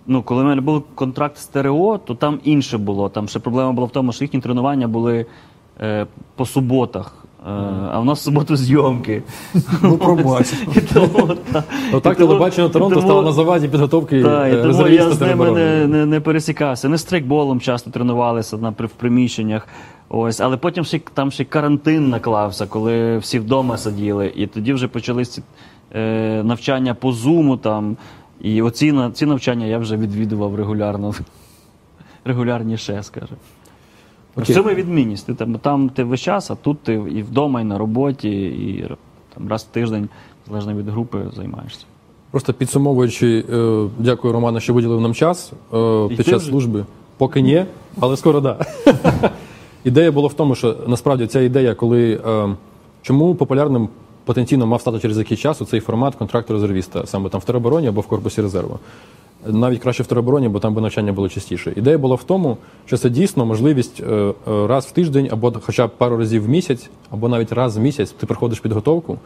Ну, 0.07 0.23
коли 0.23 0.43
в 0.43 0.47
мене 0.47 0.61
був 0.61 0.83
контракт 0.95 1.39
з 1.39 1.47
ТРО, 1.47 1.99
то 2.05 2.15
там 2.15 2.39
інше 2.45 2.79
було. 2.79 3.09
Там 3.09 3.29
ще 3.29 3.39
проблема 3.39 3.73
була 3.73 3.87
в 3.87 3.91
тому, 3.91 4.13
що 4.13 4.25
їхні 4.25 4.41
тренування 4.41 4.89
були 4.89 5.27
е, 5.81 6.07
по 6.37 6.47
суботах. 6.47 7.15
Е, 7.47 7.51
а 7.93 7.99
в 8.01 8.05
нас 8.05 8.21
в 8.21 8.23
суботу 8.23 8.57
зйомки. 8.57 9.23
Ну, 9.83 9.97
пробач. 9.99 10.53
І 10.77 10.81
тому, 10.81 11.35
та, 11.53 11.65
Отак 11.93 12.13
і 12.17 12.17
тому- 12.19 12.29
телебачення 12.29 12.69
Торонто 12.69 12.95
тому- 12.95 13.07
стало 13.07 13.23
на 13.23 13.33
заваді 13.33 13.69
підготовки 13.69 14.23
та, 14.23 14.49
і 14.49 14.51
е, 14.53 14.55
тому 14.55 14.67
резервіста 14.67 15.05
я 15.05 15.11
з 15.13 15.21
ними 15.21 15.33
тероборони. 15.45 15.61
не, 15.77 15.87
не, 15.87 16.07
не 16.07 16.21
пересікався. 16.21 16.89
Ми 16.89 16.99
стрейкболом 16.99 17.61
часто 17.61 17.91
тренувалися 17.91 18.57
на, 18.57 18.73
при- 18.73 18.87
в 18.87 18.91
приміщеннях. 18.91 19.69
Ось, 20.09 20.41
але 20.41 20.57
потім 20.57 20.85
ще 20.85 20.99
там 21.15 21.31
ще 21.31 21.45
карантин 21.45 22.09
наклався, 22.09 22.67
коли 22.67 23.19
всі 23.19 23.39
вдома 23.39 23.77
сиділи. 23.77 24.33
І 24.37 24.47
тоді 24.47 24.73
вже 24.73 24.89
почалися 24.89 25.43
е, 25.95 26.43
навчання 26.45 26.95
по 26.95 27.13
зуму 27.13 27.57
там. 27.57 27.97
І 28.43 28.63
оці 28.63 28.95
ці 29.13 29.27
навчання 29.27 29.67
я 29.67 29.79
вже 29.79 29.97
відвідував 29.97 30.55
регулярно. 30.55 31.15
Регулярніше, 32.25 33.03
скажімо. 33.03 33.39
В 34.37 34.47
цьому 34.47 34.69
відмінність. 34.69 35.27
Ти 35.27 35.35
там, 35.35 35.55
там 35.55 35.89
ти 35.89 36.05
весь 36.05 36.21
час, 36.21 36.51
а 36.51 36.55
тут 36.55 36.81
ти 36.81 36.93
і 36.95 37.23
вдома, 37.23 37.61
і 37.61 37.65
на 37.65 37.79
роботі, 37.79 38.31
і 38.45 38.89
там, 39.35 39.49
раз 39.49 39.63
в 39.71 39.75
тиждень, 39.75 40.09
залежно 40.49 40.75
від 40.75 40.89
групи, 40.89 41.19
займаєшся. 41.37 41.85
Просто 42.31 42.53
підсумовуючи, 42.53 43.45
е, 43.53 43.89
дякую 43.99 44.33
Роману, 44.33 44.61
що 44.61 44.75
виділив 44.75 45.01
нам 45.01 45.15
час 45.15 45.53
е, 45.75 46.09
під 46.09 46.27
час 46.27 46.43
вже? 46.43 46.51
служби. 46.51 46.85
Поки 47.17 47.41
ні, 47.41 47.65
але 48.01 48.17
скоро 48.17 48.41
да. 48.41 48.59
Ідея 49.85 50.13
була 50.13 50.29
в 50.29 50.35
тому, 50.35 50.55
що 50.55 50.77
насправді 50.87 51.27
ця 51.27 51.41
ідея, 51.41 51.75
коли 51.75 52.21
е, 52.27 52.57
чому 53.03 53.35
популярним 53.35 53.89
потенційно 54.25 54.67
мав 54.67 54.81
стати 54.81 54.99
через 54.99 55.19
який 55.19 55.37
час 55.37 55.63
у 55.63 55.65
цей 55.65 55.81
формат 55.81 56.15
контракту 56.15 56.53
резервіста, 56.53 57.07
саме 57.07 57.29
там 57.29 57.41
в 57.41 57.45
теробороні 57.45 57.87
або 57.87 58.01
в 58.01 58.07
корпусі 58.07 58.43
резерву. 58.43 58.79
Навіть 59.47 59.81
краще 59.81 60.03
в 60.03 60.07
теробороні, 60.07 60.49
бо 60.49 60.59
там 60.59 60.75
би 60.75 60.81
навчання 60.81 61.13
було 61.13 61.29
частіше. 61.29 61.73
Ідея 61.77 61.99
була 61.99 62.15
в 62.15 62.25
тому, 62.25 62.57
що 62.87 62.97
це 62.97 63.11
дійсно 63.11 63.47
можливість 63.47 64.01
е, 64.01 64.05
е, 64.05 64.33
раз 64.67 64.87
в 64.87 64.91
тиждень, 64.91 65.29
або 65.33 65.53
хоча 65.63 65.87
б 65.87 65.91
пару 65.99 66.17
разів 66.17 66.45
в 66.45 66.49
місяць, 66.49 66.91
або 67.11 67.29
навіть 67.29 67.53
раз 67.53 67.77
в 67.77 67.81
місяць 67.81 68.11
ти 68.11 68.27
проходиш 68.27 68.61
підготовку. 68.61 69.19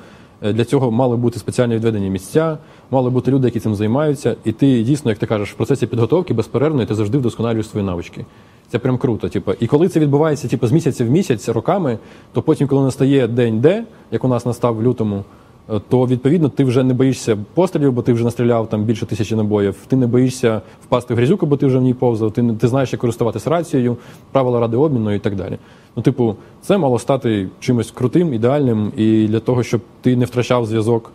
Е, 0.42 0.52
Для 0.52 0.64
цього 0.64 0.90
мали 0.90 1.16
бути 1.16 1.38
спеціально 1.38 1.74
відведені 1.74 2.10
місця, 2.10 2.58
мали 2.90 3.10
бути 3.10 3.30
люди, 3.30 3.48
які 3.48 3.60
цим 3.60 3.74
займаються, 3.74 4.36
і 4.44 4.52
ти 4.52 4.82
дійсно, 4.82 5.10
як 5.10 5.18
ти 5.18 5.26
кажеш, 5.26 5.52
в 5.52 5.54
процесі 5.54 5.86
підготовки 5.86 6.34
безперервно 6.34 6.86
ти 6.86 6.94
завжди 6.94 7.18
вдосконалюєш 7.18 7.68
свої 7.68 7.86
навички. 7.86 8.24
Це 8.70 8.78
прям 8.78 8.98
круто. 8.98 9.28
Типу. 9.28 9.52
І 9.60 9.66
коли 9.66 9.88
це 9.88 10.00
відбувається 10.00 10.48
типу, 10.48 10.66
з 10.66 10.72
місяця 10.72 11.04
в 11.04 11.10
місяць 11.10 11.48
роками, 11.48 11.98
то 12.32 12.42
потім, 12.42 12.68
коли 12.68 12.84
настає 12.84 13.28
день 13.28 13.60
Д, 13.60 13.84
як 14.10 14.24
у 14.24 14.28
нас 14.28 14.46
настав 14.46 14.76
в 14.76 14.82
лютому, 14.82 15.24
е, 15.70 15.80
то 15.88 16.06
відповідно 16.06 16.48
ти 16.48 16.64
вже 16.64 16.82
не 16.82 16.94
боїшся 16.94 17.38
пострілів, 17.54 17.92
бо 17.92 18.02
ти 18.02 18.12
вже 18.12 18.24
настріляв 18.24 18.68
там 18.68 18.84
більше 18.84 19.06
тисячі 19.06 19.36
набоїв. 19.36 19.76
Ти 19.88 19.96
не 19.96 20.06
боїшся 20.06 20.60
впасти 20.84 21.14
в 21.14 21.16
грязюку, 21.16 21.46
бо 21.46 21.56
ти 21.56 21.66
вже 21.66 21.78
в 21.78 21.82
ній 21.82 21.94
повзав. 21.94 22.32
Ти, 22.32 22.54
ти 22.60 22.68
знаєш, 22.68 22.92
як 22.92 23.00
користуватися 23.00 23.50
рацією, 23.50 23.96
правила 24.32 24.60
радіообміну 24.60 25.14
і 25.14 25.18
так 25.18 25.36
далі. 25.36 25.58
Ну, 25.96 26.02
типу, 26.02 26.36
це 26.62 26.78
мало 26.78 26.98
стати 26.98 27.48
чимось 27.60 27.90
крутим, 27.90 28.34
ідеальним, 28.34 28.92
і 28.96 29.26
для 29.28 29.40
того, 29.40 29.62
щоб 29.62 29.80
ти 30.00 30.16
не 30.16 30.24
втрачав 30.24 30.66
зв'язок 30.66 31.12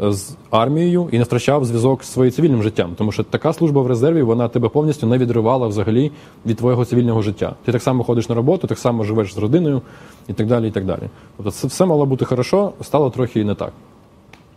з 0.00 0.36
армією 0.50 1.08
і 1.12 1.18
не 1.18 1.24
втрачав 1.24 1.64
зв'язок 1.64 2.04
з 2.04 2.12
своїм 2.12 2.32
цивільним 2.32 2.62
життям. 2.62 2.90
Тому 2.96 3.12
що 3.12 3.24
така 3.24 3.52
служба 3.52 3.82
в 3.82 3.86
резерві 3.86 4.22
вона 4.22 4.48
тебе 4.48 4.68
повністю 4.68 5.06
не 5.06 5.18
відривала 5.18 5.66
взагалі 5.66 6.12
від 6.46 6.56
твого 6.56 6.84
цивільного 6.84 7.22
життя. 7.22 7.54
Ти 7.64 7.72
так 7.72 7.82
само 7.82 8.04
ходиш 8.04 8.28
на 8.28 8.34
роботу, 8.34 8.66
так 8.66 8.78
само 8.78 9.04
живеш 9.04 9.34
з 9.34 9.38
родиною 9.38 9.82
і 10.28 10.32
так 10.32 10.46
далі. 10.46 10.68
і 10.68 10.70
так 10.70 10.84
далі. 10.84 11.02
Тобто 11.36 11.50
це 11.52 11.66
все 11.66 11.86
мало 11.86 12.06
бути 12.06 12.24
хорошо, 12.24 12.72
стало 12.82 13.10
трохи 13.10 13.44
не 13.44 13.54
так, 13.54 13.72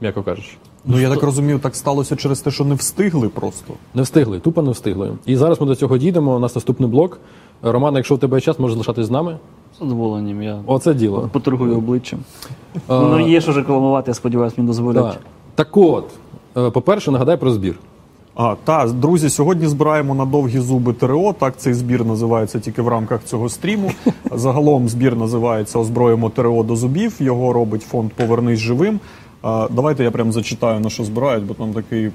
м'яко 0.02 0.24
кажучи. 0.24 0.52
Ну 0.86 1.00
я 1.00 1.10
так 1.10 1.24
розумію, 1.24 1.60
так 1.60 1.76
сталося 1.76 2.16
через 2.16 2.42
те, 2.42 2.52
що 2.52 2.66
не 2.66 2.76
встигли 2.76 3.30
просто. 3.30 3.74
Не 3.94 4.02
встигли, 4.02 4.40
тупо 4.40 4.62
не 4.62 4.72
встигли. 4.72 5.12
І 5.26 5.36
зараз 5.36 5.62
ми 5.62 5.68
до 5.68 5.76
цього 5.76 5.98
дійдемо. 5.98 6.36
У 6.36 6.40
нас 6.40 6.56
наступний 6.56 6.90
блок. 6.90 7.20
Роман, 7.62 7.96
якщо 7.96 8.16
у 8.16 8.18
тебе 8.18 8.38
є 8.38 8.42
час, 8.42 8.60
можеш 8.60 8.74
залишатись 8.74 9.06
з 9.06 9.12
нами. 9.12 9.38
Задоволенням 9.82 10.44
я 10.44 10.60
Оце 10.66 10.94
діло. 10.94 11.30
поторгую 11.32 11.78
обличчям. 11.78 12.20
Ну 12.90 13.00
Воно 13.02 13.20
є 13.20 13.42
що 13.42 13.54
рекламувати, 13.54 14.12
я 14.12 14.16
сподіваюся, 14.16 14.56
мені 14.58 14.68
дозволять. 14.68 15.04
Так. 15.04 15.22
так 15.56 15.78
от, 15.78 16.06
е, 16.58 16.70
по-перше, 16.70 17.12
нагадай 17.12 17.38
про 17.38 17.52
збір. 17.52 17.76
А, 18.36 18.56
та, 18.64 18.88
друзі, 18.88 19.30
сьогодні 19.30 19.68
збираємо 19.68 20.16
на 20.16 20.26
довгі 20.26 20.60
зуби 20.60 20.94
ТРО. 20.94 21.36
Так 21.40 21.58
цей 21.58 21.74
збір 21.74 22.06
називається 22.06 22.60
тільки 22.60 22.82
в 22.82 22.88
рамках 22.88 23.24
цього 23.24 23.50
стріму. 23.50 23.92
Загалом 24.32 24.90
збір 24.90 25.16
називається 25.16 25.80
Озброїмо 25.80 26.30
ТРО 26.30 26.64
до 26.64 26.76
зубів. 26.76 27.16
Його 27.20 27.54
робить 27.54 27.82
фонд 27.82 28.12
Повернись 28.14 28.60
живим. 28.60 29.00
Давайте 29.44 30.04
я 30.04 30.12
прям 30.12 30.32
зачитаю, 30.32 30.80
на 30.80 30.90
що 30.90 31.04
збирають, 31.04 31.44
бо 31.44 31.54
там 31.54 31.74
такий 31.74 32.12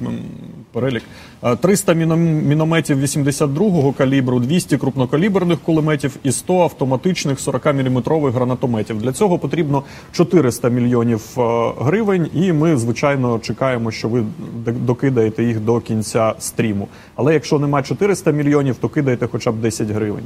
перелік. 0.73 1.03
А, 1.41 1.57
300 1.57 1.95
мінометів 1.95 3.03
82-го 3.03 3.93
калібру, 3.93 4.41
200 4.41 4.77
крупнокаліберних 4.77 5.59
кулеметів 5.59 6.17
і 6.23 6.33
100 6.33 6.61
автоматичних 6.61 7.39
40-мм 7.39 8.31
гранатометів. 8.31 9.03
Для 9.03 9.13
цього 9.13 9.39
потрібно 9.39 9.83
400 10.13 10.69
мільйонів 10.69 11.23
гривень, 11.81 12.29
і 12.35 12.53
ми, 12.53 12.77
звичайно, 12.77 13.39
чекаємо, 13.39 13.91
що 13.91 14.09
ви 14.09 14.25
докидаєте 14.67 15.45
їх 15.45 15.61
до 15.61 15.81
кінця 15.81 16.35
стріму. 16.39 16.89
Але 17.15 17.35
якщо 17.35 17.59
нема 17.59 17.83
400 17.83 18.31
мільйонів, 18.31 18.77
то 18.77 18.89
кидайте 18.89 19.29
хоча 19.33 19.53
б 19.53 19.55
10 19.61 19.89
гривень. 19.89 20.25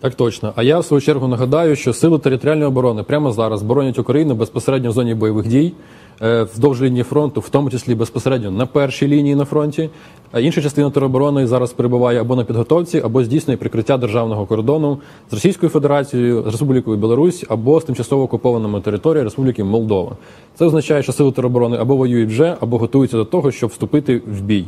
Так 0.00 0.14
точно. 0.14 0.52
А 0.56 0.62
я 0.62 0.78
в 0.78 0.84
свою 0.84 1.00
чергу 1.00 1.28
нагадаю, 1.28 1.76
що 1.76 1.92
сили 1.92 2.18
територіальної 2.18 2.68
оборони 2.68 3.02
прямо 3.02 3.32
зараз 3.32 3.62
боронять 3.62 3.98
Україну 3.98 4.34
безпосередньо 4.34 4.90
в 4.90 4.92
зоні 4.92 5.14
бойових 5.14 5.46
дій, 5.46 5.72
вздовж 6.20 6.82
лінії 6.82 7.02
фронту, 7.02 7.40
в 7.40 7.48
тому 7.48 7.70
числі 7.70 7.94
безпосередньо 7.94 8.50
на 8.50 8.66
першій 8.66 9.08
лінії 9.08 9.34
на 9.34 9.44
фронті. 9.44 9.90
А 10.32 10.40
інша 10.40 10.62
частина 10.62 10.90
тероборони 10.90 11.46
зараз 11.46 11.72
перебуває 11.72 12.20
або 12.20 12.36
на 12.36 12.44
підготовці, 12.44 13.00
або 13.04 13.24
здійснює 13.24 13.56
прикриття 13.56 13.96
державного 13.96 14.46
кордону 14.46 14.98
з 15.30 15.32
Російською 15.32 15.70
Федерацією, 15.70 16.42
з 16.42 16.46
Республікою 16.46 16.96
Білорусь 16.96 17.44
або 17.48 17.80
з 17.80 17.84
тимчасово 17.84 18.22
окупованими 18.22 18.80
територіями 18.80 19.24
Республіки 19.24 19.64
Молдова. 19.64 20.16
Це 20.54 20.64
означає, 20.64 21.02
що 21.02 21.12
сили 21.12 21.32
тероборони 21.32 21.76
або 21.76 21.96
воюють 21.96 22.28
вже, 22.28 22.56
або 22.60 22.78
готуються 22.78 23.16
до 23.16 23.24
того, 23.24 23.50
щоб 23.50 23.70
вступити 23.70 24.22
в 24.26 24.40
бій. 24.40 24.64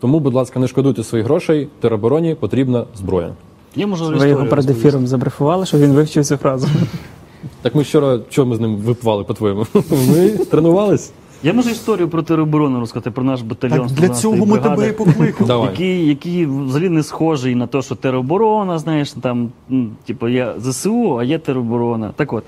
Тому, 0.00 0.20
будь 0.20 0.34
ласка, 0.34 0.60
не 0.60 0.68
шкодуйте 0.68 1.02
своїх 1.02 1.26
грошей. 1.26 1.68
Теробороні 1.80 2.34
потрібна 2.34 2.84
зброя. 2.96 3.32
Я 3.76 3.86
можу 3.86 4.04
Ви 4.04 4.28
його 4.28 4.46
перед 4.46 4.70
ефіром 4.70 5.06
забрифували, 5.06 5.66
щоб 5.66 5.80
він 5.80 5.92
вивчив 5.92 6.24
цю 6.24 6.36
фразу. 6.36 6.68
Так 7.62 7.74
ми 7.74 7.82
вчора 7.82 8.18
чого 8.30 8.48
ми 8.48 8.56
з 8.56 8.60
ним 8.60 8.76
випивали, 8.76 9.24
по-твоєму? 9.24 9.66
Ми 9.90 10.28
тренувались? 10.30 11.12
Я 11.42 11.52
можу 11.52 11.70
історію 11.70 12.08
про 12.08 12.22
тероборону 12.22 12.80
розказати, 12.80 13.10
про 13.10 13.24
наш 13.24 13.42
батальйон. 13.42 13.88
Так 13.88 13.96
для 13.96 14.06
112-ї 14.06 14.14
цього 14.14 14.36
ми 14.36 14.46
бригади. 14.46 14.76
тебе 14.76 14.88
і 14.88 14.92
покликали. 14.92 15.48
Давай. 15.48 15.70
який, 15.70 16.06
який 16.06 16.46
взагалі 16.46 16.88
не 16.88 17.02
схожий 17.02 17.54
на 17.54 17.66
те, 17.66 17.82
що 17.82 17.94
тероборона, 17.94 18.78
знаєш, 18.78 19.12
там, 19.12 19.50
м, 19.70 19.90
типу, 20.06 20.28
є 20.28 20.54
ЗСУ, 20.58 21.18
а 21.18 21.24
є 21.24 21.38
тероборона. 21.38 22.12
Так 22.16 22.32
от, 22.32 22.44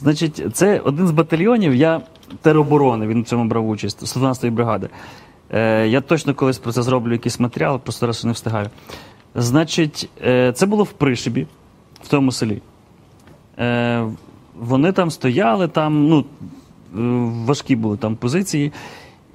значить, 0.00 0.42
це 0.52 0.78
один 0.84 1.06
з 1.08 1.10
батальйонів, 1.10 1.74
я 1.74 2.00
тероборони, 2.42 3.06
він 3.06 3.22
в 3.22 3.24
цьому 3.24 3.44
брав 3.44 3.68
участь, 3.68 4.02
112-ї 4.02 4.50
бригади. 4.50 4.88
Е, 5.50 5.88
я 5.88 6.00
точно 6.00 6.34
колись 6.34 6.58
про 6.58 6.72
це 6.72 6.82
зроблю 6.82 7.12
якийсь 7.12 7.40
матеріал, 7.40 7.78
просто 7.78 8.12
ще 8.12 8.26
не 8.26 8.32
встигаю. 8.32 8.66
Значить, 9.34 10.08
е, 10.24 10.52
це 10.52 10.66
було 10.66 10.84
в 10.84 10.92
Пришибі, 10.92 11.46
в 12.02 12.08
тому 12.08 12.32
селі. 12.32 12.62
Е, 13.58 14.04
вони 14.58 14.92
там 14.92 15.10
стояли, 15.10 15.68
там, 15.68 16.08
ну, 16.08 16.18
е, 16.18 16.24
важкі 17.46 17.76
були 17.76 17.96
там 17.96 18.16
позиції. 18.16 18.72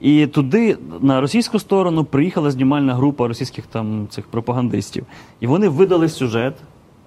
І 0.01 0.27
туди, 0.27 0.77
на 1.01 1.21
російську 1.21 1.59
сторону, 1.59 2.03
приїхала 2.03 2.51
знімальна 2.51 2.95
група 2.95 3.27
російських 3.27 3.65
там 3.65 4.07
цих 4.09 4.27
пропагандистів. 4.27 5.05
І 5.39 5.47
вони 5.47 5.69
видали 5.69 6.09
сюжет 6.09 6.53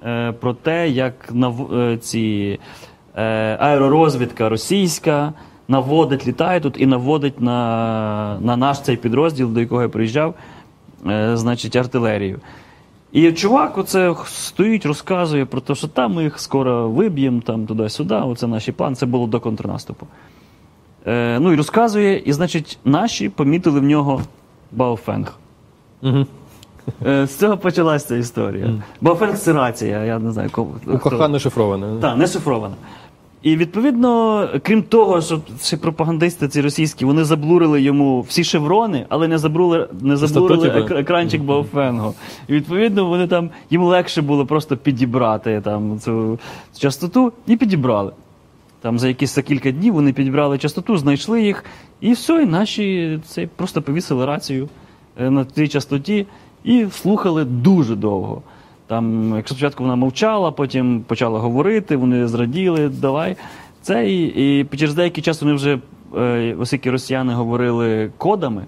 е, 0.06 0.32
про 0.32 0.54
те, 0.54 0.88
як 0.88 1.14
нав, 1.32 1.74
е, 1.74 1.98
ці 1.98 2.58
е, 3.16 3.56
аеророзвідка 3.60 4.48
російська 4.48 5.32
наводить, 5.68 6.26
літає 6.26 6.60
тут 6.60 6.80
і 6.80 6.86
наводить 6.86 7.40
на, 7.40 8.38
на 8.40 8.56
наш 8.56 8.80
цей 8.80 8.96
підрозділ, 8.96 9.52
до 9.52 9.60
якого 9.60 9.82
я 9.82 9.88
приїжджав, 9.88 10.34
е, 11.06 11.36
значить, 11.36 11.76
артилерію. 11.76 12.40
І 13.12 13.32
чувак 13.32 13.78
оце 13.78 14.14
стоїть, 14.26 14.86
розказує 14.86 15.44
про 15.44 15.60
те, 15.60 15.74
що 15.74 15.88
там 15.88 16.12
ми 16.12 16.22
їх 16.22 16.40
скоро 16.40 16.88
виб'ємо, 16.88 17.40
там 17.40 17.66
туди-сюди, 17.66 18.14
оце 18.14 18.46
наші 18.46 18.72
план, 18.72 18.94
це 18.94 19.06
було 19.06 19.26
до 19.26 19.40
контрнаступу. 19.40 20.06
Е, 21.06 21.38
ну 21.40 21.52
і 21.52 21.56
розказує, 21.56 22.18
і, 22.18 22.32
значить, 22.32 22.78
наші 22.84 23.28
помітили 23.28 23.80
в 23.80 23.82
нього 23.82 24.22
Баофенг. 24.72 25.32
Угу. 26.02 26.26
Е, 27.06 27.26
з 27.26 27.36
цього 27.36 27.56
почалася 27.56 28.08
ця 28.08 28.16
історія. 28.16 28.74
Баофенг 29.00 29.38
це 29.38 29.52
рація, 29.52 30.04
я 30.04 30.18
не 30.18 30.32
знаю, 30.32 30.50
кого. 30.52 30.74
У 30.86 30.98
коха 30.98 31.28
не 31.28 31.38
шифроване. 31.38 32.00
Так, 32.00 32.16
не 32.18 32.26
шифрована. 32.26 32.74
І 33.42 33.56
відповідно, 33.56 34.48
крім 34.62 34.82
того, 34.82 35.20
що 35.20 35.40
ці 35.58 35.76
пропагандисти 35.76 36.48
ці 36.48 36.60
російські, 36.60 37.04
вони 37.04 37.24
заблурили 37.24 37.82
йому 37.82 38.20
всі 38.20 38.44
шеврони, 38.44 39.06
але 39.08 39.28
не 39.28 39.38
забули, 39.38 39.88
не 40.00 40.16
заблурили 40.16 40.86
екранчик 40.90 41.42
Баофенгу. 41.42 42.14
І 42.48 42.52
відповідно 42.52 43.06
вони 43.06 43.26
там 43.26 43.50
їм 43.70 43.82
легше 43.82 44.22
було 44.22 44.46
просто 44.46 44.76
підібрати 44.76 45.60
там 45.64 45.98
цю 46.00 46.38
частоту 46.78 47.32
і 47.46 47.56
підібрали. 47.56 48.12
Там 48.80 48.98
за 48.98 49.08
якісь 49.08 49.34
за 49.34 49.42
кілька 49.42 49.70
днів 49.70 49.94
вони 49.94 50.12
підібрали 50.12 50.58
частоту, 50.58 50.96
знайшли 50.96 51.42
їх, 51.42 51.64
і 52.00 52.12
все, 52.12 52.42
і 52.42 52.46
наші 52.46 53.18
це 53.26 53.48
просто 53.56 53.82
повісили 53.82 54.26
рацію 54.26 54.68
е, 55.20 55.30
на 55.30 55.44
цій 55.44 55.68
частоті 55.68 56.26
і 56.64 56.86
слухали 56.92 57.44
дуже 57.44 57.96
довго. 57.96 58.42
Там, 58.92 59.32
якщо 59.36 59.54
спочатку 59.54 59.82
вона 59.82 59.96
мовчала, 59.96 60.50
потім 60.50 61.00
почала 61.06 61.38
говорити, 61.38 61.96
вони 61.96 62.28
зраділи, 62.28 62.88
давай. 62.88 63.36
Це 63.82 64.10
і, 64.10 64.60
і 64.60 64.76
через 64.76 64.94
деякий 64.94 65.24
час 65.24 65.42
вони 65.42 65.54
вже, 65.54 65.78
е, 66.16 66.56
оскільки 66.60 66.90
росіяни 66.90 67.34
говорили 67.34 68.10
кодами, 68.18 68.64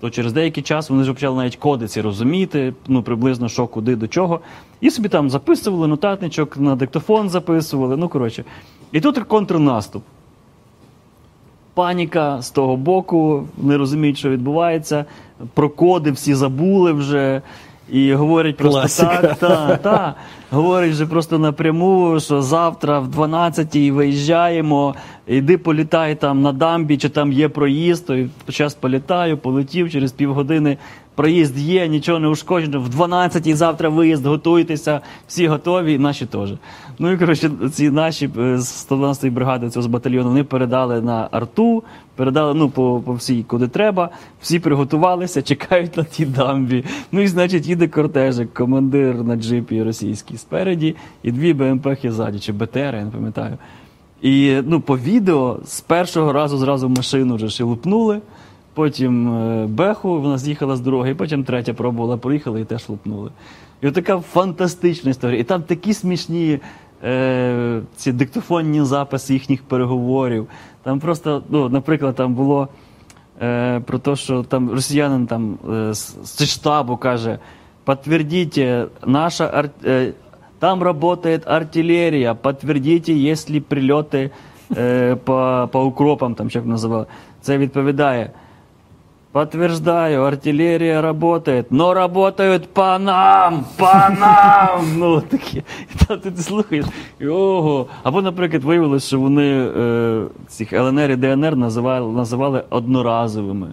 то 0.00 0.10
через 0.10 0.32
деякий 0.32 0.62
час 0.62 0.90
вони 0.90 1.02
вже 1.02 1.12
почали 1.12 1.36
навіть 1.36 1.56
коди 1.56 1.88
ці 1.88 2.00
розуміти, 2.00 2.74
ну 2.88 3.02
приблизно 3.02 3.48
що, 3.48 3.66
куди, 3.66 3.96
до 3.96 4.08
чого. 4.08 4.40
І 4.80 4.90
собі 4.90 5.08
там 5.08 5.30
записували 5.30 5.86
нотатничок, 5.86 6.56
на 6.56 6.76
диктофон 6.76 7.30
записували. 7.30 7.96
Ну, 7.96 8.08
коротше. 8.08 8.44
І 8.92 9.00
тут 9.00 9.18
контрнаступ. 9.18 10.02
Паніка 11.74 12.42
з 12.42 12.50
того 12.50 12.76
боку, 12.76 13.48
не 13.58 13.76
розуміють, 13.76 14.18
що 14.18 14.30
відбувається. 14.30 15.04
Про 15.54 15.70
коди 15.70 16.10
всі 16.10 16.34
забули 16.34 16.92
вже. 16.92 17.42
І 17.92 18.14
говорить 18.14 18.56
просто 18.56 18.80
Класика. 18.80 19.22
так, 19.22 19.38
та, 19.38 19.76
та. 19.76 20.14
говорить 20.50 20.92
вже 20.92 21.06
просто 21.06 21.38
напряму, 21.38 22.20
що 22.20 22.42
завтра 22.42 22.98
в 22.98 23.08
12-й 23.08 23.90
виїжджаємо, 23.90 24.94
іди 25.26 25.58
політай 25.58 26.14
там 26.14 26.42
на 26.42 26.52
дамбі, 26.52 26.96
чи 26.96 27.08
там 27.08 27.32
є 27.32 27.48
проїзд, 27.48 28.06
то 28.46 28.52
час 28.52 28.74
політаю, 28.74 29.38
полетів 29.38 29.92
через 29.92 30.12
півгодини. 30.12 30.76
Проїзд 31.16 31.58
є, 31.58 31.88
нічого 31.88 32.18
не 32.18 32.28
ушкоджено. 32.28 32.80
В 32.80 32.88
12-й 32.88 33.54
завтра 33.54 33.88
виїзд, 33.88 34.26
готуйтеся, 34.26 35.00
всі 35.26 35.46
готові, 35.46 35.94
і 35.94 35.98
наші 35.98 36.26
теж. 36.26 36.52
Ну 36.98 37.12
і 37.12 37.18
коротше, 37.18 37.50
ці 37.72 37.90
наші 37.90 38.30
е, 38.38 38.58
з 38.58 38.90
112-ї 38.90 39.30
бригади 39.30 39.70
цього 39.70 39.82
з 39.82 39.86
батальйону 39.86 40.28
вони 40.28 40.44
передали 40.44 41.00
на 41.00 41.28
арту, 41.30 41.82
передали 42.16 42.54
ну, 42.54 42.70
по, 42.70 43.02
по 43.04 43.12
всій, 43.12 43.42
куди 43.42 43.68
треба. 43.68 44.10
Всі 44.40 44.58
приготувалися, 44.58 45.42
чекають 45.52 45.96
на 45.96 46.04
тій 46.04 46.24
дамбі. 46.26 46.84
Ну 47.12 47.20
і 47.20 47.26
значить, 47.26 47.66
їде 47.66 47.88
кортежик, 47.88 48.54
командир 48.54 49.24
на 49.24 49.36
джипі 49.36 49.82
російський 49.82 50.38
спереді, 50.38 50.96
і 51.22 51.32
дві 51.32 51.54
БМПхи 51.54 52.12
ззаді, 52.12 52.38
чи 52.38 52.52
БТР, 52.52 52.94
я 52.94 53.04
не 53.04 53.10
пам'ятаю. 53.10 53.58
І 54.22 54.56
ну, 54.66 54.80
по 54.80 54.98
відео 54.98 55.58
з 55.64 55.80
першого 55.80 56.32
разу 56.32 56.58
зразу 56.58 56.88
машину 56.88 57.36
вже 57.36 57.48
ще 57.48 57.64
лупнули. 57.64 58.20
Потім 58.76 59.34
е, 59.34 59.66
Беху, 59.66 60.20
вона 60.20 60.38
з'їхала 60.38 60.76
з 60.76 60.80
дороги, 60.80 61.14
потім 61.14 61.44
третя 61.44 61.74
пробувала, 61.74 62.16
проїхала 62.16 62.60
і 62.60 62.64
теж 62.64 62.88
лупнули. 62.88 63.30
І 63.82 63.90
така 63.90 64.20
фантастична 64.20 65.10
історія. 65.10 65.40
І 65.40 65.44
там 65.44 65.62
такі 65.62 65.94
смішні 65.94 66.58
е, 67.04 67.80
ці 67.96 68.12
диктофонні 68.12 68.84
записи 68.84 69.32
їхніх 69.32 69.62
переговорів. 69.62 70.46
Там 70.82 71.00
просто, 71.00 71.42
ну, 71.50 71.68
наприклад, 71.68 72.14
там 72.14 72.34
було 72.34 72.68
е, 73.42 73.80
про 73.80 73.98
те, 73.98 74.16
що 74.16 74.42
там 74.42 74.70
росіянин 74.70 75.26
там 75.26 75.58
е, 75.72 75.94
з, 75.94 76.46
штабу 76.46 76.96
каже: 76.96 77.38
подтвердите, 77.84 78.86
наша 79.06 79.50
ар... 79.54 79.70
е, 79.84 80.12
там 80.58 80.82
работает 80.82 81.46
артиллерия, 81.46 82.34
подтвердите, 82.34 83.12
если 83.12 83.60
прильоти 83.60 84.30
е, 84.76 85.16
по, 85.24 85.68
по 85.72 85.84
укропам, 85.84 86.34
там 86.34 86.48
як 86.48 86.66
називали. 86.66 87.06
Це 87.40 87.58
відповідає. 87.58 88.30
Подтверждаю, 89.36 90.24
артиллерия 90.24 91.02
работает, 91.02 91.70
но 91.70 91.92
работают 91.92 92.68
по 92.68 92.98
нам, 92.98 93.66
по 93.76 93.92
нам. 94.20 94.80
Ну, 94.96 95.20
такі. 95.20 95.58
І 95.58 96.04
там 96.06 96.18
ти, 96.18 96.42
слухаєш, 96.42 96.86
і 97.20 97.28
ого. 97.28 97.86
Або, 98.02 98.22
наприклад, 98.22 98.64
виявилось, 98.64 99.06
що 99.06 99.20
вони 99.20 99.68
е, 99.78 100.22
цих 100.48 100.72
ЛНР 100.72 101.10
і 101.10 101.16
ДНР 101.16 101.56
називали, 101.56 102.12
називали 102.12 102.62
одноразовими. 102.70 103.68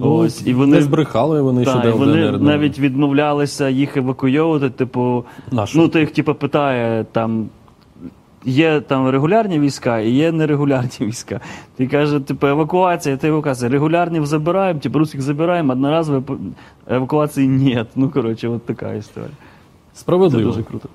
Ось, 0.00 0.46
і 0.46 0.54
вони 0.54 0.76
не 0.76 0.82
збрехали 0.82 1.42
вони 1.42 1.64
Так, 1.64 1.74
щодо 1.74 1.88
і 1.88 1.92
вони 1.92 2.24
ЛДНР. 2.24 2.38
да. 2.38 2.44
навіть 2.44 2.78
відмовлялися 2.78 3.68
їх 3.68 3.96
евакуйовувати. 3.96 4.70
Типу, 4.70 5.24
Нащо? 5.50 5.78
ну 5.78 5.88
ти 5.88 6.00
їх 6.00 6.10
типу, 6.10 6.34
питає 6.34 7.04
там. 7.12 7.48
Є 8.44 8.80
там 8.80 9.08
регулярні 9.10 9.58
війська 9.60 9.98
і 10.00 10.10
є 10.10 10.32
нерегулярні 10.32 10.90
війська. 11.00 11.40
Ти 11.76 11.86
каже, 11.86 12.20
типу, 12.20 12.46
евакуація, 12.46 13.16
ти 13.16 13.28
евакуація. 13.28 13.70
Регулярні 13.70 14.26
забираємо, 14.26 14.80
типу, 14.80 14.98
русських 14.98 15.22
забираємо, 15.22 15.72
одноразової 15.72 16.22
евакуації 16.90 17.48
ні. 17.48 17.84
Ну, 17.96 18.10
коротше, 18.10 18.48
от 18.48 18.66
така 18.66 18.94
історія. 18.94 19.30
Це 19.92 20.00
Справедливо. 20.00 20.50
дуже 20.50 20.62
круто. 20.62 20.88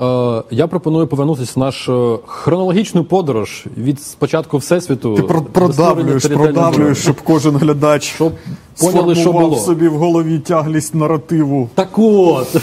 Е, 0.00 0.42
я 0.56 0.66
пропоную 0.66 1.06
повернутися 1.06 1.52
в 1.56 1.58
нашу 1.58 2.20
хронологічну 2.26 3.04
подорож 3.04 3.64
від 3.76 4.00
спочатку 4.00 4.58
Всесвіту. 4.58 5.14
Ти 5.14 5.22
про- 5.22 5.42
продавлюєш, 5.42 6.26
продавлюєш, 6.26 6.98
щоб 6.98 7.20
кожен 7.20 7.56
глядач 7.56 8.02
Щоб 8.04 8.32
поняли, 8.80 9.14
що 9.14 9.32
було. 9.32 9.56
собі 9.56 9.88
в 9.88 9.94
голові 9.96 10.38
тяглість 10.38 10.94
наративу. 10.94 11.68
Так 11.74 11.88
от, 11.98 12.56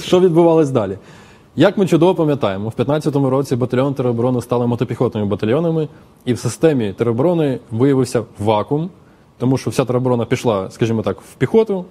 що 0.02 0.20
відбувалось 0.20 0.70
далі? 0.70 0.98
Як 1.58 1.78
ми 1.78 1.86
чудово 1.86 2.14
пам'ятаємо, 2.14 2.68
в 2.68 2.72
15-му 2.80 3.30
році 3.30 3.56
батальйон 3.56 3.94
тероборони 3.94 4.42
стали 4.42 4.66
мотопіхотними 4.66 5.26
батальйонами, 5.26 5.88
і 6.24 6.32
в 6.32 6.38
системі 6.38 6.92
тероборони 6.92 7.58
виявився 7.70 8.22
вакуум, 8.38 8.90
тому 9.38 9.58
що 9.58 9.70
вся 9.70 9.84
тероборона 9.84 10.24
пішла, 10.24 10.70
скажімо 10.70 11.02
так, 11.02 11.20
в 11.20 11.34
піхоту, 11.34 11.84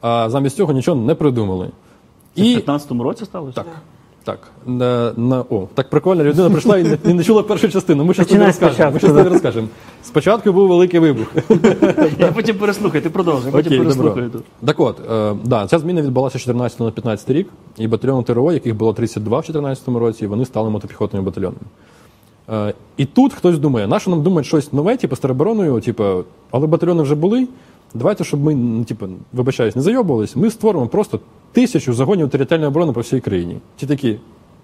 а 0.00 0.30
замість 0.30 0.56
цього 0.56 0.72
нічого 0.72 1.00
не 1.00 1.14
придумали. 1.14 1.70
Це 2.36 2.42
в 2.42 2.46
15-му 2.46 3.02
році 3.02 3.24
сталося? 3.24 3.54
Так. 3.54 3.66
Так, 4.26 4.38
на, 4.66 5.12
на, 5.16 5.44
о, 5.50 5.68
так 5.74 5.90
прикольно, 5.90 6.24
людина 6.24 6.50
прийшла 6.50 6.78
і 6.78 6.82
не, 6.82 6.98
і 7.04 7.14
не 7.14 7.24
чула 7.24 7.42
першу 7.42 7.68
частину. 7.68 8.04
Ми 8.04 8.14
тобі 8.14 8.24
Починай 8.24 8.46
розкажемо. 8.46 8.90
Ми 8.90 8.98
спочатку, 8.98 8.98
щас 8.98 9.12
да. 9.12 9.34
розкажемо. 9.34 9.68
Спочатку 10.02 10.52
був 10.52 10.68
великий 10.68 11.00
вибух. 11.00 11.26
Я 12.18 12.32
потім 12.32 12.56
переслухаю, 12.56 13.02
ти 13.02 13.10
продовжуй, 13.10 13.52
потім 13.52 13.66
Окей, 13.66 13.78
переслухаю 13.78 14.14
добро. 14.14 14.40
тут. 14.40 14.66
Так 14.66 14.80
от, 14.80 15.10
е, 15.10 15.34
да, 15.44 15.66
ця 15.66 15.78
зміна 15.78 16.02
відбулася 16.02 16.38
з 16.38 16.42
14 16.42 16.80
на 16.80 16.90
15 16.90 17.30
рік, 17.30 17.48
і 17.78 17.88
батальйон 17.88 18.24
ТРО, 18.24 18.52
яких 18.52 18.76
було 18.76 18.92
32 18.92 19.38
в 19.38 19.44
14 19.44 19.88
році, 19.88 20.26
вони 20.26 20.44
стали 20.44 20.70
мотопіхотними 20.70 21.24
батальйонами. 21.24 21.60
Е, 22.50 22.74
і 22.96 23.04
тут 23.04 23.32
хтось 23.34 23.58
думає, 23.58 23.86
нащо 23.86 24.10
нам 24.10 24.22
думати 24.22 24.44
щось 24.44 24.72
нове, 24.72 24.96
типу, 24.96 25.16
з 25.16 25.18
теробороною, 25.18 25.80
типу, 25.80 26.04
але 26.50 26.66
батальйони 26.66 27.02
вже 27.02 27.14
були. 27.14 27.48
Давайте, 27.94 28.24
щоб 28.24 28.40
ми, 28.40 28.54
ну, 28.54 28.84
типу, 28.84 29.06
вибачаюсь, 29.32 29.76
не 29.76 29.82
зайобувались, 29.82 30.36
ми 30.36 30.50
створимо 30.50 30.86
просто 30.86 31.20
тисячу 31.56 31.92
загонів 31.94 32.28
територіальної 32.30 32.68
оборони 32.68 32.92
по 32.92 33.00
всій 33.00 33.20
країні. 33.20 33.56
Ті 33.76 33.86
такі, 33.86 34.16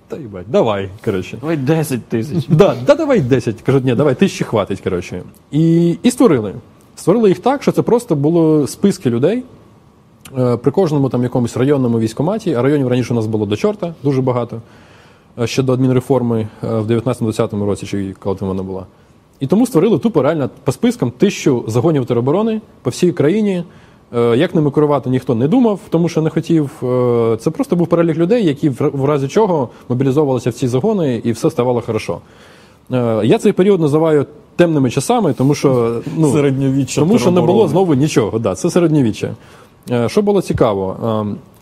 та 0.09 0.17
їбать, 0.17 0.47
давай, 0.49 0.89
коротше. 1.05 1.39
Давай 1.41 1.57
10 1.57 2.05
тисяч. 2.05 2.47
Да, 2.49 2.77
да, 2.87 2.95
давай 2.95 3.21
10. 3.21 3.63
Кажуть, 3.63 3.85
ні, 3.85 3.95
давай 3.95 4.15
тисячі 4.15 4.45
хватить. 4.45 4.81
Коротше. 4.81 5.23
І, 5.51 5.91
і 6.03 6.11
створили. 6.11 6.55
Створили 6.97 7.29
їх 7.29 7.39
так, 7.39 7.63
що 7.63 7.73
це 7.73 7.83
просто 7.83 8.17
було 8.17 8.67
списки 8.67 9.11
людей. 9.11 9.43
Е, 10.39 10.57
При 10.57 10.71
кожному 10.73 11.09
там 11.09 11.23
якомусь 11.23 11.57
районному 11.57 11.99
військоматі, 11.99 12.55
а 12.55 12.63
районів 12.63 12.89
раніше 12.89 13.13
у 13.13 13.17
нас 13.17 13.27
було 13.27 13.47
до 13.47 13.57
чорта, 13.57 13.95
дуже 14.03 14.23
багато. 14.23 14.61
е, 15.39 15.47
Ще 15.47 15.63
до 15.63 15.73
адмінреформи 15.73 16.41
е, 16.65 16.67
в 16.79 16.91
19-20 16.91 17.65
році, 17.65 17.87
чи 17.87 18.15
коли 18.19 18.37
там 18.37 18.49
вона 18.49 18.63
була. 18.63 18.87
І 19.41 19.47
тому 19.47 19.67
створили 19.67 19.99
тупо 19.99 20.23
реально 20.23 20.51
по 20.65 20.73
спискам 20.73 21.11
тисячу 21.11 21.65
загонів 21.69 22.07
тероборони 22.07 22.61
по 22.83 22.91
всій 22.91 23.13
країні. 23.13 23.65
Е, 24.17 24.37
Як 24.37 24.55
ними 24.55 24.71
керувати 24.71 25.11
ніхто 25.11 25.35
не 25.35 25.49
думав, 25.49 25.81
тому 25.91 26.09
що 26.09 26.23
не 26.23 26.31
хотів. 26.31 26.71
Е, 26.83 27.37
Це 27.41 27.51
просто 27.51 27.77
був 27.77 27.87
перелік 27.87 28.17
людей, 28.17 28.47
які 28.47 28.69
в 28.79 29.05
разі 29.05 29.29
чого 29.29 29.69
мобілізовувалися 29.89 30.51
в 30.51 30.53
ці 30.53 30.69
загони, 30.69 31.21
і 31.25 31.33
все 31.33 31.51
ставало 31.51 31.81
хорошо. 31.81 32.19
Е, 32.93 33.21
Я 33.25 33.39
цей 33.39 33.53
період 33.53 33.81
називаю 33.81 34.27
темними 34.57 34.91
часами, 34.91 35.33
тому 35.33 35.55
що 35.55 36.01
ну, 36.17 36.33
Середньовіччя 36.33 37.01
тому 37.01 37.19
що 37.19 37.31
не 37.31 37.41
було 37.41 37.69
знову 37.69 37.95
нічого. 37.95 38.39
Да, 38.39 38.55
це 38.55 38.71
середньовіччя. 38.71 39.35
Що 40.07 40.23
було 40.23 40.43
цікаво? 40.43 40.97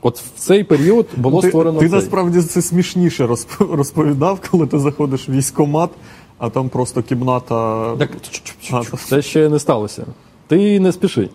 От 0.02 0.18
в 0.18 0.30
цей 0.36 0.64
період 0.64 1.06
було 1.16 1.40
Ти, 1.40 1.48
створено. 1.48 1.78
ти 1.80 1.88
цей. 1.88 1.94
насправді 1.98 2.40
це 2.42 2.62
смішніше 2.62 3.28
розповідав, 3.70 4.38
коли 4.50 4.66
ти 4.66 4.78
заходиш 4.78 5.28
в 5.28 5.32
військкомат, 5.32 5.90
а 6.38 6.48
там 6.50 6.68
просто 6.68 7.02
кімната. 7.02 7.90
Так, 7.98 8.10
це 9.06 9.22
ще 9.22 9.48
не 9.48 9.58
сталося. 9.58 10.04
Ти 10.46 10.80
не 10.80 10.92
спіши. 10.92 11.28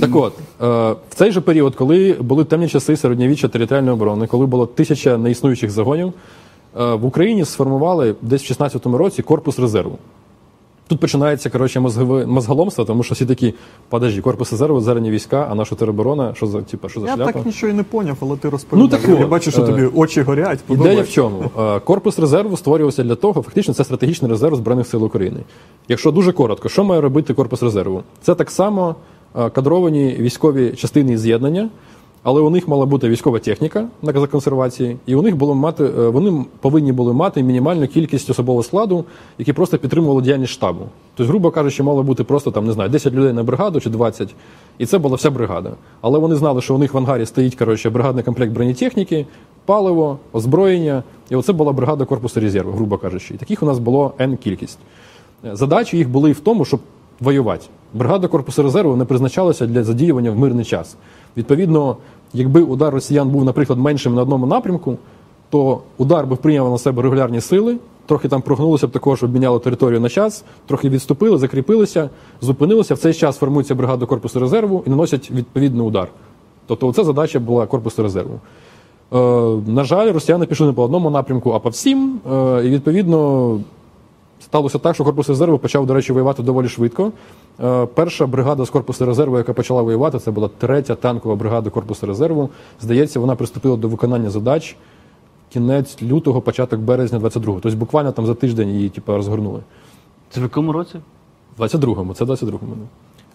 Так 0.00 0.16
от, 0.16 0.32
е, 0.38 0.66
в 1.10 1.14
цей 1.14 1.32
же 1.32 1.40
період, 1.40 1.74
коли 1.74 2.16
були 2.20 2.44
темні 2.44 2.68
часи 2.68 2.96
середньовіччя 2.96 3.48
територіальної 3.48 3.94
оборони, 3.94 4.26
коли 4.26 4.46
було 4.46 4.66
тисяча 4.66 5.18
неіснуючих 5.18 5.70
загонів, 5.70 6.12
е, 6.80 6.94
в 6.94 7.04
Україні 7.04 7.44
сформували 7.44 8.14
десь 8.22 8.42
в 8.42 8.46
16-му 8.52 8.98
році 8.98 9.22
корпус 9.22 9.58
резерву. 9.58 9.98
Тут 10.88 11.00
починається 11.00 11.50
коротше 11.50 11.80
мозгове 11.80 12.26
мозголомство, 12.26 12.84
тому 12.84 13.02
що 13.02 13.14
всі 13.14 13.26
такі, 13.26 13.54
подожди, 13.88 14.20
корпус 14.20 14.50
резерву, 14.50 14.80
зерні 14.80 15.10
війська, 15.10 15.48
а 15.50 15.54
наша 15.54 15.74
тероборона, 15.74 16.34
що 16.34 16.46
за 16.46 16.62
типа, 16.62 16.88
що 16.88 17.00
за 17.00 17.06
Я 17.06 17.16
так 17.16 17.46
нічого 17.46 17.72
і 17.72 17.74
не 17.74 17.82
поняв, 17.82 18.16
але 18.20 18.36
ти 18.36 18.48
розповідав. 18.48 19.00
Ну, 19.02 19.08
так 19.08 19.20
Я 19.20 19.26
бачу, 19.26 19.50
що 19.50 19.62
е, 19.62 19.66
тобі 19.66 19.82
очі 19.94 20.22
горять. 20.22 20.58
Ідея 20.68 21.02
в 21.02 21.08
чому? 21.08 21.50
Корпус 21.84 22.18
резерву 22.18 22.56
створювався 22.56 23.02
для 23.02 23.14
того, 23.14 23.42
фактично, 23.42 23.74
це 23.74 23.84
стратегічний 23.84 24.30
резерв 24.30 24.56
Збройних 24.56 24.86
сил 24.86 25.04
України. 25.04 25.40
Якщо 25.88 26.12
дуже 26.12 26.32
коротко, 26.32 26.68
що 26.68 26.84
має 26.84 27.00
робити 27.00 27.34
корпус 27.34 27.62
резерву? 27.62 28.02
Це 28.22 28.34
так 28.34 28.50
само 28.50 28.94
кадровані 29.36 30.16
військові 30.18 30.70
частини 30.70 31.12
і 31.12 31.16
з'єднання, 31.16 31.68
але 32.28 32.40
у 32.40 32.50
них 32.50 32.68
мала 32.68 32.86
бути 32.86 33.08
військова 33.08 33.38
техніка 33.38 33.86
на 34.02 34.12
консервації, 34.12 34.96
і 35.06 35.14
у 35.14 35.22
них 35.22 35.36
було 35.36 35.54
мати, 35.54 35.84
е, 35.84 36.08
вони 36.08 36.44
повинні 36.60 36.92
були 36.92 37.12
мати 37.12 37.42
мінімальну 37.42 37.86
кількість 37.88 38.30
особового 38.30 38.62
складу, 38.62 39.04
які 39.38 39.52
просто 39.52 39.78
підтримували 39.78 40.22
діяльність 40.22 40.52
штабу. 40.52 40.84
Тобто, 41.14 41.30
грубо 41.30 41.50
кажучи, 41.50 41.82
мало 41.82 42.02
бути 42.02 42.24
просто 42.24 42.50
там, 42.50 42.66
не 42.66 42.72
знаю, 42.72 42.90
10 42.90 43.12
людей 43.12 43.32
на 43.32 43.42
бригаду 43.42 43.80
чи 43.80 43.90
20, 43.90 44.34
і 44.78 44.86
це 44.86 44.98
була 44.98 45.16
вся 45.16 45.30
бригада. 45.30 45.72
Але 46.00 46.18
вони 46.18 46.36
знали, 46.36 46.60
що 46.60 46.74
у 46.74 46.78
них 46.78 46.94
в 46.94 46.98
ангарі 46.98 47.26
стоїть 47.26 47.54
коротше, 47.54 47.90
бригадний 47.90 48.24
комплект 48.24 48.52
бронетехніки, 48.52 49.26
паливо, 49.64 50.18
озброєння. 50.32 51.02
І 51.30 51.36
оце 51.36 51.52
була 51.52 51.72
бригада 51.72 52.04
корпусу 52.04 52.40
резерву, 52.40 52.72
грубо 52.72 52.98
кажучи. 52.98 53.34
І 53.34 53.36
таких 53.36 53.62
у 53.62 53.66
нас 53.66 53.78
було 53.78 54.12
N 54.18 54.36
кількість. 54.36 54.78
Е, 55.44 55.56
Задачі 55.56 55.96
їх 55.96 56.08
були 56.08 56.32
в 56.32 56.40
тому, 56.40 56.64
щоб 56.64 56.80
воювати. 57.20 57.66
Бригада 57.96 58.28
корпусу 58.28 58.62
резерву 58.62 58.96
не 58.96 59.04
призначалася 59.04 59.66
для 59.66 59.84
задіювання 59.84 60.30
в 60.30 60.38
мирний 60.38 60.64
час. 60.64 60.96
Відповідно, 61.36 61.96
якби 62.32 62.62
удар 62.62 62.92
росіян 62.94 63.28
був, 63.28 63.44
наприклад, 63.44 63.78
меншим 63.78 64.14
на 64.14 64.22
одному 64.22 64.46
напрямку, 64.46 64.96
то 65.50 65.80
удар 65.98 66.26
би 66.26 66.36
прийняв 66.36 66.70
на 66.70 66.78
себе 66.78 67.02
регулярні 67.02 67.40
сили, 67.40 67.76
трохи 68.06 68.28
там 68.28 68.42
прогнулося 68.42 68.86
б 68.86 68.90
також, 68.90 69.22
обміняло 69.22 69.58
територію 69.58 70.00
на 70.00 70.08
час, 70.08 70.44
трохи 70.66 70.88
відступили, 70.88 71.38
закріпилися, 71.38 72.10
зупинилися. 72.40 72.94
В 72.94 72.98
цей 72.98 73.14
час 73.14 73.36
формується 73.36 73.74
бригада 73.74 74.06
корпусу 74.06 74.40
резерву 74.40 74.82
і 74.86 74.90
наносять 74.90 75.30
відповідний 75.30 75.86
удар. 75.86 76.08
Тобто, 76.66 76.92
це 76.92 77.04
задача 77.04 77.38
була 77.38 77.66
корпусу 77.66 78.02
резерву. 78.02 78.40
Е, 79.12 79.16
на 79.66 79.84
жаль, 79.84 80.12
росіяни 80.12 80.46
пішли 80.46 80.66
не 80.66 80.72
по 80.72 80.82
одному 80.82 81.10
напрямку, 81.10 81.50
а 81.52 81.58
по 81.58 81.68
всім. 81.68 82.20
Е, 82.32 82.62
і 82.66 82.70
відповідно 82.70 83.60
сталося 84.40 84.78
так, 84.78 84.94
що 84.94 85.04
корпус 85.04 85.28
резерву 85.28 85.58
почав, 85.58 85.86
до 85.86 85.94
речі, 85.94 86.12
воювати 86.12 86.42
доволі 86.42 86.68
швидко. 86.68 87.12
Е, 87.64 87.86
перша 87.86 88.26
бригада 88.26 88.64
з 88.64 88.70
корпусу 88.70 89.06
резерву, 89.06 89.38
яка 89.38 89.52
почала 89.52 89.82
воювати, 89.82 90.18
це 90.18 90.30
була 90.30 90.50
третя 90.58 90.94
танкова 90.94 91.36
бригада 91.36 91.70
корпусу 91.70 92.06
резерву. 92.06 92.50
Здається, 92.80 93.20
вона 93.20 93.36
приступила 93.36 93.76
до 93.76 93.88
виконання 93.88 94.30
задач 94.30 94.76
кінець 95.52 96.02
лютого, 96.02 96.40
початок 96.40 96.80
березня 96.80 97.18
22-го. 97.18 97.60
Тобто 97.60 97.78
буквально 97.78 98.12
там 98.12 98.26
за 98.26 98.34
тиждень 98.34 98.68
її 98.68 98.88
типу, 98.88 99.12
розгорнули. 99.12 99.60
Це 100.30 100.40
в 100.40 100.42
якому 100.42 100.72
році? 100.72 100.98
В 101.58 101.62
22-му, 101.62 102.14
це 102.14 102.24
22-му. 102.24 102.76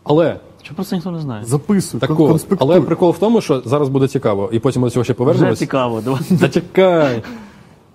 Але 0.03 0.39
Чому 0.61 0.75
про 0.75 0.85
це 0.85 0.95
ніхто 0.95 1.11
не 1.11 1.19
знає? 1.19 1.45
Записуй, 1.45 1.99
так 1.99 2.15
конспектуй. 2.15 2.67
але 2.69 2.81
прикол 2.81 3.11
в 3.11 3.17
тому, 3.17 3.41
що 3.41 3.61
зараз 3.65 3.89
буде 3.89 4.07
цікаво, 4.07 4.49
і 4.51 4.59
потім 4.59 4.81
ми 4.81 4.87
до 4.87 4.91
цього 4.91 5.03
ще 5.03 5.13
Вже 5.13 5.17
повернемось. 5.17 5.59
цікаво. 5.59 6.01
Давай. 6.01 6.21
Зачекай. 6.29 7.23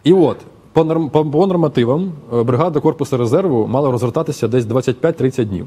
І 0.05 0.13
от, 0.13 0.37
по, 0.73 0.85
норм, 0.85 1.09
по, 1.09 1.25
по 1.25 1.47
нормативам, 1.47 2.13
е, 2.35 2.43
бригада 2.43 2.81
корпусу 2.81 3.17
резерву 3.17 3.67
мала 3.67 3.91
розгортатися 3.91 4.49
десь 4.49 4.65
25-30 4.65 5.45
днів. 5.45 5.67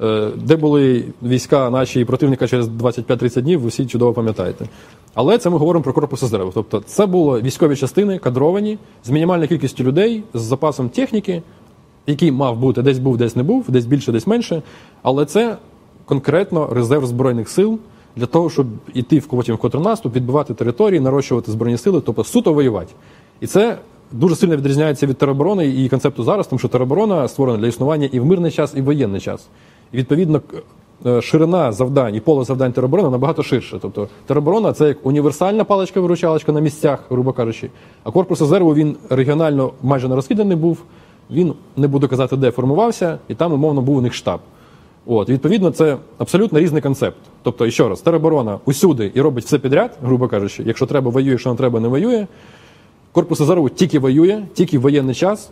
Е, 0.00 0.30
Де 0.36 0.56
були 0.56 1.04
війська 1.22 1.70
наші 1.70 2.04
противника 2.04 2.48
через 2.48 2.68
25-30 2.68 3.42
днів, 3.42 3.60
ви 3.60 3.68
всі 3.68 3.86
чудово 3.86 4.12
пам'ятаєте. 4.12 4.66
Але 5.14 5.38
це 5.38 5.50
ми 5.50 5.58
говоримо 5.58 5.82
про 5.82 5.92
корпус 5.92 6.22
резерву. 6.22 6.50
Тобто 6.54 6.80
це 6.86 7.06
були 7.06 7.42
військові 7.42 7.76
частини, 7.76 8.18
кадровані, 8.18 8.78
з 9.04 9.10
мінімальною 9.10 9.48
кількістю 9.48 9.84
людей, 9.84 10.22
з 10.34 10.40
запасом 10.40 10.88
техніки, 10.88 11.42
який 12.06 12.32
мав 12.32 12.56
бути, 12.56 12.82
десь 12.82 12.98
був, 12.98 13.16
десь 13.16 13.36
не 13.36 13.42
був, 13.42 13.64
десь 13.68 13.86
більше, 13.86 14.12
десь 14.12 14.26
менше. 14.26 14.62
Але 15.02 15.24
це 15.24 15.56
конкретно 16.04 16.68
резерв 16.72 17.06
Збройних 17.06 17.48
сил 17.48 17.78
для 18.16 18.26
того, 18.26 18.50
щоб 18.50 18.66
іти 18.94 19.18
в 19.18 19.26
потім 19.26 19.54
в 19.54 19.58
контрнаступ, 19.58 20.16
відбивати 20.16 20.54
території, 20.54 21.00
нарощувати 21.00 21.52
збройні 21.52 21.78
сили, 21.78 22.00
тобто 22.00 22.24
суто 22.24 22.52
воювати. 22.52 22.92
І 23.40 23.46
це 23.46 23.78
дуже 24.12 24.36
сильно 24.36 24.56
відрізняється 24.56 25.06
від 25.06 25.18
тероборони 25.18 25.68
і 25.68 25.88
концепту 25.88 26.24
зараз, 26.24 26.46
тому 26.46 26.58
що 26.58 26.68
тероборона 26.68 27.28
створена 27.28 27.58
для 27.58 27.66
існування 27.66 28.08
і 28.12 28.20
в 28.20 28.26
мирний 28.26 28.50
час, 28.50 28.72
і 28.76 28.80
в 28.80 28.84
воєнний 28.84 29.20
час. 29.20 29.48
І 29.92 29.96
відповідно 29.96 30.40
е, 31.06 31.22
ширина 31.22 31.72
завдань 31.72 32.14
і 32.14 32.20
поле 32.20 32.44
завдань 32.44 32.72
тероборони 32.72 33.10
набагато 33.10 33.42
ширше. 33.42 33.78
Тобто 33.82 34.08
тероборона 34.26 34.72
це 34.72 34.88
як 34.88 35.06
універсальна 35.06 35.64
паличка-виручалочка 35.64 36.52
на 36.52 36.60
місцях, 36.60 37.04
грубо 37.10 37.32
кажучи. 37.32 37.70
А 38.04 38.10
корпус 38.10 38.40
резерву 38.40 38.74
він 38.74 38.96
регіонально 39.10 39.72
майже 39.82 40.08
не 40.08 40.14
розкиданий 40.14 40.56
був. 40.56 40.78
Він 41.30 41.54
не 41.76 41.88
буду 41.88 42.08
казати, 42.08 42.36
де 42.36 42.50
формувався, 42.50 43.18
і 43.28 43.34
там 43.34 43.52
умовно 43.52 43.80
був 43.82 43.96
у 43.96 44.00
них 44.00 44.14
штаб. 44.14 44.40
От, 45.06 45.28
відповідно, 45.28 45.70
це 45.70 45.96
абсолютно 46.18 46.60
різний 46.60 46.82
концепт. 46.82 47.16
Тобто, 47.42 47.70
ще 47.70 47.88
раз, 47.88 48.00
тероборона 48.00 48.58
усюди 48.64 49.12
і 49.14 49.20
робить 49.20 49.44
все 49.44 49.58
підряд, 49.58 49.98
грубо 50.02 50.28
кажучи, 50.28 50.62
якщо 50.66 50.86
треба, 50.86 51.10
воює, 51.10 51.30
якщо 51.30 51.50
не 51.50 51.56
треба, 51.56 51.80
не 51.80 51.88
воює. 51.88 52.26
Корпус 53.12 53.40
резерву 53.40 53.68
тільки 53.68 53.98
воює, 53.98 54.42
тільки 54.54 54.78
в 54.78 54.80
воєнний 54.80 55.14
час. 55.14 55.50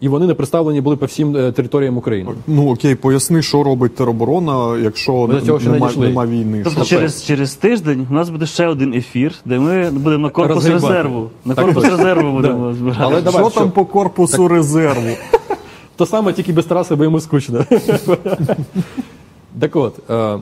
І 0.00 0.08
вони 0.08 0.26
не 0.26 0.34
представлені 0.34 0.80
були 0.80 0.96
по 0.96 1.06
всім 1.06 1.36
е, 1.36 1.52
територіям 1.52 1.96
України. 1.96 2.30
Ну 2.46 2.70
окей, 2.72 2.94
поясни, 2.94 3.42
що 3.42 3.62
робить 3.62 3.94
тероборона, 3.94 4.78
якщо 4.82 5.40
цього 5.46 5.60
ще 5.60 5.68
нема, 5.70 5.90
нема 5.96 6.26
війни. 6.26 6.60
Тобто 6.64 6.84
Що- 6.84 6.96
через, 6.96 7.24
через 7.24 7.54
тиждень 7.54 8.06
у 8.10 8.14
нас 8.14 8.30
буде 8.30 8.46
ще 8.46 8.66
один 8.66 8.94
ефір, 8.94 9.34
де 9.44 9.58
ми 9.58 9.90
будемо 9.90 10.22
на 10.22 10.30
корпус 10.30 10.54
Розгрібати. 10.54 10.86
резерву. 10.86 11.30
На 11.44 11.54
Так 11.54 11.64
корпус 11.64 11.82
точно. 11.84 11.98
резерву 11.98 12.32
будемо 12.32 12.68
Да. 12.68 12.74
збирати. 12.74 13.00
Але 13.02 13.22
давай, 13.22 13.42
що 13.42 13.50
що? 13.50 13.60
там 13.60 13.70
по 13.70 13.84
корпусу 13.84 14.48
резерву? 14.48 15.10
То 15.96 16.06
саме 16.06 16.32
тільки 16.32 16.52
без 16.52 16.64
траси, 16.64 16.94
бо 16.94 17.04
йому 17.04 17.20
скучно. 17.20 17.64
так 19.60 19.76
от, 19.76 20.10
е, 20.10 20.38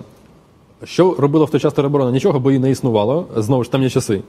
що 0.85 1.15
робила 1.19 1.45
в 1.45 1.51
той 1.51 1.61
час 1.61 1.73
тероборона? 1.73 2.11
Нічого, 2.11 2.41
бо 2.41 2.51
її 2.51 2.61
не 2.63 2.71
існувало. 2.71 3.27
Знову 3.37 3.65
ж 3.65 3.71
темні 3.71 3.91
часи. 3.91 4.21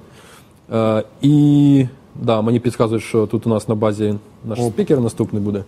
Е, 0.73 1.03
і 1.21 1.85
да, 2.15 2.41
мені 2.41 2.59
підказують, 2.59 3.03
що 3.03 3.27
тут 3.27 3.47
у 3.47 3.49
нас 3.49 3.67
на 3.67 3.75
базі 3.75 4.15
наш 4.45 4.59
спікер 4.61 4.99
наступний 4.99 5.41
буде. 5.41 5.63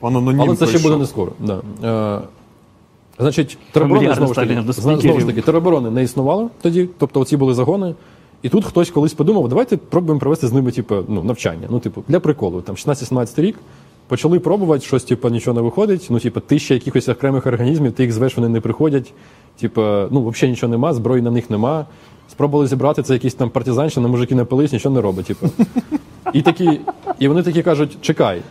Пан 0.00 0.16
анонім 0.16 0.40
Але 0.40 0.56
це 0.56 0.66
ще 0.66 0.78
буде 0.78 0.96
не 0.96 1.06
скоро. 1.06 1.32
Да. 1.40 1.60
Е, 1.84 2.20
значить, 3.18 3.58
тероборони 3.72 4.14
знову 4.14 4.34
ж 4.34 4.40
таки, 4.40 4.72
знову 4.72 5.20
ж 5.20 5.26
таки, 5.26 5.42
тероборони 5.42 5.90
не 5.90 6.02
існувало 6.02 6.50
тоді, 6.62 6.88
тобто 6.98 7.20
оці 7.20 7.36
були 7.36 7.54
загони. 7.54 7.94
І 8.42 8.48
тут 8.48 8.64
хтось 8.64 8.90
колись 8.90 9.14
подумав, 9.14 9.48
давайте 9.48 9.76
пробуємо 9.76 10.20
провести 10.20 10.46
з 10.46 10.52
ними 10.52 10.72
типу, 10.72 10.96
ну, 11.08 11.22
навчання. 11.22 11.66
Ну, 11.70 11.80
типу, 11.80 12.04
для 12.08 12.20
приколу, 12.20 12.60
там 12.60 12.74
16-17 12.74 13.40
рік. 13.40 13.56
Почали 14.08 14.40
пробувати, 14.40 14.84
щось, 14.84 15.04
типу, 15.04 15.28
нічого 15.28 15.54
не 15.54 15.60
виходить. 15.60 16.06
Ну, 16.10 16.20
типу, 16.20 16.40
тисяча 16.40 16.74
якихось 16.74 17.08
окремих 17.08 17.46
організмів, 17.46 17.92
ти 17.92 18.02
їх 18.02 18.12
звеш, 18.12 18.36
вони 18.36 18.48
не 18.48 18.60
приходять. 18.60 19.12
Типу, 19.60 19.80
ну, 20.10 20.28
взагалі 20.28 20.50
нічого 20.50 20.70
нема, 20.70 20.94
зброї 20.94 21.22
на 21.22 21.30
них 21.30 21.50
нема. 21.50 21.86
Спробували 22.30 22.66
зібрати 22.66 23.02
це 23.02 23.12
якісь 23.12 23.34
там 23.34 23.50
партизанщина, 23.50 24.08
мужики 24.08 24.34
напились, 24.34 24.72
нічого 24.72 24.94
не 24.94 25.00
робить. 25.00 25.26
Типу. 25.26 25.46
І, 26.32 26.42
такі, 26.42 26.80
і 27.18 27.28
вони 27.28 27.42
такі 27.42 27.62
кажуть: 27.62 27.98
чекай, 28.00 28.42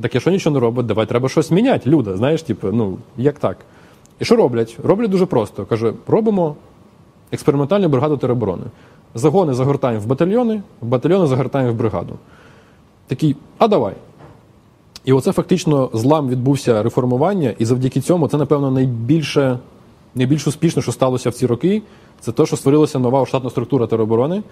так 0.00 0.14
якщо 0.14 0.30
нічого 0.30 0.54
не 0.54 0.60
робить, 0.60 0.86
давай 0.86 1.06
треба 1.06 1.28
щось 1.28 1.50
міняти, 1.50 1.90
люди. 1.90 2.16
Знаєш, 2.16 2.42
типу, 2.42 2.68
ну 2.72 2.98
як 3.16 3.38
так? 3.38 3.56
І 4.20 4.24
що 4.24 4.36
роблять? 4.36 4.78
Роблять 4.82 5.10
дуже 5.10 5.26
просто. 5.26 5.64
Каже, 5.64 5.92
робимо 6.06 6.56
експериментальну 7.32 7.88
бригаду 7.88 8.16
тероборони. 8.16 8.62
Загони 9.14 9.54
загортаємо 9.54 10.00
в 10.00 10.06
батальйони, 10.06 10.62
батальйони 10.82 11.26
загортаємо 11.26 11.72
в 11.72 11.74
бригаду. 11.74 12.14
Такий, 13.06 13.36
а 13.58 13.68
давай. 13.68 13.94
І 15.04 15.12
оце 15.12 15.32
фактично 15.32 15.90
злам 15.92 16.28
відбувся 16.28 16.82
реформування, 16.82 17.54
і 17.58 17.64
завдяки 17.64 18.00
цьому 18.00 18.28
це, 18.28 18.36
напевно, 18.36 18.70
найбільше, 18.70 19.58
найбільш 20.14 20.46
успішно, 20.46 20.82
що 20.82 20.92
сталося 20.92 21.30
в 21.30 21.34
ці 21.34 21.46
роки, 21.46 21.82
це 22.20 22.32
те, 22.32 22.46
що 22.46 22.56
створилася 22.56 22.98
нова 22.98 23.26
штатна 23.26 23.50
структура 23.50 23.86
тероборони. 23.86 24.42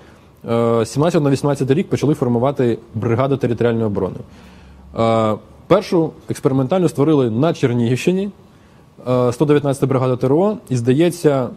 Е, 0.49 0.87
17 0.87 1.23
на 1.23 1.31
18 1.31 1.71
рік 1.71 1.89
почали 1.89 2.15
формувати 2.15 2.79
бригаду 2.95 3.37
територіальної 3.37 3.87
оборони. 3.87 4.17
Е, 4.99 5.35
Першу 5.67 6.11
експериментальну 6.29 6.89
створили 6.89 7.31
на 7.31 7.55
Чернігівщині, 7.55 8.31
е, 9.09 9.33
119 9.33 9.89
бригада 9.89 10.17
ТРО, 10.17 10.57
і 10.69 10.77
здається, 10.77 11.49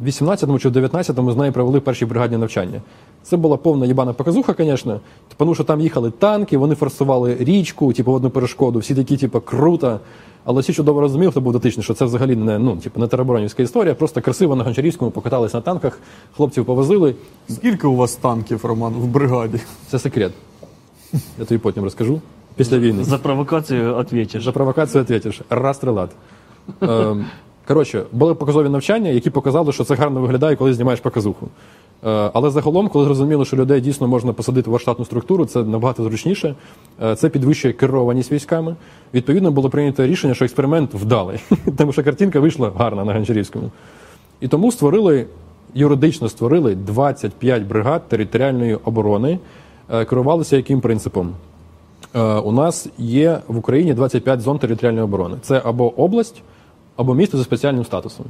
в 0.00 0.06
18-му 0.06 0.58
чи 0.58 0.68
в 0.68 0.72
19-му 0.72 1.32
з 1.32 1.36
нею 1.36 1.52
провели 1.52 1.80
перші 1.80 2.06
бригадні 2.06 2.36
навчання. 2.36 2.82
Це 3.22 3.36
була 3.36 3.56
повна 3.56 3.86
їбана 3.86 4.12
показуха, 4.12 4.54
звісно, 4.58 5.00
тому 5.36 5.54
що 5.54 5.64
там 5.64 5.80
їхали 5.80 6.10
танки, 6.10 6.58
вони 6.58 6.74
форсували 6.74 7.36
річку, 7.40 7.92
типу, 7.92 8.12
водну 8.12 8.30
перешкоду, 8.30 8.78
всі 8.78 8.94
такі, 8.94 9.16
типу, 9.16 9.40
круто. 9.40 10.00
Але 10.48 10.60
всі 10.60 10.72
чудово 10.72 11.00
розуміли, 11.00 11.30
хто 11.30 11.40
був 11.40 11.52
дотичний, 11.52 11.84
що 11.84 11.94
це 11.94 12.04
взагалі 12.04 12.36
не, 12.36 12.58
ну, 12.58 12.76
типу, 12.76 13.00
не 13.00 13.06
тероборонівська 13.06 13.62
історія, 13.62 13.94
просто 13.94 14.20
красиво 14.20 14.56
на 14.56 14.64
Гончарівському 14.64 15.10
покатались 15.10 15.54
на 15.54 15.60
танках, 15.60 15.98
хлопців 16.36 16.64
повозили. 16.64 17.14
Скільки 17.48 17.86
у 17.86 17.96
вас 17.96 18.16
танків, 18.16 18.64
Роман, 18.64 18.92
в 18.92 19.06
бригаді? 19.06 19.60
Це 19.90 19.98
секрет. 19.98 20.32
Я 21.38 21.44
тобі 21.44 21.58
потім 21.58 21.84
розкажу. 21.84 22.20
Після 22.56 22.78
війни. 22.78 23.04
За 23.04 23.18
провокацію 23.18 23.98
відповідаєш. 23.98 24.44
За 24.44 24.52
провокацію 24.52 25.04
відповіш. 25.04 25.40
Раз 25.50 25.76
стрілат. 25.76 26.10
Ем, 26.80 27.26
коротше, 27.66 28.04
були 28.12 28.34
показові 28.34 28.68
навчання, 28.68 29.10
які 29.10 29.30
показали, 29.30 29.72
що 29.72 29.84
це 29.84 29.94
гарно 29.94 30.20
виглядає, 30.20 30.56
коли 30.56 30.74
знімаєш 30.74 31.00
показуху. 31.00 31.48
Е, 32.06 32.30
але 32.34 32.50
загалом, 32.50 32.88
коли 32.88 33.04
зрозуміло, 33.04 33.44
що 33.44 33.56
людей 33.56 33.80
дійсно 33.80 34.08
можна 34.08 34.32
посадити 34.32 34.70
в 34.70 34.78
штатну 34.78 35.04
структуру, 35.04 35.44
це 35.44 35.62
набагато 35.62 36.04
зручніше. 36.04 36.54
Е, 37.02 37.16
це 37.16 37.28
підвищує 37.28 37.74
керованість 37.74 38.32
військами. 38.32 38.76
Відповідно, 39.14 39.50
було 39.50 39.70
прийнято 39.70 40.06
рішення, 40.06 40.34
що 40.34 40.44
експеримент 40.44 40.94
вдалий, 40.94 41.38
тому 41.76 41.92
що 41.92 42.04
картинка 42.04 42.40
вийшла 42.40 42.72
гарна 42.76 43.04
на 43.04 43.12
Гончарівському. 43.12 43.70
І 44.40 44.48
тому 44.48 44.72
створили, 44.72 45.26
юридично 45.74 46.28
створили 46.28 46.74
25 46.74 47.62
бригад 47.62 48.08
територіальної 48.08 48.74
оборони, 48.74 49.38
е, 49.92 50.04
керувалися 50.04 50.56
яким 50.56 50.80
принципом? 50.80 51.34
У 52.44 52.52
нас 52.52 52.88
є 52.98 53.38
в 53.48 53.58
Україні 53.58 53.94
25 53.94 54.40
зон 54.40 54.58
територіальної 54.58 55.04
оборони. 55.04 55.36
Це 55.42 55.62
або 55.64 56.00
область, 56.00 56.42
або 56.96 57.14
місто 57.14 57.38
зі 57.38 57.44
спеціальним 57.44 57.84
статусом. 57.84 58.26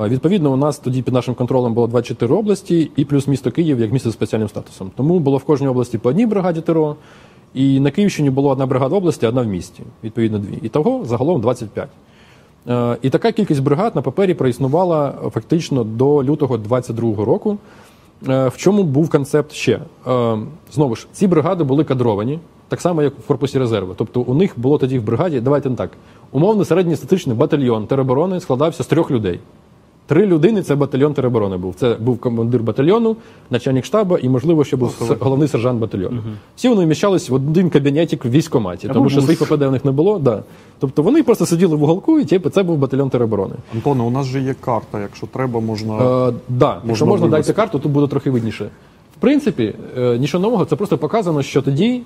Е, 0.00 0.08
Відповідно, 0.08 0.52
у 0.52 0.56
нас 0.56 0.78
тоді 0.78 1.02
під 1.02 1.14
нашим 1.14 1.34
контролем 1.34 1.74
було 1.74 1.86
24 1.86 2.34
області 2.34 2.90
і 2.96 3.04
плюс 3.04 3.26
місто 3.28 3.50
Київ 3.50 3.80
як 3.80 3.92
місто 3.92 4.10
з 4.10 4.12
спеціальним 4.12 4.48
статусом. 4.48 4.90
Тому 4.96 5.18
було 5.18 5.36
в 5.36 5.44
кожній 5.44 5.68
області 5.68 5.98
по 5.98 6.08
одній 6.08 6.26
бригаді 6.26 6.60
ТРО, 6.60 6.96
і 7.54 7.80
на 7.80 7.90
Київщині 7.90 8.30
було 8.30 8.48
одна 8.50 8.66
бригада 8.66 8.96
області, 8.96 9.26
одна 9.26 9.42
в 9.42 9.46
місті, 9.46 9.82
відповідно, 10.04 10.38
дві. 10.38 10.58
І 10.62 10.68
того 10.68 11.04
загалом 11.04 11.40
25. 11.40 11.88
Е, 12.68 12.96
І 13.02 13.10
така 13.10 13.32
кількість 13.32 13.62
бригад 13.62 13.96
на 13.96 14.02
папері 14.02 14.34
проіснувала 14.34 15.14
фактично 15.30 15.84
до 15.84 16.24
лютого 16.24 16.58
22 16.58 17.24
року. 17.24 17.58
Е, 18.28 18.48
В 18.48 18.56
чому 18.56 18.82
був 18.82 19.10
концепт 19.10 19.52
ще? 19.52 19.80
Знову 20.72 20.96
ж, 20.96 21.06
ці 21.12 21.26
бригади 21.26 21.64
були 21.64 21.84
кадровані, 21.84 22.38
так 22.68 22.80
само, 22.80 23.02
як 23.02 23.18
в 23.18 23.26
корпусі 23.26 23.58
резерву. 23.58 23.94
Тобто 23.96 24.20
у 24.20 24.34
них 24.34 24.52
було 24.56 24.78
тоді 24.78 24.98
в 24.98 25.02
бригаді, 25.02 25.40
давайте 25.40 25.70
не 25.70 25.76
так, 25.76 25.90
умовно 26.30 26.64
середньостатичний 26.64 27.36
батальйон 27.36 27.86
тероборони 27.86 28.40
складався 28.40 28.82
з 28.82 28.86
трьох 28.86 29.10
людей. 29.10 29.40
Три 30.06 30.26
людини 30.26 30.62
це 30.62 30.74
батальйон 30.74 31.14
тероборони 31.14 31.56
був. 31.56 31.74
Це 31.74 31.96
був 32.00 32.18
командир 32.18 32.62
батальйону, 32.62 33.16
начальник 33.50 33.84
штабу 33.84 34.16
і, 34.18 34.28
можливо, 34.28 34.64
ще 34.64 34.76
був 34.76 34.94
с- 35.02 35.16
головний 35.20 35.48
сержант 35.48 35.80
батальйону. 35.80 36.22
Всі 36.56 36.68
вони 36.68 36.84
вміщались 36.84 37.30
в 37.30 37.34
один 37.34 37.70
кабінетик 37.70 38.24
в 38.24 38.30
військкоматі, 38.30 38.88
тому 38.88 39.10
що 39.10 39.20
своїх 39.22 39.44
ППД 39.44 39.62
в 39.62 39.70
них 39.70 39.84
не 39.84 39.90
було. 39.90 40.18
Да. 40.18 40.42
Тобто 40.78 41.02
вони 41.02 41.22
просто 41.22 41.46
сиділи 41.46 41.76
в 41.76 41.82
уголку, 41.82 42.18
і 42.20 42.24
типу, 42.24 42.50
це 42.50 42.62
був 42.62 42.78
батальйон 42.78 43.10
тероборони. 43.10 43.54
Антоне, 43.74 44.02
у 44.02 44.10
нас 44.10 44.26
же 44.26 44.40
є 44.42 44.54
карта, 44.60 45.00
якщо 45.00 45.26
треба, 45.26 45.60
можна. 45.60 45.94
Е, 46.28 46.32
да, 46.48 46.80
якщо 46.86 47.06
можна 47.06 47.26
вивести. 47.26 47.52
дайте 47.52 47.52
карту, 47.52 47.78
тут 47.78 47.92
буде 47.92 48.06
трохи 48.06 48.30
видніше. 48.30 48.64
В 49.18 49.20
принципі, 49.20 49.74
е, 49.98 50.18
нічого 50.18 50.42
нового, 50.42 50.64
це 50.64 50.76
просто 50.76 50.98
показано, 50.98 51.42
що 51.42 51.62
тоді. 51.62 52.02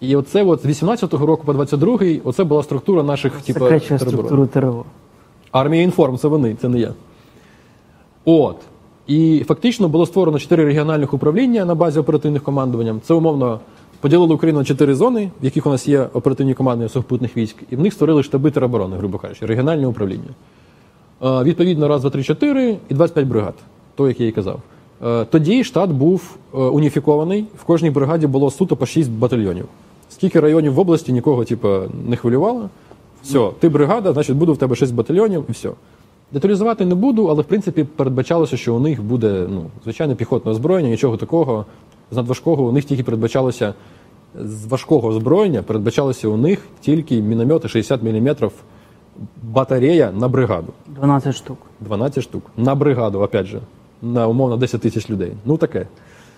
І 0.00 0.16
оце 0.16 0.44
от 0.44 0.62
з 0.62 0.66
18-го 0.66 1.26
року 1.26 1.42
по 1.46 1.52
22-й, 1.52 2.20
оце 2.24 2.44
була 2.44 2.62
структура 2.62 3.02
наших 3.02 3.32
типу, 3.32 3.64
структуру 3.98 4.46
ТРО. 4.46 4.84
Армія 5.52 5.82
інформ, 5.82 6.18
це 6.18 6.28
вони, 6.28 6.56
це 6.60 6.68
не 6.68 6.78
я. 6.78 6.94
От. 8.24 8.56
І 9.06 9.44
фактично 9.48 9.88
було 9.88 10.06
створено 10.06 10.38
чотири 10.38 10.64
регіональних 10.64 11.14
управління 11.14 11.64
на 11.64 11.74
базі 11.74 11.98
оперативних 11.98 12.42
командувань. 12.42 13.00
Це 13.04 13.14
умовно 13.14 13.60
поділили 14.00 14.34
Україну 14.34 14.58
на 14.58 14.64
чотири 14.64 14.94
зони, 14.94 15.30
в 15.42 15.44
яких 15.44 15.66
у 15.66 15.70
нас 15.70 15.88
є 15.88 16.06
оперативні 16.12 16.54
командування 16.54 16.88
сухопутних 16.88 17.36
військ, 17.36 17.56
і 17.70 17.76
в 17.76 17.80
них 17.80 17.92
створили 17.92 18.22
штаби 18.22 18.50
тероборони, 18.50 18.96
грубо 18.96 19.18
кажучи, 19.18 19.46
регіональне 19.46 19.86
управління. 19.86 20.30
Е, 21.24 21.42
Відповідно, 21.42 21.88
раз, 21.88 22.00
два, 22.00 22.10
три, 22.10 22.22
чотири 22.22 22.76
і 22.88 22.94
25 22.94 23.26
бригад, 23.26 23.54
той, 23.94 24.08
як 24.08 24.20
я 24.20 24.26
і 24.26 24.32
казав. 24.32 24.60
Е, 25.04 25.24
Тоді 25.24 25.64
штат 25.64 25.90
був 25.90 26.36
е, 26.54 26.56
уніфікований. 26.56 27.44
В 27.58 27.64
кожній 27.64 27.90
бригаді 27.90 28.26
було 28.26 28.50
суто 28.50 28.76
по 28.76 28.86
6 28.86 29.10
батальйонів. 29.10 29.64
Скільки 30.10 30.40
районів 30.40 30.74
в 30.74 30.78
області 30.78 31.12
нікого, 31.12 31.44
типу, 31.44 31.68
не 32.08 32.16
хвилювало. 32.16 32.68
Все, 33.22 33.50
ти 33.60 33.68
бригада, 33.68 34.12
значить, 34.12 34.36
буде 34.36 34.52
в 34.52 34.56
тебе 34.56 34.76
6 34.76 34.94
батальйонів 34.94 35.44
і 35.48 35.52
все. 35.52 35.70
Деталізувати 36.32 36.84
не 36.84 36.94
буду, 36.94 37.26
але 37.26 37.42
в 37.42 37.44
принципі 37.44 37.84
передбачалося, 37.84 38.56
що 38.56 38.74
у 38.74 38.80
них 38.80 39.02
буде 39.02 39.46
ну, 39.50 39.64
звичайне 39.84 40.14
піхотне 40.14 40.50
озброєння, 40.52 40.90
нічого 40.90 41.16
такого. 41.16 41.66
З 42.10 42.16
надважкого 42.16 42.64
у 42.64 42.72
них 42.72 42.84
тільки 42.84 43.02
передбачалося 43.02 43.74
з 44.34 44.66
важкого 44.66 45.08
озброєння, 45.08 45.62
передбачалося 45.62 46.28
у 46.28 46.36
них 46.36 46.66
тільки 46.80 47.22
міномети 47.22 47.68
60 47.68 48.02
мм 48.02 48.50
батарея 49.42 50.12
на 50.12 50.28
бригаду. 50.28 50.72
12 50.86 51.36
штук. 51.36 51.58
12 51.80 52.24
штук. 52.24 52.42
На 52.56 52.74
бригаду, 52.74 53.20
опять 53.20 53.46
же, 53.46 53.60
на 54.02 54.26
умовно 54.26 54.56
10 54.56 54.80
тисяч 54.80 55.10
людей. 55.10 55.32
Ну 55.44 55.56
таке. 55.56 55.86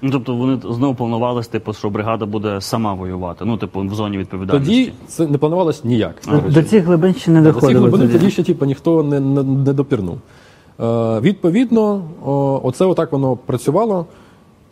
Ну, 0.02 0.10
тобто 0.10 0.34
вони 0.34 0.58
знову 0.70 0.94
планувалися, 0.94 1.50
типу, 1.50 1.72
що 1.72 1.90
бригада 1.90 2.26
буде 2.26 2.60
сама 2.60 2.94
воювати. 2.94 3.44
Ну, 3.44 3.56
типу, 3.56 3.80
в 3.80 3.94
зоні 3.94 4.18
відповідальності. 4.18 4.74
Тоді 4.74 4.92
це 5.06 5.26
не 5.26 5.38
планувалось 5.38 5.84
ніяк. 5.84 6.14
до. 6.30 6.40
До 6.50 6.62
цих 6.62 6.84
глибин 6.84 7.14
ще 7.14 7.30
не 7.30 7.40
До 7.42 7.52
цих 7.52 7.54
доходило. 7.54 7.80
глибин 7.80 8.00
тоді. 8.00 8.12
тоді 8.12 8.30
ще 8.30 8.42
типу, 8.42 8.64
ніхто 8.64 9.02
не, 9.02 9.20
не, 9.20 9.42
не 9.42 9.72
допірнув. 9.72 10.18
Е, 10.80 11.20
відповідно, 11.20 12.02
о, 12.24 12.60
оце 12.64 12.84
отак 12.84 13.12
воно 13.12 13.36
працювало. 13.36 14.06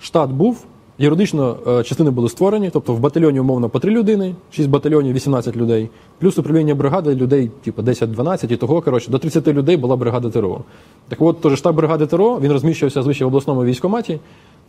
Штат 0.01 0.31
був, 0.31 0.65
юридично 0.99 1.57
е, 1.69 1.83
частини 1.83 2.11
були 2.11 2.29
створені, 2.29 2.71
тобто 2.73 2.95
в 2.95 3.01
батальйоні 3.01 3.41
умовно 3.41 3.69
по 3.69 3.79
3 3.79 3.91
людини, 3.91 4.35
6 4.51 4.69
батальйонів, 4.69 5.15
18 5.15 5.57
людей, 5.57 5.91
плюс 6.19 6.39
управління 6.39 6.75
бригади 6.75 7.15
людей, 7.15 7.51
типу 7.65 7.83
10-12, 7.83 8.53
і 8.53 8.57
того, 8.57 8.81
коротше, 8.81 9.11
до 9.11 9.19
30 9.19 9.49
людей 9.49 9.77
була 9.77 9.97
бригада 9.97 10.31
ТРО. 10.31 10.61
Так 11.09 11.23
от, 11.23 11.41
теж 11.41 11.59
штаб 11.59 11.77
бригади 11.77 12.07
ТРО, 12.07 12.41
він 12.41 12.53
розміщувався 12.53 13.03
звичайно 13.03 13.29
в 13.29 13.33
обласному 13.33 13.65
військкоматі, 13.65 14.21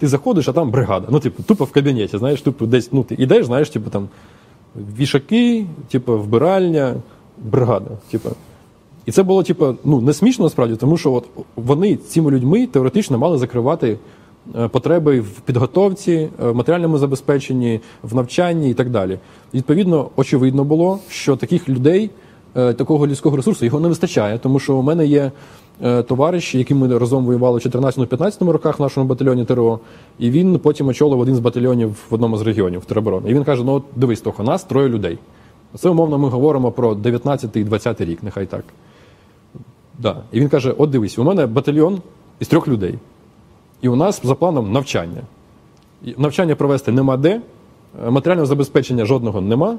ти 0.02 0.08
заходиш, 0.08 0.48
а 0.48 0.54
там 0.54 0.72
бригада. 0.72 1.08
Ну, 1.12 1.20
типу, 1.20 1.44
тупо 1.44 1.66
в 1.66 1.72
кабінеті, 1.72 2.18
знаєш, 2.18 2.42
тупо 2.42 2.66
десь, 2.66 2.90
ну, 2.92 3.04
ти 3.04 3.16
ідеш, 3.20 3.46
знаєш, 3.46 3.70
типу 3.70 3.90
там. 3.90 4.08
вішаки, 4.98 5.66
типу, 5.92 6.18
вбиральня, 6.18 6.96
бригада. 7.38 7.90
Типу. 8.12 8.30
І 9.06 9.12
це 9.12 9.24
було, 9.24 9.44
типу, 9.44 9.76
ну, 9.84 10.02
не 10.02 10.14
смішно 10.14 10.46
насправді, 10.46 10.76
тому 10.76 10.98
що 10.98 11.14
от 11.14 11.26
вони 11.56 11.96
цими 11.96 12.32
людьми 12.32 12.68
теоретично 12.68 13.18
мали 13.18 13.38
закривати 13.38 13.98
е, 14.56 14.68
потреби 14.68 15.20
в 15.20 15.40
підготовці, 15.46 16.12
е, 16.12 16.30
в 16.52 16.56
матеріальному 16.56 16.98
забезпеченні, 16.98 17.80
в 18.04 18.16
навчанні 18.16 18.70
і 18.70 18.74
так 18.74 18.90
далі. 18.90 19.20
Відповідно, 19.54 20.10
очевидно 20.16 20.64
було, 20.64 21.00
що 21.10 21.36
таких 21.36 21.70
людей, 21.70 22.10
такого 22.54 23.08
людського 23.08 23.38
ресурсу, 23.38 23.66
його 23.66 23.80
не 23.80 23.88
вистачає, 23.88 24.38
тому 24.38 24.60
що 24.60 24.76
у 24.76 24.82
мене 24.82 25.06
є 25.06 25.32
е, 25.84 26.04
товариш, 26.04 26.56
яким 26.56 26.78
ми 26.78 26.98
разом 26.98 27.26
воювали 27.26 27.60
в 27.60 27.62
14-15 27.62 28.50
роках 28.50 28.80
в 28.80 28.82
нашому 28.82 29.06
батальйоні 29.06 29.46
ТРО, 29.46 29.80
і 30.20 30.32
він 30.32 30.60
потім 30.60 30.88
очолив 30.88 31.20
один 31.20 31.36
з 31.36 31.40
батальйонів 31.40 31.90
в 32.10 32.14
одному 32.14 32.38
з 32.38 32.42
регіонів 32.42 32.86
тероборони. 32.86 33.30
І 33.30 33.34
він 33.34 33.44
каже: 33.44 33.64
ну 33.64 33.74
от 33.74 33.84
дивись, 33.96 34.22
Тоха, 34.22 34.44
нас 34.44 34.64
троє 34.64 34.90
людей. 34.90 35.18
Це 35.76 35.90
умовно 35.90 36.18
ми 36.18 36.30
говоримо 36.30 36.72
про 36.72 36.96
19 36.96 37.56
і 37.56 37.64
20 37.64 38.02
рік, 38.02 38.24
нехай 38.24 38.46
так. 38.46 38.64
Да. 40.00 40.18
І 40.32 40.40
він 40.40 40.50
каже: 40.50 40.74
от 40.78 40.90
дивись, 40.90 41.20
у 41.20 41.24
мене 41.24 41.46
батальйон 41.46 42.02
із 42.40 42.48
трьох 42.48 42.68
людей. 42.68 43.00
І 43.82 43.90
у 43.90 43.96
нас 43.96 44.22
за 44.24 44.36
планом 44.36 44.72
навчання. 44.72 45.22
Навчання 46.18 46.56
провести 46.56 46.92
нема 46.92 47.18
де, 47.18 47.42
е, 48.06 48.10
матеріального 48.10 48.46
забезпечення 48.46 49.06
жодного 49.06 49.42
нема. 49.42 49.78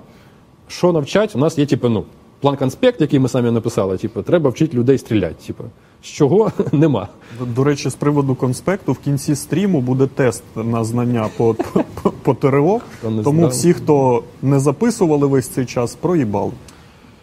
Що 0.69 0.93
навчать? 0.93 1.37
У 1.37 1.39
нас 1.39 1.59
є, 1.59 1.67
типу, 1.67 1.89
ну, 1.89 2.05
план 2.43 2.57
конспект, 2.57 3.01
який 3.01 3.19
ми 3.19 3.29
самі 3.29 3.51
написали, 3.51 3.97
типу, 3.97 4.23
треба 4.23 4.51
вчити 4.51 4.77
людей 4.77 4.99
стріляти. 4.99 5.35
Типу, 5.47 5.65
з 6.03 6.07
чого 6.07 6.53
нема. 6.73 7.09
До, 7.39 7.45
до 7.47 7.65
речі, 7.65 7.91
з 7.91 7.95
приводу 7.95 8.35
конспекту 8.35 8.93
в 8.93 8.99
кінці 8.99 9.35
стріму 9.35 9.81
буде 9.81 10.07
тест 10.07 10.43
на 10.57 10.85
знання 10.85 11.29
по, 11.37 11.55
по, 12.03 12.11
по 12.11 12.35
ТРО. 12.35 12.81
Тому 13.25 13.47
всі, 13.49 13.73
хто 13.73 14.23
не 14.43 14.61
записували 14.61 15.27
весь 15.27 15.49
цей 15.49 15.67
час, 15.67 15.95
проїбали. 15.95 16.53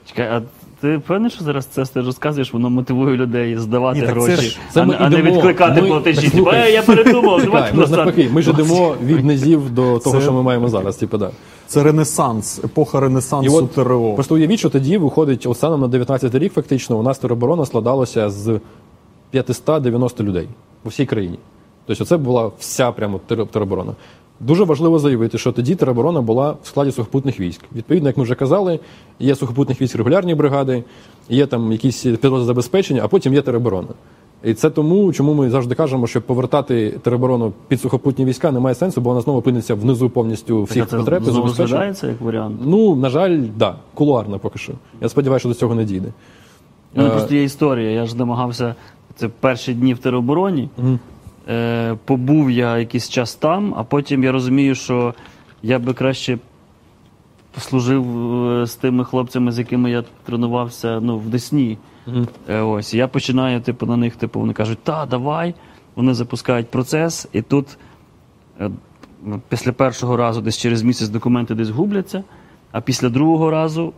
Чекай, 0.06 0.28
а 0.28 0.41
ти 0.82 0.98
впевнений, 0.98 1.32
що 1.32 1.44
зараз 1.44 1.66
це 1.66 1.86
ти 1.86 2.02
розказуєш, 2.02 2.54
воно 2.54 2.70
мотивує 2.70 3.18
людей 3.18 3.58
здавати 3.58 4.00
Ні, 4.00 4.06
так 4.06 4.16
це 4.16 4.22
гроші, 4.22 4.41
ж- 4.50 4.58
це 4.74 4.82
а, 4.82 4.86
ми 4.86 4.94
не- 4.94 5.00
а 5.00 5.10
не 5.10 5.22
відкликати 5.22 5.82
ми- 5.82 5.88
платежі. 5.88 6.30
так, 6.30 6.54
«Е, 6.54 6.72
я 6.72 6.82
передумав, 6.82 7.41
давайте 7.46 7.78
ми 7.78 7.86
ж 7.86 8.30
ми 8.34 8.41
ж 8.41 8.50
йдемо 8.50 8.96
від 9.04 9.26
низів 9.26 9.70
до 9.70 10.00
того, 10.00 10.16
Це- 10.18 10.22
що 10.22 10.34
ми 10.34 10.44
маємо 10.44 10.68
зараз. 10.70 10.96
Типу, 10.96 11.18
да. 11.18 11.32
Це 11.70 11.84
Ренесанс, 11.84 12.60
епоха 12.64 12.98
І 12.98 13.02
Ренесансу 13.02 13.56
от 13.56 13.72
ТРО. 13.72 14.14
Просто 14.14 14.36
уявіть, 14.36 14.60
що 14.60 14.70
тоді 14.70 14.98
виходить, 14.98 15.46
от 15.46 15.58
станом 15.58 15.82
на 15.82 15.88
19 15.88 16.36
рік, 16.36 16.54
фактично, 16.54 17.00
у 17.00 17.04
нас 17.04 17.18
тероборона 17.18 17.66
складалася 17.66 18.30
з 18.30 18.60
590 19.32 20.24
людей 20.24 20.48
у 20.86 20.90
всій 20.90 21.06
країні. 21.06 21.40
Тобто 21.86 22.06
це 22.06 22.18
була 22.18 22.52
вся 22.60 22.91
прямо 22.91 23.20
тер- 23.30 23.48
тероборона. 23.48 23.94
Дуже 24.40 24.64
важливо 24.64 25.00
заявити, 25.00 25.38
що 25.38 25.52
тоді 25.52 25.76
тероборона 25.76 26.22
була 26.22 26.52
в 26.64 26.68
складі 26.68 26.91
сухопутних 26.91 27.40
військ. 27.40 27.62
Відповідно, 27.76 28.10
як 28.10 28.18
ми 28.18 28.24
вже 28.24 28.36
казали, 28.36 28.80
є 29.20 29.36
сухопутних 29.36 29.82
військ 29.82 29.96
регулярні 29.96 30.36
бригади, 30.36 30.84
є 31.30 31.46
там 31.46 31.72
якісь 31.72 32.02
підрозділи 32.02 32.46
забезпечення, 32.46 33.02
а 33.04 33.08
потім 33.08 33.34
є 33.34 33.41
тероборона. 33.41 33.88
І 34.44 34.53
це 34.53 34.70
тому, 34.70 35.14
чому 35.14 35.34
ми 35.34 35.49
завжди 35.49 35.76
кажемо, 35.76 36.07
що 36.07 36.22
повертати 36.22 36.90
тероборону 37.02 37.53
під 37.68 37.82
сухопутні 37.82 38.26
війська 38.26 38.52
немає 38.52 38.76
сенсу, 38.76 39.02
бо 39.02 39.10
вона 39.10 39.22
знову 39.22 39.40
опиниться 39.40 39.76
внизу 39.76 40.10
повністю 40.10 40.64
всіх 40.64 40.86
Так, 40.86 40.99
потреб. 40.99 41.24
це 41.26 41.32
розглядається 41.32 42.07
як 42.07 42.22
варіант. 42.22 42.60
Ну, 42.66 42.95
на 42.95 43.10
жаль, 43.10 43.40
да, 43.57 43.76
кулуарно 43.94 44.40
поки 44.40 44.60
що. 44.60 44.74
Я 45.02 45.10
сподіваюся, 45.10 45.41
що 45.41 45.49
до 45.49 45.56
цього 45.56 45.76
не 45.76 45.84
дійде. 45.86 46.07
Ну, 46.95 47.06
Е, 47.06 47.10
просто 47.10 47.36
є 47.36 47.44
історія. 47.44 47.91
Я 47.91 48.06
ж 48.06 48.18
намагався 48.18 48.76
це 49.16 49.28
перші 49.28 49.74
дні 49.74 49.94
в 49.94 49.98
теробороні. 49.98 50.70
Е, 51.49 51.95
побув 52.06 52.52
я 52.52 52.78
якийсь 52.78 53.10
час 53.10 53.36
там, 53.36 53.74
а 53.78 53.84
потім 53.84 54.24
я 54.24 54.32
розумію, 54.32 54.76
що 54.76 55.14
я 55.64 55.80
би 55.80 55.94
краще 55.94 56.38
послужив 57.52 58.06
е, 58.52 58.66
з 58.68 58.76
тими 58.76 59.06
хлопцями, 59.06 59.52
з 59.52 59.60
якими 59.60 59.91
я 59.91 60.03
тренувався 60.26 60.99
ну, 60.99 61.18
в 61.18 61.30
Десні. 61.30 61.78
Е, 62.50 62.62
ось. 62.62 62.94
Я 62.94 63.08
починаю, 63.08 63.62
типу, 63.62 63.86
на 63.86 63.98
них, 63.98 64.16
типу, 64.16 64.40
вони 64.40 64.54
кажуть, 64.54 64.80
та, 64.84 65.06
давай. 65.06 65.56
Вони 65.96 66.14
запускають 66.14 66.72
процес, 66.72 67.28
і 67.34 67.42
тут 67.42 67.78
е, 68.60 68.70
ну, 69.24 69.42
після 69.50 69.72
першого 69.72 70.18
разу, 70.18 70.42
десь 70.42 70.58
через 70.58 70.84
місяць 70.84 71.10
документи 71.10 71.56
десь 71.56 71.70
губляться, 71.70 72.24
а 72.72 72.82
після 72.82 73.10
другого 73.10 73.52
разу 73.52 73.94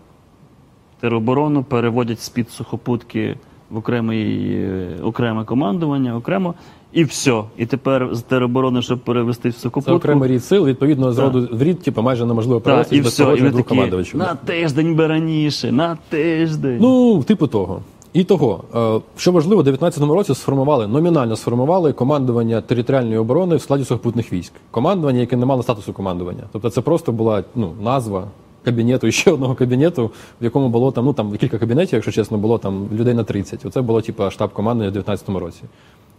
тероборону 1.00 1.64
переводять 1.64 2.22
з-під 2.22 2.50
сухопутки 2.50 3.38
в 3.70 3.78
окремий, 3.78 4.54
е, 4.56 5.00
окреме 5.04 5.44
командування, 5.44 6.16
окремо, 6.16 6.54
і 6.94 7.04
все. 7.04 7.44
І 7.58 7.66
тепер 7.66 8.10
з 8.12 8.22
тероборони, 8.22 8.82
щоб 8.82 9.00
перевести 9.00 9.50
в 9.50 9.54
Це 9.54 9.92
окремий 9.92 10.30
рід 10.30 10.44
сил, 10.44 10.66
відповідно, 10.66 11.14
з 11.14 11.16
Так. 11.16 11.26
роду 11.26 11.48
в 11.52 11.64
рід, 11.64 11.82
типу, 11.82 12.02
майже 12.02 12.26
неможливо 12.26 12.62
перевести 12.62 13.02
без 13.02 13.20
ви 13.20 13.52
такі, 13.52 13.64
командувачів. 13.64 14.20
на 14.20 14.36
тиждень 14.36 14.96
би 14.96 15.08
раніше, 15.08 15.72
на 15.72 15.98
тиждень. 16.10 16.78
Ну, 16.82 17.24
типу 17.24 17.48
того. 17.48 17.82
І 18.14 18.24
того, 18.24 18.64
Е, 18.76 19.02
що 19.18 19.32
важливо, 19.32 19.62
у 19.62 19.66
19-му 19.66 20.14
році 20.14 20.36
сформували, 20.36 20.88
номінально 20.88 21.36
сформували 21.36 21.94
командування 21.94 22.62
територіальної 22.62 23.18
оборони 23.18 23.56
в 23.56 23.62
складі 23.62 23.86
сухопутних 23.86 24.34
військ. 24.34 24.54
Командування, 24.72 25.20
яке 25.20 25.38
не 25.38 25.46
мало 25.46 25.64
статусу 25.64 25.94
командування. 25.94 26.44
Тобто 26.52 26.70
це 26.70 26.82
просто 26.82 27.12
була 27.12 27.44
ну, 27.56 27.72
назва 27.84 28.28
кабінету, 28.64 29.12
ще 29.12 29.32
одного 29.32 29.56
кабінету, 29.56 30.12
в 30.42 30.44
якому 30.44 30.70
було 30.70 30.92
там, 30.92 31.06
ну 31.06 31.14
там 31.14 31.38
кілька 31.38 31.58
кабінетів, 31.58 31.94
якщо 31.94 32.12
чесно, 32.12 32.38
було 32.38 32.58
там 32.58 32.88
людей 32.94 33.14
на 33.14 33.24
30. 33.24 33.66
Оце 33.66 33.82
було 33.82 34.02
типу 34.02 34.30
штаб 34.30 34.54
командування 34.54 35.00
в 35.00 35.04
19-му 35.04 35.40
році. 35.40 35.62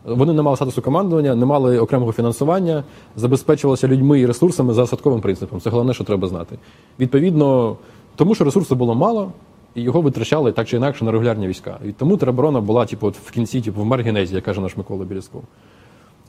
Вони 0.05 0.33
не 0.33 0.43
мали 0.43 0.57
статусу 0.57 0.83
командування, 0.83 1.35
не 1.35 1.47
мали 1.47 1.79
окремого 1.79 2.13
фінансування, 2.13 2.85
забезпечувалися 3.17 3.89
людьми 3.89 4.21
і 4.21 4.27
ресурсами 4.27 4.75
за 4.75 4.83
осадковим 4.83 5.21
принципом. 5.21 5.61
Це 5.61 5.71
головне, 5.71 5.95
що 5.95 6.05
треба 6.05 6.29
знати. 6.29 6.59
Відповідно, 7.01 7.77
тому 8.17 8.35
що 8.35 8.45
ресурсу 8.45 8.77
було 8.77 8.95
мало, 8.95 9.33
і 9.75 9.83
його 9.83 10.01
витрачали 10.01 10.53
так 10.53 10.69
чи 10.69 10.77
інакше 10.77 11.05
на 11.05 11.13
регулярні 11.13 11.49
війська. 11.49 11.79
І 11.85 11.93
тому 11.93 12.17
тероборона 12.17 12.61
була, 12.61 12.87
типу, 12.87 13.07
от 13.07 13.17
в 13.17 13.31
кінці, 13.31 13.61
типу, 13.61 13.83
в 13.83 13.85
маргінезі, 13.85 14.35
як 14.35 14.45
каже 14.45 14.61
наш 14.61 14.77
Микола 14.77 15.05
Білісков. 15.05 15.43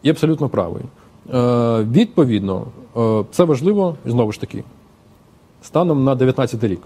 І 0.03 0.09
абсолютно 0.09 0.49
правий. 0.49 0.83
Е, 1.33 1.83
відповідно, 1.83 2.65
е, 2.97 3.23
це 3.31 3.43
важливо, 3.43 3.95
знову 4.05 4.31
ж 4.31 4.41
таки, 4.41 4.63
станом 5.61 6.03
на 6.03 6.15
19 6.15 6.63
рік. 6.63 6.81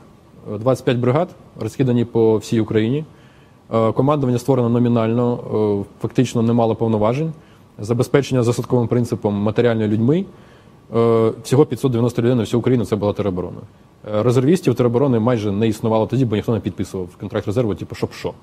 Е, 0.53 0.57
25 0.57 0.97
бригад 0.97 1.29
розкидані 1.59 2.05
по 2.05 2.37
всій 2.37 2.59
Україні. 2.59 3.05
Е, 3.73 3.91
Командування 3.91 4.39
створено 4.39 4.69
номінально, 4.69 5.39
е, 5.81 6.01
фактично 6.01 6.41
не 6.41 6.53
мало 6.53 6.75
повноважень. 6.75 7.33
Забезпечення 7.79 8.43
за 8.43 8.53
садковим 8.53 8.87
принципом 8.87 9.33
матеріально 9.33 9.87
людьми. 9.87 10.25
Е, 10.95 11.31
Всього 11.43 11.65
590 11.65 12.21
людей 12.21 12.35
на 12.35 12.41
всю 12.41 12.59
Україну 12.59 12.85
це 12.85 12.95
була 12.95 13.13
тероборона. 13.13 13.57
Резервістів 14.03 14.75
тероборони 14.75 15.19
майже 15.19 15.51
не 15.51 15.67
існувало 15.67 16.07
тоді, 16.07 16.25
бо 16.25 16.35
ніхто 16.35 16.53
не 16.53 16.59
підписував 16.59 17.07
контракт 17.19 17.47
резерву, 17.47 17.75
типу, 17.75 17.95
щоб 17.95 18.13
що. 18.13 18.33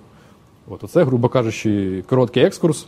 От 0.68 0.84
оце, 0.84 1.04
грубо 1.04 1.28
кажучи, 1.28 2.04
короткий 2.08 2.42
екскурс. 2.42 2.86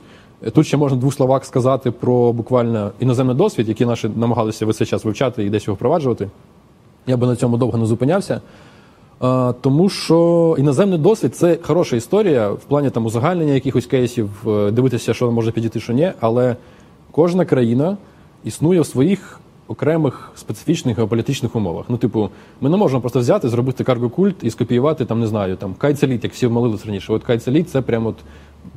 Тут 0.53 0.67
ще 0.67 0.77
можна 0.77 0.97
в 0.97 1.01
двох 1.01 1.15
словах 1.15 1.45
сказати 1.45 1.91
про 1.91 2.33
буквально 2.33 2.91
іноземний 3.01 3.37
досвід, 3.37 3.69
який 3.69 3.87
наші 3.87 4.09
намагалися 4.17 4.67
весь 4.67 4.89
час 4.89 5.05
вивчати 5.05 5.45
і 5.45 5.51
десь 5.51 5.67
його 5.67 5.75
впроваджувати. 5.75 6.31
Я 7.07 7.17
би 7.17 7.27
на 7.27 7.37
цьому 7.37 7.57
довго 7.57 7.79
не 7.79 7.87
зупинявся. 7.87 8.41
Тому 9.61 9.89
що 9.89 10.57
іноземний 10.59 10.99
досвід 10.99 11.37
це 11.37 11.59
хороша 11.63 11.97
історія 11.97 12.51
в 12.51 12.65
плані 12.65 12.91
там 12.91 13.07
узагальнення 13.07 13.53
якихось 13.53 13.87
кейсів, 13.87 14.31
е, 14.47 14.71
дивитися, 14.71 15.15
що 15.15 15.31
може 15.31 15.51
підійти, 15.51 15.81
що 15.81 15.93
ні. 15.93 16.13
Але 16.21 16.57
кожна 17.11 17.45
країна 17.45 17.97
існує 18.45 18.81
в 18.81 18.87
своїх 18.87 19.41
окремих 19.69 20.33
специфічних 20.37 20.97
геополітичних 20.97 21.57
умовах. 21.57 21.85
Ну, 21.89 21.97
типу, 21.97 22.31
ми 22.61 22.71
не 22.71 22.77
можемо 22.77 23.01
просто 23.01 23.21
взяти, 23.21 23.49
зробити 23.49 23.85
карго-культ 23.85 24.35
і 24.43 24.51
скопіювати 24.51 25.05
там, 25.05 25.21
не 25.21 25.27
знаю, 25.27 25.57
там 25.57 25.75
кайцеліт, 25.75 26.25
як 26.25 26.33
всі 26.33 26.49
молились 26.49 26.87
раніше. 26.87 27.13
От 27.13 27.25
кайцеліт 27.25 27.71
це 27.71 27.83
прямо 27.83 28.09
от 28.09 28.17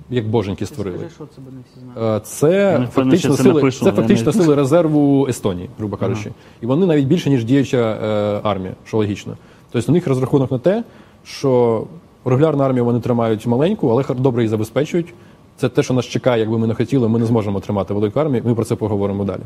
як 0.10 0.28
боженьки 0.28 0.66
створили. 0.66 1.10
що 1.16 1.26
це 1.36 1.42
не 1.42 1.62
всі 1.72 1.80
знають. 1.94 2.22
Е, 2.22 2.26
Це 2.26 2.88
фактично 2.94 3.36
це 3.36 3.44
сили, 3.44 3.72
це 3.72 3.92
фактично 3.92 4.34
сили 4.34 4.56
резерву 4.56 5.28
Естонії, 5.28 5.70
грубо 5.78 5.98
кажучи. 5.98 6.32
І 6.62 6.66
вони 6.66 6.86
навіть 6.86 7.06
більше, 7.06 7.30
ніж 7.30 7.44
діюча 7.46 7.78
е, 7.78 8.40
армія, 8.44 8.74
що 8.86 8.98
логічно. 8.98 9.38
Тобто 9.72 9.92
у 9.92 9.96
них 9.96 10.08
розрахунок 10.08 10.52
на 10.52 10.60
те, 10.60 10.84
що 11.24 11.84
регулярну 12.26 12.64
армію 12.64 12.86
вони 12.86 13.00
тримають 13.00 13.48
маленьку, 13.48 13.90
але 13.90 14.04
добре 14.20 14.42
її 14.42 14.50
забезпечують. 14.50 15.14
Це 15.58 15.70
те, 15.70 15.84
що 15.84 15.94
нас 15.94 16.06
чекає, 16.06 16.40
якби 16.40 16.58
ми 16.58 16.68
не 16.68 16.74
хотіли, 16.76 17.08
ми 17.08 17.20
не 17.20 17.26
зможемо 17.26 17.60
тримати 17.60 17.94
велику 17.94 18.20
армію. 18.20 18.44
Ми 18.46 18.56
про 18.56 18.66
це 18.66 18.76
поговоримо 18.76 19.24
далі. 19.24 19.42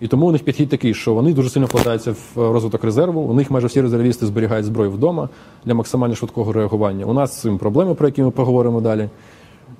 І 0.00 0.08
тому 0.08 0.26
у 0.26 0.32
них 0.32 0.42
підхід 0.42 0.68
такий, 0.68 0.94
що 0.94 1.14
вони 1.14 1.32
дуже 1.32 1.50
сильно 1.50 1.66
вкладаються 1.66 2.12
в 2.12 2.40
е, 2.40 2.52
розвиток 2.52 2.84
резерву. 2.84 3.20
У 3.20 3.34
них 3.34 3.50
майже 3.50 3.66
всі 3.66 3.80
резервісти 3.80 4.26
зберігають 4.26 4.66
зброю 4.66 4.90
вдома 4.90 5.28
для 5.64 5.74
максимально 5.74 6.14
швидкого 6.14 6.52
реагування. 6.52 7.06
У 7.06 7.12
нас 7.12 7.32
з 7.32 7.40
цим 7.40 7.58
проблеми, 7.58 7.94
про 7.94 8.08
які 8.08 8.22
ми 8.22 8.30
поговоримо 8.30 8.80
далі. 8.80 9.08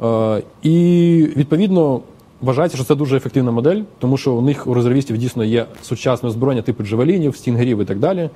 Е, 0.02 0.42
І 0.62 1.28
відповідно 1.36 2.00
вважається, 2.42 2.76
що 2.76 2.86
це 2.86 2.94
дуже 2.94 3.16
ефективна 3.16 3.50
модель, 3.50 3.82
тому 3.98 4.16
що 4.16 4.32
у 4.32 4.40
них 4.40 4.66
у 4.66 4.74
резервістів 4.74 5.16
дійсно 5.16 5.44
є 5.44 5.66
сучасне 5.82 6.28
озброєння 6.28 6.62
типу 6.62 6.84
джавелінів, 6.84 7.36
стінгерів 7.36 7.80
і 7.80 7.84
так 7.84 7.98
далі. 7.98 8.30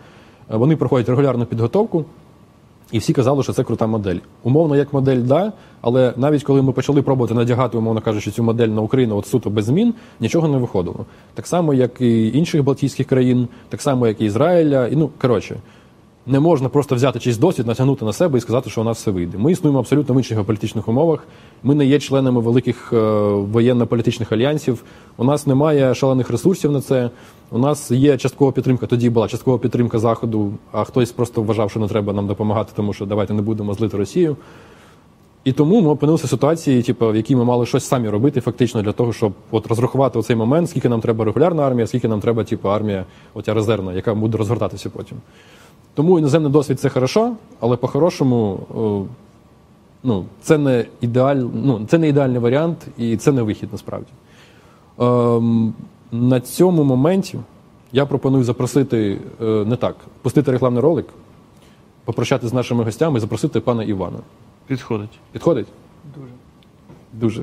Е, 0.50 0.56
Вони 0.56 0.76
проходять 0.76 1.08
регулярну 1.08 1.46
підготовку. 1.46 2.04
І 2.92 2.98
всі 2.98 3.12
казали, 3.12 3.42
що 3.42 3.52
це 3.52 3.64
крута 3.64 3.86
модель. 3.86 4.16
Умовно, 4.42 4.76
як 4.76 4.92
модель, 4.92 5.22
да, 5.22 5.52
але 5.80 6.12
навіть 6.16 6.44
коли 6.44 6.62
ми 6.62 6.72
почали 6.72 7.02
пробувати 7.02 7.34
надягати, 7.34 7.78
умовно 7.78 8.00
кажучи, 8.00 8.30
цю 8.30 8.42
модель 8.42 8.68
на 8.68 8.80
Україну 8.80 9.16
от 9.16 9.26
суто 9.26 9.50
без 9.50 9.64
змін, 9.64 9.94
нічого 10.20 10.48
не 10.48 10.58
виходило. 10.58 11.06
Так 11.34 11.46
само, 11.46 11.74
як 11.74 12.00
і 12.00 12.38
інших 12.38 12.64
Балтійських 12.64 13.06
країн, 13.06 13.48
так 13.68 13.82
само, 13.82 14.06
як 14.06 14.20
і 14.20 14.24
Ізраїля. 14.24 14.86
І 14.86 14.96
ну 14.96 15.10
коротше, 15.18 15.56
не 16.26 16.40
можна 16.40 16.68
просто 16.68 16.94
взяти 16.94 17.18
чийсь 17.18 17.38
досвід, 17.38 17.66
натягнути 17.66 18.04
на 18.04 18.12
себе 18.12 18.38
і 18.38 18.40
сказати, 18.40 18.70
що 18.70 18.80
у 18.80 18.84
нас 18.84 18.98
все 18.98 19.10
вийде. 19.10 19.38
Ми 19.38 19.52
існуємо 19.52 19.78
абсолютно 19.78 20.14
в 20.14 20.18
інших 20.18 20.36
геополітичних 20.36 20.88
умовах. 20.88 21.26
Ми 21.62 21.74
не 21.74 21.86
є 21.86 22.00
членами 22.00 22.40
великих 22.40 22.92
е, 22.92 22.96
воєнно-політичних 23.30 24.32
альянсів. 24.32 24.82
У 25.16 25.24
нас 25.24 25.46
немає 25.46 25.94
шалених 25.94 26.30
ресурсів 26.30 26.72
на 26.72 26.80
це. 26.80 27.10
У 27.50 27.58
нас 27.58 27.90
є 27.90 28.16
часткова 28.18 28.52
підтримка. 28.52 28.86
Тоді 28.86 29.10
була 29.10 29.28
часткова 29.28 29.58
підтримка 29.58 29.98
Заходу, 29.98 30.52
а 30.72 30.84
хтось 30.84 31.12
просто 31.12 31.42
вважав, 31.42 31.70
що 31.70 31.80
не 31.80 31.88
треба 31.88 32.12
нам 32.12 32.26
допомагати, 32.26 32.72
тому 32.76 32.92
що 32.92 33.06
давайте 33.06 33.34
не 33.34 33.42
будемо 33.42 33.74
злити 33.74 33.96
Росію. 33.96 34.36
І 35.44 35.52
тому 35.52 35.80
ми 35.80 35.88
опинилися 35.88 36.26
в 36.26 36.30
ситуації, 36.30 36.82
типу, 36.82 37.10
в 37.10 37.16
якій 37.16 37.36
ми 37.36 37.44
мали 37.44 37.66
щось 37.66 37.84
самі 37.84 38.08
робити, 38.08 38.40
фактично 38.40 38.82
для 38.82 38.92
того, 38.92 39.12
щоб 39.12 39.32
от 39.50 39.66
розрахувати 39.66 40.18
оцей 40.18 40.36
момент, 40.36 40.70
скільки 40.70 40.88
нам 40.88 41.00
треба 41.00 41.24
регулярна 41.24 41.66
армія, 41.66 41.86
скільки 41.86 42.08
нам 42.08 42.20
треба, 42.20 42.44
типу, 42.44 42.68
армія, 42.68 43.04
оця 43.34 43.54
резервна, 43.54 43.92
яка 43.92 44.14
буде 44.14 44.38
розгортатися 44.38 44.90
потім. 44.90 45.18
Тому 45.96 46.18
іноземний 46.18 46.52
досвід 46.52 46.80
це 46.80 46.88
хорошо, 46.88 47.32
але 47.60 47.76
по-хорошому 47.76 48.60
ну, 50.02 50.24
це 50.42 50.58
не 50.58 50.84
ідеаль, 51.00 51.36
ну, 51.36 51.86
це 51.88 51.98
не 51.98 52.08
ідеальний 52.08 52.38
варіант 52.38 52.86
і 52.98 53.16
це 53.16 53.32
не 53.32 53.42
вихід 53.42 53.68
насправді. 53.72 54.08
Ем, 54.98 55.74
на 56.12 56.40
цьому 56.40 56.84
моменті 56.84 57.38
я 57.92 58.06
пропоную 58.06 58.44
запросити 58.44 59.18
е, 59.42 59.44
не 59.44 59.76
так, 59.76 59.96
пустити 60.22 60.52
рекламний 60.52 60.82
ролик, 60.82 61.06
попрощатися 62.04 62.48
з 62.48 62.52
нашими 62.52 62.84
гостями 62.84 63.18
і 63.18 63.20
запросити 63.20 63.60
пана 63.60 63.84
Івана. 63.84 64.18
Підходить. 64.66 65.18
Підходить? 65.32 65.66
Дуже. 66.14 66.32
Дуже. 67.12 67.42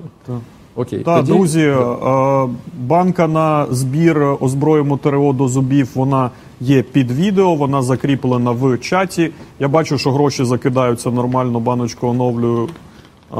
Окей. 0.75 0.99
Так, 0.99 1.19
Тоді- 1.19 1.31
друзі, 1.31 1.61
е, 1.61 1.75
банка 2.79 3.27
на 3.27 3.65
збір 3.71 4.25
озброємо 4.39 4.97
ТРО 4.97 5.33
до 5.33 5.47
зубів. 5.47 5.89
Вона 5.95 6.29
є 6.61 6.81
під 6.81 7.11
відео, 7.11 7.55
вона 7.55 7.81
закріплена 7.81 8.51
в 8.51 8.77
чаті. 8.77 9.31
Я 9.59 9.67
бачу, 9.67 9.97
що 9.97 10.11
гроші 10.11 10.45
закидаються 10.45 11.11
нормально, 11.11 11.59
баночку 11.59 12.07
оновлюю. 12.07 12.69
Е, 13.33 13.37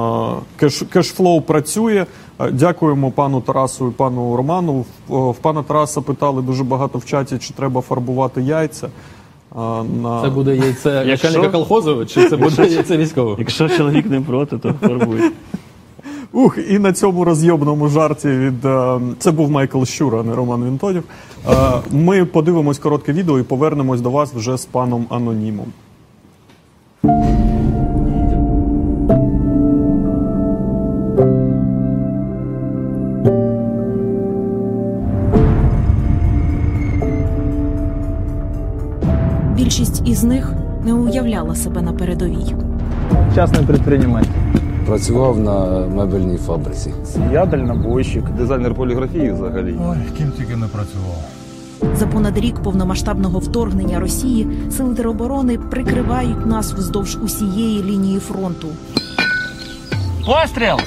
Кеш, 0.60 0.84
кешфлоу 0.94 1.42
працює. 1.42 2.06
Е, 2.40 2.52
Дякуємо 2.52 3.12
пану 3.12 3.42
Тарасу 3.42 3.88
і 3.88 3.92
пану 3.92 4.36
Роману. 4.38 4.86
В, 5.08 5.30
в 5.32 5.36
пана 5.36 5.64
Тараса 5.64 6.02
питали 6.02 6.42
дуже 6.42 6.64
багато 6.64 6.98
в 6.98 7.06
чаті, 7.06 7.38
чи 7.38 7.54
треба 7.54 7.82
фарбувати 7.82 8.42
яйця. 8.42 8.88
Е, 8.88 9.60
На... 10.04 10.22
Це 10.24 10.30
буде 10.30 10.56
яйце 10.56 11.04
Якщо- 11.08 11.28
начальника 11.28 11.52
колхозу, 11.58 12.06
чи 12.06 12.30
це 12.30 12.38
буде 12.38 12.68
яйце 12.68 12.98
військового? 12.98 13.36
Якщо 13.40 13.70
чоловік 13.70 14.06
не 14.10 14.22
проти, 14.22 14.58
то 14.58 14.74
фарбуй. 14.82 15.22
Ух, 16.34 16.58
і 16.70 16.80
на 16.80 16.94
цьому 16.94 17.24
розйобному 17.24 17.88
жарті 17.88 18.28
від 18.28 18.66
е, 18.66 19.00
це 19.20 19.32
був 19.32 19.52
Майкл 19.52 19.84
Щура, 19.84 20.20
а 20.20 20.24
не 20.24 20.36
Роман 20.36 20.66
Вінтонів. 20.66 21.04
Е, 21.50 21.56
Ми 21.92 22.26
подивимось 22.26 22.80
коротке 22.80 23.14
відео 23.14 23.40
і 23.40 23.44
повернемось 23.44 24.02
до 24.02 24.12
вас 24.12 24.34
вже 24.34 24.58
з 24.58 24.66
паном 24.66 25.06
Анонімом. 25.10 25.66
Більшість 39.56 40.08
із 40.08 40.24
них 40.24 40.54
не 40.86 40.94
уявляла 40.94 41.56
себе 41.56 41.82
на 41.82 41.94
передовій. 41.94 42.56
Частный 43.36 43.66
предприниматель. 43.66 44.30
Працював 44.86 45.40
на 45.40 45.88
мебельній 45.88 46.38
фабриці. 46.38 46.94
Я 47.32 47.46
дальнобойщик. 47.46 48.24
Дизайнер 48.38 48.76
поліграфії 48.76 49.32
взагалі. 49.32 49.76
Ой, 49.90 49.98
ким 50.18 50.32
тільки 50.38 50.56
не 50.56 50.68
працював. 50.68 51.18
За 51.96 52.08
понад 52.08 52.38
рік 52.38 52.60
повномасштабного 52.64 53.40
вторгнення 53.40 54.00
Росії 54.00 54.48
сили 54.72 54.96
тероборони 54.96 55.58
прикривають 55.58 56.46
нас 56.46 56.74
вздовж 56.74 57.18
усієї 57.24 57.84
лінії 57.84 58.20
фронту. 58.20 58.68
Постріл! 60.26 60.78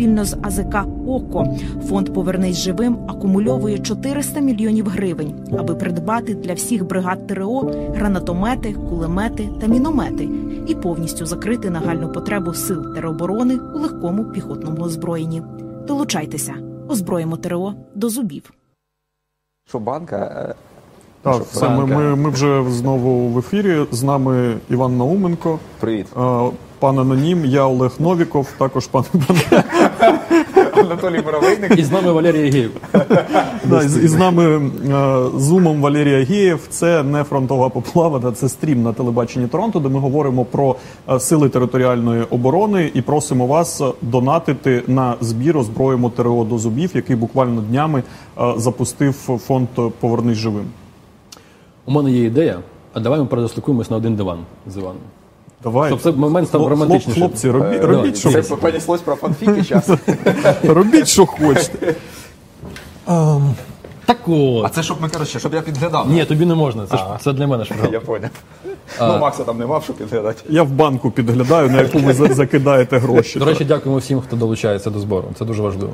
Спільно 0.00 0.24
з 0.24 0.36
АЗК 0.42 0.74
ОКО 1.06 1.56
фонд 1.88 2.14
Повернись 2.14 2.56
живим 2.56 2.98
акумульовує 3.08 3.78
400 3.78 4.40
мільйонів 4.40 4.88
гривень, 4.88 5.48
аби 5.58 5.74
придбати 5.74 6.34
для 6.34 6.54
всіх 6.54 6.86
бригад 6.86 7.26
ТРО 7.26 7.60
гранатомети, 7.94 8.72
кулемети 8.72 9.48
та 9.60 9.66
міномети 9.66 10.28
і 10.66 10.74
повністю 10.74 11.26
закрити 11.26 11.70
нагальну 11.70 12.12
потребу 12.12 12.54
сил 12.54 12.94
тероборони 12.94 13.58
у 13.74 13.78
легкому 13.78 14.24
піхотному 14.24 14.82
озброєнні. 14.82 15.42
Долучайтеся, 15.86 16.54
озброїмо 16.88 17.36
ТРО 17.36 17.74
до 17.94 18.08
зубів. 18.08 18.52
Що 19.68 19.78
банка? 19.78 20.54
Так, 21.22 21.42
все, 21.52 21.68
ми, 21.68 21.86
ми, 21.86 22.16
ми 22.16 22.30
вже 22.30 22.64
знову 22.70 23.28
в 23.28 23.38
ефірі. 23.38 23.76
З 23.92 24.02
нами 24.02 24.54
Іван 24.70 24.96
Науменко, 24.96 25.58
Привіт. 25.80 26.06
е, 26.16 26.20
пан 26.78 26.98
Анонім, 26.98 27.44
я 27.44 27.64
Олег 27.66 27.92
Новіков, 27.98 28.46
також 28.58 28.86
пан 28.86 29.04
Анатолій 30.76 31.20
Боровейник. 31.20 31.78
І 31.78 31.84
з 31.84 31.90
нами 31.92 32.12
Валерій 32.12 32.50
Геєв. 32.50 32.70
Да, 33.64 33.82
і 33.82 33.88
з- 33.88 34.04
і 34.04 34.08
з 34.08 34.14
нами 34.14 34.44
е, 34.90 35.40
зумом 35.40 35.80
Валерій 35.82 36.14
Агієв. 36.14 36.60
Це 36.70 37.02
не 37.02 37.24
фронтова 37.24 37.68
поплава, 37.68 38.18
да, 38.18 38.32
це 38.32 38.48
стрім 38.48 38.82
на 38.82 38.92
телебаченні 38.92 39.46
Торонто, 39.46 39.80
де 39.80 39.88
ми 39.88 39.98
говоримо 40.00 40.44
про 40.44 40.76
е, 41.10 41.20
сили 41.20 41.48
територіальної 41.48 42.22
оборони 42.30 42.90
і 42.94 43.02
просимо 43.02 43.46
вас 43.46 43.82
донатити 44.02 44.82
на 44.86 45.14
збір 45.20 45.58
озброємо 45.58 46.10
ТРО 46.10 46.44
до 46.44 46.58
зубів, 46.58 46.90
який 46.94 47.16
буквально 47.16 47.60
днями 47.60 48.02
е, 48.40 48.54
запустив 48.56 49.12
фонд 49.46 49.68
Повернись 50.00 50.38
живим. 50.38 50.64
У 51.86 51.90
мене 51.92 52.10
є 52.10 52.24
ідея, 52.24 52.58
а 52.92 53.00
давай 53.00 53.20
ми 53.20 53.26
передислокуємось 53.26 53.90
на 53.90 53.96
один 53.96 54.16
диван 54.16 54.38
з 54.66 54.76
Іваном. 54.76 55.00
Давай 55.62 55.88
Щоб 55.90 56.00
це 56.00 56.12
момент 56.12 56.48
став 56.48 56.60
Хлоп- 56.62 56.68
романтичнішим. 56.68 57.22
Хлопці, 57.22 57.50
робі, 57.50 57.76
Е, 57.76 57.80
робіть, 57.80 58.22
давай. 58.22 58.42
що, 58.42 58.42
Це 58.42 58.56
понеслось 58.56 59.00
про 59.00 59.14
фанфіки 59.16 59.62
зараз. 59.62 59.90
робіть, 60.64 61.08
що 61.08 61.26
хочете. 61.26 61.94
Так 64.06 64.18
от. 64.28 64.64
А 64.64 64.68
це 64.68 64.82
щоб 64.82 65.02
ми, 65.02 65.08
коротше, 65.08 65.38
щоб 65.38 65.54
я 65.54 65.60
підглядав. 65.60 66.10
Ні, 66.10 66.24
тобі 66.24 66.46
не 66.46 66.54
можна. 66.54 66.86
Це 66.86 66.96
ж 66.96 67.04
це 67.20 67.32
для 67.32 67.46
мене 67.46 67.64
ж 67.64 67.68
програма. 67.70 67.92
Я 67.94 68.00
поняв. 68.00 68.30
Ну, 69.00 69.18
Макса 69.18 69.44
там 69.44 69.58
не 69.58 69.66
мав, 69.66 69.84
щоб 69.84 69.96
підглядати. 69.96 70.42
Я 70.48 70.62
в 70.62 70.70
банку 70.70 71.10
підглядаю, 71.10 71.70
на 71.70 71.80
яку 71.82 71.98
ви 71.98 72.14
за- 72.14 72.34
закидаєте 72.34 72.98
гроші. 72.98 73.38
До 73.38 73.44
речі, 73.44 73.64
дякуємо 73.64 73.98
всім, 73.98 74.20
хто 74.20 74.36
долучається 74.36 74.90
до 74.90 74.98
збору. 75.00 75.24
Це 75.38 75.44
дуже 75.44 75.62
важливо. 75.62 75.92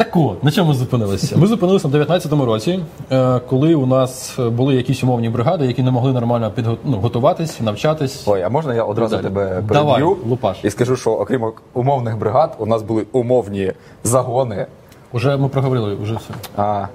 Так 0.00 0.16
от, 0.16 0.44
на 0.44 0.50
чому 0.50 0.68
ми 0.68 0.74
зупинилися? 0.76 1.36
Ми 1.36 1.46
зупинилися 1.46 1.88
в 1.88 1.94
19-му 1.94 2.44
році, 2.44 2.80
е, 3.12 3.40
коли 3.48 3.74
у 3.74 3.86
нас 3.86 4.38
були 4.38 4.74
якісь 4.74 5.04
умовні 5.04 5.28
бригади, 5.28 5.66
які 5.66 5.82
не 5.82 5.90
могли 5.90 6.12
нормально 6.12 6.50
підго... 6.54 6.76
ну, 6.84 6.96
готуватись, 6.98 7.60
навчатись. 7.60 8.22
Ой, 8.26 8.42
а 8.42 8.48
можна 8.48 8.74
я 8.74 8.84
одразу 8.84 9.16
Далі. 9.16 9.24
тебе 9.24 9.62
Давай, 9.68 10.02
лупаш. 10.02 10.56
і 10.62 10.70
скажу, 10.70 10.96
що 10.96 11.10
окрім 11.10 11.52
умовних 11.74 12.18
бригад, 12.18 12.56
у 12.58 12.66
нас 12.66 12.82
були 12.82 13.06
умовні 13.12 13.72
загони, 14.04 14.66
Уже 15.12 15.36
ми 15.36 15.48
проговорили, 15.48 15.94
уже 15.94 16.14
все. 16.14 16.34
а, 16.56 16.86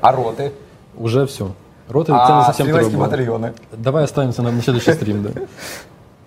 а 0.00 0.12
роти, 0.12 0.50
Уже 1.00 1.22
все. 1.24 1.44
Роти 1.88 2.12
це 2.12 2.64
не 2.64 2.72
зовсім 2.72 2.88
треба. 2.90 3.04
батальйони. 3.06 3.50
Давай 3.78 4.04
оставимося 4.04 4.42
на, 4.42 4.52
на 4.52 4.62
следующий 4.62 4.94
стрім. 4.94 5.22
Да. 5.22 5.40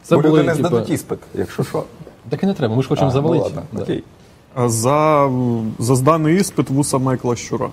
Це 0.03 0.15
Бо 0.15 0.21
люди 0.21 0.43
не 0.43 0.55
типа, 0.55 0.67
здадуть 0.67 0.89
іспит, 0.89 1.19
якщо 1.33 1.63
що. 1.63 1.83
Так 2.29 2.43
і 2.43 2.45
не 2.45 2.53
треба, 2.53 2.75
ми 2.75 2.83
ж 2.83 2.89
хочемо 2.89 3.07
А, 3.07 3.09
ну 3.09 3.13
завалити. 3.13 3.43
ладно, 3.43 3.61
Да. 3.73 3.81
окей. 3.83 4.03
За, 4.55 5.29
за 5.79 5.95
зданий 5.95 6.35
іспит 6.35 6.69
вуса 6.69 6.97
Майкла 6.97 7.35
Щура. 7.35 7.69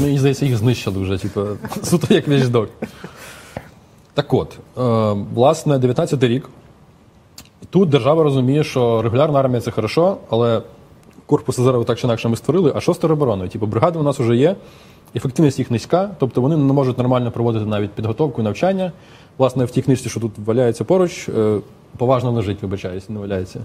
Мені 0.00 0.18
здається, 0.18 0.46
їх 0.46 0.56
знищили 0.56 1.02
вже, 1.02 1.18
типу, 1.18 1.40
суто 1.82 2.14
як 2.14 2.28
вещдок. 2.28 2.68
Так 4.14 4.34
от, 4.34 4.58
е, 4.78 5.24
власне, 5.34 5.78
19-й 5.78 6.28
рік. 6.28 6.48
Тут 7.70 7.88
держава 7.88 8.22
розуміє, 8.22 8.64
що 8.64 9.02
регулярна 9.02 9.40
армія 9.40 9.60
це 9.60 9.70
хорошо, 9.70 10.16
але 10.30 10.62
корпус 11.26 11.58
резерву 11.58 11.84
так 11.84 11.98
чи 11.98 12.06
інакше 12.06 12.28
ми 12.28 12.36
створили, 12.36 12.72
а 12.76 12.80
що 12.80 12.94
з 12.94 12.98
теробороною? 12.98 13.50
Типу, 13.50 13.66
бригади 13.66 13.98
у 13.98 14.02
нас 14.02 14.18
вже 14.18 14.36
є, 14.36 14.56
ефективність 15.14 15.58
їх 15.58 15.70
низька, 15.70 16.10
тобто 16.18 16.40
вони 16.40 16.56
не 16.56 16.72
можуть 16.72 16.98
нормально 16.98 17.30
проводити 17.30 17.66
навіть 17.66 17.90
підготовку 17.90 18.40
і 18.40 18.44
навчання. 18.44 18.92
Власне, 19.38 19.64
в 19.64 19.70
тій 19.70 19.82
книжці, 19.82 20.08
що 20.08 20.20
тут 20.20 20.32
валяється 20.46 20.84
поруч, 20.84 21.28
е, 21.28 21.58
поважно 21.96 22.32
лежить, 22.32 22.62
вибачаюсь, 22.62 23.08
не 23.08 23.18
валяється. 23.18 23.60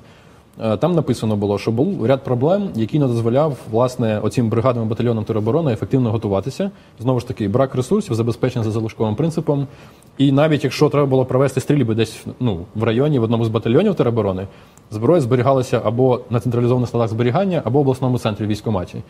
Е, 0.63 0.77
Там 0.77 0.95
написано 0.95 1.35
було, 1.35 1.57
що 1.57 1.71
був 1.71 2.05
ряд 2.05 2.23
проблем, 2.23 2.69
які 2.75 2.99
не 2.99 3.07
дозволяв 3.07 3.57
власне 3.71 4.19
оцім 4.19 4.49
бригадам 4.49 4.83
і 4.83 4.87
батальйонам 4.87 5.23
тероборони 5.23 5.73
ефективно 5.73 6.11
готуватися. 6.11 6.71
Знову 6.99 7.19
ж 7.19 7.27
таки, 7.27 7.47
брак 7.47 7.75
ресурсів, 7.75 8.15
забезпечення 8.15 8.65
за 8.65 8.71
залишковим 8.71 9.15
принципом. 9.15 9.67
І 10.17 10.31
навіть 10.31 10.63
якщо 10.63 10.89
треба 10.89 11.07
було 11.07 11.25
провести 11.25 11.61
стрільби 11.61 11.95
десь 11.95 12.25
ну, 12.39 12.59
в 12.75 12.83
районі 12.83 13.19
в 13.19 13.23
одному 13.23 13.45
з 13.45 13.47
батальйонів 13.47 13.95
тероборони, 13.95 14.47
зброя 14.91 15.21
зберігалася 15.21 15.81
або 15.83 16.19
на 16.29 16.39
централізованих 16.39 16.89
складах 16.89 17.09
зберігання, 17.09 17.61
або 17.65 17.79
в 17.79 17.81
обласному 17.81 18.19
центрі 18.19 18.45
військкоматі. 18.45 19.01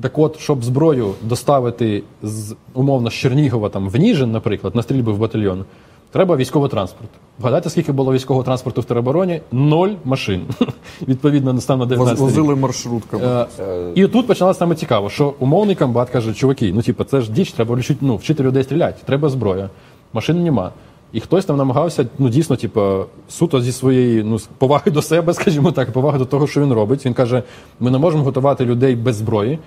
Так 0.00 0.18
от, 0.18 0.38
щоб 0.38 0.64
зброю 0.64 1.14
доставити 1.22 2.02
з 2.22 2.56
умовно 2.74 3.10
з 3.10 3.14
Чернігова 3.14 3.68
там 3.68 3.88
в 3.88 3.96
Ніжин, 3.96 4.32
наприклад, 4.32 4.74
на 4.74 4.82
стрільби 4.82 5.12
в 5.12 5.18
батальйон, 5.18 5.64
треба 6.10 6.36
військовий 6.36 6.70
транспорт. 6.70 7.10
Вгадайте, 7.38 7.70
скільки 7.70 7.92
було 7.92 8.12
військового 8.12 8.44
транспорту 8.44 8.80
в 8.80 8.84
теробороні? 8.84 9.40
Ноль 9.52 9.90
машин. 10.04 10.42
Відповідно, 11.08 11.60
стан 11.60 11.78
на 11.78 11.86
19 11.86 12.18
рік. 12.18 12.24
Возили 12.24 12.56
маршрутками. 12.56 13.46
Е, 13.60 13.92
І 13.94 14.06
тут 14.06 14.26
почалося 14.26 14.58
саме 14.58 14.74
цікаво, 14.74 15.10
що 15.10 15.34
умовний 15.38 15.76
комбат 15.76 16.10
каже, 16.10 16.34
чуваки, 16.34 16.72
ну 16.74 16.82
типу, 16.82 17.04
це 17.04 17.20
ж 17.20 17.32
діч, 17.32 17.52
треба 17.52 17.74
вчити, 17.74 17.98
ну, 18.00 18.16
вчити 18.16 18.42
людей 18.42 18.62
стріляти, 18.62 19.02
треба 19.04 19.28
зброя. 19.28 19.70
Машин 20.12 20.44
нема. 20.44 20.72
І 21.12 21.20
хтось 21.20 21.44
там 21.44 21.56
намагався, 21.56 22.06
ну 22.18 22.28
дійсно, 22.28 22.56
типу, 22.56 23.04
суто 23.28 23.60
зі 23.60 23.72
своєї 23.72 24.22
ну, 24.22 24.38
поваги 24.58 24.90
до 24.90 25.02
себе, 25.02 25.34
скажімо 25.34 25.72
так, 25.72 25.92
поваги 25.92 26.18
до 26.18 26.24
того, 26.24 26.46
що 26.46 26.60
він 26.60 26.72
робить. 26.72 27.06
Він 27.06 27.14
каже: 27.14 27.42
ми 27.80 27.90
не 27.90 27.98
можемо 27.98 28.24
готувати 28.24 28.64
людей 28.64 28.96
без 28.96 29.16
зброї. 29.16 29.58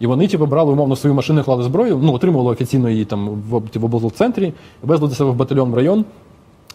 І 0.00 0.06
вони, 0.06 0.28
типу, 0.28 0.46
брали 0.46 0.72
умовно 0.72 0.96
свою 0.96 1.14
машину, 1.14 1.44
клали 1.44 1.62
зброю, 1.62 2.00
ну, 2.02 2.12
отримували 2.12 2.50
офіційно 2.50 2.90
її 2.90 3.04
там 3.04 3.28
в, 3.28 3.62
в 3.74 3.84
облцентрі, 3.84 4.52
везли 4.82 5.08
до 5.08 5.14
себе 5.14 5.30
в 5.30 5.34
батальйон 5.34 5.70
в 5.70 5.74
район. 5.74 6.04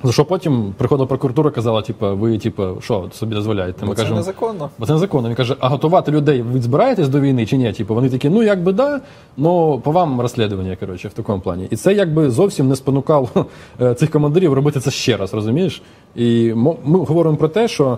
За 0.04 0.12
що 0.12 0.26
потім 0.26 0.74
приходила 0.78 1.08
прокуратура, 1.08 1.52
казала, 1.52 1.82
типу, 1.82 2.16
ви, 2.16 2.38
типу, 2.38 2.64
що 2.82 3.10
собі 3.14 3.36
дозволяєте? 3.36 3.86
Бо 3.86 3.96
це 3.96 4.10
незаконно. 4.10 4.70
Бо 4.78 4.86
це 4.86 4.94
незаконно. 4.94 5.30
Він 5.30 5.36
каже, 5.36 5.56
а 5.60 5.70
готувати 5.70 6.12
людей 6.12 6.42
ви 6.42 6.62
збираєтесь 6.62 7.10
до 7.10 7.20
війни 7.20 7.46
чи 7.46 7.58
ні? 7.58 7.74
Типу, 7.74 7.96
вони 7.96 8.10
такі, 8.10 8.30
ну 8.30 8.44
якби 8.44 8.74
да, 8.74 9.02
ну 9.38 9.80
по 9.84 9.92
вам 9.92 10.22
розслідування, 10.22 10.78
коротше, 10.80 11.08
в 11.08 11.14
такому 11.14 11.40
плані. 11.40 11.68
І 11.70 11.76
це 11.76 11.94
якби 11.94 12.30
зовсім 12.30 12.68
не 12.68 12.76
спонукало 12.76 13.30
е, 13.82 13.94
цих 13.94 14.12
командирів 14.12 14.54
робити 14.54 14.80
це 14.80 14.92
ще 14.92 15.18
раз, 15.18 15.34
розумієш? 15.34 15.82
І 16.16 16.54
ми 16.56 17.00
говоримо 17.00 17.38
про 17.38 17.48
те, 17.48 17.68
що 17.68 17.98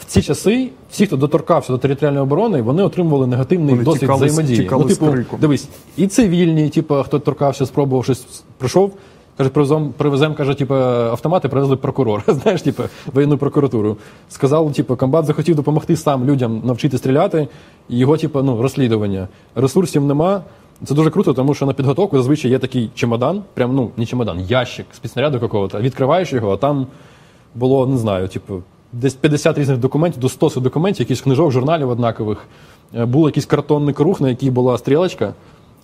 в 0.00 0.04
ці 0.04 0.22
часи 0.22 0.68
всі, 0.90 1.06
хто 1.06 1.16
доторкався 1.16 1.72
до 1.72 1.78
територіальної 1.78 2.22
оборони, 2.22 2.62
вони 2.62 2.82
отримували 2.82 3.26
негативний 3.26 3.70
Вони 3.70 3.84
досвід 3.84 4.00
тікали 4.00 4.26
взаємодії. 4.26 4.58
тікали 4.58 4.84
ну, 4.88 4.94
типу, 4.94 5.36
дивись, 5.40 5.68
і 5.96 6.06
цивільні, 6.06 6.68
типу, 6.68 6.94
хто 6.94 7.18
торкався, 7.18 7.66
спробував 7.66 8.04
щось 8.04 8.44
прийшов. 8.58 8.92
Каже, 9.36 9.50
привезем, 9.50 9.92
привезем, 9.96 10.34
каже, 10.34 10.54
типу, 10.54 10.74
автомати, 10.74 11.48
привезли 11.48 11.76
прокурора. 11.76 12.22
Знаєш, 12.28 12.62
типу, 12.62 12.82
воєнну 13.12 13.38
прокуратуру. 13.38 13.96
Сказав, 14.28 14.72
типу, 14.72 14.96
комбат 14.96 15.26
захотів 15.26 15.56
допомогти 15.56 15.96
сам 15.96 16.24
людям 16.24 16.62
навчити 16.64 16.98
стріляти, 16.98 17.48
і 17.88 17.98
його, 17.98 18.16
типу, 18.16 18.42
ну, 18.42 18.62
розслідування. 18.62 19.28
Ресурсів 19.54 20.04
нема. 20.04 20.42
Це 20.84 20.94
дуже 20.94 21.10
круто, 21.10 21.34
тому 21.34 21.54
що 21.54 21.66
на 21.66 21.72
підготовку 21.72 22.16
зазвичай 22.16 22.50
є 22.50 22.58
такий 22.58 22.90
чемодан, 22.94 23.42
прям 23.54 23.74
ну 23.74 23.90
не 23.96 24.06
чемодан, 24.06 24.40
ящик 24.40 24.86
з 24.92 24.98
підснаряду 24.98 25.40
какого-то. 25.40 25.80
Відкриваєш 25.80 26.32
його, 26.32 26.52
а 26.52 26.56
там 26.56 26.86
було, 27.54 27.86
не 27.86 27.98
знаю, 27.98 28.28
типу, 28.28 28.62
десь 29.00 29.14
50 29.14 29.58
різних 29.58 29.78
документів, 29.78 30.20
до 30.20 30.28
100 30.28 30.60
документів, 30.60 31.00
якісь 31.00 31.20
книжок, 31.20 31.50
журналів 31.50 31.90
однакових. 31.90 32.38
Е, 32.94 33.04
Був 33.04 33.26
якийсь 33.26 33.46
картонний 33.46 33.94
круг, 33.94 34.20
на 34.20 34.28
якій 34.28 34.50
була 34.50 34.78
стрілочка. 34.78 35.34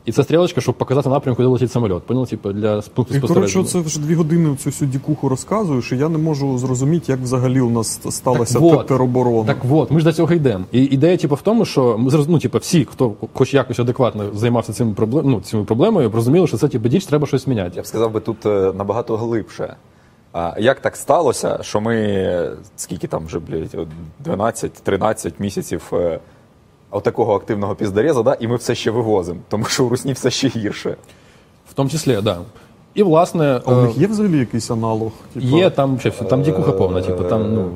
І 0.05 0.13
ця 0.13 0.23
стрілочка, 0.23 0.61
щоб 0.61 0.75
показати 0.75 1.09
напрямок, 1.09 1.37
куди 1.37 1.49
летить 1.49 1.73
самоліт. 1.73 2.03
Поняв, 2.03 2.29
типу, 2.29 2.53
для 2.53 2.81
пункту 2.95 3.15
І 3.15 3.21
коротше, 3.21 3.65
це 3.65 3.81
вже 3.81 4.01
дві 4.01 4.15
години 4.15 4.57
цю 4.57 4.71
всю 4.71 4.91
дікуху 4.91 5.29
розказуєш, 5.29 5.93
і 5.93 5.97
я 5.97 6.09
не 6.09 6.19
можу 6.19 6.59
зрозуміти, 6.59 7.13
як 7.13 7.21
взагалі 7.21 7.61
у 7.61 7.71
нас 7.71 8.01
сталася 8.11 8.53
Так 8.53 8.63
вот, 8.63 8.87
тероборона. 8.87 9.47
Так 9.47 9.57
от, 9.71 9.91
ми 9.91 9.99
ж 9.99 10.05
до 10.05 10.13
цього 10.13 10.35
йдемо. 10.35 10.65
І 10.73 10.83
ідея, 10.83 11.17
типу, 11.17 11.35
в 11.35 11.43
тому, 11.43 11.65
що 11.65 11.99
ми 11.99 12.25
ну, 12.29 12.39
типу, 12.39 12.59
всі, 12.59 12.85
хто 12.85 13.13
хоч 13.33 13.55
якось 13.55 13.79
адекватно 13.79 14.25
займався 14.35 14.73
цим 14.73 14.95
проблем, 14.95 15.31
ну, 15.31 15.41
цими 15.41 15.65
проблемою, 15.65 16.11
розуміли, 16.15 16.47
що 16.47 16.57
це 16.57 16.69
типу, 16.69 16.89
діч, 16.89 17.07
треба 17.07 17.27
щось 17.27 17.47
міняти. 17.47 17.73
Я 17.77 17.83
б 17.83 17.87
сказав 17.87 18.13
би 18.13 18.21
тут 18.21 18.47
е, 18.47 18.73
набагато 18.77 19.17
глибше. 19.17 19.77
А 20.33 20.55
як 20.59 20.81
так 20.81 20.97
сталося, 20.97 21.59
що 21.63 21.81
ми 21.81 21.97
е, 21.97 22.53
скільки 22.77 23.07
там 23.07 23.27
вже, 23.27 23.39
блядь, 23.39 23.77
12-13 24.25 25.33
місяців 25.39 25.91
е, 25.93 26.19
отакого 26.91 27.35
активного 27.35 27.75
піздареза, 27.75 28.23
да, 28.23 28.37
і 28.41 28.49
ми 28.49 28.57
все 28.57 28.75
ще 28.75 28.91
вивозимо, 28.91 29.41
тому 29.49 29.65
що 29.65 29.85
у 29.85 29.89
Русні 29.89 30.13
все 30.13 30.31
ще 30.31 30.49
гірше. 30.49 30.97
В 31.71 31.75
тому 31.75 31.91
числі, 31.91 32.15
так. 32.15 32.25
Да. 32.25 32.39
І, 32.95 33.03
власне, 33.03 33.61
А 33.67 33.73
у 33.73 33.79
е, 33.79 33.83
них 33.83 33.99
є 33.99 34.07
взагалі 34.07 34.39
якийсь 34.39 34.71
аналог? 34.71 35.13
Типу, 35.35 35.47
є 35.47 35.71
там, 35.71 36.01
ще 36.01 36.09
все, 36.09 36.25
там 36.25 36.43
дікуха 36.43 36.73
повна, 36.73 37.03
типу, 37.03 37.25
там, 37.25 37.55
ну, 37.55 37.71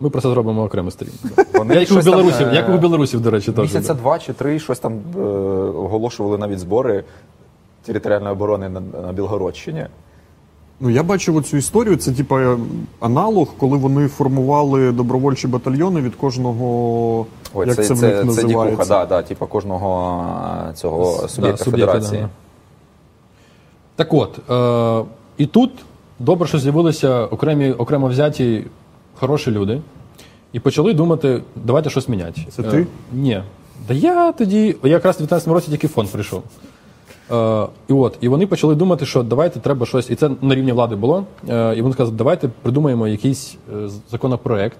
ми 0.00 0.10
про 0.10 0.20
це 0.20 0.28
зробимо 0.28 0.70
сторінку. 0.90 1.28
Вони 1.54 1.74
Як 1.74 1.90
у 1.90 1.94
там, 1.94 2.04
білорусів, 2.04 2.48
е, 2.48 2.54
як 2.54 2.68
у 2.68 2.78
білорусів, 2.78 3.20
до 3.20 3.30
речі, 3.30 3.52
теж. 3.52 3.62
Місяця 3.62 3.94
два 3.94 4.18
чи 4.18 4.32
три 4.32 4.58
щось 4.58 4.78
там 4.78 5.00
е, 5.16 5.20
оголошували 5.20 6.38
навіть 6.38 6.58
збори 6.58 7.04
територіальної 7.82 8.32
оборони 8.32 8.68
на, 8.68 8.80
на 8.80 9.12
Білгородщині. 9.12 9.86
Ну, 10.80 10.90
я 10.90 11.02
бачив 11.02 11.36
оцю 11.36 11.56
історію. 11.56 11.96
Це 11.96 12.12
типа 12.12 12.56
аналог, 13.00 13.48
коли 13.58 13.78
вони 13.78 14.08
формували 14.08 14.92
добровольчі 14.92 15.48
батальйони 15.48 16.00
від 16.00 16.14
кожного. 16.14 17.26
Ой, 17.54 17.66
як 17.66 17.76
це, 17.76 17.82
це, 17.84 17.94
в 17.94 18.02
них 18.02 18.12
це, 18.18 18.24
називається? 18.24 18.70
дікуха, 18.70 18.84
да, 18.88 19.06
да, 19.06 19.22
типу 19.22 19.46
кожного 19.46 20.26
е, 20.70 20.72
цього 20.74 21.18
Да, 21.22 21.28
суб'єкта 21.28 21.64
суб'єкта, 21.64 21.92
федерації. 21.92 22.20
да. 22.22 22.28
Так 23.96 24.14
от, 24.14 24.50
е, 24.50 25.04
і 25.38 25.46
тут 25.46 25.70
добре, 26.18 26.48
що 26.48 26.58
з'явилися 26.58 27.24
окремі, 27.24 27.72
окремо 27.72 28.08
взяті 28.08 28.64
хороші 29.14 29.50
люди, 29.50 29.80
і 30.52 30.60
почали 30.60 30.94
думати, 30.94 31.42
давайте 31.64 31.90
щось 31.90 32.08
міняти. 32.08 32.40
Це 32.50 32.62
Е, 32.62 32.70
ти? 32.70 32.86
Ні. 33.12 33.42
Да 33.88 33.94
я 33.94 34.32
тоді, 34.32 34.76
я 34.82 34.90
якраз 34.90 35.14
в 35.16 35.18
19 35.18 35.48
році 35.48 35.70
тільки 35.70 35.88
фонд 35.88 36.08
прийшов. 36.08 36.42
Е, 37.32 37.66
і 37.88 37.92
от, 37.92 38.18
і 38.20 38.28
вони 38.28 38.46
почали 38.46 38.74
думати, 38.74 39.06
що 39.06 39.22
давайте 39.22 39.60
треба 39.60 39.86
щось, 39.86 40.10
і 40.10 40.14
це 40.14 40.30
на 40.42 40.54
рівні 40.54 40.72
влади 40.72 40.96
було. 40.96 41.24
Е, 41.48 41.74
і 41.76 41.82
вони 41.82 41.94
сказали, 41.94 42.16
давайте 42.16 42.48
придумаємо 42.62 43.08
якийсь 43.08 43.56
е, 43.74 43.88
законопроект. 44.10 44.78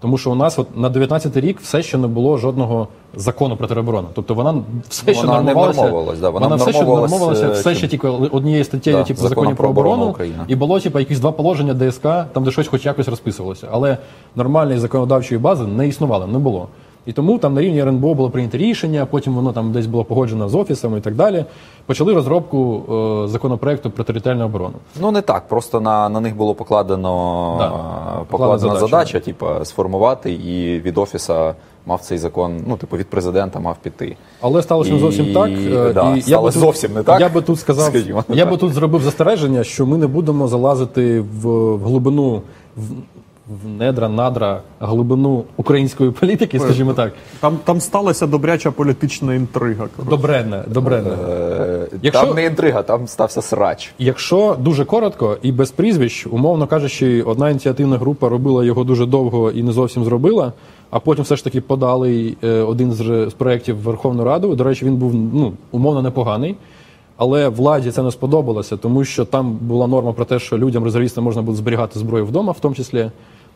Тому 0.00 0.18
що 0.18 0.30
у 0.30 0.34
нас 0.34 0.58
от 0.58 0.76
на 0.78 0.88
19 0.88 1.36
рік 1.36 1.60
все 1.60 1.82
ще 1.82 1.98
не 1.98 2.06
було 2.06 2.38
жодного 2.38 2.88
закону 3.14 3.56
про 3.56 3.66
тероборону. 3.66 4.08
Тобто 4.14 4.34
вона 4.34 4.54
все 4.88 5.14
ще 5.14 5.26
Вона 5.26 5.42
не 5.42 5.54
нормувалася, 5.54 6.20
да, 6.20 6.30
вона 6.30 6.56
все 6.56 6.72
ще 6.72 6.84
нормовувалася, 6.84 7.46
е, 7.46 7.50
все 7.50 7.74
ще 7.74 7.88
тільки 7.88 8.08
однією 8.08 8.64
статтею, 8.64 8.96
Да, 8.96 9.04
типу 9.04 9.28
законів 9.28 9.56
про 9.56 9.62
про 9.62 9.68
оборону 9.68 10.02
оборону, 10.02 10.32
і 10.48 10.56
було 10.56 10.80
типу 10.80 10.98
якісь 10.98 11.20
два 11.20 11.32
положення 11.32 11.74
ДСК, 11.74 12.02
там 12.02 12.44
де 12.44 12.50
щось 12.50 12.68
хоч 12.68 12.86
якось 12.86 13.08
розписувалося. 13.08 13.68
Але 13.70 13.98
нормальної 14.36 14.78
законодавчої 14.78 15.40
бази 15.40 15.64
не 15.64 15.88
існувало, 15.88 16.26
не 16.26 16.38
було. 16.38 16.68
І 17.06 17.12
тому 17.12 17.38
там 17.38 17.54
на 17.54 17.60
рівні 17.60 17.80
РНБО 17.80 18.14
було 18.14 18.30
прийнято 18.30 18.58
рішення, 18.58 19.06
потім 19.10 19.34
воно 19.34 19.52
там 19.52 19.72
десь 19.72 19.86
було 19.86 20.04
погоджено 20.04 20.48
з 20.48 20.54
офісами 20.54 20.98
і 20.98 21.00
так 21.00 21.14
далі. 21.14 21.44
Почали 21.86 22.14
розробку 22.14 22.82
е, 23.24 23.28
законопроекту 23.28 23.90
про 23.90 24.04
територіальну 24.04 24.44
оборону. 24.44 24.74
Ну 25.00 25.10
не 25.10 25.20
так, 25.22 25.48
просто 25.48 25.80
на, 25.80 26.08
на 26.08 26.20
них 26.20 26.36
було 26.36 26.54
покладено, 26.54 27.54
Да, 27.58 27.66
е, 27.66 27.70
покладена 27.70 28.24
покладена 28.30 28.74
задача. 28.74 28.86
задача, 28.86 29.20
типу, 29.20 29.46
сформувати, 29.64 30.32
і 30.32 30.80
від 30.80 30.98
офіса 30.98 31.54
мав 31.86 32.00
цей 32.00 32.18
закон, 32.18 32.60
ну, 32.66 32.76
типу, 32.76 32.96
від 32.96 33.06
президента 33.06 33.60
мав 33.60 33.76
піти. 33.82 34.16
Але 34.40 34.62
сталося 34.62 34.92
не 34.92 34.98
зовсім 34.98 35.34
так. 35.34 35.50
е, 35.50 35.92
да, 35.92 36.16
і 36.16 36.22
я 36.26 36.40
би 36.40 36.50
тут, 36.50 36.60
зовсім 36.60 36.92
не 36.94 37.02
так, 37.02 37.20
Я 37.20 37.28
би 37.28 37.42
тут 37.42 37.60
сказав, 37.60 37.84
скажімо 37.90 38.24
я 38.28 38.36
так. 38.44 38.50
би 38.50 38.56
тут 38.56 38.72
зробив 38.72 39.02
застереження, 39.02 39.64
що 39.64 39.86
ми 39.86 39.98
не 39.98 40.06
будемо 40.06 40.48
залазити 40.48 41.20
в, 41.20 41.46
в 41.76 41.84
глибину. 41.84 42.42
В, 42.76 42.82
в 43.48 43.68
недра, 43.68 44.08
надра, 44.08 44.60
глибину 44.80 45.44
української 45.56 46.10
політики, 46.10 46.58
скажімо 46.60 46.92
так. 46.92 47.12
Там, 47.40 47.58
там 47.64 47.80
сталася 47.80 48.26
добряча 48.26 48.70
політична 48.70 49.34
інтрига. 49.34 49.86
коротше. 49.96 50.10
Добренне, 50.10 50.64
добренне. 50.66 51.10
Е, 51.28 51.86
Якщо- 52.02 52.26
Там 52.26 52.34
не 52.34 52.44
інтрига, 52.44 52.82
там 52.82 53.06
стався 53.06 53.42
срач. 53.42 53.94
Якщо 53.98 54.56
дуже 54.60 54.84
коротко 54.84 55.36
і 55.42 55.52
без 55.52 55.70
прізвищ, 55.70 56.26
умовно 56.26 56.66
кажучи, 56.66 57.22
одна 57.22 57.50
ініціативна 57.50 57.96
група 57.98 58.28
робила 58.28 58.64
його 58.64 58.84
дуже 58.84 59.06
довго 59.06 59.50
і 59.50 59.62
не 59.62 59.72
зовсім 59.72 60.04
зробила, 60.04 60.52
а 60.90 61.00
потім 61.00 61.24
все 61.24 61.36
ж 61.36 61.44
таки 61.44 61.60
подали 61.60 62.36
е, 62.44 62.50
один 62.60 62.92
з, 62.92 63.30
з 63.30 63.32
проєктів 63.32 63.76
в 63.76 63.82
Верховну 63.82 64.24
Раду. 64.24 64.54
До 64.54 64.64
речі, 64.64 64.84
він 64.84 64.96
був 64.96 65.14
ну, 65.14 65.52
умовно 65.70 66.02
непоганий. 66.02 66.56
Але 67.18 67.48
владі 67.48 67.90
це 67.90 68.02
не 68.02 68.10
сподобалося, 68.10 68.76
тому 68.76 69.04
що 69.04 69.24
там 69.24 69.52
була 69.52 69.86
норма 69.86 70.12
про 70.12 70.24
те, 70.24 70.38
що 70.38 70.58
людям 70.58 70.84
резервістам 70.84 71.24
можна 71.24 71.42
буде 71.42 71.58
зберігати 71.58 71.98
зброю 71.98 72.26
вдома, 72.26 72.52
в 72.52 72.60
тому 72.60 72.74
числі. 72.74 73.10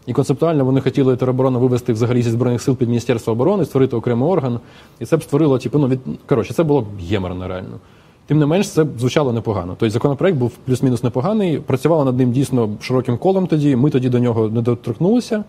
І 0.06 0.12
концептуально 0.12 0.64
вони 0.64 0.81
хотіли 0.81 1.16
тероборону 1.16 1.60
вивести 1.60 1.93
взагалі 1.93 2.22
зі 2.22 2.31
збройних 2.31 2.62
сил 2.62 2.77
під 2.77 2.89
Міністерство 2.89 3.32
оборони, 3.32 3.64
створити 3.64 3.97
окремий 3.97 4.28
орган. 4.28 4.60
І 5.01 5.05
це 5.05 5.16
б 5.16 5.22
створило, 5.22 5.59
типу, 5.59 5.78
ну 5.78 5.89
від 5.89 6.01
коротше, 6.27 6.55
це 6.55 6.62
було 6.62 6.81
б 6.81 6.86
геморно 7.10 7.48
реально. 7.48 7.78
Тим 8.27 8.39
не 8.39 8.47
менш, 8.47 8.68
це 8.68 8.86
звучало 8.98 9.32
непогано. 9.32 9.77
Тобто 9.78 9.90
законопроект 9.90 10.39
був 10.39 10.51
плюс-мінус 10.51 11.02
непоганий. 11.02 11.59
Працювали 11.59 12.05
над 12.05 12.18
ним 12.18 12.32
дійсно 12.32 12.70
широким 12.81 13.18
колом 13.18 13.47
тоді. 13.47 13.77
Ми 13.77 13.90
тоді 13.90 14.09
до 14.09 14.18
нього 14.18 14.48
не 14.48 14.62
доторкнулися. 14.62 15.44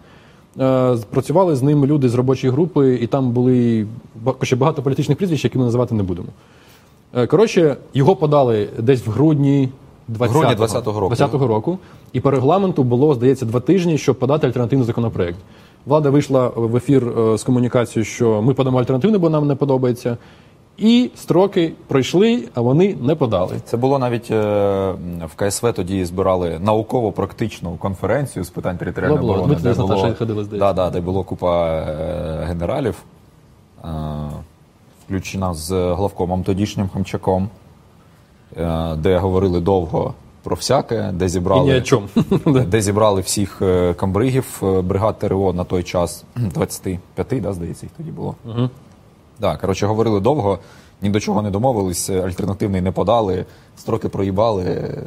Е, 0.60 0.98
Працювали 1.10 1.56
з 1.56 1.64
ним 1.64 1.86
люди 1.86 2.10
з 2.10 2.16
робочої 2.16 2.54
групи, 2.54 3.00
і 3.02 3.08
там 3.08 3.32
були 3.32 3.88
ще 4.42 4.56
багато 4.56 4.82
політичних 4.82 5.18
прізвищ, 5.18 5.44
які 5.44 5.58
ми 5.58 5.64
називати 5.64 5.96
не 5.96 6.04
будемо. 6.04 6.28
Е, 7.16 7.28
Коротше, 7.28 7.76
його 7.94 8.16
подали 8.16 8.70
десь 8.80 9.08
в 9.08 9.10
грудні 9.10 9.70
20-го, 10.10 10.66
20-го 10.66 11.00
року. 11.00 11.16
20-го 11.16 11.48
року. 11.48 11.78
І 12.14 12.20
по 12.20 12.32
регламенту 12.32 12.84
було, 12.84 13.14
здається, 13.14 13.46
два 13.46 13.60
тижні, 13.60 13.98
щоб 13.98 14.20
подати 14.20 14.48
альтернативний 14.48 14.86
законопроект. 14.86 15.38
Влада 15.86 16.10
вийшла 16.10 16.52
в 16.56 16.76
ефір 16.76 17.08
е, 17.20 17.38
з 17.38 17.44
комунікацією, 17.44 18.06
що 18.06 18.42
ми 18.42 18.54
подамо 18.54 18.80
альтернативний, 18.80 19.20
бо 19.20 19.30
нам 19.30 19.48
не 19.48 19.56
подобається. 19.56 20.18
І 20.78 21.12
строки 21.16 21.74
пройшли, 21.88 22.44
а 22.54 22.62
вони 22.62 22.96
не 23.02 23.16
подали. 23.16 23.56
Це 23.66 23.78
було 23.78 24.00
навіть 24.00 24.32
е, 24.32 24.36
в 25.26 25.36
КСВ 25.36 25.74
тоді 25.74 26.06
збирали 26.06 26.60
науково-практичну 26.60 27.76
конференцію 27.76 28.46
з 28.46 28.50
питань 28.50 28.78
територіальної 28.78 29.22
Було, 29.22 29.34
було. 29.34 29.44
оборони. 29.44 29.70
Ми 29.70 29.74
з 29.74 29.78
Наташею 29.78 30.16
ходили, 30.16 30.44
да, 30.44 30.74
да, 30.74 30.90
де 30.90 31.02
було 31.02 31.24
купа 31.24 31.68
е, 31.68 32.46
генералів. 32.48 32.96
Е, 33.86 33.88
включена 35.06 35.54
з 35.54 35.72
главкомом 35.72 36.44
тодішнім 36.44 36.90
Хамчаком, 36.90 37.44
е, 37.44 37.48
де 38.98 39.18
говорили 39.18 39.60
довго 39.60 40.14
про 40.44 40.56
всяке, 40.56 41.12
де 41.14 41.26
І 41.26 41.30
зібрали, 41.30 41.66
ні 41.66 41.78
о 41.78 41.82
чому. 41.82 42.08
де 42.46 42.82
зібрали 42.82 43.22
всіх 43.22 43.62
е, 43.62 43.94
камбригів 43.94 44.62
е, 44.64 44.82
бригад 44.82 45.20
ТРО 45.20 45.54
на 45.54 45.64
той 45.64 45.84
час 45.84 46.24
25, 46.36 47.42
да, 47.42 47.54
здається, 47.54 47.86
їх 47.86 47.92
тоді 47.98 48.12
було. 48.12 48.36
Угу. 48.46 48.70
Да, 49.40 49.58
коротше, 49.58 49.86
говорили 49.86 50.20
довго, 50.20 50.60
ні 51.02 51.10
до 51.10 51.20
чого 51.20 51.42
не 51.42 51.52
домовились, 51.52 52.10
альтернативний 52.10 52.82
не 52.82 52.92
подали, 52.92 53.46
строки 53.78 54.10
проїбали 54.10 54.64
е, 54.64 55.04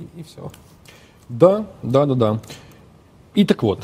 і, 0.00 0.20
і 0.20 0.22
все. 0.22 0.40
Да, 1.28 1.64
да, 1.82 2.06
да, 2.06 2.14
да. 2.14 2.38
І 3.34 3.44
так 3.44 3.64
от. 3.64 3.78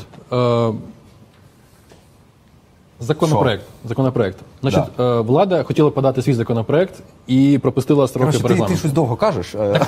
Законопроект. 3.01 3.63
законопроект. 3.85 4.37
Значить, 4.61 4.83
е, 4.99 5.19
влада 5.19 5.63
хотіла 5.63 5.89
подати 5.89 6.21
свій 6.21 6.33
законопроект 6.33 6.93
і 7.27 7.59
пропустила 7.61 8.07
строки 8.07 8.37
Коротше, 8.41 8.61
ти, 8.61 8.65
ти 8.67 8.77
щось 8.77 8.91
довго 8.91 9.15
кажеш. 9.15 9.55
е, 9.55 9.81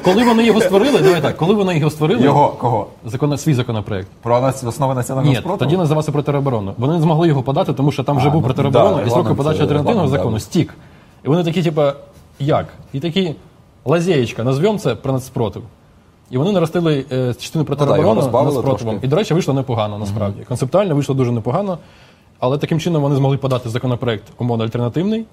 Коли 0.04 0.24
вони 0.24 0.44
його 0.44 0.60
створили, 0.60 0.98
давай 0.98 1.22
так, 1.22 1.36
коли 1.36 1.54
вони 1.54 1.78
його 1.78 1.90
створили, 1.90 2.22
Його 2.22 2.48
кого? 2.48 2.86
закон, 3.06 3.38
свій 3.38 3.54
законопроект. 3.54 4.08
Про 4.22 4.40
нас- 4.40 4.64
основи 4.64 4.94
національного 4.94 5.34
Ні, 5.34 5.40
спротиву? 5.40 5.58
тоді 5.58 5.76
називався 5.76 6.12
про 6.12 6.22
тероборону. 6.22 6.74
Вони 6.78 6.94
не 6.94 7.00
змогли 7.00 7.28
його 7.28 7.42
подати, 7.42 7.72
тому 7.72 7.92
що 7.92 8.04
там 8.04 8.16
вже 8.16 8.28
А, 8.28 8.30
був 8.30 8.42
ну, 8.46 8.54
про 8.54 8.70
да, 8.70 8.80
і 8.80 8.82
сроки 8.82 9.04
регламент, 9.04 9.36
подачі 9.36 9.62
альтернативного 9.62 9.84
регламент, 9.92 10.10
закону 10.10 10.36
да. 10.36 10.40
стік. 10.40 10.74
І 11.24 11.28
вони 11.28 11.44
такі, 11.44 11.62
типа, 11.62 11.94
як? 12.38 12.66
І 12.92 13.00
такі 13.00 13.34
лазєєчка, 13.84 14.44
назвемо 14.44 14.78
це 14.78 14.94
про 14.94 15.12
нацпротив. 15.12 15.62
І 16.30 16.38
вони 16.38 16.52
наростили 16.52 17.04
е, 17.12 17.34
частину 17.34 17.64
про 17.64 17.76
Ну 17.76 17.86
да, 17.86 18.60
спротивом. 18.60 18.98
І, 19.02 19.08
до 19.08 19.16
речі, 19.16 19.34
вийшло 19.34 19.54
непогано 19.54 19.98
насправді. 19.98 20.42
Концептуально 20.42 20.94
вийшло 20.94 21.14
дуже 21.14 21.32
непогано. 21.32 21.78
Але 22.38 22.58
таким 22.58 22.80
чином 22.80 23.02
вони 23.02 23.16
змогли 23.16 23.36
подати 23.36 23.68
законопроект 23.68 24.24
умовно 24.38 24.64
альтернативний. 24.64 25.24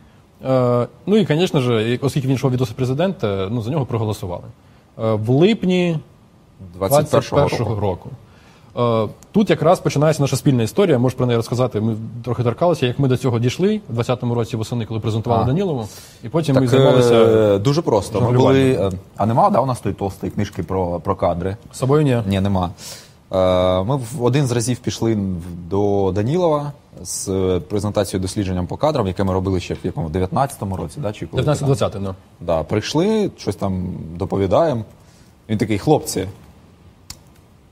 Е, 0.45 0.87
ну 1.05 1.17
і, 1.17 1.25
звісно 1.25 1.61
ж, 1.61 1.99
оскільки 2.01 2.27
він 2.27 2.35
йшов 2.35 2.51
від 2.51 2.75
президента, 2.75 3.47
ну, 3.51 3.61
за 3.61 3.71
нього 3.71 3.85
проголосували. 3.85 4.43
Е, 5.03 5.13
в 5.13 5.29
липні 5.29 5.99
21-го 6.79 7.37
21-го 7.37 7.65
року. 7.65 7.81
року. 7.81 8.09
Е, 8.77 9.07
Тут 9.31 9.49
якраз 9.49 9.79
починається 9.79 10.23
наша 10.23 10.35
спільна 10.35 10.63
історія. 10.63 10.99
Можу 10.99 11.17
про 11.17 11.25
неї 11.25 11.37
розказати. 11.37 11.81
Ми 11.81 11.95
трохи 12.23 12.43
торкалися, 12.43 12.85
як 12.85 12.99
ми 12.99 13.07
до 13.07 13.17
цього 13.17 13.39
дійшли 13.39 13.81
в 13.89 13.99
20-му 13.99 14.35
році 14.35 14.57
восени, 14.57 14.85
коли 14.85 14.99
презентували 14.99 15.43
А. 15.43 15.45
Данілову. 15.45 15.87
І 16.23 16.29
потім 16.29 16.55
ми 16.55 16.67
займалися 16.67 17.15
е, 17.15 17.57
дуже 17.59 17.81
просто. 17.81 18.21
Ми 18.21 18.31
були, 18.31 18.71
е, 18.71 18.91
а 19.17 19.25
нема, 19.25 19.49
да, 19.49 19.59
у 19.59 19.65
нас 19.65 19.79
тої 19.79 19.95
толстої 19.95 20.31
книжки 20.31 20.63
про, 20.63 20.99
про 20.99 21.15
кадри? 21.15 21.57
з 21.73 21.77
собою. 21.77 22.03
Ні. 22.03 22.21
Ні, 22.27 22.39
нема. 22.39 22.69
Ми 23.85 23.95
в 23.95 24.23
один 24.23 24.47
з 24.47 24.51
разів 24.51 24.77
пішли 24.77 25.17
до 25.69 26.11
Данілова 26.15 26.71
з 27.03 27.29
презентацією 27.69 28.21
дослідженням 28.21 28.67
по 28.67 28.77
кадрам, 28.77 29.07
яке 29.07 29.23
ми 29.23 29.33
робили 29.33 29.59
ще 29.59 29.73
в 29.73 29.77
якому 29.83 30.09
19-му 30.09 30.77
році, 30.77 30.99
да, 31.01 31.11
чи 31.11 31.27
коли 31.27 31.43
це 31.43 31.55
там? 31.55 31.69
19-20, 31.69 31.91
ну. 31.99 32.15
Да, 32.41 32.63
прийшли, 32.63 33.31
щось 33.37 33.55
там 33.55 33.87
доповідаємо. 34.15 34.83
Він 35.49 35.57
такий, 35.57 35.77
хлопці, 35.77 36.27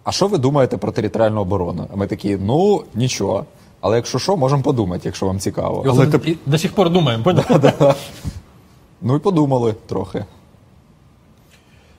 а 0.04 0.12
що 0.12 0.28
ви 0.28 0.38
думаєте 0.38 0.78
про 0.78 0.92
територіальну 0.92 1.42
оборону? 1.42 1.88
А 1.94 1.96
ми 1.96 2.08
такі, 2.08 2.38
ну 2.42 2.84
нічого. 2.96 3.46
Але 3.82 3.96
якщо 3.96 4.20
що, 4.20 4.38
можемо 4.38 4.62
подумати, 4.62 5.02
якщо 5.06 5.26
вам 5.26 5.40
цікаво. 5.40 5.82
І, 5.86 5.90
оце- 5.90 6.20
і 6.32 6.38
до 6.46 6.58
сих 6.58 6.74
пор 6.76 6.90
думаємо, 6.90 7.24
поняв? 7.24 7.96
Ну 9.02 9.16
і 9.16 9.20
подумали 9.20 9.76
трохи. 9.88 10.26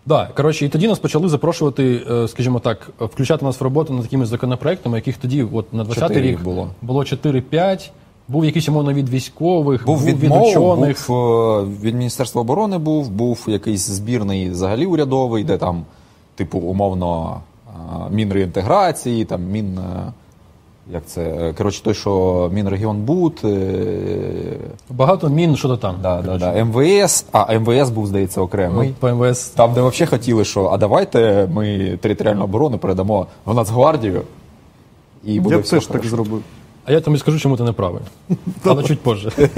Да, 0.06 0.28
коротше, 0.36 0.66
і 0.66 0.68
тоді 0.68 0.88
нас 0.88 0.98
почали 0.98 1.28
запрошувати, 1.28 2.02
е, 2.10 2.28
скажімо 2.28 2.58
так, 2.58 2.90
включати 3.00 3.44
нас 3.44 3.60
в 3.60 3.64
роботу 3.64 3.92
над 3.92 4.02
такими 4.02 4.26
законопроектами, 4.26 4.98
яких 4.98 5.16
тоді, 5.16 5.46
от 5.52 5.72
на 5.74 5.84
20-й 5.84 6.20
рік 6.20 6.42
було. 6.42 6.68
було 6.82 7.00
4-5, 7.04 7.90
був 8.28 8.44
якийсь 8.44 8.68
умовно 8.68 8.92
від 8.92 9.08
військових, 9.08 9.86
Був 9.86 9.96
був, 9.98 10.06
від 10.06 10.18
від 10.20 10.30
МОУ, 10.30 10.50
учених. 10.50 11.08
був 11.08 11.16
е, 11.16 11.64
від 11.82 11.94
Міністерства 11.94 12.40
оборони 12.40 12.78
був, 12.78 13.10
був 13.10 13.44
якийсь 13.46 13.86
збірний 13.90 14.50
взагалі 14.50 14.86
урядовий, 14.86 15.44
де 15.44 15.58
там, 15.58 15.84
типу, 16.34 16.58
умовно, 16.58 17.40
Мінреінтеграції, 18.10 19.24
там 19.24 19.42
Мін. 19.42 19.78
е, 19.78 20.12
Як 20.92 21.02
це? 21.06 21.22
е, 21.22 21.54
Коротше, 21.58 21.82
той, 21.82 21.94
що 21.94 22.50
Мінрегіонбуд, 22.54 23.40
е, 23.44 24.56
Багато 24.90 25.28
мін, 25.28 25.56
що 25.56 25.68
то 25.68 25.76
там. 25.76 25.96
да, 26.02 26.22
да, 26.22 26.38
да, 26.38 26.64
МВС, 26.64 27.24
а 27.32 27.58
МВС 27.58 27.92
був, 27.92 28.06
здається, 28.06 28.40
окремий. 28.40 28.94
По 29.00 29.08
МВС 29.08 29.56
Там, 29.56 29.72
де 29.74 29.80
взагалі 29.82 30.10
хотіли, 30.10 30.44
що 30.44 30.64
а 30.66 30.76
давайте 30.78 31.48
ми 31.54 31.98
територіальну 32.00 32.44
оборону 32.44 32.78
передамо 32.78 33.26
в 33.44 33.54
Нацгвардію. 33.54 34.22
І 35.24 35.40
буде 35.40 35.54
Я 35.54 35.60
б 35.60 35.64
все 35.64 35.76
теж 35.76 35.86
так 35.86 36.06
зробив. 36.06 36.42
А 36.86 36.92
я 36.92 37.00
тобі 37.00 37.18
скажу, 37.18 37.38
чому 37.38 37.56
ти 37.56 37.62
не 37.62 37.72
правий. 37.72 38.02
Але 38.64 38.82
чуть 38.82 39.00
позже. 39.00 39.30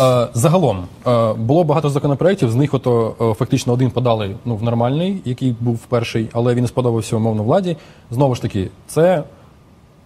Е, 0.00 0.28
Загалом 0.34 0.84
е, 1.06 1.32
було 1.32 1.64
багато 1.64 1.90
законопроєктів, 1.90 2.50
з 2.50 2.54
них 2.54 2.74
ото 2.74 3.14
е, 3.20 3.34
фактично 3.34 3.72
один 3.72 3.90
подали 3.90 4.36
ну, 4.44 4.56
в 4.56 4.62
нормальний, 4.62 5.22
який 5.24 5.56
був 5.60 5.78
перший, 5.78 6.28
але 6.32 6.54
він 6.54 6.66
сподобався 6.66 7.16
умовно 7.16 7.42
владі. 7.42 7.76
Знову 8.10 8.34
ж 8.34 8.42
таки, 8.42 8.70
це 8.86 9.22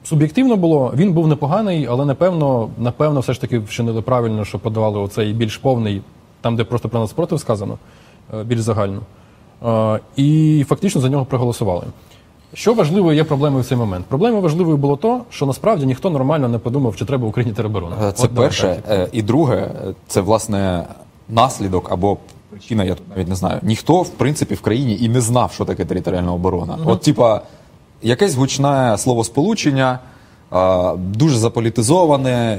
суб'єктивно 0.05 0.57
було. 0.57 0.93
Він 0.97 1.13
був 1.13 1.29
непоганий, 1.29 1.87
але 1.87 2.05
напевно, 2.05 2.69
напевно, 2.79 3.21
все 3.21 3.33
ж 3.33 3.41
таки 3.41 3.59
вчинили 3.59 4.03
правильно, 4.03 4.45
що 4.45 4.59
подавали 4.59 4.99
оцей 4.99 5.33
більш 5.33 5.57
повний, 5.57 6.03
там, 6.41 6.57
де 6.57 6.65
просто 6.65 6.89
про 6.89 7.01
нас 7.01 7.11
спротив 7.11 7.41
сказано, 7.41 7.79
більш 8.45 8.61
загально. 8.61 9.01
І 10.17 10.65
фактично 10.69 11.01
за 11.01 11.09
нього 11.09 11.25
проголосували. 11.25 11.85
Що 12.55 12.75
важливою 12.75 13.17
є 13.17 13.25
проблемою 13.25 13.63
в 13.63 13.67
цей 13.67 13.79
момент? 13.79 14.07
Проблемою 14.07 14.43
важливою 14.43 14.77
було 14.77 14.97
то, 14.97 15.21
що 15.31 15.47
насправді 15.47 15.87
ніхто 15.87 16.11
нормально 16.11 16.49
не 16.49 16.59
подумав, 16.59 16.97
чи 16.97 17.05
треба 17.05 17.29
Україні 17.29 17.55
тероборону. 17.55 17.97
Е, 18.03 18.13
Це 18.13 18.25
От 18.25 18.31
перше. 18.31 18.83
Е, 18.91 19.09
І 19.13 19.23
друге, 19.23 19.71
це 20.09 20.21
власне 20.21 20.85
наслідок 21.29 21.93
або 21.93 22.17
причина, 22.51 22.85
я 22.85 22.95
тут 22.95 23.09
навіть 23.09 23.29
не 23.29 23.35
знаю. 23.35 23.59
Ніхто, 23.63 24.03
в 24.03 24.09
принципі, 24.09 24.55
в 24.55 24.61
країні 24.61 24.99
і 25.01 25.09
не 25.09 25.21
знав, 25.21 25.53
що 25.53 25.65
таке 25.65 25.85
територіальна 25.85 26.33
оборона. 26.33 26.79
От, 26.85 27.01
типа, 27.01 27.41
якесь 28.03 28.35
гучне 28.35 28.99
словосполучення, 28.99 29.99
е, 30.53 30.93
дуже 30.97 31.37
заполітизоване, 31.39 32.59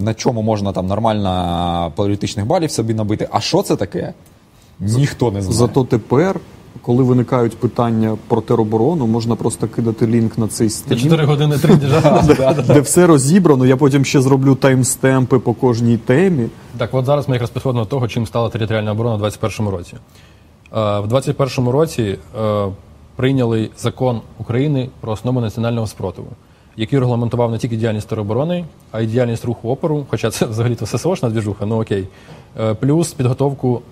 на 0.00 0.14
чому 0.14 0.42
можна 0.42 0.72
там 0.72 0.86
нормально 0.86 1.92
політичних 1.96 2.46
балів 2.46 2.70
собі 2.70 2.94
набити. 2.94 3.28
А 3.32 3.40
що 3.40 3.62
це 3.62 3.76
таке? 3.76 4.12
Ніхто 4.80 5.30
не 5.30 5.42
знає. 5.42 5.56
Зато 5.56 5.84
тепер, 5.84 6.40
коли 6.86 7.02
виникають 7.04 7.56
питання 7.56 8.16
про 8.28 8.40
тероборону, 8.40 9.06
можна 9.06 9.36
просто 9.36 9.68
кидати 9.68 10.06
link 10.06 10.38
на 10.38 10.48
цей 10.48 10.68
Це 10.68 10.74
stream, 10.76 10.98
4 10.98 11.24
години 11.24 11.58
3 11.58 11.74
держави. 11.76 12.54
де 12.66 12.80
все 12.80 13.06
розібрано. 13.06 13.66
Я 13.66 13.76
потім 13.76 14.04
ще 14.04 14.20
зроблю 14.20 14.54
timestamp 14.54 15.30
и 15.30 15.38
по 15.38 15.54
кожній 15.54 15.96
темі. 15.96 16.46
Так, 16.78 16.94
от 16.94 17.04
зараз 17.04 17.28
ми 17.28 17.34
якраз 17.34 17.50
підходимо 17.50 17.84
до 17.84 17.90
того, 17.90 18.08
чим 18.08 18.26
стала 18.26 18.48
територіальна 18.48 18.92
оборона 18.92 19.14
у 19.14 19.18
2021 19.18 19.72
році. 19.78 19.94
Е, 19.96 21.00
В 21.00 21.06
2021 21.08 21.68
році 21.72 22.18
е, 22.40 22.66
прийняли 23.16 23.70
закон 23.78 24.20
України 24.38 24.88
про 25.00 25.12
основи 25.12 25.40
національного 25.40 25.86
спротиву, 25.86 26.28
який 26.76 26.98
регламентував 26.98 27.50
не 27.50 27.58
тільки 27.58 27.76
діяльність 27.76 28.08
тероборони, 28.08 28.64
а 28.92 29.00
й 29.00 29.06
діяльність 29.06 29.44
руху 29.44 29.70
опору, 29.70 30.06
хоча 30.10 30.30
це 30.30 30.46
взагалі-то 30.46 30.86
ССОшна 30.86 31.30
двіжуха, 31.30 31.66
ну 31.66 31.80
окей. 31.82 32.08
Е, 32.60 32.74
Плюс 32.74 33.12
підготовку 33.12 33.82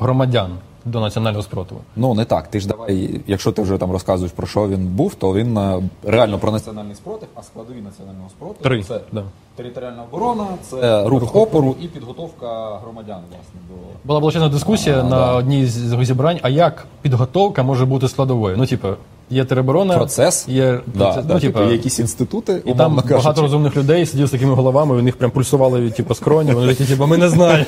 громадян 0.00 0.50
до 0.84 1.00
національного 1.00 1.42
спротиву. 1.42 1.80
Ну 1.96 2.14
не 2.14 2.24
так. 2.24 2.48
Ти 2.48 2.60
ж 2.60 2.68
давай, 2.68 3.20
якщо 3.26 3.52
ти 3.52 3.62
вже 3.62 3.78
там 3.78 3.92
розказуєш 3.92 4.32
про 4.32 4.46
що 4.46 4.68
він 4.68 4.86
був, 4.86 5.14
то 5.14 5.34
він 5.34 5.58
е, 5.58 5.82
реально 6.04 6.38
про 6.38 6.52
національний 6.52 6.94
спротив, 6.94 7.28
а 7.34 7.42
складові 7.42 7.80
національного 7.80 8.28
спротиву 8.28 8.62
Три. 8.62 8.82
це 8.82 9.00
Да. 9.12 9.24
Територіальна 9.56 10.02
оборона, 10.02 10.46
це 10.70 11.04
рух 11.08 11.36
опору 11.36 11.76
і 11.82 11.86
підготовка 11.86 12.78
громадян 12.82 13.20
власне 13.30 13.60
до 13.68 13.74
Була 14.04 14.18
величезна 14.18 14.48
дискусія 14.48 15.00
А, 15.00 15.02
на 15.02 15.10
да. 15.16 15.32
одній 15.32 15.66
з 15.66 16.04
зібрань, 16.04 16.38
а 16.42 16.48
як 16.48 16.86
підготовка 17.02 17.62
може 17.62 17.86
бути 17.86 18.08
складовою? 18.08 18.56
Ну, 18.58 18.66
типу, 18.66 18.88
є 19.30 19.44
тероборона, 19.44 19.96
процес. 19.96 20.48
є 20.48 20.80
да, 20.86 21.04
процес, 21.04 21.24
да, 21.24 21.34
ну, 21.34 21.40
типу, 21.40 21.58
типу, 21.58 21.70
є 21.70 21.72
якісь 21.76 21.98
інститути, 21.98 22.62
І 22.66 22.74
там 22.74 22.96
кажучи. 22.96 23.14
багато 23.14 23.42
розумних 23.42 23.76
людей 23.76 24.06
сиділи 24.06 24.28
з 24.28 24.30
такими 24.30 24.54
головами, 24.54 24.96
у 24.96 25.02
них 25.02 25.16
прям 25.16 25.30
пульсували 25.30 25.90
типу, 25.90 26.14
скроні. 26.14 26.52
Вони 26.52 26.74
такі, 26.74 26.84
типу, 26.84 27.06
ми 27.06 27.18
не 27.18 27.28
знаємо. 27.28 27.66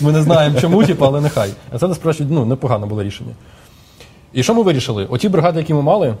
Ми 0.00 0.12
не 0.12 0.22
знаємо 0.22 0.60
чому, 0.60 0.84
типу, 0.84 1.04
але 1.04 1.20
нехай. 1.20 1.50
А 1.72 1.78
це 1.78 1.88
насправді 1.88 2.26
ну, 2.30 2.44
непогане 2.44 2.86
було 2.86 3.02
рішення. 3.02 3.32
І 4.32 4.42
що 4.42 4.54
ми 4.54 4.62
вирішили? 4.62 5.06
Оті 5.10 5.28
бригади, 5.28 5.58
які 5.58 5.74
ми 5.74 5.82
мали, 5.82 6.14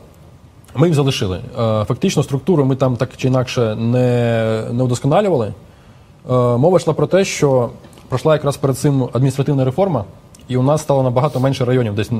ми 0.78 0.86
їх 0.86 0.94
залишили. 0.96 1.36
Е, 1.36 1.84
Фактично, 1.84 2.22
структуру 2.22 2.64
ми 2.64 2.76
там 2.76 2.96
так 2.96 3.10
чи 3.16 3.28
інакше 3.28 3.76
не, 3.76 4.64
не 4.72 4.82
удосконалювали. 4.82 5.46
Е, 5.46 6.32
Мова 6.32 6.76
йшла 6.76 6.94
про 6.94 7.06
те, 7.06 7.24
що 7.24 7.70
пройшла 8.08 8.34
якраз 8.34 8.56
перед 8.56 8.78
цим 8.78 9.08
адміністративна 9.12 9.64
реформа, 9.64 10.04
і 10.48 10.56
у 10.56 10.62
нас 10.62 10.82
стало 10.82 11.02
набагато 11.02 11.40
менше 11.40 11.64
районів, 11.64 11.94
десь 11.94 12.10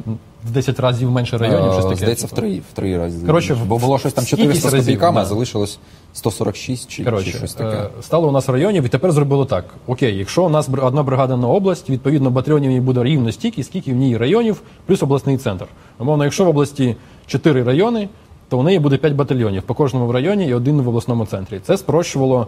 в 0.44 0.51
10 0.51 0.80
разів 0.80 1.10
менше 1.10 1.39
районів. 1.39 1.70
Е, 1.70 1.72
щось 1.72 1.85
таке. 1.85 1.97
Здається, 1.97 2.26
в 2.26 2.30
типу. 2.30 2.40
три, 2.43 2.59
в 2.59 2.74
три 2.74 2.98
рази. 2.98 3.26
Коротше, 3.26 3.56
Бо 3.66 3.78
було 3.78 3.98
щось 3.98 4.12
там 4.12 4.24
стількись 4.24 4.44
400 4.44 4.68
з 4.68 4.72
разів, 4.72 4.86
копійками, 4.86 5.20
а 5.20 5.24
залишилось 5.24 5.78
146 6.14 6.90
чи, 6.90 7.05
Коротше, 7.05 7.32
чи 7.32 7.39
щось 7.39 7.55
таке. 7.55 7.89
стало 8.02 8.28
у 8.28 8.32
нас 8.32 8.48
районів, 8.48 8.85
і 8.85 8.89
тепер 8.89 9.12
зробили 9.12 9.47
так: 9.47 9.64
окей, 9.86 10.16
якщо 10.16 10.44
у 10.44 10.48
нас 10.48 10.68
одна 10.82 11.02
бригада 11.02 11.36
на 11.36 11.48
область, 11.48 11.90
відповідно 11.90 12.30
батальйонів 12.30 12.82
в 12.82 12.85
буде 12.85 13.05
рівно 13.05 13.32
стільки, 13.32 13.64
скільки 13.64 13.93
в 13.93 13.97
ній 13.97 14.16
районів, 14.16 14.62
плюс 14.86 15.02
обласний 15.02 15.36
центр. 15.39 15.66
Умовно, 15.98 16.24
якщо 16.24 16.44
в 16.44 16.48
області 16.48 16.97
4 17.26 17.62
райони, 17.62 18.09
то 18.49 18.59
в 18.59 18.65
неї 18.65 18.79
буде 18.79 18.97
5 18.97 19.12
батальйонів 19.15 19.62
по 19.62 19.75
кожному 19.75 20.07
в 20.07 20.11
районі 20.11 20.47
і 20.47 20.55
один 20.55 20.83
в 20.83 20.89
обласному 20.89 21.27
центрі. 21.27 21.61
Це 21.62 21.77
спрощувало 21.77 22.47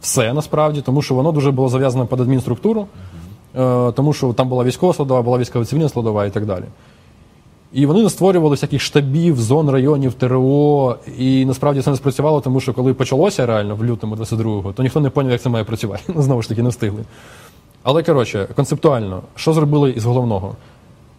все 0.00 0.32
насправді, 0.32 0.80
тому 0.80 1.02
що 1.02 1.14
воно 1.14 1.32
дуже 1.32 1.50
було 1.50 1.68
зав'язане 1.68 2.06
під 2.06 2.20
адмінструктуру, 2.20 2.86
е, 3.56 3.92
тому 3.92 4.12
що 4.12 4.32
там 4.32 4.48
була 4.48 4.64
військова 4.64 4.92
складова, 4.92 5.22
була 5.22 5.38
військово-цивільна 5.38 5.88
складова 5.88 6.26
і 6.26 6.30
так 6.30 6.46
далі. 6.46 6.64
І 7.72 7.86
вони 7.86 8.02
не 8.02 8.10
створювали 8.10 8.54
всяких 8.54 8.82
штабів, 8.82 9.40
зон, 9.40 9.70
районів, 9.70 10.12
ТРО. 10.12 10.96
І 11.18 11.44
насправді 11.44 11.82
це 11.82 11.90
не 11.90 11.96
спрацювало, 11.96 12.40
тому 12.40 12.60
що 12.60 12.72
коли 12.72 12.94
почалося 12.94 13.46
реально 13.46 13.76
в 13.76 13.84
лютому 13.84 14.16
22-го, 14.16 14.72
то 14.72 14.82
ніхто 14.82 15.00
не 15.00 15.10
поняв, 15.10 15.32
як 15.32 15.40
це 15.40 15.48
має 15.48 15.64
працювати. 15.64 16.02
Знову 16.16 16.42
ж 16.42 16.48
таки, 16.48 16.62
не 16.62 16.68
встигли. 16.68 17.04
Але 17.82 18.02
коротше, 18.02 18.48
концептуально, 18.56 19.22
що 19.36 19.52
зробили 19.52 19.90
із 19.90 20.04
головного? 20.04 20.54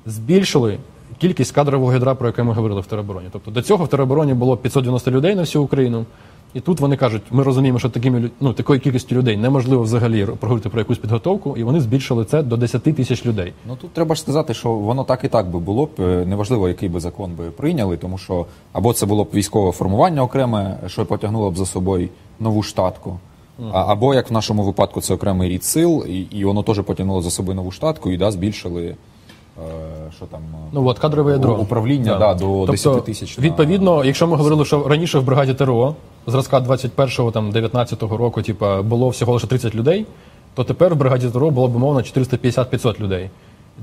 Збільшили 0.06 0.78
кількість 1.18 1.52
кадрового 1.52 1.94
ядра, 1.94 2.16
про 2.16 2.28
яке 2.28 2.44
ми 2.44 2.54
говорили 2.54 2.82
в 2.82 2.86
теробороні. 2.86 3.28
Тобто 3.32 3.52
до 3.52 3.62
цього 3.62 3.86
в 3.86 3.88
теробороні 3.88 4.34
було 4.34 4.58
590 4.58 5.12
людей 5.12 5.36
на 5.36 5.42
всю 5.42 5.64
Україну. 5.64 6.06
І 6.54 6.60
тут 6.60 6.80
вони 6.80 6.98
кажуть, 6.98 7.22
ми 7.32 7.44
розуміємо, 7.44 7.80
що 7.80 7.90
такими 7.90 8.30
ну, 8.40 8.54
такою 8.54 8.80
кількістю 8.80 9.16
людей 9.16 9.38
неможливо 9.38 9.84
взагалі 9.84 10.26
проговорити 10.26 10.70
про 10.70 10.80
якусь 10.80 10.98
підготовку, 10.98 11.58
і 11.58 11.64
вони 11.64 11.82
збільшили 11.82 12.26
це 12.26 12.44
до 12.44 12.58
10 12.58 12.84
тисяч 12.84 13.26
людей. 13.26 13.54
Ну 13.68 13.76
тут 13.76 13.92
треба 13.92 14.16
ж 14.16 14.22
сказати, 14.22 14.54
що 14.54 14.70
воно 14.70 15.04
так 15.04 15.24
і 15.24 15.28
так 15.28 15.48
би 15.48 15.60
було 15.60 15.86
б, 15.86 15.90
е, 16.00 16.26
неважливо, 16.26 16.68
який 16.68 16.90
би 16.90 17.00
закон 17.00 17.32
би 17.36 17.44
прийняли, 17.44 17.98
тому 17.98 18.18
що 18.18 18.46
або 18.74 18.94
це 18.94 19.06
було 19.06 19.24
б 19.24 19.30
військове 19.34 19.72
формування 19.72 20.24
окреме, 20.24 20.80
що 20.88 21.06
потягнуло 21.06 21.52
б 21.52 21.58
за 21.58 21.66
собою 21.66 22.10
нову 22.40 22.64
штатку. 22.64 23.20
Або 23.72 24.14
як 24.14 24.30
в 24.30 24.34
нашому 24.34 24.64
випадку 24.64 25.02
це 25.02 25.14
окремий 25.14 25.50
рід 25.50 25.64
сил, 25.64 26.06
і, 26.08 26.20
і 26.20 26.46
воно 26.46 26.64
теж 26.64 26.82
потягнуло 26.82 27.22
за 27.22 27.30
собою 27.30 27.56
нову 27.56 27.72
штатку, 27.72 28.12
і 28.12 28.18
да, 28.18 28.32
збільшили 28.32 28.96
що 30.18 30.26
там 30.26 30.42
е, 30.42 30.70
Ну 30.72 30.88
от 30.88 31.00
кадрове 31.00 31.32
ядро 31.32 31.56
управління 31.56 32.18
да. 32.18 32.34
до 32.34 32.46
Тобто, 32.46 32.72
10 32.72 33.06
тисяч. 33.06 33.38
на- 33.38 33.44
Відповідно, 33.44 34.06
якщо 34.06 34.28
ми 34.28 34.38
говорили, 34.38 34.66
що 34.66 34.88
раніше 34.88 35.20
в 35.20 35.24
бригаді 35.24 35.54
ТРО 35.54 35.96
зразка 36.28 36.60
21-го, 36.60 37.32
там 37.32 37.52
19-го 37.52 38.18
року, 38.18 38.42
типа, 38.42 38.82
було 38.82 39.10
всього 39.10 39.34
лише 39.34 39.48
30 39.48 39.76
людей, 39.76 40.06
то 40.56 40.64
тепер 40.64 40.94
в 40.96 40.98
бригаді 40.98 41.28
ТРО 41.30 41.50
було 41.52 41.68
б 41.68 41.76
умовно 41.76 42.00
450-500 42.00 43.00
людей. 43.00 43.30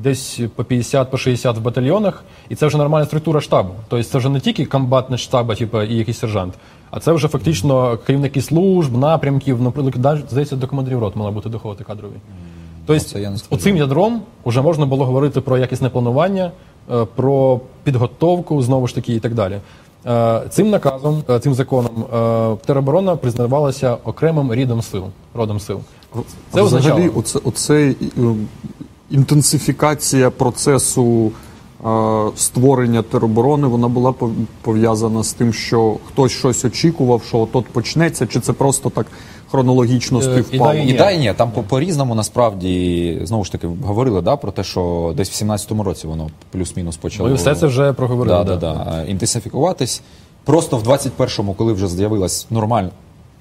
Десь 0.03 0.41
по 0.57 0.65
50 0.65 1.11
по 1.11 1.19
60 1.19 1.59
в 1.59 1.61
батальйонах, 1.61 2.25
і 2.49 2.55
це 2.55 2.67
вже 2.67 2.79
нормальна 2.79 3.07
структура 3.07 3.41
штабу. 3.41 3.71
Тобто 3.89 4.05
це 4.05 4.19
вже 4.19 4.29
не 4.29 4.41
тільки 4.41 4.65
комбатна 4.65 5.17
штаба, 5.17 5.55
типу, 5.55 5.83
і 5.83 5.95
якийсь 5.95 6.19
сержант, 6.19 6.55
а 6.91 7.01
це 7.01 7.13
вже 7.13 7.29
фактично 7.29 7.99
керівники 8.07 8.43
служб, 8.43 8.97
напрямків, 8.97 9.63
наприклад, 9.63 10.19
здається, 10.31 10.57
до 10.57 10.67
командирів 10.67 10.99
рот 10.99 11.17
мала 11.17 11.31
бути 11.31 11.49
доходити 11.49 11.85
кадрові. 11.85 12.13
Тобто, 12.99 13.05
це 13.15 13.21
я 13.21 13.31
не 13.31 13.37
оцим 13.51 13.77
ядром 13.77 14.23
вже 14.47 14.62
можна 14.62 14.87
було 14.87 15.05
говорити 15.05 15.41
про 15.41 15.59
якісне 15.59 15.89
планування, 15.89 16.51
е, 16.93 17.07
про 17.15 17.61
підготовку, 17.85 18.62
знову 18.62 18.87
ж 18.87 18.95
таки, 18.95 19.15
і 19.15 19.21
так 19.21 19.35
далі. 19.35 19.61
Е, 20.07 20.43
Цим 20.51 20.71
наказом, 20.71 21.23
е, 21.31 21.41
цим 21.41 21.55
законом, 21.55 22.05
тероборона 22.67 23.17
признавалася 23.17 23.97
окремим 24.05 24.55
рідом 24.55 24.83
сил, 24.83 25.05
родом 25.35 25.61
сил. 25.61 25.81
Це 26.53 26.61
А 26.61 26.62
взагалі, 26.62 26.91
означало, 26.91 27.12
оце, 27.17 27.39
оце 27.45 27.95
інтенсифікація 29.11 30.31
процесу 30.31 31.33
створення 32.37 33.03
тероборони, 33.03 33.67
вона 33.67 33.89
була 33.89 34.11
пов- 34.11 34.33
пов'язана 34.62 35.23
з 35.23 35.33
тим, 35.33 35.53
що 35.53 35.97
хтось 36.09 36.33
щось 36.33 36.65
очікував, 36.65 37.23
що 37.29 37.49
от 37.53 37.67
почнеться, 37.67 38.27
чи 38.27 38.41
це 38.41 38.53
просто 38.53 38.91
так 38.91 39.07
хронологічно 39.51 40.18
Е, 40.18 40.22
співпало? 40.22 40.72
і 40.74 40.77
да, 40.77 40.82
І 40.82 40.93
да, 40.93 41.10
і 41.10 41.18
ні, 41.18 41.32
там 41.36 41.51
по- 41.51 41.62
по-різному 41.62 42.14
насправді 42.14 43.18
знову 43.24 43.44
ж 43.44 43.52
таки 43.52 43.68
говорили 43.85 44.20
да, 44.22 44.36
про 44.36 44.52
те, 44.52 44.64
що 44.64 45.12
десь 45.16 45.43
в 45.43 45.44
17-му 45.44 45.82
році 45.82 46.06
воно 46.06 46.31
плюс-мінус 46.51 46.97
почало. 46.97 47.28
ми 47.28 47.35
все 47.35 47.55
це 47.55 47.66
вже 47.66 47.93
проговорили. 47.93 48.44
да, 48.44 48.56
да, 48.56 48.56
да, 48.74 49.05
інтенсифікуватись. 49.05 50.02
Просто 50.44 50.77
в 50.77 50.82
21-му, 50.89 51.55
коли 51.55 51.72
вже 51.72 51.89
з'явилась 51.89 52.47
нормаль, 52.51 52.85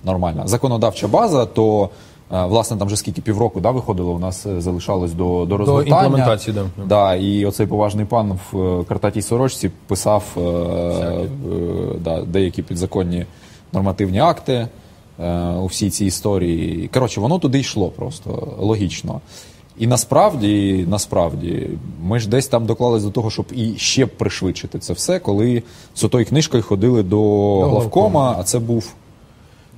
нормальна 0.04 0.48
законодавча 0.48 1.08
база, 1.08 1.46
то 1.46 1.90
е, 2.34 2.46
власне 2.46 2.78
там 2.78 2.88
вже 2.88 2.96
скільки 2.98 3.22
півроку 3.22 3.60
да, 3.60 3.72
виходило, 3.72 4.12
у 4.12 4.20
нас 4.20 4.46
е, 4.46 4.62
залишалось 4.62 5.14
до, 5.14 5.46
до 5.46 5.58
розгортання. 5.58 6.04
імплементації, 6.06 6.56
да. 6.78 6.84
Да, 6.86 7.16
і 7.16 7.46
оцей 7.46 7.68
поважний 7.68 8.06
пан 8.06 8.40
в 8.52 8.58
е, 8.60 8.84
картатій 8.84 9.22
сорочці 9.22 9.72
писав 9.88 10.24
е, 10.38 10.40
е, 10.42 11.28
да, 12.00 12.22
деякі 12.22 12.62
підзаконні 12.62 13.26
нормативні 13.74 14.20
акти 14.20 14.54
е, 14.54 14.68
у 15.62 15.66
всій 15.66 15.90
цій 15.90 16.06
історії. 16.06 16.90
Коротше, 16.94 17.22
воно 17.22 17.40
туди 17.40 17.60
йшло 17.60 17.90
просто 17.90 18.48
логічно. 18.60 19.22
І 19.78 19.88
насправді, 19.88 20.86
насправді, 20.90 21.70
ми 22.02 22.20
ж 22.20 22.30
десь 22.30 22.48
там 22.48 22.66
доклались 22.66 23.04
до 23.04 23.10
того, 23.12 23.30
щоб 23.30 23.46
і 23.56 23.74
ще 23.78 24.06
пришвидшити 24.06 24.80
це 24.80 24.94
все, 24.94 25.20
коли 25.20 25.64
з 25.96 26.04
отою 26.04 26.26
книжкою 26.26 26.64
ходили 26.64 27.04
до, 27.04 27.60
главкома, 27.62 28.36
а 28.40 28.44
це 28.44 28.60
був 28.60 28.94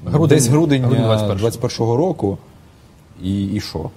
Грудень- 0.05 0.27
десь 0.27 0.47
грудень, 0.47 0.81
грудень 0.83 1.03
21 1.03 1.37
21-го. 1.37 1.67
21-го 1.67 1.97
року. 1.97 2.37
І, 3.23 3.45
і 3.45 3.59
що? 3.59 3.89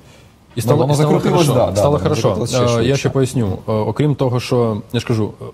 І 0.57 0.61
стало, 0.61 0.77
воно 0.77 0.93
і 0.93 0.97
стало 0.97 1.11
закрутилось, 1.13 1.47
хорошо. 1.47 1.65
да, 1.67 1.71
да, 1.71 1.77
стало 1.77 1.91
воно 1.91 2.03
хорошо. 2.03 2.21
закрутилось 2.23 2.71
ще 2.71 2.81
Е, 2.81 2.85
Я 2.85 2.97
ще 2.97 3.11
поясню. 3.11 3.59
Е, 3.69 3.73
Окрім 3.73 4.15
того, 4.15 4.41
що 4.41 4.83
я 4.93 5.01
ж 5.01 5.07
кажу, 5.07 5.31
е, 5.43 5.45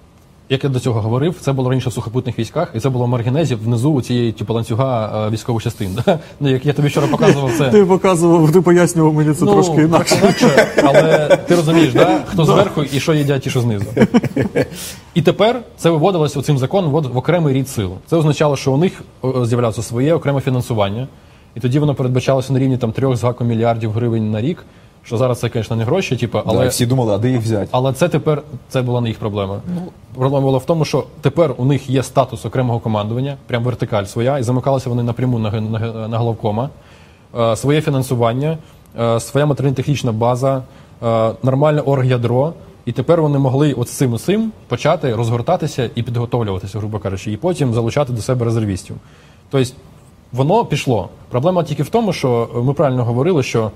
як 0.51 0.65
я 0.65 0.71
до 0.71 0.81
цього 0.81 1.01
говорив, 1.01 1.35
це 1.41 1.53
було 1.53 1.71
раніше 1.71 1.91
в 1.91 1.93
сухопутних 1.93 2.39
військах, 2.39 2.73
і 2.75 2.81
це 2.81 2.89
було 2.89 3.05
в 3.05 3.09
Маргінезі 3.09 3.55
внизу 3.55 3.91
у 3.91 4.03
цієї 4.03 4.33
типу, 4.33 4.55
ланцюга 4.55 5.27
е, 5.27 5.31
військових 5.31 5.63
частин. 5.63 5.99
Ну, 6.41 6.51
як 6.51 6.67
я 6.67 6.73
тобі 6.73 6.89
вчора 6.89 7.07
показував 7.07 7.53
це. 7.59 7.69
Ти 7.71 7.85
показував, 7.85 8.53
ти 8.53 8.61
пояснював 8.61 9.15
мені 9.15 9.35
це 9.35 9.47
трошки 9.47 9.83
інакше. 9.83 10.17
інакше, 10.23 10.67
але 10.85 11.37
ти 11.49 11.55
розумієш, 11.55 11.93
да? 11.93 12.21
хто 12.27 12.45
зверху 12.45 12.83
і 12.83 13.01
що 13.01 13.15
їдять 13.15 13.43
ті, 13.43 13.51
що 13.51 13.61
знизу. 13.61 13.85
І 15.15 15.23
тепер 15.23 15.61
це 15.77 15.91
виводилося 15.91 16.43
цим 16.43 16.59
законом 16.59 16.91
в 16.91 17.17
окремий 17.17 17.55
рід 17.55 17.69
сил. 17.69 17.93
Це 18.07 18.17
означало, 18.17 18.57
що 18.57 18.73
у 18.73 18.77
них 18.77 19.03
з'являлося 19.23 19.83
своє 19.83 20.15
окреме 20.15 20.41
фінансування, 20.41 21.09
і 21.55 21.61
тоді 21.61 21.79
воно 21.79 21.95
передбачалося 21.95 22.53
на 22.53 22.59
рівні 22.59 22.77
там 22.77 22.93
трьох 22.93 23.17
з 23.17 23.23
гаком 23.23 23.47
мільярдів 23.47 23.91
гривень 23.91 24.31
на 24.31 24.41
рік. 24.41 24.65
Що 25.05 25.17
зараз 25.17 25.41
це, 25.41 25.51
звісно, 25.55 25.77
не 25.77 25.85
гроші, 25.85 26.17
типу, 26.17 26.39
Але 26.47 26.59
але 26.59 26.69
всі 26.69 26.87
думали, 26.87 27.15
а 27.15 27.19
де 27.19 27.31
їх 27.31 27.41
взяти? 27.41 27.69
але 27.71 27.93
це 27.93 28.09
тепер 28.09 28.43
це 28.69 28.83
була 28.83 29.01
не 29.01 29.09
їх 29.09 29.19
проблема. 29.19 29.61
Проблема 30.15 30.41
була 30.47 30.59
в 30.59 30.65
тому, 30.67 30.85
що 30.85 31.05
тепер 31.21 31.55
у 31.57 31.65
них 31.65 31.91
є 31.91 32.03
статус 32.03 32.47
окремого 32.47 32.79
командування, 32.81 33.37
прям 33.47 33.63
вертикаль 33.65 34.05
своя, 34.05 34.39
і 34.39 34.43
замикалися 34.43 34.89
вони 34.91 35.03
напряму 35.03 35.39
на, 35.39 35.51
ген- 35.51 35.71
на, 35.71 35.79
ген- 35.79 36.09
на 36.09 36.19
головкома, 36.19 36.69
е, 37.39 37.57
своє 37.57 37.81
фінансування, 37.81 38.59
е, 39.01 39.21
своя 39.21 39.47
матеріально-технічна 39.47 40.13
база, 40.13 40.63
е, 41.03 41.31
нормальне 41.43 41.81
оргядро. 41.81 42.53
І 42.85 42.93
тепер 42.93 43.23
вони 43.23 43.39
могли 43.39 43.73
от 43.73 43.89
з 43.89 43.93
цим 43.93 44.13
усім 44.13 44.53
почати 44.69 45.15
розгортатися 45.15 45.91
і 45.95 46.03
підготовлюватися, 46.03 46.79
грубо 46.79 46.99
кажучи, 46.99 47.33
і 47.33 47.37
потім 47.37 47.75
залучати 47.75 48.13
до 48.13 48.23
себе 48.23 48.45
резервістів. 48.45 48.97
Тобто 49.51 49.71
воно 50.33 50.65
пішло. 50.65 51.09
Проблема 51.29 51.63
тільки 51.65 51.83
в 51.83 51.89
тому, 51.89 52.13
що 52.13 52.49
ми 52.55 52.73
правильно 52.73 53.05
говорили, 53.05 53.43
що 53.43 53.71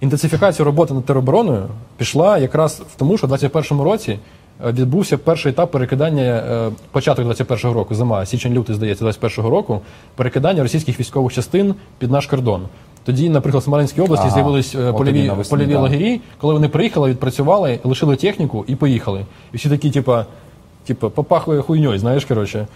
Інтенсифікація 0.00 0.64
роботи 0.66 0.94
над 0.94 1.04
теробороною 1.04 1.66
пішла 1.96 2.38
якраз 2.38 2.82
в 2.94 2.98
тому, 2.98 3.18
що 3.18 3.26
в 3.26 3.30
2021 3.30 3.84
році 3.84 4.18
е, 4.66 4.72
відбувся 4.72 5.18
перший 5.18 5.52
етап 5.52 5.70
перекидання 5.70 6.22
е, 6.22 6.70
початок 6.90 7.26
21-го 7.26 7.74
року, 7.74 7.94
зима, 7.94 8.26
січень-лютий, 8.26 8.74
здається, 8.74 9.04
21-го 9.04 9.50
року, 9.50 9.80
перекидання 10.16 10.62
російських 10.62 11.00
військових 11.00 11.32
частин 11.32 11.74
під 11.98 12.10
наш 12.10 12.26
кордон. 12.26 12.62
Тоді, 13.04 13.28
наприклад, 13.28 13.62
в 13.62 13.64
Смоленській 13.64 14.00
області 14.00 14.26
Ага, 14.26 14.34
з'явились 14.34 14.74
е, 14.74 14.92
польові, 14.92 15.26
навесні, 15.26 15.50
польові 15.50 15.72
да. 15.72 15.80
лагері. 15.80 16.20
Коли 16.40 16.54
вони 16.54 16.68
приїхали, 16.68 17.10
відпрацювали, 17.10 17.78
лишили 17.84 18.16
техніку 18.16 18.64
і 18.68 18.76
поїхали. 18.76 19.26
І 19.52 19.56
всі 19.56 19.68
такі, 19.68 19.90
типа, 19.90 20.26
типа, 20.86 21.08
попахує 21.08 21.62
хуйньою, 21.62 21.98
знаєш, 21.98 22.24
коротше. 22.24 22.66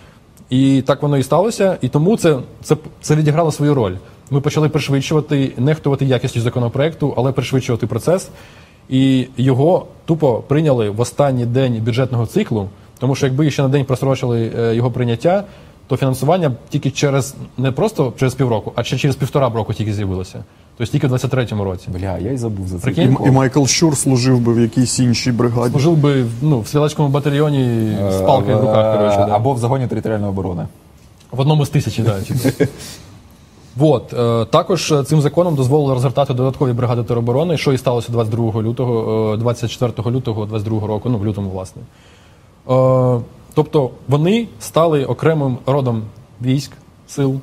І 0.50 0.82
так 0.86 1.02
воно 1.02 1.18
і 1.18 1.22
сталося, 1.22 1.78
і 1.80 1.88
тому 1.88 2.16
це, 2.16 2.38
це, 2.62 2.76
це 3.00 3.16
відіграло 3.16 3.52
свою 3.52 3.74
роль. 3.74 3.94
Ми 4.30 4.40
почали 4.40 4.68
пришвидшувати, 4.68 5.52
нехтувати 5.58 6.04
якістю 6.04 6.40
законопроекту, 6.40 7.14
але 7.16 7.32
пришвидшувати 7.32 7.86
процес. 7.86 8.28
І 8.88 9.26
його 9.36 9.86
тупо 10.04 10.42
прийняли 10.48 10.90
в 10.90 11.00
останній 11.00 11.46
день 11.46 11.82
бюджетного 11.84 12.26
циклу, 12.26 12.68
тому 12.98 13.14
що 13.14 13.26
якби 13.26 13.50
ще 13.50 13.62
на 13.62 13.68
день 13.68 13.84
просрочили 13.84 14.52
е, 14.58 14.74
його 14.74 14.90
прийняття, 14.90 15.44
то 15.86 15.96
фінансування 15.96 16.48
б 16.48 16.52
тільки 16.68 16.90
через 16.90 17.34
не 17.58 17.72
просто 17.72 18.12
через 18.16 18.34
півроку, 18.34 18.72
а 18.74 18.82
ще 18.84 18.98
через 18.98 19.16
півтора 19.16 19.48
року 19.48 19.74
тільки 19.74 19.92
з'явилося. 19.92 20.44
Тобто 20.76 20.92
тільки 20.92 21.06
в 21.06 21.12
23-му 21.12 21.64
році. 21.64 21.88
Бля, 21.88 22.18
я 22.18 22.32
й 22.32 22.36
забув 22.36 22.68
за 22.68 22.78
це. 22.78 22.82
Прикинь? 22.82 23.16
І, 23.24 23.28
і 23.28 23.30
Майкл 23.30 23.64
Щур 23.64 23.96
служив 23.96 24.40
би 24.40 24.54
в 24.54 24.60
якійсь 24.60 24.98
іншій 24.98 25.32
бригаді. 25.32 25.70
Служив 25.70 25.96
би 25.96 26.24
ну, 26.42 26.60
в 26.60 26.66
стрілецькому 26.66 27.08
батальйоні 27.08 27.92
з 28.10 28.20
Е, 28.20 28.24
палкою 28.24 28.58
в 28.58 28.60
руках, 28.60 28.96
коротше. 28.98 29.18
Да. 29.18 29.36
Або 29.36 29.52
в 29.52 29.58
загоні 29.58 29.86
територіальної 29.86 30.30
оборони. 30.30 30.66
В 31.30 31.40
одному 31.40 31.66
з 31.66 31.68
тисячі, 31.68 32.02
да, 32.02 32.16
типу. 33.74 33.86
Вот. 33.86 34.12
е, 34.12 34.44
Також 34.44 34.92
е, 34.92 35.04
цим 35.04 35.20
законом 35.20 35.54
дозволили 35.54 35.94
розгортати 35.94 36.34
додаткові 36.34 36.72
бригади 36.72 37.02
тероборони, 37.02 37.56
що 37.56 37.72
і 37.72 37.78
сталося 37.78 38.12
22 38.12 38.62
лютого, 38.62 39.32
е, 39.34 39.36
24 39.36 40.10
лютого 40.10 40.46
22 40.46 40.86
року, 40.86 41.08
ну 41.08 41.18
в 41.18 41.26
лютому, 41.26 41.50
власне. 41.50 41.82
Е, 42.70 43.20
Тобто 43.54 43.90
вони 44.08 44.48
стали 44.60 45.04
окремим 45.04 45.58
родом 45.66 46.02
військ, 46.42 46.72
сил, 47.08 47.40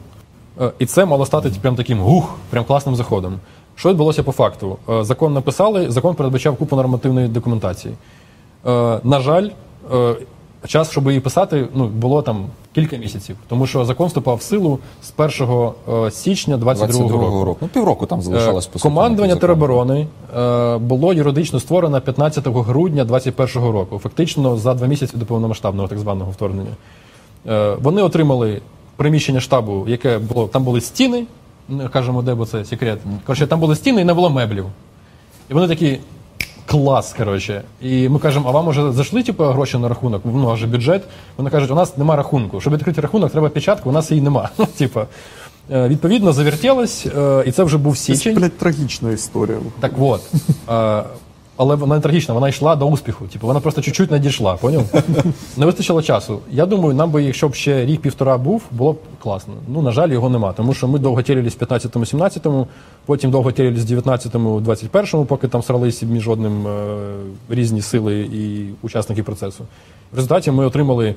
е, 0.61 0.71
і 0.79 0.85
це 0.85 1.05
мало 1.05 1.25
стати 1.25 1.51
прям 1.61 1.75
таким 1.75 1.99
гух, 1.99 2.35
прям 2.49 2.63
класним 2.65 2.95
заходом. 2.95 3.33
Що 3.75 3.89
відбулося 3.89 4.23
по 4.23 4.31
факту? 4.31 4.77
Е, 4.89 5.03
Закон 5.03 5.33
написали, 5.33 5.91
закон 5.91 6.15
передбачав 6.15 6.55
купу 6.55 6.75
нормативної 6.75 7.27
документації. 7.27 7.93
Е, 8.67 8.99
На 9.03 9.19
жаль, 9.19 9.49
е, 9.93 10.15
час, 10.67 10.91
щоб 10.91 11.07
її 11.07 11.19
писати, 11.19 11.67
ну, 11.73 11.87
було 11.87 12.21
там 12.21 12.45
Кілька 12.81 12.97
місяців. 12.97 13.35
Тому 13.47 13.67
що 13.67 13.85
закон 13.85 14.07
вступав 14.07 14.37
в 14.37 14.41
силу 14.41 14.79
з 15.01 15.13
1 15.17 15.69
е, 16.07 16.11
січня 16.11 16.57
22 16.57 17.09
року. 17.09 17.45
року. 17.45 17.57
Ну, 17.61 17.67
півроку 17.67 18.05
там 18.05 18.21
залишалось 18.21 18.65
Е, 18.65 18.69
по 18.73 18.79
суті, 18.79 18.83
Командування 18.83 19.35
тероборони 19.35 20.07
е, 20.37 20.77
було 20.77 21.13
юридично 21.13 21.59
створено 21.59 22.01
15 22.01 22.47
грудня 22.47 23.05
2021 23.05 23.71
року, 23.71 23.99
фактично 23.99 24.57
за 24.57 24.73
два 24.73 24.87
місяці 24.87 25.17
до 25.17 25.25
повномасштабного 25.25 25.87
так 25.87 25.99
званого 25.99 26.31
вторгнення. 26.31 26.71
Вони 27.81 28.01
отримали 28.01 28.61
приміщення 28.95 29.39
штабу, 29.39 29.85
яке 29.87 30.17
було 30.17 30.47
там 30.47 30.63
були 30.63 30.81
стіни. 30.81 31.25
Кажемо, 31.93 32.21
де, 32.21 32.35
бо 32.35 32.45
це 32.45 32.65
секрет. 32.65 32.99
Коротше, 33.25 33.47
там 33.47 33.59
були 33.59 33.75
стіни 33.75 34.01
і 34.01 34.05
не 34.05 34.13
було 34.13 34.29
меблів. 34.29 34.65
І 35.49 35.53
вони 35.53 35.67
такі. 35.67 35.99
Клас, 36.69 37.13
коротше. 37.13 37.61
І 37.81 38.09
ми 38.09 38.19
кажемо, 38.19 38.49
а 38.49 38.51
вам 38.51 38.67
уже 38.67 38.91
зайшли 38.91 39.23
типу, 39.23 39.43
гроші 39.43 39.77
на 39.77 39.89
рахунок? 39.89 40.21
Ну, 40.25 40.53
вже 40.53 40.67
бюджет. 40.67 41.03
Вони 41.37 41.49
кажуть, 41.49 41.71
у 41.71 41.75
нас 41.75 41.97
нема 41.97 42.15
рахунку. 42.15 42.61
Щоб 42.61 42.73
відкрити 42.73 43.01
рахунок, 43.01 43.31
треба 43.31 43.49
печатку, 43.49 43.89
у 43.89 43.93
нас 43.93 44.11
її 44.11 44.23
нема. 44.23 44.49
Типа. 44.77 45.05
е, 45.71 45.87
відповідно, 45.87 46.33
завертілось, 46.33 47.05
е, 47.17 47.43
і 47.47 47.51
це 47.51 47.63
вже 47.63 47.77
був 47.77 47.97
Це, 47.97 48.39
блядь, 48.39 48.57
трагічна 48.57 49.11
історія. 49.11 49.57
Так 49.79 49.91
от. 49.99 50.21
Але 51.61 51.75
вона 51.75 51.95
не 51.95 52.01
трагічна, 52.01 52.33
вона 52.33 52.49
йшла 52.49 52.75
до 52.75 52.85
успіху. 52.85 53.25
Типу, 53.27 53.47
вона 53.47 53.59
просто 53.59 53.81
чуть-чуть 53.81 54.11
не 54.11 54.19
дійшла, 54.19 54.53
поняв? 54.53 54.83
Не 55.57 55.65
вистачило 55.65 56.01
часу. 56.01 56.39
Я 56.51 56.65
думаю, 56.65 56.93
нам 56.93 57.11
би, 57.11 57.23
якщо 57.23 57.49
б 57.49 57.55
ще 57.55 57.85
рік-півтора 57.85 58.37
був, 58.37 58.63
було 58.71 58.93
б 58.93 58.97
класно. 59.23 59.53
Ну, 59.67 59.81
на 59.81 59.91
жаль, 59.91 60.09
його 60.09 60.29
нема. 60.29 60.53
Тому 60.53 60.73
що 60.73 60.87
ми 60.87 60.99
довго 60.99 61.21
тілились 61.21 61.57
в 61.59 61.63
15-му, 61.63 62.03
17-му, 62.03 62.67
потім 63.05 63.31
довго 63.31 63.51
тілились 63.51 63.91
в 63.91 63.93
19-му, 63.93 64.59
21-му, 64.59 65.25
поки 65.25 65.47
там 65.47 65.63
срались 65.63 66.03
між 66.03 66.27
одним 66.27 66.67
е, 66.67 66.97
різні 67.49 67.81
сили 67.81 68.19
і 68.19 68.69
учасники 68.81 69.23
процесу. 69.23 69.63
В 70.11 70.15
результаті 70.15 70.51
ми 70.51 70.65
отримали 70.65 71.15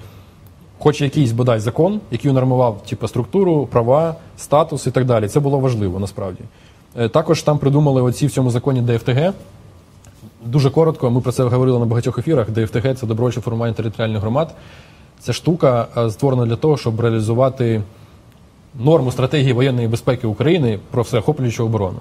хоч 0.79 1.01
якийсь 1.01 1.33
бодай 1.33 1.61
закон, 1.61 2.01
який 2.11 2.31
унормував 2.31 2.83
типу, 2.89 3.09
структуру, 3.09 3.67
права, 3.67 4.15
статус 4.37 4.87
і 4.87 4.91
так 4.91 5.05
далі. 5.05 5.29
Це 5.29 5.41
було 5.41 5.59
важливо 5.59 6.01
насправді. 6.01 6.41
Е, 6.99 7.09
Також 7.09 7.43
там 7.43 7.59
придумали 7.59 8.03
оці 8.03 8.27
в 8.27 8.31
цьому 8.31 8.51
законі 8.51 8.81
ДФТГ. 8.81 9.33
Дуже 10.47 10.71
коротко, 10.71 11.11
ми 11.11 11.21
про 11.21 11.33
це 11.33 11.43
говорили 11.43 11.79
на 11.79 11.87
багатьох 11.87 12.19
ефірах. 12.19 12.51
ДФТГ 12.51 12.95
це 12.95 13.07
добровольче 13.07 13.41
формування 13.41 13.75
територіальних 13.75 14.21
громад. 14.21 14.55
Це 15.21 15.33
штука 15.33 15.87
е, 15.97 16.11
створена 16.11 16.47
для 16.47 16.57
того, 16.57 16.77
щоб 16.77 17.01
реалізувати 17.01 17.83
норму 18.79 19.13
стратегії 19.13 19.53
воєнної 19.53 19.89
безпеки 19.89 20.27
України 20.27 20.79
про 20.91 21.03
всеохоплюючу 21.03 21.65
оборону. 21.65 21.99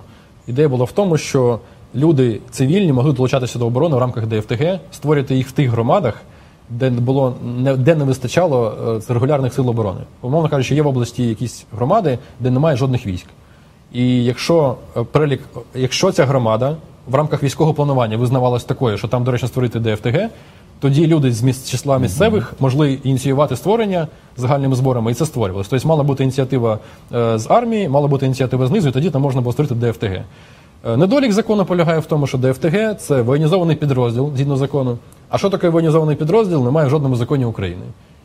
Ідея 0.47 0.69
була 0.69 0.85
в 0.85 0.91
тому, 0.91 1.17
що 1.17 1.59
люди 1.95 2.39
цивільні 2.51 2.93
могли 2.93 3.13
долучатися 3.13 3.59
до 3.59 3.67
оборони 3.67 3.95
в 3.95 3.99
рамках 3.99 4.27
ДФТГ, 4.27 4.79
створювати 4.91 5.35
їх 5.35 5.47
в 5.47 5.51
тих 5.51 5.69
громадах, 5.69 6.21
де 6.69 6.89
було 6.89 7.35
де 7.77 7.95
не 7.95 8.03
вистачало 8.03 8.73
е, 9.09 9.13
регулярних 9.13 9.53
сил 9.53 9.69
оборони. 9.69 10.01
Умовно 10.21 10.49
кажучи, 10.49 10.75
є 10.75 10.81
в 10.81 10.87
області 10.87 11.23
якісь 11.23 11.65
громади, 11.71 12.19
де 12.39 12.51
немає 12.51 12.77
жодних 12.77 13.05
військ. 13.05 13.25
І 13.93 14.23
якщо 14.23 14.75
е, 14.97 15.03
перелік, 15.03 15.41
якщо 15.75 16.11
ця 16.11 16.25
громада 16.25 16.75
в 17.11 17.15
рамках 17.15 17.43
військового 17.43 17.73
планування 17.73 18.17
визнавалась 18.17 18.63
такою, 18.63 18.97
що 18.97 19.07
там 19.07 19.23
доречно 19.23 19.47
створити 19.47 19.79
ДФТГ, 19.79 20.29
тоді 20.79 21.07
люди 21.07 21.31
з 21.33 21.43
міс- 21.43 21.69
числа 21.71 21.97
місцевих 21.99 22.53
могли 22.59 22.93
ініціювати 23.03 23.55
створення 23.55 24.07
загальними 24.37 24.75
зборами, 24.75 25.11
і 25.11 25.13
це 25.13 25.25
створювалося. 25.25 25.69
Тобто 25.69 25.87
мала 25.87 26.03
бути 26.03 26.23
ініціатива 26.23 26.79
е, 27.15 27.39
з 27.39 27.51
армії, 27.51 27.89
мала 27.89 28.07
бути 28.07 28.25
ініціатива 28.25 28.67
знизу, 28.67 28.89
і 28.89 28.91
тоді 28.91 29.09
там 29.09 29.21
можна 29.21 29.41
було 29.41 29.53
створити 29.53 29.75
ДФТГ. 29.75 30.21
Е, 30.85 30.97
Недолік 30.97 31.31
закону 31.31 31.65
полягає 31.65 31.99
в 31.99 32.05
тому, 32.05 32.27
що 32.27 32.37
ДФТГ 32.37 32.95
це 32.99 33.21
воєнізований 33.21 33.75
підрозділ 33.75 34.31
згідно 34.35 34.57
закону. 34.57 34.97
А 35.29 35.37
що 35.37 35.49
таке 35.49 35.69
воєнізований 35.69 36.15
підрозділ, 36.15 36.63
немає 36.65 36.87
в 36.87 36.89
жодному 36.89 37.15
законі 37.15 37.45
України. 37.45 37.81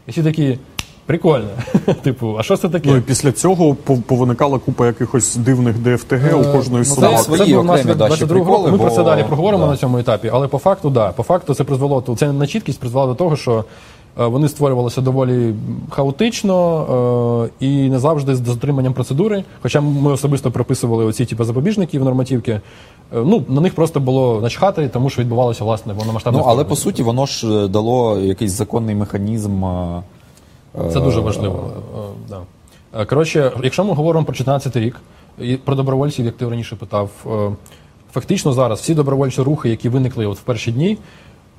І 0.07 0.11
всі 0.11 0.23
такі 0.23 0.59
прикольно. 1.07 1.49
типу, 2.03 2.37
а 2.39 2.43
що 2.43 2.57
це 2.57 2.69
таке? 2.69 2.91
Ну 2.91 2.97
і 2.97 3.01
після 3.01 3.33
цього 3.33 3.75
повиникала 4.07 4.59
купа 4.59 4.87
якихось 4.87 5.37
дивних 5.37 5.79
ДФТГ 5.79 6.41
у 6.41 6.53
кожної 6.53 6.85
ну, 6.89 6.95
села. 6.95 7.17
це 7.19 7.39
Це, 7.45 7.55
був 7.55 7.65
наслідок 7.65 7.97
22 7.97 8.35
року. 8.39 8.47
приколи, 8.47 8.73
Ми 8.73 8.79
про 8.79 8.91
це 8.91 9.03
далі 9.03 9.25
проговоримо 9.29 9.65
да. 9.65 9.71
на 9.71 9.77
цьому 9.77 9.99
етапі. 9.99 10.31
Але 10.33 10.49
по 10.49 10.59
факту, 10.59 10.91
да, 10.91 11.09
по 11.13 11.23
факту 11.23 11.55
це 11.55 11.65
призвело 11.65 12.01
то 12.01 12.17
це 12.17 12.33
на 12.33 12.47
чіткість 12.47 12.81
призвело 12.81 13.07
до 13.07 13.15
того, 13.15 13.37
що 13.37 13.65
е, 14.21 14.27
вони 14.27 14.49
створювалися 14.49 15.01
доволі 15.01 15.55
хаотично 15.91 17.47
е, 17.61 17.65
і 17.67 17.89
не 17.89 17.99
завжди 17.99 18.35
з 18.35 18.41
дотриманням 18.41 18.93
процедури. 18.93 19.45
Хоча 19.63 19.81
ми 19.81 20.13
особисто 20.13 20.51
прописували 20.51 21.05
оці 21.05 21.25
типу, 21.25 21.45
запобіжники 21.45 21.99
в 21.99 22.05
нормативки. 22.05 22.53
Е, 22.53 22.61
Ну, 23.13 23.45
на 23.49 23.61
них 23.61 23.75
просто 23.75 24.01
було 24.01 24.41
начхати, 24.41 24.89
тому 24.89 25.11
що 25.11 25.23
відбувалося 25.23 25.65
власне 25.65 25.95
повномасштабне 25.95 26.39
Ну, 26.39 26.45
але 26.45 26.55
вторгнення. 26.55 26.69
по 26.69 26.77
суті, 26.77 27.03
воно 27.03 27.27
ж 27.27 27.49
е, 27.65 27.69
дало 27.69 28.19
якийсь 28.19 28.53
законний 28.53 28.95
механізм. 28.95 29.65
е, 29.65 30.03
Це 30.93 31.01
дуже 31.01 31.21
важливо. 31.21 31.71
Е, 31.97 32.01
Да. 32.29 32.41
Е, 33.01 33.05
Коротше, 33.05 33.53
якщо 33.63 33.85
ми 33.85 33.95
говоримо 33.95 34.27
про 34.27 34.35
14 34.35 34.77
рік 34.77 35.01
і 35.39 35.57
про 35.57 35.75
добровольців, 35.75 36.25
як 36.25 36.37
ти 36.37 36.49
раніше 36.49 36.77
питав, 36.77 37.11
е, 37.27 37.51
фактично 38.13 38.53
зараз 38.53 38.81
всі 38.81 38.95
добровольчі 38.95 39.43
рухи, 39.43 39.69
які 39.71 39.89
виникли 39.89 40.27
от 40.27 40.39
в 40.39 40.43
перші 40.43 40.73
дні, 40.73 40.99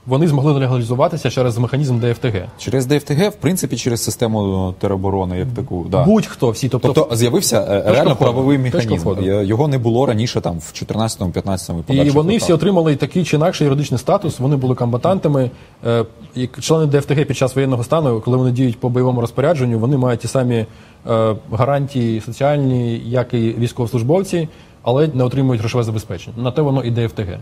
вони 0.08 0.28
змогли 0.28 0.54
легалізуватися 0.54 1.30
через 1.30 1.58
механізм 1.58 2.00
ДФТГ. 2.00 2.46
Через 2.58 2.86
ДФТГ, 2.86 3.30
в 3.30 3.36
принципі, 3.36 3.78
через 3.78 4.04
систему 4.04 4.74
тероборони, 4.80 5.40
як 5.40 5.48
таку. 5.48 5.86
Да. 5.90 6.04
Будь-хто 6.04 6.50
всі, 6.50 6.70
тобто, 6.70 6.94
Тобто 6.94 7.16
з'явився 7.16 7.62
е, 7.62 7.92
реально 7.92 8.14
входу. 8.14 8.16
правовий 8.16 8.72
Точка 8.72 8.94
механізм. 8.96 9.30
Е, 9.30 9.46
Його 9.46 9.68
не 9.68 9.78
було 9.78 10.06
раніше 10.06 10.42
там 10.42 10.60
в 10.60 10.74
14-му, 10.74 11.32
15-му 11.32 11.84
і 11.90 11.96
І 11.96 12.10
вони 12.10 12.38
всі 12.38 12.54
отримали 12.54 12.96
такий 12.96 13.24
чи 13.24 13.36
інакший 13.36 13.66
юридичний 13.66 14.00
статус. 14.00 14.40
Вони 14.40 14.56
були 14.56 14.76
комбатантами. 14.76 15.52
Е, 15.88 16.06
Як 16.36 16.60
члени 16.60 16.86
ДФТГ 16.86 17.26
під 17.26 17.38
час 17.38 17.56
воєнного 17.56 17.84
стану, 17.84 18.22
коли 18.22 18.38
вони 18.38 18.52
діють 18.52 18.80
по 18.80 18.90
бойовому 18.90 19.22
розпорядженню, 19.22 19.80
вони 19.80 19.98
мають 19.98 20.20
ті 20.20 20.28
самі 20.28 20.66
е, 21.10 21.36
гарантії 21.52 22.22
соціальні, 22.22 23.02
як 23.06 23.34
і 23.34 23.38
військовослужбовці, 23.38 24.50
але 24.84 25.10
не 25.14 25.24
отримують 25.24 25.62
грошове 25.62 25.84
забезпечення. 25.84 26.36
На 26.38 26.52
те 26.52 26.62
воно 26.62 26.84
і 26.84 26.92
ДФТГ. 26.92 27.38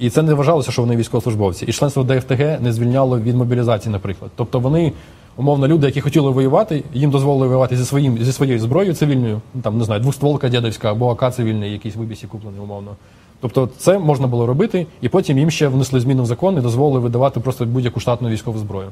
І 0.00 0.10
це 0.10 0.22
не 0.22 0.34
вважалося, 0.34 0.72
що 0.72 0.82
вони 0.82 0.96
військовослужбовці. 0.96 1.64
І 1.64 1.72
членство 1.72 2.02
ДФТГ 2.02 2.62
не 2.62 2.72
звільняло 2.72 3.20
від 3.20 3.36
мобілізації, 3.36 3.92
наприклад. 3.92 4.30
Тобто 4.36 4.60
вони, 4.60 4.92
умовно, 5.36 5.68
люди, 5.68 5.86
які 5.86 6.00
хотіли 6.00 6.30
воювати, 6.30 6.84
їм 6.94 7.10
дозволили 7.10 7.46
воювати 7.46 7.76
зі 7.76 7.84
своїм 7.84 8.18
зі 8.18 8.32
своєю 8.32 8.58
зброєю 8.58 8.94
цивільною, 8.94 9.40
там 9.62 9.78
не 9.78 9.84
знаю, 9.84 10.00
двостволка 10.00 10.48
дядовська 10.48 10.90
або 10.90 11.10
АК 11.10 11.34
цивільний, 11.34 11.72
якийсь 11.72 11.96
вибісі 11.96 12.26
куплений, 12.26 12.60
умовно. 12.60 12.96
Тобто 13.40 13.68
це 13.78 13.98
можна 13.98 14.26
було 14.26 14.46
робити, 14.46 14.86
і 15.00 15.08
потім 15.08 15.38
їм 15.38 15.50
ще 15.50 15.68
внесли 15.68 16.00
зміну 16.00 16.22
в 16.22 16.26
закон 16.26 16.58
і 16.58 16.60
дозволили 16.60 17.00
видавати 17.00 17.40
просто 17.40 17.66
будь-яку 17.66 18.00
штатну 18.00 18.28
військову 18.28 18.58
зброю. 18.58 18.88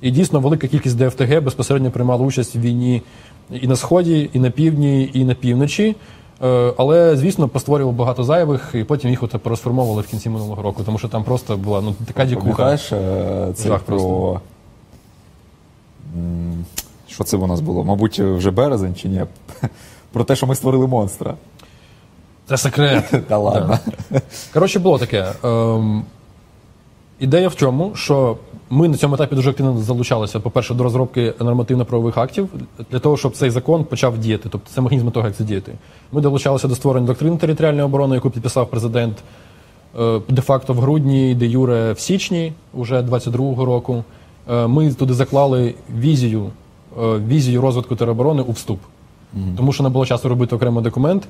І 0.00 0.10
дійсно 0.10 0.40
велика 0.40 0.66
кількість 0.66 0.98
ДФТГ 0.98 1.42
безпосередньо 1.42 1.90
приймала 1.90 2.26
участь 2.26 2.56
в 2.56 2.60
війні 2.60 3.02
і 3.50 3.66
на 3.66 3.76
сході, 3.76 4.30
і 4.32 4.38
на 4.38 4.50
півдні, 4.50 5.10
і 5.12 5.24
на 5.24 5.34
півночі. 5.34 5.96
Е, 6.42 6.74
Але, 6.76 7.16
звісно, 7.16 7.48
постворювало 7.48 7.96
багато 7.96 8.24
зайвих, 8.24 8.70
і 8.74 8.84
потім 8.84 9.10
їх 9.10 9.22
от 9.22 9.46
розформовували 9.46 10.02
в 10.02 10.06
кінці 10.06 10.30
минулого 10.30 10.62
року, 10.62 10.82
тому 10.84 10.98
що 10.98 11.08
там 11.08 11.24
просто 11.24 11.56
була 11.56 11.80
ну 11.80 11.94
така 12.06 12.24
дікуха. 12.24 12.78
Е, 12.92 13.52
це 13.54 13.78
про. 13.86 14.40
Що 17.08 17.24
це 17.24 17.36
у 17.36 17.46
нас 17.46 17.60
було? 17.60 17.84
Мабуть, 17.84 18.18
вже 18.20 18.50
березень 18.50 18.94
чи 18.94 19.08
ні? 19.08 19.24
Про 20.12 20.24
те, 20.24 20.36
що 20.36 20.46
ми 20.46 20.54
створили 20.54 20.86
монстра. 20.86 21.34
Це 22.48 22.56
секрет. 22.56 23.14
Та 23.28 23.38
ладно. 23.38 23.78
Коротше, 24.52 24.78
було 24.78 24.98
таке. 24.98 25.32
Ем, 25.44 26.04
ідея 27.18 27.48
в 27.48 27.56
чому, 27.56 27.94
що 27.94 28.36
ми 28.70 28.88
на 28.88 28.96
цьому 28.96 29.14
етапі 29.14 29.34
дуже 29.34 29.50
активно 29.50 29.78
залучалися, 29.78 30.40
по-перше, 30.40 30.74
до 30.74 30.84
розробки 30.84 31.34
нормативно-правових 31.40 32.18
актів 32.18 32.48
для 32.90 32.98
того, 32.98 33.16
щоб 33.16 33.32
цей 33.32 33.50
закон 33.50 33.84
почав 33.84 34.18
діяти. 34.18 34.48
Тобто 34.52 34.70
це 34.74 34.80
механізм 34.80 35.10
того, 35.10 35.26
як 35.26 35.36
це 35.36 35.44
діяти. 35.44 35.72
Ми 36.12 36.20
долучалися 36.20 36.68
до 36.68 36.74
створення 36.74 37.06
доктрини 37.06 37.36
територіальної 37.36 37.84
оборони, 37.84 38.14
яку 38.14 38.30
підписав 38.30 38.70
президент 38.70 39.18
е, 40.00 40.20
де-факто 40.28 40.72
в 40.72 40.78
грудні, 40.78 41.34
де 41.34 41.46
Юре 41.46 41.92
в 41.92 42.00
січні 42.00 42.52
уже 42.74 43.00
22-го 43.00 43.64
року. 43.64 44.04
Е, 44.50 44.66
Ми 44.66 44.92
туди 44.92 45.14
заклали 45.14 45.74
візію, 45.98 46.50
е, 47.02 47.18
візію 47.28 47.60
розвитку 47.60 47.96
тероборони 47.96 48.42
у 48.42 48.52
вступ. 48.52 48.80
Тому 49.56 49.72
що 49.72 49.82
не 49.82 49.88
було 49.88 50.06
часу 50.06 50.28
робити 50.28 50.56
окремий 50.56 50.84
документ. 50.84 51.28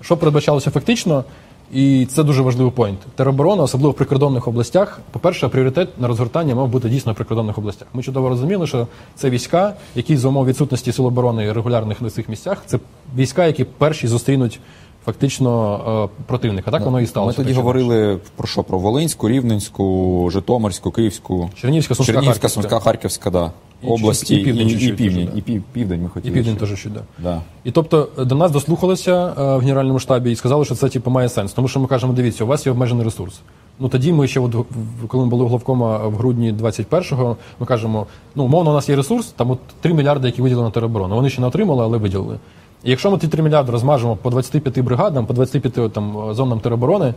Що 0.00 0.16
передбачалося 0.16 0.70
фактично, 0.70 1.24
і 1.72 2.06
це 2.06 2.22
дуже 2.22 2.42
важливий 2.42 2.72
поінт. 2.72 2.98
Тероборона, 3.14 3.62
особливо 3.62 3.90
в 3.90 3.94
прикордонних 3.94 4.48
областях, 4.48 5.00
по-перше, 5.10 5.48
пріоритет 5.48 6.00
на 6.00 6.08
розгортання 6.08 6.54
мав 6.54 6.68
бути 6.68 6.88
дійсно 6.88 7.12
в 7.12 7.14
прикордонних 7.14 7.58
областях. 7.58 7.88
Ми 7.94 8.02
чудово 8.02 8.28
розуміли, 8.28 8.66
що 8.66 8.86
це 9.14 9.30
війська, 9.30 9.74
які 9.94 10.16
за 10.16 10.28
умов 10.28 10.46
відсутності 10.46 10.92
сил 10.92 11.06
оборони 11.06 11.52
регулярних 11.52 12.02
на 12.02 12.10
цих 12.10 12.28
місцях, 12.28 12.62
це 12.66 12.78
війська, 13.16 13.46
які 13.46 13.64
перші 13.64 14.06
зустрінуть 14.06 14.60
фактично 15.06 16.08
е, 16.14 16.22
противника. 16.26 16.70
Так 16.70 16.84
воно 16.84 17.00
і 17.00 17.08
Ми 17.16 17.32
тоді 17.32 17.48
так 17.48 17.56
говорили 17.56 18.18
про 18.36 18.48
що? 18.48 18.62
Про 18.62 18.78
Волинську, 18.78 19.28
Рівненську, 19.28 20.28
Житомирську, 20.32 20.90
Київську, 20.90 21.50
Чернігівська, 21.60 21.94
Сумська, 21.94 22.12
Харківська. 22.12 22.48
Сумська, 22.48 22.80
Харківська, 22.80 23.30
да. 23.30 23.50
І 23.82 23.86
області 23.86 24.36
і 24.36 24.44
південь 24.44 24.68
і, 24.68 24.70
чуть-чуть 24.70 24.88
і 24.88 24.92
південь. 24.92 25.26
теж, 25.26 25.34
да. 25.34 25.52
І 25.52 25.60
південь 25.72 26.02
ми 26.02 26.22
І 26.24 26.30
південь 26.30 26.56
теж 26.56 26.78
ще, 26.78 26.88
да. 26.88 27.00
Да. 27.18 27.40
І 27.64 27.70
тобто 27.70 28.08
е, 28.18 28.24
до 28.24 28.34
нас 28.34 28.50
дослухалися 28.50 29.34
е, 29.38 29.56
в 29.56 29.60
генеральному 29.60 29.98
штабі 29.98 30.32
і 30.32 30.36
сказали, 30.36 30.64
що 30.64 30.74
це 30.74 30.88
типу 30.88 31.10
має 31.10 31.28
сенс. 31.28 31.52
Тому 31.52 31.68
що 31.68 31.80
ми 31.80 31.86
кажемо, 31.86 32.12
дивіться, 32.12 32.44
у 32.44 32.46
вас 32.46 32.66
є 32.66 32.72
обмежений 32.72 33.04
ресурс. 33.04 33.40
Ну 33.78 33.88
тоді 33.88 34.12
ми 34.12 34.28
ще, 34.28 34.40
от, 34.40 34.56
коли 35.08 35.24
ми 35.24 35.30
були 35.30 35.44
у 35.44 35.48
главкома 35.48 35.98
в 36.08 36.14
грудні 36.14 36.52
21-го, 36.52 37.36
ми 37.60 37.66
кажемо, 37.66 38.06
ну 38.34 38.44
умовно, 38.44 38.70
у 38.70 38.74
нас 38.74 38.88
є 38.88 38.96
ресурс, 38.96 39.26
там 39.26 39.50
от 39.50 39.58
3 39.80 39.94
мільярди, 39.94 40.28
які 40.28 40.42
виділили 40.42 40.66
на 40.66 40.70
тероборону. 40.70 41.14
Вони 41.14 41.30
ще 41.30 41.40
не 41.40 41.46
отримали, 41.46 41.84
але 41.84 41.98
виділили. 41.98 42.38
Якщо 42.88 43.10
ми 43.10 43.18
ті 43.18 43.28
3 43.28 43.42
мільярди 43.42 43.72
розмажемо 43.72 44.16
по 44.16 44.30
25 44.30 44.80
бригадам, 44.80 45.26
по 45.26 45.34
25 45.34 45.92
там, 45.92 46.34
зонам 46.34 46.60
тероборони, 46.60 47.14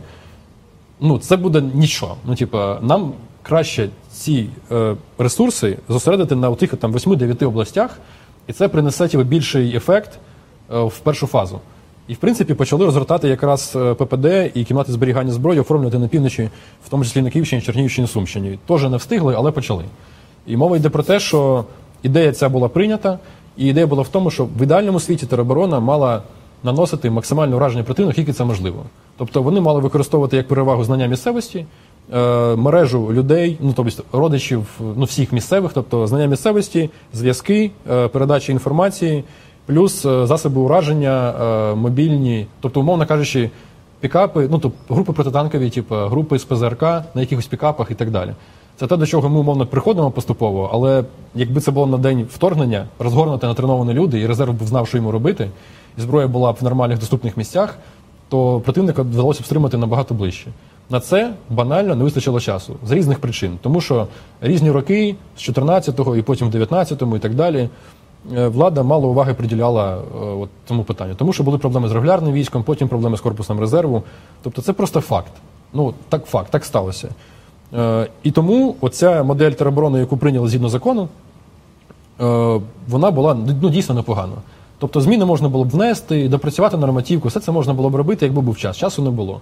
ну 1.00 1.18
це 1.18 1.38
буде 1.38 1.62
нічого. 1.62 2.16
Ну, 2.26 2.36
типа, 2.36 2.78
нам 2.82 3.14
краще 3.44 3.90
ці 4.12 4.50
е, 4.72 4.96
ресурси 5.18 5.78
зосередити 5.90 6.36
на 6.36 6.56
тих 6.56 6.76
там 6.76 6.94
8-9 6.94 7.48
областях, 7.48 8.00
і 8.48 8.54
це 8.54 8.68
принесе 8.68 9.08
типу, 9.08 9.24
більший 9.24 9.76
ефект 9.76 10.20
е, 10.74 10.80
в 10.80 11.00
першу 11.00 11.28
фазу. 11.28 11.60
І 12.08 12.14
в 12.14 12.18
принципі 12.18 12.54
почали 12.54 12.86
розгортати 12.86 13.28
якраз 13.28 13.74
е, 13.76 13.94
ППД 13.94 14.52
і 14.54 14.64
кімнати 14.64 14.92
зберігання 14.92 15.32
зброї, 15.32 15.60
оформлювати 15.60 16.00
на 16.00 16.08
півночі, 16.08 16.50
в 16.86 16.90
тому 16.90 17.04
числі 17.04 17.22
на 17.22 17.30
Київщині, 17.30 17.62
Чернігівщині, 17.62 18.08
Сумщині. 18.08 18.60
Теж 18.68 18.84
не 18.84 18.98
встигли, 18.98 19.36
але 19.38 19.52
почали. 19.52 19.84
І 20.48 20.58
мова 20.58 20.78
йде 20.78 20.90
про 20.90 21.04
те, 21.04 21.20
що 21.20 21.66
ідея 22.04 22.32
ця 22.32 22.50
була 22.50 22.70
прийнята, 22.70 23.20
і 23.60 23.66
ідея 23.66 23.88
була 23.88 24.02
в 24.04 24.08
тому, 24.08 24.32
що 24.32 24.46
в 24.46 24.62
ідеальному 24.64 25.00
світі 25.00 25.26
тероборона 25.26 25.80
мала 25.80 26.22
наносити 26.64 27.10
максимальне 27.10 27.56
враження 27.56 27.84
противнику, 27.84 28.14
скільки 28.14 28.34
це 28.34 28.46
можливо. 28.46 28.84
Тобто 29.18 29.42
вони 29.42 29.62
мали 29.62 29.82
використовувати 29.82 30.38
як 30.38 30.48
перевагу 30.48 30.84
знання 30.84 31.08
місцевості, 31.08 31.66
е, 32.14 32.56
мережу 32.56 33.14
людей, 33.14 33.58
ну 33.62 33.74
тобто 33.76 34.04
родичів 34.12 34.68
ну, 34.96 35.06
всіх 35.06 35.32
місцевих, 35.32 35.72
тобто 35.74 36.08
знання 36.08 36.26
місцевості, 36.26 36.90
зв'язки, 37.14 37.72
е, 37.92 38.08
передача 38.08 38.52
інформації, 38.52 39.24
плюс 39.66 40.06
е, 40.06 40.26
засоби 40.26 40.62
ураження, 40.62 41.34
мобільні, 41.76 42.48
тобто, 42.62 42.80
умовно 42.80 43.06
кажучи, 43.06 43.50
пікапи, 44.00 44.48
ну 44.52 44.60
тобто 44.60 44.94
групи 44.94 45.14
протитанкові, 45.14 45.70
типу 45.70 45.96
групи 45.96 46.40
з 46.40 46.44
ПЗРК 46.44 46.82
на 46.82 47.22
якихось 47.22 47.48
пікапах 47.48 47.92
і 47.92 47.96
так 47.96 48.12
далі. 48.12 48.34
Це 48.80 48.88
те, 48.88 48.98
до 48.98 49.06
чого 49.06 49.30
ми 49.30 49.40
умовно 49.40 49.66
приходимо 49.66 50.12
поступово, 50.12 50.70
але 50.74 51.04
якби 51.36 51.62
це 51.62 51.72
було 51.72 51.88
на 51.88 51.98
день 51.98 52.28
вторгнення, 52.32 52.86
розгорнути 53.00 53.48
натреновані 53.48 53.94
люди, 53.94 54.20
і 54.20 54.28
резерв 54.28 54.54
був 54.54 54.68
знав, 54.68 54.88
що 54.88 54.98
йому 54.98 55.12
робити, 55.12 55.50
і 55.98 56.02
зброя 56.02 56.28
була 56.28 56.54
б 56.54 56.58
в 56.62 56.64
нормальних 56.64 57.00
доступних 57.00 57.38
місцях, 57.38 57.78
то 58.30 58.60
противника 58.60 59.02
вдалося 59.02 59.42
б 59.42 59.46
стримати 59.46 59.78
набагато 59.78 60.14
ближче. 60.14 60.48
На 60.90 61.00
це 61.00 61.34
банально 61.50 61.96
не 61.96 62.04
вистачило 62.04 62.40
часу 62.40 62.76
з 62.86 62.92
різних 62.92 63.20
причин, 63.20 63.60
тому 63.62 63.82
що 63.82 64.08
різні 64.42 64.72
роки 64.72 65.16
з 65.38 65.50
14-го 65.50 66.16
і 66.16 66.22
потім 66.22 66.50
в 66.50 66.56
19-му 66.56 67.16
і 67.16 67.20
так 67.20 67.36
далі. 67.36 67.70
е, 68.36 68.48
Влада 68.48 68.84
мало 68.84 69.10
уваги 69.10 69.34
приділяла 69.34 69.98
е, 69.98 70.02
от 70.20 70.50
цьому 70.68 70.84
питанню, 70.84 71.16
тому 71.16 71.34
що 71.34 71.44
були 71.44 71.58
проблеми 71.58 71.88
з 71.88 71.92
регулярним 71.92 72.34
військом, 72.34 72.64
потім 72.64 72.88
проблеми 72.88 73.18
з 73.18 73.22
корпусом 73.22 73.60
резерву. 73.60 74.04
Тобто 74.44 74.62
це 74.62 74.74
просто 74.74 75.02
факт. 75.02 75.32
Ну 75.74 75.94
так 76.10 76.26
факт, 76.26 76.52
так 76.52 76.66
сталося. 76.66 77.10
Е, 77.78 78.08
і 78.24 78.32
тому 78.32 78.76
оця 78.82 79.24
модель 79.24 79.52
тероборони, 79.52 80.00
яку 80.00 80.18
прийняли 80.18 80.48
згідно 80.48 80.70
закону, 80.70 81.08
е, 82.22 82.60
вона 82.88 83.12
була 83.12 83.38
ну, 83.62 83.70
дійсно 83.70 83.96
непогана. 83.96 84.34
Тобто 84.80 85.02
зміни 85.02 85.26
можна 85.26 85.50
було 85.50 85.66
б 85.66 85.70
внести, 85.70 86.30
допрацювати 86.30 86.78
нормативку, 86.78 87.28
все 87.28 87.40
це 87.40 87.52
можна 87.52 87.74
було 87.74 87.90
б 87.90 87.96
робити, 87.96 88.26
якби 88.26 88.42
був 88.42 88.58
час. 88.58 88.78
Часу 88.78 89.02
не 89.02 89.10
було. 89.10 89.42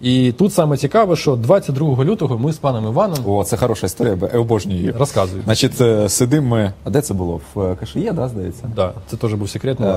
І 0.00 0.32
тут 0.32 0.52
саме 0.54 0.76
цікаве, 0.76 1.16
що 1.16 1.36
22 1.36 2.04
лютого 2.04 2.38
ми 2.38 2.52
з 2.52 2.56
паном 2.56 2.84
Іваном 2.84 3.18
О, 3.26 3.44
це 3.44 3.56
хороша 3.56 3.86
історія, 3.86 4.18
я 4.32 4.38
обожнюю 4.38 4.78
її. 4.78 4.90
розказуємо. 4.90 5.42
Значить, 5.44 5.80
е, 5.80 6.08
сидимо 6.08 6.48
ми. 6.48 6.72
А 6.84 6.90
де 6.90 7.00
це 7.00 7.14
було? 7.14 7.40
В 7.54 7.74
Кашиє, 7.74 8.12
да, 8.12 8.28
здається? 8.28 8.70
Да, 8.76 8.92
це 9.06 9.16
теж 9.16 9.34
був 9.34 9.48
секретний. 9.50 9.90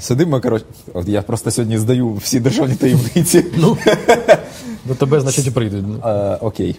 Сидимо 0.00 0.30
ми, 0.30 0.40
коротше. 0.40 0.64
Я 1.06 1.22
просто 1.22 1.50
сьогодні 1.50 1.78
здаю 1.78 2.12
всі 2.12 2.40
державні 2.40 2.74
таємниці. 2.74 3.44
Ну, 3.56 3.76
до 4.88 4.94
тебе, 4.94 5.20
значить, 5.20 5.46
і 5.46 5.50
прийдуть. 5.50 5.84
Е, 6.04 6.38
Окей. 6.40 6.76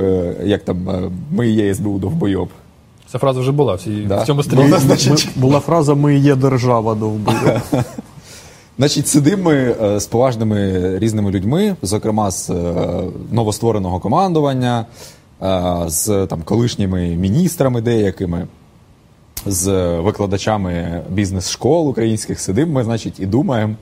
Е, 0.00 0.34
Як 0.44 0.64
там, 0.64 0.88
е, 0.90 1.10
ми 1.30 1.48
є 1.48 1.74
СБУ 1.74 1.98
довбойоб. 1.98 2.48
Ця 3.12 3.18
фраза 3.18 3.40
вже 3.40 3.52
була 3.52 3.74
всі, 3.74 3.90
Да. 4.08 4.22
в 4.22 4.26
цьому 4.26 4.42
Ну, 4.52 4.78
стрімі. 4.78 5.16
Була 5.36 5.60
фраза 5.60 5.94
Ми 5.94 6.16
є 6.18 6.34
держава 6.34 6.94
довбили. 6.94 7.60
Значить, 8.78 9.08
сидимо 9.08 9.42
ми 9.42 9.54
е, 9.82 10.00
з 10.00 10.06
поважними 10.06 10.98
різними 10.98 11.30
людьми, 11.30 11.76
зокрема 11.82 12.30
з 12.30 12.50
е, 12.50 12.54
новоствореного 13.32 14.00
командування, 14.00 14.86
е, 15.42 15.82
з 15.86 16.26
там 16.26 16.42
колишніми 16.42 17.08
міністрами 17.08 17.80
деякими, 17.80 18.46
з 19.46 19.96
викладачами 19.98 21.02
бізнес-школ 21.10 21.88
українських. 21.88 22.40
Сидимо 22.40 22.72
ми, 22.72 22.84
значить, 22.84 23.20
і 23.20 23.26
думаємо, 23.26 23.74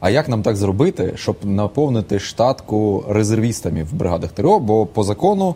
а 0.00 0.10
як 0.10 0.28
нам 0.28 0.42
так 0.42 0.56
зробити, 0.56 1.12
щоб 1.16 1.36
наповнити 1.42 2.18
штатку 2.18 3.04
резервістами 3.08 3.82
в 3.82 3.94
бригадах 3.94 4.32
ТРО, 4.32 4.58
бо 4.58 4.86
по 4.86 5.02
закону. 5.02 5.54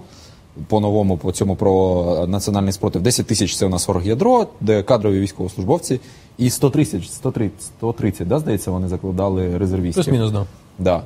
По 0.68 0.81
новому, 0.81 1.16
по 1.16 1.32
цьому 1.32 1.56
про 1.56 2.26
національний 2.28 2.73
спротив 2.73 3.02
10 3.02 3.26
тисяч 3.26 3.56
це 3.56 3.66
у 3.66 3.68
нас 3.68 3.89
оргядро, 3.89 4.47
де 4.60 4.82
кадрові 4.82 5.20
військовослужбовці, 5.20 6.00
і 6.39 6.50
130, 6.50 7.05
130, 7.05 7.62
130 7.62 8.28
да, 8.28 8.39
здається, 8.39 8.70
вони 8.70 8.89
закладали 8.89 9.58
резервістів. 9.58 10.05
Плюс-мінус, 10.05 10.31
да. 10.31 10.47
Да. 10.78 11.02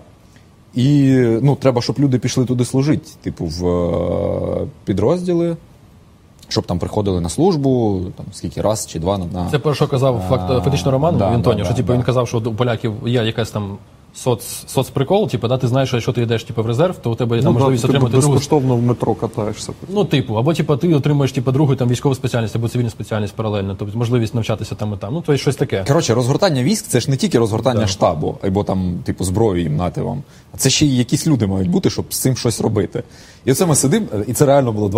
І 0.75 1.15
ну, 1.42 1.57
треба, 1.57 1.83
щоб 1.83 1.97
люди 1.99 2.18
пішли 2.18 2.44
туди 2.44 2.65
служити, 2.65 3.08
типу, 3.23 3.44
в 3.44 3.67
е, 3.67 4.67
підрозділи, 4.84 5.57
щоб 6.49 6.65
там 6.67 6.78
приходили 6.78 7.20
на 7.20 7.28
службу, 7.28 8.01
там 8.17 8.27
скільки 8.33 8.62
раз 8.62 8.86
чи 8.86 8.99
два 8.99 9.18
на. 9.18 9.25
на- 9.25 9.51
Це 9.51 9.59
про 9.59 9.75
що 9.75 9.89
казав 9.89 10.23
факт, 10.28 10.49
фактично 10.65 10.91
Роман 10.91 11.17
да, 11.18 11.31
Вінтоні, 11.35 11.59
да, 11.59 11.65
що 11.65 11.73
да, 11.73 11.77
типу, 11.77 11.86
да. 11.86 11.94
він 11.94 12.02
казав, 12.02 12.28
що 12.28 12.39
у 12.39 12.41
поляків 12.55 12.93
є 13.07 13.25
якась 13.25 13.51
там 13.51 13.78
соц, 14.15 14.44
соцприкол, 14.67 15.28
типу, 15.28 15.49
да, 15.49 15.59
ти 15.59 15.68
знаєш, 15.68 15.89
що 15.89 15.97
якщо 15.97 16.12
ти 16.12 16.23
йдеш 16.23 16.44
типу, 16.44 16.62
в 16.62 16.67
резерв, 16.67 16.97
то 17.02 17.10
у 17.10 17.15
тебе 17.15 17.36
є 17.36 17.43
там 17.43 17.52
Ну, 17.52 17.59
можливість 17.59 17.83
да, 17.83 17.89
ти 17.89 17.93
отримати 17.97 18.12
другу. 18.17 18.33
безкоштовно 18.33 18.77
в 18.77 18.83
метро 18.83 19.15
катаєшся. 19.15 19.73
Ну, 19.89 20.05
типу, 20.05 20.35
або 20.35 20.55
типу, 20.55 20.77
ти 20.77 20.94
отримуєш 20.94 21.33
типу, 21.33 21.52
другу 21.52 21.77
там, 21.77 21.89
військову 21.89 22.15
спеціальність 22.15 22.57
або 22.57 22.68
цивільну 22.68 22.91
спеціальність 22.91 23.35
паралельно, 23.35 23.77
тобто 23.78 23.99
можливість 23.99 24.35
навчатися 24.35 24.75
там 24.75 24.94
і 24.94 24.97
там. 24.97 25.15
Ну, 25.15 25.20
то 25.20 25.33
є 25.33 25.39
щось 25.39 25.57
таке. 25.57 25.85
Коротше, 25.89 26.15
розгортання 26.15 26.62
військ 26.62 26.86
це 26.89 27.01
ж 27.01 27.10
не 27.10 27.17
тільки 27.17 27.39
розгортання 27.39 27.86
штабу, 27.86 28.39
або 28.43 28.65
там, 28.65 28.99
типу, 29.05 29.25
зброї 29.25 29.62
їм 29.62 29.77
нати 29.77 30.02
вам. 30.02 30.23
А 30.55 30.57
це 30.57 30.70
ще 30.70 30.86
й 30.86 30.97
якісь 30.99 31.27
люди 31.27 31.47
мають 31.47 31.70
бути, 31.70 31.91
щоб 31.91 32.05
з 32.15 32.18
цим 32.18 32.36
щось 32.36 32.60
робити. 32.60 33.02
І 33.44 33.52
оце 33.52 33.67
ми 33.67 33.75
сидимо, 33.75 34.07
і 34.27 34.33
це 34.33 34.47
реально 34.47 34.73
було 34.73 34.89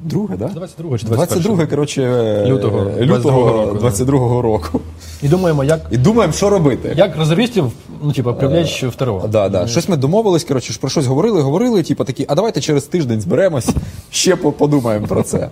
22, 0.00 0.36
да? 0.36 0.46
22 0.54 0.98
чи 0.98 1.06
22, 1.06 1.16
21. 1.16 1.66
коротше, 1.66 2.44
Лютого, 2.46 2.90
лютого 3.00 3.74
22 3.74 4.42
року. 4.42 4.68
22. 4.70 4.80
І 5.22 5.28
думаємо, 5.28 5.64
як, 5.64 5.80
І 5.90 5.96
думаємо, 5.96 6.32
що 6.32 6.50
робити. 6.50 6.94
як 6.96 7.16
резервістів 7.16 7.72
ну, 8.02 8.12
типу, 8.12 8.34
привлечь 8.34 8.84
в 8.84 8.94
ТРО. 8.94 9.24
Да, 9.28 9.48
да. 9.48 9.66
Щось 9.66 9.88
ми 9.88 9.96
домовились, 9.96 10.44
коротше, 10.44 10.72
ж 10.72 10.80
про 10.80 10.90
щось 10.90 11.06
говорили, 11.06 11.40
говорили, 11.40 11.82
типу 11.82 12.04
такі, 12.04 12.26
а 12.28 12.34
давайте 12.34 12.60
через 12.60 12.84
тиждень 12.84 13.20
зберемось, 13.20 13.68
ще 14.10 14.36
по- 14.36 14.52
подумаємо 14.52 15.06
про 15.06 15.22
це. 15.22 15.48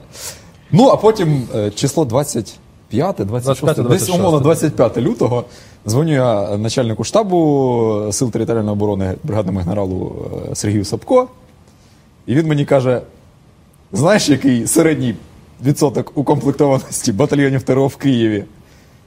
Ну, 0.73 0.89
а 0.89 0.97
потім 0.97 1.43
е, 1.55 1.70
число 1.70 2.05
25, 2.05 3.17
26, 3.18 3.60
25, 3.65 3.89
десь 3.89 4.10
умовно 4.10 4.41
25 4.41 4.99
лютого. 4.99 5.44
Дзвоню 5.89 6.12
я 6.12 6.57
начальнику 6.57 7.05
штабу 7.05 8.09
Сил 8.12 8.31
територіальної 8.31 8.73
оборони 8.73 9.15
бригадному 9.25 9.59
генералу 9.59 10.12
е, 10.51 10.55
Сергію 10.55 10.85
Сапко. 10.85 11.28
І 12.27 12.35
він 12.35 12.47
мені 12.47 12.65
каже: 12.65 13.01
знаєш, 13.92 14.28
який 14.28 14.67
середній 14.67 15.15
відсоток 15.65 16.12
укомплектованості 16.15 17.12
батальйонів 17.12 17.62
ТРО 17.62 17.86
в 17.86 17.97
Києві? 17.97 18.44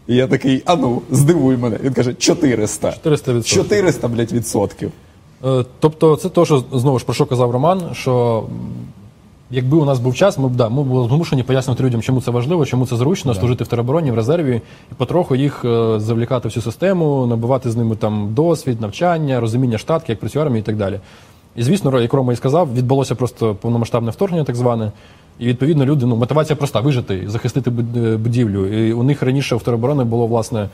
І 0.07 0.15
я 0.15 0.27
такий, 0.27 0.63
а 0.65 0.75
ну, 0.75 1.01
здивуй 1.11 1.57
мене. 1.57 1.77
Він 1.83 1.93
каже, 1.93 2.13
400. 2.13 2.93
400%. 3.05 3.43
400, 3.43 4.07
блядь, 4.07 4.31
відсотків. 4.31 4.91
Е, 5.45 5.65
Тобто, 5.79 6.15
це 6.15 6.29
те, 6.29 6.45
що 6.45 6.63
знову 6.73 6.99
ж 6.99 7.05
про 7.05 7.13
що 7.13 7.25
казав 7.25 7.51
Роман, 7.51 7.81
що 7.93 8.43
якби 9.51 9.77
у 9.77 9.85
нас 9.85 9.99
був 9.99 10.15
час, 10.15 10.37
ми 10.37 10.47
б 10.47 10.55
да, 10.55 10.69
ми 10.69 10.83
були 10.83 11.07
змушені 11.07 11.43
пояснити 11.43 11.83
людям, 11.83 12.01
чому 12.01 12.21
це 12.21 12.31
важливо, 12.31 12.65
чому 12.65 12.87
це 12.87 12.95
зручно, 12.95 13.33
служити 13.33 13.63
в 13.63 13.67
теробороні, 13.67 14.11
в 14.11 14.15
резерві, 14.15 14.61
і 14.91 14.95
потроху 14.95 15.35
їх 15.35 15.65
е, 15.65 15.99
завлікати 15.99 16.47
в 16.47 16.51
цю 16.51 16.61
систему, 16.61 17.25
набувати 17.29 17.71
з 17.71 17.75
ними 17.75 17.95
там 17.95 18.33
досвід, 18.33 18.81
навчання, 18.81 19.39
розуміння 19.39 19.77
штатки, 19.77 20.11
як 20.11 20.19
працює 20.19 20.41
армія 20.41 20.59
і 20.59 20.65
так 20.65 20.77
далі. 20.77 20.99
І 21.55 21.63
звісно, 21.63 22.01
як 22.01 22.13
Рома 22.13 22.33
і 22.33 22.35
сказав, 22.35 22.73
відбулося 22.73 23.15
просто 23.15 23.55
повномасштабне 23.55 24.11
вторгнення, 24.11 24.43
так 24.43 24.55
зване. 24.55 24.91
І 25.39 25.47
відповідно 25.47 25.85
люди, 25.85 26.05
ну 26.05 26.15
мотивація 26.15 26.55
проста 26.55 26.79
вижити, 26.79 27.23
захистити 27.29 27.71
е, 27.95 28.17
будівлю. 28.17 28.87
І 28.87 28.93
у 28.93 29.03
них 29.03 29.23
раніше 29.23 29.55
в 29.55 29.63
тероборони 29.63 30.03
було 30.03 30.27
власне, 30.27 30.69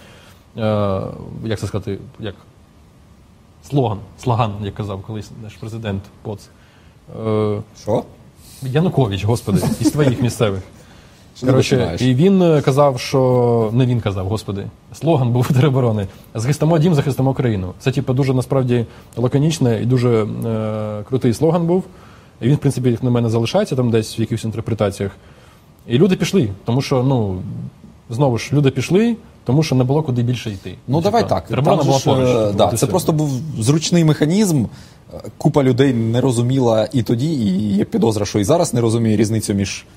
е, 0.57 1.01
як 1.45 1.59
це 1.59 1.67
сказати, 1.67 1.97
як 2.19 2.35
слоган, 3.69 3.97
слоган, 4.19 4.51
як 4.63 4.73
казав 4.73 5.01
колись 5.01 5.31
наш 5.43 5.53
президент 5.53 6.03
Поц. 6.21 6.49
Е, 7.27 7.61
Що? 7.81 8.03
Янукович, 8.61 9.25
господи, 9.25 9.61
із 9.81 9.91
твоїх 9.91 10.21
місцевих. 10.21 10.61
Коротше, 11.45 11.97
і 11.99 12.15
він 12.15 12.41
е, 12.41 12.61
казав, 12.61 12.99
що 12.99 13.69
не 13.73 13.85
він 13.85 14.01
казав, 14.01 14.27
господи, 14.27 14.65
слоган 14.93 15.31
був 15.31 15.47
тероборони. 15.53 16.07
Захистимо 16.35 16.77
дім, 16.79 16.95
захистимо 16.95 17.33
країну. 17.33 17.73
Це 17.79 17.91
типу 17.91 18.13
дуже 18.13 18.33
насправді 18.33 18.85
лаконічне 19.17 19.81
і 19.81 19.85
дуже 19.85 20.09
е, 20.09 21.03
крутий 21.09 21.33
слоган 21.33 21.67
був. 21.67 21.83
І 22.41 22.47
він, 22.47 22.55
в 22.55 22.57
принципі, 22.57 22.89
як 22.91 23.03
на 23.03 23.09
мене 23.09 23.29
залишається 23.29 23.75
там 23.75 23.91
десь 23.91 24.19
в 24.19 24.21
якихось 24.21 24.43
інтерпретаціях. 24.43 25.11
І 25.87 25.97
люди 25.97 26.15
пішли, 26.15 26.49
тому 26.65 26.81
що, 26.81 27.03
ну, 27.03 27.41
знову 28.09 28.37
ж, 28.37 28.49
люди 28.53 28.71
пішли, 28.71 29.15
тому 29.43 29.63
що 29.63 29.75
не 29.75 29.83
було 29.83 30.03
куди 30.03 30.23
більше 30.23 30.49
йти. 30.49 30.75
Ну, 30.87 31.01
давай 31.01 31.23
типа, 31.23 31.35
так. 31.35 31.63
Там 31.65 31.77
була 31.79 31.99
ж, 31.99 32.05
поруч. 32.05 32.29
е, 32.29 32.33
типу, 32.33 32.57
да, 32.57 32.69
це 32.69 32.75
все. 32.75 32.87
просто 32.87 33.11
був 33.11 33.29
зручний 33.59 34.03
механізм, 34.03 34.65
купа 35.37 35.63
людей 35.63 35.93
не 35.93 36.21
розуміла 36.21 36.87
і 36.93 37.03
тоді, 37.03 37.33
і 37.33 37.75
є 37.77 37.85
підозра, 37.85 38.25
що 38.25 38.39
і 38.39 38.43
зараз 38.43 38.73
не 38.73 38.81
розуміє 38.81 39.17
різницю 39.17 39.53
між 39.53 39.85
е, 39.91 39.96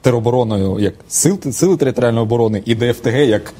теробороною 0.00 0.78
як 0.78 0.94
сил, 1.08 1.40
сили 1.52 1.76
територіальної 1.76 2.22
оборони 2.22 2.62
і 2.64 2.74
ДФТГ 2.74 3.16
як, 3.16 3.54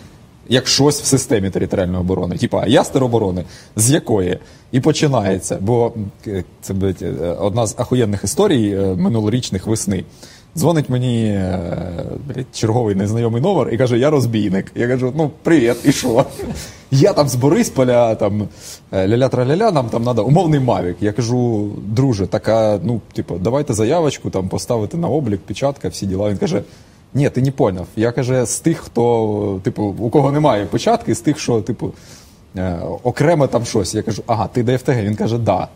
як 0.48 0.66
щось 0.66 1.00
в 1.00 1.04
системі 1.04 1.50
територіальної 1.50 2.00
оборони. 2.00 2.36
Типа, 2.36 2.66
я 2.66 2.84
з 2.84 2.88
тероборони, 2.88 3.44
з 3.76 3.90
якої? 3.90 4.38
І 4.72 4.80
починається. 4.80 5.58
Бо 5.60 5.92
е, 6.26 6.44
це 6.60 6.74
е, 7.02 7.06
одна 7.40 7.66
з 7.66 7.74
ахуєнних 7.78 8.24
історій 8.24 8.70
е, 8.70 8.94
минулорічних 8.94 9.66
весни. 9.66 10.04
Дзвонить 10.56 10.90
мені 10.90 11.24
е, 11.26 11.58
блядь, 12.26 12.46
черговий 12.52 12.94
незнайомий 12.94 13.42
номер 13.42 13.68
і 13.74 13.78
каже: 13.78 13.98
Я 13.98 14.10
розбійник. 14.10 14.72
Я 14.74 14.88
кажу, 14.88 15.12
ну 15.16 15.30
привіт, 15.42 15.76
і 15.84 15.92
що? 15.92 16.24
Я 16.90 17.12
там 17.12 17.28
з 17.28 17.34
Борисполя, 17.34 18.14
там 18.14 18.48
е, 18.92 19.08
ля-ля 19.08 19.28
траля-ля, 19.28 19.72
нам 19.72 19.88
там 19.88 20.04
треба 20.04 20.22
умовний 20.22 20.60
Мавік. 20.60 20.96
Я 21.00 21.12
кажу, 21.12 21.70
друже, 21.86 22.26
така, 22.26 22.80
ну, 22.82 23.00
типу, 23.12 23.34
давайте 23.34 23.74
заявочку 23.74 24.30
там 24.30 24.48
поставити 24.48 24.96
на 24.96 25.08
облік, 25.08 25.40
печатка, 25.40 25.88
всі 25.88 26.06
діла. 26.06 26.30
Він 26.30 26.36
каже: 26.36 26.62
ні, 27.14 27.30
ти 27.30 27.42
не 27.42 27.50
поняв. 27.50 27.86
Я 27.96 28.12
каже, 28.12 28.46
з 28.46 28.60
тих, 28.60 28.78
хто, 28.78 29.60
типу, 29.62 29.94
у 29.98 30.10
кого 30.10 30.32
немає 30.32 30.66
початки, 30.66 31.14
з 31.14 31.20
тих, 31.20 31.38
що, 31.38 31.60
типу, 31.60 31.92
е, 32.56 32.78
окремо 33.02 33.46
там 33.46 33.64
щось. 33.64 33.94
Я 33.94 34.02
кажу, 34.02 34.22
ага, 34.26 34.48
ти 34.52 34.62
ДФТГ. 34.62 35.02
Він 35.02 35.16
каже, 35.16 35.38
да. 35.38 35.68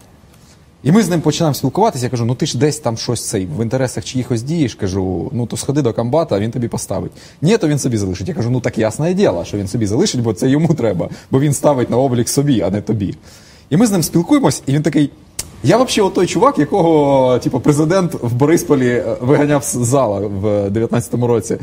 І 0.83 0.93
ми 0.93 1.03
з 1.03 1.09
ним 1.11 1.21
починаємо 1.21 1.55
спілкуватися. 1.55 2.05
Я 2.07 2.11
кажу, 2.11 2.25
ну 2.25 2.35
ти 2.35 2.47
ж 2.47 2.59
десь 2.59 2.79
там 2.79 2.97
щось 2.97 3.29
цей 3.29 3.47
в 3.59 3.63
інтересах 3.63 4.05
чиїхось 4.05 4.43
дієш. 4.43 4.75
Кажу, 4.75 5.31
ну 5.33 5.47
то 5.47 5.57
сходи 5.57 5.83
до 5.83 5.93
комбата, 5.93 6.37
а 6.37 6.39
він 6.41 6.51
тобі 6.51 6.69
поставить. 6.69 7.11
Ні, 7.43 7.59
то 7.59 7.69
він 7.69 7.79
собі 7.79 7.97
залишить. 7.97 8.29
Я 8.29 8.35
кажу, 8.35 8.51
ну 8.51 8.61
так 8.61 8.79
ясне 8.79 9.15
діло, 9.15 9.45
що 9.45 9.57
він 9.57 9.69
собі 9.69 9.87
залишить, 9.87 10.23
бо 10.23 10.33
це 10.33 10.49
йому 10.49 10.69
треба, 10.75 11.09
бо 11.31 11.41
він 11.41 11.53
ставить 11.53 11.91
на 11.91 11.97
облік 11.97 12.29
собі, 12.29 12.61
а 12.61 12.71
не 12.71 12.81
тобі. 12.81 13.15
І 13.71 13.77
ми 13.77 13.87
з 13.87 13.91
ним 13.91 14.03
спілкуємось, 14.03 14.63
і 14.67 14.73
він 14.73 14.83
такий. 14.83 15.11
Я 15.65 15.77
взагалі 15.83 16.13
той 16.15 16.27
чувак, 16.27 16.59
якого 16.59 17.39
типу, 17.39 17.61
президент 17.61 18.15
в 18.23 18.33
Борисполі 18.35 18.89
е, 18.89 19.17
виганяв 19.21 19.65
з 19.65 19.73
зала 19.77 20.19
в 20.21 20.69
19-му 20.69 21.27
році. 21.27 21.57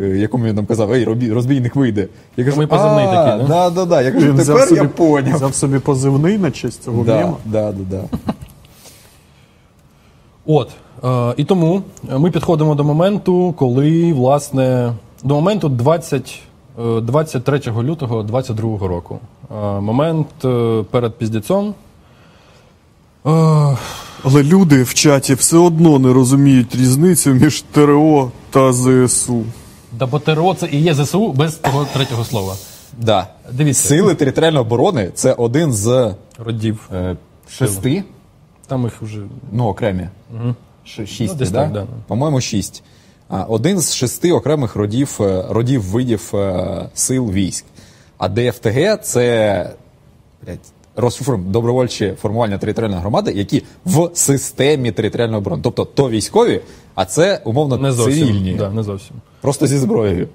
е, 0.00 0.04
Якому 0.08 0.44
він 0.44 0.54
нам 0.56 0.66
казав, 0.66 0.92
ей, 0.92 1.04
розбійник 1.32 1.76
вийде. 1.76 2.08
Я 2.36 2.44
кажу, 2.44 2.56
Ми 2.56 2.66
позивний 2.66 3.04
«А, 3.04 3.14
такий, 3.14 3.46
да?» 3.48 3.48
да, 3.48 3.70
да, 3.70 3.84
да. 3.84 4.02
Я 4.02 4.12
кажу, 4.12 4.34
тепер 4.34 4.68
собі, 4.68 4.80
я 4.80 4.88
поняв. 4.88 5.36
взяв 5.36 5.54
собі 5.54 5.78
позивний 5.78 6.38
на 6.38 6.50
честь 6.50 6.82
цього 6.84 7.04
Да, 7.04 7.16
мема. 7.16 7.36
да, 7.44 7.72
да, 7.72 7.84
да. 7.90 8.32
От. 10.50 10.70
Е, 11.04 11.34
і 11.36 11.44
тому 11.44 11.82
ми 12.18 12.30
підходимо 12.30 12.74
до 12.74 12.84
моменту, 12.84 13.54
коли, 13.58 14.12
власне, 14.12 14.92
до 15.24 15.34
моменту 15.34 15.68
20, 15.68 16.38
е, 16.78 17.00
23 17.00 17.82
лютого 17.82 18.22
22 18.22 18.88
року. 18.88 19.18
Е, 19.50 19.80
момент 19.80 20.26
е, 20.44 20.84
перед 20.90 21.14
піздецом. 21.14 21.74
Е, 23.26 23.30
Але 24.24 24.42
люди 24.42 24.82
в 24.82 24.94
чаті 24.94 25.34
все 25.34 25.56
одно 25.56 25.98
не 25.98 26.12
розуміють 26.12 26.74
різницю 26.74 27.30
між 27.30 27.62
ТРО 27.62 28.30
та 28.50 28.72
ЗСУ. 28.72 29.44
да 29.98 30.06
бо 30.06 30.18
ТРО 30.18 30.54
це 30.54 30.66
і 30.72 30.80
є 30.80 30.94
ЗСУ 30.94 31.32
без 31.32 31.54
того 31.54 31.86
третього 31.92 32.24
слова. 32.24 32.54
Да. 32.98 33.26
Дивіться. 33.52 33.88
Сили 33.88 34.14
територіальної 34.14 34.60
оборони 34.66 35.10
це 35.14 35.32
один 35.32 35.72
з 35.72 36.14
Родів. 36.44 36.90
е, 36.94 37.16
шести, 37.50 38.04
Там 38.68 38.82
їх 38.84 39.02
вже. 39.02 39.20
ну 39.52 39.64
окремі. 39.66 40.08
Ш- 40.84 41.06
Шість, 41.06 41.32
Ну, 41.32 41.38
десь 41.38 41.50
да? 41.50 41.62
так, 41.62 41.72
да. 41.72 41.86
По-моєму, 42.06 42.40
шість. 42.40 42.82
Один 43.48 43.80
з 43.80 43.94
шести 43.94 44.32
окремих 44.32 44.76
родів, 44.76 45.16
е, 45.20 45.44
родів 45.50 45.82
видів 45.82 46.30
е, 46.34 46.88
сил 46.94 47.30
військ. 47.30 47.64
А 48.18 48.28
ДФТГ 48.28 48.98
це 49.02 49.70
розформ, 50.96 51.44
добровольчі 51.52 52.14
формування 52.20 52.58
територіальної 52.58 53.00
громади, 53.00 53.32
які 53.32 53.62
в 53.84 54.10
системі 54.14 54.92
територіальної 54.92 55.38
оборони. 55.38 55.62
Тобто 55.62 55.84
то 55.84 56.10
військові, 56.10 56.60
а 56.94 57.04
це 57.04 57.40
умовно 57.44 57.76
Не 57.76 57.92
зовсім. 57.92 58.26
цивільні. 58.26 58.54
Да, 58.54 58.70
не 58.70 58.82
зовсім. 58.82 59.16
Просто 59.40 59.66
зі 59.66 59.78
зброєю. 59.78 60.28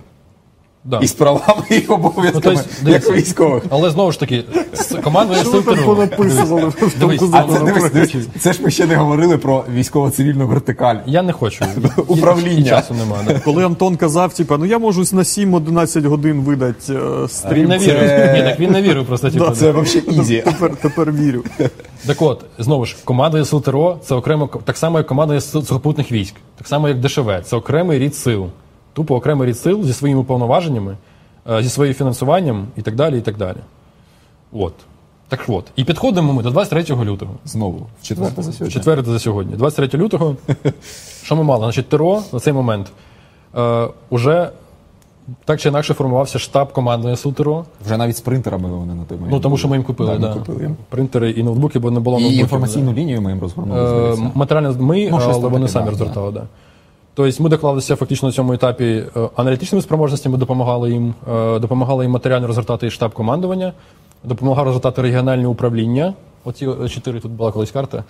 Да. 0.86 1.00
І 1.00 1.08
з 1.08 1.14
правами 1.14 1.64
і 1.70 1.80
обов'язками, 1.80 2.56
Ну, 2.56 2.62
тобто, 2.76 2.92
як 2.92 3.10
у 3.10 3.14
військових. 3.14 3.64
Але 3.70 3.90
знову 3.90 4.12
ж 4.12 4.20
таки, 4.20 4.44
командує 5.04 5.44
сил 5.44 5.64
ТРО. 5.64 5.84
понаписували 5.86 6.68
в 6.68 7.00
Дивись, 7.00 7.20
тому 7.20 7.36
А 7.36 8.40
це, 8.40 8.54
ж 8.54 8.64
ми 8.64 8.72
ще 8.72 8.86
не 8.86 8.96
говорили 8.96 9.38
про 9.38 9.64
військово-цивільну 9.74 10.48
вертикаль. 10.48 10.96
Я 11.06 11.22
не 11.22 11.34
хочу. 11.34 11.66
Управління. 12.08 12.60
І 12.60 12.64
часу 12.64 12.94
немає. 12.94 13.24
Да. 13.28 13.40
Коли 13.40 13.66
Антон 13.66 13.96
казав, 13.96 14.34
типа, 14.34 14.58
ну 14.58 14.66
я 14.66 14.80
можу 14.80 15.00
на 15.00 15.24
7-11 15.24 16.08
годин 16.08 16.42
видати 16.42 16.94
е, 16.94 17.28
stream. 17.28 17.62
Він 17.64 17.70
не 17.70 17.80
це- 17.80 18.34
Ні, 18.38 18.44
так 18.50 18.60
він 18.60 18.72
не 18.72 18.82
вірив 18.82 19.06
просто. 19.06 19.30
Типу, 19.30 19.52
Це 19.52 19.72
взагалі 19.72 20.20
easy. 20.22 20.42
Тепер, 20.46 20.76
тепер 20.76 21.12
вірю. 21.12 21.44
Так 22.08 22.22
от, 22.22 22.46
знову 22.60 22.86
ж, 22.86 22.96
команда 23.04 23.46
сил 23.46 23.62
ТРО 23.62 23.98
це 24.06 24.16
окремо 24.16 24.50
так 24.66 24.78
само, 24.78 24.98
як 24.98 25.08
команда 25.08 25.42
сухопутних 25.42 26.12
військ, 26.12 26.36
так 26.58 26.68
само, 26.68 26.88
як 26.90 27.00
ДШВ. 27.00 27.30
Це 27.44 27.56
окремий 27.56 28.00
рід 28.00 28.16
сил. 28.16 28.48
Тупо 28.94 29.16
окремий 29.16 29.48
рід 29.48 29.58
сил 29.58 29.84
зі 29.84 29.94
своїми 29.94 30.24
повноваженнями, 30.24 30.98
е, 31.52 31.64
зі 31.64 31.70
своїм 31.70 31.94
фінансуванням 31.94 32.68
і 32.78 32.82
так 32.82 32.96
далі. 32.96 33.18
і 33.18 33.22
так 33.22 33.38
далі. 33.38 33.58
От. 34.52 34.74
Так 35.28 35.40
от. 35.48 35.66
І 35.76 35.84
підходимо 35.84 36.34
ми 36.34 36.44
до 36.44 36.50
23 36.52 37.04
лютого. 37.04 37.32
Знову, 37.46 37.88
в 38.02 38.04
четверте 38.08 38.42
за 38.42 38.52
сьогодні. 38.54 38.74
Четверте 38.74 39.12
за 39.12 39.20
сьогодні. 39.20 39.56
23 39.56 40.00
лютого. 40.00 40.36
Що 41.24 41.36
ми 41.36 41.44
мали? 41.44 41.66
Значить, 41.66 41.90
ТРО 41.90 42.22
на 42.34 42.40
цей 42.40 42.54
момент 42.54 42.92
е, 43.58 43.88
уже 44.10 44.50
так 45.46 45.60
чи 45.60 45.70
інакше 45.70 45.94
формувався 45.94 46.40
штаб 46.40 46.74
командування 46.74 47.18
сил 47.18 47.34
ТРО. 47.34 47.66
Вже 47.86 47.98
навіть 47.98 48.18
з 48.18 48.22
принтерами 48.22 48.70
вони 48.70 48.96
на 48.96 49.04
той 49.04 49.18
момент. 49.18 49.34
Ну 49.34 49.40
тому 49.40 49.58
що 49.58 49.68
ми 49.68 49.76
їм 49.76 49.84
купили, 49.84 50.18
Да, 50.18 50.28
да, 50.28 50.34
купили 50.34 50.72
принтери 50.90 51.32
і 51.32 51.44
ноутбуки, 51.44 51.80
бо 51.80 51.92
не 51.92 52.00
було 52.00 52.18
І 52.18 52.22
ноутбуків. 52.22 52.42
інформаційну 52.44 52.94
лінію 52.94 53.22
ми 53.22 53.30
їм 53.32 53.42
розгорнули. 53.42 53.82
Е, 53.84 53.88
здається. 54.16 54.32
Матеріально 54.38 54.76
ми, 54.80 55.10
Ну, 55.12 55.20
щось 55.20 55.34
але 55.34 55.42
там 55.42 55.52
вони 55.52 55.66
таке, 55.66 55.74
самі 55.74 55.86
да, 55.86 55.92
розгортали. 55.92 56.32
Да. 56.32 56.44
Тобто 57.16 57.44
ми 57.44 57.50
доклалися 57.50 57.96
фактично 57.96 58.28
на 58.28 58.34
цьому 58.34 58.54
етапі 58.54 59.04
е, 59.16 59.30
аналітичними 59.36 59.82
спроможностями, 59.82 60.38
допомагали 60.38 60.92
їм, 60.92 61.14
е, 61.32 61.60
допомагали 61.60 62.06
їм 62.06 62.12
матеріально 62.12 62.48
розгортати 62.48 62.90
штаб 62.90 63.14
командування, 63.14 63.74
допомагали 64.24 64.66
розгортати 64.66 65.02
регіональне 65.02 65.48
управління. 65.48 66.14
Оці 66.46 66.70
е, 66.84 66.90
чотири 66.90 67.20
тут 67.20 67.32
була 67.32 67.52
колись 67.52 67.72
карта. 67.72 68.04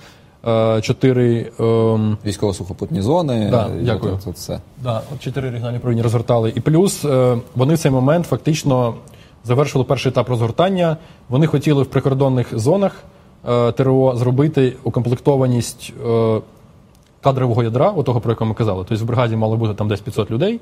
Чотири 0.81 1.51
ем, 1.59 2.17
Військово-сухопутні 2.25 3.01
зони. 3.01 3.47
Да, 3.51 3.69
дякую. 3.81 4.19
Це, 4.23 4.31
все. 4.31 4.59
Да, 4.83 5.01
от 5.13 5.19
чотири 5.19 5.49
регіональні 5.49 5.77
управління 5.77 6.03
розгортали. 6.03 6.53
І 6.55 6.59
плюс 6.59 7.03
вони 7.55 7.73
в 7.73 7.77
цей 7.77 7.91
момент 7.91 8.25
фактично 8.25 8.93
завершили 9.43 9.83
перший 9.83 10.09
етап 10.11 10.29
розгортання. 10.29 10.97
Вони 11.29 11.47
хотіли 11.47 11.83
в 11.83 11.85
прикордонних 11.85 12.59
зонах 12.59 13.03
ТРО 13.75 14.15
зробити 14.15 14.73
укомплектованість 14.83 15.93
кадрового 17.23 17.63
ядра, 17.63 17.89
отого, 17.89 18.19
про 18.21 18.31
якого 18.31 18.49
ми 18.49 18.55
казали. 18.55 18.85
Тобто 18.89 19.03
в 19.03 19.07
бригаді 19.07 19.35
мало 19.35 19.57
бути 19.57 19.73
там 19.73 19.87
десь 19.87 20.01
500 20.01 20.31
людей. 20.31 20.59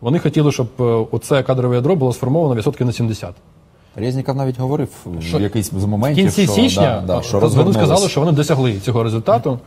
Вони 0.00 0.18
хотіли, 0.18 0.52
щоб 0.52 0.66
е, 0.80 0.82
оце 1.10 1.42
кадрове 1.42 1.76
ядро 1.76 1.96
було 1.96 2.12
сформовано 2.12 2.54
відсотків 2.54 2.86
на 2.86 2.92
70. 2.92 3.34
Резніков 3.96 4.36
навіть 4.36 4.58
говорив 4.58 4.88
Що? 5.20 5.38
в 5.38 5.42
якийсь 5.42 5.70
з 5.70 5.84
В 5.84 6.14
кінці 6.14 6.42
що, 6.42 6.52
січня 6.52 7.02
да, 7.06 7.16
да, 7.16 7.22
що 7.22 7.40
вони 7.40 7.72
сказали, 7.72 8.08
що 8.08 8.20
вони 8.20 8.32
досягли 8.32 8.78
цього 8.78 9.02
результату. 9.02 9.58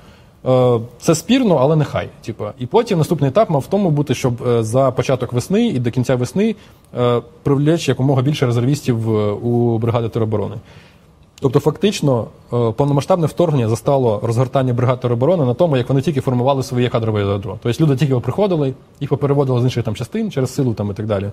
Е, 0.48 0.80
Це 1.00 1.16
спірно, 1.16 1.56
але 1.56 1.76
нехай. 1.76 2.10
Типа. 2.26 2.54
І 2.60 2.66
потім 2.66 2.98
наступний 2.98 3.30
етап 3.30 3.50
мав 3.50 3.62
в 3.62 3.68
тому 3.68 3.90
бути, 3.92 4.16
щоб 4.16 4.48
е, 4.48 4.64
за 4.64 4.92
початок 4.92 5.34
весни 5.34 5.68
і 5.68 5.80
до 5.80 5.92
кінця 5.92 6.16
весни 6.16 6.56
привлечь 7.44 7.90
якомога 7.90 8.22
більше 8.22 8.46
резервістів 8.46 9.10
у 9.48 9.78
бригади 9.78 10.10
тероборони. 10.10 10.56
Тобто, 11.44 11.60
фактично, 11.60 12.28
е, 12.54 12.72
повномасштабне 12.72 13.28
вторгнення 13.28 13.70
застало 13.70 14.20
розгортання 14.24 14.74
бригад 14.74 15.00
тероборони 15.00 15.46
на 15.46 15.54
тому, 15.54 15.78
як 15.78 15.90
вони 15.90 16.02
тільки 16.02 16.22
формували 16.22 16.64
своє 16.64 16.90
кадрове 16.90 17.22
ядро. 17.22 17.58
Тобто 17.64 17.84
люди 17.84 17.96
тільки 17.96 18.20
приходили, 18.20 18.74
їх 19.00 19.10
попереводили 19.10 19.62
з 19.62 19.64
інших 19.64 19.84
там 19.84 19.96
частин 19.96 20.32
через 20.32 20.54
силу 20.54 20.74
там 20.74 20.92
і 20.92 20.94
так 20.94 21.06
далі. 21.06 21.30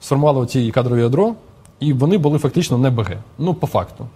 Сформували 0.00 0.46
ці 0.46 0.70
кадрові 0.70 1.00
ядро, 1.00 1.34
і 1.80 1.92
вони 1.92 2.18
були 2.18 2.38
фактично 2.38 2.78
не 2.78 2.90
БГ. 2.90 3.16
Ну, 3.38 3.54
по 3.54 3.66
факту. 3.66 4.06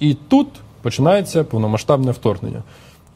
І 0.00 0.14
тут 0.14 0.48
починається 0.82 1.44
повномасштабне 1.44 2.12
вторгнення. 2.12 2.62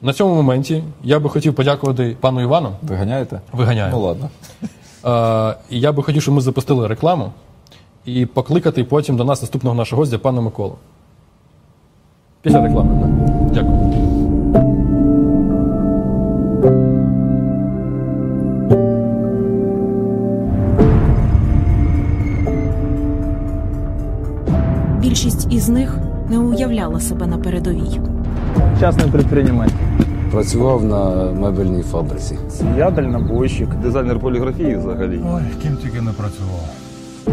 На 0.02 0.12
цьому 0.12 0.34
моменті 0.34 0.84
я 1.04 1.18
би 1.20 1.28
хотів 1.30 1.54
подякувати 1.54 2.16
пану 2.20 2.40
Івану. 2.40 2.70
Виганяєте? 2.82 3.40
Виганяю. 3.52 3.92
Ну 3.92 4.00
ладно. 4.00 4.30
Е, 5.04 5.56
і 5.70 5.80
я 5.80 5.92
би 5.92 6.02
хотів, 6.02 6.22
щоб 6.22 6.34
ми 6.34 6.40
запустили 6.40 6.86
рекламу 6.86 7.32
і 8.04 8.26
покликати 8.26 8.84
потім 8.84 9.16
до 9.16 9.24
нас 9.24 9.42
наступного 9.42 9.76
нашого 9.76 10.02
гостя, 10.02 10.18
пана 10.18 10.40
Миколу. 10.40 10.76
Після 12.46 12.60
реклами, 12.62 12.90
так. 13.00 13.10
Дякую. 13.54 13.76
Більшість 25.00 25.52
із 25.52 25.68
них 25.68 25.98
не 26.30 26.38
уявляла 26.38 27.00
себе 27.00 27.26
на 27.26 27.38
передовій. 27.38 28.00
Частный 28.80 29.10
предприниматель. 29.10 29.74
Працював 30.30 30.84
на 30.84 31.32
мебельній 31.32 31.82
фабриці. 31.82 32.38
Я 32.78 32.90
дальнобойщик. 32.90 33.68
Дизайнер 33.82 34.18
поліграфії 34.20 34.76
взагалі. 34.76 35.20
Ой, 35.34 35.42
ким 35.62 35.76
тільки 35.76 36.00
не 36.00 36.12
працював. 36.12 36.85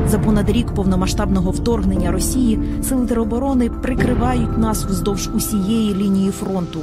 За 0.07 0.19
понад 0.19 0.49
рік 0.49 0.67
повномасштабного 0.75 1.51
вторгнення 1.51 2.11
Росії 2.11 2.59
сили 2.83 3.07
тероборони 3.07 3.69
прикривають 3.69 4.57
нас 4.57 4.85
вздовж 4.85 5.29
усієї 5.35 5.95
лінії 5.95 6.31
фронту. 6.31 6.79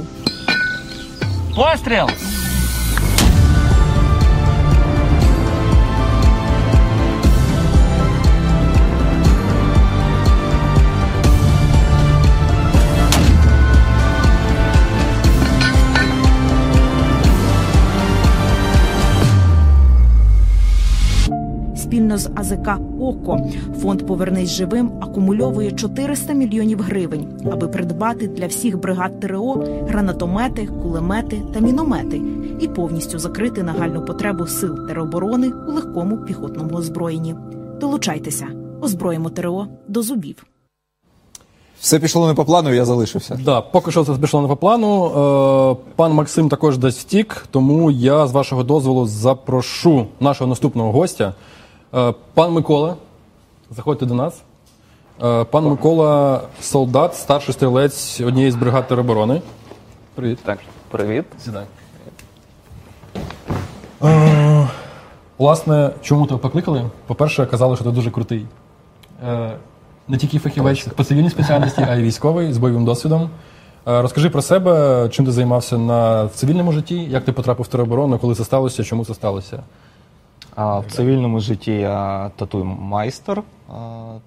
Постріл! 1.55 2.07
Спільно 22.01 22.17
з 22.17 22.29
АЗК 22.35 22.79
ОКО 22.99 23.39
фонд 23.81 24.07
Повернись 24.07 24.49
живим 24.49 24.91
акумульовує 25.01 25.71
400 25.71 26.33
мільйонів 26.33 26.81
гривень, 26.81 27.27
аби 27.51 27.67
придбати 27.67 28.27
для 28.27 28.47
всіх 28.47 28.79
бригад 28.79 29.19
ТРО 29.19 29.63
гранатомети, 29.87 30.69
кулемети 30.83 31.41
та 31.53 31.59
міномети 31.59 32.21
і 32.59 32.67
повністю 32.67 33.19
закрити 33.19 33.63
нагальну 33.63 34.05
потребу 34.05 34.47
сил 34.47 34.87
тероборони 34.87 35.51
у 35.67 35.71
легкому 35.71 36.17
піхотному 36.17 36.77
озброєнні. 36.77 37.35
Долучайтеся, 37.79 38.47
озброїмо 38.81 39.29
ТРО 39.29 39.67
до 39.87 40.01
зубів. 40.01 40.45
Все 41.79 41.99
пішло 41.99 42.27
не 42.27 42.33
по 42.33 42.45
плану, 42.45 42.73
я 42.73 42.85
залишився. 42.85 43.39
Да, 43.45 43.61
поки 43.61 43.91
що 43.91 44.03
це 44.03 44.13
пішло 44.13 44.41
не 44.41 44.47
по 44.47 44.55
плану. 44.55 45.05
Е, 45.05 45.93
пан 45.95 46.13
Максим 46.13 46.49
також 46.49 46.77
десь 46.77 46.97
втік, 46.97 47.45
тому 47.51 47.91
я 47.91 48.27
з 48.27 48.31
вашого 48.31 48.63
дозволу 48.63 49.05
запрошу 49.05 50.05
нашого 50.19 50.49
наступного 50.49 50.91
гостя. 50.91 51.33
Е, 51.93 52.13
пан 52.33 52.53
Микола, 52.53 52.95
заходьте 53.69 54.05
до 54.05 54.13
нас. 54.13 54.43
Е, 55.23 55.43
пан 55.43 55.65
Микола 55.65 56.41
солдат, 56.61 57.15
старший 57.15 57.53
стрілець 57.53 58.21
однієї 58.21 58.51
з 58.51 58.55
бригад 58.55 58.87
тероборони. 58.87 59.41
Привіт. 60.15 60.39
Так, 60.43 60.59
привіт. 60.91 61.25
Сідай. 61.43 61.63
Е, 64.03 64.67
власне, 65.37 65.91
чому 66.01 66.25
тебе 66.25 66.39
покликали? 66.39 66.89
По-перше, 67.07 67.45
казали, 67.45 67.75
що 67.75 67.85
ти 67.85 67.91
дуже 67.91 68.11
крутий. 68.11 68.45
Е, 69.27 69.51
не 70.07 70.17
тільки 70.17 70.39
фахівець 70.39 70.87
по 70.95 71.03
цивільній 71.03 71.29
спеціальності, 71.29 71.85
а 71.89 71.95
й 71.95 72.03
військовий 72.03 72.53
з 72.53 72.57
бойовим 72.57 72.85
досвідом. 72.85 73.29
Е, 73.87 74.01
Розкажи 74.01 74.29
про 74.29 74.41
себе, 74.41 75.07
чим 75.11 75.25
ти 75.25 75.31
займався 75.31 75.77
на 75.77 76.23
в 76.23 76.31
цивільному 76.31 76.71
житті, 76.71 77.03
як 77.03 77.25
ти 77.25 77.31
потрапив 77.31 77.65
в 77.65 77.69
тероборону, 77.69 78.19
коли 78.19 78.35
це 78.35 78.43
сталося, 78.43 78.83
чому 78.83 79.05
це 79.05 79.13
сталося? 79.13 79.63
А, 80.55 80.79
в 80.79 80.85
цивільному 80.85 81.39
житті 81.39 81.71
я 81.73 82.29
татуй 82.35 82.63
майстер, 82.63 83.43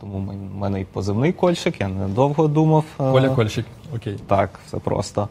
тому 0.01 0.19
в 0.55 0.59
мене 0.59 0.81
і 0.81 0.85
позивний 0.85 1.33
кольчик, 1.33 1.81
я 1.81 1.89
недовго 1.89 2.49
думав. 2.49 2.85
а, 2.99 3.13
Коля 3.13 3.29
Кольчик. 3.31 3.67
Окей. 3.97 4.17
Так, 4.27 4.51
все 4.67 4.77
просто. 4.79 5.29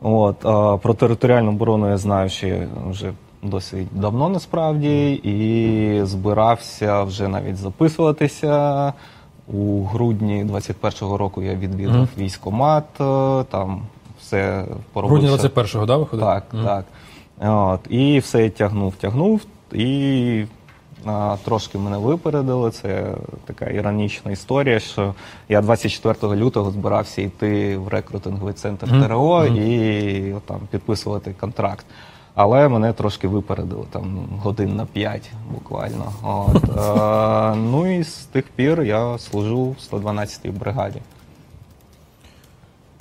От, 0.00 0.38
про 0.82 0.94
територіальну 0.94 1.50
оборону 1.50 1.88
я 1.88 1.96
знаю 1.96 2.28
ще 2.30 2.66
вже 2.90 3.12
досить 3.42 3.86
давно 3.92 4.28
насправді, 4.28 5.12
і 5.12 6.04
збирався 6.04 7.02
вже 7.02 7.28
навіть 7.28 7.56
записуватися. 7.56 8.92
У 9.52 9.84
грудні 9.84 10.44
21-го 10.44 11.16
року 11.16 11.42
я 11.42 11.54
відвідав 11.54 11.94
Мгм. 11.96 12.08
військомат, 12.18 12.84
е, 13.00 13.44
там 13.50 13.82
все 14.20 14.64
поробив. 14.92 15.18
Грудні 15.20 15.36
21-го, 15.36 15.86
да, 15.86 15.96
виходить? 15.96 16.24
Так, 16.26 16.44
Мгм. 16.52 16.64
так. 16.64 16.84
От, 17.50 17.80
і 17.88 18.18
все 18.18 18.42
я 18.44 18.50
тягнув, 18.50 18.94
тягнув, 18.94 19.40
і 19.74 20.46
а, 21.06 21.36
трошки 21.44 21.78
мене 21.78 21.98
випередили. 21.98 22.70
Це 22.70 23.14
така 23.44 23.66
іронічна 23.66 24.32
історія, 24.32 24.80
що 24.80 25.14
я 25.48 25.60
24 25.62 26.36
лютого 26.36 26.70
збирався 26.70 27.22
йти 27.22 27.76
в 27.76 27.88
рекрутинговий 27.88 28.54
центр 28.54 28.86
Мгм. 28.86 29.02
ТРО 29.02 29.44
Мгм. 29.44 29.56
і 29.56 30.32
от, 30.32 30.42
там, 30.42 30.60
підписувати 30.70 31.34
контракт. 31.40 31.86
Але 32.34 32.68
мене 32.68 32.92
трошки 32.92 33.28
випередили, 33.28 33.84
там 33.90 34.18
годин 34.42 34.76
на 34.76 34.86
5 34.86 35.30
буквально. 35.52 36.12
От, 36.22 36.64
е, 36.64 37.56
ну 37.56 37.98
і 37.98 38.02
з 38.04 38.14
тих 38.16 38.44
пір 38.56 38.82
я 38.82 39.18
служу 39.18 39.64
в 39.64 39.94
112-й 39.94 40.50
бригаді. 40.50 41.00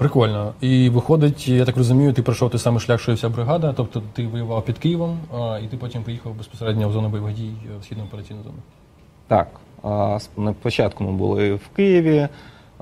Прикольно. 0.04 0.54
І 0.62 0.90
виходить, 0.90 1.48
я 1.48 1.66
так 1.66 1.78
розумію, 1.78 2.14
ти 2.14 2.22
пройшов 2.22 2.50
той 2.50 2.60
самий 2.60 2.80
шлях, 2.80 3.02
що 3.02 3.12
і 3.12 3.16
вся 3.16 3.30
бригада, 3.30 3.74
тобто 3.78 4.02
ти 4.14 4.28
воював 4.28 4.66
під 4.66 4.78
Києвом, 4.78 5.20
а, 5.34 5.60
і 5.64 5.68
ти 5.68 5.78
потім 5.78 6.04
поїхав 6.04 6.34
безпосередньо 6.38 6.90
в 6.90 6.92
зону 6.92 7.10
бойових 7.10 7.34
дій 7.36 7.52
е, 7.66 7.80
в 7.82 7.84
східну 7.84 8.04
операційну 8.04 8.44
зону. 8.44 8.56
Так, 9.28 9.48
а, 9.84 10.18
на 10.38 10.54
початку 10.54 11.04
ми 11.04 11.12
були 11.12 11.54
в 11.54 11.68
Києві. 11.76 12.28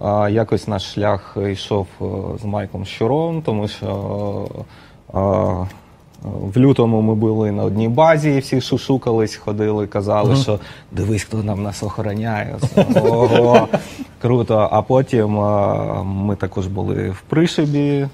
а, 0.01 0.29
Якось 0.29 0.67
наш 0.67 0.93
шлях 0.93 1.37
йшов 1.41 1.87
е, 2.01 2.05
з 2.41 2.45
Майклом 2.45 2.85
Щуром, 2.85 3.41
тому 3.41 3.67
що 3.67 4.47
а, 5.13 5.19
в 6.23 6.57
лютому 6.57 7.01
ми 7.01 7.15
були 7.15 7.51
на 7.51 7.63
одній 7.63 7.89
базі, 7.89 8.31
і 8.35 8.39
всі 8.39 8.61
шушукались, 8.61 9.35
ходили, 9.35 9.87
казали, 9.87 10.35
що 10.35 10.59
дивись, 10.91 11.23
хто 11.23 11.37
нам 11.37 11.63
нас 11.63 11.83
охороняє. 11.83 12.55
Ого, 12.95 13.67
круто. 14.21 14.69
А 14.71 14.81
потім 14.81 15.39
а, 15.39 16.03
ми 16.03 16.35
також 16.35 16.67
були 16.67 17.09
в 17.09 17.21
Пришибі. 17.21 18.07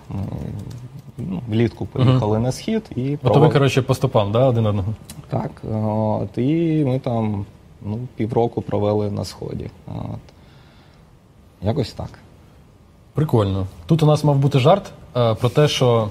ну, 1.17 1.41
Влітку 1.49 1.85
поїхали 1.85 2.39
на 2.39 2.51
схід 2.51 2.83
і 2.95 3.15
Ото 3.23 3.39
ви, 3.39 3.45
провели- 3.47 3.53
коротше, 3.53 3.81
по 3.81 3.95
стопам, 3.95 4.31
да, 4.31 4.45
один 4.45 4.65
одного. 4.65 4.93
так, 5.29 5.51
от, 5.73 6.37
і 6.37 6.83
ми 6.87 6.99
там 6.99 7.45
ну, 7.85 7.99
півроку 8.15 8.61
провели 8.61 9.11
на 9.11 9.25
сході. 9.25 9.69
От. 9.87 10.19
Якось 11.61 11.91
так. 11.93 12.09
Прикольно. 13.13 13.67
Тут 13.85 14.03
у 14.03 14.05
нас 14.05 14.23
мав 14.23 14.35
бути 14.37 14.59
жарт 14.59 14.91
е, 15.17 15.33
про 15.33 15.49
те, 15.49 15.67
що. 15.67 16.09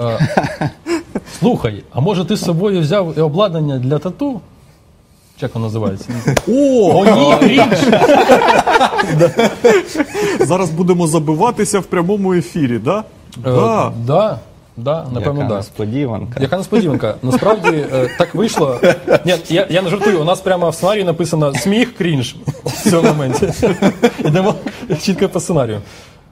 Е, 0.00 0.18
слухай, 1.38 1.84
а 1.92 2.00
може 2.00 2.24
ти 2.24 2.36
з 2.36 2.44
собою 2.44 2.80
взяв 2.80 3.18
і 3.18 3.20
обладнання 3.20 3.78
для 3.78 3.98
тату? 3.98 4.40
Як 5.40 5.54
воно 5.54 5.66
називається? 5.66 6.08
О, 6.48 7.04
ні! 7.42 7.62
Зараз 10.40 10.70
будемо 10.70 11.06
забиватися 11.06 11.80
в 11.80 11.84
прямому 11.84 12.34
ефірі, 12.34 12.78
да? 12.78 12.98
Е, 12.98 13.02
Да. 13.44 13.92
да, 14.06 14.38
да, 14.76 15.06
напевно, 15.12 15.40
Яка 15.40 15.48
да. 15.54 15.56
несподіванка. 15.56 16.40
Яка 16.40 16.56
несподіванка. 16.56 17.14
Насправді 17.22 17.68
е, 17.92 18.10
так 18.18 18.34
вийшло. 18.34 18.80
Ні, 19.24 19.34
я, 19.48 19.66
я 19.70 19.82
не 19.82 19.90
жартую. 19.90 20.20
У 20.20 20.24
нас 20.24 20.40
прямо 20.40 20.70
в 20.70 20.74
сценарії 20.74 21.04
написано 21.04 21.54
сміх, 21.54 21.96
крінж 21.96 22.36
в 22.64 22.90
цьому 22.90 23.08
моменті. 23.08 23.48
Йдемо 24.18 24.54
чітко 25.02 25.28
по 25.28 25.40
сценарію. 25.40 25.80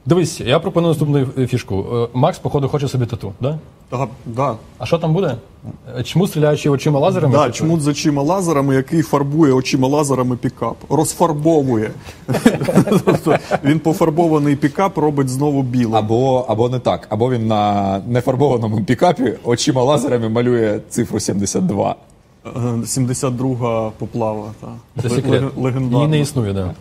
Дивись, 0.07 0.41
я 0.41 0.59
пропоную 0.59 0.89
наступну 0.95 1.47
фішку. 1.47 1.85
Е, 1.95 2.09
Макс, 2.15 2.39
походу, 2.39 2.69
хоче 2.69 2.89
собі 2.89 3.07
тату, 3.07 3.33
да? 3.41 3.59
Да, 3.91 4.07
да. 4.27 4.55
А 4.79 4.87
що 4.87 4.99
там 4.99 5.12
буде? 5.15 5.35
Е, 5.99 6.03
Чому 6.03 6.27
стріляючи 6.27 6.70
очима 6.70 7.01
лазерами? 7.01 7.33
Да, 7.35 7.47
Чи 7.51 7.59
чмут 7.59 7.81
з 7.81 7.89
очима 7.89 8.23
лазерами, 8.23 8.75
який 8.75 9.03
фарбує 9.03 9.53
очима 9.53 9.89
лазерами 9.89 10.37
пікап. 10.37 10.77
Розфарбовує. 10.89 11.91
Тобто 13.05 13.37
він 13.65 13.79
пофарбований 13.79 14.57
пікап 14.57 14.99
робить 14.99 15.29
знову 15.29 15.62
білим. 15.62 15.97
Або, 15.97 16.45
або 16.49 16.69
не 16.69 16.79
так, 16.79 17.07
або 17.11 17.31
він 17.31 17.47
на 17.47 17.99
нефарбованому 18.09 18.85
пікапі 18.85 19.35
очима 19.45 19.83
лазерами 19.83 20.29
малює 20.29 20.81
цифру 20.89 21.20
72. 21.20 21.95
Е, 22.47 22.87
72 22.87 23.91
поплава. 23.99 24.45
Та. 24.61 25.03
Це 25.03 25.11
секрет. 25.11 25.43
ле- 25.43 25.62
Легендарна. 25.62 25.97
Її 25.97 26.09
не 26.09 26.20
існує, 26.20 26.53
да. 26.53 26.75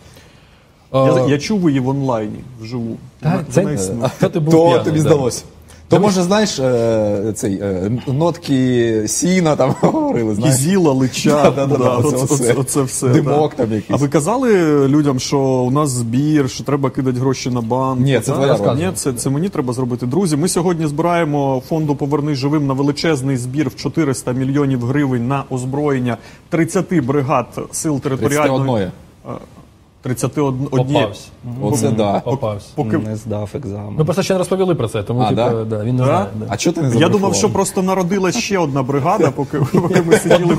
Я, 0.94 1.24
Е, 1.24 1.30
я 1.30 1.38
чув 1.38 1.68
її 1.68 1.80
в 1.80 1.88
онлайні 1.88 2.40
вживу. 2.60 2.96
Та, 3.20 3.30
Вона- 3.30 3.44
це- 3.50 3.60
вона 3.60 3.74
існує. 3.74 4.10
Це 4.20 4.28
ти 4.28 4.40
був 4.40 4.52
То 4.54 4.64
п'яний, 4.66 4.84
тобі 4.84 4.96
да. 4.96 5.02
здалося. 5.02 5.44
То 5.88 6.00
може, 6.00 6.22
знаєш, 6.22 6.58
е, 6.58 7.32
цей 7.34 7.54
е, 7.62 7.90
нотки 8.06 9.02
сіна 9.06 9.56
там 9.56 9.74
говорили, 9.80 10.34
знаєш. 10.34 10.56
Кізіла, 10.56 10.92
лича, 10.92 11.48
оце 11.48 12.16
оце, 12.16 12.34
все. 12.34 12.34
оце, 12.34 12.54
оце 12.60 12.82
все. 12.82 13.08
Димок 13.08 13.54
там 13.54 13.72
якийсь. 13.72 13.90
А 13.90 13.96
ви 13.96 14.08
казали 14.08 14.52
людям, 14.88 15.20
що 15.20 15.38
у 15.38 15.70
нас 15.70 15.90
збір, 15.90 16.50
що 16.50 16.64
треба 16.64 16.90
кидати 16.90 17.18
гроші 17.18 17.50
на 17.50 17.60
банк? 17.60 18.00
Ні, 18.00 18.20
це 18.20 18.32
твоя. 18.32 18.74
Ні, 18.74 18.90
це, 18.94 19.12
це 19.12 19.30
мені 19.30 19.48
треба 19.48 19.72
зробити. 19.72 20.06
Друзі, 20.06 20.36
ми 20.36 20.48
сьогодні 20.48 20.86
збираємо 20.86 21.62
фонду 21.68 21.94
Повернись 21.94 22.38
живим 22.38 22.66
на 22.66 22.74
величезний 22.74 23.36
збір 23.36 23.68
в 23.68 23.76
400 23.76 24.32
мільйонів 24.32 24.84
гривень 24.84 25.28
на 25.28 25.44
озброєння 25.50 26.16
30 26.48 27.00
бригад 27.04 27.46
сил 27.72 28.00
територіальної... 28.00 28.90
31. 29.24 29.59
31 30.02 30.66
Попався. 30.66 31.28
Оце 31.62 31.90
да. 31.90 32.20
Попався. 32.20 32.66
Поки... 32.74 32.98
Не 32.98 33.16
здав 33.16 33.50
екзамен. 33.54 33.94
Ми 33.98 34.04
просто 34.04 34.22
ще 34.22 34.34
не 34.34 34.38
розповіли 34.38 34.74
про 34.74 34.88
це, 34.88 35.02
тому 35.02 35.20
А, 35.20 35.28
типу, 35.28 35.36
да? 35.36 35.64
да, 35.64 35.84
він 35.84 35.96
не 35.96 36.02
Да? 36.02 36.06
знає. 36.08 36.26
Да. 36.34 36.46
А 36.48 36.56
чого 36.56 36.74
ти 36.74 36.82
не 36.82 36.96
Я 36.96 37.08
думав, 37.08 37.34
що 37.34 37.50
просто 37.50 37.82
народилась 37.82 38.36
ще 38.38 38.58
одна 38.58 38.82
бригада, 38.82 39.30
поки, 39.30 39.58
поки 39.72 40.02
ми 40.02 40.16
сиділи, 40.16 40.56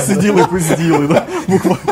сиділи 0.00 0.44
пизділи, 0.50 1.06
да? 1.08 1.22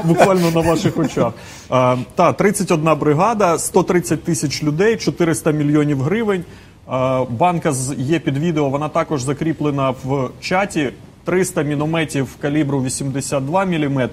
Буквально 0.05 0.51
на 0.51 0.61
ваших 0.61 0.99
очах. 0.99 1.33
А, 1.71 1.97
та, 2.15 2.33
31 2.33 2.95
бригада, 2.99 3.59
130 3.59 4.25
тисяч 4.25 4.63
людей, 4.63 4.97
400 4.97 5.51
мільйонів 5.51 6.03
гривень. 6.03 6.45
А, 6.87 7.25
банка 7.31 7.73
з- 7.73 7.95
є 7.99 8.19
під 8.19 8.39
відео, 8.39 8.69
вона 8.69 8.89
також 8.89 9.23
закріплена 9.23 9.91
в 10.05 10.29
чаті. 10.41 10.91
300 11.25 11.63
мінометів 11.63 12.37
калібру 12.41 12.83
82 12.83 13.65
мм, 13.65 14.09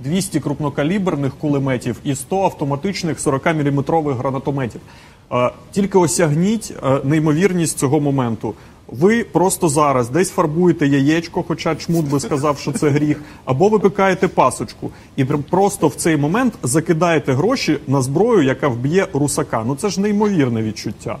200 0.00 0.40
крупнокаліберних 0.40 1.32
кулеметів 1.34 2.00
і 2.04 2.14
100 2.14 2.42
автоматичних 2.42 3.18
40-мм 3.18 4.16
гранатометів. 4.16 4.80
Е, 5.32 5.50
Тільки 5.72 5.98
осягніть 5.98 6.74
е, 6.82 7.00
неймовірність 7.04 7.78
цього 7.78 8.00
моменту. 8.00 8.54
Ви 8.88 9.24
просто 9.24 9.68
зараз 9.68 10.10
десь 10.10 10.30
фарбуєте 10.30 10.86
яєчко, 10.86 11.44
хоча 11.48 11.76
чмут 11.76 12.10
би 12.10 12.20
сказав, 12.20 12.58
що 12.58 12.72
це 12.72 12.88
гріх, 12.88 13.22
або 13.44 13.68
випікаєте 13.68 14.28
пасочку, 14.28 14.90
і 15.16 15.24
просто 15.24 15.88
в 15.88 15.94
цей 15.94 16.16
момент 16.16 16.54
закидаєте 16.62 17.32
гроші 17.32 17.78
на 17.86 18.02
зброю, 18.02 18.42
яка 18.42 18.68
вб'є 18.68 19.06
русака. 19.12 19.64
Ну 19.66 19.76
це 19.76 19.88
ж 19.88 20.00
неймовірне 20.00 20.62
відчуття. 20.62 21.18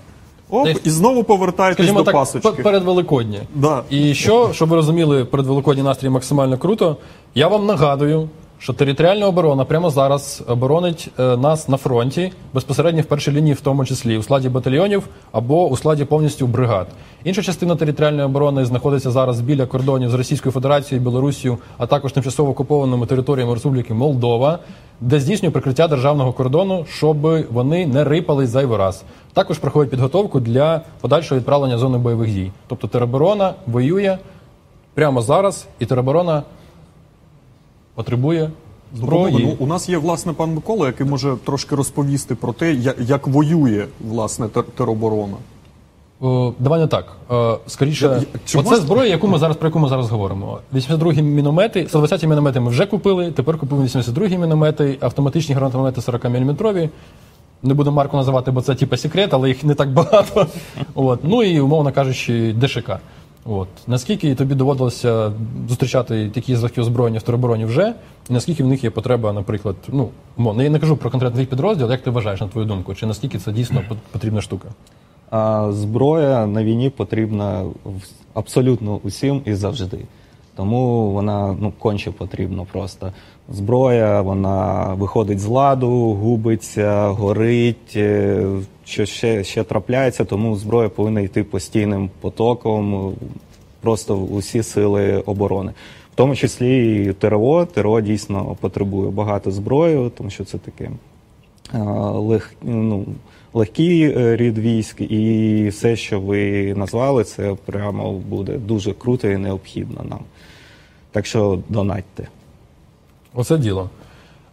Оп, 0.50 0.64
Десь- 0.64 0.80
і 0.84 0.90
знову 0.90 1.24
повертаєтесь 1.24 1.76
Скажімо 1.76 1.98
до 1.98 2.04
так, 2.04 2.14
пасочки. 2.14 2.50
пе- 2.50 2.62
перед 2.62 2.84
Великодні. 2.84 3.40
Да. 3.54 3.82
І 3.90 4.14
що, 4.14 4.50
щоб 4.52 4.68
ви 4.68 4.76
розуміли, 4.76 5.24
передвеликодній 5.24 5.82
настрій 5.82 6.08
максимально 6.08 6.58
круто. 6.58 6.96
Я 7.34 7.48
вам 7.48 7.66
нагадую, 7.66 8.28
що 8.58 8.72
територіальна 8.72 9.26
оборона 9.26 9.64
прямо 9.64 9.90
зараз 9.90 10.42
оборонить 10.46 11.08
е, 11.18 11.36
нас 11.36 11.68
на 11.68 11.76
фронті, 11.76 12.32
безпосередньо 12.54 13.02
в 13.02 13.04
першій 13.04 13.32
лінії, 13.32 13.54
в 13.54 13.60
тому 13.60 13.84
числі 13.84 14.18
у 14.18 14.22
складі 14.22 14.48
батальйонів 14.48 15.08
або 15.32 15.68
у 15.68 15.76
складі 15.76 16.04
повністю 16.04 16.46
бригад. 16.46 16.86
Інша 17.24 17.42
частина 17.42 17.76
територіальної 17.76 18.26
оборони 18.26 18.64
знаходиться 18.64 19.10
зараз 19.10 19.40
біля 19.40 19.66
кордонів 19.66 20.10
з 20.10 20.14
Російською 20.14 20.52
Федерацією, 20.52 21.04
Білорусією, 21.04 21.58
а 21.78 21.86
також 21.86 22.12
тимчасово 22.12 22.50
окупованими 22.50 23.06
територіями 23.06 23.54
Республіки 23.54 23.94
Молдова, 23.94 24.58
де 25.00 25.20
здійснює 25.20 25.50
прикриття 25.50 25.88
державного 25.88 26.32
кордону, 26.32 26.84
щоб 26.88 27.18
вони 27.52 27.86
не 27.86 28.04
рипались 28.04 28.50
зайвий 28.50 28.78
раз. 28.78 29.04
Також 29.32 29.58
проходить 29.58 29.90
підготовку 29.90 30.40
для 30.40 30.80
подальшого 31.00 31.38
відправлення 31.38 31.78
зони 31.78 31.98
бойових 31.98 32.30
дій. 32.30 32.52
Тобто 32.66 32.88
тероборона 32.88 33.54
воює 33.66 34.18
прямо 34.94 35.22
зараз, 35.22 35.66
і 35.78 35.86
тероборона 35.86 36.42
потребує 37.94 38.50
Зброї. 38.96 39.44
Ну, 39.46 39.56
у 39.58 39.66
нас 39.66 39.88
є 39.88 39.98
власне 39.98 40.32
пан 40.32 40.54
Микола, 40.54 40.86
який 40.86 41.06
може 41.06 41.36
трошки 41.44 41.74
розповісти 41.76 42.34
про 42.34 42.52
те, 42.52 42.76
як 43.00 43.26
воює 43.26 43.86
власне 44.08 44.48
тероборона. 44.48 45.36
О, 46.20 46.52
давай 46.58 46.80
не 46.80 46.86
так. 46.86 47.12
Е, 47.32 47.56
скоріше, 47.66 48.22
чи 48.44 48.58
оце 48.58 48.70
можна- 48.70 48.86
зброя, 48.86 49.10
яку 49.10 49.28
ми 49.28 49.38
зараз 49.38 49.56
про 49.56 49.68
яку 49.68 49.78
ми 49.78 49.88
зараз 49.88 50.10
говоримо. 50.10 50.58
82-гі 50.74 51.22
міномети, 51.22 51.86
120-ті 51.92 52.26
міномети 52.26 52.60
ми 52.60 52.70
вже 52.70 52.86
купили. 52.86 53.30
Тепер 53.32 53.58
купуємо 53.58 53.86
82-гі 53.86 54.38
міномети, 54.38 54.98
автоматичні 55.00 55.54
гранатомети 55.54 56.00
40 56.02 56.24
мм. 56.24 56.56
Не 57.62 57.74
буду 57.74 57.92
марку 57.92 58.16
називати, 58.16 58.50
бо 58.50 58.62
це 58.62 58.74
типу 58.74 58.96
секрет, 58.96 59.34
але 59.34 59.48
їх 59.48 59.64
не 59.64 59.74
так 59.74 59.88
багато. 59.92 60.46
От. 60.94 61.20
Ну 61.24 61.42
і 61.42 61.60
умовно 61.60 61.92
кажучи, 61.92 62.54
ДШК. 62.60 62.90
От. 63.46 63.68
Наскільки 63.86 64.34
тобі 64.34 64.54
доводилося 64.54 65.32
зустрічати 65.68 66.30
такі 66.34 66.56
зразки 66.56 66.80
озброєння 66.80 67.18
в 67.18 67.22
теробороні 67.22 67.64
вже, 67.64 67.94
і 68.30 68.32
наскільки 68.32 68.64
в 68.64 68.66
них 68.66 68.84
є 68.84 68.90
потреба, 68.90 69.32
наприклад, 69.32 69.76
ну, 69.88 70.08
умовно, 70.36 70.62
я 70.62 70.70
не 70.70 70.78
кажу 70.78 70.96
про 70.96 71.10
конкретний 71.10 71.46
підрозділ, 71.46 71.90
як 71.90 72.02
ти 72.02 72.10
вважаєш, 72.10 72.40
на 72.40 72.48
твою 72.48 72.66
думку, 72.66 72.94
чи 72.94 73.06
наскільки 73.06 73.38
це 73.38 73.52
дійсно 73.52 73.80
пот- 73.90 73.96
потрібна 74.12 74.40
штука? 74.40 74.68
А 75.30 75.72
зброя 75.72 76.46
на 76.46 76.64
війні 76.64 76.90
потрібна 76.90 77.64
абсолютно 78.34 79.00
усім 79.02 79.42
і 79.44 79.54
завжди. 79.54 79.98
Тому 80.56 81.10
вона 81.10 81.56
ну, 81.60 81.72
конче 81.78 82.10
потрібна 82.10 82.66
просто. 82.72 83.12
Зброя, 83.48 84.20
вона 84.20 84.84
виходить 84.94 85.40
з 85.40 85.46
ладу, 85.46 85.90
губиться, 85.90 87.08
горить, 87.08 87.92
е, 87.96 88.46
що 88.84 89.06
ще, 89.06 89.44
ще 89.44 89.64
трапляється, 89.64 90.24
тому 90.24 90.56
зброя 90.56 90.88
повинна 90.88 91.20
йти 91.20 91.44
постійним 91.44 92.10
потоком, 92.20 93.14
просто 93.80 94.16
в 94.16 94.34
усі 94.34 94.62
сили 94.62 95.18
оборони. 95.18 95.72
В 96.12 96.16
тому 96.16 96.36
числі 96.36 97.04
і 97.04 97.12
ТРО. 97.12 97.66
ТРО 97.66 98.00
дійсно 98.00 98.56
потребує 98.60 99.10
багато 99.10 99.50
зброї, 99.50 100.10
тому 100.10 100.30
що 100.30 100.44
це 100.44 100.58
таке 100.58 100.90
лег, 102.12 102.52
ну, 102.62 103.06
легкий 103.54 104.02
е, 104.02 104.36
рід 104.36 104.58
військ, 104.58 105.00
і 105.00 105.68
все, 105.68 105.96
що 105.96 106.20
ви 106.20 106.74
назвали, 106.74 107.24
це 107.24 107.56
прямо 107.66 108.12
буде 108.12 108.52
дуже 108.52 108.92
круто 108.92 109.28
і 109.28 109.36
необхідно 109.36 110.04
нам. 110.08 110.20
Так 111.12 111.26
що 111.26 111.58
донатьте. 111.68 112.28
Оце 113.34 113.58
діло. 113.58 113.90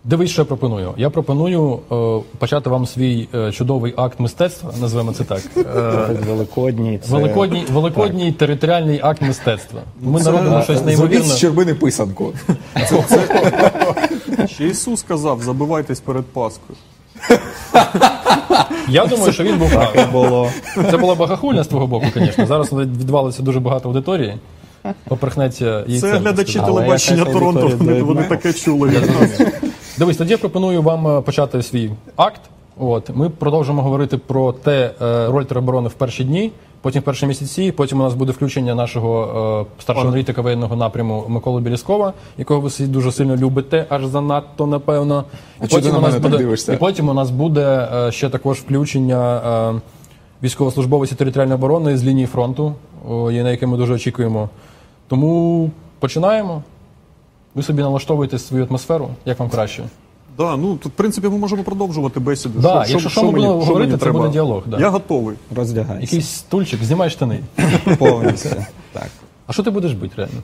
Дивись, 0.03 0.31
що 0.31 0.41
я 0.41 0.45
пропоную. 0.45 0.93
Я 0.97 1.09
пропоную 1.09 1.79
е, 1.91 2.19
почати 2.37 2.69
вам 2.69 2.85
свій 2.85 3.27
е, 3.35 3.51
чудовий 3.51 3.93
акт 3.97 4.19
мистецтва, 4.19 4.73
назвемо 4.81 5.13
це 5.13 5.23
так. 5.23 5.41
Е, 5.57 6.15
Великодній 6.27 6.97
це 6.97 7.13
великодній, 7.13 7.65
великодній 7.71 8.31
територіальний 8.31 8.99
акт 9.03 9.21
мистецтва. 9.21 9.81
Ми 10.01 10.19
Це- 10.19 10.31
народимо 10.31 10.61
щось 10.61 10.85
неймовірне. 10.85 11.15
Зробіть 11.17 11.31
з 11.31 11.37
щербини 11.37 11.73
писанку. 11.73 12.33
Ще 14.47 14.67
Ісус 14.67 14.99
сказав, 14.99 15.41
забивайтесь 15.41 15.99
перед 15.99 16.25
Паскою. 16.25 16.77
Я 18.87 19.05
думаю, 19.05 19.33
що 19.33 19.43
він 19.43 19.57
був 19.57 19.71
було. 20.11 20.49
Це 20.91 20.97
було 20.97 21.15
багахульня 21.15 21.63
з 21.63 21.67
твого 21.67 21.87
боку, 21.87 22.05
звісно. 22.13 22.45
Зараз 22.45 22.73
відвалиться 22.73 23.43
дуже 23.43 23.59
багато 23.59 23.89
аудиторії. 23.89 24.37
Поперхнеться 25.07 25.83
яйцем. 25.87 26.11
Це 26.11 26.17
глядачі 26.17 26.59
телебачення 26.59 27.25
Торонто, 27.25 27.71
вони, 27.79 28.23
таке 28.23 28.53
чули 28.53 28.89
від 28.89 29.01
нас. 29.01 29.41
Дивись, 29.97 30.17
тоді 30.17 30.31
я 30.31 30.37
пропоную 30.37 30.81
вам 30.81 31.07
е, 31.07 31.21
почати 31.21 31.63
свій 31.63 31.91
акт. 32.15 32.41
От 32.77 33.09
ми 33.15 33.29
продовжимо 33.29 33.81
говорити 33.81 34.17
про 34.17 34.51
те 34.51 34.91
е, 35.01 35.27
роль 35.27 35.43
тероборони 35.43 35.89
в 35.89 35.93
перші 35.93 36.23
дні, 36.23 36.51
потім 36.81 37.01
в 37.01 37.05
перші 37.05 37.25
місяці. 37.25 37.71
Потім 37.71 37.99
у 37.99 38.03
нас 38.03 38.13
буде 38.13 38.31
включення 38.31 38.75
нашого 38.75 39.67
е, 39.77 39.81
старшого 39.81 40.07
аналітика 40.07 40.41
воєнного 40.41 40.75
напряму 40.75 41.25
Миколи 41.27 41.61
Біліскова, 41.61 42.13
якого 42.37 42.61
ви 42.61 42.67
всі 42.67 42.87
дуже 42.87 43.11
сильно 43.11 43.35
любите, 43.35 43.85
аж 43.89 44.05
занадто 44.05 44.67
напевно. 44.67 45.23
А 45.59 45.67
чого 45.67 45.81
ти 45.81 45.89
у 45.89 46.01
нас 46.01 46.15
буде 46.15 46.37
дивишся? 46.37 46.73
і 46.73 46.77
потім 46.77 47.09
у 47.09 47.13
нас 47.13 47.29
буде 47.29 47.89
е, 47.95 48.11
ще 48.11 48.29
також 48.29 48.57
включення 48.57 49.41
е, 49.75 49.81
військовослужбовців 50.43 51.17
територіальної 51.17 51.55
оборони 51.55 51.97
з 51.97 52.03
лінії 52.03 52.27
фронту, 52.27 52.73
о, 53.09 53.31
на 53.31 53.51
яке 53.51 53.67
ми 53.67 53.77
дуже 53.77 53.93
очікуємо. 53.93 54.49
Тому 55.11 55.71
починаємо. 55.99 56.63
Ви 57.55 57.63
собі 57.63 57.81
налаштовуєте 57.81 58.39
свою 58.39 58.65
атмосферу, 58.65 59.09
як 59.25 59.39
вам 59.39 59.49
краще. 59.49 59.83
Да, 60.37 60.57
ну 60.57 60.75
тут, 60.75 60.91
в 60.91 60.95
принципі, 60.95 61.27
ми 61.29 61.37
можемо 61.37 61.63
продовжувати 61.63 62.19
бесіду. 62.19 62.59
Да, 62.59 62.85
якщо 62.87 63.09
що 63.09 63.23
ми 63.23 63.31
мені- 63.31 63.45
будемо 63.45 63.65
говорити, 63.65 63.79
мені 63.79 63.91
це 63.91 64.03
треба? 64.03 64.19
буде 64.19 64.31
діалог, 64.31 64.63
да. 64.67 64.79
Я 64.79 64.89
готовий. 64.89 65.35
Роздягайся. 65.55 66.01
Якийсь 66.01 66.29
стульчик, 66.29 66.83
знімай 66.83 67.09
штани. 67.09 67.39
повністю. 67.99 68.55
Так. 68.91 69.07
А 69.47 69.53
що 69.53 69.63
ти 69.63 69.69
будеш 69.69 69.93
бити 69.93 70.13
реально? 70.17 70.41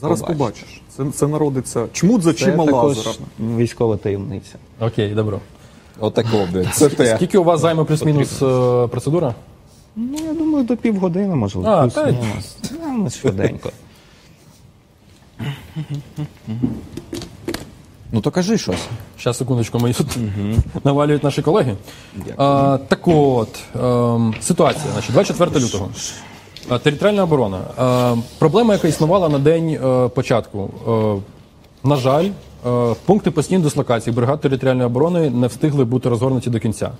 Зараз 0.00 0.20
Побачиш. 0.20 0.38
побачиш. 0.38 0.82
Це, 0.96 1.18
це 1.18 1.26
народиться. 1.26 1.86
Чмут 1.92 2.22
за 2.22 2.34
чима 2.34 2.64
лазера. 2.64 3.10
військова 3.38 3.96
таємниця. 3.96 4.54
Окей, 4.80 5.14
добро. 5.14 5.40
Отако, 6.00 6.48
блядь. 6.52 6.74
Це 6.74 6.88
те. 6.88 7.16
Скільки 7.16 7.38
у 7.38 7.44
вас 7.44 7.60
займе 7.60 7.84
плюс-мінус 7.84 8.42
е, 8.42 8.86
процедура? 8.86 9.34
Ну, 9.96 10.18
я 10.26 10.32
думаю, 10.34 10.64
до 10.64 10.76
півгодини, 10.76 11.34
можливо. 11.34 11.68
А, 11.68 11.82
плюс 11.82 11.94
та- 11.94 12.06
мінус. 12.06 12.56
Ну, 12.96 13.10
швиденько. 13.10 13.70
Ну 18.12 18.20
то 18.20 18.30
кажи 18.30 18.58
щось. 18.58 18.86
Зараз, 19.22 19.38
секундочку, 19.38 19.78
мої 19.78 19.94
тут 19.94 20.06
навалюють 20.84 21.24
наші 21.24 21.42
колеги. 21.42 21.76
А, 22.36 22.78
так 22.88 23.08
от, 23.08 23.48
ем, 23.82 24.34
ситуація. 24.40 24.92
Значить, 24.92 25.12
24 25.12 25.64
лютого. 25.66 25.88
А, 26.68 26.78
Територіальна 26.78 27.22
оборона. 27.22 27.60
Е, 28.16 28.22
проблема, 28.38 28.74
яка 28.74 28.88
існувала 28.88 29.28
на 29.28 29.38
день 29.38 29.68
е, 29.84 30.08
початку. 30.08 30.70
Е, 30.88 31.88
на 31.88 31.96
жаль, 31.96 32.28
е, 32.66 32.94
пункти 33.06 33.30
постійної 33.30 33.64
дислокації 33.64 34.16
бригад 34.16 34.40
територіальної 34.40 34.86
оборони 34.86 35.30
не 35.30 35.46
встигли 35.46 35.84
бути 35.84 36.08
розгорнуті 36.08 36.50
до 36.50 36.60
кінця. 36.60 36.90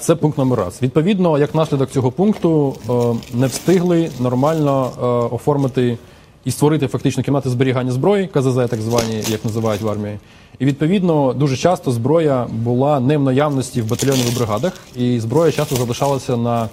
Це 0.00 0.14
пункт 0.14 0.38
номер 0.38 0.58
раз. 0.58 0.82
Відповідно, 0.82 1.38
як 1.38 1.54
наслідок 1.54 1.90
цього 1.90 2.10
пункту 2.10 2.76
е, 2.90 3.36
не 3.38 3.46
встигли 3.46 4.10
нормально 4.20 4.90
е, 4.98 5.06
оформити 5.34 5.98
і 6.44 6.50
створити 6.50 6.86
фактично 6.86 7.22
кімнати 7.22 7.50
зберігання 7.50 7.92
зброї, 7.92 8.26
КЗЗ, 8.26 8.54
так 8.54 8.80
звані, 8.80 9.22
як 9.28 9.44
називають 9.44 9.82
в 9.82 9.88
армії. 9.88 10.18
І 10.58 10.64
відповідно 10.64 11.32
дуже 11.32 11.56
часто 11.56 11.90
зброя 11.90 12.46
була 12.52 13.00
не 13.00 13.16
в 13.18 13.22
наявності 13.22 13.82
в 13.82 13.88
батальйонах 13.88 14.32
і 14.32 14.36
бригадах, 14.36 14.72
і 14.96 15.20
зброя 15.20 15.52
часто 15.52 15.76
залишалася 15.76 16.36
на 16.36 16.68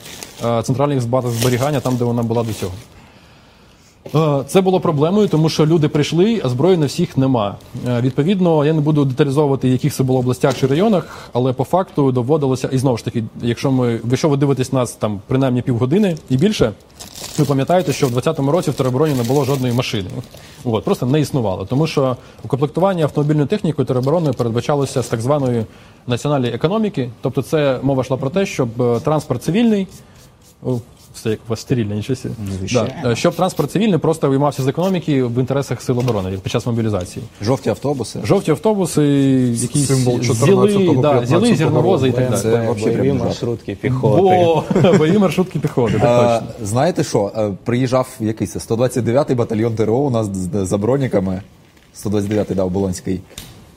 е, 0.45 0.63
центральних 0.63 1.07
базах 1.07 1.31
зберігання, 1.31 1.79
там, 1.79 1.95
де 1.95 2.05
вона 2.05 2.23
була 2.23 2.43
до 2.43 2.53
цього. 2.53 2.71
Е, 4.15 4.43
Це 4.47 4.61
було 4.61 4.79
проблемою, 4.79 5.27
тому 5.27 5.49
що 5.49 5.65
люди 5.65 5.87
прийшли, 5.87 6.41
а 6.45 6.49
зброї 6.49 6.77
на 6.77 6.85
всіх 6.85 7.17
нема. 7.17 7.55
Е, 7.87 8.01
Відповідно, 8.01 8.65
я 8.65 8.73
не 8.73 8.81
буду 8.81 9.05
деталізовувати, 9.05 9.69
яких 9.69 9.93
це 9.93 10.03
було 10.03 10.19
областях 10.19 10.57
чи 10.57 10.67
районах, 10.67 11.29
але 11.33 11.53
по 11.53 11.63
факту 11.63 12.11
доводилося, 12.11 12.69
і 12.71 12.77
знову 12.77 12.97
ж 12.97 13.05
таки, 13.05 13.23
якщо 13.41 13.71
ми, 13.71 13.99
якщо 14.09 14.29
ви 14.29 14.37
дивитесь 14.37 14.73
нас 14.73 14.91
там 14.91 15.21
принаймні 15.27 15.61
півгодини 15.61 16.17
і 16.29 16.37
більше, 16.37 16.71
ви 17.37 17.45
пам'ятаєте, 17.45 17.93
що 17.93 18.07
в 18.07 18.11
2020 18.11 18.53
році 18.55 18.71
в 18.71 18.73
теробороні 18.73 19.13
не 19.15 19.23
було 19.23 19.45
жодної 19.45 19.73
машини. 19.73 20.09
От, 20.63 20.83
просто 20.83 21.05
не 21.05 21.19
існувало. 21.19 21.65
Тому 21.65 21.87
що 21.87 22.17
укомплектування 22.43 23.03
автомобільною 23.03 23.47
технікою 23.47 23.85
теробороною 23.85 24.33
передбачалося 24.33 25.03
з 25.03 25.07
так 25.07 25.21
званої 25.21 25.65
національної 26.07 26.53
економіки. 26.53 27.09
Тобто, 27.21 27.41
це 27.41 27.79
мова 27.83 28.01
йшла 28.01 28.17
про 28.17 28.29
те, 28.29 28.45
щоб 28.45 28.81
е, 28.81 28.99
транспорт 28.99 29.43
цивільний. 29.43 29.87
О, 31.13 31.15
Все 31.15 31.29
як 31.29 31.39
у 31.47 31.49
вас 31.49 31.59
стерильно, 31.59 31.95
нічого 31.95 32.15
собі. 32.17 32.33
Да. 32.73 33.09
Е, 33.11 33.15
Щоб 33.15 33.35
транспорт 33.35 33.71
цивільний 33.71 33.97
просто 33.99 34.29
виймався 34.29 34.63
з 34.63 34.67
економіки 34.67 35.23
в 35.23 35.39
інтересах 35.39 35.81
сил 35.81 35.99
оборони 35.99 36.37
під 36.43 36.51
час 36.51 36.65
мобілізації. 36.65 37.25
Жовті 37.41 37.69
автобуси. 37.69 38.19
Жовті 38.23 38.51
автобуси, 38.51 39.03
якісь 39.55 39.87
Символ 39.87 40.21
зіли, 40.21 40.33
14-го, 40.67 41.01
да, 41.01 41.25
зіли 41.25 41.41
15-го 41.41 41.55
зерновози 41.55 42.07
і 42.07 42.11
так 42.11 42.29
далі. 42.29 42.41
Це 42.41 42.75
бойові 42.83 43.13
маршрутки 43.13 43.75
піхоти. 43.75 44.21
О, 44.23 44.63
бойові 44.97 45.17
маршрутки 45.25 45.59
піхоти, 45.59 45.99
так 45.99 46.41
Е, 46.43 46.45
точно. 46.47 46.65
знаєте 46.67 47.03
що? 47.03 47.31
Е, 47.37 47.51
Приїжджав 47.63 48.07
якийсь 48.19 48.55
129-й 48.55 49.35
батальйон 49.35 49.75
ТРО 49.75 49.95
у 49.97 50.09
нас 50.09 50.27
з- 50.27 50.65
за 50.65 50.77
броніками. 50.77 51.41
129-й, 52.05 52.55
да, 52.55 52.63
Оболонський. 52.63 53.21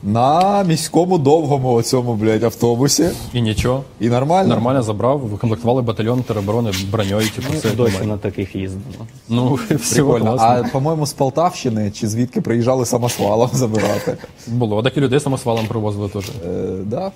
На 0.03 0.63
міському 0.63 1.17
довгому 1.17 1.73
оцьому, 1.73 2.15
блядь, 2.15 2.43
автобусі. 2.43 3.09
І 3.33 3.41
нічого. 3.41 3.83
І 3.99 4.09
нормально. 4.09 4.49
Нормально 4.49 4.83
забрав, 4.83 5.19
викомплектували 5.19 5.81
батальйон 5.81 6.23
тероборони 6.23 6.71
броньою, 6.91 7.29
типу, 7.29 7.53
все 7.53 7.71
Досі 7.71 8.03
на 8.03 8.17
таких 8.17 8.55
їздимо. 8.55 9.07
Ну, 9.29 9.59
Прикольно. 9.93 10.37
А 10.39 10.63
по-моєму, 10.63 11.05
з 11.05 11.13
Полтавщини 11.13 11.91
чи 11.91 12.07
звідки 12.07 12.41
приїжджали 12.41 12.85
самосвалом 12.85 13.49
забирати. 13.53 14.17
Було. 14.47 14.83
Так 14.83 14.97
і 14.97 15.01
людей 15.01 15.19
самосвалом 15.19 15.65
привозили 15.67 16.09
теж. 16.09 16.25
Е, 16.45 16.67
да. 16.85 17.11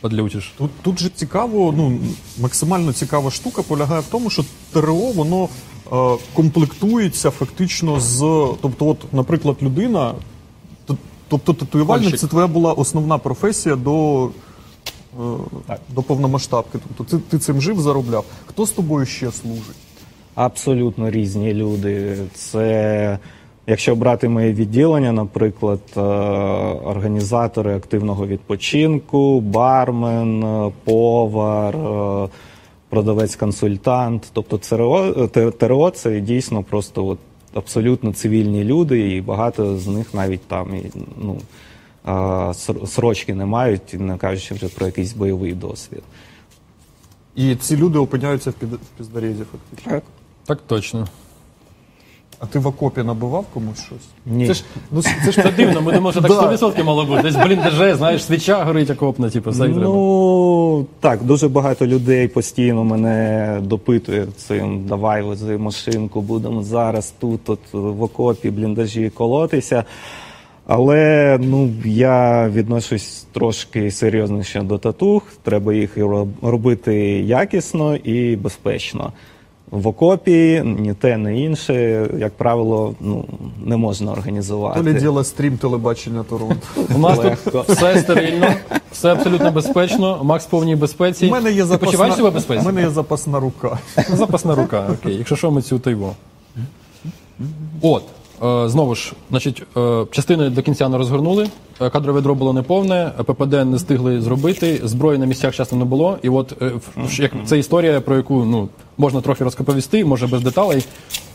Подлютиш. 0.00 0.52
Тут, 0.58 0.70
тут 0.82 0.98
же 0.98 1.08
цікаво, 1.08 1.74
ну 1.76 1.98
максимально 2.38 2.92
цікава 2.92 3.30
штука 3.30 3.62
полягає 3.62 4.00
в 4.00 4.06
тому, 4.10 4.30
що 4.30 4.44
ТРО 4.72 4.94
воно 4.94 5.48
е, 5.92 6.16
комплектується 6.34 7.30
фактично 7.30 8.00
з. 8.00 8.18
Тобто, 8.62 8.86
от, 8.86 9.12
наприклад, 9.12 9.56
людина, 9.62 10.14
тобто 11.32 11.52
татуювальник 11.52 12.18
це 12.18 12.26
твоя 12.26 12.46
була 12.46 12.72
основна 12.72 13.18
професія 13.18 13.76
до, 13.76 14.24
е, 15.68 15.76
до 15.88 16.02
повномасштабки. 16.02 16.78
Тобто 16.96 17.16
ти, 17.16 17.22
ти 17.28 17.38
цим 17.38 17.60
жив, 17.60 17.80
заробляв. 17.80 18.24
Хто 18.46 18.66
з 18.66 18.70
тобою 18.70 19.06
ще 19.06 19.32
служить? 19.32 19.76
Абсолютно 20.34 21.10
різні 21.10 21.54
люди. 21.54 22.16
Це, 22.34 23.18
якщо 23.66 23.96
брати 23.96 24.28
моє 24.28 24.52
відділення, 24.52 25.12
наприклад, 25.12 25.80
е, 25.96 26.00
організатори 26.84 27.76
активного 27.76 28.26
відпочинку, 28.26 29.40
бармен, 29.40 30.44
е, 30.44 30.72
повар, 30.84 31.76
продавець-консультант. 32.90 34.20
Тобто 34.32 34.58
ТРО, 34.58 35.28
ТРО 35.58 35.90
це 35.90 36.20
дійсно 36.20 36.62
просто 36.62 37.06
от 37.06 37.18
абсолютно 37.54 38.12
цивільні 38.12 38.64
люди, 38.64 39.16
і 39.16 39.20
багато 39.20 39.78
з 39.78 39.86
них 39.86 40.14
навіть 40.14 40.40
там 40.40 40.74
і, 40.76 40.90
ну, 41.18 41.40
срочки 42.86 43.34
не 43.34 43.46
мають, 43.46 43.94
не 43.94 44.16
кажучи 44.16 44.54
вже 44.54 44.68
про 44.68 44.86
якийсь 44.86 45.12
бойовий 45.12 45.52
досвід. 45.52 46.02
І 47.34 47.56
ці 47.56 47.76
люди 47.76 47.98
опиняються 47.98 48.50
в, 48.50 48.54
під, 48.54 48.68
фактично. 49.44 49.92
Так. 49.92 50.02
Так 50.44 50.60
точно. 50.66 51.08
А 52.42 52.46
ти 52.46 52.58
в 52.58 52.66
окопі 52.66 53.02
набивав 53.02 53.44
комусь 53.54 53.84
щось? 53.84 54.08
Ні. 54.26 54.46
Це 54.46 54.54
ж, 54.54 54.64
ну, 54.92 55.02
це 55.02 55.32
ж 55.32 55.42
Це 55.42 55.52
дивно, 55.56 55.82
ми 55.82 55.92
думали, 55.92 56.12
що 56.12 56.22
так 56.22 56.30
Да. 56.60 56.66
100% 56.66 56.84
мало 56.84 57.04
бути. 57.04 57.22
Десь 57.22 57.36
бліндаже, 57.36 57.94
знаєш, 57.94 58.24
свіча 58.24 58.64
горить 58.64 58.90
окопна, 58.90 59.30
типу, 59.30 59.50
все 59.50 59.62
як 59.62 59.72
треба. 59.72 59.86
Ну 59.86 60.86
так, 61.00 61.22
дуже 61.22 61.48
багато 61.48 61.86
людей 61.86 62.28
постійно 62.28 62.84
мене 62.84 63.58
допитує 63.62 64.26
цим. 64.36 64.84
Давай 64.86 65.22
вези 65.22 65.58
машинку, 65.58 66.20
будемо 66.20 66.62
зараз 66.62 67.14
тут, 67.18 67.50
от 67.50 67.60
в 67.72 68.02
окопі, 68.02 68.50
бліндажі 68.50 69.10
колотися. 69.10 69.84
Але 70.66 71.38
ну 71.42 71.70
я 71.84 72.48
відношусь 72.48 73.26
трошки 73.32 73.90
серйозніше 73.90 74.60
до 74.60 74.78
татух. 74.78 75.22
Треба 75.42 75.74
їх 75.74 75.98
робити 76.42 76.94
якісно 77.20 77.96
і 77.96 78.36
безпечно. 78.36 79.12
В 79.72 79.88
окопі 79.88 80.62
ні 80.78 80.94
те, 80.94 81.18
ні 81.18 81.44
інше, 81.44 82.08
як 82.18 82.32
правило, 82.32 82.94
ну 83.00 83.24
не 83.64 83.76
можна 83.76 84.12
організувати. 84.12 84.78
то 84.80 84.84
ли 84.84 84.94
діло 84.94 85.24
стрім 85.24 85.56
телебачення 85.58 86.22
Торонто. 86.30 86.66
У 86.94 86.98
нас 86.98 87.18
тут 87.44 87.68
все 87.68 87.98
стерильно, 87.98 88.46
все 88.92 89.12
абсолютно 89.12 89.50
безпечно. 89.50 90.20
Макс 90.24 90.46
в 90.46 90.48
повній 90.48 90.76
безпеці. 90.76 91.26
У 91.26 91.30
мене 91.30 91.52
є 91.52 91.64
Ти 91.66 91.78
почуваєш 91.78 92.14
себе 92.14 92.30
запасна, 92.30 92.30
безпеці? 92.30 92.60
у 92.62 92.64
мене 92.64 92.80
є 92.80 92.90
запасна 92.90 93.40
рука. 93.40 93.78
Запасна 94.12 94.54
рука, 94.54 94.86
окей. 94.92 95.16
Якщо 95.16 95.36
що, 95.36 95.50
ми 95.50 95.62
цю 95.62 95.78
тайво. 95.78 96.12
От. 97.82 98.02
е, 98.42 98.68
Знову 98.68 98.94
ж, 98.94 99.12
значить, 99.30 99.62
е, 99.76 100.04
частини 100.10 100.50
до 100.50 100.62
кінця 100.62 100.88
не 100.88 100.98
розгорнули, 100.98 101.48
кадрове 101.90 102.18
ядро 102.18 102.34
було 102.34 102.52
неповне, 102.52 103.12
е, 103.20 103.22
ППД 103.22 103.52
не 103.52 103.76
встигли 103.76 104.20
зробити, 104.20 104.80
зброї 104.84 105.18
на 105.18 105.26
місцях 105.26 105.54
часто 105.54 105.76
не 105.76 105.84
було. 105.84 106.18
І 106.22 106.28
от 106.28 106.62
е, 106.62 106.72
як 107.16 107.32
це 107.46 107.58
історія, 107.58 108.00
про 108.00 108.16
яку 108.16 108.44
ну 108.44 108.68
можна 108.98 109.20
трохи 109.20 109.44
розповісти, 109.44 110.04
може 110.04 110.26
без 110.26 110.42
деталей, 110.42 110.84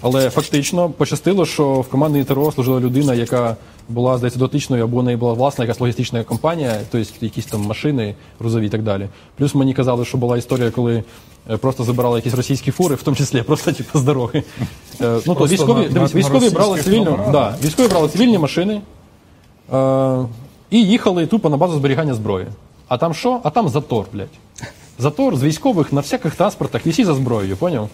але 0.01 0.29
фактично 0.29 0.89
пощастило, 0.89 1.45
що 1.45 1.73
в 1.73 1.87
команді 1.89 2.23
ТРО 2.23 2.51
служила 2.51 2.79
людина, 2.79 3.13
яка 3.13 3.55
була 3.89 4.17
здається 4.17 4.39
дотичною, 4.39 4.83
або 4.83 5.03
неї 5.03 5.17
була 5.17 5.33
власна 5.33 5.63
якась 5.63 5.79
логістична 5.79 6.23
компанія, 6.23 6.79
тобто 6.91 7.09
якісь 7.21 7.45
там 7.45 7.61
машини 7.61 8.15
грузові 8.39 8.65
і 8.65 8.69
так 8.69 8.83
далі. 8.83 9.07
Плюс 9.37 9.55
мені 9.55 9.73
казали, 9.73 10.05
що 10.05 10.17
була 10.17 10.37
історія, 10.37 10.71
коли 10.71 11.03
е, 11.51 11.57
просто 11.57 11.83
забирали 11.83 12.15
якісь 12.19 12.33
російські 12.33 12.71
фури, 12.71 12.95
в 12.95 13.03
тому 13.03 13.17
числі 13.17 13.41
просто 13.47 13.71
типу 13.71 13.99
з 13.99 14.03
дороги. 14.03 14.43
Е, 15.01 15.19
Ну 15.25 15.35
то 15.35 15.47
військові, 15.47 15.81
на- 15.81 15.89
дивись, 15.89 16.13
на- 16.13 16.19
військові 16.19 16.49
брали 16.49 16.79
цивільну, 16.81 17.19
да, 17.31 17.55
військові 17.63 17.87
брали 17.87 18.07
цивільні 18.09 18.37
машини 18.37 18.73
е, 18.73 18.81
і 20.69 20.83
їхали 20.83 21.25
тупо 21.25 21.49
на 21.49 21.57
базу 21.57 21.77
зберігання 21.77 22.13
зброї. 22.13 22.47
А 22.87 22.97
там 22.97 23.13
що? 23.13 23.39
А 23.43 23.49
там 23.49 23.69
затор, 23.69 24.05
блядь. 24.13 24.27
Затор 24.99 25.35
з 25.35 25.43
військових 25.43 25.93
на 25.93 26.01
всяких 26.01 26.35
транспортах, 26.35 26.87
і 26.87 26.89
всі 26.89 27.03
за 27.03 27.13
зброєю, 27.13 27.57
поняв? 27.57 27.89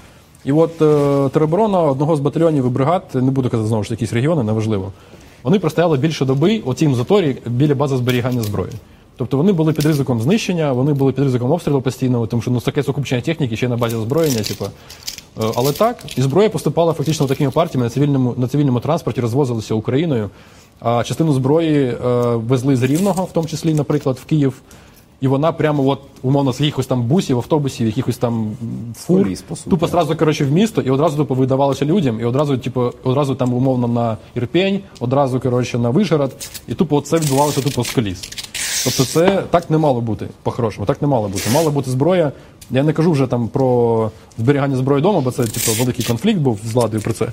І 0.46 0.52
от 0.52 0.82
е, 0.82 1.30
тероборона 1.30 1.80
одного 1.80 2.16
з 2.16 2.20
батальйонів 2.20 2.66
і 2.66 2.70
бригад, 2.70 3.04
не 3.14 3.32
буду 3.32 3.50
казати 3.50 3.68
знову 3.68 3.84
ж 3.84 3.92
якісь 3.92 4.14
регіони, 4.14 4.44
неважливо. 4.44 4.92
Вони 5.44 5.60
простояли 5.60 5.98
більше 5.98 6.26
доби 6.26 6.62
у 6.66 6.74
цім 6.74 6.96
заторі 6.96 7.38
біля 7.46 7.76
бази 7.76 7.98
зберігання 7.98 8.42
зброї. 8.42 8.72
Тобто 9.18 9.38
вони 9.38 9.52
були 9.52 9.74
під 9.74 9.86
ризиком 9.86 10.22
знищення, 10.22 10.72
вони 10.72 10.94
були 10.94 11.12
під 11.12 11.24
ризиком 11.24 11.52
обстрілу 11.52 11.82
постійного, 11.82 12.28
тому 12.28 12.42
що 12.42 12.52
ну 12.52 12.60
таке 12.60 12.84
сукупчення 12.84 13.22
техніки 13.22 13.56
ще 13.58 13.68
на 13.68 13.78
базі 13.78 13.96
озброєння, 13.96 14.42
типу. 14.44 14.66
Е, 14.66 14.70
Але 15.56 15.72
так, 15.72 15.98
і 16.18 16.22
зброя 16.22 16.50
поступала 16.50 16.94
фактично 16.94 17.28
такими 17.28 17.52
партіями 17.52 17.84
на 17.84 17.90
цивільному, 17.90 18.34
на 18.38 18.48
цивільному 18.48 18.80
транспорті, 18.80 19.22
розвозилися 19.22 19.74
Україною. 19.74 20.30
А 20.84 21.04
частину 21.04 21.34
зброї 21.34 21.86
е, 21.86 21.96
везли 22.36 22.76
з 22.76 22.84
Рівного, 22.84 23.24
в 23.24 23.32
тому 23.32 23.48
числі, 23.48 23.74
наприклад, 23.74 24.18
в 24.22 24.26
Київ. 24.26 24.62
І 25.22 25.28
вона 25.28 25.52
прямо, 25.52 25.88
от, 25.88 26.00
умовно, 26.22 26.54
з 26.54 26.60
якихось 26.60 26.88
там 26.88 27.04
бусів, 27.04 27.38
автобусів, 27.38 27.88
якихось 27.88 28.18
там 28.18 28.58
фур, 28.96 29.28
тупо 29.70 29.88
сразу, 29.88 30.16
коротше, 30.16 30.46
в 30.46 30.52
місто, 30.52 30.82
і 30.82 30.90
одразу 30.90 31.18
тупо 31.18 31.36
видавалося 31.36 31.86
людям, 31.86 32.20
і 32.20 32.24
одразу, 32.24 32.58
типу, 32.58 32.92
одразу 33.04 33.36
там 33.36 33.54
умовно 33.54 33.88
на 33.88 34.18
Ірпень, 34.36 34.80
одразу, 35.00 35.40
коротше, 35.40 35.78
на 35.78 35.90
Вишгород, 35.90 36.50
і 36.68 36.74
тупо 36.74 37.02
це 37.02 37.18
відбувалося 37.18 37.62
тупо 37.62 37.84
з 37.84 37.92
коліс. 37.92 38.22
Тобто 38.84 39.06
це 39.06 39.44
так 39.50 39.70
не 39.70 39.78
мало 39.78 40.02
бути, 40.02 40.28
по-хорошому, 40.44 40.86
так 40.86 41.02
не 41.02 41.08
мало 41.08 41.28
бути. 41.30 41.50
Мала 41.54 41.70
бути 41.70 41.92
зброя. 41.92 42.32
Я 42.72 42.84
не 42.84 42.94
кажу 42.94 43.12
вже 43.12 43.28
там 43.28 43.48
про 43.48 44.12
зберігання 44.38 44.76
зброї 44.76 45.00
вдома, 45.00 45.22
бо 45.22 45.32
це 45.32 45.44
типу, 45.44 45.72
великий 45.80 46.06
конфлікт 46.06 46.40
був 46.40 46.60
з 46.66 46.74
владою 46.74 47.04
про 47.04 47.14
це. 47.14 47.28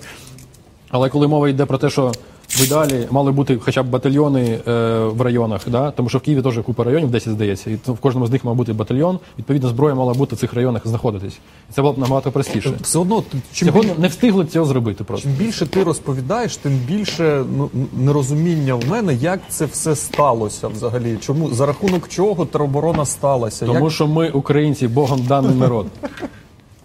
Але 0.91 1.09
коли 1.09 1.29
мова 1.29 1.49
йде 1.49 1.65
про 1.65 1.79
те, 1.79 1.91
що 1.91 2.12
в 2.51 2.65
ідеалі 2.65 3.09
мали 3.11 3.33
бути 3.33 3.59
хоча 3.62 3.83
б 3.83 3.89
батальйони 3.91 4.59
е, 4.69 4.99
в 4.99 5.23
районах, 5.23 5.61
да? 5.67 5.91
тому 5.91 6.09
що 6.09 6.19
в 6.19 6.20
Києві 6.20 6.43
теж 6.43 6.59
купа 6.67 6.85
районів, 6.85 7.11
10 7.11 7.33
здається, 7.33 7.70
і 7.70 7.77
то 7.77 7.93
в 7.93 7.99
кожному 7.99 8.27
з 8.27 8.31
них 8.31 8.45
мав 8.45 8.55
бути 8.55 8.73
батальйон. 8.73 9.19
Відповідно, 9.39 9.69
зброя 9.69 9.95
мала 9.95 10.15
бути 10.15 10.37
в 10.37 10.39
цих 10.39 10.55
районах 10.55 10.87
знаходитись. 10.87 11.39
І 11.70 11.73
це 11.73 11.83
було 11.83 11.95
б 11.95 11.99
набагато 11.99 12.33
простіше. 12.33 12.73
Все 12.83 12.99
одно 12.99 13.23
чим, 13.53 13.69
Цього 13.69 13.83
біль- 13.83 13.91
не 13.99 14.09
встигли 14.09 14.45
цього 14.47 14.67
зробити 14.67 15.05
просто. 15.05 15.29
чим 15.29 15.47
більше 15.47 15.67
ти 15.67 15.85
розповідаєш, 15.85 16.57
тим 16.57 16.73
більше 16.73 17.45
ну, 17.57 17.70
нерозуміння 17.99 18.75
в 18.75 18.89
мене, 18.89 19.15
як 19.15 19.41
це 19.49 19.65
все 19.65 19.97
сталося 19.97 20.69
взагалі. 20.69 21.19
Чому 21.20 21.51
за 21.51 21.67
рахунок 21.67 22.09
чого 22.09 22.47
тероборона 22.47 23.07
сталася? 23.07 23.67
Тому 23.67 23.85
Як... 23.85 23.91
що 23.93 24.07
ми, 24.07 24.31
українці, 24.31 24.89
Богом 24.89 25.20
даний 25.29 25.55
народ. 25.55 25.87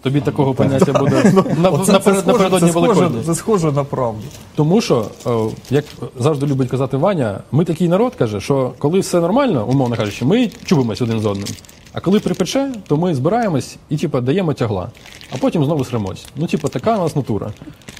Тобі 0.06 0.20
такого 0.20 0.54
поняття 0.54 0.92
буде 0.92 1.32
на- 1.58 1.70
Оце- 1.70 1.84
це 1.84 1.92
наперед- 1.92 2.02
схоже- 2.02 2.26
напередодні 2.26 2.68
це 2.68 2.72
схоже, 2.72 2.88
Великодня. 2.92 3.22
це 3.26 3.34
схоже 3.34 3.72
на 3.72 3.84
правду. 3.84 4.22
Тому 4.54 4.80
що, 4.80 5.06
е, 5.26 5.30
як 5.70 5.84
завжди 6.18 6.46
любить 6.46 6.70
казати 6.70 6.96
Ваня, 6.96 7.38
ми 7.52 7.64
такий 7.64 7.88
народ 7.88 8.14
каже, 8.14 8.40
що 8.40 8.72
коли 8.78 9.00
все 9.00 9.20
нормально, 9.20 9.66
умовно 9.68 9.96
кажучи, 9.96 10.24
ми 10.24 10.50
чубимось 10.64 11.02
один 11.02 11.20
з 11.20 11.26
одним. 11.26 11.46
А 11.92 12.00
коли 12.00 12.20
припече, 12.20 12.72
то 12.86 12.96
ми 12.96 13.14
збираємось 13.14 13.76
і 13.88 13.96
типа 13.96 14.20
даємо 14.20 14.52
тягла, 14.52 14.88
а 15.32 15.36
потім 15.36 15.64
знову 15.64 15.84
сремось. 15.84 16.26
Ну, 16.36 16.46
типа, 16.46 16.68
така 16.68 16.96
у 16.96 17.00
нас 17.00 17.16
натура. 17.16 17.50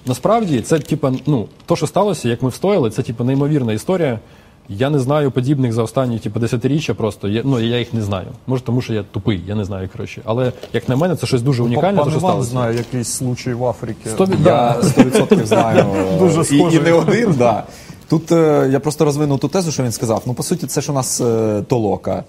Насправді, 0.07 0.61
це 0.61 0.79
типа, 0.79 1.13
ну, 1.27 1.47
то, 1.67 1.77
що 1.77 1.87
сталося, 1.87 2.29
як 2.29 2.43
ми 2.43 2.49
встояли, 2.49 2.91
це 2.91 3.03
типа 3.03 3.25
неймовірна 3.25 3.73
історія. 3.73 4.19
Я 4.69 4.91
не 4.91 4.99
знаю 4.99 5.31
подібних 5.31 5.73
за 5.73 5.83
останні 5.83 6.19
типу, 6.19 6.41
десятиріччя 6.41 6.95
просто. 6.95 7.29
Я, 7.29 7.43
ну, 7.45 7.61
я 7.61 7.79
їх 7.79 7.95
не 7.95 8.03
знаю. 8.03 8.27
Може, 8.47 8.63
тому 8.63 8.81
що 8.81 8.95
я 8.95 9.03
тупий, 9.03 9.43
я 9.47 9.55
не 9.55 9.65
знаю, 9.65 9.89
коротше. 9.93 10.23
Але 10.25 10.53
як 10.73 10.89
на 10.89 10.97
мене, 10.97 11.17
це 11.17 11.27
щось 11.27 11.43
дуже 11.43 11.63
унікальне, 11.63 11.99
Пан 11.99 12.11
що 12.11 12.19
Іван 12.19 12.31
сталося. 12.31 12.51
знає 12.51 12.77
якийсь 12.77 13.09
случай 13.09 13.55
в 13.55 13.65
Африці. 13.65 14.09
Сто 14.09 14.29
Я 14.45 14.81
100% 14.81 15.47
знаю. 15.47 15.87
Дуже 16.19 16.41
і, 16.41 16.45
схожий. 16.45 16.81
і 16.81 16.83
не 16.83 16.93
один, 16.93 17.35
да. 17.39 17.65
Тут 18.09 18.33
е, 18.33 18.69
я 18.73 18.81
просто 18.81 19.05
розвинув 19.05 19.39
ту 19.39 19.49
тезу, 19.49 19.73
що 19.73 19.83
він 19.83 19.93
сказав. 19.93 20.23
Ну, 20.27 20.35
по 20.35 20.43
суті, 20.43 20.67
це 20.67 20.81
ж 20.81 20.93
у 20.93 20.95
нас 20.95 21.21
е, 21.21 21.63
толока, 21.69 22.25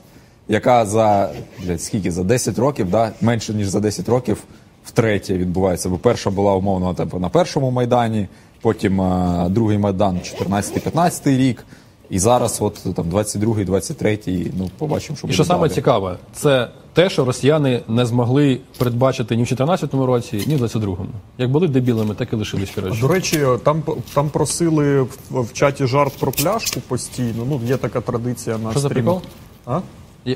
яка 0.47 0.85
за 0.85 1.29
блядь, 1.65 1.81
скільки 1.81 2.11
за 2.11 2.23
10 2.23 2.59
років, 2.59 2.89
да, 2.91 3.11
менше 3.21 3.53
ніж 3.53 3.67
за 3.67 3.79
10 3.79 4.09
років, 4.09 4.43
втретє 4.85 5.37
відбувається. 5.37 5.89
Бо 5.89 5.97
перша 5.97 6.29
була 6.29 6.55
умовно 6.55 6.93
типу, 6.93 7.19
на 7.19 7.29
першому 7.29 7.71
майдані, 7.71 8.27
потім 8.61 9.01
е, 9.01 9.47
другий 9.49 9.77
майдан 9.77 10.19
14-15 10.49 11.37
рік. 11.37 11.65
І 12.09 12.19
зараз, 12.19 12.57
от 12.61 12.73
там 12.95 13.05
22-й, 13.05 13.65
23-й, 13.65 14.51
ну 14.57 14.69
побачимо, 14.77 15.17
що 15.17 15.27
І 15.27 15.31
що 15.33 15.45
саме 15.45 15.59
далі. 15.67 15.75
цікаве, 15.75 16.17
це 16.33 16.69
те, 16.93 17.09
що 17.09 17.25
росіяни 17.25 17.81
не 17.87 18.05
змогли 18.05 18.59
передбачити 18.77 19.35
ні 19.35 19.43
в 19.43 19.47
2014 19.47 19.93
році, 19.93 20.43
ні 20.47 20.55
в 20.55 20.63
22-му. 20.63 21.07
Як 21.37 21.51
були 21.51 21.67
дебілами, 21.67 22.15
так 22.15 22.33
і 22.33 22.35
лишились 22.35 22.69
коротше. 22.75 23.01
До 23.01 23.07
речі, 23.07 23.45
там, 23.63 23.83
там 24.13 24.29
просили 24.29 25.01
в, 25.01 25.09
в 25.29 25.53
чаті 25.53 25.85
жарт 25.87 26.13
про 26.13 26.31
пляшку 26.31 26.79
постійно. 26.79 27.45
Ну, 27.49 27.61
є 27.65 27.77
така 27.77 28.01
традиція 28.01 28.57
на 28.57 28.71
Що 28.71 28.79
за 28.79 28.89
прикол? 28.89 29.21
А? 29.65 29.79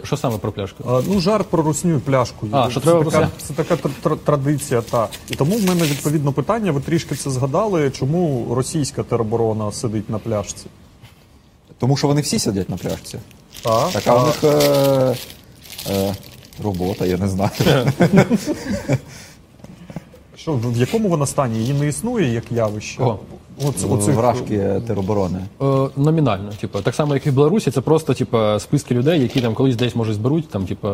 Що 0.04 0.18
саме 0.18 0.38
про 0.38 0.52
пляшку? 0.52 0.84
А, 0.88 1.02
ну, 1.08 1.20
жарт 1.20 1.48
про 1.48 1.64
русню 1.64 1.96
і 1.96 2.00
пляшку. 2.00 2.48
А, 2.52 2.66
це 2.66 2.72
що 2.72 2.80
треба 2.80 3.04
така, 3.04 3.30
це 3.38 3.54
така 3.54 3.76
тр- 3.76 3.90
тр- 4.04 4.18
традиція, 4.18 4.82
та. 4.82 5.08
І 5.30 5.36
тому 5.36 5.56
в 5.56 5.66
мене 5.66 5.82
відповідно 5.84 6.32
питання, 6.32 6.72
ви 6.72 6.82
трішки 6.82 7.16
це 7.16 7.30
згадали, 7.30 7.92
чому 7.92 8.48
російська 8.56 9.04
тероборона 9.04 9.72
сидить 9.72 10.10
на 10.10 10.20
пляшці? 10.20 10.66
Тому 11.82 11.98
що 11.98 12.08
вони 12.08 12.22
всі 12.22 12.40
сидять 12.40 12.70
на 12.70 12.78
пляшці. 12.78 13.18
А? 13.66 13.88
Така 13.94 14.24
у 14.24 14.26
них 14.26 14.44
е, 14.44 15.16
е, 15.90 16.16
робота, 16.64 17.06
я 17.06 17.18
не 17.18 17.28
знаю. 17.28 17.52
Що, 20.36 20.54
в 20.54 20.78
якому 20.78 21.10
вона 21.10 21.26
стані? 21.26 21.60
Її 21.60 21.74
не 21.74 21.88
існує 21.88 22.34
як 22.34 22.44
явище? 22.52 22.98
Кого? 22.98 23.20
Оц, 23.68 23.84
оцих- 23.84 24.16
Вражки 24.16 24.82
тероборони. 24.88 25.40
Е, 25.62 25.66
номінально, 25.98 26.52
типу, 26.62 26.82
так 26.82 26.96
само, 26.96 27.14
як 27.14 27.28
і 27.28 27.30
в 27.30 27.34
Білорусі, 27.34 27.72
це 27.72 27.82
просто 27.82 28.14
типу, 28.14 28.38
списки 28.60 28.96
людей, 28.96 29.22
які 29.22 29.42
там 29.42 29.54
колись 29.54 29.76
десь 29.76 29.96
може 29.96 30.14
зберуть, 30.14 30.50
там, 30.50 30.66
типу, 30.66 30.90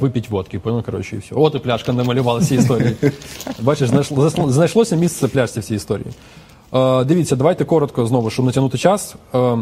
випіть 0.00 0.30
водки, 0.30 0.58
понял, 0.58 0.82
коротше, 0.82 1.16
і 1.16 1.18
все. 1.18 1.34
От 1.34 1.54
і 1.54 1.58
пляшка 1.58 1.92
намалювала 1.92 2.38
всі 2.38 2.54
історії. 2.54 2.96
Бачиш, 3.60 3.88
знайшло, 3.88 4.30
знайшлося 4.30 4.96
місце 4.96 5.28
пляшці 5.28 5.60
в 5.60 5.64
цій 5.64 5.74
історії. 5.74 6.06
Е, 6.74 7.04
дивіться, 7.04 7.36
давайте 7.36 7.64
коротко 7.64 8.06
знову, 8.06 8.30
щоб 8.30 8.46
не 8.46 8.52
тягнути 8.52 8.78
час. 8.78 9.14
Е, 9.34 9.58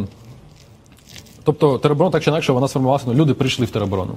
тобто, 1.44 1.78
тероборона 1.78 2.12
так 2.12 2.22
чи 2.22 2.30
інакше 2.30 2.52
вона 2.52 2.68
сформувалася, 2.68 3.04
ну, 3.08 3.14
люди 3.14 3.34
прийшли 3.34 3.66
в 3.66 3.70
тероборону. 3.70 4.12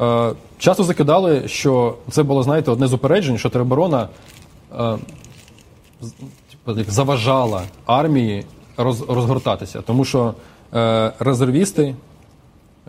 Е, 0.00 0.32
часто 0.58 0.84
закидали, 0.84 1.48
що 1.48 1.94
це 2.10 2.22
було, 2.22 2.42
знаєте, 2.42 2.70
одне 2.70 2.86
з 2.86 2.92
упереджень, 2.92 3.38
що 3.38 3.48
тероборона 3.48 4.08
е, 4.78 4.98
заважала 6.66 7.62
армії 7.86 8.44
роз, 8.76 9.04
розгортатися, 9.08 9.82
тому 9.82 10.04
що 10.04 10.34
е, 10.74 11.12
резервісти, 11.18 11.94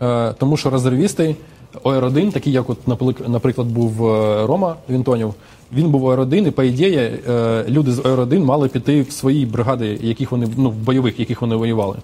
е, 0.02 0.32
тому 0.38 0.56
що 0.56 0.70
резервісти 0.70 1.36
ОР-1, 1.84 2.32
такі 2.32 2.50
як, 2.52 2.70
от, 2.70 2.88
наприклад, 3.28 3.68
був 3.68 4.06
е, 4.06 4.46
Рома 4.46 4.76
Вінтонів, 4.90 5.34
він 5.72 5.90
був 5.90 6.04
ОР-1, 6.04 6.48
і 6.48 6.50
по 6.50 6.62
ідеї 6.62 6.96
е, 6.96 7.64
люди 7.68 7.92
з 7.92 7.98
ОР-1 7.98 8.44
мали 8.44 8.68
піти 8.68 9.02
в 9.02 9.12
свої 9.12 9.46
бригади, 9.46 9.98
яких 10.02 10.32
вони 10.32 10.48
ну, 10.56 10.70
бойових, 10.70 11.20
яких 11.20 11.42
вони 11.42 11.56
воювали. 11.56 11.96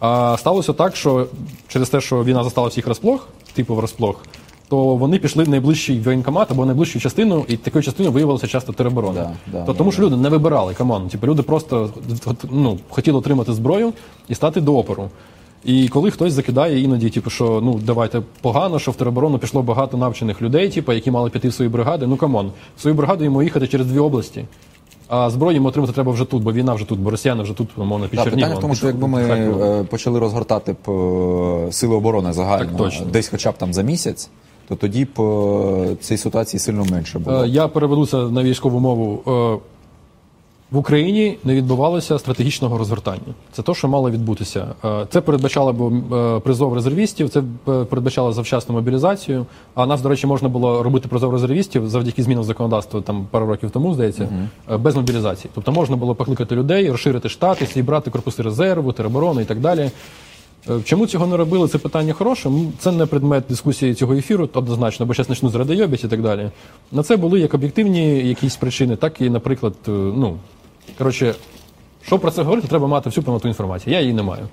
А 0.00 0.36
сталося 0.38 0.72
так, 0.72 0.96
що 0.96 1.26
через 1.68 1.88
те, 1.88 2.00
що 2.00 2.24
війна 2.24 2.44
застала 2.44 2.68
всіх 2.68 2.86
розплох, 2.86 3.28
типу 3.54 3.74
врозплох, 3.74 4.24
то 4.68 4.96
вони 4.96 5.18
пішли 5.18 5.44
в 5.44 5.48
найближчий 5.48 6.00
воєнкомат 6.00 6.50
або 6.50 6.66
найближчу 6.66 7.00
частину, 7.00 7.44
і 7.48 7.56
такою 7.56 7.84
частиною 7.84 8.12
виявилася 8.12 8.46
часто 8.46 8.72
тероборона. 8.72 9.20
Да, 9.20 9.58
да, 9.58 9.64
то, 9.64 9.74
тому 9.74 9.92
що 9.92 10.02
люди 10.02 10.16
не 10.16 10.28
вибирали 10.28 10.74
come 10.74 10.93
on. 10.93 11.08
Типу, 11.08 11.26
люди 11.26 11.42
просто 11.42 11.90
ну, 12.50 12.78
хотіли 12.88 13.18
отримати 13.18 13.52
зброю 13.52 13.92
і 14.28 14.34
стати 14.34 14.60
до 14.60 14.76
опору. 14.76 15.10
І 15.64 15.88
коли 15.88 16.10
хтось 16.10 16.32
закидає 16.32 16.80
іноді, 16.80 17.10
типу, 17.10 17.30
що 17.30 17.60
ну 17.64 17.80
давайте 17.82 18.22
погано, 18.40 18.78
що 18.78 18.90
в 18.90 18.96
тероборону 18.96 19.38
пішло 19.38 19.62
багато 19.62 19.96
навчених 19.96 20.42
людей, 20.42 20.68
типу, 20.68 20.92
які 20.92 21.10
мали 21.10 21.30
піти 21.30 21.48
в 21.48 21.54
свої 21.54 21.70
бригади. 21.70 22.06
Ну 22.06 22.16
come 22.16 22.37
on, 22.37 22.52
в 22.76 22.80
свою 22.80 22.96
бригаду 22.96 23.24
йому 23.24 23.42
їхати 23.42 23.66
через 23.68 23.86
дві 23.86 23.98
області. 23.98 24.44
А 25.08 25.30
зброю 25.30 25.54
йому 25.56 25.68
отримати 25.68 25.92
треба 25.92 26.12
вже 26.12 26.24
тут, 26.24 26.42
бо 26.42 26.52
війна 26.52 26.74
вже 26.74 26.84
тут, 26.84 26.98
бо 26.98 27.10
росіяни 27.10 27.42
вже 27.42 27.52
тут, 27.54 27.68
умовно, 27.76 28.08
під 28.08 28.18
Да, 28.18 28.24
Черніговом. 28.24 28.40
питання 28.40 28.58
в 28.58 28.60
тому, 28.60 28.72
під- 28.72 28.78
що 28.78 28.86
якби 28.86 29.08
ми 29.08 29.22
Харковом. 29.28 29.62
е, 29.80 29.84
почали 29.84 30.18
розгортати 30.18 30.72
б 30.86 30.90
е, 30.90 31.72
сили 31.72 31.96
оборони 31.96 32.32
загально 32.32 32.64
Так 32.68 32.76
точно. 32.76 33.06
десь 33.06 33.28
хоча 33.28 33.50
б 33.50 33.54
там 33.58 33.74
за 33.74 33.82
місяць, 33.82 34.30
то 34.68 34.74
тоді 34.76 35.04
б 35.04 35.20
е, 35.20 35.96
цієї 36.00 36.18
ситуації 36.18 36.60
сильно 36.60 36.84
менше 36.90 37.18
було. 37.18 37.42
Е, 37.44 37.48
Я 37.48 37.68
переведуся 37.68 38.16
на 38.16 38.42
військову 38.42 38.80
мову. 38.80 39.22
Е, 39.26 39.58
В 40.74 40.78
Україні 40.78 41.38
не 41.44 41.54
відбувалося 41.54 42.18
стратегічного 42.18 42.78
розгортання. 42.78 43.34
Це 43.52 43.62
те, 43.62 43.74
що 43.74 43.88
мало 43.88 44.10
відбутися. 44.10 44.66
Е, 44.84 45.06
Це 45.10 45.20
передбачало 45.20 45.72
б 45.72 46.12
е, 46.14 46.40
призов 46.40 46.74
резервістів, 46.74 47.28
це 47.28 47.40
е, 47.40 47.84
передбачало 47.84 48.32
завчасну 48.32 48.74
мобілізацію. 48.74 49.46
А 49.74 49.86
нас, 49.86 50.00
до 50.00 50.08
речі, 50.08 50.26
можна 50.26 50.48
було 50.48 50.82
робити 50.82 51.08
призов 51.08 51.32
резервістів 51.32 51.88
завдяки 51.88 52.22
змінам 52.22 52.44
законодавства 52.44 53.00
там 53.00 53.26
пару 53.30 53.46
років 53.46 53.70
тому, 53.70 53.94
здається, 53.94 54.28
е, 54.70 54.76
без 54.76 54.96
мобілізації. 54.96 55.50
Тобто 55.54 55.72
можна 55.72 55.96
було 55.96 56.14
покликати 56.14 56.56
людей, 56.56 56.90
розширити 56.90 57.28
штати, 57.28 57.66
зібрати 57.74 58.10
корпуси 58.10 58.42
резерву, 58.42 58.92
тероборони 58.92 59.42
і 59.42 59.44
так 59.44 59.60
далі. 59.60 59.90
Чому 60.84 61.06
цього 61.06 61.26
не 61.26 61.36
робили? 61.36 61.68
Це 61.68 61.78
питання 61.78 62.12
хороше. 62.12 62.50
Це 62.78 62.92
не 62.92 63.06
предмет 63.06 63.44
дискусії 63.48 63.94
цього 63.94 64.14
ефіру, 64.14 64.48
однозначно, 64.54 65.06
бо 65.06 65.14
зараз 65.14 65.26
почну 65.26 65.48
з 65.48 65.54
радийобіць 65.54 66.04
і 66.04 66.08
так 66.08 66.22
далі. 66.22 66.50
На 66.92 67.02
це 67.02 67.16
були 67.16 67.40
як 67.40 67.54
об'єктивні 67.54 68.28
якісь 68.28 68.56
причини, 68.56 68.96
так 68.96 69.20
і, 69.20 69.30
наприклад, 69.30 69.74
ну 69.86 70.36
коротше, 70.98 71.34
що 72.02 72.18
про 72.18 72.30
це 72.30 72.42
говорити, 72.42 72.68
треба 72.68 72.86
мати 72.86 73.10
всю 73.10 73.24
повноту 73.24 73.48
інформацію. 73.48 73.94
Я 73.94 74.00
її 74.00 74.12
не 74.12 74.22
маю. 74.22 74.48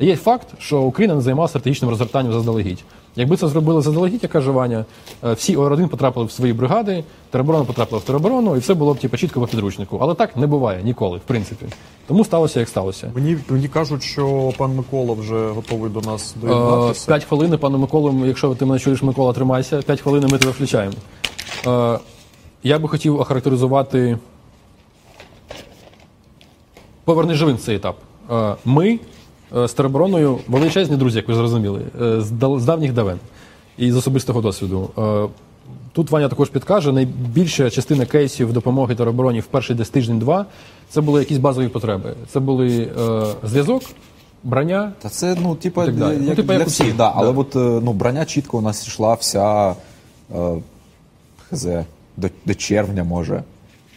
Є 0.00 0.16
факт, 0.16 0.46
що 0.58 0.80
Україна 0.80 1.14
не 1.14 1.20
займалася 1.20 1.50
стратегічним 1.50 1.90
розгортанням 1.90 2.32
заздалегідь. 2.32 2.84
Якби 3.16 3.36
це 3.36 3.48
зробили 3.48 3.82
заздалегідь, 3.82 4.22
як 4.22 4.32
каже 4.32 4.50
Ваня, 4.50 4.84
е, 5.24 5.32
всі 5.32 5.56
Ор-1 5.56 5.88
потрапили 5.88 6.26
в 6.26 6.30
свої 6.30 6.52
бригади, 6.52 7.04
тероборона 7.30 7.64
потрапила 7.64 7.98
в 7.98 8.04
тероборону, 8.04 8.56
і 8.56 8.58
все 8.58 8.74
було 8.74 8.94
б 8.94 8.98
типу, 8.98 9.16
чітко 9.16 9.40
по 9.40 9.46
підручнику. 9.46 9.98
Але 10.00 10.14
так 10.14 10.36
не 10.36 10.46
буває 10.46 10.82
ніколи, 10.82 11.18
в 11.18 11.20
принципі. 11.20 11.66
Тому 12.06 12.24
сталося, 12.24 12.60
як 12.60 12.68
сталося. 12.68 13.12
Мені, 13.14 13.36
мені 13.48 13.68
кажуть, 13.68 14.02
що 14.02 14.52
пан 14.58 14.74
Микола 14.76 15.14
вже 15.14 15.48
готовий 15.48 15.90
до 15.90 16.00
нас 16.00 16.34
Е, 16.36 16.46
доєднатися. 16.46 17.06
П'ять 17.06 17.24
хвилин, 17.24 17.58
пане 17.58 17.78
Миколу, 17.78 18.26
якщо 18.26 18.54
ти 18.54 18.64
мене 18.64 18.80
чуєш, 18.80 19.02
Микола, 19.02 19.32
тримайся. 19.32 19.82
П'ять 19.82 20.00
хвилин 20.00 20.22
ми 20.30 20.38
тебе 20.38 20.52
включаємо. 20.52 20.94
Е, 21.66 21.98
Я 22.62 22.78
би 22.78 22.88
хотів 22.88 23.20
охарактеризувати. 23.20 24.18
Поверни 27.10 27.34
живим 27.34 27.58
цей 27.58 27.76
етап. 27.76 27.96
Е, 28.30 28.54
Ми 28.64 28.98
е, 29.56 29.68
з 29.68 29.72
теробороною 29.72 30.38
величезні 30.48 30.96
друзі, 30.96 31.16
як 31.16 31.28
ви 31.28 31.34
зрозуміли, 31.34 31.80
е, 32.00 32.20
з 32.58 32.64
давніх 32.64 32.92
давен 32.92 33.18
і 33.78 33.92
з 33.92 33.96
особистого 33.96 34.40
досвіду. 34.40 34.90
Тут 35.92 36.10
Ваня 36.10 36.28
також 36.28 36.48
підкаже, 36.48 36.92
найбільша 36.92 37.70
частина 37.70 38.06
кейсів 38.06 38.52
допомоги 38.52 38.94
теробороні 38.94 39.40
в 39.40 39.46
перший 39.46 39.76
десь 39.76 39.88
тиждень-два 39.90 40.46
це 40.88 41.00
були 41.00 41.20
якісь 41.20 41.38
базові 41.38 41.68
потреби. 41.68 42.14
Це 42.28 42.40
були 42.40 42.90
е, 43.00 43.26
зв'язок, 43.44 43.82
броня, 44.44 44.92
Та 45.02 45.08
це, 45.08 45.36
ну, 45.42 45.54
типа, 45.54 45.84
як, 45.84 45.94
Ну, 45.96 46.34
типа, 46.34 46.42
для 46.42 46.58
як 46.58 46.68
всіх, 46.68 46.86
всіх, 46.86 46.96
да. 46.96 47.12
Але 47.14 47.32
да. 47.32 47.38
от, 47.38 47.54
ну, 47.84 47.92
броня 47.92 48.24
чітко 48.24 48.58
у 48.58 48.60
нас 48.60 48.86
йшла 48.86 49.14
вся 49.14 49.70
е, 49.70 49.74
хз, 51.50 51.66
до, 52.16 52.28
до 52.46 52.54
червня, 52.54 53.04
може. 53.04 53.42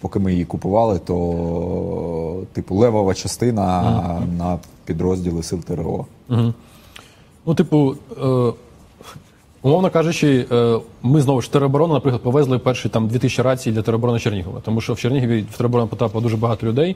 Поки 0.04 0.20
ми 0.20 0.32
її 0.32 0.46
купували, 0.46 1.00
то 1.00 2.44
типу 2.54 2.76
левова 2.76 3.14
частина 3.14 3.82
на 4.38 4.60
підрозділи 4.86 5.44
сил 5.44 5.60
ТРО. 5.60 6.06
Ну, 7.46 7.56
типу, 7.56 7.96
е, 8.24 8.54
умовно 9.62 9.90
кажучи, 9.90 10.46
е, 10.52 10.80
ми 11.04 11.22
знову 11.22 11.42
ж 11.42 11.52
тероборону, 11.52 11.94
наприклад, 11.94 12.22
повезли 12.22 12.60
перші 12.60 12.90
там 12.90 13.08
2000 13.08 13.44
рацій 13.44 13.72
для 13.72 13.82
тероборони 13.82 14.20
Чернігова, 14.20 14.60
тому 14.66 14.82
що 14.82 14.94
в 14.94 15.00
Чернігові 15.00 15.46
в 15.52 15.58
тероборону 15.58 15.88
потрапило 15.90 16.22
дуже 16.22 16.38
багато 16.38 16.68
людей. 16.68 16.96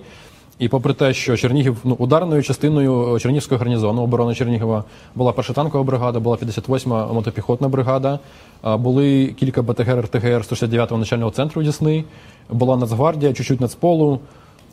І 0.60 0.68
попри 0.68 0.94
те, 0.94 1.14
що 1.14 1.38
Чернігів 1.38 1.78
ну, 1.84 1.96
ударною 2.00 2.44
частиною 2.44 3.20
Чернігівського 3.20 3.60
гарнізону 3.60 4.02
оборони 4.02 4.36
Чернігова 4.36 4.84
була 5.16 5.32
перша 5.32 5.54
танкова 5.54 5.84
бригада, 5.84 6.20
була 6.20 6.36
58-ма 6.36 7.14
мотопіхотна 7.14 7.68
бригада, 7.68 8.20
були 8.64 9.28
кілька 9.28 9.62
БТГР, 9.62 10.00
РТГР 10.00 10.42
169-го 10.42 10.98
начального 10.98 11.32
центру 11.32 11.64
Дісни, 11.64 12.04
була 12.50 12.78
Нацгвардія, 12.78 13.34
чуть-чуть 13.34 13.62
Нацполу, 13.62 14.20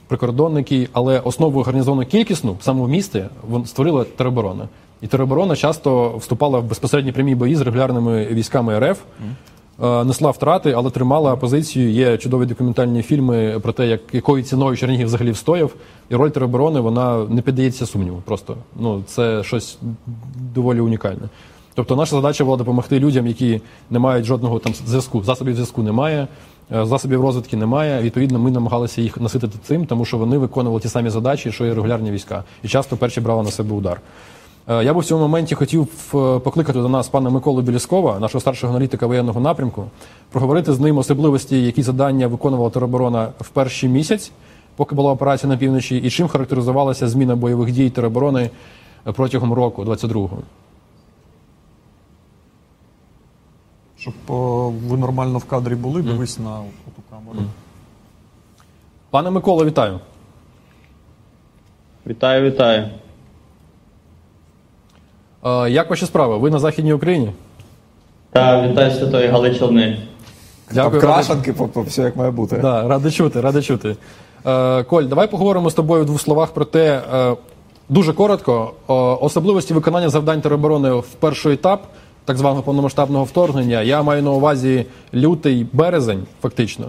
прикордонники, 0.09 0.89
але 0.93 1.21
основу 1.21 1.63
гарнізону 1.63 2.05
кількісну 2.05 2.57
саме 2.61 2.83
в 2.83 2.89
місті 2.89 3.25
створила 3.65 4.05
тероборона. 4.05 4.69
І 5.03 5.07
тероборона 5.07 5.57
часто 5.57 6.17
вступала 6.17 6.59
в 6.59 6.65
безпосередні 6.65 7.13
прямі 7.13 7.35
бої 7.35 7.57
з 7.57 7.61
регулярними 7.61 8.27
військами 8.27 8.79
РФ, 8.79 9.01
е, 9.01 9.25
несла 9.79 10.31
втрати, 10.31 10.73
але 10.73 10.91
тримала 10.91 11.37
позицію. 11.37 11.91
Є 11.91 12.19
чудові 12.19 12.47
документальні 12.47 13.03
фільми 13.03 13.61
про 13.63 13.73
те, 13.73 13.87
як 13.87 14.01
якою 14.13 14.43
ціною 14.43 14.77
Чернігів 14.77 15.07
взагалі 15.07 15.31
встояв. 15.31 15.75
І 16.11 16.15
роль 16.15 16.31
тероборони 16.31 16.81
вона 16.81 17.25
не 17.29 17.43
піддається 17.43 17.87
сумніву. 17.87 18.23
Просто 18.25 18.57
ну 18.77 19.03
це 19.07 19.43
щось 19.43 19.79
доволі 20.55 20.81
унікальне. 20.81 21.29
Тобто 21.75 21.97
наша 21.97 22.17
задача 22.17 22.45
була 22.45 22.57
допомогти 22.57 23.01
людям, 23.01 23.27
які 23.27 23.61
не 23.91 23.99
мають 23.99 24.27
жодного 24.27 24.59
там 24.59 24.75
зв'язку. 24.87 25.23
Засобів 25.23 25.55
зв'язку 25.55 25.83
немає, 25.83 26.29
е, 26.75 26.87
засобів 26.87 27.23
розвідки 27.23 27.57
немає. 27.57 28.03
Відповідно, 28.03 28.39
ми 28.39 28.51
намагалися 28.51 29.01
їх 29.03 29.21
наситити 29.21 29.59
цим, 29.65 29.87
тому 29.87 30.05
що 30.05 30.19
вони 30.19 30.39
виконували 30.39 30.81
ті 30.81 30.89
самі 30.89 31.11
задачі, 31.11 31.53
що 31.53 31.67
і 31.67 31.73
регулярні 31.73 32.11
війська, 32.11 32.45
і 32.63 32.69
часто 32.69 32.97
перші 32.97 33.21
брали 33.21 33.43
на 33.43 33.51
себе 33.51 33.75
удар. 33.75 34.01
Е, 34.69 34.85
Я 34.85 34.95
би 34.95 35.01
в 35.01 35.05
цьому 35.05 35.23
моменті 35.23 35.55
хотів 35.55 35.83
е, 36.15 36.39
покликати 36.39 36.79
до 36.79 36.89
нас 36.89 37.09
пана 37.09 37.31
Миколу 37.31 37.63
Біліскова, 37.63 38.19
нашого 38.19 38.41
старшого 38.41 38.73
аналітика 38.73 39.07
воєнного 39.07 39.41
напрямку, 39.41 39.85
проговорити 40.31 40.73
з 40.73 40.81
ним 40.81 40.99
особливості, 40.99 41.63
які 41.63 41.83
завдання 41.83 42.27
виконувала 42.27 42.71
тероборона 42.71 43.29
в 43.41 43.49
перший 43.49 43.89
місяць, 43.89 44.33
поки 44.77 44.95
була 44.95 45.13
операція 45.13 45.51
на 45.53 45.57
півночі, 45.59 45.97
і 45.97 46.11
чим 46.11 46.29
характеризувалася 46.29 47.09
зміна 47.09 47.37
бойових 47.37 47.73
дій 47.73 47.91
тероборони 47.91 48.51
е, 49.07 49.13
протягом 49.13 49.53
року 49.53 49.85
22-го. 49.85 50.39
Щоб 53.99 54.15
ви 54.89 54.97
нормально 54.97 55.39
в 55.39 55.45
кадрі 55.45 55.75
були, 55.75 56.03
дивись 56.03 56.39
на 56.39 56.59
ту 56.97 57.03
камеру. 57.11 57.39
Пане 59.11 59.31
Миколо, 59.31 59.65
вітаю. 59.65 60.01
Вітаю, 62.07 62.51
вітаю. 62.51 62.91
Е, 65.45 65.71
Як 65.71 65.91
ваші 65.91 66.07
справи? 66.07 66.39
Ви 66.39 66.51
на 66.51 66.59
Західній 66.59 66.93
Україні? 66.93 67.31
Та 68.33 68.69
вітаю 68.69 68.91
Святої 68.91 69.29
Галичини. 69.29 69.99
Там 70.75 70.87
радий- 70.87 71.01
крашанки, 71.01 71.53
по, 71.53 71.69
по, 71.69 71.83
все 71.83 72.03
як 72.03 72.17
має 72.17 72.31
бути. 72.31 72.57
Да, 72.63 72.89
радий 72.89 73.13
чути, 73.13 73.41
радий 73.41 73.63
чути. 73.63 73.97
Е, 74.47 74.83
Коль, 74.83 75.05
давай 75.05 75.31
поговоримо 75.31 75.71
з 75.71 75.75
тобою 75.75 76.03
в 76.03 76.07
двох 76.07 76.21
словах 76.21 76.51
про 76.51 76.65
те, 76.65 77.03
е, 77.15 77.37
дуже 77.89 78.13
коротко, 78.13 78.73
е, 78.89 78.93
особливості 78.95 79.75
виконання 79.75 80.09
завдань 80.09 80.41
тероборони 80.41 80.91
в 80.93 81.05
перший 81.21 81.53
етап 81.55 81.83
так 82.25 82.37
званого 82.37 82.63
повномасштабного 82.63 83.25
вторгнення. 83.25 83.83
Я 83.83 84.03
маю 84.03 84.23
на 84.23 84.31
увазі 84.31 84.87
лютий 85.15 85.67
березень, 85.73 86.23
фактично. 86.43 86.87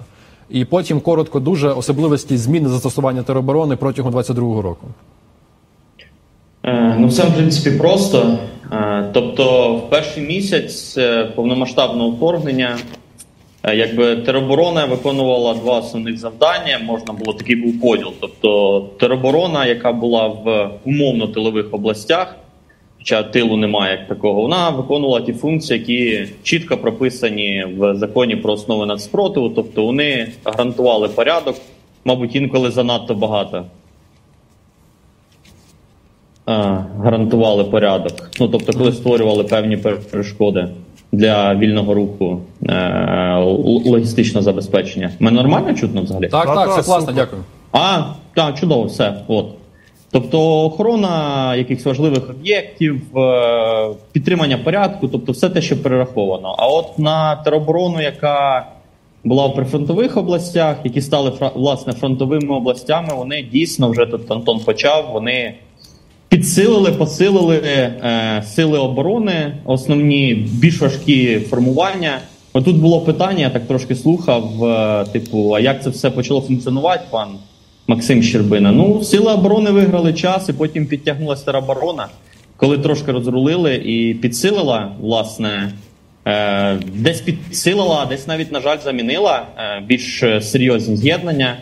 І 0.49 0.65
потім 0.65 0.99
коротко 1.01 1.39
дуже 1.39 1.69
особливості 1.69 2.37
зміни 2.37 2.69
застосування 2.69 3.23
тероборони 3.23 3.75
протягом 3.75 4.13
22-го 4.13 4.61
року. 4.61 4.87
Е, 6.65 6.95
Ну, 6.99 7.07
все 7.07 7.23
в 7.23 7.33
принципі 7.35 7.77
просто. 7.77 8.37
Е, 8.71 9.09
Тобто, 9.13 9.75
в 9.75 9.89
перший 9.89 10.23
місяць 10.23 10.97
е, 10.97 11.25
повномасштабного 11.25 12.09
вторгнення, 12.09 12.77
якби 13.73 14.15
тероборона 14.15 14.85
виконувала 14.85 15.53
два 15.53 15.79
основних 15.79 16.17
завдання. 16.17 16.79
Можна 16.83 17.13
було 17.13 17.33
такий 17.33 17.55
був 17.55 17.81
поділ. 17.81 18.13
Тобто, 18.19 18.79
тероборона, 18.99 19.65
яка 19.65 19.91
була 19.91 20.27
в 20.27 20.69
умовно 20.85 21.27
тилових 21.27 21.73
областях, 21.73 22.35
хоча 22.97 23.23
тилу 23.23 23.57
немає 23.57 23.91
як 23.91 24.07
такого, 24.07 24.41
вона 24.41 24.69
виконувала 24.69 25.21
ті 25.21 25.33
функції, 25.33 25.79
які 25.79 26.27
чітко 26.43 26.77
прописані 26.77 27.65
в 27.77 27.95
законі 27.95 28.35
про 28.35 28.53
основи 28.53 28.85
нацспротиву. 28.85 29.49
Тобто, 29.49 29.85
вони 29.85 30.27
гарантували 30.43 31.07
порядок, 31.07 31.55
мабуть, 32.05 32.35
інколи 32.35 32.71
занадто 32.71 33.13
багато. 33.13 33.65
А, 36.45 36.77
гарантували 36.99 37.63
порядок. 37.63 38.31
Ну 38.39 38.47
тобто, 38.47 38.73
коли 38.73 38.91
створювали 38.91 39.43
певні 39.43 39.77
перешкоди 40.11 40.67
для 41.11 41.55
вільного 41.55 41.93
руху, 41.93 42.39
е- 42.69 42.73
л- 43.39 43.81
логістичного 43.85 44.43
забезпечення. 44.43 45.11
Мене 45.19 45.37
нормально 45.41 45.73
чутно 45.73 46.01
взагалі? 46.01 46.27
Так, 46.27 46.45
так, 46.45 46.69
все 46.69 46.83
класно, 46.83 47.13
дякую. 47.13 47.41
А, 47.71 48.01
так, 48.35 48.59
чудово, 48.59 48.83
все. 48.83 49.13
От. 49.27 49.45
Тобто 50.11 50.65
охорона 50.65 51.55
якихось 51.55 51.85
важливих 51.85 52.29
об'єктів, 52.29 53.17
е, 53.17 53.89
підтримання 54.11 54.57
порядку, 54.57 55.07
тобто 55.07 55.31
все 55.31 55.49
те, 55.49 55.61
що 55.61 55.83
перераховано. 55.83 56.55
А 56.57 56.67
от 56.67 56.99
на 56.99 57.35
тероборону, 57.35 58.01
яка 58.01 58.65
була 59.23 59.47
в 59.47 59.55
прифронтових 59.55 60.17
областях, 60.17 60.77
які 60.83 61.01
стали 61.01 61.31
власне 61.55 61.93
фронтовими 61.93 62.55
областями, 62.55 63.07
вони 63.17 63.43
дійсно 63.51 63.89
вже 63.89 64.05
тут 64.05 64.31
Антон 64.31 64.59
почав. 64.59 65.09
Вони 65.13 65.53
підсилили, 66.35 66.91
посилили 66.91 67.55
е, 67.55 68.43
сили 68.45 68.79
оборони, 68.79 69.53
основні 69.65 70.33
більш 70.33 70.81
важкі 70.81 71.39
формування. 71.39 72.19
Отут 72.53 72.77
було 72.77 73.01
питання, 73.01 73.39
я 73.39 73.49
так 73.49 73.67
трошки 73.67 73.95
слухав: 73.95 74.63
е, 74.63 75.05
типу, 75.13 75.51
а 75.55 75.59
як 75.59 75.83
це 75.83 75.89
все 75.89 76.09
почало 76.11 76.41
функціонувати, 76.41 77.03
пан 77.11 77.27
Максим 77.87 78.23
Щербина? 78.23 78.71
Ну, 78.71 79.03
сили 79.03 79.33
оборони 79.33 79.71
виграли 79.71 80.13
час, 80.13 80.49
і 80.49 80.53
потім 80.53 80.85
підтягнулася 80.85 81.45
тероборона, 81.45 82.07
коли 82.57 82.77
трошки 82.77 83.11
розрулили 83.11 83.75
і 83.75 84.13
підсилила, 84.13 84.91
власне. 85.01 85.71
Е, 86.27 86.77
десь 86.93 87.21
підсилила, 87.21 88.05
десь 88.05 88.27
навіть, 88.27 88.51
на 88.51 88.61
жаль, 88.61 88.77
замінила 88.83 89.45
е, 89.57 89.83
більш 89.87 90.23
е, 90.23 90.41
серйозні 90.41 90.97
з'єднання. 90.97 91.57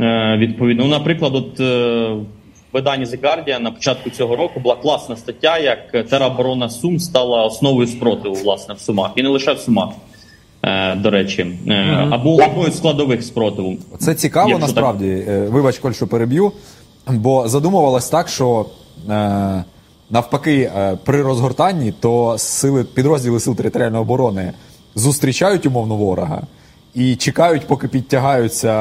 Е, 0.00 0.36
відповідно, 0.38 0.84
ну, 0.84 0.90
наприклад, 0.90 1.34
от 1.34 1.60
е, 1.60 2.16
виданні 2.76 3.04
The 3.04 3.20
Guardian 3.20 3.58
на 3.58 3.70
початку 3.70 4.10
цього 4.10 4.36
року 4.36 4.60
була 4.60 4.76
класна 4.76 5.16
стаття, 5.16 5.58
як 5.58 6.08
тероборона 6.08 6.70
Сум 6.70 6.98
стала 6.98 7.44
основою 7.44 7.86
спротиву 7.86 8.34
власне 8.34 8.74
в 8.74 8.80
Сумах, 8.80 9.10
і 9.16 9.22
не 9.22 9.28
лише 9.28 9.52
в 9.52 9.58
Сумах, 9.58 9.88
е, 10.62 10.94
до 10.94 11.10
речі, 11.10 11.46
е, 11.68 12.08
або 12.10 12.34
одною 12.34 12.70
з 12.70 12.76
складових 12.76 13.22
спротиву. 13.22 13.76
Це 13.98 14.14
цікаво 14.14 14.48
Якщо 14.48 14.66
насправді. 14.66 15.24
Е, 15.28 15.48
Вибач, 15.48 15.78
Коль, 15.78 15.92
що 15.92 16.06
переб'ю. 16.06 16.52
Бо 17.08 17.48
задумувалось 17.48 18.08
так, 18.08 18.28
що 18.28 18.66
навпаки, 20.10 20.70
при 21.04 21.22
розгортанні 21.22 21.92
то 22.00 22.38
сили, 22.38 22.84
підрозділи 22.84 23.40
сил 23.40 23.56
територіальної 23.56 24.02
оборони 24.02 24.52
зустрічають 24.94 25.66
умовно 25.66 25.96
ворога 25.96 26.42
і 26.96 27.16
чекають, 27.16 27.66
поки 27.66 27.88
підтягаються 27.88 28.72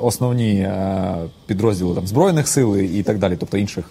основні 0.00 0.54
е, 0.54 1.14
підрозділи 1.46 1.94
там, 1.94 2.06
Збройних 2.06 2.48
сил 2.48 2.76
і 2.76 3.02
так 3.02 3.18
далі, 3.18 3.36
тобто 3.40 3.56
інших 3.56 3.84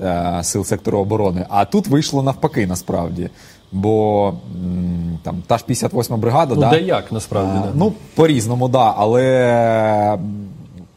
е, 0.00 0.40
сил 0.42 0.64
сектору 0.64 0.98
оборони. 0.98 1.46
А 1.48 1.64
тут 1.64 1.86
вийшло 1.86 2.22
навпаки, 2.22 2.66
насправді. 2.66 3.30
Бо 3.72 4.34
там 5.22 5.42
та 5.46 5.58
ж 5.58 5.64
58 5.64 6.20
бригада, 6.20 6.54
Ну, 6.54 6.60
да, 6.60 6.70
де 6.70 6.80
як, 6.80 7.12
насправді, 7.12 7.52
а, 7.56 7.60
да. 7.60 7.72
ну 7.74 7.92
по-різному, 8.14 8.68
да, 8.68 8.94
але 8.96 10.18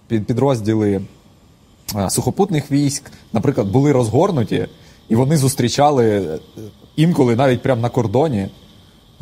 під, 0.08 0.26
підрозділи 0.26 1.02
е, 1.96 2.10
сухопутних 2.10 2.72
військ, 2.72 3.12
наприклад, 3.34 3.68
були 3.68 3.92
розгорнуті, 3.92 4.68
і 5.10 5.16
вони 5.16 5.38
зустрічали 5.38 6.06
е, 6.08 6.40
інколи 6.96 7.36
навіть 7.36 7.62
прямо 7.62 7.82
на 7.82 7.90
кордоні. 7.90 8.48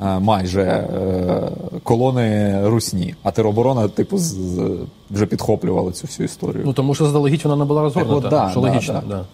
Е, 0.02 0.20
Майже 0.20 0.62
е, 0.62 1.50
колони 1.84 2.62
русні, 2.68 3.16
а 3.24 3.32
тероборона, 3.32 3.88
типу, 3.88 4.18
з, 4.18 4.22
з- 4.24 4.78
вже 5.12 5.26
підхоплювала 5.26 5.92
цю 5.92 6.08
всю 6.08 6.26
історію. 6.26 6.64
Ну 6.66 6.74
тому 6.74 6.96
що 6.96 7.04
заздалегідь 7.04 7.42
вона 7.44 7.56
не 7.56 7.66
була 7.66 7.82
розгорнута, 7.82 8.28
от 8.28 8.32
да, 8.32 8.50
що 8.52 8.62
да, 8.62 8.68
логічно. 8.70 9.04
да. 9.10 9.26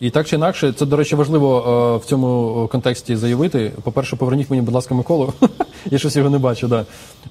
І 0.00 0.10
так 0.10 0.26
чи 0.26 0.36
інакше, 0.36 0.72
це, 0.72 0.86
до 0.86 0.96
речі, 0.96 1.16
важливо 1.16 1.58
е, 1.58 2.04
в 2.04 2.04
цьому 2.04 2.68
контексті 2.72 3.16
заявити. 3.16 3.72
По-перше, 3.82 4.16
поверніть 4.16 4.50
мені, 4.50 4.62
будь 4.62 4.74
ласка, 4.74 4.94
Миколу. 4.94 5.32
Я 5.90 5.98
щось 5.98 6.16
його 6.16 6.30
не 6.30 6.38
бачу. 6.38 6.68
Да. 6.68 6.84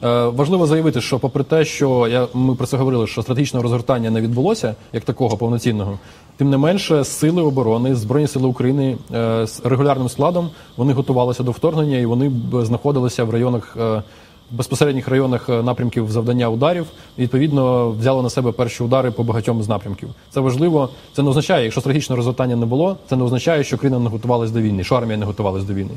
Е, 0.03 0.27
важливо 0.29 0.67
заявити, 0.67 1.01
що 1.01 1.19
попри 1.19 1.43
те, 1.43 1.65
що 1.65 2.07
я, 2.07 2.27
ми 2.33 2.55
про 2.55 2.67
це 2.67 2.77
говорили, 2.77 3.07
що 3.07 3.21
стратегічного 3.21 3.63
розгортання 3.63 4.09
не 4.09 4.21
відбулося, 4.21 4.75
як 4.93 5.03
такого 5.03 5.37
повноцінного, 5.37 5.99
тим 6.37 6.49
не 6.49 6.57
менше, 6.57 7.03
сили 7.03 7.41
оборони, 7.41 7.95
Збройні 7.95 8.27
сили 8.27 8.47
України 8.47 8.97
е, 9.13 9.47
з 9.47 9.65
регулярним 9.65 10.09
складом 10.09 10.49
вони 10.77 10.93
готувалися 10.93 11.43
до 11.43 11.51
вторгнення 11.51 11.97
і 11.97 12.05
вони 12.05 12.31
знаходилися 12.53 13.23
в 13.23 13.29
районах. 13.29 13.77
Безпосередніх 14.51 15.07
районах 15.07 15.49
е, 15.49 15.63
напрямків 15.63 16.11
завдання 16.11 16.49
ударів 16.49 16.85
і 17.17 17.21
відповідно 17.21 17.89
взяло 17.91 18.23
на 18.23 18.29
себе 18.29 18.51
перші 18.51 18.83
удари 18.83 19.11
по 19.11 19.23
багатьом 19.23 19.63
з 19.63 19.69
напрямків. 19.69 20.09
Це 20.29 20.39
важливо. 20.39 20.89
Це 21.13 21.23
не 21.23 21.29
означає, 21.29 21.63
якщо 21.63 21.81
стратегічного 21.81 22.17
розгортання 22.17 22.55
не 22.55 22.65
було, 22.65 22.97
це 23.09 23.15
не 23.15 23.23
означає, 23.23 23.63
що 23.63 23.77
країна 23.77 23.99
не 23.99 24.09
готувалась 24.09 24.51
до 24.51 24.61
війни, 24.61 24.83
що 24.83 24.95
армія 24.95 25.17
не 25.17 25.25
готувалась 25.25 25.63
до 25.63 25.73
війни. 25.73 25.93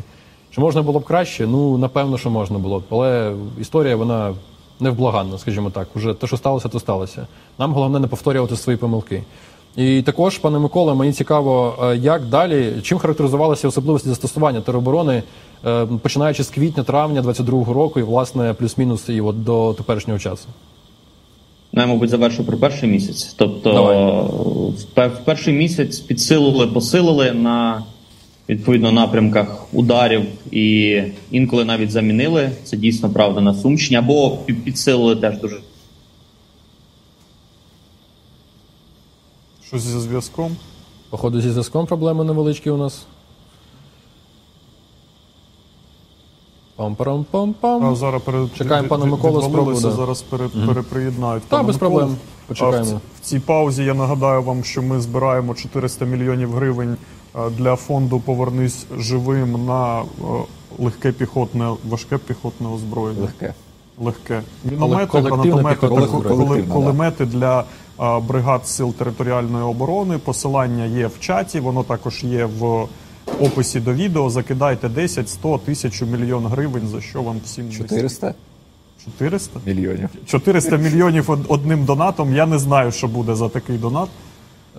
Чи 0.54 0.60
можна 0.60 0.82
було 0.82 1.00
б 1.00 1.04
краще? 1.04 1.46
Ну 1.46 1.78
напевно, 1.78 2.18
що 2.18 2.30
можна 2.30 2.58
було 2.58 2.78
б, 2.80 2.82
але 2.90 3.32
історія 3.60 3.96
вона 3.96 4.34
невблаганна, 4.80 5.38
скажімо 5.38 5.70
так. 5.70 5.88
Уже 5.96 6.14
те, 6.14 6.26
що 6.26 6.36
сталося, 6.36 6.68
то 6.68 6.80
сталося. 6.80 7.26
Нам 7.58 7.72
головне 7.72 7.98
не 7.98 8.06
повторювати 8.06 8.56
свої 8.56 8.78
помилки. 8.78 9.22
І 9.76 10.02
також, 10.02 10.38
пане 10.38 10.58
Микола, 10.58 10.94
мені 10.94 11.12
цікаво, 11.12 11.74
е, 11.82 11.96
як 11.96 12.24
далі, 12.26 12.72
чим 12.82 12.98
характеризувалися 12.98 13.68
особливості 13.68 14.08
застосування 14.08 14.60
тероборони, 14.60 15.22
е, 15.66 15.86
починаючи 16.02 16.44
з 16.44 16.50
квітня-травня 16.50 17.22
22-го 17.22 17.72
року 17.72 18.00
і, 18.00 18.02
власне, 18.02 18.54
плюс-мінус 18.54 19.08
і 19.08 19.20
от 19.20 19.44
до 19.44 19.74
теперішнього 19.74 20.18
часу. 20.18 20.48
Ну, 21.72 21.80
я, 21.80 21.86
мабуть, 21.86 22.10
завершу 22.10 22.44
про 22.44 22.56
перший 22.56 22.88
місяць. 22.88 23.34
Тобто, 23.38 23.72
Давай. 23.72 25.08
в, 25.08 25.24
перший 25.24 25.54
місяць 25.54 25.98
підсилили, 25.98 26.66
посилили 26.66 27.32
на 27.32 27.82
відповідно 28.48 28.92
напрямках 28.92 29.66
ударів 29.72 30.22
і 30.52 30.96
інколи 31.30 31.64
навіть 31.64 31.90
замінили. 31.90 32.50
Це 32.64 32.76
дійсно 32.76 33.10
правда 33.10 33.40
на 33.40 33.54
Сумщині, 33.54 33.96
або 33.96 34.38
підсилили 34.64 35.16
теж 35.16 35.38
дуже 35.38 35.56
Щось 39.70 39.82
зі 39.82 39.98
зв'язком. 39.98 40.56
Походу, 41.10 41.40
зі 41.40 41.50
зв'язком 41.50 41.86
проблеми 41.86 42.24
невеличкі 42.24 42.70
у 42.70 42.76
нас. 42.76 43.06
Пам-парам-пам-пам. 46.78 47.92
А 47.92 47.94
зараз 47.94 48.22
пере... 48.22 48.46
Чекаємо 48.58 48.88
пана 48.88 49.04
від- 49.04 49.10
Миколу, 49.12 49.72
да. 49.80 49.90
зараз 49.90 50.22
пере... 50.22 50.48
Переприєднають. 50.66 51.42
Та, 51.42 51.48
пана 51.48 51.62
без 51.62 51.76
Миколу. 51.76 51.90
проблем. 51.98 52.16
А 52.44 52.48
Почекаємо. 52.48 52.90
в, 52.90 53.00
в 53.18 53.20
цій 53.20 53.38
паузі 53.38 53.84
я 53.84 53.94
нагадаю 53.94 54.42
вам, 54.42 54.64
що 54.64 54.82
ми 54.82 55.00
збираємо 55.00 55.54
400 55.54 56.04
мільйонів 56.04 56.52
гривень 56.52 56.96
е, 57.36 57.50
для 57.50 57.76
фонду 57.76 58.20
Повернись 58.20 58.86
живим 58.98 59.66
на 59.66 60.00
е, 60.00 60.04
легке 60.78 61.12
піхотне, 61.12 61.70
важке 61.88 62.18
піхотне 62.18 62.68
озброєння. 62.68 63.22
Легке. 63.22 63.54
Легке. 63.98 64.42
Міномети, 64.64 65.06
колективне 65.06 65.40
гранатомети, 65.42 65.80
піхотне 65.80 66.06
та 66.06 66.18
озброєння. 66.18 66.44
куле- 66.54 66.66
да. 66.66 66.72
кулемети 66.72 67.24
для 67.26 67.64
бригад 68.00 68.66
сил 68.66 68.94
територіальної 68.94 69.64
оборони. 69.64 70.18
Посилання 70.18 70.84
є 70.84 71.06
в 71.06 71.20
чаті, 71.20 71.60
воно 71.60 71.82
також 71.82 72.24
є 72.24 72.44
в 72.44 72.86
описі 73.40 73.80
до 73.80 73.92
відео. 73.92 74.30
Закидайте 74.30 74.88
10, 74.88 75.28
100, 75.28 75.52
1000, 75.52 76.06
мільйон 76.06 76.46
гривень, 76.46 76.88
за 76.88 77.00
що 77.00 77.22
вам 77.22 77.36
всім 77.44 77.66
нести. 77.66 77.82
400 77.82 78.34
400? 79.04 79.60
мільйонів. 79.66 80.08
400 80.26 80.76
мільйонів 80.76 81.30
одним 81.48 81.84
донатом. 81.84 82.34
Я 82.34 82.46
не 82.46 82.58
знаю, 82.58 82.92
що 82.92 83.08
буде 83.08 83.34
за 83.34 83.48
такий 83.48 83.78
донат. 83.78 84.08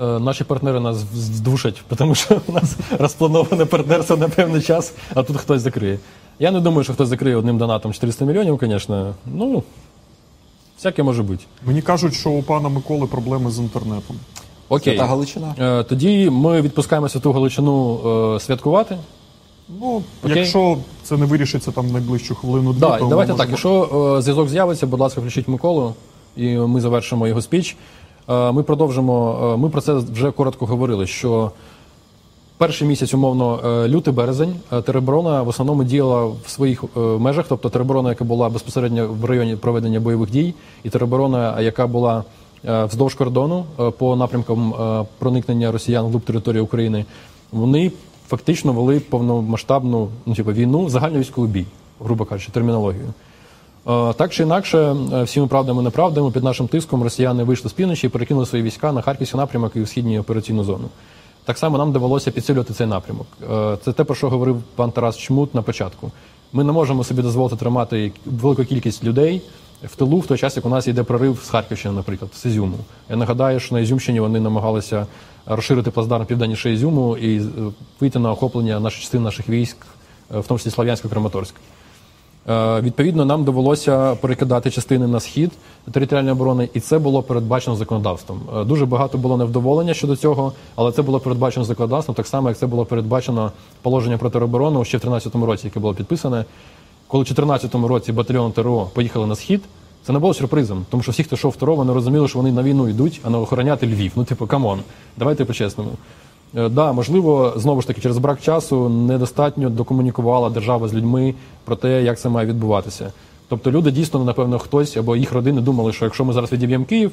Е, 0.01 0.19
Наші 0.19 0.43
партнери 0.43 0.79
нас 0.79 0.97
здушать, 1.13 1.81
тому 1.97 2.15
що 2.15 2.41
у 2.47 2.51
нас 2.51 2.75
розплановане 2.99 3.65
партнерство 3.65 4.17
на 4.17 4.29
певний 4.29 4.61
час, 4.61 4.93
а 5.13 5.23
тут 5.23 5.37
хтось 5.37 5.61
закриє. 5.61 5.99
Я 6.39 6.51
не 6.51 6.59
думаю, 6.59 6.83
що 6.83 6.93
хтось 6.93 7.07
закриє 7.09 7.35
одним 7.35 7.57
донатом 7.57 7.93
400 7.93 8.25
мільйонів, 8.25 8.59
звісно. 8.61 9.15
Ну, 9.25 9.63
всяке 10.81 11.03
може 11.03 11.23
бути. 11.23 11.43
Мені 11.65 11.81
кажуть, 11.81 12.13
що 12.13 12.29
у 12.29 12.41
пана 12.43 12.69
Миколи 12.69 13.07
проблеми 13.07 13.51
з 13.51 13.59
інтернетом. 13.59 14.15
Окей. 14.69 14.93
Свята 14.97 15.09
Галичина? 15.09 15.55
Е, 15.59 15.83
Тоді 15.83 16.29
ми 16.29 16.61
відпускаємо 16.61 17.09
святу 17.09 17.31
Галичину 17.31 17.99
е, 18.35 18.39
святкувати. 18.39 18.97
Ну, 19.79 20.01
Окей. 20.23 20.37
якщо 20.37 20.77
це 21.03 21.17
не 21.17 21.25
вирішиться 21.25 21.71
там 21.71 21.87
в 21.87 21.91
найближчу 21.91 22.35
хвилину 22.35 22.73
дві, 22.73 22.79
Да, 22.79 22.97
то 22.97 23.05
давайте 23.05 23.31
ми 23.31 23.37
так. 23.37 23.49
можемо- 23.49 23.73
Якщо 23.79 24.15
е, 24.17 24.21
зв'язок 24.21 24.49
з'явиться, 24.49 24.87
будь 24.87 24.99
ласка, 24.99 25.21
включіть 25.21 25.47
Миколу, 25.47 25.93
і 26.37 26.57
ми 26.57 26.81
завершимо 26.81 27.27
його 27.27 27.41
спіч. 27.41 27.77
Е, 28.29 28.51
ми 28.51 28.63
продовжимо. 28.63 29.39
е, 29.53 29.57
ми 29.57 29.69
про 29.69 29.81
це 29.81 29.93
вже 29.93 30.31
коротко 30.31 30.65
говорили. 30.65 31.07
Що 31.07 31.51
перший 32.61 32.87
місяць, 32.87 33.13
умовно, 33.13 33.59
е, 33.65 33.87
лютий 33.87 34.13
березень, 34.13 34.55
е, 34.73 34.81
тероборона 34.81 35.41
в 35.41 35.47
основному 35.47 35.83
діяла 35.83 36.25
в 36.25 36.49
своїх 36.49 36.83
е, 36.83 36.99
межах, 36.99 37.45
тобто 37.49 37.69
тероборона, 37.69 38.09
яка 38.09 38.23
була 38.23 38.49
безпосередньо 38.49 39.07
в 39.21 39.25
районі 39.25 39.55
проведення 39.55 39.99
бойових 39.99 40.31
дій, 40.31 40.53
і 40.83 40.89
тероборона, 40.89 41.61
яка 41.61 41.87
була 41.87 42.23
вздовж 42.63 43.13
кордону 43.13 43.65
по 43.97 44.15
напрямкам 44.15 44.73
проникнення 45.19 45.71
росіян 45.71 46.05
в 46.05 46.21
території 46.21 46.61
України, 46.61 47.05
вони 47.51 47.91
фактично 48.27 48.73
вели 48.73 48.99
повномасштабну 48.99 50.09
ну, 50.25 50.35
типу, 50.35 50.51
війну, 50.51 50.89
загальновійськовий 50.89 51.51
бій, 51.51 51.65
грубо 51.99 52.25
кажучи, 52.25 52.51
термінологію. 52.51 53.13
Так 54.15 54.31
чи 54.31 54.43
інакше, 54.43 54.95
всіми 55.23 55.47
правдами 55.47 55.81
і 55.81 55.83
неправдами 55.83 56.31
під 56.31 56.43
нашим 56.43 56.67
тиском 56.67 57.03
росіяни 57.03 57.43
вийшли 57.43 57.69
з 57.69 57.73
півночі 57.73 58.07
і 58.07 58.09
перекинули 58.09 58.45
свої 58.45 58.63
війська 58.63 58.91
на 58.91 59.01
Харківський 59.01 59.39
напрямок 59.39 59.71
і 59.75 59.81
в 59.81 59.87
східній 59.87 60.19
операційну 60.19 60.63
зону. 60.63 60.89
Так 61.45 61.57
само 61.57 61.77
нам 61.77 61.91
довелося 61.91 62.31
підсилювати 62.31 62.73
цей 62.73 62.87
напрямок. 62.87 63.27
Е, 63.51 63.77
Це 63.85 63.93
те, 63.93 64.03
про 64.03 64.15
що 64.15 64.29
говорив 64.29 64.63
пан 64.75 64.91
Тарас 64.91 65.17
Чмут 65.17 65.55
на 65.55 65.61
початку. 65.61 66.11
Ми 66.53 66.63
не 66.63 66.71
можемо 66.71 67.03
собі 67.03 67.21
дозволити 67.21 67.55
тримати 67.55 68.11
велику 68.25 68.65
кількість 68.65 69.03
людей 69.03 69.41
в 69.83 69.95
тилу 69.95 70.19
в 70.19 70.27
той 70.27 70.37
час, 70.37 70.55
як 70.55 70.65
у 70.65 70.69
нас 70.69 70.87
йде 70.87 71.03
прорив 71.03 71.39
з 71.43 71.49
Харківщини, 71.49 71.95
наприклад, 71.95 72.31
з 72.33 72.45
Ізюму. 72.45 72.77
Я 73.09 73.15
нагадаю, 73.15 73.59
що 73.59 73.75
на 73.75 73.81
Ізюмщині 73.81 74.19
вони 74.19 74.39
намагалися 74.39 75.07
розширити 75.45 75.91
плацдарм 75.91 76.25
південніше 76.25 76.71
Ізюму 76.71 77.17
і 77.17 77.37
е, 77.37 77.43
вийти 77.99 78.19
на 78.19 78.31
охоплення 78.31 78.79
наших 78.79 79.01
частин 79.01 79.23
наших 79.23 79.49
військ, 79.49 79.77
е, 80.35 80.39
в 80.39 80.47
тому 80.47 80.59
числі 80.59 80.71
Слав'янсько-Краматорськ. 80.71 81.53
Е, 82.49 82.81
Відповідно, 82.81 83.25
нам 83.25 83.43
довелося 83.43 84.15
перекидати 84.15 84.71
частини 84.71 85.07
на 85.07 85.19
схід 85.19 85.51
територіальної 85.91 86.33
оборони, 86.33 86.69
і 86.73 86.79
це 86.79 86.99
було 86.99 87.23
передбачено 87.23 87.75
законодавством. 87.75 88.41
Е, 88.57 88.63
Дуже 88.63 88.85
багато 88.85 89.17
було 89.17 89.37
невдоволення 89.37 89.93
щодо 89.93 90.15
цього, 90.15 90.53
але 90.75 90.91
це 90.91 91.01
було 91.01 91.19
передбачено 91.19 91.65
законодавством, 91.65 92.15
так 92.15 92.27
само 92.27 92.49
як 92.49 92.57
це 92.57 92.67
було 92.67 92.85
передбачено 92.85 93.51
положення 93.81 94.17
про 94.17 94.29
тероборону 94.29 94.85
ще 94.85 94.97
в 94.97 95.01
2013 95.01 95.49
році, 95.49 95.67
яке 95.67 95.79
було 95.79 95.93
підписане. 95.93 96.45
Коли 97.07 97.23
в 97.23 97.27
2014 97.27 97.75
році 97.89 98.11
батальйон 98.11 98.51
ТРО 98.51 98.89
поїхали 98.93 99.27
на 99.27 99.35
схід, 99.35 99.61
це 100.03 100.13
не 100.13 100.19
було 100.19 100.33
сюрпризом, 100.33 100.85
тому 100.89 101.03
що 101.03 101.11
всі, 101.11 101.23
хто 101.23 101.35
йшов 101.35 101.51
в 101.51 101.55
ТРО, 101.55 101.75
вони 101.75 101.93
розуміли, 101.93 102.27
що 102.27 102.39
вони 102.39 102.51
на 102.51 102.63
війну 102.63 102.89
йдуть, 102.89 103.21
а 103.23 103.29
не 103.29 103.37
охороняти 103.37 103.87
Львів. 103.87 104.11
Ну, 104.15 104.23
типу, 104.23 104.47
come 104.47 104.65
on, 104.65 104.79
давайте 105.17 105.45
по-чесному. 105.45 105.89
Е, 105.91 105.95
Да, 106.53 106.91
можливо, 106.93 107.53
знову 107.55 107.81
ж 107.81 107.87
таки, 107.87 108.01
через 108.01 108.17
брак 108.17 108.41
часу 108.41 108.89
недостатньо 108.89 109.69
докомунікувала 109.69 110.49
держава 110.49 110.87
з 110.87 110.93
людьми 110.93 111.33
про 111.65 111.75
те, 111.75 112.03
як 112.03 112.19
це 112.19 112.29
має 112.29 112.47
відбуватися. 112.47 113.11
Тобто 113.49 113.71
люди 113.71 113.91
дійсно, 113.91 114.23
напевно, 114.23 114.59
хтось 114.59 114.97
або 114.97 115.15
їх 115.15 115.33
родини 115.33 115.61
думали, 115.61 115.93
що 115.93 116.05
якщо 116.05 116.25
ми 116.25 116.33
зараз 116.33 116.51
відіб'ємо 116.51 116.85
Київ, 116.85 117.11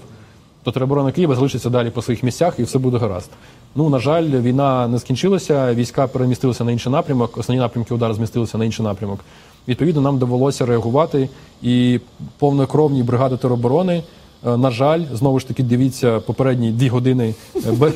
то 0.62 0.72
тероборона 0.72 1.12
Києва 1.12 1.34
залишиться 1.34 1.70
далі 1.70 1.90
по 1.90 2.02
своїх 2.02 2.22
місцях 2.22 2.54
і 2.58 2.62
все 2.62 2.78
буде 2.78 2.98
гаразд. 2.98 3.30
Ну, 3.74 3.88
на 3.88 3.98
жаль, 3.98 4.24
війна 4.24 4.88
не 4.88 4.98
скінчилася, 4.98 5.74
війська 5.74 6.06
перемістилися 6.06 6.64
на 6.64 6.72
інший 6.72 6.92
напрямок, 6.92 7.38
основні 7.38 7.60
напрямки 7.60 7.94
удару 7.94 8.14
змістилися 8.14 8.58
на 8.58 8.64
інший 8.64 8.84
напрямок. 8.84 9.20
Відповідно, 9.68 10.00
нам 10.00 10.18
довелося 10.18 10.66
реагувати, 10.66 11.28
і 11.62 12.00
повнокровні 12.38 13.02
бригади 13.02 13.36
тероборони, 13.36 13.96
е, 13.96 14.02
на 14.42 14.70
жаль, 14.70 15.04
знову 15.12 15.40
ж 15.40 15.48
таки, 15.48 15.62
дивіться 15.62 16.20
попередні 16.20 16.72
дві 16.72 16.88
години 16.88 17.34
е, 17.56 17.92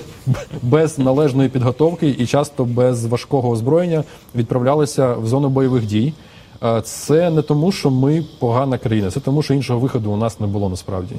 без, 0.62 0.98
належної 0.98 1.48
підготовки 1.48 2.08
і 2.18 2.26
часто 2.26 2.64
без 2.64 3.06
важкого 3.06 3.50
озброєння 3.50 4.04
відправлялися 4.34 5.14
в 5.14 5.26
зону 5.26 5.48
бойових 5.48 5.86
дій. 5.86 6.12
Е, 6.64 6.80
Це 6.80 7.30
не 7.30 7.42
тому, 7.42 7.72
що 7.72 7.90
ми 7.90 8.24
погана 8.38 8.78
країна, 8.78 9.10
це 9.10 9.20
тому, 9.20 9.42
що 9.42 9.54
іншого 9.54 9.80
виходу 9.80 10.10
у 10.10 10.16
нас 10.16 10.40
не 10.40 10.46
було 10.46 10.68
насправді. 10.68 11.14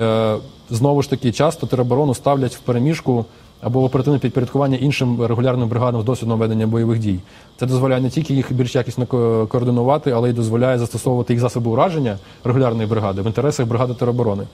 Е, 0.00 0.36
Знову 0.70 1.02
ж 1.02 1.10
таки, 1.10 1.32
часто 1.32 1.66
тероборону 1.66 2.14
ставлять 2.14 2.54
в 2.54 2.60
переміжку 2.60 3.24
або 3.60 3.84
оперативне 3.84 4.18
підпорядкування 4.18 4.76
іншим 4.76 5.22
регулярним 5.22 5.68
бригадам 5.68 6.00
з 6.00 6.04
досвідом 6.04 6.38
ведення 6.38 6.66
бойових 6.66 6.98
дій. 6.98 7.18
Це 7.56 7.66
дозволяє 7.66 8.00
не 8.00 8.10
тільки 8.10 8.34
їх 8.34 8.52
більш 8.52 8.74
якісно 8.74 9.06
координувати, 9.46 10.10
але 10.10 10.30
й 10.30 10.32
дозволяє 10.32 10.78
застосовувати 10.78 11.32
їх 11.32 11.40
засоби 11.40 11.70
ураження 11.70 12.18
регулярної 12.44 12.88
бригади 12.88 13.22
в 13.22 13.26
інтересах 13.26 13.66
бригади 13.66 13.94
тероборони. 13.94 14.44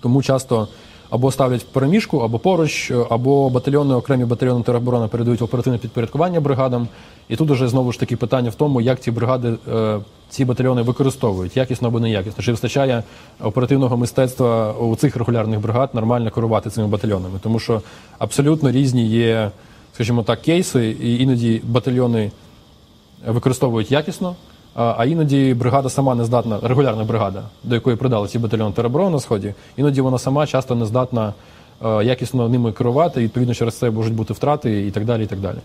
Тому 0.00 0.22
часто 0.22 0.68
або 1.12 1.30
ставлять 1.32 1.60
в 1.60 1.64
переміжку, 1.64 2.18
або 2.18 2.38
поруч, 2.38 2.92
або 3.10 3.50
батальйони, 3.50 3.94
окремі 3.94 4.24
батальйони 4.24 4.62
тероборони 4.64 5.08
передають 5.08 5.40
в 5.40 5.44
оперативне 5.44 5.78
підпорядкування 5.78 6.40
бригадам. 6.40 6.88
І 7.28 7.36
тут 7.36 7.50
уже 7.50 7.68
знову 7.68 7.92
ж 7.92 8.00
таки 8.00 8.16
питання 8.16 8.50
в 8.50 8.54
тому, 8.54 8.80
як 8.80 9.00
ці 9.00 9.10
бригади, 9.10 9.54
е, 9.72 9.98
ці 10.28 10.44
батальйони 10.44 10.82
використовують, 10.82 11.56
якісно 11.56 11.88
або 11.88 12.00
неякісно. 12.00 12.44
Чи 12.44 12.50
вистачає 12.50 13.02
оперативного 13.40 13.96
мистецтва 13.96 14.72
у 14.72 14.96
цих 14.96 15.16
регулярних 15.16 15.60
бригад 15.60 15.94
нормально 15.94 16.30
керувати 16.30 16.70
цими 16.70 16.86
батальйонами? 16.86 17.38
Тому 17.42 17.58
що 17.58 17.82
абсолютно 18.18 18.70
різні 18.70 19.06
є, 19.06 19.50
скажімо 19.94 20.22
так, 20.22 20.42
кейси, 20.42 20.96
і 21.02 21.22
іноді 21.22 21.60
батальйони 21.64 22.30
використовують 23.26 23.92
якісно, 23.92 24.36
а 24.74 25.04
іноді 25.04 25.54
бригада 25.54 25.88
сама 25.88 26.14
не 26.14 26.24
здатна, 26.24 26.58
регулярна 26.62 27.04
бригада, 27.04 27.42
до 27.64 27.74
якої 27.74 27.96
придали 27.96 28.28
ці 28.28 28.38
батальйони 28.38 28.72
тероборони 28.72 29.10
на 29.10 29.20
сході, 29.20 29.54
іноді 29.76 30.00
вона 30.00 30.18
сама 30.18 30.46
часто 30.46 30.74
не 30.74 30.86
здатна 30.86 31.32
якісно 32.04 32.48
ними 32.48 32.72
керувати, 32.72 33.20
і 33.20 33.24
відповідно 33.24 33.54
через 33.54 33.74
це 33.74 33.90
можуть 33.90 34.14
бути 34.14 34.32
втрати 34.32 34.86
і 34.86 34.90
так 34.90 35.04
далі. 35.04 35.24
І 35.24 35.26
так 35.26 35.40
далі. 35.40 35.58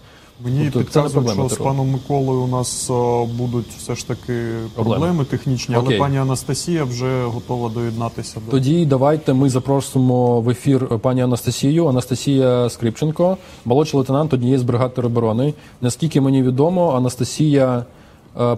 Мені 0.43 0.63
Тобто 0.63 0.79
підказують, 0.79 1.31
що 1.31 1.49
з 1.49 1.57
паном 1.57 1.91
Миколою 1.91 2.41
у 2.41 2.47
нас 2.47 2.91
будуть 3.37 3.67
все 3.77 3.95
ж 3.95 4.07
таки 4.07 4.43
проблеми, 4.75 4.99
Проблеми. 4.99 5.25
технічні, 5.25 5.75
але 5.75 5.85
Окей. 5.85 5.99
пані 5.99 6.17
Анастасія 6.17 6.83
вже 6.83 7.23
готова 7.23 7.69
доєднатися 7.69 8.39
до 8.45 8.51
Тоді 8.51 8.85
давайте 8.85 9.33
ми 9.33 9.49
запросимо 9.49 10.41
в 10.41 10.49
ефір 10.49 10.99
пані 10.99 11.21
Анастасію. 11.21 11.87
Анастасія 11.87 12.69
Скрипченко, 12.69 13.37
молодший 13.65 13.97
лейтенант 13.97 14.33
однієї 14.33 14.59
з 14.59 14.63
бригад 14.63 14.93
тероборони. 14.93 15.53
Наскільки 15.81 16.21
мені 16.21 16.43
відомо, 16.43 16.91
Анастасія 16.95 17.85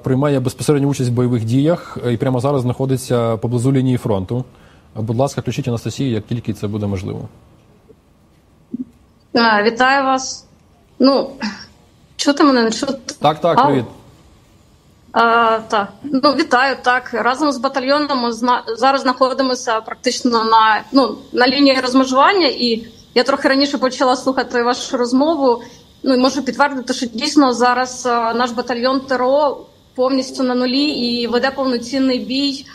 приймає 0.03 0.39
безпосередню 0.39 0.87
участь 0.89 1.09
в 1.09 1.13
бойових 1.13 1.45
діях 1.45 1.97
е, 2.05 2.13
і 2.13 2.17
прямо 2.17 2.39
зараз 2.39 2.61
знаходиться 2.61 3.37
поблизу 3.37 3.71
лінії 3.71 3.97
фронту. 3.97 4.43
Е, 4.97 5.01
Будь 5.01 5.17
ласка, 5.17 5.41
включіть 5.41 5.67
Анастасію, 5.67 6.11
як 6.11 6.25
тільки 6.27 6.53
це 6.53 6.67
буде 6.67 6.87
можливо. 6.87 7.27
А, 9.33 9.63
Вітаю 9.63 10.03
вас. 10.03 10.45
Ну, 10.99 11.29
чути 12.15 12.43
мене, 12.43 12.63
не 12.63 12.71
чути? 12.71 12.93
Так, 13.21 13.41
так, 13.41 13.59
А, 13.59 13.65
привіт. 13.65 13.85
А, 15.11 15.59
так. 15.67 15.87
Ну, 16.03 16.33
вітаю, 16.33 16.75
так. 16.81 17.09
Разом 17.13 17.51
з 17.51 17.57
батальйоном 17.57 18.19
ми 18.19 18.31
зна- 18.31 18.63
зараз 18.67 19.01
знаходимося 19.01 19.81
практично 19.81 20.43
на, 20.43 20.81
ну, 20.91 21.15
на 21.33 21.47
лінії 21.47 21.79
розмежування, 21.81 22.47
і 22.47 22.87
я 23.15 23.23
трохи 23.23 23.47
раніше 23.47 23.77
почала 23.77 24.15
слухати 24.15 24.63
вашу 24.63 24.97
розмову. 24.97 25.61
Ну, 26.03 26.13
і 26.13 26.17
можу 26.17 26.41
підтвердити, 26.43 26.93
що 26.93 27.05
дійсно 27.05 27.53
зараз 27.53 28.05
а, 28.05 28.33
наш 28.33 28.51
батальйон 28.51 28.99
ТРО 28.99 29.57
повністю 29.99 30.43
на 30.43 30.55
нулі 30.55 30.83
і 30.83 31.27
веде 31.27 31.51
повноцінний 31.51 32.19
бій. 32.19 32.65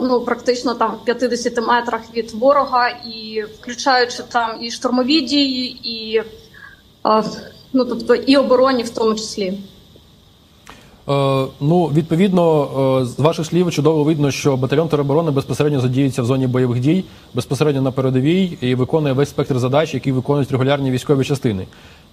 Ну, 0.00 0.20
практично 0.20 0.74
там 0.74 0.90
в 1.02 1.04
50 1.04 1.66
метрах 1.66 2.00
від 2.14 2.30
ворога, 2.30 2.88
і 2.88 3.42
включаючи 3.60 4.22
там 4.28 4.50
і 4.60 4.70
штурмові 4.70 5.20
дії, 5.20 5.80
і 5.82 6.22
ну 7.72 7.84
тобто 7.84 8.14
і 8.14 8.36
оборонні 8.36 8.82
в 8.82 8.90
тому 8.90 9.14
числі. 9.14 9.58
Е, 11.08 11.46
ну, 11.60 11.86
відповідно, 11.94 12.68
е, 13.02 13.04
з 13.04 13.18
ваших 13.18 13.46
слів 13.46 13.72
чудово 13.72 14.04
видно, 14.04 14.30
що 14.30 14.56
батальйон 14.56 14.88
тероборони 14.88 15.30
безпосередньо 15.30 15.80
задіюється 15.80 16.22
в 16.22 16.26
зоні 16.26 16.46
бойових 16.46 16.80
дій, 16.80 17.04
безпосередньо 17.34 17.82
на 17.82 17.90
передовій 17.90 18.58
і 18.60 18.74
виконує 18.74 19.14
весь 19.14 19.28
спектр 19.28 19.58
задач, 19.58 19.94
які 19.94 20.12
виконують 20.12 20.50
регулярні 20.50 20.90
військові 20.90 21.24
частини. 21.24 21.66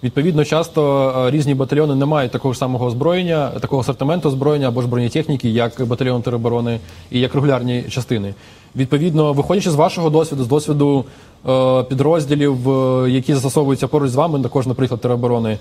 Відповідно, 0.04 0.44
часто 0.44 1.10
е, 1.26 1.30
різні 1.30 1.54
батальйони 1.54 1.94
не 1.94 2.06
мають 2.06 2.32
такого 2.32 2.54
ж 2.54 2.58
самого 2.58 2.86
озброєння, 2.86 3.50
такого 3.60 3.80
асортименту 3.80 4.28
озброєння 4.28 4.68
або 4.68 4.82
ж 4.82 4.88
бронетехніки, 4.88 5.48
як 5.48 5.86
батальйон 5.86 6.22
тероборони 6.22 6.80
і 7.10 7.20
як 7.20 7.34
регулярні 7.34 7.82
частини. 7.90 8.34
Відповідно, 8.76 9.32
виходячи 9.32 9.70
з 9.70 9.74
вашого 9.74 10.10
досвіду, 10.10 10.44
з 10.44 10.46
досвіду 10.46 11.04
е, 11.48 11.82
підрозділів, 11.82 12.70
е, 12.70 13.10
які 13.10 13.34
застосовуються 13.34 13.88
поруч 13.88 14.10
з 14.10 14.14
вами, 14.14 14.42
також, 14.42 14.66
наприклад, 14.66 15.00
тероборони, 15.00 15.58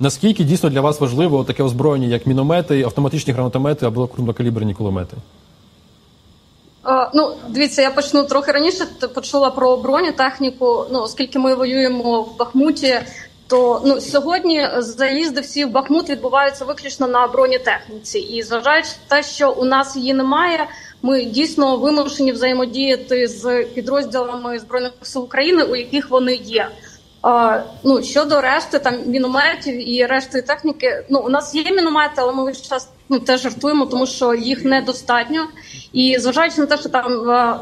наскільки 0.00 0.44
дійсно 0.44 0.70
для 0.70 0.80
вас 0.80 1.00
важливо 1.00 1.44
таке 1.44 1.62
озброєння, 1.62 2.06
як 2.06 2.26
міномети, 2.26 2.82
автоматичні 2.82 3.32
гранатомети 3.32 3.86
або 3.86 4.06
крупнокаліберні 4.06 4.74
кулемети? 4.74 5.16
Е, 6.88 7.10
Ну, 7.14 7.34
дивіться, 7.48 7.82
я 7.82 7.90
почну 7.90 8.24
трохи 8.24 8.52
раніше. 8.52 8.86
Почула 9.14 9.50
про 9.50 9.76
бронетехніку. 9.76 10.84
Ну, 10.92 11.02
оскільки 11.02 11.38
ми 11.38 11.54
воюємо 11.54 12.22
в 12.22 12.38
Бахмуті, 12.38 12.94
то 13.46 13.82
ну 13.84 14.00
сьогодні 14.00 14.68
заїзди 14.78 15.40
всі 15.40 15.64
в 15.64 15.70
Бахмут 15.70 16.10
відбуваються 16.10 16.64
виключно 16.64 17.06
на 17.08 17.26
бронетехніці. 17.26 18.18
І 18.18 18.42
зважаючи 18.42 18.90
те, 19.08 19.22
що 19.22 19.52
у 19.52 19.64
нас 19.64 19.96
її 19.96 20.14
немає, 20.14 20.66
ми 21.02 21.24
дійсно 21.24 21.76
вимушені 21.76 22.32
взаємодіяти 22.32 23.28
з 23.28 23.64
підрозділами 23.64 24.58
збройних 24.58 24.92
сил 25.02 25.22
України, 25.22 25.62
у 25.62 25.76
яких 25.76 26.10
вони 26.10 26.34
є. 26.34 26.68
Ну 27.82 28.02
щодо 28.02 28.40
решти 28.40 28.78
там 28.78 28.94
мінометів 29.06 29.88
і 29.90 30.06
решти 30.06 30.42
техніки, 30.42 31.04
ну 31.08 31.18
у 31.18 31.28
нас 31.28 31.54
є 31.54 31.64
міномети, 31.72 32.14
але 32.16 32.32
ми 32.32 32.44
весь 32.44 32.62
час 32.62 32.88
ну 33.08 33.18
теж 33.18 33.40
жартуємо, 33.40 33.86
тому 33.86 34.06
що 34.06 34.34
їх 34.34 34.64
недостатньо. 34.64 35.46
І 35.92 36.16
зважаючи 36.18 36.60
на 36.60 36.66
те, 36.66 36.76
що 36.76 36.88
там 36.88 37.30
е, 37.30 37.56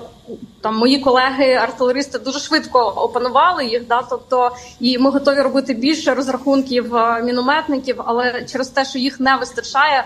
там 0.61 0.77
мої 0.77 0.99
колеги, 0.99 1.55
артилеристи 1.55 2.19
дуже 2.19 2.39
швидко 2.39 2.79
опанували 2.79 3.67
їх, 3.67 3.87
да, 3.87 4.03
тобто 4.11 4.51
і 4.81 4.99
ми 4.99 5.11
готові 5.11 5.41
робити 5.41 5.75
більше 5.75 6.15
розрахунків 6.15 6.97
е, 6.97 7.23
мінометників, 7.23 8.01
але 8.07 8.45
через 8.53 8.69
те, 8.69 8.85
що 8.85 8.99
їх 8.99 9.21
не 9.21 9.37
вистачає, 9.37 9.99
е, 9.99 10.05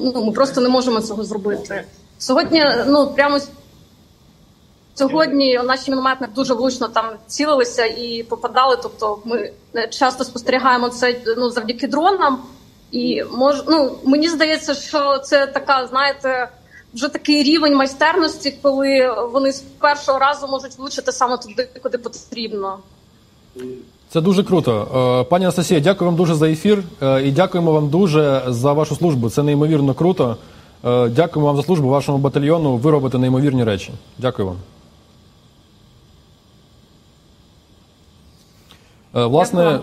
ну 0.00 0.24
ми 0.24 0.32
просто 0.32 0.60
не 0.60 0.68
можемо 0.68 1.00
цього 1.00 1.24
зробити. 1.24 1.84
Сьогодні, 2.18 2.64
ну 2.86 3.12
прямо 3.14 3.38
Сьогодні 5.00 5.60
наші 5.64 5.90
мінометники 5.90 6.32
дуже 6.34 6.54
влучно 6.54 6.88
там 6.88 7.04
цілилися 7.26 7.84
і 7.84 8.22
попадали. 8.28 8.78
Тобто, 8.82 9.18
ми 9.24 9.50
е, 9.76 9.88
часто 9.88 10.24
спостерігаємо 10.24 10.88
це 10.88 11.16
ну 11.36 11.50
завдяки 11.50 11.86
дронам. 11.88 12.38
І 12.92 13.22
мож, 13.32 13.54
ну 13.68 13.96
мені 14.04 14.28
здається, 14.28 14.74
що 14.74 15.18
це 15.18 15.46
така, 15.46 15.86
знаєте, 15.86 16.48
вже 16.94 17.08
такий 17.08 17.42
рівень 17.42 17.76
майстерності, 17.76 18.54
коли 18.62 19.14
вони 19.32 19.52
з 19.52 19.60
першого 19.60 20.18
разу 20.18 20.48
можуть 20.48 20.78
влучити 20.78 21.12
саме 21.12 21.36
туди, 21.36 21.68
куди 21.82 21.98
потрібно. 21.98 22.78
Це 24.08 24.20
дуже 24.20 24.44
круто. 24.44 24.88
Е, 25.20 25.30
Пані 25.30 25.44
Анастасія, 25.44 25.80
дякую 25.80 26.10
вам 26.10 26.16
дуже 26.16 26.34
за 26.34 26.50
ефір 26.50 26.82
е, 27.02 27.22
і 27.22 27.30
дякуємо 27.30 27.72
вам 27.72 27.88
дуже 27.88 28.42
за 28.48 28.72
вашу 28.72 28.96
службу. 28.96 29.30
Це 29.30 29.42
неймовірно 29.42 29.94
круто. 29.94 30.36
Дякуємо 31.08 31.46
вам 31.46 31.56
за 31.56 31.62
службу 31.62 31.88
вашому 31.88 32.18
батальйону. 32.18 32.76
Ви 32.76 32.90
робите 32.90 33.18
неймовірні 33.18 33.64
речі. 33.64 33.90
Дякую 34.18 34.48
вам. 34.48 34.56
Власне, 39.12 39.62
е, 39.62 39.78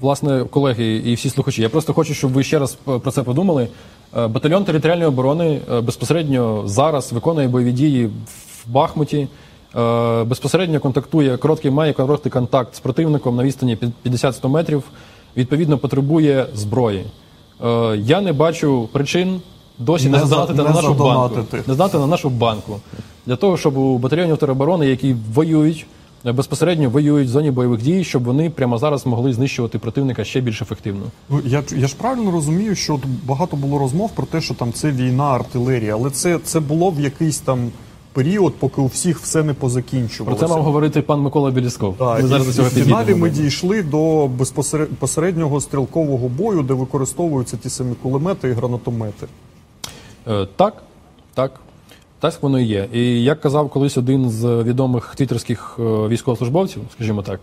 власне, 0.00 0.44
колеги 0.50 0.84
і 1.04 1.14
всі 1.14 1.30
слухачі, 1.30 1.62
я 1.62 1.68
просто 1.68 1.92
хочу, 1.94 2.14
щоб 2.14 2.32
ви 2.32 2.42
ще 2.42 2.58
раз 2.58 2.74
про 2.74 3.10
це 3.10 3.22
подумали. 3.22 3.68
Е, 4.16 4.26
Батальйон 4.26 4.64
територіальної 4.64 5.08
оборони 5.08 5.60
е, 5.72 5.80
безпосередньо 5.80 6.62
зараз 6.66 7.12
виконує 7.12 7.48
бойові 7.48 7.72
дії 7.72 8.06
в 8.06 8.70
Бахмуті. 8.72 9.28
е, 9.76 10.24
Безпосередньо 10.24 10.80
контактує 10.80 11.36
короткий 11.36 11.70
має 11.70 11.92
короткий 11.92 12.32
контакт 12.32 12.74
з 12.74 12.80
противником 12.80 13.36
на 13.36 13.42
відстані 13.44 13.76
під 13.76 13.90
50-100 14.06 14.48
метрів. 14.48 14.82
Відповідно, 15.36 15.78
потребує 15.78 16.46
зброї. 16.54 17.04
Е, 17.64 17.96
Я 17.96 18.20
не 18.20 18.32
бачу 18.32 18.88
причин 18.92 19.40
досі 19.78 20.04
не, 20.08 20.10
Не 20.10 20.18
за- 20.18 20.26
задонатити 20.26 20.58
на 20.62 20.64
нашу 20.70 20.94
банку. 20.94 21.34
Не 21.68 21.74
здати 21.74 21.98
на 21.98 22.06
нашу 22.06 22.30
банку 22.30 22.80
для 23.26 23.36
того, 23.36 23.56
щоб 23.56 23.76
у 23.76 23.98
батальйонів 23.98 24.36
тероборони, 24.36 24.86
які 24.86 25.16
воюють 25.34 25.86
е, 25.86 25.86
безпосередньо 26.32 26.90
воюють 26.90 27.28
в 27.28 27.30
зоні 27.30 27.50
бойових 27.50 27.82
дій, 27.82 28.04
щоб 28.04 28.24
вони 28.24 28.50
прямо 28.50 28.78
зараз 28.78 29.06
могли 29.06 29.32
знищувати 29.32 29.78
противника 29.78 30.24
ще 30.24 30.40
більш 30.40 30.62
ефективно. 30.62 31.02
Ну, 31.28 31.40
я, 31.44 31.62
я 31.76 31.86
ж 31.86 31.96
правильно 31.96 32.30
розумію, 32.30 32.74
що 32.74 33.00
багато 33.24 33.56
було 33.56 33.78
розмов 33.78 34.10
про 34.10 34.26
те, 34.26 34.40
що 34.40 34.54
там 34.54 34.72
це 34.72 34.90
війна 34.90 35.24
артилерії, 35.24 35.90
але 35.90 36.10
це, 36.10 36.38
це 36.44 36.60
було 36.60 36.90
в 36.90 37.00
якийсь 37.00 37.38
там 37.38 37.70
період, 38.12 38.54
поки 38.54 38.80
у 38.80 38.86
всіх 38.86 39.20
все 39.20 39.42
не 39.42 39.54
позакінчувалося. 39.54 40.38
Про 40.38 40.48
це 40.48 40.54
мав 40.54 40.64
говорити 40.64 41.02
пан 41.02 41.20
Микола 41.20 41.50
Білісков. 41.50 41.96
Так, 41.98 42.22
Ми 42.22 42.28
зараз 42.28 42.58
і, 42.58 42.62
і 42.62 42.64
в 42.64 42.68
фіналі 42.68 43.14
ми 43.14 43.30
дійшли 43.30 43.82
до 43.82 44.28
безпосереднього 44.28 45.60
стрілкового 45.60 46.28
бою, 46.28 46.62
де 46.62 46.74
використовуються 46.74 47.56
ті 47.56 47.70
самі 47.70 47.94
кулемети 48.02 48.48
і 48.48 48.52
гранатомети. 48.52 49.26
Е, 50.28 50.46
Так, 50.56 50.82
так. 51.34 51.60
Так 52.24 52.42
воно 52.42 52.60
і 52.60 52.64
є. 52.64 52.88
І 52.92 53.22
як 53.22 53.40
казав 53.40 53.70
колись 53.70 53.96
один 53.96 54.30
з 54.30 54.62
відомих 54.62 55.14
твіттерських 55.16 55.76
е, 55.78 55.82
військовослужбовців, 55.82 56.82
скажімо 56.92 57.22
так, 57.22 57.40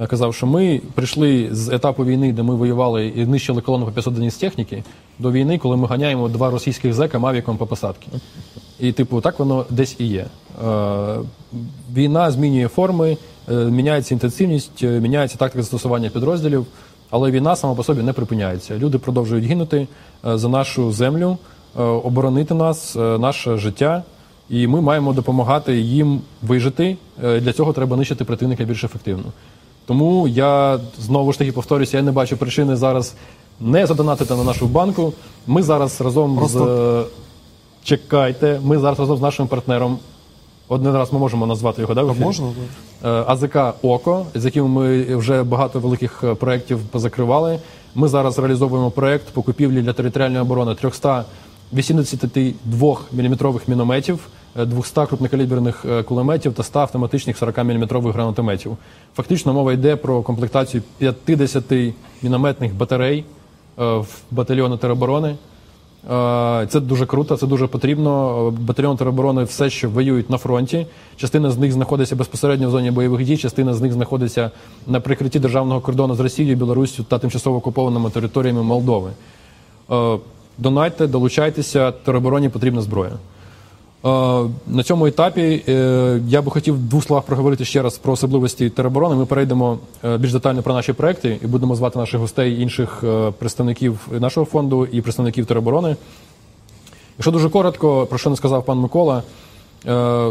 е, 0.00 0.06
казав, 0.06 0.34
що 0.34 0.46
ми 0.46 0.80
прийшли 0.94 1.48
з 1.52 1.68
етапу 1.68 2.04
війни, 2.04 2.32
де 2.32 2.42
ми 2.42 2.54
воювали 2.54 3.06
і 3.06 3.26
нищили 3.26 3.60
колону 3.60 3.86
по 3.86 3.92
500 3.92 4.12
одиниць 4.12 4.36
техніки, 4.36 4.84
до 5.18 5.32
війни, 5.32 5.58
коли 5.58 5.76
ми 5.76 5.86
ганяємо 5.86 6.28
два 6.28 6.50
російських 6.50 6.94
зека 6.94 7.18
мавіком 7.18 7.56
по 7.56 7.66
посадці. 7.66 8.06
І, 8.80 8.92
типу, 8.92 9.20
так 9.20 9.38
воно 9.38 9.66
десь 9.70 9.96
і 9.98 10.06
є. 10.06 10.26
Е, 10.64 11.18
Війна 11.94 12.30
змінює 12.30 12.68
форми, 12.68 13.16
міняється 13.48 14.14
інтенсивність, 14.14 14.82
міняється 14.82 15.38
тактика 15.38 15.62
застосування 15.62 16.08
підрозділів, 16.08 16.66
але 17.10 17.30
війна 17.30 17.56
сама 17.56 17.74
по 17.74 17.84
собі 17.84 18.02
не 18.02 18.12
припиняється. 18.12 18.78
Люди 18.78 18.98
продовжують 18.98 19.44
гинути 19.44 19.88
за 20.24 20.48
нашу 20.48 20.92
землю, 20.92 21.38
Е, 21.76 21.82
оборонити 21.82 22.54
нас, 22.54 22.96
е, 22.96 23.00
наше 23.18 23.56
життя, 23.56 24.02
і 24.50 24.66
ми 24.66 24.80
маємо 24.80 25.12
допомагати 25.12 25.80
їм 25.80 26.20
вижити. 26.42 26.96
Е, 27.24 27.40
для 27.40 27.52
цього 27.52 27.72
треба 27.72 27.96
нищити 27.96 28.24
противника 28.24 28.64
більш 28.64 28.84
ефективно. 28.84 29.24
Тому 29.86 30.28
я 30.28 30.80
знову 30.98 31.32
ж 31.32 31.38
таки 31.38 31.52
повторюся, 31.52 31.96
я 31.96 32.02
не 32.02 32.12
бачу 32.12 32.36
причини 32.36 32.76
зараз 32.76 33.14
не 33.60 33.86
задонатити 33.86 34.34
на 34.34 34.44
нашу 34.44 34.66
банку. 34.66 35.12
Ми 35.46 35.62
зараз 35.62 36.00
разом 36.00 36.36
Просто... 36.36 37.04
з 37.82 37.86
чекайте. 37.88 38.60
Ми 38.64 38.78
зараз 38.78 38.98
разом 39.00 39.16
з 39.16 39.20
нашим 39.20 39.46
партнером. 39.46 39.98
Один 40.68 40.92
раз 40.92 41.12
ми 41.12 41.18
можемо 41.18 41.46
назвати 41.46 41.82
його, 41.82 41.94
да, 41.94 42.04
так? 42.04 42.20
Можна 42.20 42.46
АЗК 43.02 43.56
Око, 43.82 44.26
з 44.34 44.44
яким 44.44 44.66
ми 44.66 45.16
вже 45.16 45.42
багато 45.42 45.80
великих 45.80 46.24
проєктів 46.38 46.78
позакривали. 46.78 47.58
Ми 47.94 48.08
зараз 48.08 48.38
реалізовуємо 48.38 48.90
проєкт 48.90 49.28
по 49.28 49.42
купівлі 49.42 49.82
для 49.82 49.92
територіальної 49.92 50.42
оборони 50.42 50.74
300 50.74 51.24
82-мм 51.72 53.60
мінометів, 53.68 54.28
е, 54.56 54.64
200 54.64 55.06
крупнокаліберних 55.06 55.84
е, 55.84 56.02
кулеметів 56.02 56.54
та 56.54 56.62
100 56.62 56.80
автоматичних 56.80 57.42
40-мм 57.42 58.12
гранатометів. 58.12 58.76
Фактично 59.14 59.54
мова 59.54 59.72
йде 59.72 59.96
про 59.96 60.22
комплектацію 60.22 60.82
50 61.24 61.64
мінометних 62.22 62.74
батарей 62.74 63.24
е, 63.78 63.96
в 63.96 64.08
батальйону 64.30 64.76
тероборони. 64.76 65.36
Це 66.68 66.80
дуже 66.82 67.06
круто, 67.06 67.36
це 67.36 67.46
дуже 67.46 67.66
потрібно. 67.66 68.50
Батальйон 68.60 68.96
тероборони 68.96 69.44
все 69.44 69.70
ще 69.70 69.86
воюють 69.86 70.30
на 70.30 70.38
фронті. 70.38 70.86
Частина 71.16 71.50
з 71.50 71.58
них 71.58 71.72
знаходиться 71.72 72.16
безпосередньо 72.16 72.68
в 72.68 72.70
зоні 72.70 72.90
бойових 72.90 73.24
дій, 73.24 73.36
частина 73.36 73.74
з 73.74 73.80
них 73.80 73.92
знаходиться 73.92 74.50
на 74.86 75.00
прикритті 75.00 75.40
державного 75.40 75.80
кордону 75.80 76.14
з 76.14 76.20
Росією, 76.20 76.56
Білоруссю 76.56 77.04
та 77.04 77.18
тимчасово 77.18 77.56
окупованими 77.56 78.10
територіями 78.10 78.62
Молдови. 78.62 79.10
Донайте, 80.58 81.06
долучайтеся, 81.06 81.92
теробороні 81.92 82.48
потрібна 82.48 82.82
зброя. 82.82 83.12
Е, 83.12 83.18
На 84.66 84.82
цьому 84.84 85.06
етапі 85.06 85.62
е, 85.68 86.20
я 86.28 86.42
би 86.42 86.50
хотів 86.50 86.74
в 86.74 86.78
двох 86.78 87.04
словах 87.04 87.24
проговорити 87.24 87.64
ще 87.64 87.82
раз 87.82 87.98
про 87.98 88.12
особливості 88.12 88.70
тероборони. 88.70 89.14
Ми 89.14 89.26
перейдемо 89.26 89.78
е, 90.04 90.18
більш 90.18 90.32
детально 90.32 90.62
про 90.62 90.74
наші 90.74 90.92
проекти 90.92 91.38
і 91.42 91.46
будемо 91.46 91.74
звати 91.74 91.98
наших 91.98 92.20
гостей 92.20 92.62
інших 92.62 93.04
представників 93.38 94.08
нашого 94.10 94.46
фонду 94.46 94.86
і 94.92 95.00
представників 95.00 95.46
тероборони. 95.46 95.96
Якщо 97.18 97.30
дуже 97.30 97.48
коротко, 97.48 98.06
про 98.06 98.18
що 98.18 98.30
не 98.30 98.36
сказав 98.36 98.64
пан 98.64 98.78
Микола, 98.78 99.22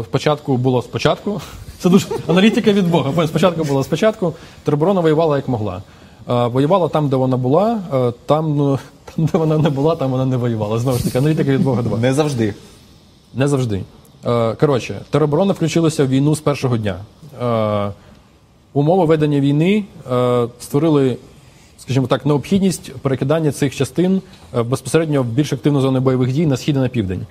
спочатку 0.04 0.56
було 0.56 0.82
спочатку. 0.82 1.40
Це 1.78 1.88
дуже 1.88 2.06
аналітика 2.26 2.72
від 2.72 2.90
Бога. 2.90 3.26
Спочатку 3.26 3.64
було 3.64 3.84
спочатку. 3.84 4.34
Тероборона 4.64 5.00
воювала 5.00 5.36
як 5.36 5.48
могла. 5.48 5.82
Воювала 6.28 6.88
там, 6.88 7.08
де 7.08 7.16
вона 7.16 7.36
була, 7.36 7.80
там, 8.26 8.56
ну, 8.56 8.78
там, 9.04 9.24
де 9.26 9.38
вона 9.38 9.58
не 9.58 9.70
була, 9.70 9.96
там 9.96 10.10
вона 10.10 10.26
не 10.26 10.36
воювала. 10.36 10.78
Знову 10.78 10.98
ж 10.98 11.04
таки, 11.04 11.18
аналітика 11.18 11.50
від 11.50 11.62
Бога 11.62 11.82
2. 11.82 11.98
Не 11.98 12.12
завжди. 12.12 12.54
Не 13.34 13.48
завжди. 13.48 13.82
Коротше, 14.60 15.00
тероборона 15.10 15.52
включилася 15.52 16.04
в 16.04 16.08
війну 16.08 16.34
з 16.34 16.40
першого 16.40 16.76
дня. 16.76 16.98
Умови 18.72 19.04
ведення 19.04 19.40
війни 19.40 19.84
створили, 20.60 21.16
скажімо 21.78 22.06
так, 22.06 22.26
необхідність 22.26 22.92
перекидання 22.92 23.52
цих 23.52 23.76
частин 23.76 24.22
безпосередньо 24.64 25.22
в 25.22 25.26
більш 25.26 25.52
активну 25.52 25.80
зону 25.80 26.00
бойових 26.00 26.32
дій 26.32 26.46
на 26.46 26.56
схід 26.56 26.76
і 26.76 26.78
на 26.78 26.88
південь. 26.88 27.26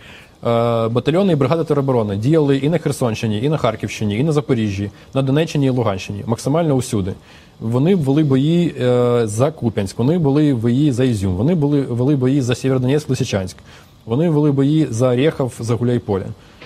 Батальйони 0.91 1.33
і 1.33 1.35
бригади 1.35 1.63
тероборони 1.63 2.15
діяли 2.15 2.57
і 2.57 2.69
на 2.69 2.77
Херсонщині, 2.77 3.41
і 3.43 3.49
на 3.49 3.57
Харківщині, 3.57 4.17
і 4.19 4.23
на 4.23 4.31
Запоріжжі, 4.31 4.91
на 5.13 5.21
Донеччині 5.21 5.65
і 5.65 5.69
Луганщині, 5.69 6.23
максимально 6.27 6.73
усюди. 6.73 7.13
Вони 7.59 7.95
вели 7.95 8.23
бої 8.23 8.75
е, 8.81 9.21
за 9.27 9.51
Куп'янськ, 9.51 9.99
вони 9.99 10.17
були 10.17 10.53
бої 10.53 10.91
за 10.91 11.03
Ізюм, 11.03 11.35
вони 11.35 11.55
були 11.55 11.81
вели 11.81 12.15
бої 12.15 12.41
за 12.41 12.55
Сєвєродонецьк, 12.55 13.09
Лисичанськ, 13.09 13.57
вони 14.05 14.29
вели 14.29 14.51
бої 14.51 14.87
за 14.89 15.11
Орєхов, 15.11 15.53
за 15.59 15.75
Гуляйполя, 15.75 16.25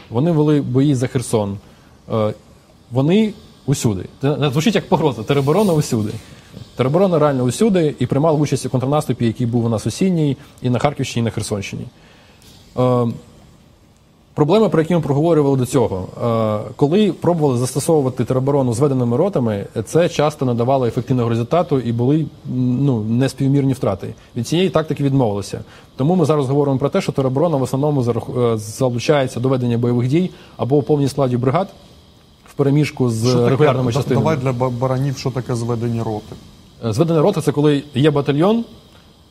вони 0.09 0.32
вели 0.32 0.61
бої 0.61 0.95
за 0.95 1.08
Херсон. 1.08 1.58
Е, 2.14 2.33
Вони 2.91 3.33
усюди. 3.66 4.06
Це 4.22 4.50
звучить 4.51 4.75
як 4.75 4.90
погроза. 4.90 5.24
Тероборона 5.24 5.74
усюди. 5.74 6.11
Тероборона 6.75 7.19
реально 7.19 7.43
усюди 7.43 7.95
і 8.00 8.06
приймала 8.06 8.40
участь 8.40 8.66
у 8.66 8.69
контрнаступі, 8.69 9.25
який 9.25 9.48
був 9.48 9.66
у 9.66 9.69
нас 9.69 9.88
осінній, 9.88 10.38
і 10.61 10.69
на 10.69 10.80
Харківщині, 10.80 11.22
і 11.22 11.25
на 11.25 11.32
Херсонщині. 11.32 11.85
Проблеми, 14.34 14.69
про 14.69 14.82
які 14.82 14.95
ми 14.95 15.01
проговорювали 15.01 15.58
до 15.58 15.66
цього, 15.66 16.08
Е, 16.68 16.72
коли 16.76 17.11
пробували 17.11 17.58
застосовувати 17.60 18.26
тероборону 18.26 18.74
зведеними 18.74 19.18
ротами, 19.18 19.66
це 19.85 20.10
часто 20.10 20.45
не 20.45 20.53
давало 20.53 20.85
ефективного 20.85 21.30
результату 21.30 21.80
і 21.80 21.92
були 21.92 22.26
ну, 22.56 23.01
неспівмірні 23.01 23.74
втрати. 23.74 24.14
Від 24.35 24.48
цієї 24.48 24.69
тактики 24.69 25.03
відмовилися. 25.03 25.60
Тому 25.95 26.16
ми 26.16 26.26
зараз 26.26 26.48
говоримо 26.48 26.77
про 26.77 26.90
те, 26.90 27.01
що 27.01 27.11
тероборона 27.11 27.58
в 27.58 27.61
основному 27.61 28.01
е, 28.01 28.58
залучається 28.58 29.40
до 29.40 29.50
ведення 29.50 29.77
бойових 29.77 30.08
дій 30.08 30.30
або 30.58 30.76
у 30.77 30.82
повній 30.82 31.08
складі 31.08 31.38
бригад 31.38 31.68
в 32.45 32.53
переміжку 32.53 33.10
з 33.10 33.30
Що 33.30 33.38
таке? 33.38 33.50
регулярними 33.50 33.93
частинами. 33.93 34.35
Давай 34.35 34.53
для 34.56 34.69
баранів, 34.69 35.18
що 35.18 35.32
таке 35.32 35.56
зведені 35.56 36.01
роти. 36.01 36.35
Е, 36.85 36.93
Зведена 36.93 37.22
рота 37.22 37.42
це 37.42 37.51
коли 37.51 37.84
є 37.95 38.11
батальйон, 38.11 38.66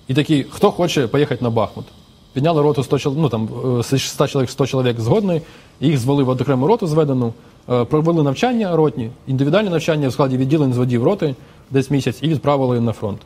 і 0.08 0.14
такий, 0.14 0.46
хто 0.50 0.70
хоче 0.70 1.06
поїхати 1.06 1.44
на 1.44 1.50
Бахмут. 1.50 1.84
Підняли 2.32 2.62
роту 2.62 2.82
100 2.82 2.98
чоловік, 2.98 3.22
ну 3.22 3.28
там 3.28 3.48
е, 3.80 3.98
100 3.98 4.26
чоловік 4.26 4.50
100 4.50 4.66
чоловік 4.66 5.00
згодні, 5.00 5.42
їх 5.80 5.98
звели 5.98 6.22
в 6.22 6.28
окрему 6.28 6.66
роту 6.66 6.86
зведену, 6.86 7.32
е, 7.70 7.84
провели 7.84 8.22
навчання 8.22 8.76
ротні, 8.76 9.10
індивідуальне 9.26 9.70
навчання 9.70 10.08
в 10.08 10.12
складі 10.12 10.36
відділень 10.36 10.72
з 10.72 10.76
водів 10.76 11.04
роти 11.04 11.34
десь 11.70 11.90
місяць 11.90 12.18
і 12.22 12.28
відправили 12.28 12.80
на 12.80 12.92
фронт. 12.92 13.18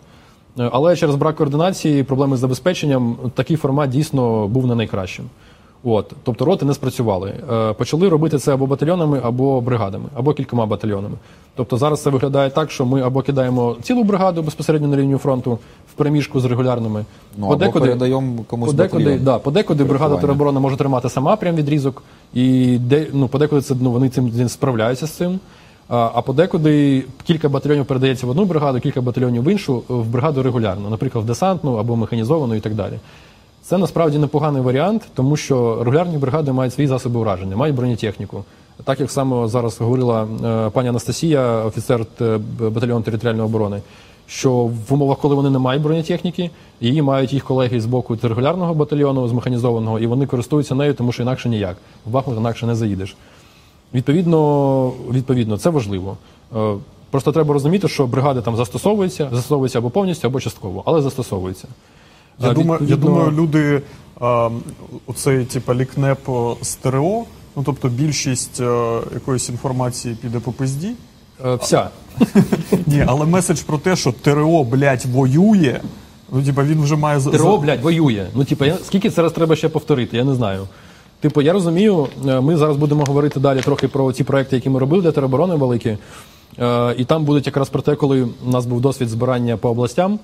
Е, 0.59 0.71
Але 0.73 0.97
через 0.97 1.17
брак 1.17 1.37
координації, 1.37 2.03
проблеми 2.03 2.37
з 2.37 2.41
забезпеченням, 2.41 3.17
такий 3.35 3.57
формат 3.57 3.91
дійсно 3.91 4.49
був 4.49 4.67
не 4.67 4.75
найкращим. 4.75 5.25
От, 5.85 6.13
тобто 6.23 6.45
роти 6.45 6.67
не 6.67 6.75
спрацювали. 6.75 7.35
Е, 7.53 7.73
почали 7.73 8.09
робити 8.09 8.39
це 8.39 8.55
або 8.55 8.67
батальйонами, 8.67 9.21
або 9.25 9.61
бригадами, 9.61 10.05
або 10.15 10.33
кількома 10.33 10.67
батальйонами. 10.67 11.15
Тобто 11.57 11.77
зараз 11.77 12.03
це 12.03 12.11
виглядає 12.11 12.51
так, 12.51 12.71
що 12.71 12.87
ми 12.87 13.03
або 13.03 13.23
кидаємо 13.23 13.77
цілу 13.83 14.05
бригаду 14.05 14.43
безпосередньо 14.43 14.89
на 14.89 14.97
лінію 14.97 15.19
фронту 15.19 15.59
в 15.93 15.93
переміжку 15.97 16.41
з 16.41 16.45
регулярними. 16.45 17.05
Ну, 17.39 17.47
або 17.51 17.73
передаємо 17.73 18.45
комусь 18.47 18.71
подекуди, 18.71 19.05
батальйон. 19.05 19.25
да, 19.25 19.39
подекуди 19.39 19.85
бригада 19.85 20.17
тероборони 20.17 20.61
може 20.61 20.77
тримати 20.77 21.09
сама 21.09 21.37
прям 21.37 21.57
відрізок, 21.57 22.03
і 22.35 22.79
де, 22.79 23.07
ну, 23.13 23.29
подекуди 23.29 23.63
це, 23.63 23.75
ну, 23.81 23.91
вони 23.91 24.09
цим 24.09 24.49
справляються 24.49 25.07
з 25.07 25.11
цим. 25.11 25.41
А, 25.89 26.11
а 26.15 26.23
подекуди 26.23 27.05
кілька 27.25 27.49
батальйонів 27.49 27.87
передається 27.87 28.27
в 28.27 28.31
одну 28.31 28.45
бригаду, 28.45 28.81
кілька 28.81 29.01
батальйонів 29.01 29.43
в 29.43 29.49
іншу, 29.49 29.83
в 29.89 30.07
бригаду 30.07 30.43
регулярно, 30.43 30.91
наприклад, 30.91 31.25
в 31.25 31.27
десантну 31.27 31.75
або 31.75 31.97
механізовану 31.97 32.55
і 32.55 32.61
так 32.61 32.75
далі. 32.75 32.99
Це 33.67 33.79
насправді 33.79 34.19
непоганий 34.19 34.63
варіант, 34.63 35.03
тому 35.15 35.37
що 35.37 35.85
регулярні 35.85 36.19
бригади 36.19 36.53
мають 36.53 36.75
свої 36.75 36.89
засоби 36.89 37.21
ураження, 37.21 37.57
мають 37.57 37.77
бронетехніку. 37.77 38.45
Так 38.85 39.01
як 39.01 39.11
саме 39.11 39.49
зараз 39.49 39.81
говорила 39.81 40.29
е, 40.45 40.71
пані 40.71 40.89
Анастасія, 40.89 41.65
офіцер 41.65 42.07
е, 42.21 42.39
батальйону 42.59 43.03
територіальної 43.03 43.47
оборони, 43.47 43.83
що 44.27 44.53
в 44.89 44.95
умовах, 44.95 45.19
коли 45.19 45.35
вони 45.35 45.51
не 45.51 45.59
мають 45.59 45.83
бронетехніки, 45.83 46.51
її 46.81 47.03
мають 47.03 47.33
їх 47.33 47.45
колеги 47.45 47.81
з 47.81 47.87
боку 47.87 48.19
регулярного 48.23 48.75
батальйону, 48.75 49.29
з 49.29 49.33
механізованого, 49.33 49.99
і 49.99 50.07
вони 50.07 50.27
користуються 50.27 50.75
нею, 50.75 50.95
тому 50.95 51.13
що 51.13 51.23
інакше 51.23 51.49
ніяк. 51.49 51.77
В 52.07 52.11
Бахмут 52.11 52.39
інакше 52.39 52.67
не 52.67 52.75
заїдеш. 52.75 53.17
Відповідно, 53.95 54.93
відповідно, 55.11 55.59
це 55.59 55.71
важливо. 55.71 56.17
Е, 56.57 56.75
Просто 57.11 57.33
треба 57.33 57.55
розуміти, 57.55 57.89
що 57.89 58.07
бригади 58.07 58.41
там 58.41 58.57
застосовуються, 58.57 59.29
застосовуються 59.33 59.79
або 59.79 59.91
повністю, 59.91 60.29
або 60.29 60.41
частково, 60.41 60.83
але 60.87 61.03
застосовуються. 61.03 61.69
Я, 62.41 62.51
Е, 62.51 62.55
думаю, 62.55 62.81
я 62.87 62.97
думаю, 62.97 63.31
люди 63.33 63.83
а, 64.21 64.51
оцей 65.07 65.45
типа 65.45 65.75
лікнеп 65.75 66.19
стерео, 66.63 67.25
ну 67.57 67.63
тобто 67.67 67.89
більшість 67.89 68.61
е, 68.61 68.99
якоїсь 69.15 69.49
інформації 69.49 70.17
піде 70.23 70.41
по 70.41 70.53
пизді. 70.53 70.91
Е, 71.47 71.55
Вся. 71.55 71.89
Ні, 72.87 73.05
але 73.07 73.27
меседж 73.27 73.61
про 73.61 73.79
те, 73.79 73.97
що 73.97 74.13
ТРО, 74.13 74.65
блядь, 74.65 75.05
воює. 75.05 75.81
Ну, 76.33 76.43
типа, 76.43 76.63
він 76.65 76.83
вже 76.83 76.97
має 76.97 77.21
за- 77.21 77.31
ТРО, 77.31 77.59
блядь, 77.59 77.83
воює. 77.83 78.27
Ну, 78.35 78.45
типу, 78.45 78.65
я, 78.65 78.77
скільки 78.87 79.11
це 79.11 79.23
раз 79.23 79.33
треба 79.33 79.57
ще 79.57 79.69
повторити, 79.69 80.17
я 80.17 80.25
не 80.25 80.35
знаю. 80.35 80.67
Типу, 81.21 81.43
я 81.43 81.53
розумію, 81.53 82.09
е, 82.29 82.41
ми 82.41 82.57
зараз 82.57 82.77
будемо 82.77 83.05
говорити 83.05 83.41
далі 83.41 83.61
трохи 83.61 83.89
про 83.89 84.13
ті 84.13 84.25
проекти, 84.25 84.57
які 84.57 84.71
ми 84.71 84.79
робили 84.79 85.03
для 85.03 85.13
тероборони 85.13 85.55
великі. 85.55 85.99
Е, 86.59 86.95
і 86.99 87.05
там 87.05 87.25
будуть 87.25 87.47
якраз 87.47 87.69
про 87.69 87.83
те, 87.83 87.95
коли 87.95 88.29
у 88.47 88.51
нас 88.51 88.67
був 88.67 88.81
досвід 88.81 89.09
збирання 89.09 89.57
по 89.57 89.71
областям. 89.71 90.19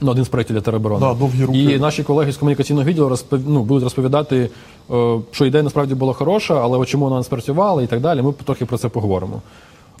Ну, 0.00 0.10
один 0.10 0.24
з 0.24 0.28
проєктів 0.28 0.56
для 0.56 0.60
тероборони. 0.60 1.06
Да, 1.06 1.14
довгі 1.14 1.44
руки. 1.44 1.58
І 1.58 1.78
наші 1.78 2.02
колеги 2.02 2.32
з 2.32 2.36
комунікаційного 2.36 2.86
відділу 2.86 3.08
розпов... 3.08 3.40
ну, 3.46 3.62
будуть 3.62 3.84
розповідати, 3.84 4.50
е, 4.90 5.18
що 5.30 5.46
ідея 5.46 5.62
насправді 5.64 5.94
була 5.94 6.12
хороша, 6.12 6.60
але 6.62 6.86
чому 6.86 7.04
вона 7.04 7.16
не 7.16 7.24
спрацювала 7.24 7.82
і 7.82 7.86
так 7.86 8.00
далі. 8.00 8.22
Ми 8.22 8.32
трохи 8.44 8.64
про 8.64 8.78
це 8.78 8.88
поговоримо. 8.88 9.42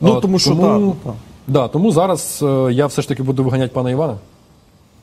Ну, 0.00 0.20
тому 0.20 0.38
що 0.38 0.50
тому, 0.50 0.96
так. 1.04 1.14
Да, 1.46 1.68
тому 1.68 1.92
зараз 1.92 2.40
е, 2.42 2.72
я 2.72 2.86
все 2.86 3.02
ж 3.02 3.08
таки 3.08 3.22
буду 3.22 3.44
виганяти 3.44 3.74
пана 3.74 3.90
Івана. 3.90 4.16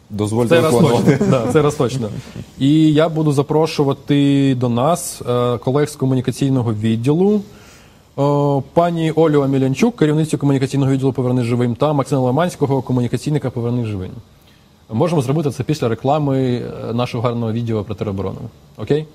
Дозвольте 0.10 0.56
Це 0.56 0.61
раз 0.61 0.74
точно. 0.74 1.28
Да, 1.30 1.48
це 1.52 1.61
раз 1.61 1.76
точно. 1.76 2.10
І 2.60 2.94
я 2.94 3.10
буду 3.10 3.32
запрошувати 3.32 4.56
до 4.60 4.70
нас 4.70 5.22
е, 5.30 5.58
колег 5.58 5.90
з 5.90 5.95
комунікаційного 5.95 6.74
відділу. 6.74 7.42
Пані 8.74 9.11
Олю 9.11 9.42
Амілянчук, 9.42 9.95
керівницю 9.95 10.38
комунікаційного 10.38 10.92
відділу 10.92 11.14
Поверни 11.14 11.44
живим 11.44 11.76
та 11.76 11.94
Максима 11.94 12.22
Ломанського, 12.22 12.82
комунікаційника 12.82 13.50
Поверни 13.50 13.86
живим. 13.86 14.11
Можемо 14.92 15.22
зробити 15.22 15.52
це 15.52 15.64
після 15.64 15.88
реклами 15.88 16.56
е, 16.56 16.94
нашого 16.94 17.24
гарного 17.24 17.52
відео 17.52 17.84
про 17.84 17.95
тероборону. 17.95 18.40
Окей? 18.78 19.08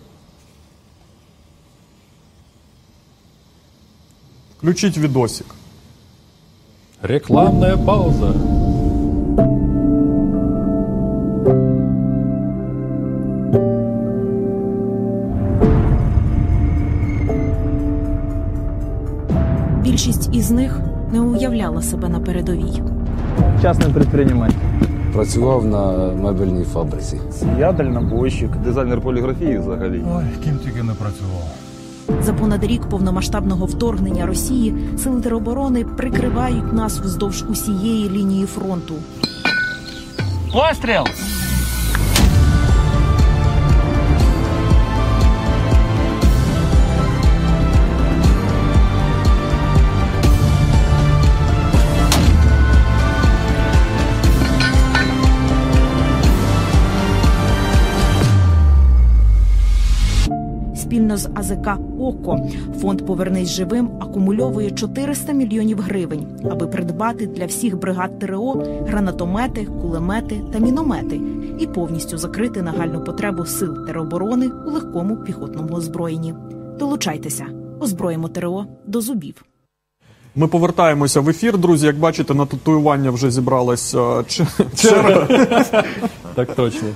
Включіть 4.59 4.99
відосик. 4.99 5.47
Рекламная 7.03 7.77
пауза. 7.77 8.33
Більшість 19.83 20.35
із 20.35 20.51
них 20.51 20.81
не 21.13 21.21
уявляла 21.21 21.83
себе 21.83 22.09
на 22.09 22.21
передовій. 22.21 22.83
Частний 23.63 23.93
предприниматель. 23.93 24.96
Працював 25.17 25.65
на 25.65 25.93
мебельній 26.23 26.65
фабриці. 26.65 27.21
Я 27.59 27.73
дальнобойщик. 27.73 28.51
Дизайнер 28.57 29.01
поліграфії 29.01 29.59
взагалі. 29.59 30.05
Ой, 30.17 30.25
ким 30.45 30.59
тільки 30.59 30.83
не 30.83 30.95
працював. 30.95 31.49
За 32.23 32.33
понад 32.33 32.65
рік 32.65 32.83
повномасштабного 32.83 33.67
вторгнення 33.67 34.27
Росії 34.27 34.75
сили 34.99 35.21
тероборони 35.21 35.85
прикривають 35.85 36.73
нас 36.73 36.99
вздовж 37.01 37.45
усієї 37.51 38.11
лінії 38.11 38.47
фронту. 38.47 38.95
Постріл! 40.53 41.05
Спільно 60.87 61.17
з 61.17 61.29
АЗК 61.35 61.69
ОКО 62.01 62.51
фонд 62.81 63.07
Повернись 63.07 63.49
живим 63.49 63.91
акумульовує 64.01 64.71
400 64.71 65.33
мільйонів 65.33 65.81
гривень, 65.81 66.27
аби 66.51 66.67
придбати 66.67 67.27
для 67.27 67.47
всіх 67.47 67.79
бригад 67.79 68.19
ТРО 68.19 68.65
гранатомети, 68.87 69.65
кулемети 69.65 70.41
та 70.53 70.59
міномети 70.59 71.21
і 71.59 71.67
повністю 71.67 72.19
закрити 72.19 72.63
нагальну 72.63 73.05
потребу 73.05 73.47
сил 73.47 73.87
тероборони 73.87 74.51
у 74.67 74.71
легкому 74.71 75.17
піхотному 75.17 75.75
озброєнні. 75.75 76.35
Долучайтеся, 76.79 77.47
озброїмо 77.81 78.29
ТРО 78.29 78.67
до 78.87 79.01
зубів. 79.01 79.45
Ми 80.37 80.47
повертаємося 80.47 81.21
в 81.21 81.29
ефір, 81.29 81.59
друзі. 81.59 81.87
Як 81.87 81.99
бачите, 81.99 82.35
на 82.35 82.47
татуювання 82.47 83.11
вже 83.11 83.31
зібралась 83.31 83.95
е, 83.95 84.25
черга. 84.77 85.27
Так 86.35 86.55
точно. 86.55 86.89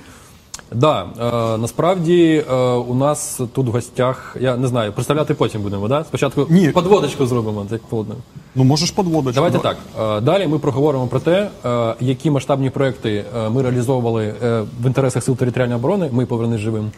Да, 0.75 1.07
е, 1.21 1.59
насправді 1.59 2.45
е, 2.51 2.55
у 2.73 2.95
нас 2.95 3.41
тут 3.53 3.67
в 3.67 3.71
гостях, 3.71 4.37
я 4.41 4.57
не 4.57 4.69
знаю, 4.69 4.93
представляти 4.93 5.35
потім 5.35 5.63
будемо, 5.63 5.89
да? 5.89 6.05
Спочатку 6.05 6.47
Ні. 6.51 6.69
подводочку 6.69 7.27
зробимо, 7.27 7.67
так 7.71 7.81
холодно. 7.91 8.15
Ну 8.55 8.65
можеш 8.65 8.91
подводочку. 8.91 9.35
Давайте 9.35 9.59
да. 9.59 9.63
так. 9.63 9.77
е, 10.19 10.21
Далі 10.21 10.47
ми 10.47 10.59
проговоримо 10.59 11.07
про 11.07 11.21
те, 11.21 11.49
е, 11.65 11.95
які 12.01 12.31
масштабні 12.31 12.71
проекти 12.71 13.25
е, 13.37 13.49
ми 13.51 13.63
реалізовували 13.63 14.35
е, 14.43 14.63
в 14.83 14.87
інтересах 14.87 15.25
сил 15.25 15.37
територіальної 15.37 15.79
оборони. 15.79 16.09
Ми 16.13 16.27
повернись 16.27 16.61
живим. 16.61 16.91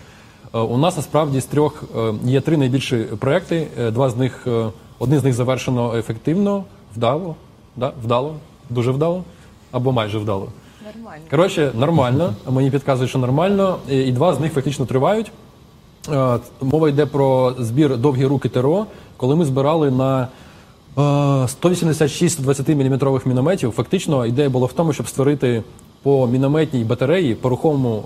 Е, 0.55 0.59
У 0.59 0.79
нас 0.79 0.97
насправді 0.97 1.41
з 1.41 1.45
трьох 1.45 1.85
е, 1.97 2.15
є 2.25 2.41
три 2.41 2.57
найбільші 2.57 2.97
проекти. 2.97 3.67
Е, 3.81 3.91
Два 3.91 4.11
з 4.11 4.17
них 4.17 4.47
е, 4.47 4.67
один 4.99 5.21
з 5.21 5.25
них 5.25 5.35
завершено 5.35 5.97
ефективно, 5.97 6.65
вдало, 6.97 7.37
да? 7.77 7.93
вдало, 8.05 8.35
дуже 8.71 8.91
вдало, 8.91 9.25
або 9.71 9.93
майже 9.93 10.19
вдало. 10.19 10.49
Нормально. 10.97 11.25
Коротше, 11.31 11.73
нормально. 11.75 12.35
Мені 12.51 12.71
підказують, 12.71 13.11
що 13.11 13.19
нормально. 13.19 13.79
І 13.91 13.97
і 13.97 14.13
два 14.13 14.35
з 14.35 14.41
них 14.41 14.53
фактично 14.53 14.87
тривають. 14.87 15.33
Е, 16.13 16.39
Мова 16.61 16.89
йде 16.89 17.07
про 17.07 17.55
збір 17.59 17.97
довгі 17.97 18.27
руки 18.27 18.49
ТРО, 18.49 18.87
коли 19.17 19.37
ми 19.37 19.45
збирали 19.45 19.91
на 19.91 20.29
е, 21.45 21.49
186 21.49 22.43
20 22.43 22.69
мм 22.69 23.21
мінометів. 23.25 23.71
Фактично 23.71 24.27
ідея 24.27 24.51
була 24.51 24.67
в 24.67 24.73
тому, 24.73 24.93
щоб 24.93 25.09
створити 25.09 25.63
по 26.03 26.27
мінометній 26.27 26.85
батареї 26.85 27.35
по 27.35 27.49
рухомому 27.49 28.05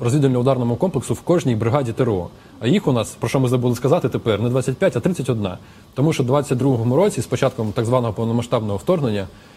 е, 0.00 0.04
розвідувально-ударному 0.04 0.76
комплексу 0.76 1.14
в 1.14 1.20
кожній 1.20 1.54
бригаді 1.54 1.92
ТРО. 1.92 2.28
А 2.60 2.66
їх 2.66 2.86
у 2.86 2.92
нас, 2.92 3.10
про 3.10 3.28
що 3.28 3.40
ми 3.40 3.48
забули 3.48 3.74
сказати 3.74 4.08
тепер, 4.08 4.40
не 4.40 4.48
25, 4.48 4.96
а 4.96 5.00
31. 5.00 5.48
Тому 5.94 6.12
що 6.12 6.22
в 6.22 6.30
22-му 6.30 6.96
році, 6.96 7.22
з 7.22 7.26
початком 7.26 7.72
так 7.72 7.84
званого 7.84 8.12
повномасштабного 8.12 8.76
вторгнення, 8.78 9.26
Е, 9.26 9.51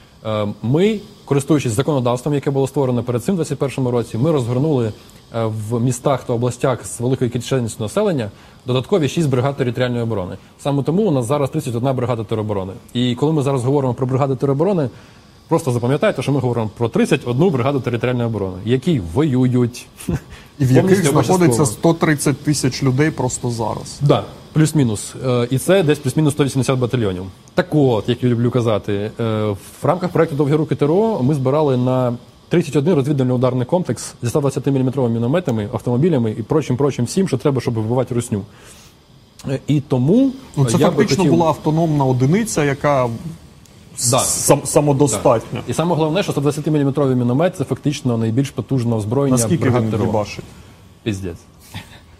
Ми, 0.64 1.00
користуючись 1.26 1.72
законодавством, 1.72 2.36
яке 2.36 2.52
було 2.52 2.68
створено 2.68 3.04
перед 3.04 3.24
цим 3.24 3.36
21 3.36 3.88
році, 3.88 4.18
ми 4.18 4.32
розгорнули 4.32 4.92
е, 5.36 5.46
в 5.46 5.82
містах 5.82 6.24
та 6.24 6.34
областях 6.34 6.86
з 6.86 7.00
великою 7.00 7.32
кількістю 7.32 7.70
населення 7.80 8.32
додаткові 8.66 9.10
6 9.10 9.30
бригад 9.30 9.58
територіальної 9.58 10.04
оборони. 10.04 10.38
Саме 10.60 10.84
тому 10.84 11.04
у 11.04 11.12
нас 11.12 11.26
зараз 11.26 11.50
31 11.50 11.96
бригада 11.96 12.24
тероборони. 12.24 12.74
І 12.94 13.16
коли 13.16 13.34
ми 13.34 13.42
зараз 13.42 13.64
говоримо 13.64 13.94
про 13.94 14.08
бригади 14.08 14.36
тероборони, 14.36 14.90
просто 15.48 15.72
запам'ятайте, 15.72 16.22
що 16.22 16.32
ми 16.32 16.40
говоримо 16.40 16.70
про 16.78 16.90
31 16.90 17.50
бригаду 17.50 17.80
територіальної 17.80 18.28
оборони, 18.28 18.58
які 18.66 19.00
воюють. 19.00 19.88
І 20.60 20.66
в 20.66 20.72
яких 20.72 21.06
знаходиться 21.06 21.60
частково. 21.60 21.96
130 21.96 22.38
тисяч 22.38 22.84
людей 22.84 23.12
просто 23.12 23.50
зараз. 23.50 24.00
Да, 24.02 24.24
плюс-мінус. 24.56 25.14
Е, 25.26 25.48
І 25.52 25.58
це 25.58 25.84
десь 25.84 26.00
плюс-мінус 26.00 26.34
180 26.34 26.80
батальйонів. 26.80 27.24
Так 27.54 27.68
от, 27.76 28.10
як 28.10 28.24
я 28.24 28.30
люблю 28.30 28.52
казати, 28.52 29.12
е, 29.20 29.46
в 29.82 29.86
рамках 29.86 30.12
проекту 30.12 30.36
Довгі 30.36 30.54
руки 30.54 30.76
ТРО 30.76 31.20
ми 31.24 31.34
збирали 31.34 31.78
на 31.78 32.14
31 32.50 32.94
розвідувальний 32.94 33.36
ударний 33.36 33.66
комплекс 33.66 34.14
зі 34.22 34.30
120 34.30 34.68
мм 34.68 35.12
мінометами, 35.14 35.70
автомобілями 35.74 36.32
і 36.32 36.44
прочим, 36.44 36.78
прочим 36.78 37.06
всім, 37.06 37.28
що 37.28 37.38
треба, 37.38 37.62
щоб 37.62 37.74
вибивати 37.74 38.16
русню. 38.16 38.42
Е, 39.50 39.60
І 39.68 39.82
тому 39.82 40.32
Ну, 40.58 40.66
це 40.66 40.78
я 40.78 40.86
фактично 40.88 41.18
хотів- 41.18 41.32
була 41.32 41.48
автономна 41.48 42.06
одиниця, 42.06 42.64
яка 42.64 43.10
Да. 44.12 44.20
сам, 44.20 44.62
самодостатня. 44.66 45.62
І 45.68 45.74
саме 45.74 45.96
головне, 45.96 46.24
що 46.24 46.32
120 46.32 46.68
мм 46.68 47.18
міномет 47.18 47.56
це 47.58 47.64
фактично 47.64 48.18
найбільш 48.18 48.50
потужне 48.50 48.96
озброєння 48.96 49.38
Наскільки 49.38 49.70
він. 49.70 49.92
Піздець. 51.04 51.38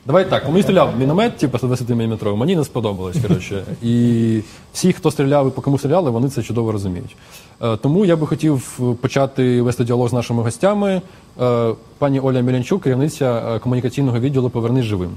Давай 0.08 0.30
так, 0.30 0.50
мені 0.50 0.64
стріляв 0.64 1.00
міномет, 1.00 1.38
типу 1.38 1.58
120 1.58 1.90
мм, 1.90 2.38
мені 2.38 2.56
не 2.56 2.64
сподобалось. 2.64 3.18
Коротше. 3.28 3.64
І 3.84 4.40
всі, 4.74 4.94
хто 4.94 5.12
стріляв 5.12 5.48
і 5.48 5.52
по 5.52 5.62
кому 5.62 5.78
стріляли, 5.78 6.12
вони 6.12 6.30
це 6.30 6.44
чудово 6.44 6.72
розуміють. 6.72 7.16
Е, 7.62 7.78
Тому 7.78 8.06
я 8.06 8.16
би 8.16 8.28
хотів 8.28 8.80
почати 9.02 9.62
вести 9.62 9.84
діалог 9.84 10.10
з 10.10 10.14
нашими 10.14 10.44
гостями. 10.44 11.02
Е, 11.42 11.74
Пані 11.98 12.20
Оля 12.20 12.42
Мілянчук, 12.42 12.84
керівниця 12.84 13.56
е, 13.56 13.60
комунікаційного 13.60 14.20
відділу 14.20 14.50
Повернись 14.50 14.86
живим. 14.86 15.12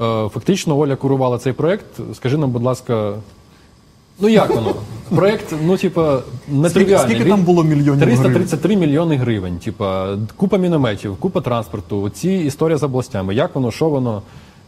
Е, 0.00 0.28
Фактично, 0.28 0.78
Оля 0.78 0.96
курувала 0.96 1.38
цей 1.38 1.52
проект. 1.52 1.86
Скажи 2.14 2.36
нам, 2.36 2.50
будь 2.50 2.62
ласка, 2.62 3.14
ну 4.20 4.28
як 4.28 4.50
воно? 4.50 4.74
Проект, 5.16 5.54
ну, 5.62 5.76
типа, 5.76 6.18
нетривіальний. 6.48 7.14
скільки 7.14 7.30
там 7.30 7.42
було 7.42 7.64
мільйонів 7.64 8.02
333 8.02 8.76
мільйони 8.76 9.16
гривень. 9.16 9.58
Типа, 9.58 10.16
купа 10.36 10.56
мінометів, 10.56 11.16
купа 11.16 11.40
транспорту. 11.40 12.10
Ці 12.10 12.30
історія 12.30 12.78
з 12.78 12.82
областями. 12.82 13.34
Як 13.34 13.54
воно, 13.54 13.70
що 13.70 13.88
воно? 13.88 14.22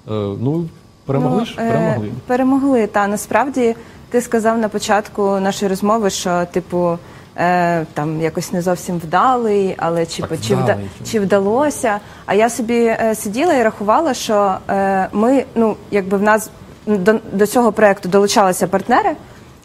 Е, 0.09 0.13
ну, 0.41 0.65
перемогли 1.07 1.45
ж? 1.45 1.55
Ну, 1.59 1.65
е, 1.65 1.71
Перемогли. 1.71 2.09
Перемогли. 2.27 2.87
Та 2.87 3.07
насправді 3.07 3.75
ти 4.11 4.21
сказав 4.21 4.59
на 4.59 4.69
початку 4.69 5.23
нашої 5.41 5.69
розмови, 5.69 6.11
що 6.11 6.45
типу. 6.53 6.99
Е, 7.37 7.87
там 7.95 8.21
якось 8.21 8.53
не 8.53 8.63
зовсім 8.63 8.99
вдалий, 8.99 9.75
але 9.79 10.07
чи, 10.07 10.23
Так 10.23 10.31
чи, 10.43 10.55
вда, 10.55 10.65
вдалий. 10.65 10.87
чи 11.11 11.21
вдалося. 11.21 11.99
А 12.27 12.35
я 12.35 12.51
собі 12.51 12.85
е, 12.85 13.15
сиділа 13.15 13.55
і 13.55 13.63
рахувала, 13.63 14.15
що 14.15 14.57
е, 14.69 15.09
ми, 15.13 15.45
ну 15.55 15.77
якби 15.91 16.17
в 16.17 16.23
нас 16.23 16.51
до, 16.87 17.15
до 17.33 17.47
цього 17.47 17.73
проекту 17.73 18.09
долучалися 18.09 18.67
партнери, 18.67 19.11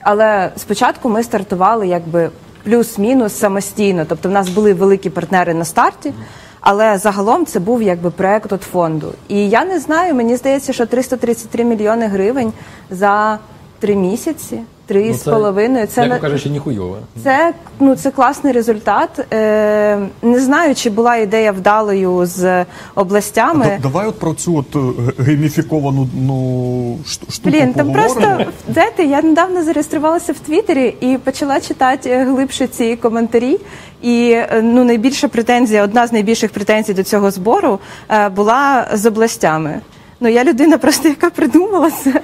але 0.05 0.51
спочатку 0.57 1.09
ми 1.09 1.23
стартували 1.23 1.87
якби 1.87 2.29
плюс-мінус 2.63 3.33
самостійно. 3.33 4.05
Тобто 4.09 4.29
в 4.29 4.31
нас 4.31 4.49
були 4.49 4.73
великі 4.73 5.09
партнери 5.09 5.53
на 5.53 5.65
старті. 5.65 6.13
Але 6.61 6.97
загалом 6.97 7.45
це 7.45 7.59
був 7.59 7.81
якби 7.81 8.11
проект 8.11 8.51
от 8.51 8.61
фонду. 8.61 9.13
І 9.27 9.49
я 9.49 9.65
не 9.65 9.79
знаю, 9.79 10.15
мені 10.15 10.35
здається, 10.35 10.73
що 10.73 10.85
333 10.85 11.63
мільйони 11.63 12.07
гривень 12.07 12.53
за 12.89 13.39
три 13.79 13.95
місяці, 13.95 14.59
три 14.85 15.13
з 15.13 15.23
половиною. 15.23 15.87
Це 15.87 16.07
на- 16.07 16.19
кажучи, 16.19 16.49
ніхуйове. 16.49 16.97
це 17.23 17.53
ну 17.79 17.95
це 17.95 18.11
класний 18.11 18.53
результат. 18.53 19.33
Е, 19.33 19.99
не 20.21 20.39
знаю, 20.39 20.75
чи 20.75 20.89
була 20.89 21.15
ідея 21.15 21.51
вдалою 21.51 22.25
з 22.25 22.65
областями. 22.95 23.65
Да- 23.65 23.77
Давай 23.89 24.07
от 24.07 24.19
про 24.19 24.33
цю 24.33 24.57
от 24.57 24.75
е, 24.75 25.23
гейміфіковану 25.23 26.07
ну, 26.21 26.97
штуку 27.09 27.31
Блін, 27.43 27.73
там 27.73 27.91
просто 27.91 28.45
знаєте, 28.73 29.03
я 29.03 29.21
недавно 29.21 29.63
зареєструвалася 29.63 30.33
в 30.33 30.39
Твіттері 30.39 30.95
і 31.01 31.17
почала 31.17 31.59
читати 31.61 32.17
глибше 32.29 32.67
ці 32.67 32.95
коментарі. 32.95 33.57
І 34.01 34.31
е, 34.31 34.61
ну 34.63 34.83
найбільша 34.83 35.27
претензія, 35.27 35.83
одна 35.83 36.07
з 36.07 36.13
найбільших 36.13 36.51
претензій 36.51 36.93
до 36.93 37.03
цього 37.03 37.31
збору 37.31 37.79
е, 38.09 38.29
була 38.29 38.87
з 38.93 39.05
областями. 39.05 39.81
Ну 40.19 40.29
я 40.29 40.43
людина, 40.43 40.77
просто 40.77 41.07
яка 41.09 41.29
придумала 41.29 41.91
це 41.91 42.21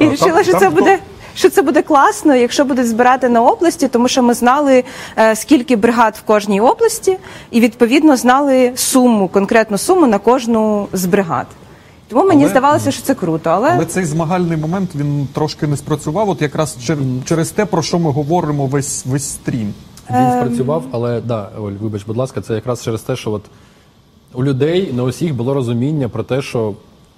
і 0.00 0.04
вирішила, 0.06 0.42
що 0.42 0.52
це 0.52 0.58
хто- 0.58 0.70
буде. 0.70 0.98
Що 1.36 1.50
це 1.50 1.62
буде 1.62 1.82
класно, 1.82 2.34
якщо 2.34 2.64
будуть 2.64 2.88
збирати 2.88 3.28
на 3.28 3.42
області, 3.42 3.88
тому 3.88 4.08
що 4.08 4.22
ми 4.22 4.34
знали 4.34 4.84
е, 5.18 5.36
скільки 5.36 5.76
бригад 5.76 6.16
в 6.16 6.22
кожній 6.26 6.60
області, 6.60 7.18
і 7.50 7.60
відповідно 7.60 8.16
знали 8.16 8.72
суму, 8.74 9.28
конкретну 9.28 9.78
суму 9.78 10.06
на 10.06 10.18
кожну 10.18 10.88
з 10.92 11.06
бригад. 11.06 11.46
Тому 12.08 12.24
мені 12.24 12.42
Але- 12.42 12.50
здавалося, 12.50 12.90
що 12.90 13.02
це 13.02 13.14
круто. 13.14 13.50
Але, 13.50 13.70
Але 13.70 13.84
цей 13.84 14.04
змагальний 14.04 14.56
момент 14.56 14.90
він 14.94 15.28
трошки 15.32 15.66
не 15.66 15.76
спрацював, 15.76 16.28
от 16.28 16.42
якраз 16.42 16.76
чер- 16.88 17.24
через 17.24 17.50
те, 17.50 17.64
про 17.64 17.82
що 17.82 17.98
ми 17.98 18.10
говоримо 18.10 18.66
весь 18.66 19.06
весь 19.06 19.28
стрім. 19.30 19.74
Він 20.10 20.16
Ем. 20.16 20.40
спрацював, 20.40 20.84
але 20.90 21.20
да, 21.20 21.48
Оль, 21.60 21.72
вибач, 21.72 22.02
будь 22.06 22.16
ласка, 22.16 22.40
це 22.40 22.54
якраз 22.54 22.82
через 22.84 23.00
те, 23.02 23.16
що 23.16 23.30
от 23.32 23.42
у 24.34 24.44
людей 24.44 24.92
не 24.92 25.02
усіх 25.02 25.34
було 25.34 25.54
розуміння 25.54 26.08
про 26.08 26.22
те, 26.22 26.42
що 26.42 26.74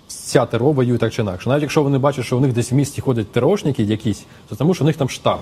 вся 0.09 0.47
ТРО 0.47 0.73
воює 0.73 0.99
так 0.99 1.12
чи 1.12 1.23
інакше. 1.23 1.49
Навіть 1.49 1.62
якщо 1.62 1.83
вони 1.83 1.99
бачать, 1.99 2.25
що 2.25 2.37
у 2.37 2.41
них 2.41 2.53
десь 2.53 2.73
в 2.73 2.75
місті 2.75 3.01
ходять 3.01 3.33
ТРОшники 3.33 3.83
якісь, 3.83 4.25
то 4.49 4.57
тому 4.57 4.75
що 4.75 4.85
у 4.85 4.87
них 4.87 4.97
там 4.97 5.09
штаб. 5.09 5.39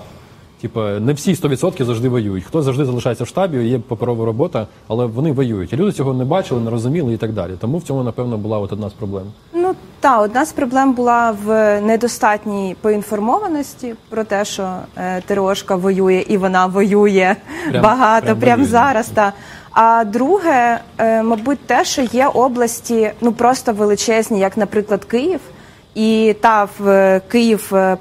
Типа, 0.61 0.99
не 0.99 1.13
всі 1.13 1.33
100% 1.33 1.83
завжди 1.83 2.09
воюють. 2.09 2.43
Хтось 2.43 2.65
завжди 2.65 2.85
залишається 2.85 3.23
в 3.23 3.27
штабі, 3.27 3.57
є 3.67 3.79
паперова 3.79 4.25
робота, 4.25 4.67
але 4.87 5.05
вони 5.05 5.31
воюють. 5.31 5.73
І 5.73 5.75
люди 5.75 5.91
цього 5.91 6.13
не 6.13 6.25
бачили, 6.25 6.61
не 6.61 6.69
розуміли 6.71 7.13
і 7.13 7.17
так 7.17 7.33
далі. 7.33 7.51
Тому 7.59 7.77
в 7.77 7.83
цьому, 7.83 8.03
напевно, 8.03 8.37
була 8.37 8.59
от 8.59 8.73
одна 8.73 8.89
з 8.89 8.93
проблем. 8.93 9.23
Ну 9.53 9.75
та 9.99 10.19
одна 10.21 10.45
з 10.45 10.53
проблем 10.53 10.93
була 10.93 11.31
в 11.45 11.81
недостатній 11.81 12.75
поінформованості 12.81 13.95
про 14.09 14.23
те, 14.23 14.45
що 14.45 14.69
е, 14.97 15.21
ТРОшка 15.21 15.75
воює 15.75 16.25
і 16.29 16.37
вона 16.37 16.65
воює 16.65 17.35
Прям- 17.71 17.81
багато, 17.81 18.35
прям 18.35 18.59
воює. 18.59 18.71
зараз. 18.71 19.07
Та. 19.07 19.33
А 19.79 20.03
друге, 20.03 20.79
е, 20.97 21.23
мабуть, 21.23 21.59
те, 21.59 21.85
що 21.85 22.01
є 22.01 22.27
області 22.27 23.11
ну 23.21 23.31
просто 23.31 23.73
величезні, 23.73 24.39
як, 24.39 24.57
наприклад, 24.57 25.05
Київ. 25.05 25.39
І 25.95 26.35
та 26.41 26.67
в 26.79 26.89
е, 26.89 27.21
Київ 27.27 27.75
е, 27.75 27.97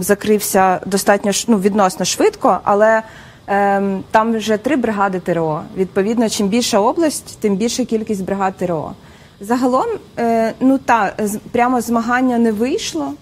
закрився 0.00 0.80
достатньо 0.86 1.32
ну, 1.48 1.58
відносно 1.58 2.04
швидко, 2.04 2.58
але 2.64 3.02
ем, 3.46 4.04
там 4.10 4.36
вже 4.36 4.56
три 4.56 4.76
бригади 4.76 5.20
ТРО. 5.20 5.62
Відповідно, 5.76 6.28
чим 6.28 6.48
більша 6.48 6.78
область, 6.78 7.38
тим 7.40 7.56
більша 7.56 7.84
кількість 7.84 8.24
бригад 8.24 8.56
ТРО. 8.56 8.92
Загалом, 9.40 9.86
е, 10.18 10.52
ну 10.60 10.78
та 10.78 11.12
прямо 11.52 11.80
змагання 11.80 12.38
не 12.38 12.52
вийшло. 12.52 13.12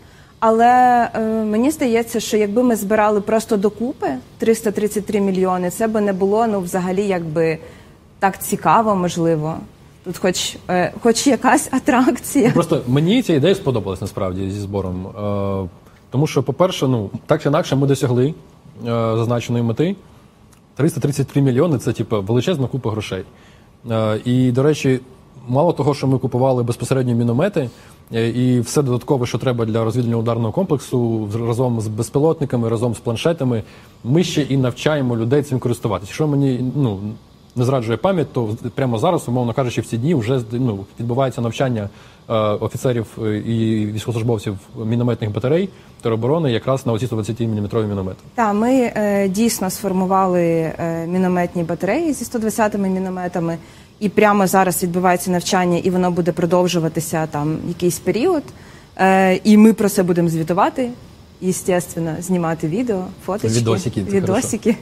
Але 0.44 1.08
е, 1.14 1.20
мені 1.44 1.70
здається, 1.70 2.20
що 2.20 2.36
якби 2.36 2.62
ми 2.62 2.76
збирали 2.76 3.20
просто 3.20 3.56
докупи 3.56 4.06
333 4.38 5.20
мільйони, 5.20 5.70
це 5.70 5.88
би 5.88 6.00
не 6.00 6.12
було 6.12 6.46
ну 6.46 6.60
взагалі 6.60 7.06
якби 7.06 7.58
так 8.18 8.42
цікаво, 8.42 8.96
можливо. 8.96 9.56
Тут, 10.04 10.18
хоч, 10.18 10.56
е, 10.70 10.92
хоч 11.02 11.26
якась 11.26 11.68
атракція. 11.72 12.50
Просто 12.50 12.82
мені 12.86 13.22
ця 13.22 13.34
ідея 13.34 13.54
сподобалась 13.54 14.00
насправді 14.00 14.50
зі 14.50 14.60
збором. 14.60 15.06
Е, 15.06 15.68
тому 16.10 16.26
що, 16.26 16.42
по-перше, 16.42 16.88
ну 16.88 17.10
так 17.26 17.42
чи 17.42 17.48
інакше, 17.48 17.76
ми 17.76 17.86
досягли 17.86 18.28
е, 18.28 18.34
зазначеної 18.86 19.64
мети. 19.64 19.96
333 20.74 21.42
мільйони 21.42 21.78
це 21.78 21.92
типу, 21.92 22.22
величезна 22.22 22.66
купа 22.66 22.90
грошей. 22.90 23.24
Е, 23.90 24.20
і, 24.24 24.52
до 24.52 24.62
речі, 24.62 25.00
мало 25.48 25.72
того, 25.72 25.94
що 25.94 26.06
ми 26.06 26.18
купували 26.18 26.62
безпосередньо 26.62 27.14
міномети 27.14 27.70
е, 28.14 28.28
і 28.28 28.60
все 28.60 28.82
додаткове, 28.82 29.26
що 29.26 29.38
треба 29.38 29.64
для 29.64 29.84
розвідувального 29.84 30.22
ударного 30.22 30.52
комплексу, 30.52 31.28
разом 31.48 31.80
з 31.80 31.88
безпілотниками, 31.88 32.68
разом 32.68 32.94
з 32.94 32.98
планшетами, 32.98 33.62
ми 34.04 34.24
ще 34.24 34.42
і 34.42 34.56
навчаємо 34.56 35.16
людей 35.16 35.42
цим 35.42 35.58
користуватися. 35.58 36.12
Що 36.12 36.26
мені 36.26 36.72
ну, 36.76 36.98
не 37.56 37.64
зраджує 37.64 37.96
пам'ять, 37.96 38.32
то 38.32 38.48
прямо 38.74 38.98
зараз, 38.98 39.28
умовно 39.28 39.52
кажучи, 39.52 39.80
в 39.80 39.86
ці 39.86 39.98
дні 39.98 40.14
вже 40.14 40.40
ну, 40.52 40.84
відбувається 41.00 41.40
навчання 41.40 41.88
е, 42.28 42.34
офіцерів 42.34 43.06
е, 43.22 43.36
і 43.36 43.86
військовослужбовців 43.86 44.58
мінометних 44.84 45.32
батарей 45.32 45.68
тероборони 46.02 46.52
якраз 46.52 46.86
на 46.86 46.92
оці 46.92 47.06
120-мм 47.06 47.86
міномети. 47.88 48.18
Так, 48.34 48.54
ми 48.54 48.92
е, 48.96 49.28
дійсно 49.28 49.70
сформували 49.70 50.42
е, 50.42 51.06
мінометні 51.06 51.62
батареї 51.62 52.12
зі 52.12 52.24
120-ми 52.24 52.88
мінометами, 52.88 53.58
і 54.02 54.08
прямо 54.08 54.46
зараз 54.46 54.82
відбувається 54.82 55.30
навчання, 55.30 55.78
і 55.78 55.90
воно 55.90 56.10
буде 56.10 56.32
продовжуватися 56.32 57.26
там 57.26 57.58
якийсь 57.68 57.98
період. 57.98 58.42
Е, 58.96 59.40
і 59.44 59.56
ми 59.56 59.72
про 59.72 59.88
це 59.88 60.02
будемо 60.02 60.28
звітувати. 60.28 60.90
Естественно, 61.42 62.16
знімати 62.20 62.68
відео, 62.68 63.04
фоточки, 63.26 63.58
відосики, 63.58 64.04
це 64.04 64.10
відосики. 64.10 64.76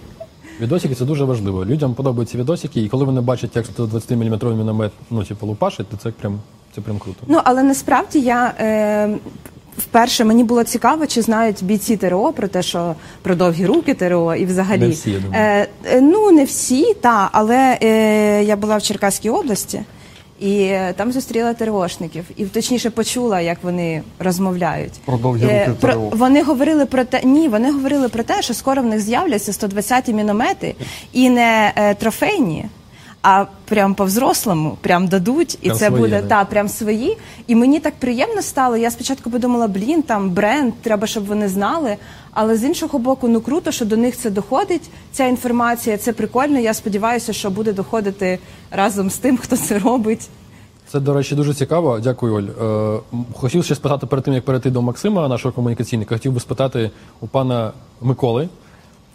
Відосики 0.61 0.95
це 0.95 1.05
дуже 1.05 1.25
важливо. 1.25 1.65
Людям 1.65 1.95
подобаються 1.95 2.39
відосики, 2.39 2.81
і 2.83 2.89
коли 2.89 3.05
вони 3.05 3.21
бачать, 3.21 3.57
як 3.57 3.67
120-мм 3.67 4.57
міномет 4.57 4.93
ну, 5.11 5.25
типу, 5.25 5.47
лупашить, 5.47 5.89
то 5.89 5.97
це 5.97 6.11
прям 6.11 6.41
це 6.75 6.81
прям 6.81 6.99
круто. 6.99 7.21
Ну 7.27 7.41
але 7.45 7.63
насправді 7.63 8.21
я 8.21 8.55
е, 8.59 9.19
вперше 9.79 10.25
мені 10.25 10.45
було 10.45 10.65
цікаво, 10.65 11.07
чи 11.07 11.23
знають 11.23 11.63
бійці 11.65 11.97
ТРО 11.97 12.33
про 12.33 12.49
те, 12.49 12.63
що 12.63 12.95
про 13.23 13.35
довгі 13.35 13.67
руки 13.67 13.95
ТРО 13.95 14.35
і 14.35 14.45
взагалі 14.45 14.81
Не 14.81 14.89
всі, 14.89 15.11
я 15.11 15.19
думаю. 15.19 15.43
Е, 15.45 15.69
е, 15.85 16.01
ну 16.01 16.31
не 16.31 16.45
всі, 16.45 16.95
та 16.95 17.29
але 17.33 17.79
е, 17.83 18.45
я 18.45 18.57
була 18.57 18.77
в 18.77 18.83
Черкаській 18.83 19.31
області. 19.31 19.81
І 20.41 20.63
е, 20.63 20.95
там 20.97 21.13
зустріла 21.13 21.55
ТРОшників, 21.55 22.25
і 22.37 22.45
точніше 22.45 22.91
почула, 22.91 23.41
як 23.41 23.59
вони 23.63 24.03
розмовляють. 24.19 24.93
Про 25.05 25.17
довгі 25.17 25.45
Е, 25.47 25.65
руки 25.67 25.79
про, 25.81 25.93
ТРО. 25.93 26.01
вони 26.13 26.43
говорили 26.43 26.87
про 26.87 27.05
те, 27.05 27.21
ні, 27.25 27.49
вони 27.49 27.73
говорили 27.73 28.09
про 28.09 28.23
те, 28.23 28.43
що 28.43 28.55
скоро 28.55 28.83
в 28.83 28.87
них 28.87 29.01
з'являться 29.01 29.53
120-ті 29.53 30.13
міномети 30.13 30.75
і 31.13 31.31
не 31.31 31.73
е, 31.77 31.95
трофейні, 31.95 32.65
а 33.23 33.45
прям 33.69 33.95
по-взрослому, 33.95 34.79
прям 34.81 35.09
дадуть, 35.09 35.59
і 35.63 35.67
Прям 35.67 35.79
це 35.79 35.87
свої, 35.87 36.03
буде 36.03 36.23
да. 36.23 36.29
та 36.29 36.45
прям 36.45 36.69
свої. 36.69 37.17
І 37.47 37.55
мені 37.55 37.81
так 37.81 37.95
приємно 37.99 38.43
стало. 38.43 38.77
Я 38.77 38.91
спочатку 38.91 39.31
подумала, 39.31 39.69
блін, 39.69 40.03
там 40.03 40.31
бренд, 40.31 40.73
треба, 40.83 41.07
щоб 41.07 41.27
вони 41.27 41.49
знали. 41.49 41.97
Але 42.33 42.57
з 42.57 42.65
іншого 42.65 42.99
боку, 42.99 43.29
ну 43.29 43.41
круто, 43.41 43.73
що 43.73 43.85
до 43.85 43.97
них 43.97 44.17
це 44.17 44.31
доходить. 44.31 44.91
Ця 45.13 45.27
інформація, 45.27 45.99
це 45.99 46.13
прикольно. 46.13 46.59
Я 46.59 46.75
сподіваюся, 46.75 47.33
що 47.33 47.51
буде 47.51 47.73
доходити 47.73 48.39
разом 48.71 49.11
з 49.11 49.17
тим, 49.17 49.37
хто 49.37 49.57
це 49.57 49.79
робить. 49.79 50.29
Це, 50.93 51.01
до 51.01 51.15
речі, 51.15 51.35
дуже 51.35 51.55
цікаво. 51.55 52.01
Дякую, 52.03 52.35
Оль. 52.35 52.43
Е, 53.15 53.19
хотів 53.37 53.65
ще 53.65 53.75
спитати 53.75 54.07
перед 54.07 54.25
тим, 54.25 54.35
як 54.35 54.45
перейти 54.45 54.71
до 54.71 54.83
Максима, 54.83 55.29
нашого 55.29 55.53
комунікаційника, 55.53 56.15
хотів 56.15 56.33
би 56.33 56.41
спитати 56.41 56.91
у 57.21 57.27
пана 57.27 57.73
Миколи. 58.01 58.49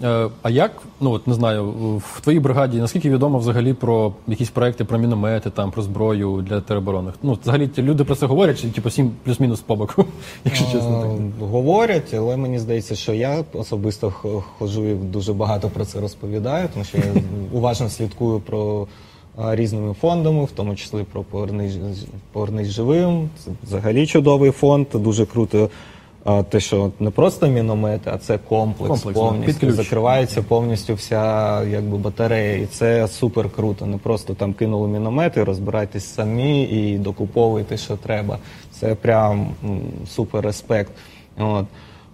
Е, 0.04 0.30
а 0.42 0.50
як, 0.50 0.72
ну 1.02 1.12
от 1.12 1.28
не 1.28 1.34
знаю, 1.34 1.72
в 1.98 2.22
твоїй 2.22 2.40
бригаді 2.40 2.78
наскільки 2.78 3.10
відомо 3.10 3.38
взагалі 3.38 3.74
про 3.74 4.14
якісь 4.28 4.50
проекти 4.50 4.86
про 4.86 4.98
міномети, 4.98 5.50
там 5.50 5.72
про 5.72 5.82
зброю 5.82 6.46
для 6.50 6.62
тероборони? 6.62 7.12
Ну, 7.24 7.38
взагалі 7.42 7.70
люди 7.78 8.04
про 8.04 8.16
це 8.16 8.26
говорять, 8.26 8.62
чи 8.62 8.68
типу 8.70 8.90
сім 8.90 9.12
плюс-мінус 9.24 9.62
по 9.62 9.76
боку, 9.76 10.06
якщо 10.46 10.66
чесно. 10.66 11.02
так? 11.02 11.12
Е, 11.12 11.46
Говорять, 11.46 12.14
але 12.14 12.38
мені 12.38 12.60
здається, 12.60 12.96
що 12.96 13.14
я 13.14 13.44
особисто 13.54 14.12
ходжу 14.58 14.86
і 14.86 14.94
дуже 14.94 15.34
багато 15.34 15.70
про 15.70 15.86
це 15.86 16.02
розповідаю, 16.02 16.70
тому 16.74 16.86
що 16.86 16.98
я 16.98 17.04
уважно 17.52 17.90
слідкую 17.90 18.40
про 18.40 18.88
різними 19.38 19.94
фондами, 19.94 20.46
в 20.46 20.52
тому 20.52 20.76
числі 20.76 21.06
про 21.12 21.24
«Повернись, 21.24 21.78
«Повернись 22.32 22.68
живим. 22.68 23.30
Це 23.46 23.52
взагалі 23.64 24.08
чудовий 24.08 24.52
фонд. 24.52 24.88
Дуже 24.94 25.26
круто. 25.26 25.70
Те, 26.50 26.60
що 26.60 26.92
не 27.00 27.10
просто 27.10 27.48
міномети, 27.48 28.12
а 28.14 28.18
це 28.18 28.38
комплекс, 28.38 28.90
Комплекс, 28.90 29.20
повністю 29.20 29.72
закривається 29.72 30.42
повністю 30.42 30.94
вся 30.94 31.64
якби 31.64 31.98
батарея, 31.98 32.58
і 32.58 32.66
це 32.66 33.08
супер 33.08 33.50
круто. 33.50 33.86
Не 33.86 33.98
просто 33.98 34.34
там 34.34 34.54
кинули 34.54 34.88
міномети, 34.88 35.44
розбирайтесь 35.44 36.06
самі 36.06 36.64
і 36.64 36.98
докуповуйте, 36.98 37.78
що 37.78 37.98
треба. 37.98 38.38
Це 38.72 38.96
прям 38.96 39.50
супер 40.08 40.44
респект. 40.44 40.92
От. 41.38 41.66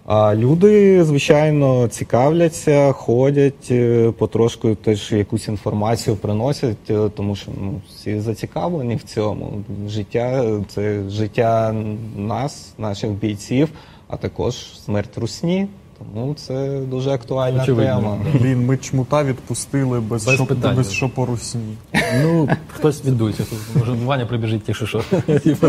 А 0.06 0.34
люди, 0.34 1.04
звичайно, 1.04 1.88
цікавляться, 1.88 2.92
ходять, 2.92 3.68
е, 3.70 4.12
потрошку 4.18 4.74
теж 4.74 5.12
якусь 5.12 5.48
інформацію 5.48 6.16
приносять, 6.16 6.90
е, 6.90 7.08
тому 7.16 7.36
що 7.36 7.50
ну, 7.60 7.80
всі 7.88 8.20
зацікавлені 8.20 8.96
в 8.96 9.02
цьому. 9.02 9.52
Життя 9.88 10.44
це 10.68 11.02
життя 11.08 11.74
нас, 12.16 12.74
наших 12.78 13.10
бійців, 13.10 13.68
а 14.12 14.16
також 14.16 14.54
смерть 14.84 15.18
русні. 15.18 15.68
Тому 15.98 16.34
це 16.34 16.80
дуже 16.90 17.10
актуальна 17.10 17.62
Очевидно. 17.62 17.94
тема. 17.96 18.18
Блін, 18.40 18.66
ми 18.66 18.76
чмута 18.76 19.24
відпустили 19.24 20.00
без, 20.00 20.24
Без 20.26 20.40
питань. 20.40 20.76
без 20.76 20.92
шопорусні. 20.94 21.76
Ну, 22.22 22.48
хтось 22.74 23.04
віддується. 23.04 23.44
Може, 23.78 23.92
Ваня 23.92 24.26
прибіжить, 24.26 24.62
якщо 24.66 24.86
що. 24.86 25.02
Типу, 25.44 25.66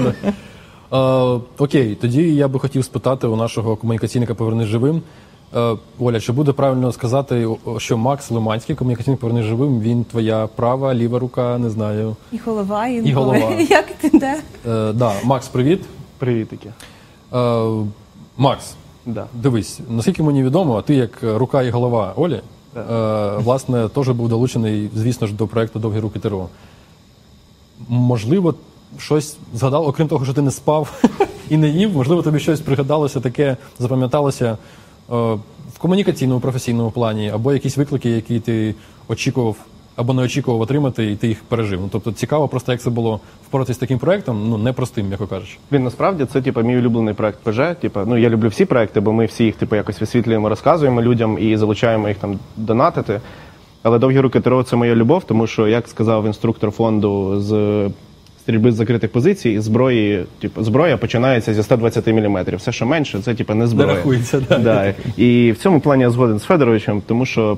окей, 1.58 1.96
тоді 1.96 2.36
я 2.36 2.48
би 2.48 2.60
хотів 2.60 2.86
спитати 2.86 3.28
у 3.28 3.36
нашого 3.36 3.76
комунікаційника 3.76 4.36
«Повернись 4.36 4.68
живим. 4.68 5.02
Оля, 6.00 6.20
чи 6.20 6.32
буде 6.32 6.52
правильно 6.52 6.92
сказати, 6.92 7.48
що 7.78 7.98
Макс 7.98 8.32
Лиманський, 8.32 8.76
комунікаційник 8.76 9.20
«Повернись 9.20 9.46
живим, 9.46 9.80
він 9.80 10.04
твоя 10.04 10.48
права, 10.48 10.94
ліва 10.94 11.20
рука, 11.20 11.58
не 11.58 11.70
знаю. 11.70 12.16
І 12.32 12.38
голова. 12.38 12.88
І 12.88 13.12
голова. 13.14 13.52
Як 13.70 13.86
ти 14.02 14.10
де? 14.20 14.36
Е, 14.68 14.94
да, 14.94 15.14
Макс, 15.24 15.48
привіт. 15.48 15.82
Привітики. 16.18 16.70
Е, 17.34 17.68
Макс, 18.38 18.76
Да. 19.06 19.26
дивись, 19.34 19.80
наскільки 19.90 20.24
мені 20.24 20.44
відомо, 20.44 20.82
ти 20.82 20.96
як 20.96 21.24
рука 21.24 21.64
і 21.64 21.70
голова 21.70 22.14
Олі, 22.16 22.42
е, 22.78 22.82
власне, 23.38 23.90
теж 23.90 24.10
був 24.10 24.30
долучений, 24.30 24.90
звісно 24.96 25.28
ж, 25.28 25.34
до 25.34 25.48
проекту 25.48 25.80
Довгі 25.80 26.00
руки 26.00 26.20
ТРО. 26.20 26.48
Можливо, 27.88 28.56
щось 29.00 29.38
згадав, 29.54 29.88
окрім 29.88 30.08
того, 30.08 30.26
що 30.26 30.34
ти 30.34 30.42
не 30.42 30.52
спав 30.52 31.04
і 31.50 31.58
не 31.58 31.70
їв, 31.70 31.94
можливо, 31.94 32.22
тобі 32.22 32.40
щось 32.40 32.60
пригадалося 32.62 33.20
таке, 33.20 33.58
запам'яталося 33.80 34.46
е, 34.46 34.58
в 35.74 35.78
комунікаційному 35.78 36.40
професійному 36.40 36.92
плані, 36.92 37.30
або 37.30 37.54
якісь 37.54 37.78
виклики, 37.78 38.10
які 38.10 38.40
ти 38.40 38.76
очікував 39.08 39.56
або 39.96 40.14
не 40.14 40.22
очікував 40.22 40.62
отримати, 40.62 41.12
і 41.12 41.16
ти 41.16 41.28
їх 41.28 41.44
пережив. 41.44 41.82
Ну, 41.82 41.90
тобто 41.92 42.12
цікаво 42.12 42.48
просто, 42.48 42.72
як 42.72 42.82
це 42.82 42.90
було 42.90 43.20
впоратися 43.48 43.74
з 43.74 43.78
таким 43.78 44.00
проектом, 44.00 44.50
ну 44.50 44.58
непростим, 44.58 45.08
м'яко 45.08 45.28
кажучи. 45.28 45.58
Він 45.72 45.84
насправді 45.84 46.26
це 46.26 46.42
типу, 46.42 46.62
мій 46.62 46.78
улюблений 46.78 47.14
проект 47.14 47.40
ПЖ. 47.40 47.60
Типу, 47.82 48.00
ну 48.06 48.18
я 48.18 48.30
люблю 48.30 48.48
всі 48.48 48.66
проекти, 48.66 49.00
бо 49.00 49.14
ми 49.14 49.26
всі 49.26 49.44
їх 49.44 49.56
типу, 49.56 49.76
якось 49.76 50.02
висвітлюємо, 50.02 50.50
розказуємо 50.50 51.02
людям 51.02 51.38
і 51.42 51.58
залучаємо 51.58 52.08
їх 52.08 52.18
там 52.18 52.40
донатити. 52.58 53.22
Але 53.84 54.00
довгі 54.00 54.20
руки 54.20 54.40
ТРО 54.40 54.64
це 54.64 54.76
моя 54.76 54.96
любов, 54.96 55.24
тому 55.24 55.48
що, 55.48 55.68
як 55.68 55.88
сказав 55.88 56.26
інструктор 56.26 56.72
фонду 56.72 57.42
з 57.42 57.90
стрільби 58.44 58.72
з 58.72 58.76
закритих 58.76 59.12
позицій, 59.12 59.60
зброї, 59.60 60.26
типу, 60.40 60.64
зброя 60.64 60.98
починається 60.98 61.54
зі 61.54 61.64
120 61.64 62.08
мм. 62.08 62.46
Все, 62.58 62.72
що 62.72 62.86
менше, 62.86 63.20
це 63.22 63.34
типу, 63.34 63.54
не 63.54 63.68
зброя. 63.68 63.88
Не 63.88 63.96
рахується, 63.96 64.42
да. 64.50 64.58
Да. 64.58 64.94
І 65.18 65.52
в 65.52 65.58
цьому 65.58 65.80
плані 65.80 66.04
я 66.04 66.10
згоден 66.10 66.40
з 66.40 66.44
Федоровичем, 66.44 67.02
тому 67.08 67.26
що 67.26 67.58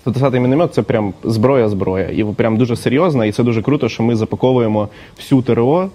120 0.00 0.40
міномет 0.40 0.74
це 0.74 0.82
прям 0.82 1.14
зброя-зброя. 1.24 2.08
І 2.10 2.24
прям 2.24 2.56
дуже 2.56 2.76
серйозна, 2.76 3.26
і 3.26 3.32
це 3.32 3.42
дуже 3.42 3.62
круто, 3.62 3.88
що 3.88 4.02
ми 4.02 4.16
запаковуємо 4.16 4.88
всю 5.16 5.42
ТРО. 5.42 5.90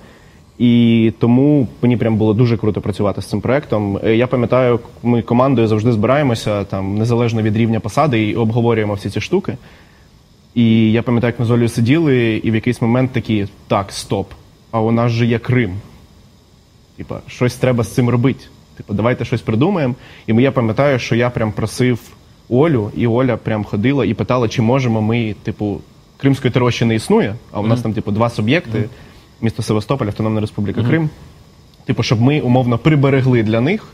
І 0.59 1.13
тому 1.19 1.67
мені 1.81 1.97
прям 1.97 2.17
було 2.17 2.33
дуже 2.33 2.57
круто 2.57 2.81
працювати 2.81 3.21
з 3.21 3.25
цим 3.25 3.41
проектом. 3.41 3.99
Е, 4.03 4.15
Я 4.15 4.27
пам'ятаю, 4.27 4.79
ми 5.03 5.21
командою 5.21 5.67
завжди 5.67 5.91
збираємося 5.91 6.63
там 6.63 6.97
незалежно 6.97 7.41
від 7.41 7.57
рівня 7.57 7.79
посади 7.79 8.29
і 8.29 8.35
обговорюємо 8.35 8.93
всі 8.93 9.09
ці 9.09 9.21
штуки. 9.21 9.57
І 10.55 10.91
я 10.91 11.01
пам'ятаю, 11.01 11.29
як 11.29 11.39
ми 11.39 11.45
з 11.45 11.51
Олею 11.51 11.69
сиділи, 11.69 12.41
і 12.43 12.51
в 12.51 12.55
якийсь 12.55 12.81
момент 12.81 13.11
такі: 13.11 13.47
так, 13.67 13.91
стоп, 13.91 14.31
а 14.71 14.81
у 14.81 14.91
нас 14.91 15.11
же 15.11 15.25
є 15.25 15.39
Крим. 15.39 15.73
Типа, 16.97 17.19
щось 17.27 17.55
треба 17.55 17.83
з 17.83 17.93
цим 17.93 18.09
робити. 18.09 18.45
Типу, 18.77 18.93
давайте 18.93 19.25
щось 19.25 19.41
придумаємо. 19.41 19.95
І 20.27 20.33
я 20.33 20.51
пам'ятаю, 20.51 20.99
що 20.99 21.15
я 21.15 21.29
прям 21.29 21.51
просив 21.51 21.99
Олю, 22.49 22.91
і 22.95 23.07
Оля 23.07 23.37
прям 23.37 23.63
ходила 23.63 24.05
і 24.05 24.13
питала, 24.13 24.47
чи 24.47 24.61
можемо 24.61 25.01
ми, 25.01 25.35
типу, 25.43 25.81
Кримської 26.17 26.51
ТРО 26.51 26.69
не 26.81 26.95
існує, 26.95 27.35
а 27.51 27.59
у 27.59 27.67
нас 27.67 27.81
там, 27.81 27.93
типу, 27.93 28.11
два 28.11 28.29
суб'єкти: 28.29 28.83
місто 29.41 29.63
Севастополь, 29.63 30.07
Автономна 30.07 30.41
Республіка. 30.41 30.83
Крим. 30.83 31.09
Типу, 31.85 32.03
щоб 32.03 32.21
ми 32.21 32.41
умовно 32.41 32.77
приберегли 32.77 33.43
для 33.43 33.61
них. 33.61 33.85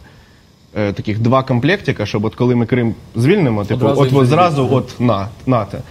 е, 0.77 0.93
Таких 0.93 1.19
два 1.19 1.43
комплектика, 1.43 2.05
щоб 2.05 2.25
от 2.25 2.35
коли 2.35 2.55
ми 2.55 2.65
Крим 2.65 2.95
звільнимо, 3.15 3.65
типу, 3.65 3.85
Одразу 3.85 4.01
от, 4.01 4.11
їх 4.11 4.21
от 4.21 4.27
зразу, 4.27 4.69
от 4.71 4.99
на, 4.99 5.27
нате. 5.45 5.81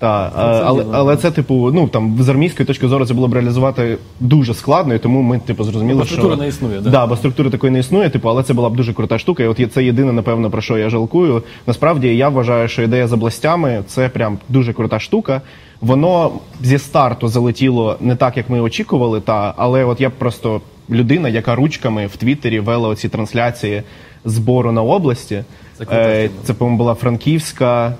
Та, 0.00 0.30
Це 0.34 0.40
а, 0.40 0.62
але, 0.64 0.84
але 0.92 1.16
це, 1.16 1.30
типу, 1.30 1.70
ну 1.74 1.88
там 1.88 2.16
з 2.20 2.28
армійської 2.28 2.66
точки 2.66 2.88
зору 2.88 3.06
це 3.06 3.14
було 3.14 3.28
б 3.28 3.34
реалізувати 3.34 3.98
дуже 4.20 4.54
складно, 4.54 4.94
і 4.94 4.98
тому 4.98 5.22
ми, 5.22 5.38
типу, 5.38 5.64
зрозуміли, 5.64 5.98
Бо 5.98 6.04
що 6.04 6.14
структура 6.14 6.36
не 6.42 6.48
існує, 6.48 6.80
да? 6.80 6.90
Да, 6.90 7.06
бо 7.06 7.16
структури 7.16 7.50
такої 7.50 7.72
не 7.72 7.78
існує, 7.78 8.10
типу, 8.10 8.28
але 8.28 8.42
це 8.42 8.54
була 8.54 8.70
б 8.70 8.76
дуже 8.76 8.92
крута 8.92 9.18
штука. 9.18 9.42
І 9.42 9.46
от 9.46 9.60
є- 9.60 9.66
це 9.66 9.84
єдине, 9.84 10.12
напевно, 10.12 10.50
про 10.50 10.60
що 10.60 10.78
я 10.78 10.90
жалкую. 10.90 11.42
Насправді 11.66 12.16
я 12.16 12.28
вважаю, 12.28 12.68
що 12.68 12.82
ідея 12.82 13.08
з 13.08 13.12
областями 13.12 13.82
це 13.86 14.08
прям 14.08 14.38
дуже 14.48 14.72
крута 14.72 14.98
штука. 15.00 15.40
Воно 15.80 16.30
зі 16.62 16.78
старту 16.78 17.28
залетіло 17.28 17.96
не 18.00 18.16
так, 18.16 18.36
як 18.36 18.50
ми 18.50 18.60
очікували, 18.60 19.20
та 19.20 19.54
але 19.56 19.84
от 19.84 20.00
я 20.00 20.10
просто 20.10 20.60
людина, 20.90 21.28
яка 21.28 21.54
ручками 21.54 22.06
в 22.06 22.16
Твіттері 22.16 22.60
вела 22.60 22.88
оці 22.88 23.08
трансляції 23.08 23.82
збору 24.24 24.72
на 24.72 24.82
області. 24.82 25.44
Це 25.78 25.84
Е, 25.92 26.30
це, 26.44 26.54
по-моєму, 26.54 26.78
була 26.78 26.94
Франківська, 26.94 27.94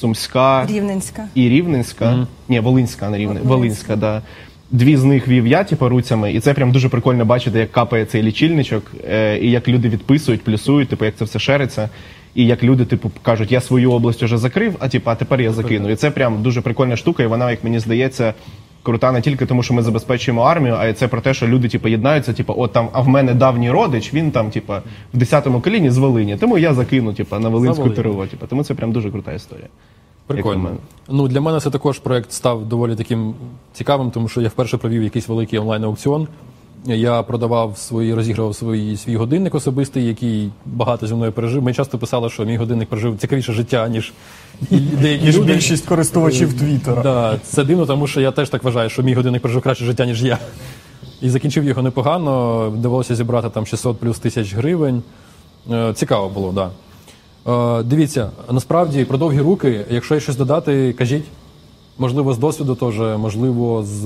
Сумська 0.00 0.66
Рівненська. 0.66 1.28
і 1.34 1.48
Рівненська. 1.48 2.26
Ні, 2.48 2.60
Волинська, 2.60 3.10
не 3.10 3.18
Рівне. 3.18 3.40
Волинська, 3.42 3.96
да. 3.96 4.22
Дві 4.70 4.96
з 4.96 5.04
них 5.04 5.28
вів 5.28 5.46
я, 5.46 5.64
типу, 5.64 5.88
руцями, 5.88 6.32
і 6.32 6.40
це 6.40 6.54
прям 6.54 6.72
дуже 6.72 6.88
прикольно 6.88 7.24
бачити, 7.24 7.58
як 7.58 7.72
капає 7.72 8.04
цей 8.04 8.22
лічильничок, 8.22 8.92
е, 9.08 9.38
і 9.38 9.50
як 9.50 9.68
люди 9.68 9.88
відписують, 9.88 10.44
плюсують, 10.44 10.88
типу, 10.88 11.04
як 11.04 11.16
це 11.16 11.24
все 11.24 11.38
шериться. 11.38 11.88
І 12.34 12.46
як 12.46 12.62
люди, 12.62 12.84
типу, 12.84 13.10
кажуть, 13.22 13.52
я 13.52 13.60
свою 13.60 13.92
область 13.92 14.22
вже 14.22 14.38
закрив, 14.38 14.76
а 14.78 14.88
типу, 14.88 15.10
а 15.10 15.14
тепер 15.14 15.40
я 15.40 15.52
закину. 15.52 15.90
І 15.90 15.96
це 15.96 16.10
прям 16.10 16.42
дуже 16.42 16.60
прикольна 16.60 16.96
штука, 16.96 17.22
і 17.22 17.26
вона, 17.26 17.50
як 17.50 17.64
мені 17.64 17.78
здається, 17.78 18.34
крута 18.84 19.12
не 19.12 19.20
тільки 19.20 19.46
тому, 19.46 19.62
що 19.62 19.74
ми 19.74 19.82
забезпечуємо 19.82 20.42
армію, 20.42 20.76
а 20.78 20.86
й 20.86 20.92
це 20.92 21.08
про 21.08 21.20
те, 21.20 21.34
що 21.34 21.46
люди, 21.46 21.68
типу, 21.68 21.88
єднаються, 21.88 22.32
типу, 22.32 22.54
от 22.56 22.72
там, 22.72 22.88
а 22.92 23.00
в 23.00 23.08
мене 23.08 23.34
давній 23.34 23.70
родич, 23.70 24.14
він 24.14 24.30
там, 24.30 24.50
типу, 24.50 24.72
в 25.14 25.18
10-му 25.18 25.60
коліні 25.60 25.90
з 25.90 25.98
Волині. 25.98 26.36
Тому 26.36 26.58
я 26.58 26.74
закину, 26.74 27.12
типу, 27.12 27.38
на 27.38 27.48
Волинську 27.48 27.82
Волинь. 27.82 27.96
ТРО. 27.96 28.26
Типу, 28.26 28.46
тому 28.46 28.64
це 28.64 28.74
прям 28.74 28.92
дуже 28.92 29.10
крута 29.10 29.32
історія. 29.32 29.68
Прикольно. 30.26 30.70
Ну, 31.08 31.28
для 31.28 31.40
мене 31.40 31.60
це 31.60 31.70
також 31.70 31.98
проект 31.98 32.32
став 32.32 32.64
доволі 32.64 32.96
таким 32.96 33.34
цікавим, 33.72 34.10
тому 34.10 34.28
що 34.28 34.40
я 34.40 34.48
вперше 34.48 34.76
провів 34.76 35.02
якийсь 35.02 35.28
великий 35.28 35.58
онлайн-аукціон. 35.58 36.28
Я 36.86 37.22
продавав 37.22 37.78
свої, 37.78 38.14
розігрував 38.14 38.54
свої, 38.56 38.96
свій 38.96 39.16
годинник 39.16 39.54
особистий, 39.54 40.06
який 40.06 40.50
багато 40.66 41.06
зі 41.06 41.14
мною 41.14 41.32
пережив. 41.32 41.62
Мені 41.62 41.74
часто 41.74 41.98
писали, 41.98 42.30
що 42.30 42.44
мій 42.44 42.56
годинник 42.56 42.88
прожив 42.88 43.18
цікавіше 43.18 43.52
життя, 43.52 43.88
ніж 43.88 44.12
деякі 45.00 45.24
Ніж 45.24 45.38
люди. 45.38 45.52
більшість 45.52 45.86
користувачів 45.86 46.50
Е, 46.50 46.58
Твіттера. 46.58 47.02
Да, 47.02 47.38
це 47.44 47.64
дивно, 47.64 47.86
тому 47.86 48.06
що 48.06 48.20
я 48.20 48.30
теж 48.30 48.48
так 48.48 48.64
вважаю, 48.64 48.90
що 48.90 49.02
мій 49.02 49.14
годинник 49.14 49.42
прожив 49.42 49.62
краще 49.62 49.84
життя, 49.84 50.06
ніж 50.06 50.22
я. 50.24 50.38
І 51.22 51.30
закінчив 51.30 51.64
його 51.64 51.82
непогано. 51.82 52.72
Довелося 52.76 53.14
зібрати 53.14 53.48
там 53.50 53.66
600 53.66 53.98
плюс 54.00 54.18
тисяч 54.18 54.54
гривень. 54.54 55.02
Е, 55.72 55.92
Цікаво 55.94 56.28
було, 56.28 56.52
так. 56.52 56.70
Да. 57.46 57.80
Е, 57.80 57.82
Дивіться, 57.82 58.30
насправді 58.50 59.04
про 59.04 59.18
довгі 59.18 59.40
руки, 59.40 59.84
якщо 59.90 60.14
є 60.14 60.20
щось 60.20 60.36
додати, 60.36 60.92
кажіть. 60.98 61.24
Можливо, 61.98 62.34
з 62.34 62.38
досвіду 62.38 62.74
теж, 62.74 63.18
можливо, 63.18 63.82
з 63.82 64.04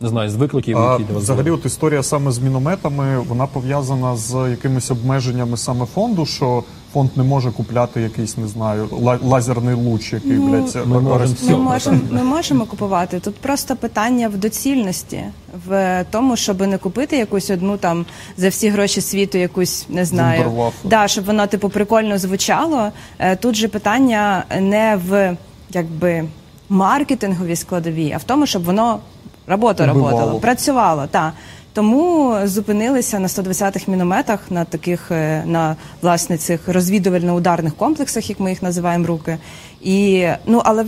не 0.00 0.08
знаю, 0.08 0.30
з 0.30 0.34
викликів, 0.34 0.78
А, 0.78 0.92
які 0.92 1.04
для 1.04 1.14
вас 1.14 1.22
взагалі, 1.22 1.44
були. 1.44 1.56
от 1.56 1.66
історія 1.66 2.02
саме 2.02 2.30
з 2.32 2.38
мінометами, 2.38 3.18
вона 3.18 3.46
пов'язана 3.46 4.16
з 4.16 4.50
якимись 4.50 4.90
обмеженнями 4.90 5.56
саме 5.56 5.86
фонду, 5.86 6.26
що 6.26 6.64
фонд 6.92 7.10
не 7.16 7.22
може 7.22 7.50
купляти 7.50 8.00
якийсь, 8.00 8.36
не 8.36 8.48
знаю, 8.48 8.88
лазерний 9.22 9.74
луч, 9.74 10.12
який, 10.12 10.30
Ну, 10.32 10.48
блядь, 10.50 10.70
це 10.70 10.84
ми 10.84 11.00
можемо 11.00 11.34
Ми 11.48 11.56
можемо, 11.56 11.98
ми 12.10 12.22
можемо 12.22 12.66
купувати. 12.66 13.20
Тут 13.20 13.34
просто 13.34 13.76
питання 13.76 14.28
в 14.28 14.36
доцільності, 14.36 15.20
в 15.66 16.04
тому, 16.10 16.36
щоб 16.36 16.60
не 16.60 16.78
купити 16.78 17.16
якусь 17.16 17.50
одну 17.50 17.76
там 17.76 18.06
за 18.36 18.48
всі 18.48 18.68
гроші 18.68 19.00
світу, 19.00 19.38
якусь 19.38 19.86
не 19.88 20.04
знаю. 20.04 20.70
Да, 20.84 21.08
щоб 21.08 21.24
воно 21.24 21.46
типу 21.46 21.68
прикольно 21.68 22.18
звучало. 22.18 22.88
Е, 23.18 23.36
Тут 23.36 23.54
же 23.54 23.68
питання 23.68 24.44
не 24.60 24.98
в 25.08 25.36
якби 25.70 26.24
маркетинговій 26.68 27.56
складовій, 27.56 28.12
а 28.14 28.18
в 28.18 28.24
тому, 28.24 28.46
щоб 28.46 28.64
воно 28.64 28.98
роботу 29.46 29.84
Убивало. 29.84 30.10
работало, 30.10 30.40
працювало. 30.40 31.06
Та. 31.06 31.32
Тому 31.72 32.36
зупинилися 32.44 33.18
на 33.18 33.26
120-х 33.26 33.88
мінометах, 33.88 34.50
на 34.50 34.64
таких 34.64 35.10
е, 35.10 35.42
на 35.46 35.76
власне 36.02 36.38
цих 36.38 36.68
розвідувально-ударних 36.68 37.72
комплексах, 37.72 38.30
як 38.30 38.40
ми 38.40 38.50
їх 38.50 38.62
називаємо 38.62 39.06
руки. 39.06 39.38
І 39.82 40.26
ну 40.46 40.62
але 40.64 40.84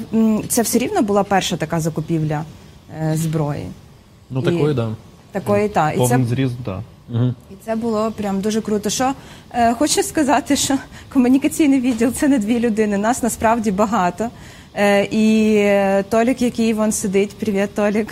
це 0.48 0.62
все 0.62 0.78
рівно 0.78 1.02
була 1.02 1.24
перша 1.24 1.56
така 1.56 1.80
закупівля 1.80 2.44
е, 3.02 3.16
зброї. 3.16 3.66
Ну, 4.30 4.40
і- 4.40 4.44
такої, 4.44 4.74
да. 4.74 4.88
Такої 5.32 5.68
та 5.68 5.90
і 5.90 5.94
це 5.94 5.98
Повний 5.98 6.26
зріз, 6.26 6.50
так. 6.64 6.80
Да. 7.08 7.34
і 7.50 7.54
це 7.64 7.76
було 7.76 8.12
прям 8.16 8.40
дуже 8.40 8.60
круто. 8.60 8.90
Що 8.90 9.12
е, 9.52 9.74
хочу 9.74 10.02
сказати, 10.02 10.56
що 10.56 10.74
комунікаційний 11.12 11.80
відділ 11.80 12.12
це 12.12 12.28
не 12.28 12.38
дві 12.38 12.60
людини. 12.60 12.98
Нас 12.98 13.22
насправді 13.22 13.70
багато. 13.70 14.28
Е, 14.74 15.04
і 15.04 15.54
е, 15.56 16.04
Толік, 16.08 16.42
який 16.42 16.72
вон 16.72 16.92
сидить, 16.92 17.38
привіт, 17.38 17.74
Толік. 17.74 18.08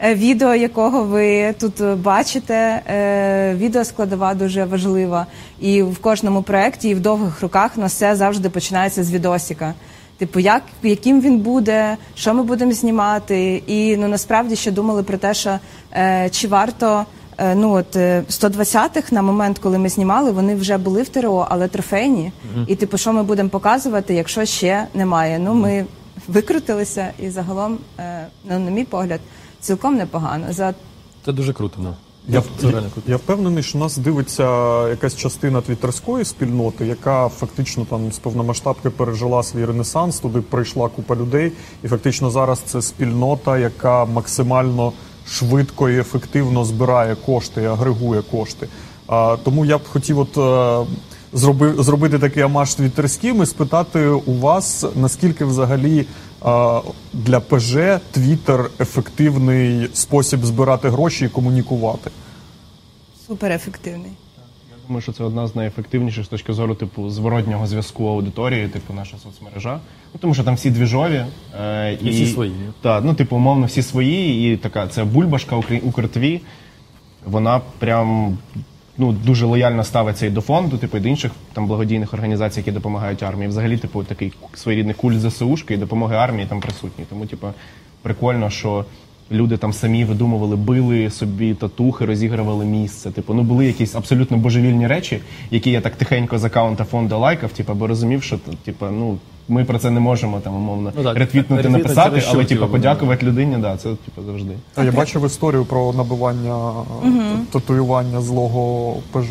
Е, 0.00 0.14
Відео, 0.14 0.54
якого 0.54 1.04
ви 1.04 1.54
тут 1.60 1.80
е, 1.80 1.94
бачите, 1.94 2.54
е, 2.54 3.54
відео 3.54 3.84
складова 3.84 4.34
дуже 4.34 4.64
важлива. 4.64 5.26
І 5.60 5.82
в 5.82 5.98
кожному 5.98 6.42
проєкті, 6.42 6.88
і 6.88 6.94
в 6.94 7.00
довгих 7.00 7.42
руках 7.42 7.72
у 7.76 7.80
нас 7.80 7.94
все 7.94 8.16
завжди 8.16 8.50
починається 8.50 9.04
з 9.04 9.12
відосика. 9.12 9.74
Типу, 10.18 10.40
як 10.40 10.62
яким 10.82 11.20
він 11.20 11.38
буде, 11.38 11.96
що 12.14 12.34
ми 12.34 12.42
будемо 12.42 12.72
знімати, 12.72 13.62
і 13.66 13.96
ну 13.96 14.08
насправді 14.08 14.56
ще 14.56 14.70
думали 14.70 15.02
про 15.02 15.18
те, 15.18 15.34
що 15.34 15.58
е, 15.92 16.28
чи 16.30 16.48
варто 16.48 17.04
е, 17.38 17.54
ну 17.54 17.72
от 17.72 17.96
е, 17.96 18.22
120-х 18.30 19.12
на 19.12 19.22
момент, 19.22 19.58
коли 19.58 19.78
ми 19.78 19.88
знімали, 19.88 20.30
вони 20.30 20.54
вже 20.54 20.78
були 20.78 21.02
в 21.02 21.08
ТРО, 21.08 21.46
але 21.50 21.68
трофейні. 21.68 22.32
І 22.66 22.76
типу, 22.76 22.98
що 22.98 23.12
ми 23.12 23.22
будемо 23.22 23.48
показувати, 23.48 24.14
якщо 24.14 24.44
ще 24.44 24.86
немає. 24.94 25.38
Ну 25.38 25.54
ми 25.54 25.84
викрутилися, 26.28 27.08
і 27.18 27.30
загалом, 27.30 27.78
е, 27.98 28.26
ну 28.44 28.58
на 28.58 28.70
мій 28.70 28.84
погляд, 28.84 29.20
цілком 29.60 29.96
непогано. 29.96 30.46
За 30.52 30.74
Це 31.24 31.32
дуже 31.32 31.52
круто. 31.52 31.74
Ну. 31.82 31.94
Я, 32.30 32.42
Це 32.60 32.70
реально 32.70 32.90
круто. 32.94 33.10
я 33.10 33.16
впевнений, 33.16 33.62
що 33.62 33.78
нас 33.78 33.96
дивиться 33.96 34.44
якась 34.88 35.16
частина 35.16 35.60
твіттерської 35.60 36.24
спільноти, 36.24 36.86
яка 36.86 37.28
фактично 37.28 37.84
там 37.90 38.12
з 38.12 38.18
повномасштабки 38.18 38.90
пережила 38.90 39.42
свій 39.42 39.64
ренесанс, 39.64 40.20
туди 40.20 40.40
прийшла 40.40 40.88
купа 40.88 41.16
людей, 41.16 41.52
і 41.82 41.88
фактично 41.88 42.30
зараз 42.30 42.58
це 42.58 42.82
спільнота, 42.82 43.58
яка 43.58 44.04
максимально 44.04 44.92
швидко 45.28 45.88
і 45.90 45.98
ефективно 45.98 46.64
збирає 46.64 47.14
кошти 47.26 47.62
і 47.62 47.66
агрегує 47.66 48.22
кошти. 48.22 48.68
А, 49.06 49.36
тому 49.44 49.64
я 49.64 49.78
б 49.78 49.80
хотів 49.92 50.18
от. 50.18 50.38
е, 50.38 50.90
Зроби, 51.32 51.74
зробити 51.78 52.18
такий 52.18 52.42
амаш 52.42 52.74
твіттерським 52.74 53.42
і 53.42 53.46
спитати 53.46 54.06
у 54.08 54.34
вас, 54.38 54.84
наскільки 54.96 55.44
взагалі 55.44 56.06
для 57.12 57.40
ПЖ 57.40 57.76
Твіттер 58.10 58.70
ефективний 58.80 59.88
спосіб 59.92 60.44
збирати 60.44 60.88
гроші 60.88 61.24
і 61.24 61.28
комунікувати. 61.28 62.10
суперефективний. 63.26 64.10
Думаю, 64.86 65.02
що 65.02 65.12
це 65.12 65.24
одна 65.24 65.46
з 65.46 65.56
найефективніших 65.56 66.24
з 66.24 66.28
точки 66.28 66.52
зору 66.52 66.74
типу 66.74 67.10
зворотнього 67.10 67.66
зв'язку 67.66 68.06
аудиторії, 68.08 68.68
типу 68.68 68.94
наша 68.94 69.16
соцмережа. 69.22 69.80
Ну 70.14 70.20
тому 70.20 70.34
що 70.34 70.44
там 70.44 70.54
всі 70.54 70.70
двіжові 70.70 71.24
е, 71.60 71.98
І 72.02 72.10
всі 72.10 72.26
свої. 72.26 72.52
Так, 72.82 73.04
ну 73.04 73.14
типу, 73.14 73.36
умовно, 73.36 73.66
всі 73.66 73.82
свої, 73.82 74.52
і 74.52 74.56
така 74.56 74.86
це 74.88 75.04
бульбашка 75.04 75.56
Укр- 75.56 75.80
Укртві. 75.84 76.40
Вона 77.26 77.60
прям 77.78 78.38
ну 78.98 79.12
дуже 79.12 79.46
лояльно 79.46 79.84
ставиться 79.84 80.26
і 80.26 80.30
до 80.30 80.40
фонду, 80.40 80.78
типу 80.78 80.96
і 80.96 81.00
до 81.00 81.08
інших 81.08 81.32
там 81.52 81.66
благодійних 81.66 82.14
організацій, 82.14 82.60
які 82.60 82.72
допомагають 82.72 83.22
армії. 83.22 83.48
Взагалі, 83.48 83.78
типу, 83.78 84.04
такий 84.04 84.32
своєрідний 84.54 84.94
культ 84.94 85.20
ЗСУшки 85.20 85.74
і 85.74 85.76
допомоги 85.76 86.16
армії 86.16 86.46
там 86.48 86.60
присутній. 86.60 87.04
Тому, 87.08 87.26
типу, 87.26 87.46
прикольно, 88.02 88.50
що. 88.50 88.84
Люди 89.32 89.56
там 89.56 89.72
самі 89.72 90.04
видумували, 90.04 90.56
били 90.56 91.10
собі 91.10 91.54
татухи, 91.54 92.04
розігрували 92.04 92.64
місце. 92.64 93.10
Типу, 93.10 93.34
ну 93.34 93.42
були 93.42 93.66
якісь 93.66 93.94
абсолютно 93.94 94.36
божевільні 94.36 94.86
речі, 94.86 95.20
які 95.50 95.70
я 95.70 95.80
так 95.80 95.96
тихенько 95.96 96.38
з 96.38 96.44
аккаунта 96.44 96.84
фонду 96.84 97.18
лайкав, 97.18 97.52
типу, 97.52 97.74
бо 97.74 97.86
розумів, 97.86 98.22
що 98.22 98.38
типу, 98.64 98.86
ну 98.86 99.18
ми 99.48 99.64
про 99.64 99.78
це 99.78 99.90
не 99.90 100.00
можемо 100.00 100.40
там 100.40 100.56
умовно 100.56 100.92
Ну, 100.96 101.04
так, 101.04 101.16
ретвітнути, 101.16 101.62
ретвітнути 101.62 101.88
написати, 101.88 102.22
але 102.28 102.44
типу, 102.44 102.60
типу, 102.60 102.72
подякувати 102.72 103.26
людині, 103.26 103.56
да, 103.56 103.76
це 103.76 103.88
типу 103.88 104.22
завжди. 104.26 104.52
А 104.74 104.84
я 104.84 104.92
бачив 104.92 105.26
історію 105.26 105.64
про 105.64 105.92
набивання 105.92 106.72
татуювання 107.52 108.20
злого 108.20 108.94
ПЖ. 109.12 109.28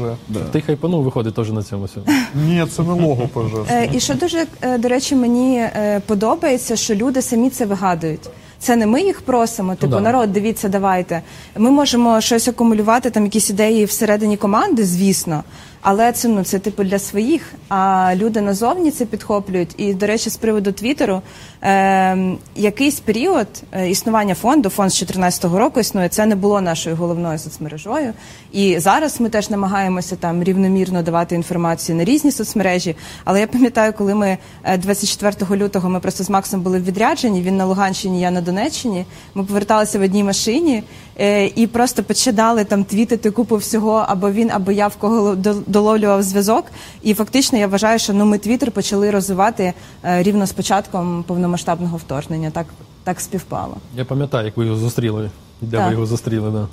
Ти 0.51 0.61
хайпанув, 0.61 1.03
виходить 1.03 1.34
теж 1.34 1.51
на 1.51 1.64
цьому 1.64 1.85
всьому. 1.85 2.06
Ні, 2.48 2.66
це 2.72 2.84
не 2.84 2.93
лого 2.93 3.27
ПЖ. 3.27 3.72
Е, 3.72 3.90
і 3.93 4.00
що 4.00 4.14
дуже, 4.14 4.45
е, 4.61 4.77
до 4.77 4.88
речі, 4.88 5.16
мені 5.16 5.58
е, 5.58 6.01
подобається, 6.06 6.76
що 6.76 6.95
люди 6.95 7.22
самі 7.22 7.50
це 7.50 7.66
вигадують. 7.66 8.30
Це 8.60 8.76
не 8.76 8.86
ми 8.86 9.02
їх 9.02 9.22
просимо, 9.22 9.76
типу, 9.76 9.94
да. 9.94 10.00
народ, 10.00 10.34
дивіться, 10.34 10.69
давайте. 10.69 11.22
Ми 11.58 11.72
можемо 11.72 12.22
щось 12.22 12.48
акумулювати, 12.48 13.10
там 13.10 13.24
якісь 13.24 13.50
ідеї 13.50 13.86
всередині 13.86 14.38
команди, 14.38 14.86
звісно. 14.86 15.44
Але 15.90 16.12
це 16.12 16.28
ну 16.28 16.44
це 16.44 16.60
типу 16.60 16.84
для 16.84 17.00
своїх. 17.00 17.54
А 17.70 18.14
люди 18.16 18.42
назовні 18.42 18.92
це 18.92 19.06
підхоплюють. 19.06 19.76
І 19.78 19.94
до 19.94 20.08
речі, 20.08 20.30
з 20.30 20.38
приводу 20.38 20.72
Твіттеру, 20.72 21.22
е, 21.62 22.18
якийсь 22.56 23.00
період 23.00 23.48
е, 23.72 23.90
існування 23.90 24.36
фонду, 24.36 24.70
фонд 24.70 24.92
з 24.92 24.94
2014 24.94 25.58
року 25.58 25.80
існує. 25.80 26.10
Це 26.10 26.26
не 26.26 26.36
було 26.36 26.62
нашою 26.62 26.96
головною 26.96 27.40
соцмережою. 27.40 28.14
І 28.52 28.80
зараз 28.80 29.22
ми 29.22 29.30
теж 29.30 29.50
намагаємося 29.50 30.16
там 30.16 30.44
рівномірно 30.44 31.02
давати 31.02 31.36
інформацію 31.36 31.96
на 31.98 32.04
різні 32.04 32.32
соцмережі. 32.32 32.96
Але 33.26 33.40
я 33.40 33.48
пам'ятаю, 33.48 33.94
коли 33.98 34.16
ми 34.16 34.38
е, 34.64 34.78
24 34.78 35.64
лютого 35.64 35.90
ми 35.90 36.00
просто 36.00 36.24
з 36.24 36.30
Максом 36.30 36.62
були 36.62 36.80
в 36.80 36.84
відрядженні. 36.84 37.42
Він 37.42 37.58
на 37.58 37.66
Луганщині, 37.66 38.22
я 38.22 38.32
на 38.32 38.42
Донеччині. 38.42 39.06
Ми 39.36 39.44
поверталися 39.44 40.00
в 40.00 40.02
одній 40.02 40.24
машині 40.24 40.76
е, 40.78 40.84
і 41.56 41.68
просто 41.72 42.04
починали 42.04 42.64
там 42.64 42.84
твітити 42.84 43.32
купу 43.32 43.56
всього, 43.56 44.06
або 44.08 44.32
він, 44.32 44.52
або 44.52 44.72
я 44.72 44.88
в 44.88 44.96
кого 44.96 45.36
до- 45.36 45.56
доловлював 45.68 46.24
зв'язок. 46.24 46.66
І 47.02 47.14
фактично 47.14 47.58
я 47.60 47.68
вважаю, 47.68 48.00
що 48.00 48.14
ну 48.14 48.26
ми 48.26 48.38
твіттер 48.38 48.72
почали 48.72 49.12
розвивати 49.12 49.74
е, 50.04 50.24
рівно 50.24 50.46
з 50.46 50.52
початком 50.52 51.24
повномасштабного 51.28 51.98
вторгнення. 51.98 52.52
Так, 52.52 52.66
так 53.04 53.20
співпало. 53.20 53.78
Я 53.96 54.06
пам'ятаю, 54.06 54.46
як 54.46 54.58
ви 54.58 54.66
його 54.66 54.78
зустріли. 54.78 55.30
Де 55.62 55.78
Так. 55.78 55.86
ви 55.88 55.92
його 55.94 56.06
зустріли, 56.06 56.52
да. 56.52 56.68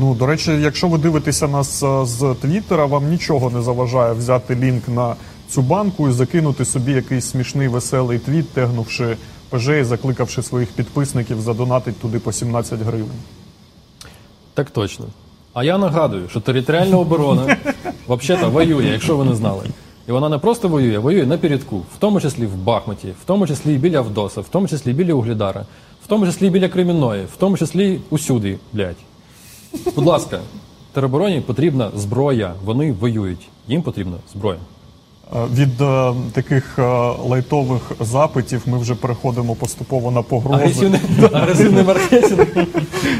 Ну, 0.00 0.14
до 0.14 0.26
речі, 0.26 0.50
якщо 0.52 0.88
ви 0.88 0.98
дивитеся 0.98 1.48
нас 1.48 1.82
е, 1.82 2.06
з 2.06 2.34
Твіттера, 2.40 2.86
вам 2.86 3.10
нічого 3.10 3.50
не 3.50 3.62
заважає 3.62 4.12
взяти 4.12 4.54
лінк 4.54 4.88
на 4.88 5.16
цю 5.50 5.62
банку 5.62 6.08
і 6.08 6.12
закинути 6.12 6.64
собі 6.64 6.92
якийсь 6.92 7.24
смішний 7.30 7.68
веселий 7.68 8.18
твіт, 8.18 8.50
тегнувши 8.52 9.16
ПЖ 9.50 9.68
і 9.68 9.84
закликавши 9.84 10.42
своїх 10.42 10.68
підписників 10.72 11.40
задонатить 11.40 12.00
туди 12.00 12.18
по 12.18 12.32
17 12.32 12.80
гривень. 12.80 13.10
Так 14.54 14.70
точно. 14.70 15.06
А 15.54 15.64
я 15.64 15.78
нагадую, 15.78 16.28
що 16.28 16.40
територіальна 16.40 16.98
оборона 16.98 17.56
взагалі 18.08 18.46
воює, 18.46 18.84
якщо 18.84 19.16
ви 19.16 19.24
не 19.24 19.34
знали. 19.34 19.62
І 20.08 20.12
вона 20.12 20.28
не 20.28 20.38
просто 20.38 20.68
воює, 20.68 20.98
воює 20.98 21.26
на 21.26 21.38
передку, 21.38 21.76
в 21.78 21.98
тому 21.98 22.20
числі 22.20 22.46
в 22.46 22.56
Бахмуті, 22.56 23.08
в 23.08 23.24
тому 23.26 23.46
числі 23.46 23.74
і 23.74 23.78
біля 23.78 23.98
Авдоса, 23.98 24.40
в 24.40 24.48
тому 24.48 24.68
числі 24.68 24.90
і 24.90 24.94
біля 24.94 25.14
Углідара, 25.14 25.64
в 26.04 26.06
тому 26.06 26.26
числі 26.26 26.46
і 26.46 26.50
біля 26.50 26.68
Кремінної, 26.68 27.24
в 27.24 27.36
тому 27.38 27.56
числі 27.56 28.00
усюди, 28.10 28.58
блядь. 28.72 28.96
Будь 29.96 30.04
ласка, 30.06 30.40
теробороні 30.92 31.40
потрібна 31.40 31.90
зброя. 31.96 32.54
Вони 32.64 32.92
воюють. 32.92 33.48
Їм 33.68 33.82
потрібна 33.82 34.16
зброя. 34.32 34.58
Е, 35.36 35.46
Від 35.54 35.80
е, 35.80 36.12
таких 36.32 36.78
е, 36.78 36.82
лайтових 37.28 37.92
запитів 38.00 38.62
ми 38.66 38.78
вже 38.78 38.94
переходимо 38.94 39.54
поступово 39.54 40.10
на 40.10 40.22
погрози. 40.22 40.92
Агресивний 41.32 41.84
маркетинг. 41.86 42.46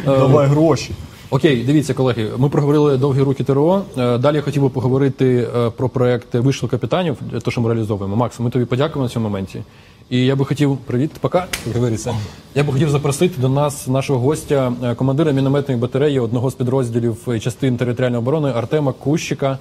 Давай 0.04 0.46
гроші. 0.46 0.90
Окей, 1.30 1.64
дивіться, 1.64 1.94
колеги. 1.94 2.30
Ми 2.36 2.48
проговорили 2.48 2.96
довгі 2.96 3.20
руки 3.20 3.44
ТРО. 3.44 3.82
Е, 3.98 4.18
Далі 4.18 4.36
я 4.36 4.42
хотів 4.42 4.62
би 4.62 4.68
поговорити 4.68 5.48
е, 5.56 5.70
про 5.70 5.88
проект 5.88 6.34
вишил 6.34 6.68
капітанів, 6.68 7.16
те, 7.44 7.50
що 7.50 7.60
ми 7.60 7.68
реалізовуємо. 7.74 8.16
Макс, 8.16 8.40
ми 8.40 8.50
тобі 8.50 8.64
подякуємо 8.64 9.02
на 9.02 9.08
цьому 9.08 9.28
моменті. 9.28 9.62
І 10.10 10.24
я 10.24 10.36
би 10.36 10.44
хотів 10.44 10.76
привіт, 10.76 11.10
пока 11.20 11.46
говориться. 11.74 12.14
Я 12.54 12.64
би 12.64 12.72
хотів 12.72 12.90
запросити 12.90 13.40
до 13.40 13.48
нас 13.48 13.86
нашого 13.86 14.18
гостя, 14.18 14.72
е, 14.82 14.94
командира 14.94 15.32
мінометної 15.32 15.80
батареї 15.80 16.20
одного 16.20 16.50
з 16.50 16.54
підрозділів 16.54 17.16
е, 17.28 17.40
частин 17.40 17.76
територіальної 17.76 18.18
оборони 18.18 18.52
Артема 18.54 18.92
Кущика. 18.92 19.58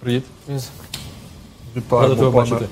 Привіт. 0.00 0.24
Вітаю, 1.76 2.02
Рада 2.02 2.14
тебе 2.14 2.30
бачити. 2.30 2.64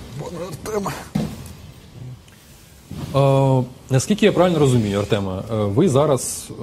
Е, 3.15 3.63
наскільки 3.91 4.27
я 4.27 4.33
правильно 4.33 4.59
розумію, 4.59 4.99
Артема, 4.99 5.43
е, 5.53 5.55
ви 5.55 5.89
зараз, 5.89 6.49
е, 6.51 6.55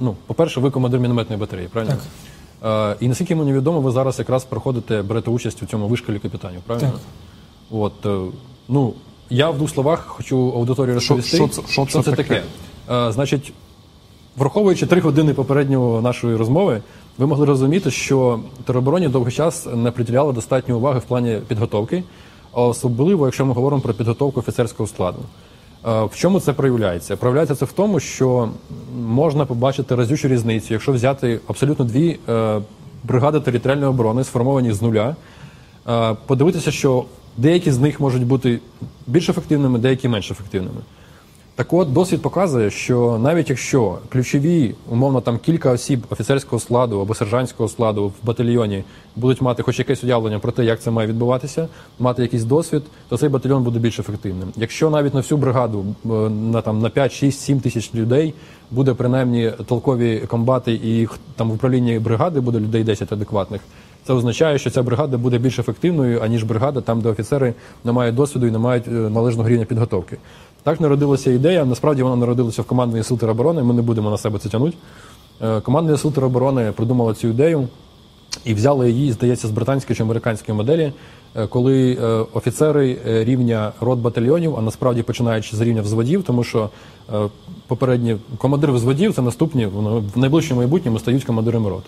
ну, 0.00 0.16
по-перше, 0.26 0.60
ви 0.60 0.70
командир 0.70 1.00
мінометної 1.00 1.40
батареї, 1.40 1.68
правильно? 1.68 1.96
Так. 2.62 2.92
Е, 2.92 2.96
і 3.00 3.08
наскільки 3.08 3.34
мені 3.34 3.52
відомо, 3.52 3.80
ви 3.80 3.90
зараз 3.90 4.18
якраз 4.18 4.44
проходите, 4.44 5.02
берете 5.02 5.30
участь 5.30 5.62
у 5.62 5.66
цьому 5.66 5.88
вишколі 5.88 6.18
капітанів, 6.18 6.60
правильно? 6.66 6.90
Так. 6.90 7.00
От, 7.70 8.06
ну, 8.68 8.94
я 9.30 9.50
в 9.50 9.56
двох 9.56 9.70
словах 9.70 10.06
хочу 10.06 10.52
аудиторії 10.56 11.00
Що- 11.00 11.14
розповісти. 11.14 11.36
що 11.36 11.62
це- 11.62 11.72
що 11.72 11.86
це 11.86 12.02
це 12.02 12.10
таке? 12.12 12.42
таке. 12.86 13.12
Значить, 13.12 13.52
Враховуючи 14.36 14.86
три 14.86 15.00
години 15.00 15.34
попереднього 15.34 16.00
нашої 16.00 16.36
розмови, 16.36 16.82
ви 17.18 17.26
могли 17.26 17.46
розуміти, 17.46 17.90
що 17.90 18.40
теробороні 18.64 19.08
довгий 19.08 19.32
час 19.32 19.66
не 19.74 19.90
приділяли 19.90 20.32
достатньо 20.32 20.76
уваги 20.76 20.98
в 20.98 21.02
плані 21.02 21.38
підготовки, 21.48 22.04
особливо, 22.52 23.26
якщо 23.26 23.46
ми 23.46 23.52
говоримо 23.52 23.82
про 23.82 23.94
підготовку 23.94 24.40
офіцерського 24.40 24.86
складу. 24.86 25.18
Е, 25.86 26.04
В 26.04 26.10
чому 26.14 26.40
це 26.40 26.52
проявляється? 26.52 27.16
Проявляється 27.16 27.54
це 27.54 27.64
в 27.64 27.72
тому, 27.72 28.00
що 28.00 28.48
можна 29.06 29.46
побачити 29.46 29.94
разючу 29.94 30.28
різницю, 30.28 30.66
якщо 30.70 30.92
взяти 30.92 31.40
абсолютно 31.46 31.84
дві 31.84 32.18
е, 32.28 32.60
бригади 33.04 33.40
територіальної 33.40 33.90
оборони, 33.90 34.24
сформовані 34.24 34.72
з 34.72 34.82
нуля, 34.82 35.16
е, 35.88 36.16
подивитися, 36.26 36.70
що 36.70 37.04
деякі 37.36 37.70
з 37.70 37.78
них 37.78 38.00
можуть 38.00 38.26
бути 38.26 38.60
більш 39.06 39.28
ефективними, 39.28 39.78
деякі 39.78 40.08
менш 40.08 40.30
ефективними. 40.30 40.80
Так 41.60 41.72
от 41.72 41.92
досвід 41.92 42.22
показує, 42.22 42.70
що 42.70 43.18
навіть 43.22 43.50
якщо 43.50 43.98
ключові, 44.08 44.74
умовно, 44.90 45.20
там 45.20 45.38
кілька 45.38 45.70
осіб 45.70 46.06
офіцерського 46.10 46.60
складу 46.60 47.00
або 47.00 47.14
сержантського 47.14 47.68
складу 47.68 48.06
в 48.06 48.12
батальйоні 48.22 48.84
будуть 49.16 49.40
мати 49.40 49.62
хоч 49.62 49.78
якесь 49.78 50.04
уявлення 50.04 50.38
про 50.38 50.52
те, 50.52 50.64
як 50.64 50.80
це 50.80 50.90
має 50.90 51.08
відбуватися, 51.08 51.68
мати 51.98 52.22
якийсь 52.22 52.44
досвід, 52.44 52.82
то 53.08 53.16
цей 53.16 53.28
батальйон 53.28 53.62
буде 53.62 53.78
більш 53.78 53.98
ефективним. 53.98 54.48
Якщо 54.56 54.90
навіть 54.90 55.14
на 55.14 55.20
всю 55.20 55.38
бригаду 55.38 55.84
е, 56.04 56.08
на 56.28 56.60
там 56.60 56.78
на 56.78 56.90
5, 56.90 57.12
6, 57.12 57.40
7 57.40 57.60
тисяч 57.60 57.94
людей 57.94 58.34
буде 58.70 58.94
принаймні 58.94 59.52
толкові 59.66 60.18
комбати, 60.20 60.72
і 60.72 61.08
там 61.36 61.50
в 61.50 61.54
управлінні 61.54 61.98
бригади 61.98 62.40
буде 62.40 62.60
людей 62.60 62.84
10 62.84 63.12
адекватних. 63.12 63.60
Це 64.06 64.12
означає, 64.12 64.58
що 64.58 64.70
ця 64.70 64.82
бригада 64.82 65.16
буде 65.18 65.38
більш 65.38 65.58
ефективною, 65.58 66.20
аніж 66.22 66.42
бригада, 66.42 66.80
там, 66.80 67.00
де 67.00 67.08
офіцери 67.08 67.54
не 67.84 67.92
мають 67.92 68.14
досвіду 68.14 68.46
і 68.46 68.50
не 68.50 68.58
мають 68.58 68.88
е, 68.88 68.90
належного 68.90 69.48
рівня 69.48 69.64
підготовки. 69.64 70.16
Так 70.62 70.80
народилася 70.80 71.30
ідея. 71.30 71.64
Насправді 71.64 72.02
вона 72.02 72.16
народилася 72.16 72.62
в 72.62 72.64
командній 72.64 73.02
сил 73.02 73.18
тероборони. 73.18 73.62
Ми 73.62 73.74
не 73.74 73.82
будемо 73.82 74.10
на 74.10 74.18
себе 74.18 74.38
це 74.38 74.48
тягнути. 74.48 74.76
Е, 75.42 75.60
Командні 75.60 75.96
сил 75.96 76.12
тероборони 76.12 76.72
придумала 76.76 77.14
цю 77.14 77.28
ідею 77.28 77.68
і 78.44 78.54
взяли 78.54 78.90
її, 78.90 79.12
здається, 79.12 79.48
з 79.48 79.50
британської 79.50 79.96
чи 79.96 80.02
американської 80.02 80.56
моделі, 80.56 80.92
е, 81.36 81.46
коли 81.46 81.92
е, 81.92 82.24
офіцери 82.32 82.98
рівня 83.04 83.72
рот 83.80 83.98
батальйонів, 83.98 84.56
а 84.56 84.62
насправді 84.62 85.02
починаючи 85.02 85.56
з 85.56 85.60
рівня 85.60 85.82
взводів, 85.82 86.22
тому 86.22 86.44
що 86.44 86.70
попередні 87.66 88.16
командири 88.38 88.72
взводів 88.72 89.14
це 89.14 89.22
наступні 89.22 89.66
в 90.14 90.18
найближчому 90.18 90.60
майбутньому 90.60 90.98
стають 90.98 91.24
командирами 91.24 91.70
рот. 91.70 91.82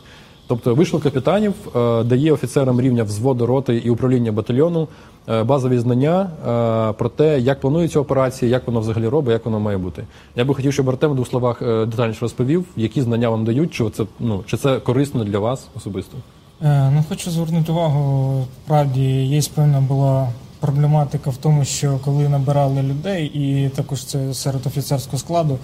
Тобто 0.46 0.74
вишкіл 0.74 1.00
капітанів 1.00 1.54
е, 1.76 2.04
дає 2.04 2.32
офіцерам 2.32 2.80
рівня 2.80 3.02
взводу 3.02 3.46
роти 3.46 3.76
і 3.76 3.90
управління 3.90 4.32
батальйону 4.32 4.88
е, 5.28 5.42
базові 5.42 5.78
знання 5.78 6.20
е, 6.22 6.92
про 6.92 7.08
те, 7.08 7.40
як 7.40 7.60
плануються 7.60 8.00
операції, 8.00 8.50
як 8.50 8.66
воно 8.66 8.80
взагалі 8.80 9.08
робить, 9.08 9.32
як 9.32 9.44
воно 9.44 9.60
має 9.60 9.78
бути. 9.78 10.04
Я 10.36 10.44
би 10.44 10.54
хотів, 10.54 10.72
щоб 10.72 10.90
Артем 10.90 11.10
в 11.10 11.14
двох 11.14 11.28
словах 11.28 11.60
детальніше 11.60 12.20
розповів, 12.20 12.64
які 12.76 13.02
знання 13.02 13.28
вам 13.28 13.44
дають, 13.44 13.74
чи 13.74 13.90
це 13.90 14.04
ну 14.20 14.42
чи 14.46 14.56
це 14.56 14.78
корисно 14.80 15.24
для 15.24 15.38
вас 15.38 15.68
особисто. 15.76 16.16
Ну, 16.64 17.04
хочу 17.08 17.30
звернути 17.30 17.72
увагу, 17.72 18.44
правді 18.66 19.24
є 19.24 19.42
певна 19.54 19.80
була 19.80 20.28
проблематика 20.62 21.30
в 21.30 21.36
тому, 21.36 21.64
що 21.64 21.98
коли 22.04 22.28
набирали 22.28 22.82
людей, 22.82 23.26
і 23.26 23.68
також 23.68 24.04
це 24.04 24.34
серед 24.34 24.66
офіцерського 24.66 25.18
складу, 25.18 25.58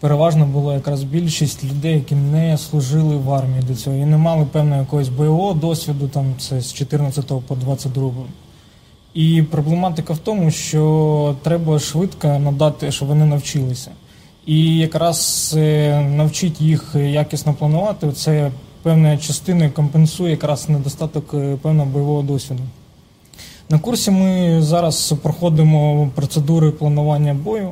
переважно 0.00 0.46
було 0.46 0.72
якраз 0.72 1.02
більшість 1.02 1.64
людей, 1.64 1.94
які 1.94 2.14
не 2.14 2.58
служили 2.58 3.16
в 3.16 3.32
армії 3.32 3.62
до 3.68 3.74
цього 3.74 3.96
і 3.96 4.04
не 4.04 4.16
мали 4.16 4.46
певного 4.52 4.80
якогось 4.80 5.08
бойового 5.08 5.54
досвіду, 5.54 6.08
там 6.08 6.34
це 6.38 6.60
з 6.60 6.72
14 6.72 7.26
по 7.26 7.54
22. 7.54 8.10
І 9.14 9.42
проблематика 9.42 10.12
в 10.12 10.18
тому, 10.18 10.50
що 10.50 11.36
треба 11.42 11.78
швидко 11.78 12.28
надати, 12.28 12.92
щоб 12.92 13.08
вони 13.08 13.24
навчилися. 13.24 13.90
І 14.46 14.76
якраз 14.76 15.54
е, 15.56 16.00
навчити 16.00 16.64
їх 16.64 16.94
якісно 16.94 17.54
планувати, 17.54 18.12
це 18.12 18.50
певною 18.82 19.18
частиною 19.18 19.72
компенсує 19.72 20.30
якраз 20.30 20.68
недостаток 20.68 21.34
е, 21.34 21.56
певного 21.62 21.90
бойового 21.90 22.22
досвіду. 22.22 22.62
На 23.70 23.78
курсі 23.78 24.10
ми 24.10 24.62
зараз 24.62 25.14
проходимо 25.22 26.10
процедури 26.14 26.70
планування 26.70 27.34
бою, 27.34 27.70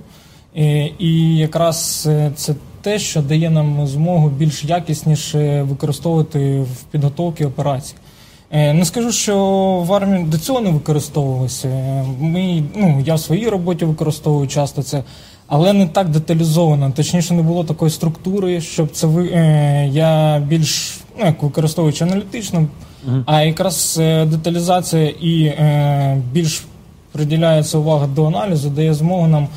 і 0.99 1.37
якраз 1.37 2.05
е, 2.11 2.31
це 2.37 2.55
те, 2.83 2.99
що 2.99 3.23
дає 3.23 3.51
нам 3.51 3.87
змогу 3.87 4.29
більш 4.29 4.65
якісніше 4.65 5.63
використовувати 5.63 6.61
в 6.61 6.83
підготовці 6.91 7.45
операцій. 7.45 7.95
Е, 8.51 8.73
Не 8.73 8.85
скажу, 8.85 9.13
що 9.13 9.37
в 9.87 9.93
армії 9.93 10.25
до 10.25 10.39
цього 10.39 10.61
не 10.61 10.71
використовувалося. 10.71 11.69
Е, 11.69 12.05
Ми, 12.21 12.63
ну, 12.77 13.03
я 13.07 13.15
в 13.15 13.21
своїй 13.21 13.49
роботі 13.49 13.85
використовую 13.85 14.47
часто 14.49 14.83
це, 14.83 15.03
але 15.47 15.73
не 15.73 15.87
так 15.87 16.09
деталізовано. 16.11 16.91
Точніше, 16.97 17.35
не 17.35 17.43
було 17.43 17.65
такої 17.65 17.91
структури, 17.91 18.61
щоб 18.61 18.91
це 18.93 19.07
ви. 19.07 19.29
е, 19.33 19.89
Я 19.93 20.39
більш 20.49 20.99
ну, 21.19 21.27
як 21.27 21.43
використовуючи 21.43 22.05
аналітично, 22.05 22.67
а 23.27 23.43
якраз 23.43 23.97
е, 24.01 24.25
деталізація 24.27 25.09
і 25.09 25.45
е, 25.45 26.23
більш 26.33 26.65
приділяється 27.13 27.79
увага 27.79 28.07
до 28.07 28.27
аналізу, 28.27 28.71
дає 28.71 28.95
змогу 28.95 29.27
нам 29.27 29.45
е, 29.45 29.49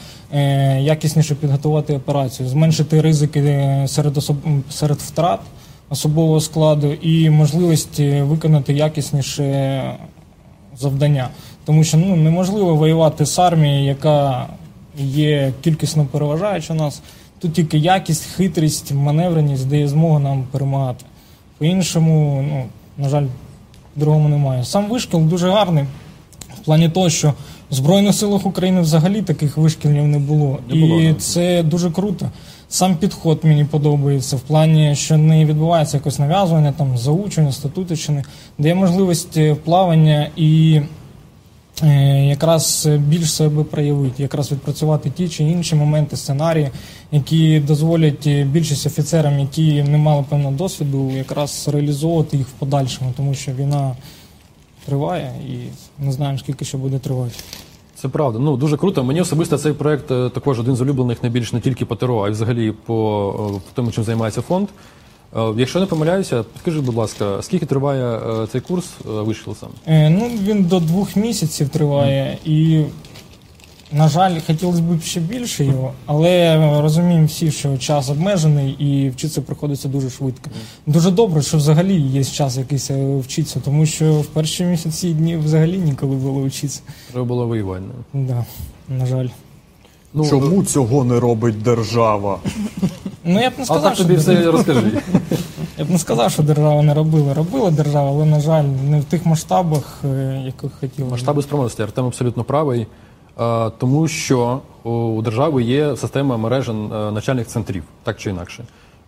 якісніше 0.81 1.35
підготувати 1.35 1.95
операцію, 1.95 2.49
зменшити 2.49 3.01
ризики 3.01 3.39
е, 3.39 3.87
серед 3.87 4.17
особ... 4.17 4.37
серед 4.69 4.97
втрат 4.97 5.39
особового 5.89 6.39
складу 6.39 6.93
і 6.93 7.29
можливість 7.29 7.99
е, 7.99 8.23
виконати 8.23 8.73
якісніше 8.73 9.83
завдання. 10.77 11.29
Тому 11.65 11.83
що 11.83 11.97
ну, 11.97 12.15
неможливо 12.15 12.75
воювати 12.75 13.25
з 13.25 13.39
армією, 13.39 13.85
яка 13.85 14.47
є 14.97 15.53
кількісно 15.61 16.05
переважаюча 16.05 16.73
нас. 16.73 17.01
Тут 17.39 17.53
тільки 17.53 17.77
якість, 17.77 18.25
хитрість, 18.25 18.91
маневреність 18.91 19.67
дає 19.67 19.87
змогу 19.87 20.19
нам 20.19 20.43
перемагати. 20.51 21.05
По-іншому, 21.57 22.45
ну, 22.49 22.65
на 23.03 23.09
жаль, 23.09 23.25
другому 23.95 24.29
немає. 24.29 24.63
Сам 24.63 24.89
вишкіл 24.89 25.21
дуже 25.21 25.49
гарний 25.49 25.83
в 26.61 26.65
плані 26.65 26.89
того, 26.89 27.09
що 27.09 27.33
в 27.71 27.75
Збройних 27.75 28.15
силах 28.15 28.45
України 28.45 28.81
взагалі 28.81 29.21
таких 29.21 29.57
вишкілів 29.57 30.07
не 30.07 30.19
було. 30.19 30.59
Не 30.69 30.75
було, 30.75 31.01
І 31.01 31.07
так. 31.07 31.21
це 31.21 31.63
дуже 31.63 31.91
круто. 31.91 32.31
Сам 32.69 32.95
підход 32.95 33.39
мені 33.43 33.65
подобається 33.65 34.35
в 34.35 34.39
плані, 34.39 34.95
що 34.95 35.17
не 35.17 35.45
відбувається 35.45 35.97
якось 35.97 36.19
нав'язування, 36.19 36.71
там 36.71 36.97
заучення, 36.97 37.51
статутичини, 37.51 38.23
дає 38.57 38.75
можливість 38.75 39.37
е, 39.37 39.55
плавання 39.55 40.29
і 40.35 40.81
е, 41.83 42.25
якраз 42.25 42.89
більш 43.07 43.33
себе 43.33 43.63
проявити, 43.63 44.23
якраз 44.23 44.51
відпрацювати 44.51 45.09
ті 45.09 45.29
чи 45.29 45.43
інші 45.43 45.75
моменти, 45.75 46.17
сценарії, 46.17 46.69
які 47.11 47.59
дозволять 47.59 48.27
е, 48.27 48.43
більшість 48.43 48.85
офіцерам, 48.85 49.39
які 49.39 49.83
не 49.83 49.97
мали 49.97 50.25
певного 50.29 50.55
досвіду, 50.55 51.11
якраз 51.11 51.69
реалізовувати 51.71 52.37
їх 52.37 52.47
в 52.47 52.51
подальшому, 52.51 53.13
тому 53.17 53.33
що 53.33 53.51
війна 53.51 53.95
триває, 54.89 55.33
і 55.49 55.55
не 56.05 56.11
знаємо, 56.11 56.37
скільки 56.39 56.65
ще 56.65 56.77
буде 56.77 56.99
тривати. 56.99 57.33
Це 57.95 58.07
правда. 58.07 58.39
Ну 58.39 58.57
дуже 58.57 58.77
круто. 58.77 59.03
Мені 59.03 59.21
особисто 59.21 59.57
цей 59.57 59.73
проект 59.73 60.11
е, 60.11 60.29
також 60.29 60.59
один 60.59 60.75
з 60.75 60.81
улюблених 60.81 61.23
найбільш 61.23 61.53
не 61.53 61.59
тільки 61.59 61.85
по 61.85 61.95
ТРО, 61.95 62.21
а 62.21 62.27
й 62.27 62.31
взагалі 62.31 62.71
по 62.85 63.51
е, 63.57 63.71
тому, 63.73 63.91
чим 63.91 64.03
займається 64.03 64.41
фонд. 64.41 64.67
Е, 65.37 65.53
Якщо 65.57 65.79
не 65.79 65.85
помиляюся, 65.85 66.43
підкажи, 66.43 66.81
будь 66.81 66.95
ласка, 66.95 67.41
скільки 67.41 67.65
триває 67.65 68.19
цей 68.51 68.61
курс. 68.61 68.85
Е, 69.87 70.09
ну, 70.09 70.31
він 70.43 70.63
до 70.63 70.79
двох 70.79 71.15
місяців 71.15 71.69
триває, 71.69 72.37
і, 72.45 72.83
на 73.91 74.07
жаль, 74.07 74.39
хотілося 74.47 74.81
б 74.81 75.01
ще 75.01 75.19
більше 75.19 75.65
його, 75.65 75.91
але 76.05 76.57
розуміємо 76.81 77.25
всі, 77.25 77.51
що 77.51 77.77
час 77.77 78.09
обмежений 78.09 78.71
і 78.71 79.09
вчитися 79.09 79.41
приходиться 79.41 79.87
дуже 79.87 80.09
швидко. 80.09 80.49
Дуже 80.87 81.11
добре, 81.11 81.41
що 81.41 81.57
взагалі 81.57 82.01
є 82.01 82.23
час 82.23 82.57
якийсь 82.57 82.91
е, 82.91 83.17
вчитися, 83.17 83.61
тому 83.65 83.85
що 83.85 84.13
в 84.13 84.25
перші 84.25 84.63
місяці 84.63 85.13
дні 85.13 85.37
взагалі 85.37 85.77
ніколи 85.77 86.15
було 86.15 86.47
вчитися. 86.47 86.81
Треба 87.11 87.25
було 87.25 87.47
воювати. 87.47 87.83
Да, 88.13 88.45
на 88.89 89.05
жаль. 89.05 89.27
Чому 90.29 90.63
цього 90.63 91.03
не 91.03 91.19
робить 91.19 91.61
держава? 91.61 92.39
Ну 93.23 93.41
я 93.41 93.49
б 93.49 93.53
не 93.57 93.63
А 93.63 93.65
сказав, 93.65 93.83
так 93.83 93.95
що 93.95 94.03
тобі 94.03 94.15
все 94.15 94.43
розкажи. 94.43 94.91
Я 95.77 95.85
б 95.85 95.89
не 95.89 95.99
сказав, 95.99 96.31
що 96.31 96.43
держава 96.43 96.81
не 96.81 96.93
робила. 96.93 97.33
Робила 97.33 97.71
держава, 97.71 98.09
але, 98.09 98.25
на 98.25 98.39
жаль, 98.39 98.63
не 98.63 98.99
в 98.99 99.03
тих 99.03 99.25
масштабах, 99.25 100.01
е, 100.05 100.41
яких 100.45 100.71
хотіла. 100.79 101.09
Масштаби 101.09 101.41
спроможності. 101.41 101.81
Артем 101.81 102.05
абсолютно 102.05 102.43
правий, 102.43 102.81
е, 102.81 102.85
тому 103.77 104.07
що 104.07 104.61
у 104.83 105.21
держави 105.21 105.63
є 105.63 105.95
система 105.95 106.37
мережі 106.37 106.71
е, 106.71 106.75
начальних 107.11 107.47
центрів, 107.47 107.83
так 108.03 108.17
чи 108.17 108.29
інакше. 108.29 108.63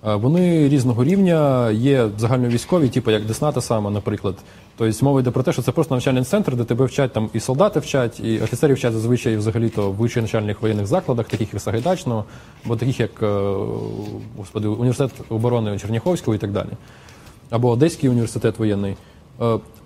Е, 0.08 0.16
Вони 0.16 0.70
різного 0.70 1.04
рівня, 1.04 1.72
є 1.72 2.10
загальновійськові, 2.18 2.90
типу 2.90 3.12
як 3.12 3.26
Десна 3.26 3.52
та 3.52 3.62
сама, 3.62 3.90
наприклад. 3.90 4.36
Тобто 4.78 5.06
мова 5.06 5.20
йде 5.20 5.32
про 5.32 5.44
те, 5.44 5.54
що 5.54 5.62
це 5.62 5.72
просто 5.72 5.96
навчальний 5.96 6.24
центр, 6.24 6.56
де 6.56 6.64
тебе 6.64 6.86
вчать 6.86 7.14
там 7.14 7.30
і 7.34 7.40
солдати 7.40 7.80
вчать, 7.80 8.20
і 8.20 8.40
офіцерів 8.42 8.76
вчать 8.76 8.94
зазвичай 8.94 9.38
взагалі-то 9.38 9.92
в 9.92 9.96
вищих 9.96 10.22
начальних 10.24 10.62
воєнних 10.62 10.88
закладах, 10.88 11.28
таких 11.28 11.54
як 11.54 11.62
Сагайдачного, 11.62 12.26
або 12.66 12.76
таких 12.76 13.00
як 13.00 13.24
е, 13.24 13.54
господи, 14.38 14.68
університет 14.68 15.12
оборони 15.30 15.80
Черняховського 15.80 16.36
і 16.36 16.38
так 16.38 16.52
далі 16.52 16.70
або 17.50 17.70
Одеський 17.70 18.10
університет 18.10 18.60
воєнний. 18.60 18.96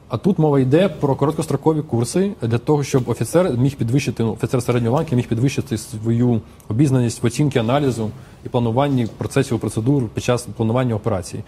А 0.10 0.18
тут 0.18 0.40
мова 0.40 0.60
йде 0.60 0.90
про 0.90 1.16
короткострокові 1.16 1.82
курси 1.82 2.32
для 2.42 2.58
того, 2.58 2.84
щоб 2.84 3.10
офіцер 3.10 3.58
міг 3.58 3.76
підвищити, 3.76 4.24
ну, 4.24 4.32
офіцер 4.32 4.64
середньої 4.64 4.94
ланки 4.96 5.16
міг 5.16 5.28
підвищити 5.28 5.78
свою 5.78 6.42
обізнаність 6.70 7.24
в 7.24 7.26
оцінки 7.26 7.60
аналізу 7.60 8.10
і 8.46 8.50
плануванні 8.50 9.08
процесів 9.18 9.60
процедур 9.60 10.10
під 10.10 10.24
час 10.24 10.48
планування 10.58 10.96
операцій. 10.96 11.44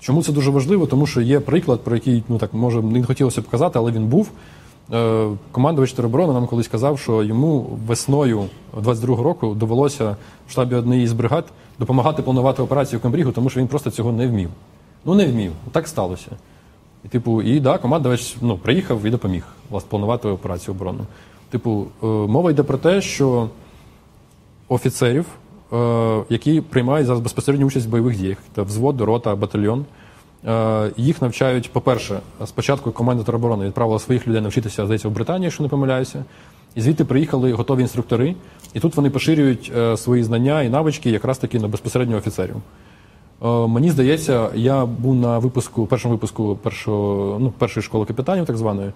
Чому 0.00 0.22
це 0.22 0.32
дуже 0.32 0.50
важливо? 0.50 0.86
Тому 0.86 1.06
що 1.06 1.20
є 1.20 1.40
приклад, 1.40 1.80
про 1.80 1.94
який 1.94 2.22
ну 2.28 2.38
так 2.38 2.54
може 2.54 2.82
не 2.82 3.04
хотілося 3.04 3.40
б 3.40 3.48
казати, 3.48 3.78
але 3.78 3.92
він 3.92 4.06
був. 4.06 4.30
Е, 4.92 5.28
Командувач 5.52 5.92
тероборони 5.92 6.32
нам 6.32 6.46
колись 6.46 6.68
казав, 6.68 6.98
що 6.98 7.22
йому 7.22 7.78
весною 7.86 8.44
22-го 8.76 9.22
року 9.22 9.54
довелося 9.54 10.16
в 10.48 10.52
штабі 10.52 10.74
однієї 10.74 11.06
з 11.06 11.12
бригад 11.12 11.44
допомагати 11.78 12.22
планувати 12.22 12.62
операцію 12.62 12.98
в 12.98 13.02
Камбрігу, 13.02 13.32
тому 13.32 13.50
що 13.50 13.60
він 13.60 13.66
просто 13.66 13.90
цього 13.90 14.12
не 14.12 14.26
вмів. 14.26 14.50
Ну 15.04 15.14
не 15.14 15.26
вмів. 15.26 15.52
Так 15.72 15.88
сталося. 15.88 16.30
І, 17.04 17.08
типу, 17.08 17.42
і 17.42 17.60
да, 17.60 17.78
командувач 17.78 18.36
ну, 18.40 18.58
приїхав 18.58 19.06
і 19.06 19.10
допоміг 19.10 19.44
власне, 19.70 19.88
планувати 19.90 20.28
операцію 20.28 20.74
оборону. 20.74 21.06
Типу, 21.50 21.86
е, 22.02 22.06
мова 22.06 22.50
йде 22.50 22.62
про 22.62 22.78
те, 22.78 23.00
що 23.00 23.48
офіцерів, 24.68 25.26
е, 25.72 26.22
які 26.28 26.60
приймають 26.60 27.06
зараз 27.06 27.20
безпосередню 27.20 27.66
участь 27.66 27.86
в 27.86 27.90
бойових 27.90 28.18
діях, 28.18 28.38
та 28.54 28.62
взвод, 28.62 29.00
рота, 29.00 29.36
батальйон. 29.36 29.84
Е, 30.46 30.90
їх 30.96 31.22
навчають, 31.22 31.72
по-перше, 31.72 32.20
спочатку 32.46 32.92
команда 32.92 33.24
тероборони 33.24 33.66
відправила 33.66 33.98
своїх 33.98 34.28
людей 34.28 34.40
навчитися, 34.40 34.84
здається, 34.84 35.08
в 35.08 35.12
Британії, 35.12 35.44
якщо 35.44 35.62
не 35.62 35.68
помиляюся. 35.68 36.24
І 36.74 36.80
звідти 36.80 37.04
приїхали 37.04 37.52
готові 37.52 37.80
інструктори, 37.80 38.34
і 38.74 38.80
тут 38.80 38.96
вони 38.96 39.10
поширюють 39.10 39.72
свої 39.96 40.22
знання 40.22 40.62
і 40.62 40.68
навички 40.68 41.10
якраз 41.10 41.38
таки 41.38 41.58
на 41.58 41.68
безпосередньо 41.68 42.16
офіцерів. 42.16 42.56
Е, 43.44 43.66
Мені 43.66 43.90
здається, 43.90 44.48
я 44.54 44.86
був 44.86 45.14
на 45.14 45.38
випуску, 45.38 45.86
першому 45.86 46.14
випуску 46.14 46.56
першого, 46.62 47.38
ну, 47.40 47.50
першої 47.50 47.84
школи 47.84 48.04
капітанів, 48.06 48.46
так 48.46 48.56
званої. 48.56 48.92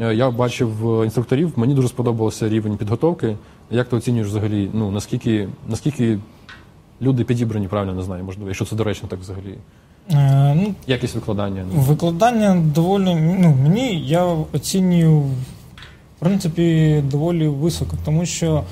Е, 0.00 0.14
Я 0.14 0.30
бачив 0.30 1.00
е, 1.00 1.04
інструкторів, 1.04 1.52
мені 1.56 1.74
дуже 1.74 1.88
сподобався 1.88 2.48
рівень 2.48 2.76
підготовки. 2.76 3.36
Як 3.70 3.88
ти 3.88 3.96
оцінюєш 3.96 4.28
взагалі, 4.28 4.70
ну 4.72 4.90
наскільки, 4.90 5.48
наскільки 5.68 6.18
люди 7.02 7.24
підібрані, 7.24 7.68
правильно 7.68 7.94
не 7.94 8.02
знаю, 8.02 8.24
можливо, 8.24 8.48
якщо 8.48 8.64
це 8.64 8.76
доречно 8.76 9.08
так 9.08 9.20
взагалі. 9.20 9.54
Е, 10.10 10.54
ну, 10.54 10.74
Якість 10.86 11.14
викладання. 11.14 11.64
ну. 11.74 11.80
Викладання 11.80 12.62
доволі 12.74 13.14
ну, 13.38 13.56
мені 13.62 14.00
я 14.00 14.24
оцінюю 14.52 15.20
в 15.20 16.18
принципі 16.18 17.02
доволі 17.10 17.48
високо, 17.48 17.96
тому 18.04 18.26
що 18.26 18.62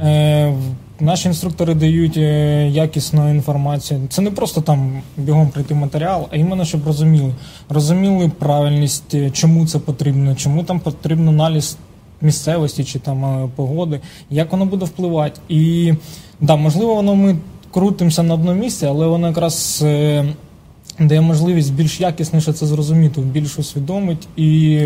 е, 0.00 0.54
наші 1.02 1.28
інструктори 1.28 1.74
дають 1.74 2.16
е, 2.16 2.68
якісну 2.68 3.30
інформацію. 3.30 4.00
Це 4.08 4.22
не 4.22 4.30
просто 4.30 4.60
там 4.60 5.02
бігом 5.16 5.48
прийти 5.48 5.74
матеріал, 5.74 6.28
а 6.30 6.36
іменно 6.36 6.64
щоб 6.64 6.86
розуміли. 6.86 7.34
Розуміли 7.68 8.30
правильність, 8.38 9.14
е, 9.14 9.30
чому 9.30 9.66
це 9.66 9.78
потрібно, 9.78 10.34
чому 10.34 10.64
там 10.64 10.80
потрібен 10.80 11.28
аналіз 11.28 11.76
місцевості 12.20 12.84
чи 12.84 12.98
там 12.98 13.24
е, 13.24 13.48
погоди, 13.56 14.00
як 14.30 14.52
воно 14.52 14.66
буде 14.66 14.84
впливати. 14.84 15.40
І 15.48 15.92
да, 16.40 16.56
можливо, 16.56 16.94
воно 16.94 17.14
ми 17.14 17.36
крутимося 17.70 18.22
на 18.22 18.34
одному 18.34 18.60
місці, 18.60 18.86
але 18.86 19.06
воно 19.06 19.28
якраз. 19.28 19.84
Дає 20.98 21.20
можливість 21.20 21.74
більш 21.74 22.00
якісніше 22.00 22.52
це 22.52 22.66
зрозуміти, 22.66 23.20
більш 23.20 23.58
усвідомить 23.58 24.28
і 24.36 24.80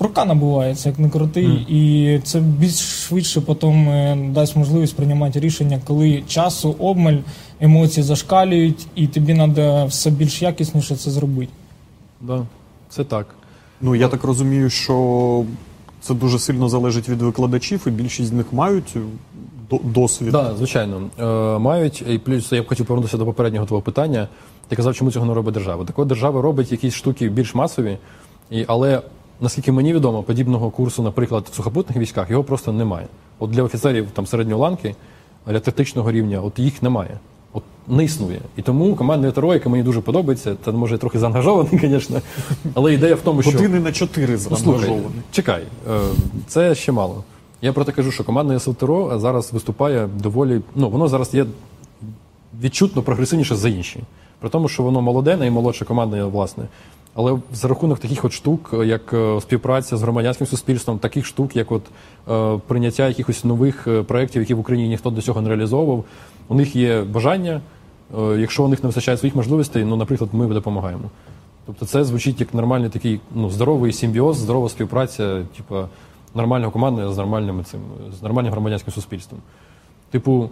рука 0.00 0.24
набувається, 0.24 0.88
як 0.88 0.98
не 0.98 1.10
крутий, 1.10 1.66
і 1.68 2.20
це 2.24 2.40
більш 2.40 3.04
швидше 3.06 3.40
потім 3.40 3.88
е, 3.88 4.30
дасть 4.34 4.56
можливість 4.56 4.96
приймати 4.96 5.40
рішення, 5.40 5.80
коли 5.86 6.22
часу, 6.26 6.76
обмаль, 6.78 7.16
емоції 7.60 8.04
зашкалюють, 8.04 8.86
і 8.94 9.06
тобі 9.06 9.34
треба 9.34 9.84
все 9.84 10.10
більш 10.10 10.42
якісніше 10.42 10.96
це 10.96 11.10
зробити. 11.10 11.52
Да, 12.20 12.46
це 12.88 13.04
так. 13.04 13.26
Ну 13.80 13.94
я 13.94 14.08
так 14.08 14.24
розумію, 14.24 14.70
що 14.70 15.44
це 16.00 16.14
дуже 16.14 16.38
сильно 16.38 16.68
залежить 16.68 17.08
від 17.08 17.22
викладачів, 17.22 17.82
і 17.86 17.90
більшість 17.90 18.28
з 18.28 18.32
них 18.32 18.52
мають 18.52 18.96
досвід. 19.84 20.32
Так, 20.32 20.44
да, 20.44 20.56
звичайно. 20.56 21.02
Е, 21.18 21.58
мають, 21.58 22.04
і 22.08 22.18
плюс 22.18 22.52
я 22.52 22.62
б 22.62 22.68
хотів 22.68 22.86
повернутися 22.86 23.16
до 23.16 23.24
попереднього 23.24 23.66
твого 23.66 23.82
питання. 23.82 24.28
Ти 24.68 24.76
казав, 24.76 24.94
чому 24.94 25.10
цього 25.10 25.26
не 25.26 25.34
робить 25.34 25.54
держава. 25.54 25.84
Так 25.84 25.98
от 25.98 26.08
держава 26.08 26.42
робить 26.42 26.72
якісь 26.72 26.94
штуки 26.94 27.28
більш 27.28 27.54
масові, 27.54 27.98
і, 28.50 28.64
але 28.68 29.02
наскільки 29.40 29.72
мені 29.72 29.94
відомо, 29.94 30.22
подібного 30.22 30.70
курсу, 30.70 31.02
наприклад, 31.02 31.46
в 31.52 31.54
сухопутних 31.54 31.98
військах 31.98 32.30
його 32.30 32.44
просто 32.44 32.72
немає. 32.72 33.06
От 33.38 33.50
для 33.50 33.62
офіцерів 33.62 34.06
там 34.12 34.26
середньої 34.26 34.60
ланки, 34.60 34.94
для 35.46 35.60
тактичного 35.60 36.12
рівня, 36.12 36.40
от 36.40 36.58
їх 36.58 36.82
немає. 36.82 37.18
От 37.52 37.62
не 37.88 38.04
існує. 38.04 38.40
І 38.56 38.62
тому 38.62 38.94
командна 38.94 39.30
ТРО, 39.30 39.54
яка 39.54 39.68
мені 39.68 39.82
дуже 39.82 40.00
подобається, 40.00 40.56
це 40.64 40.72
може 40.72 40.98
трохи 40.98 41.18
заангажований, 41.18 41.78
звісно. 41.80 42.20
Але 42.74 42.94
ідея 42.94 43.14
в 43.14 43.20
тому, 43.20 43.42
що. 43.42 43.50
Години 43.50 43.80
на 43.80 43.92
чотири 43.92 44.38
Ну, 44.50 44.56
слухай, 44.56 44.98
чекай, 45.30 45.62
е, 45.90 46.00
це 46.46 46.74
ще 46.74 46.92
мало. 46.92 47.24
Я 47.62 47.72
проте 47.72 47.92
кажу, 47.92 48.12
що 48.12 48.24
командне 48.24 48.60
СЛТРО 48.60 49.18
зараз 49.18 49.52
виступає 49.52 50.08
доволі. 50.22 50.60
Ну, 50.74 50.90
воно 50.90 51.08
зараз 51.08 51.34
є 51.34 51.46
відчутно 52.62 53.02
прогресивніше 53.02 53.56
за 53.56 53.68
інші. 53.68 54.00
При 54.40 54.50
тому, 54.50 54.68
що 54.68 54.82
воно 54.82 55.02
молоде, 55.02 55.36
наймолодше 55.36 55.84
командне, 55.84 56.24
власне. 56.24 56.64
Але 57.18 57.38
за 57.52 57.68
рахунок 57.68 57.98
таких 57.98 58.24
от 58.24 58.32
штук, 58.32 58.74
як 58.84 59.12
е, 59.12 59.40
співпраця 59.40 59.96
з 59.96 60.02
громадянським 60.02 60.46
суспільством, 60.46 60.98
таких 60.98 61.26
штук, 61.26 61.56
як 61.56 61.72
от 61.72 61.82
е, 62.30 62.60
прийняття 62.66 63.08
якихось 63.08 63.44
нових 63.44 63.86
е, 63.86 64.02
проєктів, 64.02 64.42
які 64.42 64.54
в 64.54 64.58
Україні 64.58 64.88
ніхто 64.88 65.10
до 65.10 65.22
цього 65.22 65.40
не 65.40 65.48
реалізовував, 65.48 66.04
у 66.48 66.54
них 66.54 66.76
є 66.76 67.02
бажання. 67.02 67.60
Е, 68.18 68.36
якщо 68.38 68.64
у 68.64 68.68
них 68.68 68.82
не 68.82 68.86
вистачає 68.86 69.18
своїх 69.18 69.36
можливостей, 69.36 69.84
ну, 69.84 69.96
наприклад, 69.96 70.30
ми 70.32 70.46
допомагаємо. 70.46 71.10
Тобто 71.66 71.86
це 71.86 72.04
звучить 72.04 72.40
як 72.40 72.54
нормальний 72.54 72.90
такий 72.90 73.20
ну, 73.34 73.50
здоровий 73.50 73.92
симбіоз, 73.92 74.36
здорова 74.36 74.68
співпраця, 74.68 75.42
типу, 75.56 75.76
нормального 76.34 76.72
командного 76.72 77.12
з 77.12 77.16
нормальним 77.16 77.64
цим, 77.64 77.80
з 78.18 78.22
нормальним 78.22 78.52
громадянським 78.52 78.94
суспільством. 78.94 79.40
Типу, 80.10 80.50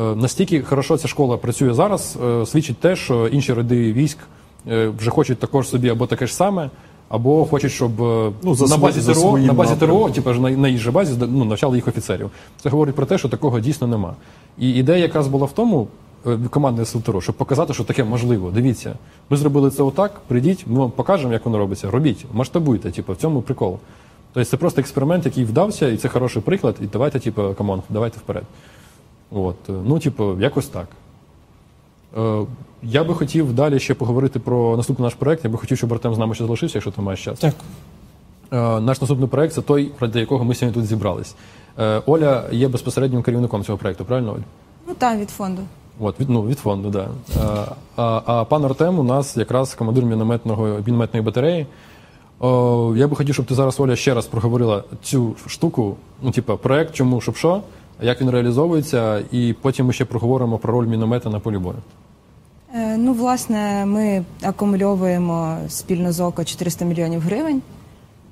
е, 0.00 0.02
настільки 0.02 0.62
хорошо 0.62 0.96
ця 0.96 1.08
школа 1.08 1.36
працює 1.36 1.74
зараз, 1.74 2.18
е, 2.24 2.46
свідчить 2.46 2.78
те, 2.78 2.96
що 2.96 3.28
інші 3.28 3.52
роди 3.52 3.92
військ 3.92 4.18
е, 4.18 4.37
вже 4.66 5.10
хочуть 5.10 5.38
також 5.38 5.68
собі 5.68 5.88
або 5.88 6.06
таке 6.06 6.26
ж 6.26 6.34
саме, 6.34 6.70
або 7.08 7.44
хочуть, 7.44 7.72
щоб 7.72 8.02
е, 8.02 8.32
Ну, 8.42 8.54
за 8.54 8.66
на 8.66 8.76
базі 8.76 9.00
за 9.00 9.14
ТРО, 9.14 9.38
на 9.38 9.52
базі 9.52 9.76
ТРО, 9.76 10.10
типу, 10.10 10.32
ж 10.32 10.40
на, 10.40 10.50
на 10.50 10.68
їх 10.68 10.80
же 10.80 10.90
базі 10.90 11.26
ну, 11.28 11.44
навчали 11.44 11.76
їх 11.76 11.88
офіцерів. 11.88 12.30
Це 12.62 12.68
говорить 12.68 12.94
про 12.94 13.06
те, 13.06 13.18
що 13.18 13.28
такого 13.28 13.60
дійсно 13.60 13.86
нема. 13.86 14.14
І 14.58 14.70
ідея 14.70 14.98
якраз 14.98 15.28
була 15.28 15.46
в 15.46 15.52
тому, 15.52 15.88
е, 16.26 16.38
команднe 16.50 16.84
Сил 16.84 16.99
ТРО, 16.99 17.20
щоб 17.20 17.34
показати, 17.34 17.74
що 17.74 17.84
таке 17.84 18.04
можливо. 18.04 18.50
Дивіться, 18.50 18.94
ми 19.30 19.36
зробили 19.36 19.70
це 19.70 19.82
отак, 19.82 20.20
прийдіть, 20.26 20.64
ми 20.66 20.78
вам 20.78 20.90
покажемо, 20.90 21.32
як 21.32 21.44
воно 21.44 21.58
робиться. 21.58 21.90
Робіть, 21.90 22.26
масштабуйте, 22.32 22.90
типу, 22.90 23.12
в 23.12 23.16
цьому 23.16 23.42
прикол. 23.42 23.78
Тобто 24.32 24.50
це 24.50 24.56
просто 24.56 24.80
експеримент, 24.80 25.26
який 25.26 25.44
вдався, 25.44 25.88
і 25.88 25.96
це 25.96 26.08
хороший 26.08 26.42
приклад. 26.42 26.76
І 26.80 26.86
давайте, 26.86 27.20
типу, 27.20 27.54
come 27.58 27.72
on, 27.72 27.82
давайте 27.90 28.18
вперед. 28.18 28.44
От, 29.30 29.56
е, 29.68 29.72
ну, 29.84 29.98
типу, 29.98 30.40
якось 30.40 30.66
так. 30.66 30.86
Е, 32.82 32.86
я 32.86 33.04
би 33.04 33.14
хотів 33.14 33.52
далі 33.52 33.78
ще 33.78 33.94
поговорити 33.94 34.38
про 34.38 34.76
наступний 34.76 35.06
наш 35.06 35.14
проект. 35.14 35.44
Я 35.44 35.50
би 35.50 35.58
хотів, 35.58 35.78
щоб 35.78 35.92
Артем 35.92 36.14
з 36.14 36.18
нами 36.18 36.34
ще 36.34 36.44
залишився, 36.44 36.78
якщо 36.78 36.90
ти 36.90 37.02
маєш 37.02 37.24
час. 37.24 37.38
Так. 37.38 37.54
Е, 38.52 38.80
Наш 38.80 39.00
наступний 39.00 39.28
проект 39.28 39.54
це 39.54 39.62
той, 39.62 39.90
ради 40.00 40.20
якого 40.20 40.44
ми 40.44 40.54
сьогодні 40.54 40.80
тут 40.80 40.88
зібрались. 40.88 41.34
Е, 41.78 42.02
Оля 42.06 42.44
є 42.52 42.68
безпосереднім 42.68 43.22
керівником 43.22 43.64
цього 43.64 43.78
проекту, 43.78 44.04
правильно, 44.04 44.32
Оль? 44.32 44.40
Ну 44.88 44.94
так, 44.98 45.18
від 45.18 45.30
фонду. 45.30 45.62
От, 46.00 46.20
від, 46.20 46.30
ну, 46.30 46.42
від 46.42 46.58
фонду, 46.58 46.90
так. 46.90 47.08
Да. 47.34 47.72
А, 47.96 48.22
а 48.26 48.44
пан 48.44 48.64
Артем 48.64 48.98
у 48.98 49.02
нас 49.02 49.36
якраз 49.36 49.74
командир 49.74 50.04
мінометного, 50.04 50.78
мінометної 50.86 51.24
батареї. 51.24 51.66
О, 52.40 52.94
я 52.96 53.08
би 53.08 53.16
хотів, 53.16 53.34
щоб 53.34 53.46
ти 53.46 53.54
зараз, 53.54 53.80
Оля, 53.80 53.96
ще 53.96 54.14
раз 54.14 54.26
проговорила 54.26 54.84
цю 55.02 55.34
штуку, 55.46 55.96
ну, 56.22 56.30
типа, 56.30 56.56
проект, 56.56 56.94
чому, 56.94 57.20
щоб 57.20 57.36
що, 57.36 57.62
як 58.02 58.20
він 58.20 58.30
реалізовується, 58.30 59.22
і 59.32 59.54
потім 59.62 59.86
ми 59.86 59.92
ще 59.92 60.04
проговоримо 60.04 60.58
про 60.58 60.72
роль 60.72 60.86
міномета 60.86 61.30
на 61.30 61.40
полі 61.40 61.58
бою. 61.58 61.76
Е, 62.74 62.96
Ну, 62.96 63.12
власне, 63.12 63.86
ми 63.86 64.24
акумульовуємо 64.42 65.56
спільно 65.68 66.12
з 66.12 66.20
ОКО 66.20 66.44
400 66.44 66.84
мільйонів 66.84 67.20
гривень 67.20 67.62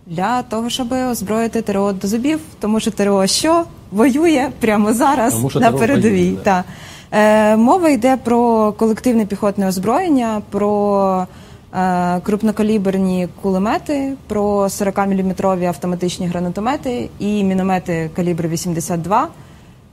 для 0.07 0.43
того, 0.43 0.71
щоб 0.71 0.93
озброїти 0.93 1.63
ТРО 1.63 1.93
до 1.93 2.09
зубів, 2.09 2.41
тому 2.61 2.81
що 2.81 2.91
ТРО 2.91 3.27
що 3.27 3.65
воює 3.91 4.51
прямо 4.61 4.93
зараз 4.93 5.35
Тому 5.35 5.51
на 5.55 5.73
передовій. 5.73 6.39
Та. 6.43 6.65
Е, 7.13 7.57
мова 7.57 7.89
йде 7.89 8.17
про 8.17 8.73
колективне 8.73 9.27
піхотне 9.27 9.69
озброєння, 9.69 10.43
про 10.51 11.27
е, 11.75 12.21
крупнокаліберні 12.21 13.29
кулемети, 13.43 14.13
про 14.27 14.65
40-мм 14.65 15.69
автоматичні 15.69 16.27
гранатомети 16.27 17.09
і 17.19 17.45
міномети 17.45 18.11
калібру 18.17 18.49
82. 18.49 19.29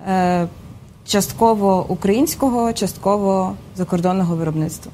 Е, 0.09 0.47
частково 1.05 1.85
українського, 1.89 2.73
частково 2.73 3.53
закордонного 3.75 4.35
виробництва. 4.35 4.91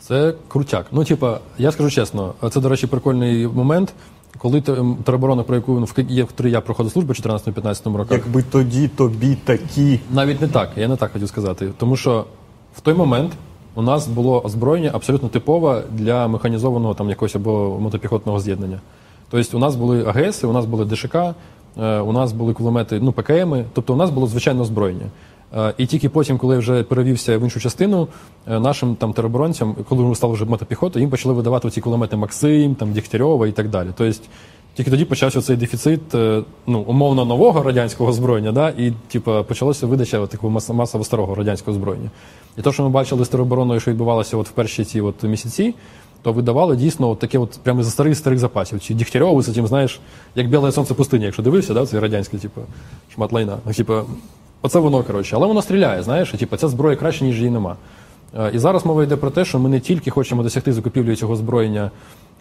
Це 0.00 0.34
крутяк. 0.48 0.86
Ну, 0.92 1.04
типа, 1.04 1.38
я 1.58 1.72
скажу 1.72 1.90
чесно, 1.90 2.34
це, 2.50 2.60
до 2.60 2.68
речі, 2.68 2.86
прикольний 2.86 3.46
момент, 3.46 3.92
коли 4.38 4.60
тероборона, 5.04 5.42
про 5.42 5.56
яку 5.56 5.72
ну, 5.72 5.84
в 5.84 5.94
є, 6.08 6.26
я 6.44 6.60
проходив 6.60 6.92
службу 6.92 7.12
в 7.12 7.16
14-15 7.16 7.96
роках. 7.96 8.18
Якби 8.18 8.42
тоді 8.42 8.88
тобі 8.88 9.36
такі. 9.44 10.00
Навіть 10.10 10.40
не 10.40 10.48
так, 10.48 10.70
я 10.76 10.88
не 10.88 10.96
так 10.96 11.12
хотів 11.12 11.28
сказати. 11.28 11.72
Тому 11.78 11.96
що 11.96 12.24
в 12.76 12.80
той 12.80 12.94
момент 12.94 13.32
у 13.74 13.82
нас 13.82 14.08
було 14.08 14.40
озброєння 14.40 14.90
абсолютно 14.94 15.28
типове 15.28 15.82
для 15.90 16.28
механізованого 16.28 16.94
там 16.94 17.08
якогось 17.08 17.36
або 17.36 17.78
мотопіхотного 17.80 18.40
з'єднання. 18.40 18.80
Тобто 19.30 19.56
у 19.56 19.60
нас 19.60 19.76
були 19.76 20.04
АГС, 20.06 20.44
у 20.44 20.52
нас 20.52 20.66
були 20.66 20.84
ДШК, 20.84 21.16
у 21.82 22.12
нас 22.12 22.32
були 22.32 22.52
кулемети, 22.52 23.00
ну, 23.02 23.12
ПКМи, 23.12 23.64
тобто 23.72 23.94
у 23.94 23.96
нас 23.96 24.10
було 24.10 24.26
звичайне 24.26 24.60
озброєння. 24.60 25.06
Е, 25.56 25.74
І 25.78 25.86
тільки 25.86 26.08
потім, 26.08 26.38
коли 26.38 26.54
я 26.54 26.58
вже 26.58 26.82
перевівся 26.82 27.38
в 27.38 27.42
іншу 27.42 27.60
частину, 27.60 28.08
е, 28.48 28.60
нашим 28.60 28.94
там 28.94 29.12
тероборонцям, 29.12 29.76
коли 29.88 30.02
ми 30.04 30.14
стали 30.14 30.32
вже 30.32 30.44
мотопіхотою, 30.44 31.02
їм 31.02 31.10
почали 31.10 31.34
видавати 31.34 31.70
ці 31.70 31.80
кулемети 31.80 32.16
Максим, 32.16 32.74
там 32.74 32.92
Дігтярьова 32.92 33.46
і 33.46 33.52
так 33.52 33.68
далі. 33.70 33.88
Тобто 33.96 34.18
тільки 34.74 34.90
тоді 34.90 35.04
почався 35.04 35.40
цей 35.42 35.56
дефіцит 35.56 36.14
е, 36.14 36.42
ну, 36.66 36.80
умовно 36.80 37.24
нового 37.24 37.62
радянського 37.62 38.10
озброєння, 38.10 38.52
да, 38.52 38.68
і 38.68 38.92
типу, 39.08 39.44
почалася 39.48 39.86
видача 39.86 40.26
такого 40.26 40.52
мас- 40.52 40.72
масово 40.74 41.04
старого 41.04 41.34
радянського 41.34 41.76
озброєння. 41.76 42.10
І 42.58 42.62
те, 42.62 42.72
що 42.72 42.82
ми 42.82 42.88
бачили 42.88 43.24
з 43.24 43.28
теробороною, 43.28 43.80
що 43.80 43.90
відбувалося 43.90 44.36
от 44.36 44.48
в 44.48 44.50
перші 44.50 44.84
ці 44.84 45.00
от 45.00 45.22
місяці, 45.22 45.74
то 46.24 46.32
видавали 46.32 46.76
дійсно 46.76 47.10
от 47.10 47.18
таке 47.18 47.38
от 47.38 47.50
прямо 47.62 47.82
зі 47.82 47.90
старих 47.90 48.16
старих 48.16 48.38
запасів. 48.38 48.80
Чи 48.80 48.94
Дігтярьову, 48.94 49.42
з 49.42 49.54
цим, 49.54 49.66
знаєш, 49.66 50.00
як 50.34 50.48
біле 50.48 50.72
сонце 50.72 50.94
пустині, 50.94 51.24
якщо 51.24 51.42
дивився, 51.42 51.74
да, 51.74 51.86
це 51.86 52.00
радянське, 52.00 52.38
типу, 52.38 52.60
шмат 53.14 53.32
лайна. 53.32 53.58
Ну, 53.66 53.72
типу, 53.72 53.94
оце 54.62 54.78
воно, 54.78 55.02
коротше. 55.02 55.36
Але 55.36 55.46
воно 55.46 55.62
стріляє, 55.62 56.02
знаєш, 56.02 56.34
і 56.34 56.36
типу, 56.36 56.56
ця 56.56 56.68
зброя 56.68 56.96
краще, 56.96 57.24
ніж 57.24 57.36
її 57.36 57.50
нема. 57.50 57.76
Е, 58.38 58.50
І 58.54 58.58
зараз 58.58 58.86
мова 58.86 59.02
йде 59.02 59.16
про 59.16 59.30
те, 59.30 59.44
що 59.44 59.58
ми 59.58 59.68
не 59.68 59.80
тільки 59.80 60.10
хочемо 60.10 60.42
досягти 60.42 60.72
закупівлі 60.72 61.16
цього 61.16 61.32
озброєння 61.32 61.90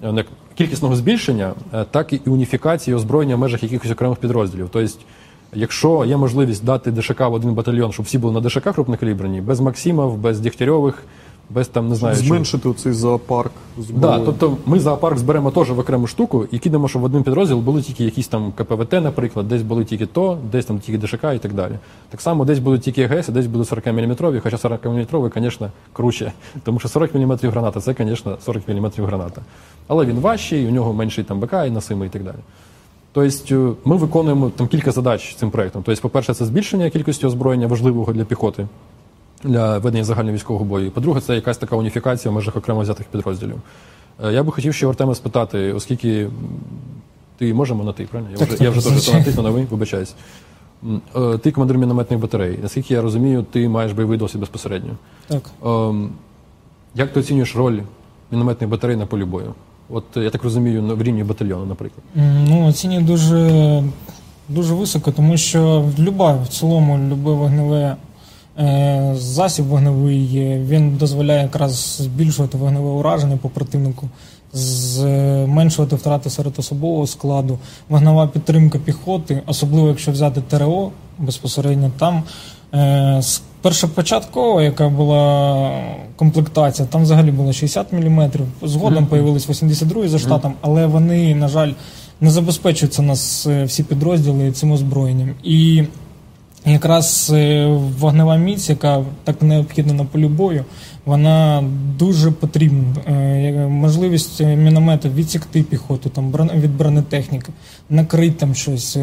е, 0.03 0.25
кількісного 0.55 0.95
збільшення, 0.95 1.53
е, 1.73 1.85
так 1.91 2.13
і 2.13 2.21
уніфікації 2.25 2.95
озброєння 2.95 3.35
в 3.35 3.39
межах 3.39 3.63
якихось 3.63 3.91
окремих 3.91 4.17
підрозділів. 4.17 4.69
Тобто, 4.71 4.93
якщо 5.53 6.05
є 6.05 6.17
можливість 6.17 6.65
дати 6.65 6.91
ДШК 6.91 7.19
в 7.19 7.33
один 7.33 7.53
батальйон, 7.53 7.91
щоб 7.91 8.05
всі 8.05 8.17
були 8.17 8.41
на 8.41 8.49
ДШК 8.49 8.73
крупнокаліберні, 8.73 9.41
без 9.41 9.59
Максимов, 9.59 10.17
без 10.17 10.39
Дігтярьових, 10.39 11.03
без 11.49 11.67
там 11.67 11.89
не 11.89 11.95
знаю. 11.95 12.15
чого. 12.15 12.27
Зменшити 12.27 12.69
оцей 12.69 12.93
зоопарк 12.93 13.51
Да, 13.77 14.19
тобто 14.19 14.57
ми 14.65 14.79
зоопарк 14.79 15.17
зберемо 15.17 15.51
теж 15.51 15.71
в 15.71 15.79
окрему 15.79 16.07
штуку 16.07 16.47
і 16.51 16.59
кидаємо, 16.59 16.87
щоб 16.87 17.01
в 17.01 17.05
один 17.05 17.23
підрозділ 17.23 17.59
були 17.59 17.81
тільки 17.81 18.03
якісь 18.03 18.27
там 18.27 18.51
КПВТ, 18.51 18.91
наприклад, 18.91 19.47
десь 19.47 19.61
були 19.61 19.85
тільки 19.85 20.05
то, 20.05 20.37
десь 20.51 20.65
там 20.65 20.79
тільки 20.79 21.07
ДШК 21.07 21.23
і 21.35 21.39
так 21.39 21.53
далі. 21.53 21.73
Так 22.09 22.21
само 22.21 22.45
десь 22.45 22.59
будуть 22.59 22.81
тільки 22.81 23.03
АГС, 23.03 23.29
десь 23.29 23.47
будуть 23.47 23.67
40 23.67 23.85
мм, 23.87 24.15
хоча 24.43 24.57
40 24.57 24.85
мм, 24.85 25.07
звісно, 25.35 25.69
круче. 25.93 26.31
Тому 26.63 26.79
що 26.79 26.87
40 26.87 27.15
мм 27.15 27.37
граната 27.41 27.79
це, 27.81 27.95
звісно, 27.99 28.37
40 28.45 28.67
мм 28.67 28.91
граната. 28.97 29.41
Але 29.87 30.05
він 30.05 30.19
важчий, 30.19 30.67
у 30.67 30.71
нього 30.71 30.93
менший 30.93 31.23
там 31.23 31.39
БК 31.39 31.53
і 31.67 31.69
носимий 31.69 32.07
і 32.07 32.11
так 32.11 32.23
далі. 32.23 32.37
Тобто 33.11 33.55
е, 33.55 33.73
ми 33.85 33.95
виконуємо 33.95 34.49
там 34.49 34.67
кілька 34.67 34.91
задач 34.91 35.35
цим 35.35 35.51
проектом. 35.51 35.83
Тобто, 35.85 36.01
по-перше, 36.01 36.33
це 36.33 36.45
збільшення 36.45 36.89
кількості 36.89 37.25
озброєння 37.25 37.67
важливого 37.67 38.13
для 38.13 38.25
піхоти 38.25 38.67
для 39.43 39.77
ведення 39.77 40.03
загального 40.03 40.35
військового 40.35 40.65
бою. 40.65 40.91
По-друге, 40.91 41.21
це 41.21 41.35
якась 41.35 41.57
така 41.57 41.75
уніфікація 41.75 42.31
в 42.31 42.35
межах 42.35 42.55
окремо 42.55 42.79
взятих 42.81 43.05
підрозділів. 43.07 43.61
Е, 44.25 44.33
Я 44.33 44.43
би 44.43 44.51
хотів 44.51 44.73
ще 44.73 44.87
Артема 44.87 45.15
спитати, 45.15 45.73
оскільки 45.73 46.27
ти 47.37 47.53
можемо 47.53 47.83
на 47.83 47.93
ти, 47.93 48.03
правильно? 48.05 48.31
Я 48.39 48.45
вже, 48.45 48.63
я 48.63 48.69
вже 48.69 48.89
теж 48.89 49.13
на 49.13 49.23
ти, 49.23 49.41
на 49.41 49.49
ви, 49.49 49.67
вибачаюсь. 49.71 50.15
Е, 51.15 51.37
Ти 51.37 51.51
командир 51.51 51.77
мінометних 51.77 52.19
батарей. 52.19 52.59
Наскільки 52.61 52.93
я 52.93 53.01
розумію, 53.01 53.45
ти 53.51 53.69
маєш 53.69 53.91
бойовий 53.91 54.17
досвід 54.17 54.39
безпосередньо. 54.39 54.91
Так. 55.27 55.43
Ем, 55.65 56.09
Як 56.95 57.13
ти 57.13 57.19
оцінюєш 57.19 57.55
роль 57.55 57.79
мінометних 58.31 58.69
батарей 58.69 58.95
на 58.95 59.05
полі 59.05 59.25
бою? 59.25 59.53
От 59.89 60.03
я 60.15 60.29
так 60.29 60.43
розумію, 60.43 60.95
в 60.95 61.01
рівні 61.01 61.23
батальйону, 61.23 61.65
наприклад. 61.65 62.03
Ну, 62.47 62.67
оцінюю 62.67 63.01
дуже, 63.01 63.83
дуже 64.49 64.73
високо, 64.73 65.11
тому 65.11 65.37
що 65.37 65.89
люба, 65.99 66.33
в 66.43 66.47
цілому, 66.47 66.97
любе 67.11 67.31
вогневе 67.31 67.95
засіб 69.13 69.65
вогневий, 69.65 70.37
е, 70.37 70.59
він 70.67 70.95
дозволяє 70.97 71.41
якраз 71.41 71.97
збільшувати 72.01 72.57
вогневе 72.57 72.89
ураження 72.89 73.37
по 73.37 73.49
противнику, 73.49 74.09
зменшувати 74.53 75.95
втрати 75.95 76.29
серед 76.29 76.59
особового 76.59 77.07
складу, 77.07 77.59
вогнева 77.89 78.27
підтримка 78.27 78.79
піхоти, 78.79 79.41
особливо 79.45 79.87
якщо 79.87 80.11
взяти 80.11 80.41
ТРО 80.41 80.91
безпосередньо 81.19 81.91
там. 81.99 82.23
Е, 82.73 83.17
з 83.21 83.41
першопочатково, 83.61 84.61
яка 84.61 84.89
була 84.89 85.71
комплектація, 86.15 86.87
там 86.87 87.03
взагалі 87.03 87.31
було 87.31 87.53
60 87.53 87.93
мм. 87.93 88.31
Згодом 88.61 89.05
появились 89.05 89.49
82 89.49 90.07
за 90.07 90.19
штатом, 90.19 90.53
але 90.61 90.85
вони, 90.85 91.35
на 91.35 91.47
жаль, 91.47 91.71
не 92.21 92.31
забезпечуються 92.31 93.01
нас 93.01 93.47
е, 93.47 93.63
всі 93.63 93.83
підрозділи 93.83 94.51
цим 94.51 94.71
озброєнням. 94.71 95.29
І 95.43 95.83
якраз 96.65 97.31
е, 97.33 97.65
вогнева 97.99 98.35
міць, 98.35 98.69
яка 98.69 99.03
так 99.23 99.41
необхідна 99.41 99.93
на 99.93 100.05
полі 100.05 100.27
бою, 100.27 100.65
вона 101.05 101.63
дуже 101.97 102.31
потрібна. 102.31 102.95
Е, 103.07 103.67
Можливість 103.67 104.41
е, 104.41 104.55
міномету 104.55 105.09
відсікти 105.09 105.63
піхоту 105.63 106.09
там 106.09 106.31
від 106.55 106.77
бронетехніки, 106.77 107.51
накрити 107.89 108.35
там 108.39 108.55
щось, 108.55 108.97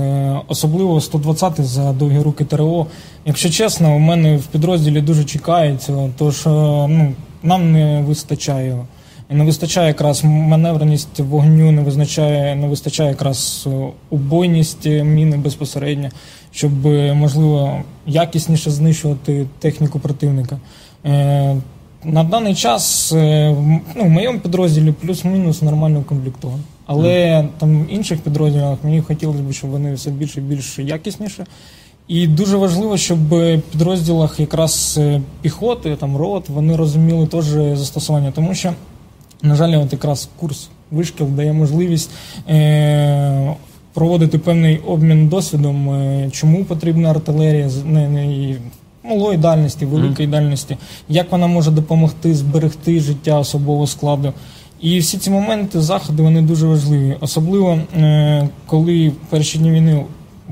особливо 0.49 1.01
120 1.01 1.65
за 1.65 1.93
довгі 1.93 2.19
руки 2.19 2.45
ТРО. 2.45 2.87
Якщо 3.25 3.51
чесно, 3.51 3.97
у 3.97 3.99
мене 3.99 4.37
в 4.37 4.47
підрозділі 4.47 5.01
дуже 5.01 5.25
чекають 5.25 5.83
цього, 5.83 6.11
тож 6.19 6.47
ну, 6.47 7.13
нам 7.43 7.73
не 7.73 8.03
вистачає. 8.03 8.79
Не 9.33 9.45
вистачає 9.45 9.89
якраз 9.89 10.25
маневреність 10.25 11.21
вогню, 11.21 11.73
не 11.73 11.83
визначає, 11.83 12.57
не 12.57 12.69
вистачає 12.69 13.09
якраз 13.09 13.69
убойність 14.11 14.87
міни 14.87 15.37
безпосередньо, 15.37 16.09
щоб 16.53 16.87
е, 16.87 17.15
можливо 17.15 17.81
якісніше 18.07 18.71
знищувати 18.71 19.47
техніку 19.59 19.99
противника. 19.99 20.59
Е, 21.07 21.57
На 22.05 22.25
даний 22.25 22.55
час 22.55 23.13
е, 23.13 23.57
ну, 23.97 24.05
в 24.05 24.09
моєму 24.09 24.41
підрозділі 24.41 24.93
плюс-мінус 24.93 25.63
нормально 25.63 25.99
укомплектовано. 25.99 26.63
Але 26.87 27.45
там 27.59 27.83
в 27.85 27.93
інших 27.93 28.21
підрозділах 28.21 28.79
мені 28.83 29.01
хотілося 29.01 29.43
б, 29.43 29.53
щоб 29.53 29.71
вони 29.71 29.95
все 29.95 30.11
більше 30.11 30.41
і 30.41 30.43
більш 30.43 30.79
якісніше. 30.79 31.47
І 32.09 32.27
дуже 32.27 32.57
важливо, 32.57 32.97
щоб 32.97 33.29
в 33.29 33.63
підрозділах 33.73 34.41
якраз 34.41 35.01
піхоти, 35.43 35.97
там 35.97 36.17
рот, 36.17 36.49
вони 36.49 36.77
розуміли 36.77 37.27
теж 37.27 37.45
застосування, 37.79 38.33
тому 38.33 38.55
що, 38.55 38.73
на 39.43 39.55
жаль, 39.55 39.83
от 39.83 39.93
якраз 39.93 40.29
курс 40.41 40.69
вишкіл 40.91 41.27
дає 41.27 41.53
можливість 41.53 42.11
е- 42.49 43.55
проводити 43.95 44.39
певний 44.39 44.79
обмін 44.79 45.29
досвідом, 45.29 45.91
е, 45.91 46.29
чому 46.33 46.65
потрібна 46.65 47.11
артилерія 47.11 47.69
з 47.69 47.85
малої 49.05 49.39
дальності, 49.39 49.87
великої 49.87 50.29
дальності, 50.29 50.77
як 51.09 51.33
вона 51.33 51.47
може 51.47 51.71
допомогти 51.71 52.35
зберегти 52.35 53.01
життя 53.01 53.39
особового 53.39 53.87
складу. 53.87 54.33
І 54.81 54.99
всі 54.99 55.19
ці 55.19 55.31
моменти, 55.31 55.81
заходи, 55.81 56.23
вони 56.23 56.43
дуже 56.43 56.67
важливі. 56.67 57.17
Особливо, 57.21 57.79
е, 57.97 58.49
коли 58.67 59.09
в 59.09 59.31
перші 59.31 59.59
дні 59.59 59.71
війни 59.71 60.05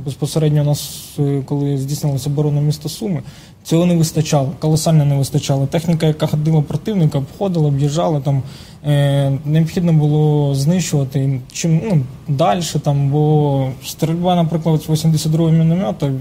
безпосередньо 0.05 0.63
у 0.63 0.65
нас, 0.65 1.01
е, 1.19 1.43
коли 1.45 1.79
здійснилася 1.79 2.31
оборона 2.31 2.61
міста 2.61 2.89
Суми, 2.89 3.23
цього 3.69 3.87
не 3.87 3.97
вистачало, 3.97 4.53
колосально 4.59 5.05
не 5.05 5.17
вистачало. 5.17 5.67
Техніка, 5.67 6.07
яка 6.07 6.27
ходила 6.27 6.63
противника, 6.63 7.19
обходила, 7.19 7.69
об'їжджала 7.69 8.21
там. 8.21 8.43
Е, 8.87 9.39
необхідно 9.45 9.93
було 9.93 10.55
знищувати 10.55 11.41
чим 11.53 11.81
ну, 11.85 12.03
далі, 12.29 12.63
там, 12.83 13.11
бо 13.11 13.69
стрільба, 13.85 14.37
наприклад, 14.37 14.83
з 14.83 14.89
82-го 14.89 15.51
міномета 15.51 16.13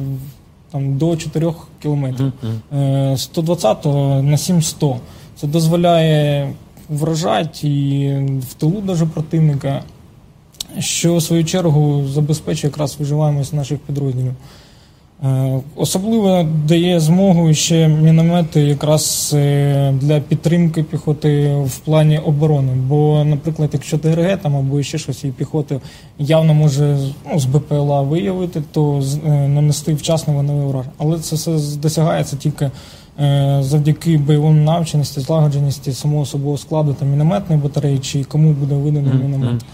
там, 0.71 0.97
до 0.97 1.17
4 1.17 1.53
кілометрів. 1.81 2.31
Е, 2.73 2.77
120-го 3.13 4.21
на 4.21 4.35
7-100. 4.35 4.95
Це 5.35 5.47
дозволяє 5.47 6.53
вражати 6.89 7.67
і 7.67 8.15
в 8.39 8.53
тилу 8.53 8.81
даже 8.81 9.05
противника, 9.05 9.83
що 10.79 11.15
в 11.15 11.23
свою 11.23 11.45
чергу 11.45 12.07
забезпечує 12.07 12.71
якраз 12.71 12.95
виживаємость 12.99 13.53
наших 13.53 13.79
підрозділів. 13.79 14.33
Е, 15.23 15.59
Особливо 15.75 16.45
дає 16.67 16.99
змогу 16.99 17.53
ще 17.53 17.87
міномети 17.87 18.61
якраз 18.61 19.31
е, 19.37 19.93
для 20.01 20.19
підтримки 20.19 20.83
піхоти 20.83 21.55
в 21.65 21.77
плані 21.77 22.17
оборони. 22.19 22.73
Бо, 22.87 23.23
наприклад, 23.25 23.69
якщо 23.73 23.97
ТРГ 23.97 24.37
там 24.41 24.55
або 24.55 24.83
ще 24.83 24.97
щось 24.97 25.23
і 25.23 25.27
піхоти 25.27 25.79
явно 26.19 26.53
може 26.53 26.97
ну, 27.33 27.39
з 27.39 27.45
БПЛА 27.45 28.01
виявити, 28.01 28.63
то 28.71 29.03
е, 29.25 29.29
нанести 29.29 29.93
вчасно 29.93 30.33
вогневий 30.33 30.65
ураження. 30.65 30.93
Але 30.97 31.19
це 31.19 31.35
все 31.35 31.77
досягається 31.77 32.35
тільки 32.35 32.71
завдяки 33.59 34.17
бойовому 34.17 34.61
навченості, 34.61 35.19
злагодженості 35.19 35.93
самого 35.93 36.21
особового 36.21 36.57
складу 36.57 36.93
та 36.93 37.05
мінометної 37.05 37.61
батареї, 37.61 37.99
чи 37.99 38.23
кому 38.23 38.51
буде 38.51 38.75
виданий 38.75 39.13
міномет. 39.13 39.65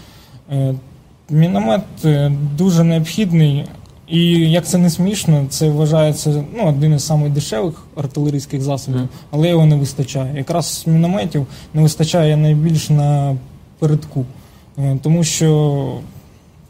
Міномет 1.30 1.82
дуже 2.56 2.84
необхідний, 2.84 3.64
і 4.08 4.26
як 4.50 4.66
це 4.66 4.78
не 4.78 4.90
смішно, 4.90 5.46
це 5.48 5.70
вважається 5.70 6.44
ну, 6.56 6.68
один 6.68 6.94
із 6.94 7.06
самих 7.06 7.32
дешевих 7.32 7.86
артилерійських 7.96 8.62
засобів, 8.62 9.08
але 9.30 9.48
його 9.48 9.66
не 9.66 9.76
вистачає. 9.76 10.36
Якраз 10.36 10.84
мінометів 10.86 11.46
не 11.74 11.82
вистачає 11.82 12.36
найбільш 12.36 12.90
на 12.90 13.36
передку, 13.78 14.24
Е, 14.78 14.98
тому 15.02 15.24
що 15.24 15.50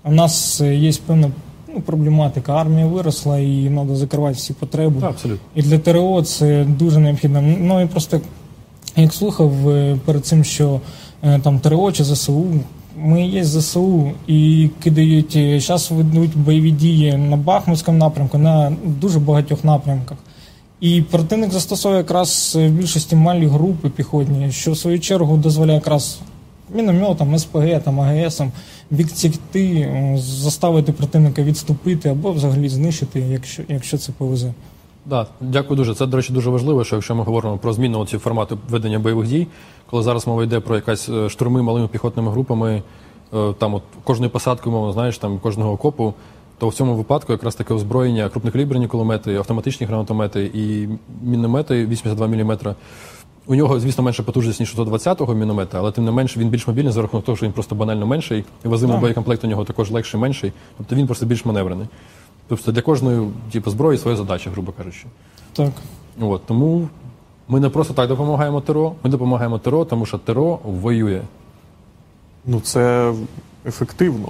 у 0.04 0.12
нас 0.12 0.60
є 0.60 0.92
певна 1.06 1.30
ну, 1.74 1.80
проблематика. 1.80 2.52
Армія 2.52 2.86
виросла 2.86 3.38
і 3.38 3.64
треба 3.64 3.96
закривати 3.96 4.34
всі 4.34 4.52
потреби. 4.52 5.00
Так, 5.00 5.10
абсолютно. 5.10 5.46
І 5.54 5.62
для 5.62 5.78
ТРО 5.78 6.22
це 6.22 6.64
дуже 6.64 7.00
необхідно. 7.00 7.42
Ну 7.42 7.80
і 7.80 7.86
просто 7.86 8.20
як 8.96 9.12
слухав 9.12 9.68
е, 9.68 9.98
перед 10.04 10.26
цим, 10.26 10.44
що 10.44 10.80
е, 11.22 11.38
там 11.38 11.58
ТРО 11.58 11.92
чи 11.92 12.04
ЗСУ, 12.04 12.44
ми 12.98 13.26
є 13.26 13.44
ЗСУ 13.44 14.12
і 14.26 14.68
кидають 14.82 15.62
зараз 15.62 15.90
ведуть 15.90 16.36
бойові 16.36 16.70
дії 16.70 17.16
на 17.16 17.36
Бахмутському 17.36 17.98
напрямку, 17.98 18.39
на 18.39 18.76
дуже 18.84 19.18
багатьох 19.18 19.64
напрямках. 19.64 20.18
І 20.84 21.02
противник 21.02 21.52
застосовує 21.52 21.98
якраз 21.98 22.56
е, 22.56 22.68
в 22.68 22.73
більшості 22.73 23.16
малі 23.16 23.47
групи 23.47 23.90
піхотні, 23.90 24.52
що 24.52 24.73
в 24.73 24.78
свою 24.78 25.00
чергу 25.00 25.36
дозволяє 25.36 25.78
якраз 25.78 26.18
мінометам, 26.74 27.39
СПГ, 27.39 27.81
там, 27.84 28.00
АГСам 28.00 28.52
відсікти, 28.92 29.66
е, 29.66 30.16
заставити 30.18 30.92
противника 30.92 31.42
відступити 31.42 32.08
або 32.08 32.32
взагалі 32.32 32.68
знищити, 32.68 33.20
якщо, 33.20 33.62
якщо 33.68 33.98
це 33.98 34.12
повезе. 34.12 34.52
Да, 35.07 35.26
дякую 35.41 35.76
дуже. 35.76 35.94
Це, 35.94 36.07
до 36.07 36.16
речі, 36.16 36.33
дуже 36.33 36.50
важливо, 36.50 36.84
що 36.84 36.97
якщо 36.97 37.15
ми 37.15 37.24
говоримо 37.24 37.58
про 37.58 37.73
зміну 37.73 38.07
ці 38.07 38.18
формати 38.18 38.57
ведення 38.68 38.99
бойових 38.99 39.28
дій, 39.28 39.47
коли 39.91 40.02
зараз 40.02 40.26
мова 40.26 40.44
йде 40.44 40.60
про 40.60 40.74
якась 40.76 41.08
е, 41.08 41.28
штурми 41.28 41.62
малими 41.62 41.89
піхотними 41.89 42.31
групами, 42.31 42.83
е, 43.34 43.52
там 43.58 43.74
от 43.74 43.83
кожної 44.05 44.31
посадки, 44.31 44.70
мовно, 44.70 44.92
знаєш, 44.92 45.18
там 45.18 45.39
кожного 45.39 45.73
окопу, 45.73 46.15
то 46.58 46.68
в 46.68 46.74
цьому 46.74 46.94
випадку 46.94 47.33
якраз 47.33 47.55
таке 47.55 47.74
озброєння, 47.74 48.28
крупнокаліберні 48.28 48.86
кулемети, 48.86 49.36
автоматичні 49.36 49.86
гранатомети 49.86 50.50
і 50.55 50.89
міномети 51.23 51.86
82 51.86 52.26
мм. 52.26 52.58
У 53.47 53.55
нього, 53.55 53.81
звісно, 53.81 54.05
менша 54.05 54.23
потужність, 54.23 54.60
ніж 54.60 54.78
у 54.78 54.83
120-го 54.83 55.34
міномета, 55.34 55.78
але 55.78 55.92
тим 55.92 56.05
не 56.05 56.10
менше 56.10 56.41
він 56.41 56.49
більш 56.49 56.66
мобільний 56.66 56.92
за 56.92 57.02
рахунок 57.02 57.24
того, 57.26 57.36
що 57.36 57.47
він 57.47 57.52
просто 57.52 57.74
банально 57.74 58.07
менший, 58.07 58.44
і 58.65 58.68
вазимий 58.68 58.94
Так. 58.94 59.00
боєкомплект 59.00 59.44
у 59.44 59.47
нього 59.47 59.65
також 59.65 59.91
легший, 59.91 60.20
менший. 60.20 60.52
Тобто 60.76 60.97
він 60.97 61.07
просто 61.07 61.26
більш 61.26 61.44
маневрений. 61.44 61.86
Тобто 62.48 62.73
для 62.73 62.82
кожної 62.82 63.28
типу, 63.52 63.70
зброї 63.70 63.98
своя 63.98 64.16
задача, 64.16 64.50
грубо 64.50 64.73
кажучи. 64.73 65.06
Так. 65.52 65.73
От, 66.20 66.47
тому 66.47 66.89
ми 67.48 67.60
не 67.60 67.68
просто 67.68 67.94
так 67.94 68.08
допомагаємо 68.08 68.60
ТРО, 68.60 68.94
ми 69.02 69.10
допомагаємо 69.10 69.58
ТРО, 69.58 69.84
тому 69.84 70.06
що 70.06 70.18
ТРО 70.18 70.58
воює. 70.64 71.23
Ну, 72.47 72.60
це 72.60 73.12
ефективно. 73.66 74.28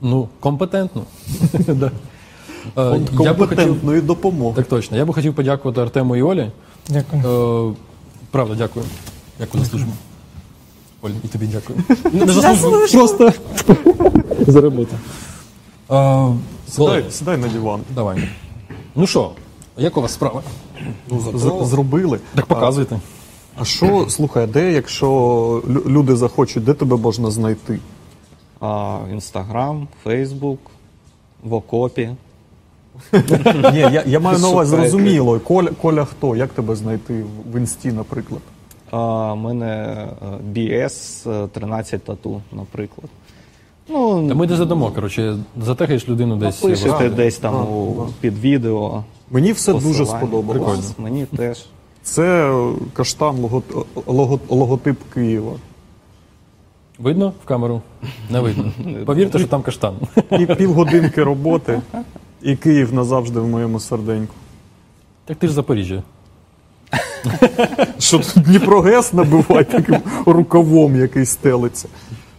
Ну, 0.00 0.28
компетентно. 0.40 1.02
Е, 2.66 2.70
Фонд 2.74 3.10
хотів- 3.10 3.26
компетентної 3.36 4.00
допомоги. 4.00 4.56
Так 4.56 4.66
точно. 4.66 4.96
Я 4.96 5.04
би 5.04 5.14
хотів 5.14 5.34
подякувати 5.34 5.80
Артему 5.80 6.16
і 6.16 6.22
Олі. 6.22 6.50
Дякую. 6.88 7.70
Е, 7.70 7.74
правда, 8.30 8.54
дякую. 8.54 8.84
Дякую 9.38 9.64
за 9.64 9.70
службу. 9.70 9.92
Оль, 11.02 11.10
і 11.24 11.28
тобі 11.28 11.46
дякую. 11.46 11.78
Не 12.26 12.32
за 12.32 12.56
службу, 12.56 12.98
Просто 12.98 13.32
за 14.46 14.60
роботу. 14.60 14.94
Е, 16.72 16.74
Сідай, 16.74 17.04
сідай 17.10 17.36
на 17.36 17.48
диван. 17.48 17.80
Давай. 17.94 18.28
Ну 18.96 19.06
що, 19.06 19.30
як 19.76 19.96
у 19.96 20.00
вас 20.02 20.12
справа? 20.12 20.42
З- 21.34 21.66
Зробили. 21.66 22.18
Так 22.34 22.46
показуйте. 22.46 23.00
А 23.58 23.64
що, 23.64 24.06
слухай, 24.08 24.44
а 24.44 24.46
де, 24.46 24.72
якщо 24.72 25.08
лю- 25.68 25.86
люди 25.88 26.16
захочуть, 26.16 26.64
де 26.64 26.74
тебе 26.74 26.96
можна 26.96 27.30
знайти? 27.30 27.78
А, 28.60 28.98
Інстаграм, 29.12 29.88
Фейсбук, 30.04 30.58
в 31.44 31.54
окопі. 31.54 32.10
Ні, 33.72 33.78
я, 33.78 34.02
я 34.06 34.20
маю 34.20 34.38
на 34.38 34.48
увазі 34.48 34.70
Шукайте. 34.70 34.90
зрозуміло. 34.90 35.40
Коля, 35.40 35.68
Коля 35.82 36.04
хто? 36.04 36.36
Як 36.36 36.50
тебе 36.50 36.76
знайти 36.76 37.22
в- 37.22 37.52
в 37.52 37.56
інсті, 37.58 37.92
наприклад? 37.92 38.40
А, 38.90 39.32
У 39.32 39.36
мене 39.36 39.66
е, 40.22 40.26
BS 40.52 41.30
е, 41.44 41.48
13 41.48 42.04
тату, 42.04 42.42
наприклад. 42.52 43.10
Ну, 43.92 44.28
Та 44.28 44.34
ми 44.34 44.46
десь 44.46 44.58
задамо, 44.58 44.90
коротше, 44.90 45.36
затегаєш 45.62 46.08
людину 46.08 46.36
десь. 46.36 46.62
Напишете 46.62 47.08
в- 47.08 47.14
десь 47.14 47.38
там 47.38 47.54
А, 47.54 47.62
у, 47.62 48.06
під 48.20 48.38
відео. 48.38 49.04
Мені 49.30 49.52
все 49.52 49.72
дуже 49.72 49.84
посилання. 49.86 50.18
сподобалось. 50.18 50.56
Прикольно. 50.58 50.82
Мені 50.98 51.26
теж. 51.36 51.64
Це 52.02 52.50
е, 52.52 52.72
каштан 52.92 53.36
лого, 53.36 53.62
лого, 54.06 54.40
логотип 54.48 54.96
Києва. 55.14 55.52
Видно 56.98 57.32
в 57.44 57.48
камеру? 57.48 57.82
Не 58.30 58.40
видно. 58.40 58.72
Повірте, 59.06 59.38
що 59.38 59.48
там 59.48 59.62
каштан. 59.62 59.94
І 60.38 60.46
півгодинки 60.46 61.22
роботи, 61.24 61.80
і 62.42 62.56
Київ 62.56 62.94
назавжди 62.94 63.40
в 63.40 63.46
моєму 63.48 63.80
серденьку. 63.80 64.34
Так 65.24 65.36
ти 65.36 65.46
ж 65.48 65.52
Запоріжжя. 65.52 66.02
Що 67.98 68.18
тут 68.18 68.44
Дніпрогес 68.44 69.12
набиває 69.12 69.64
таким 69.64 69.96
рукавом, 70.26 70.96
який 70.96 71.26
стелиться. 71.26 71.88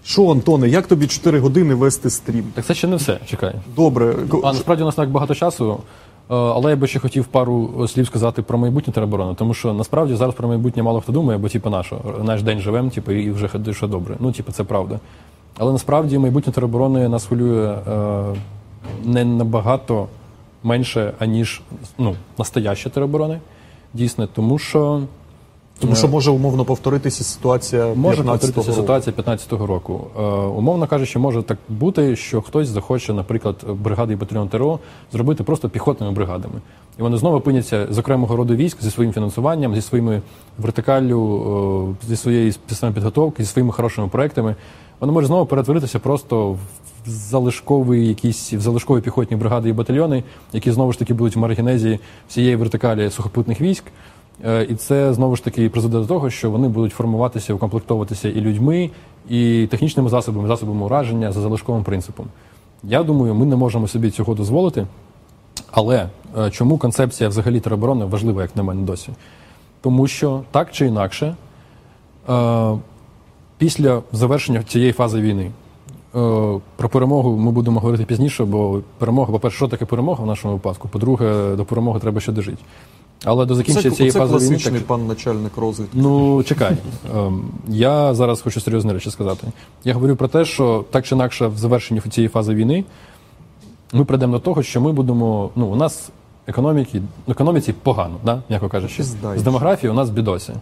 Що, 0.05 0.31
Антоне, 0.31 0.69
як 0.69 0.87
тобі 0.87 1.07
4 1.07 1.39
години 1.39 1.75
вести 1.75 2.09
стрім? 2.09 2.45
Так 2.53 2.65
це 2.65 2.73
ще 2.73 2.87
не 2.87 2.95
все, 2.95 3.19
чекай. 3.25 3.53
Добре. 3.75 4.15
А 4.43 4.53
насправді 4.53 4.83
у 4.83 4.85
нас 4.85 4.95
так 4.95 5.09
багато 5.09 5.35
часу, 5.35 5.71
е, 5.73 5.79
але 6.27 6.69
я 6.69 6.75
би 6.75 6.87
ще 6.87 6.99
хотів 6.99 7.25
пару 7.25 7.87
слів 7.87 8.07
сказати 8.07 8.41
про 8.41 8.57
майбутнє 8.57 8.93
тероборони, 8.93 9.35
тому 9.35 9.53
що 9.53 9.73
насправді 9.73 10.15
зараз 10.15 10.35
про 10.35 10.47
майбутнє 10.47 10.83
мало 10.83 11.01
хто 11.01 11.11
думає, 11.11 11.39
бо 11.39 11.49
типу 11.49 11.69
наше, 11.69 11.95
наш 12.23 12.43
день 12.43 12.59
живемо, 12.59 12.89
типу, 12.89 13.11
і 13.11 13.31
вже 13.31 13.49
дуже 13.53 13.87
добре. 13.87 14.15
Ну, 14.19 14.31
типу, 14.31 14.51
це 14.51 14.63
правда. 14.63 14.99
Але 15.57 15.71
насправді 15.71 16.17
майбутнє 16.17 16.53
тероборони 16.53 17.09
нас 17.09 17.25
хвилює 17.25 17.67
е, 17.67 18.35
не 19.03 19.25
набагато 19.25 20.07
менше, 20.63 21.13
аніж 21.19 21.61
ну, 21.97 22.15
настояща 22.37 22.89
тероборони. 22.89 23.39
Дійсно, 23.93 24.27
тому 24.27 24.59
що. 24.59 25.01
Тому 25.83 25.95
що 25.95 26.07
е, 26.07 26.09
може 26.09 26.31
умовно 26.31 26.65
повторитися 26.65 27.23
ситуація 27.23 27.93
Може 27.95 28.21
15-го 28.21 28.31
повторитися 28.31 28.69
року. 28.71 28.81
ситуація 28.81 29.15
15-го 29.15 29.65
року. 29.65 30.07
Е, 30.17 30.21
умовно 30.47 30.87
кажучи, 30.87 31.19
може 31.19 31.43
так 31.43 31.57
бути, 31.69 32.15
що 32.15 32.41
хтось 32.41 32.67
захоче, 32.67 33.13
наприклад, 33.13 33.55
бригади 33.67 34.13
і 34.13 34.15
батальйон 34.15 34.47
ТРО 34.47 34.79
зробити 35.11 35.43
просто 35.43 35.69
піхотними 35.69 36.11
бригадами. 36.11 36.55
І 36.99 37.01
вони 37.01 37.17
знову 37.17 37.37
опиняться 37.37 37.87
з 37.89 37.97
окремого 37.97 38.35
роду 38.35 38.55
військ 38.55 38.77
зі 38.81 38.91
своїм 38.91 39.13
фінансуванням, 39.13 39.75
зі 39.75 39.81
своїми 39.81 40.21
вертикаллю, 40.57 41.95
е, 42.03 42.07
зі 42.07 42.15
своєю 42.15 42.53
системою 42.69 42.95
підготовки, 42.95 43.43
зі 43.43 43.49
своїми 43.49 43.71
хорошими 43.71 44.07
проектами. 44.07 44.55
Вони 44.99 45.13
можуть 45.13 45.27
знову 45.27 45.45
перетворитися 45.45 45.99
просто 45.99 46.51
в 46.51 46.59
залишкові 47.05 48.07
якісь 48.07 48.53
в 48.53 48.59
залишкові 48.59 49.01
піхотні 49.01 49.37
бригади 49.37 49.69
і 49.69 49.73
батальйони, 49.73 50.23
які 50.53 50.71
знову 50.71 50.91
ж 50.91 50.99
таки 50.99 51.13
будуть 51.13 51.35
в 51.35 51.39
маргінезі 51.39 51.99
всієї 52.27 52.55
вертикалі 52.55 53.09
сухопутних 53.09 53.61
військ. 53.61 53.83
Е, 54.45 54.63
І 54.69 54.75
це 54.75 55.13
знову 55.13 55.35
ж 55.35 55.43
таки 55.43 55.69
призведе 55.69 55.97
до 55.97 56.05
того, 56.05 56.29
що 56.29 56.51
вони 56.51 56.67
будуть 56.67 56.93
формуватися, 56.93 57.53
укомплектовуватися 57.53 58.29
і 58.29 58.41
людьми, 58.41 58.89
і 59.29 59.67
технічними 59.71 60.09
засобами, 60.09 60.47
засобами 60.47 60.85
ураження 60.85 61.31
за 61.31 61.41
залишковим 61.41 61.83
принципом. 61.83 62.25
Я 62.83 63.03
думаю, 63.03 63.35
ми 63.35 63.45
не 63.45 63.55
можемо 63.55 63.87
собі 63.87 64.11
цього 64.11 64.33
дозволити. 64.33 64.87
Але 65.71 66.09
е, 66.37 66.49
чому 66.49 66.77
концепція 66.77 67.29
взагалі 67.29 67.59
тероборони 67.59 68.05
важлива, 68.05 68.41
як 68.41 68.55
на 68.55 68.63
мене 68.63 68.81
досі? 68.81 69.09
Тому 69.81 70.07
що 70.07 70.41
так 70.51 70.71
чи 70.71 70.85
інакше, 70.85 71.35
е, 72.29 72.77
після 73.57 74.01
завершення 74.11 74.63
цієї 74.63 74.91
фази 74.91 75.21
війни 75.21 75.51
Про 76.75 76.89
перемогу 76.91 77.37
ми 77.37 77.51
будемо 77.51 77.79
говорити 77.79 78.05
пізніше, 78.05 78.45
бо 78.45 78.81
перемога, 78.97 79.31
по-перше, 79.31 79.57
що 79.57 79.67
таке 79.67 79.85
перемога 79.85 80.23
в 80.23 80.27
нашому 80.27 80.53
випадку? 80.53 80.87
По-друге, 80.87 81.55
до 81.55 81.65
перемоги 81.65 81.99
треба 81.99 82.21
ще 82.21 82.31
дожити. 82.31 82.63
Але 83.23 83.45
до 83.45 83.55
закінчення 83.55 83.89
це, 83.89 83.95
цієї 83.95 84.11
це 84.11 84.19
фази 84.19 84.33
війни. 84.33 84.47
класичний 84.47 84.79
Так, 84.79 84.87
пан 84.87 85.07
начальник 85.07 85.57
розвідки. 85.57 85.97
ну 85.97 86.43
чекай, 86.43 86.77
Ем, 87.17 87.43
я 87.67 88.13
зараз 88.13 88.41
хочу 88.41 88.61
серйозні 88.61 88.93
речі 88.93 89.11
сказати. 89.11 89.47
Я 89.83 89.93
говорю 89.93 90.15
про 90.15 90.27
те, 90.27 90.45
що 90.45 90.85
так 90.91 91.05
чи 91.05 91.15
інакше 91.15 91.47
в 91.47 91.57
завершенні 91.57 92.01
цієї 92.01 92.29
фази 92.29 92.53
війни 92.53 92.83
ми 93.93 94.05
прийдемо 94.05 94.33
до 94.33 94.39
того, 94.39 94.63
що 94.63 94.81
ми 94.81 94.91
будемо. 94.91 95.49
Ну, 95.55 95.65
у 95.65 95.75
нас 95.75 96.09
економіки, 96.47 97.01
економіці 97.27 97.73
погано, 97.73 98.15
да? 98.25 98.41
м'яко 98.49 98.69
кажучи. 98.69 98.97
Піздаєш. 98.97 99.39
З 99.39 99.43
демографією 99.43 99.93
у 99.93 99.95
нас 99.97 100.09
бідосі. 100.09 100.53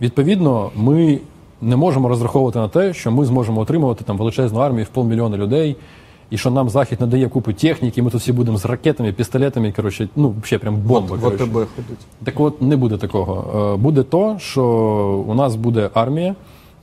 Відповідно, 0.00 0.70
ми 0.76 1.20
не 1.62 1.76
можемо 1.76 2.08
розраховувати 2.08 2.58
на 2.58 2.68
те, 2.68 2.94
що 2.94 3.10
ми 3.12 3.24
зможемо 3.26 3.60
отримувати 3.60 4.04
там 4.04 4.18
величезну 4.18 4.60
армію 4.60 4.84
в 4.84 4.88
полмільйона 4.88 5.36
людей, 5.36 5.76
і 6.34 6.38
що 6.38 6.50
нам 6.50 6.68
Захід 6.68 7.00
надає 7.00 7.28
купу 7.28 7.52
техніки, 7.52 8.00
і 8.00 8.02
ми 8.02 8.10
тут 8.10 8.20
всі 8.20 8.32
будемо 8.32 8.58
з 8.58 8.64
ракетами, 8.64 9.12
пістолетами, 9.12 9.72
коротше, 9.72 10.08
ну, 10.16 10.34
ще 10.42 10.58
прям 10.58 10.76
бомби. 10.76 11.16
В 11.16 11.20
коротше. 11.20 11.46
Ходить. 11.52 11.68
Так 12.24 12.40
от 12.40 12.62
не 12.62 12.76
буде 12.76 12.96
такого. 12.96 13.72
Е, 13.74 13.76
Буде 13.76 14.02
то, 14.02 14.36
що 14.38 14.64
у 15.26 15.34
нас 15.34 15.56
буде 15.56 15.90
армія, 15.94 16.34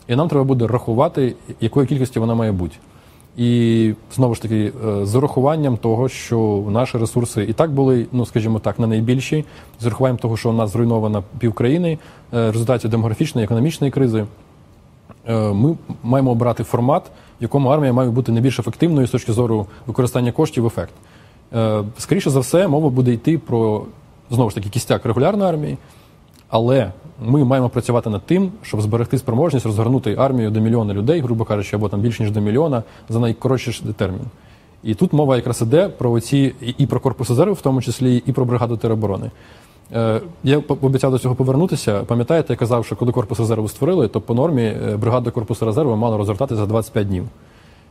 і 0.07 0.15
нам 0.15 0.29
треба 0.29 0.43
буде 0.43 0.67
рахувати, 0.67 1.35
якої 1.61 1.87
кількості 1.87 2.19
вона 2.19 2.35
має 2.35 2.51
бути. 2.51 2.75
І 3.37 3.93
знову 4.15 4.35
ж 4.35 4.41
таки, 4.41 4.71
е, 4.87 5.05
з 5.05 5.15
урахуванням 5.15 5.77
того, 5.77 6.09
що 6.09 6.63
наші 6.69 6.97
ресурси 6.97 7.45
і 7.49 7.53
так 7.53 7.71
були, 7.71 8.05
ну 8.11 8.25
скажімо 8.25 8.59
так, 8.59 8.79
не 8.79 8.87
найбільші, 8.87 9.45
з 9.79 9.85
урахуванням 9.85 10.17
того, 10.17 10.37
що 10.37 10.49
у 10.49 10.53
нас 10.53 10.71
зруйнована 10.71 11.23
півкраїни 11.39 11.91
е, 11.91 11.97
в 12.49 12.51
результаті 12.51 12.87
демографічної, 12.87 13.45
економічної 13.45 13.91
кризи. 13.91 14.25
Ми 15.29 15.77
маємо 16.03 16.31
обрати 16.31 16.63
формат, 16.63 17.03
якому 17.41 17.69
армія 17.69 17.93
має 17.93 18.09
бути 18.09 18.31
найбільш 18.31 18.59
ефективною 18.59 19.07
з 19.07 19.11
точки 19.11 19.33
зору 19.33 19.67
використання 19.87 20.31
коштів 20.31 20.63
в 20.63 20.67
ефект. 20.67 20.93
Е, 21.55 21.83
Скоріше 21.97 22.29
за 22.29 22.39
все, 22.39 22.67
мова 22.67 22.89
буде 22.89 23.13
йти 23.13 23.37
про 23.37 23.85
знову 24.31 24.49
ж 24.49 24.55
таки 24.55 24.69
кістяк 24.69 25.05
регулярної 25.05 25.49
армії, 25.49 25.77
але 26.49 26.91
ми 27.25 27.43
маємо 27.45 27.69
працювати 27.69 28.09
над 28.09 28.21
тим, 28.25 28.51
щоб 28.61 28.81
зберегти 28.81 29.17
спроможність 29.17 29.65
розгорнути 29.65 30.15
армію 30.19 30.51
до 30.51 30.59
мільйона 30.59 30.93
людей, 30.93 31.21
грубо 31.21 31.45
кажучи, 31.45 31.75
або 31.75 31.89
там 31.89 31.99
більш 31.99 32.19
ніж 32.19 32.31
до 32.31 32.41
мільйона 32.41 32.83
за 33.09 33.19
найкоротший 33.19 33.73
термін. 33.97 34.21
І 34.83 34.93
тут 34.95 35.13
мова 35.13 35.35
якраз 35.35 35.61
іде 35.61 35.89
про 35.89 36.11
оці 36.11 36.53
і- 36.61 36.75
і 36.77 36.85
про 36.85 36.99
корпус 36.99 37.29
резерву, 37.29 37.53
в 37.53 37.61
тому 37.61 37.81
числі, 37.81 38.23
і 38.25 38.31
про 38.31 38.45
бригаду 38.45 38.77
тероборони. 38.77 39.31
Е, 39.95 40.21
Я 40.43 40.61
по- 40.61 40.77
обіцяв 40.81 41.11
до 41.11 41.19
цього 41.19 41.35
повернутися. 41.35 42.03
Пам'ятаєте, 42.03 42.53
я 42.53 42.57
казав, 42.57 42.85
що 42.85 42.95
коли 42.95 43.11
корпус 43.11 43.39
резерву 43.39 43.67
створили, 43.67 44.07
то 44.07 44.21
по 44.21 44.33
нормі 44.33 44.63
е, 44.63 44.97
бригада 44.97 45.31
корпусу 45.31 45.65
резерву 45.65 45.95
мала 45.95 46.17
розгортатися 46.17 46.57
за 46.61 46.65
25 46.65 47.07
днів. 47.07 47.23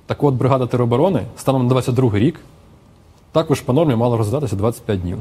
Так 0.06 0.22
от 0.24 0.34
бригада 0.34 0.66
тероборони 0.66 1.22
станом 1.36 1.62
на 1.62 1.68
22 1.68 2.10
рік 2.18 2.40
також 3.32 3.60
по 3.60 3.72
нормі 3.72 3.94
мала 3.96 4.16
розгортатися 4.16 4.56
25 4.56 5.00
днів. 5.02 5.18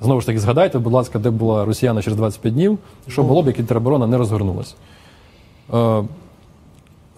Знову 0.00 0.20
ж 0.20 0.26
таки, 0.26 0.38
згадайте, 0.38 0.78
будь 0.78 0.92
ласка, 0.92 1.18
де 1.18 1.30
була 1.30 1.64
росіяна 1.64 2.02
через 2.02 2.16
25 2.16 2.54
днів, 2.54 2.78
що 3.08 3.22
було 3.22 3.42
б, 3.42 3.46
як 3.46 3.56
тероборона 3.56 4.06
не 4.06 4.18
розгорнулася. 4.18 4.74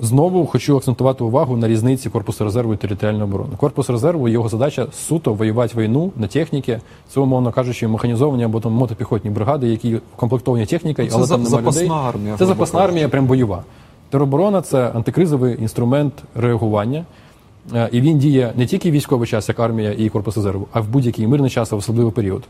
Знову 0.00 0.46
хочу 0.46 0.76
акцентувати 0.76 1.24
увагу 1.24 1.56
на 1.56 1.68
різниці 1.68 2.10
корпусу 2.10 2.44
резерву 2.44 2.74
і 2.74 2.76
територіальної 2.76 3.24
оборони. 3.24 3.50
Корпус 3.56 3.90
резерву 3.90 4.28
його 4.28 4.48
задача 4.48 4.86
суто 4.92 5.34
воювати 5.34 5.80
війну 5.80 6.12
на 6.16 6.26
техніці. 6.26 6.78
Це, 7.08 7.20
умовно 7.20 7.52
кажучи, 7.52 7.88
механізовані 7.88 8.44
або 8.44 8.60
там 8.60 8.72
мотопіхотні 8.72 9.30
бригади, 9.30 9.68
які 9.68 9.98
комплектовані 10.16 10.66
технікою, 10.66 11.08
але 11.12 11.24
за- 11.24 11.34
там 11.34 11.42
немає 11.42 11.66
людей. 11.66 11.90
армія, 11.92 12.36
Це 12.38 12.46
запасна 12.46 12.80
армія, 12.80 13.08
прям 13.08 13.26
бойова. 13.26 13.62
Тероборона 14.10 14.62
це 14.62 14.88
антикризовий 14.94 15.56
інструмент 15.62 16.12
реагування. 16.34 17.04
Е, 17.74 17.88
І 17.92 18.00
він 18.00 18.18
діє 18.18 18.52
не 18.56 18.66
тільки 18.66 18.90
в 18.90 18.92
військовий 18.92 19.28
час, 19.28 19.48
як 19.48 19.60
армія 19.60 19.92
і 19.98 20.08
корпус 20.08 20.36
резерву, 20.36 20.66
а 20.72 20.80
в 20.80 20.88
будь-який 20.88 21.26
мирний 21.26 21.50
час, 21.50 21.72
а 21.72 21.76
в 21.76 21.78
особливий 21.78 22.12
період. 22.12 22.42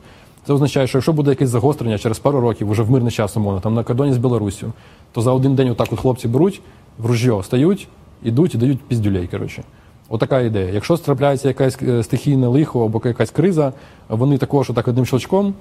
Це 0.48 0.54
означає, 0.54 0.86
що 0.86 0.98
якщо 0.98 1.12
буде 1.12 1.30
якесь 1.30 1.48
загострення 1.48 1.98
через 1.98 2.18
пару 2.18 2.40
років, 2.40 2.70
уже 2.70 2.82
в 2.82 2.90
мирний 2.90 3.12
час, 3.12 3.36
умовно, 3.36 3.60
там 3.60 3.74
на 3.74 3.84
кордоні 3.84 4.12
з 4.12 4.18
Білоруссю, 4.18 4.72
то 5.12 5.20
за 5.20 5.32
один 5.32 5.54
день 5.54 5.70
отак 5.70 5.92
от 5.92 6.00
хлопці 6.00 6.28
беруть, 6.28 6.60
в 6.98 7.06
ружьо 7.06 7.42
стають, 7.42 7.88
ідуть 8.22 8.54
і 8.54 8.58
дають 8.58 8.80
піздюлей. 8.80 9.26
Коротше. 9.26 9.62
Отака 10.08 10.40
ідея. 10.40 10.72
Якщо 10.72 10.96
трапляється 10.96 11.48
якась 11.48 11.78
е, 11.82 12.02
стихійне 12.02 12.46
лихо 12.46 12.84
або 12.84 13.02
якась 13.04 13.30
криза, 13.30 13.72
вони 14.08 14.38
також 14.38 14.70
отак 14.70 14.88
одним 14.88 15.06
щелчком 15.06 15.54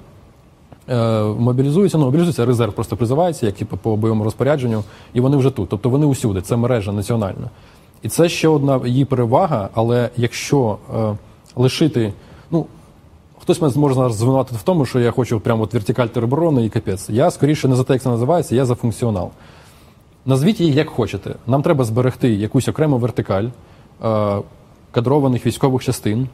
е, 0.90 1.22
мобілізуються, 1.22 1.98
ну 1.98 2.06
мобілізується, 2.06 2.46
резерв 2.46 2.74
просто 2.74 2.98
призивається, 2.98 3.46
як 3.46 3.56
типу, 3.56 3.78
по 3.78 3.96
бойовому 3.96 4.24
розпорядженню, 4.24 4.84
і 5.14 5.20
вони 5.20 5.38
вже 5.38 5.50
тут. 5.50 5.70
Тобто 5.70 5.90
вони 5.90 6.06
усюди, 6.06 6.42
це 6.42 6.58
мережа 6.58 6.92
національна. 6.92 7.50
І 8.02 8.10
це 8.10 8.30
ще 8.30 8.48
одна 8.48 8.82
її 8.86 9.06
перевага, 9.06 9.70
але 9.74 10.10
якщо 10.18 10.78
е, 10.96 11.16
лишити, 11.56 12.14
хтось 13.48 13.62
мене 13.62 13.74
зможе 13.74 13.96
зараз 13.96 14.16
звинуватити 14.16 14.58
в 14.58 14.62
тому, 14.62 14.86
що 14.86 15.00
я 15.00 15.12
хочу 15.12 15.40
прямо 15.40 15.64
от 15.64 15.74
вертикаль 15.74 16.08
тероборони 16.08 16.66
і 16.66 16.70
капець. 16.70 17.10
Я 17.10 17.32
скоріше 17.32 17.68
не 17.68 17.76
за 17.76 17.84
те, 17.84 17.94
як 17.94 18.02
це 18.02 18.10
називається, 18.10 18.56
я 18.56 18.66
за 18.66 18.76
функціонал. 18.76 19.30
Назвіть 20.26 20.60
її 20.60 20.74
як 20.74 20.90
хочете. 20.90 21.36
Нам 21.48 21.62
треба 21.62 21.84
зберегти 21.84 22.34
якусь 22.34 22.68
окрему 22.68 22.98
вертикаль 22.98 23.44
е, 23.44 24.38
кадрованих 24.92 25.46
військових 25.46 25.84
частин, 25.84 26.28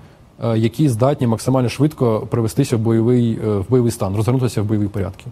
е, 0.44 0.58
які 0.58 0.90
здатні 0.90 1.28
максимально 1.28 1.70
швидко 1.70 2.28
привестися 2.30 2.78
в 2.78 2.80
бойовий, 2.80 3.40
е, 3.44 3.48
в 3.48 3.70
бойовий 3.70 3.92
стан, 3.92 4.16
розгорнутися 4.16 4.62
в 4.62 4.66
бойові 4.66 4.88
порядки. 4.88 5.26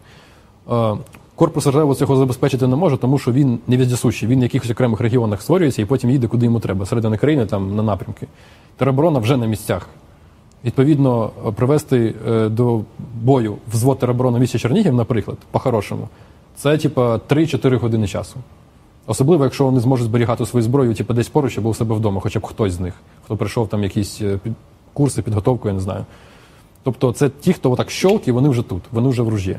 Е, 0.72 0.94
Корпус 1.36 1.66
резерву 1.66 1.96
цього 1.96 2.16
забезпечити 2.16 2.68
не 2.68 2.76
може, 2.76 2.98
тому 2.98 3.20
що 3.20 3.32
він 3.32 3.60
не 3.68 3.78
віздісущий, 3.78 4.30
він 4.30 4.40
в 4.40 4.44
якихось 4.44 4.72
окремих 4.72 5.02
регіонах 5.02 5.42
створюється 5.42 5.82
і 5.82 5.86
потім 5.86 6.10
їде 6.10 6.28
куди 6.28 6.46
йому 6.46 6.60
треба, 6.60 6.86
середини 6.86 7.18
країни 7.18 7.46
там 7.46 7.76
на 7.76 7.84
напрямки. 7.84 8.28
Тероборона 8.78 9.20
вже 9.20 9.38
на 9.38 9.46
місцях. 9.46 9.90
Відповідно, 10.66 11.32
е, 11.48 11.52
привести 11.52 12.14
е, 12.28 12.50
до 12.50 12.82
бою 13.22 13.58
взвод 13.74 14.00
тероборони 14.00 14.40
місті 14.40 14.60
Чернігів, 14.60 14.94
наприклад, 14.94 15.38
по-хорошому, 15.52 16.08
це 16.56 16.78
типа 16.78 17.16
3-4 17.16 17.78
години 17.78 18.08
часу. 18.08 18.40
Особливо, 19.08 19.44
якщо 19.44 19.66
вони 19.66 19.80
зможуть 19.80 20.06
зберігати 20.06 20.46
свою 20.46 20.64
зброю, 20.64 20.94
типу, 20.94 21.14
десь 21.14 21.30
поруч 21.30 21.58
або 21.58 21.70
у 21.70 21.74
себе 21.74 21.96
вдома, 21.96 22.22
хоча 22.22 22.40
б 22.40 22.46
хтось 22.46 22.74
з 22.74 22.80
них, 22.80 22.94
хто 23.26 23.38
прийшов 23.38 23.68
там 23.68 23.84
якісь 23.84 24.22
е, 24.22 24.40
курси, 24.94 25.22
підготовку, 25.22 25.68
я 25.68 25.74
не 25.74 25.80
знаю. 25.80 26.06
Тобто, 26.84 27.12
це 27.12 27.30
ті, 27.30 27.54
хто 27.54 27.72
отак 27.72 27.92
щолки, 27.92 28.32
вони 28.32 28.50
вже 28.50 28.62
тут, 28.62 28.82
вони 28.92 29.10
вже 29.10 29.22
в 29.22 29.30
ружі. 29.30 29.58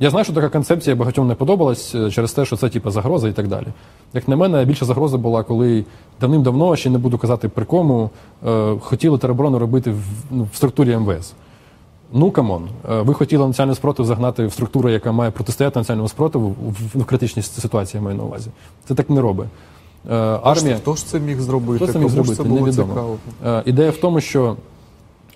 Я 0.00 0.10
знаю, 0.10 0.24
що 0.24 0.32
така 0.32 0.48
концепція 0.48 0.96
багатьом 0.96 1.28
не 1.28 1.34
подобалась 1.34 1.94
е, 1.94 2.10
через 2.10 2.32
те, 2.32 2.44
що 2.44 2.56
це 2.56 2.68
типу, 2.68 2.90
загроза 2.90 3.28
і 3.28 3.32
так 3.32 3.48
далі. 3.48 3.66
Як 4.14 4.28
на 4.28 4.36
мене, 4.36 4.64
більша 4.64 4.84
загроза 4.84 5.18
була, 5.18 5.42
коли 5.42 5.84
давним-давно, 6.20 6.76
ще 6.76 6.90
не 6.90 6.98
буду 6.98 7.18
казати 7.18 7.48
при 7.48 7.64
кому, 7.64 8.10
е, 8.46 8.74
хотіли 8.80 9.18
тероборону 9.18 9.58
робити 9.58 9.90
в, 9.90 10.02
ну, 10.30 10.48
в 10.52 10.56
структурі 10.56 10.96
МВС. 10.96 11.32
Ну, 12.12 12.30
come 12.30 12.52
on, 12.52 12.68
Е, 12.90 13.00
ви 13.02 13.14
хотіли 13.14 13.46
національний 13.46 13.76
спротив 13.76 14.06
загнати 14.06 14.46
в 14.46 14.52
структуру, 14.52 14.88
яка 14.90 15.12
має 15.12 15.30
протистояти 15.30 15.78
національному 15.78 16.08
спротиву 16.08 16.48
в, 16.94 16.98
в 17.00 17.04
критичній 17.04 17.42
ситуації, 17.42 17.98
я 18.00 18.04
маю 18.04 18.16
на 18.16 18.24
увазі. 18.24 18.50
Це 18.88 18.94
так 18.94 19.10
не 19.10 19.20
робить. 19.20 19.48
Е, 20.10 20.14
Армія, 20.42 20.76
Хто 20.76 20.94
ж 20.94 21.06
це 21.06 21.20
міг 21.20 21.40
зробити? 21.40 21.84
Хто 21.84 21.92
це 21.92 21.98
міг 21.98 22.08
зробити? 22.08 22.36
це 22.36 22.42
було 22.42 22.60
Невідомо. 22.60 22.88
цікаво? 22.92 23.16
Е, 23.46 23.62
Ідея 23.66 23.90
в 23.90 23.96
тому, 23.96 24.20
що 24.20 24.56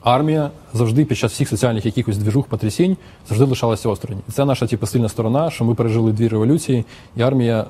армія 0.02 0.50
завжди 0.74 1.04
під 1.04 1.18
час 1.18 1.32
всіх 1.32 1.48
соціальних 1.48 1.86
якихось 1.86 2.18
двіжух, 2.18 2.46
потрясінь 2.46 2.96
завжди 3.28 3.44
лишалася 3.44 3.88
осторонь. 3.88 4.18
Це 4.32 4.44
наша 4.44 4.66
типу, 4.66 4.86
сильна 4.86 5.08
сторона, 5.08 5.50
що 5.50 5.64
ми 5.64 5.74
пережили 5.74 6.12
дві 6.12 6.28
революції, 6.28 6.84
і 7.16 7.22
армія, 7.22 7.64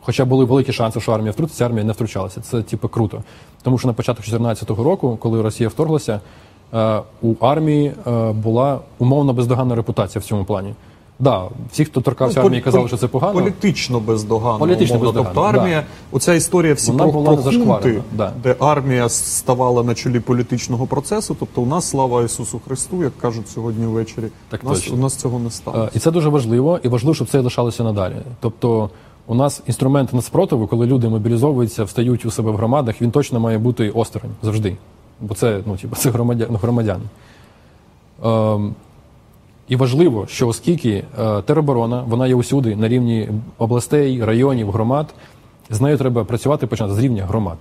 хоча 0.00 0.24
були 0.24 0.44
великі 0.44 0.72
шанси, 0.72 1.00
що 1.00 1.12
армія 1.12 1.32
втрутиться, 1.32 1.66
армія 1.66 1.84
не 1.84 1.92
втручалася. 1.92 2.40
Це 2.40 2.62
типу 2.62 2.88
круто. 2.88 3.22
Тому 3.62 3.78
що 3.78 3.88
на 3.88 3.94
початку 3.94 4.22
2014 4.22 4.70
року, 4.70 5.18
коли 5.20 5.42
Росія 5.42 5.68
вторглася, 5.68 6.20
е, 6.74 7.00
у 7.22 7.34
армії 7.40 7.92
е, 8.06 8.32
була 8.32 8.80
умовно 8.98 9.32
бездоганна 9.32 9.74
репутація 9.74 10.20
в 10.20 10.24
цьому 10.24 10.44
плані. 10.44 10.74
Да, 11.18 11.48
всі, 11.72 11.84
хто 11.84 12.00
торкався 12.00 12.40
Ну, 12.40 12.46
армії, 12.46 12.62
казали, 12.62 12.88
що 12.88 12.96
це 12.96 13.08
погано. 13.08 13.32
Політично 13.32 14.00
бездоганно. 14.00 14.58
Політично 14.58 14.96
умовно. 14.96 15.12
бездоганно, 15.12 15.34
Тобто 15.34 15.58
армія, 15.58 15.80
да. 15.80 16.16
оця 16.16 16.34
історія 16.34 16.74
всі 16.74 16.90
Вона 16.90 17.02
про, 17.02 17.12
була 17.12 17.36
про 17.36 17.52
хунти, 17.52 18.02
да. 18.12 18.32
де 18.42 18.56
армія 18.58 19.08
ставала 19.08 19.82
на 19.82 19.94
чолі 19.94 20.20
політичного 20.20 20.86
процесу. 20.86 21.36
Тобто 21.40 21.62
у 21.62 21.66
нас 21.66 21.88
слава 21.90 22.22
Ісусу 22.24 22.60
Христу, 22.66 23.02
як 23.02 23.18
кажуть 23.18 23.48
сьогодні 23.48 23.86
ввечері. 23.86 24.24
Так 24.48 24.60
у, 24.64 24.68
нас, 24.68 24.78
точно. 24.80 24.94
у 24.94 24.98
нас 24.98 25.14
цього 25.16 25.38
не 25.38 25.50
стало. 25.50 25.84
Е, 25.84 25.88
І 25.94 25.98
це 25.98 26.10
дуже 26.10 26.28
важливо, 26.28 26.80
і 26.82 26.88
важливо, 26.88 27.14
щоб 27.14 27.28
це 27.28 27.40
лишалося 27.40 27.84
надалі. 27.84 28.14
Тобто, 28.40 28.90
у 29.26 29.34
нас 29.34 29.62
інструмент 29.66 30.12
неспротиву, 30.12 30.66
коли 30.66 30.86
люди 30.86 31.08
мобілізовуються, 31.08 31.84
встають 31.84 32.24
у 32.24 32.30
себе 32.30 32.50
в 32.50 32.56
громадах, 32.56 33.02
він 33.02 33.10
точно 33.10 33.40
має 33.40 33.58
бути 33.58 33.90
осторонь 33.90 34.30
завжди. 34.42 34.76
Бо 35.20 35.34
це, 35.34 35.60
ну, 35.66 35.76
типу, 35.76 35.96
це 35.96 36.10
громадян, 36.10 36.56
громадяни. 36.62 37.04
Ем, 38.24 38.74
і 39.68 39.76
важливо, 39.76 40.26
що 40.26 40.48
оскільки 40.48 41.04
е, 41.18 41.42
тероборона, 41.42 42.04
вона 42.06 42.26
є 42.26 42.34
усюди 42.34 42.76
на 42.76 42.88
рівні 42.88 43.28
областей, 43.58 44.24
районів, 44.24 44.70
громад, 44.70 45.06
з 45.70 45.80
нею 45.80 45.98
треба 45.98 46.24
працювати 46.24 46.66
починати 46.66 46.94
з 46.94 46.98
рівня 46.98 47.24
громад. 47.24 47.58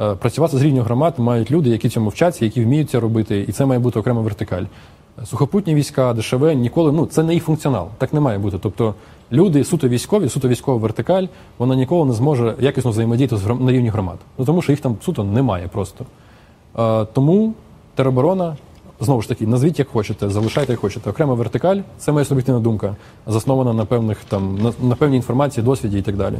Е, 0.00 0.14
працювати 0.14 0.58
з 0.58 0.62
рівня 0.62 0.82
громад 0.82 1.14
мають 1.18 1.50
люди, 1.50 1.70
які 1.70 1.88
цьому 1.88 2.08
вчаться, 2.08 2.44
які 2.44 2.64
вміють 2.64 2.90
це 2.90 3.00
робити, 3.00 3.44
і 3.48 3.52
це 3.52 3.66
має 3.66 3.80
бути 3.80 3.98
окрема 3.98 4.20
вертикаль. 4.20 4.64
Сухопутні 5.24 5.74
війська, 5.74 6.14
ДШВ 6.14 6.52
ніколи, 6.52 6.92
ну 6.92 7.06
це 7.06 7.22
не 7.22 7.34
їх 7.34 7.44
функціонал, 7.44 7.88
так 7.98 8.12
не 8.12 8.20
має 8.20 8.38
бути. 8.38 8.58
Тобто, 8.62 8.94
Люди 9.32 9.64
суто 9.64 9.88
військові, 9.88 10.28
суто 10.28 10.48
військова 10.48 10.78
вертикаль, 10.78 11.26
вона 11.58 11.76
ніколи 11.76 12.04
не 12.04 12.12
зможе 12.12 12.54
якісно 12.60 12.90
взаємодіяти 12.90 13.36
з 13.36 13.46
на 13.46 13.72
рівні 13.72 13.88
громад. 13.88 14.18
Ну 14.38 14.44
тому 14.44 14.62
що 14.62 14.72
їх 14.72 14.80
там 14.80 14.96
суто 15.04 15.24
немає 15.24 15.68
просто. 15.68 16.04
Е, 16.78 17.04
тому 17.12 17.54
тероборона, 17.94 18.56
знову 19.02 19.22
ж 19.22 19.28
таки, 19.28 19.46
назвіть 19.46 19.78
як 19.78 19.88
хочете, 19.88 20.30
залишайте 20.30 20.72
як 20.72 20.80
хочете. 20.80 21.10
Окрема 21.10 21.34
вертикаль, 21.34 21.80
це 21.98 22.12
моя 22.12 22.24
суб'єктивна 22.24 22.60
думка, 22.60 22.96
заснована 23.26 23.72
на 23.72 23.84
певних 23.84 24.24
там 24.24 24.58
на, 24.58 24.72
на 24.88 24.94
певній 24.94 25.16
інформації, 25.16 25.64
досвіді 25.64 25.98
і 25.98 26.02
так 26.02 26.16
далі. 26.16 26.34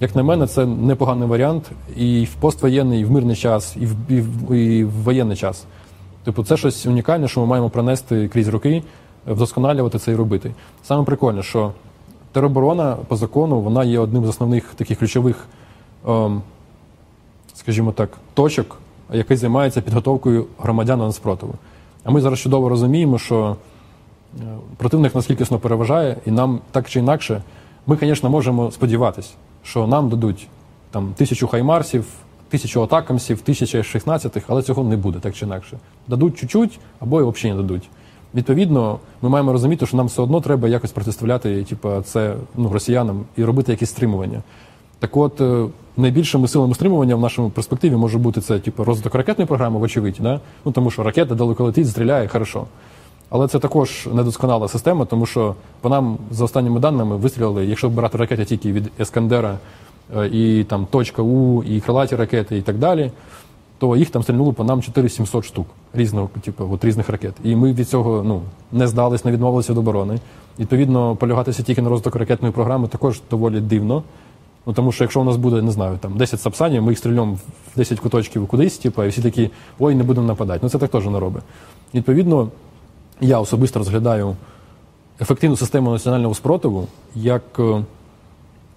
Як 0.00 0.16
на 0.16 0.22
мене, 0.22 0.46
це 0.46 0.66
непоганий 0.66 1.28
варіант 1.28 1.70
і 1.96 2.24
в 2.24 2.34
поствоєнний, 2.34 3.00
і 3.00 3.04
в 3.04 3.10
мирний 3.10 3.36
час, 3.36 3.76
і 3.80 3.86
в, 3.86 3.94
і 4.08 4.20
в, 4.20 4.54
і 4.54 4.84
в 4.84 4.90
воєнний 4.90 5.36
час. 5.36 5.64
Типу, 6.24 6.44
це 6.44 6.56
щось 6.56 6.86
унікальне, 6.86 7.28
що 7.28 7.40
ми 7.40 7.46
маємо 7.46 7.70
пронести 7.70 8.28
крізь 8.28 8.48
роки, 8.48 8.82
вдосконалювати 9.26 9.98
це 9.98 10.12
і 10.12 10.14
робити. 10.14 10.52
Саме 10.84 11.04
прикольне, 11.04 11.42
що 11.42 11.72
тероборона 12.32 12.96
по 13.08 13.16
закону 13.16 13.60
вона 13.60 13.84
є 13.84 13.98
одним 13.98 14.24
з 14.24 14.28
основних 14.28 14.64
таких 14.74 14.98
ключових, 14.98 15.46
ем, 16.08 16.42
скажімо 17.54 17.92
так, 17.92 18.10
точок, 18.34 18.78
який 19.12 19.36
займається 19.36 19.80
підготовкою 19.80 20.46
громадян 20.58 20.98
на 20.98 21.12
спротиву. 21.12 21.54
А 22.08 22.10
ми 22.10 22.20
зараз 22.20 22.38
чудово 22.38 22.68
розуміємо, 22.68 23.18
що 23.18 23.56
е, 24.40 24.42
противник 24.76 25.14
нас 25.14 25.26
кількісно 25.26 25.58
переважає, 25.58 26.16
і 26.26 26.30
нам 26.30 26.60
так 26.70 26.90
чи 26.90 26.98
інакше, 26.98 27.42
ми, 27.86 27.96
звісно, 28.00 28.30
можемо 28.30 28.70
сподіватися, 28.70 29.30
що 29.62 29.86
нам 29.86 30.08
дадуть 30.08 30.48
там 30.90 31.14
тисячу 31.16 31.48
хаймарсів, 31.48 32.04
тисячу 32.48 32.82
атакамсів, 32.82 33.40
тисячу 33.40 33.82
16 33.82 34.44
але 34.46 34.62
цього 34.62 34.84
не 34.84 34.96
буде 34.96 35.18
так 35.18 35.34
чи 35.34 35.46
інакше. 35.46 35.78
Дадуть 36.06 36.38
чуть-чуть 36.38 36.80
або 37.00 37.20
і 37.20 37.24
взагалі 37.24 37.56
не 37.56 37.62
дадуть. 37.62 37.88
Відповідно, 38.34 38.98
ми 39.22 39.28
маємо 39.28 39.52
розуміти, 39.52 39.86
що 39.86 39.96
нам 39.96 40.06
все 40.06 40.22
одно 40.22 40.40
треба 40.40 40.68
якось 40.68 40.92
протиставляти 40.92 41.64
типу, 41.64 42.00
це 42.04 42.34
ну, 42.56 42.68
росіянам 42.68 43.24
і 43.36 43.44
робити 43.44 43.72
якісь 43.72 43.90
стримування. 43.90 44.42
Так 44.98 45.16
от, 45.16 45.40
е, 45.40 45.66
найбільшими 45.96 46.48
силами 46.48 46.74
стримування 46.74 47.16
в 47.16 47.20
нашому 47.20 47.50
перспективі 47.50 47.96
може 47.96 48.18
бути 48.18 48.40
це 48.40 48.58
типу, 48.58 48.84
розвиток 48.84 49.14
ракетної 49.14 49.46
програми, 49.46 49.78
вочевидь, 49.78 50.16
да? 50.20 50.40
ну, 50.64 50.72
тому 50.72 50.90
що 50.90 51.02
ракета 51.02 51.34
далеко 51.34 51.64
летить, 51.64 51.88
стріляє, 51.88 52.28
хорошо. 52.28 52.64
Але 53.30 53.48
це 53.48 53.58
також 53.58 54.08
недосконала 54.12 54.68
система, 54.68 55.04
тому 55.04 55.26
що 55.26 55.54
по 55.80 55.88
нам, 55.88 56.18
за 56.30 56.44
останніми 56.44 56.80
даними, 56.80 57.16
вистрілили, 57.16 57.66
якщо 57.66 57.88
брати 57.88 58.18
ракети 58.18 58.44
тільки 58.44 58.72
від 58.72 58.90
Ескандера 59.00 59.58
е, 60.16 60.26
і 60.26 60.64
там 60.64 60.86
точка 60.90 61.22
У, 61.22 61.62
і 61.62 61.80
крилаті 61.80 62.16
ракети, 62.16 62.58
і 62.58 62.62
так 62.62 62.78
далі, 62.78 63.10
то 63.78 63.96
їх 63.96 64.10
там 64.10 64.22
стрільнуло 64.22 64.52
по 64.52 64.64
нам 64.64 64.82
4700 64.82 65.44
штук 65.44 65.66
різного, 65.94 66.30
типу, 66.40 66.68
от 66.72 66.84
різних 66.84 67.08
ракет. 67.08 67.34
І 67.44 67.56
ми 67.56 67.72
від 67.72 67.88
цього 67.88 68.22
ну, 68.22 68.42
не 68.72 68.86
здались, 68.86 69.24
не 69.24 69.32
відмовилися 69.32 69.72
від 69.72 69.78
оборони. 69.78 70.18
Відповідно, 70.58 71.16
полягатися 71.16 71.62
тільки 71.62 71.82
на 71.82 71.88
розвиток 71.88 72.16
ракетної 72.16 72.54
програми 72.54 72.88
також 72.88 73.20
доволі 73.30 73.60
дивно. 73.60 74.02
Ну, 74.68 74.74
тому 74.74 74.92
що 74.92 75.04
якщо 75.04 75.20
у 75.20 75.24
нас 75.24 75.36
буде, 75.36 75.62
не 75.62 75.70
знаю, 75.70 75.98
там 76.00 76.16
10 76.16 76.40
сапсанів, 76.40 76.82
ми 76.82 76.92
їх 76.92 76.98
стрільнемо 76.98 77.32
в 77.32 77.76
10 77.76 78.00
куточків 78.00 78.46
кудись, 78.46 78.78
типу, 78.78 79.04
і 79.04 79.08
всі 79.08 79.22
такі, 79.22 79.50
ой, 79.78 79.94
не 79.94 80.02
будемо 80.02 80.26
нападати. 80.26 80.60
Ну 80.62 80.68
це 80.68 80.78
так 80.78 80.90
теж 80.90 81.06
не 81.06 81.20
робить. 81.20 81.42
Відповідно, 81.94 82.48
я 83.20 83.40
особисто 83.40 83.78
розглядаю 83.78 84.36
ефективну 85.20 85.56
систему 85.56 85.90
національного 85.90 86.34
спротиву 86.34 86.86
як 87.14 87.42
е, 87.58 87.84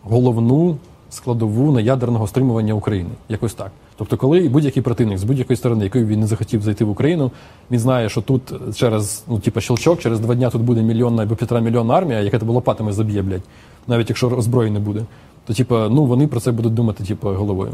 головну 0.04 0.78
складову 1.10 1.72
неядерного 1.72 2.28
стримування 2.28 2.74
України. 2.74 3.10
Якось 3.30 3.54
так. 3.54 3.72
Тобто, 3.96 4.18
коли 4.18 4.50
будь-який 4.50 4.84
противник 4.84 5.18
з 5.18 5.24
будь-якої 5.24 5.58
сторони, 5.58 5.84
якою 5.84 6.06
він 6.06 6.20
не 6.20 6.28
захотів 6.28 6.62
зайти 6.62 6.86
в 6.86 6.90
Україну, 6.90 7.32
він 7.72 7.80
знає, 7.80 8.10
що 8.10 8.22
тут 8.22 8.42
через 8.76 9.24
ну, 9.28 9.40
типу, 9.40 9.62
щелчок, 9.62 10.00
через 10.00 10.20
два 10.20 10.36
дня 10.36 10.50
тут 10.50 10.62
буде 10.62 10.82
мільйонна 10.82 11.24
або 11.24 11.36
півтора 11.36 11.62
мільйона 11.62 11.94
армія, 11.94 12.20
яка 12.20 12.40
тебе 12.40 12.54
лопатами 12.54 12.94
заб'є, 12.94 13.22
блядь, 13.22 13.44
навіть 13.88 14.10
якщо 14.10 14.30
озброї 14.30 14.72
не 14.72 14.80
буде. 14.80 15.06
То, 15.52 15.56
типу, 15.56 15.76
ну 15.76 16.06
вони 16.06 16.28
про 16.28 16.40
це 16.40 16.52
будуть 16.52 16.74
думати, 16.74 17.04
типу, 17.04 17.30
головою. 17.30 17.72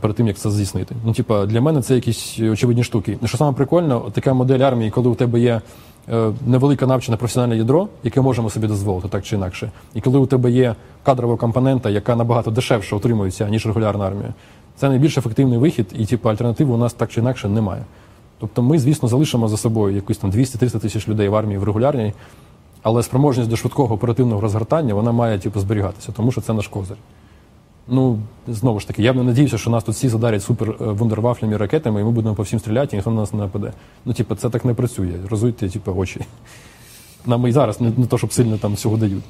Перед 0.00 0.16
тим 0.16 0.26
як 0.26 0.36
це 0.36 0.50
здійснити. 0.50 0.94
Ну, 1.04 1.12
типа, 1.12 1.46
для 1.46 1.60
мене 1.60 1.82
це 1.82 1.94
якісь 1.94 2.40
очевидні 2.40 2.84
штуки. 2.84 3.18
Що 3.24 3.38
саме 3.38 3.52
прикольно, 3.52 4.00
така 4.12 4.34
модель 4.34 4.58
армії, 4.58 4.90
коли 4.90 5.08
у 5.08 5.14
тебе 5.14 5.40
є 5.40 5.60
е, 6.12 6.32
невелика 6.46 6.86
навчене 6.86 7.16
професіональне 7.16 7.56
ядро, 7.56 7.88
яке 8.04 8.20
можемо 8.20 8.50
собі 8.50 8.66
дозволити 8.66 9.08
так 9.08 9.24
чи 9.24 9.36
інакше, 9.36 9.70
і 9.94 10.00
коли 10.00 10.18
у 10.18 10.26
тебе 10.26 10.50
є 10.50 10.74
кадрова 11.02 11.36
компонента, 11.36 11.90
яка 11.90 12.16
набагато 12.16 12.50
дешевше 12.50 12.96
отримується, 12.96 13.48
ніж 13.48 13.66
регулярна 13.66 14.06
армія, 14.06 14.34
це 14.76 14.88
найбільш 14.88 15.18
ефективний 15.18 15.58
вихід, 15.58 15.86
і 15.98 16.06
типу, 16.06 16.28
альтернативи 16.28 16.74
у 16.74 16.78
нас 16.78 16.92
так 16.92 17.10
чи 17.10 17.20
інакше 17.20 17.48
немає. 17.48 17.84
Тобто 18.38 18.62
ми, 18.62 18.78
звісно, 18.78 19.08
залишимо 19.08 19.48
за 19.48 19.56
собою 19.56 19.96
якусь 19.96 20.18
там 20.18 20.30
200-300 20.30 20.78
тисяч 20.78 21.08
людей 21.08 21.28
в 21.28 21.34
армії 21.34 21.58
в 21.58 21.64
регулярній, 21.64 22.12
але 22.82 23.02
спроможність 23.02 23.50
до 23.50 23.56
швидкого 23.56 23.94
оперативного 23.94 24.40
розгортання 24.40 24.94
вона 24.94 25.12
має 25.12 25.38
типу, 25.38 25.60
зберігатися, 25.60 26.12
тому 26.12 26.32
що 26.32 26.40
це 26.40 26.52
наш 26.52 26.68
козир. 26.68 26.96
Ну, 27.88 28.18
знову 28.48 28.80
ж 28.80 28.86
таки, 28.86 29.02
я 29.02 29.12
б 29.12 29.16
не 29.16 29.22
надіюся, 29.22 29.58
що 29.58 29.70
нас 29.70 29.84
тут 29.84 29.94
всі 29.94 30.08
задарять 30.08 30.42
супер 30.42 30.70
е, 30.70 30.84
вундервафлями 30.84 31.56
ракетами, 31.56 32.00
і 32.00 32.04
ми 32.04 32.10
будемо 32.10 32.34
по 32.34 32.42
всім 32.42 32.58
стріляти, 32.58 32.88
і 32.92 32.96
ніхто 32.96 33.10
на 33.10 33.20
нас 33.20 33.32
не 33.32 33.38
нападе. 33.38 33.72
Ну, 34.04 34.12
типу, 34.12 34.34
це 34.34 34.50
так 34.50 34.64
не 34.64 34.74
працює. 34.74 35.14
Розуйте, 35.30 35.68
типу, 35.68 35.92
очі. 35.96 36.20
Нам 37.26 37.46
і 37.46 37.52
зараз 37.52 37.80
не, 37.80 37.92
не 37.96 38.06
то, 38.06 38.18
щоб 38.18 38.32
сильно 38.32 38.58
там 38.58 38.74
всього 38.74 38.96
дають. 38.96 39.24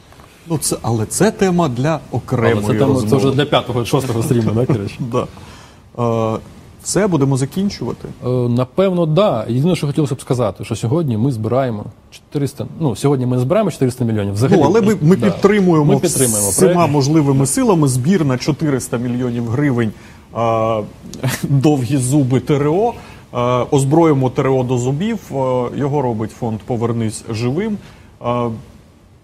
Ну, 0.47 0.59
це, 0.59 0.77
але 0.83 1.07
це 1.07 1.31
тема 1.31 1.69
для 1.69 2.01
окремої 2.11 2.53
Але 2.53 2.79
це, 2.79 2.87
розмови. 2.87 3.09
це 3.11 3.17
вже 3.17 3.31
для 3.31 3.45
п'ятого, 3.45 3.85
шостого 3.85 4.23
стріму, 4.23 4.51
так, 4.51 4.67
коротше? 4.67 4.99
Е, 6.81 6.85
Все, 6.85 7.07
будемо 7.07 7.37
закінчувати. 7.37 8.09
Е, 8.25 8.29
Напевно, 8.29 9.07
да. 9.07 9.45
Єдине, 9.49 9.77
що 9.77 9.87
хотілося 9.87 10.15
б 10.15 10.21
сказати, 10.21 10.65
що 10.65 10.77
сьогодні 10.77 11.17
ми 11.17 11.33
збираємо 11.33 11.85
400, 12.11 12.67
ну, 12.81 12.97
сьогодні 12.97 13.27
ми 13.27 13.39
збираємо 13.39 13.71
400 13.71 14.05
мільйонів. 14.05 14.35
Взагалі, 14.35 14.61
ну, 14.61 14.67
але 14.67 14.81
ми, 14.81 14.97
ми 15.03 15.17
Да. 15.21 15.31
підтримуємо, 15.31 15.85
ми 15.95 16.01
підтримуємо 16.01 16.49
всіма 16.49 16.87
можливими 16.87 17.47
силами 17.47 17.89
збір 17.89 18.25
на 18.25 18.39
400 18.39 18.97
мільйонів 18.97 19.49
гривень 19.49 19.93
а, 20.35 20.81
довгі 21.43 21.97
зуби 21.97 22.41
ТРО. 22.41 22.95
А, 23.33 23.65
озброїмо 23.71 24.31
ТРО 24.31 24.63
до 24.63 24.79
зубів. 24.79 25.19
А, 25.37 25.69
його 25.77 26.03
робить 26.03 26.31
фонд 26.31 26.61
Повернись 26.61 27.25
живим. 27.31 27.79
А, 28.21 28.49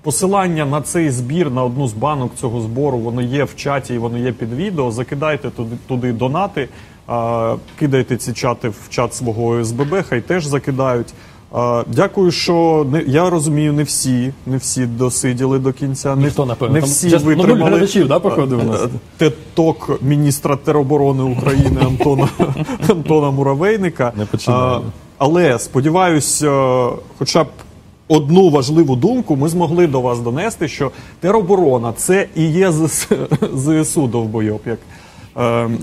Посилання 0.03 0.65
на 0.67 0.81
цей 0.83 1.11
збір 1.11 1.51
на 1.51 1.65
одну 1.65 1.89
з 1.89 1.93
банок 1.93 2.33
цього 2.41 2.61
збору 2.61 2.99
воно 2.99 3.23
є 3.23 3.45
в 3.45 3.57
чаті 3.57 3.95
і 3.95 3.99
воно 3.99 4.19
є 4.19 4.33
під 4.33 4.53
відео. 4.53 4.91
Закидайте 4.91 5.51
туди, 5.51 5.77
туди 5.89 6.13
донати, 6.13 6.69
кидайте 7.79 8.17
ці 8.17 8.33
чати 8.33 8.69
в 8.69 8.89
чат 8.91 9.15
свого 9.15 9.65
СББ, 9.65 10.05
хай 10.09 10.21
теж 10.21 10.47
закидають. 10.47 11.15
Дякую, 11.87 12.31
що 12.31 12.87
не 12.93 13.03
я 13.03 13.31
розумію, 13.31 13.73
не 13.73 13.83
всі, 13.83 14.33
не 14.47 14.57
всі 14.57 14.87
досиділи 14.87 15.59
до 15.59 15.73
кінця. 15.73 16.17
Ніхто, 16.17 16.43
не, 16.45 16.49
напевно. 16.49 16.75
не 16.75 16.81
Там, 16.81 16.89
всі 16.91 17.11
чесно, 17.11 17.31
ну, 17.31 17.37
витримали. 17.37 17.71
глядачів, 17.71 18.09
да, 18.09 18.19
походу, 18.19 18.59
у 18.59 18.63
нас? 18.63 18.83
Е, 18.83 18.89
Теток 19.17 20.03
міністра 20.03 20.57
тероборони 20.57 21.23
України 21.23 21.81
Антона, 21.87 22.29
Антона 22.89 23.31
Муравейника. 23.31 24.13
Не. 24.17 24.27
А, 24.47 24.81
але 25.19 25.59
сподіваюсь, 25.59 26.43
е, 26.43 26.89
хоча 27.19 27.45
б 27.45 27.49
одну 28.09 28.51
важливу 28.51 28.97
думку 28.97 29.37
ми 29.37 29.49
змогли 29.49 29.87
до 29.87 30.01
вас 30.01 30.19
донести, 30.21 30.69
що 30.69 30.91
тероборона 31.21 31.93
це 31.97 32.29
і 32.37 32.45
є 32.45 32.73
ЗС, 32.73 33.09
ЗСУ 33.55 34.07
довбойоб, 34.07 34.61
як, 34.67 34.79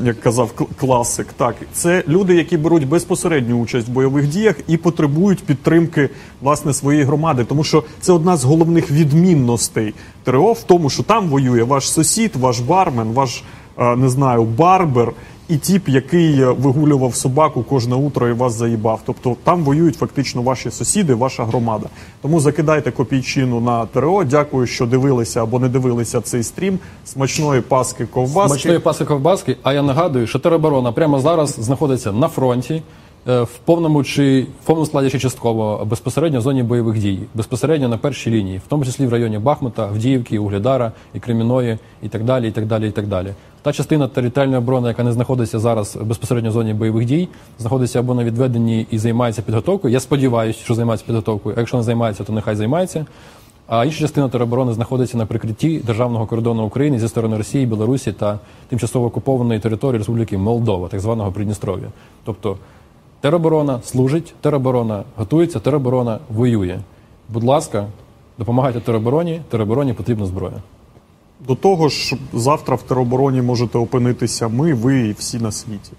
як 0.03 0.19
казав 0.21 0.51
кл- 0.57 0.67
класик. 0.79 1.27
Так, 1.37 1.55
це 1.73 2.03
люди, 2.07 2.35
які 2.35 2.57
беруть 2.57 2.87
безпосередню 2.87 3.59
участь 3.59 3.87
в 3.87 3.91
бойових 3.91 4.27
діях 4.27 4.55
і 4.67 4.77
потребують 4.77 5.43
підтримки 5.43 6.09
власне 6.41 6.73
своєї 6.73 7.03
громади, 7.03 7.45
тому 7.49 7.63
що 7.63 7.83
це 8.01 8.13
одна 8.13 8.37
з 8.37 8.43
головних 8.43 8.91
відмінностей 8.91 9.93
ТРО 10.23 10.53
в 10.53 10.63
тому, 10.63 10.89
що 10.89 11.03
там 11.03 11.29
воює 11.29 11.63
ваш 11.63 11.91
сусід, 11.91 12.35
ваш 12.35 12.59
бармен, 12.59 13.11
ваш 13.11 13.43
е, 13.77 13.95
не 13.95 14.09
знаю, 14.09 14.43
барбер 14.43 15.11
і 15.49 15.57
тіп, 15.57 15.89
який 15.89 16.41
е, 16.41 16.45
вигулював 16.51 17.15
собаку 17.15 17.63
кожне 17.63 17.95
утро 17.95 18.29
і 18.29 18.33
вас 18.33 18.53
заїбав. 18.53 19.01
Тобто 19.05 19.35
там 19.43 19.63
воюють 19.63 19.95
фактично 19.95 20.41
ваші 20.41 20.71
сусіди, 20.71 21.13
ваша 21.13 21.45
громада. 21.45 21.85
Тому 22.21 22.39
закидайте 22.39 22.91
копійчину 22.91 23.59
на 23.59 23.85
ТРО. 23.85 24.23
Дякую, 24.23 24.67
що 24.67 24.85
дивилися 24.85 25.43
або 25.43 25.59
не 25.59 25.69
дивилися 25.69 26.21
цей 26.21 26.43
стрім. 26.43 26.79
Смачної 27.05 27.61
паски 27.61 28.05
ковбаски. 28.05 28.49
Смачної 28.49 28.79
паски 28.79 29.05
ковбаски. 29.05 29.57
А 29.63 29.73
я 29.73 29.81
нагадую, 29.81 30.27
що 30.27 30.39
тероборона 30.39 30.91
прямо 30.91 31.19
зараз 31.19 31.49
знаходиться 31.59 32.11
на 32.11 32.27
фронті. 32.27 32.81
е, 33.27 33.41
В 33.41 33.57
повному 33.65 34.03
чи 34.03 34.47
в 34.63 34.65
повному 34.65 34.85
складі 34.85 35.09
чи 35.09 35.19
частково 35.19 35.85
безпосередньо 35.85 36.39
в 36.39 36.41
зоні 36.41 36.63
бойових 36.63 36.99
дій, 36.99 37.19
безпосередньо 37.33 37.87
на 37.89 37.97
першій 37.97 38.31
лінії, 38.31 38.57
в 38.57 38.67
тому 38.69 38.85
числі 38.85 39.07
в 39.07 39.11
районі 39.11 39.37
Бахмута, 39.37 39.83
Авдіївки, 39.83 40.39
Угледара 40.39 40.91
і 41.13 41.19
Креміної, 41.19 41.77
і 42.01 42.09
так 42.09 42.23
далі, 42.23 42.47
і 42.47 42.51
так 42.51 42.65
далі, 42.65 42.87
і 42.87 42.91
так 42.91 43.07
далі. 43.07 43.33
Та 43.63 43.73
частина 43.73 44.07
територіальної 44.07 44.57
оборони, 44.57 44.87
яка 44.87 45.03
не 45.03 45.11
знаходиться 45.11 45.59
зараз 45.59 45.95
безпосередньо 45.95 46.49
в 46.49 46.53
зоні 46.53 46.73
бойових 46.73 47.05
дій, 47.05 47.27
знаходиться 47.59 47.99
або 47.99 48.13
на 48.13 48.23
відведенні 48.23 48.87
і 48.91 48.97
займається 48.97 49.41
підготовкою. 49.41 49.93
Я 49.93 49.99
сподіваюся, 49.99 50.59
що 50.63 50.75
займається 50.75 51.05
підготовкою. 51.05 51.55
А 51.55 51.59
якщо 51.59 51.77
не 51.77 51.83
займається, 51.83 52.23
то 52.23 52.33
нехай 52.33 52.55
займається. 52.55 53.05
А 53.67 53.85
інша 53.85 53.99
частина 53.99 54.29
тероборони 54.29 54.73
знаходиться 54.73 55.17
на 55.17 55.25
прикритті 55.25 55.79
державного 55.79 56.25
кордону 56.25 56.65
України 56.65 56.99
зі 56.99 57.07
сторони 57.07 57.37
Росії, 57.37 57.65
Білорусі 57.65 58.11
та 58.11 58.39
тимчасово 58.69 59.05
окупованої 59.05 59.59
території 59.59 59.97
Республіки 59.97 60.37
Молдова, 60.37 60.87
так 60.87 60.99
званого 60.99 61.31
Придністров'я. 61.31 61.87
Тобто 62.25 62.57
тероборона 63.21 63.79
служить, 63.83 64.33
тероборона 64.41 65.03
готується, 65.15 65.59
тероборона 65.59 66.19
воює. 66.29 66.79
Будь 67.29 67.43
ласка, 67.43 67.85
Допомагайте 68.37 68.79
теробороні, 68.79 69.41
теробороні 69.49 69.93
потрібна 69.93 70.25
зброя. 70.25 70.53
До 71.47 71.55
того 71.55 71.89
ж, 71.89 72.15
завтра 72.33 72.75
в 72.75 72.81
теробороні 72.81 73.41
можете 73.41 73.77
опинитися 73.77 74.47
ми, 74.47 74.73
ви 74.73 74.99
і 74.99 75.15
всі 75.19 75.39
на 75.39 75.51
світі. 75.51 75.91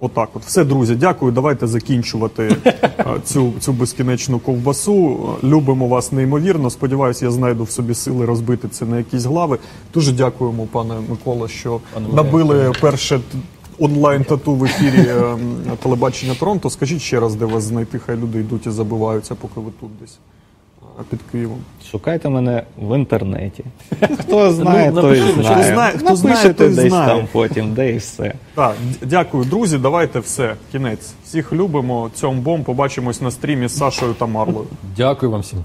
Отак, 0.00 0.28
от 0.34 0.42
все, 0.42 0.64
друзі, 0.64 0.94
дякую. 0.94 1.32
Давайте 1.32 1.66
закінчувати 1.66 2.56
е, 2.64 3.06
цю, 3.24 3.52
цю 3.60 3.72
безкінечну 3.72 4.38
ковбасу. 4.38 5.18
Любимо 5.44 5.88
вас 5.88 6.12
неймовірно. 6.12 6.70
Сподіваюся, 6.70 7.24
я 7.24 7.30
знайду 7.30 7.64
в 7.64 7.70
собі 7.70 7.94
сили 7.94 8.24
розбити 8.24 8.68
це 8.68 8.84
на 8.84 8.98
якісь 8.98 9.24
глави. 9.24 9.58
Дуже 9.94 10.12
дякуємо, 10.12 10.66
пане 10.72 10.94
Микола, 11.08 11.48
що 11.48 11.80
набили 12.12 12.72
перше 12.80 13.20
онлайн 13.78 14.24
тату 14.24 14.54
в 14.54 14.64
ефірі 14.64 15.06
е, 15.08 15.36
телебачення 15.82 16.34
Торонто. 16.34 16.70
Скажіть 16.70 17.02
ще 17.02 17.20
раз, 17.20 17.34
де 17.34 17.44
вас 17.44 17.64
знайти, 17.64 17.98
хай 17.98 18.16
люди 18.16 18.40
йдуть 18.40 18.66
і 18.66 18.70
забиваються, 18.70 19.34
поки 19.34 19.60
ви 19.60 19.70
тут 19.80 19.90
десь 20.00 20.18
під 21.10 21.20
Києвом. 21.32 21.58
Шукайте 21.90 22.28
мене 22.28 22.62
в 22.82 22.96
інтернеті. 22.98 23.64
Хто 24.20 24.50
знає, 24.52 24.92
Ну, 24.94 25.00
той 25.00 25.20
напиши, 25.20 25.42
знає. 25.42 25.74
знає- 25.74 25.92
хто 25.98 26.16
знає, 26.16 26.36
Напишете 26.36 26.54
той 26.64 26.74
десь 26.74 26.88
знає. 26.92 27.08
там 27.08 27.28
потім, 27.32 27.74
де 27.74 27.90
і 27.92 27.96
все. 27.96 28.34
Так, 28.54 28.74
д- 29.00 29.06
дякую, 29.06 29.44
друзі. 29.44 29.78
Давайте 29.78 30.18
все. 30.20 30.54
Кінець. 30.72 31.12
Всіх 31.24 31.52
любимо. 31.52 32.10
Цьомбом. 32.14 32.64
Побачимось 32.64 33.20
на 33.20 33.30
стрімі 33.30 33.68
з 33.68 33.76
Сашою 33.76 34.14
та 34.14 34.26
Марлою. 34.26 34.66
Дякую 34.96 35.32
вам 35.32 35.40
всім. 35.40 35.58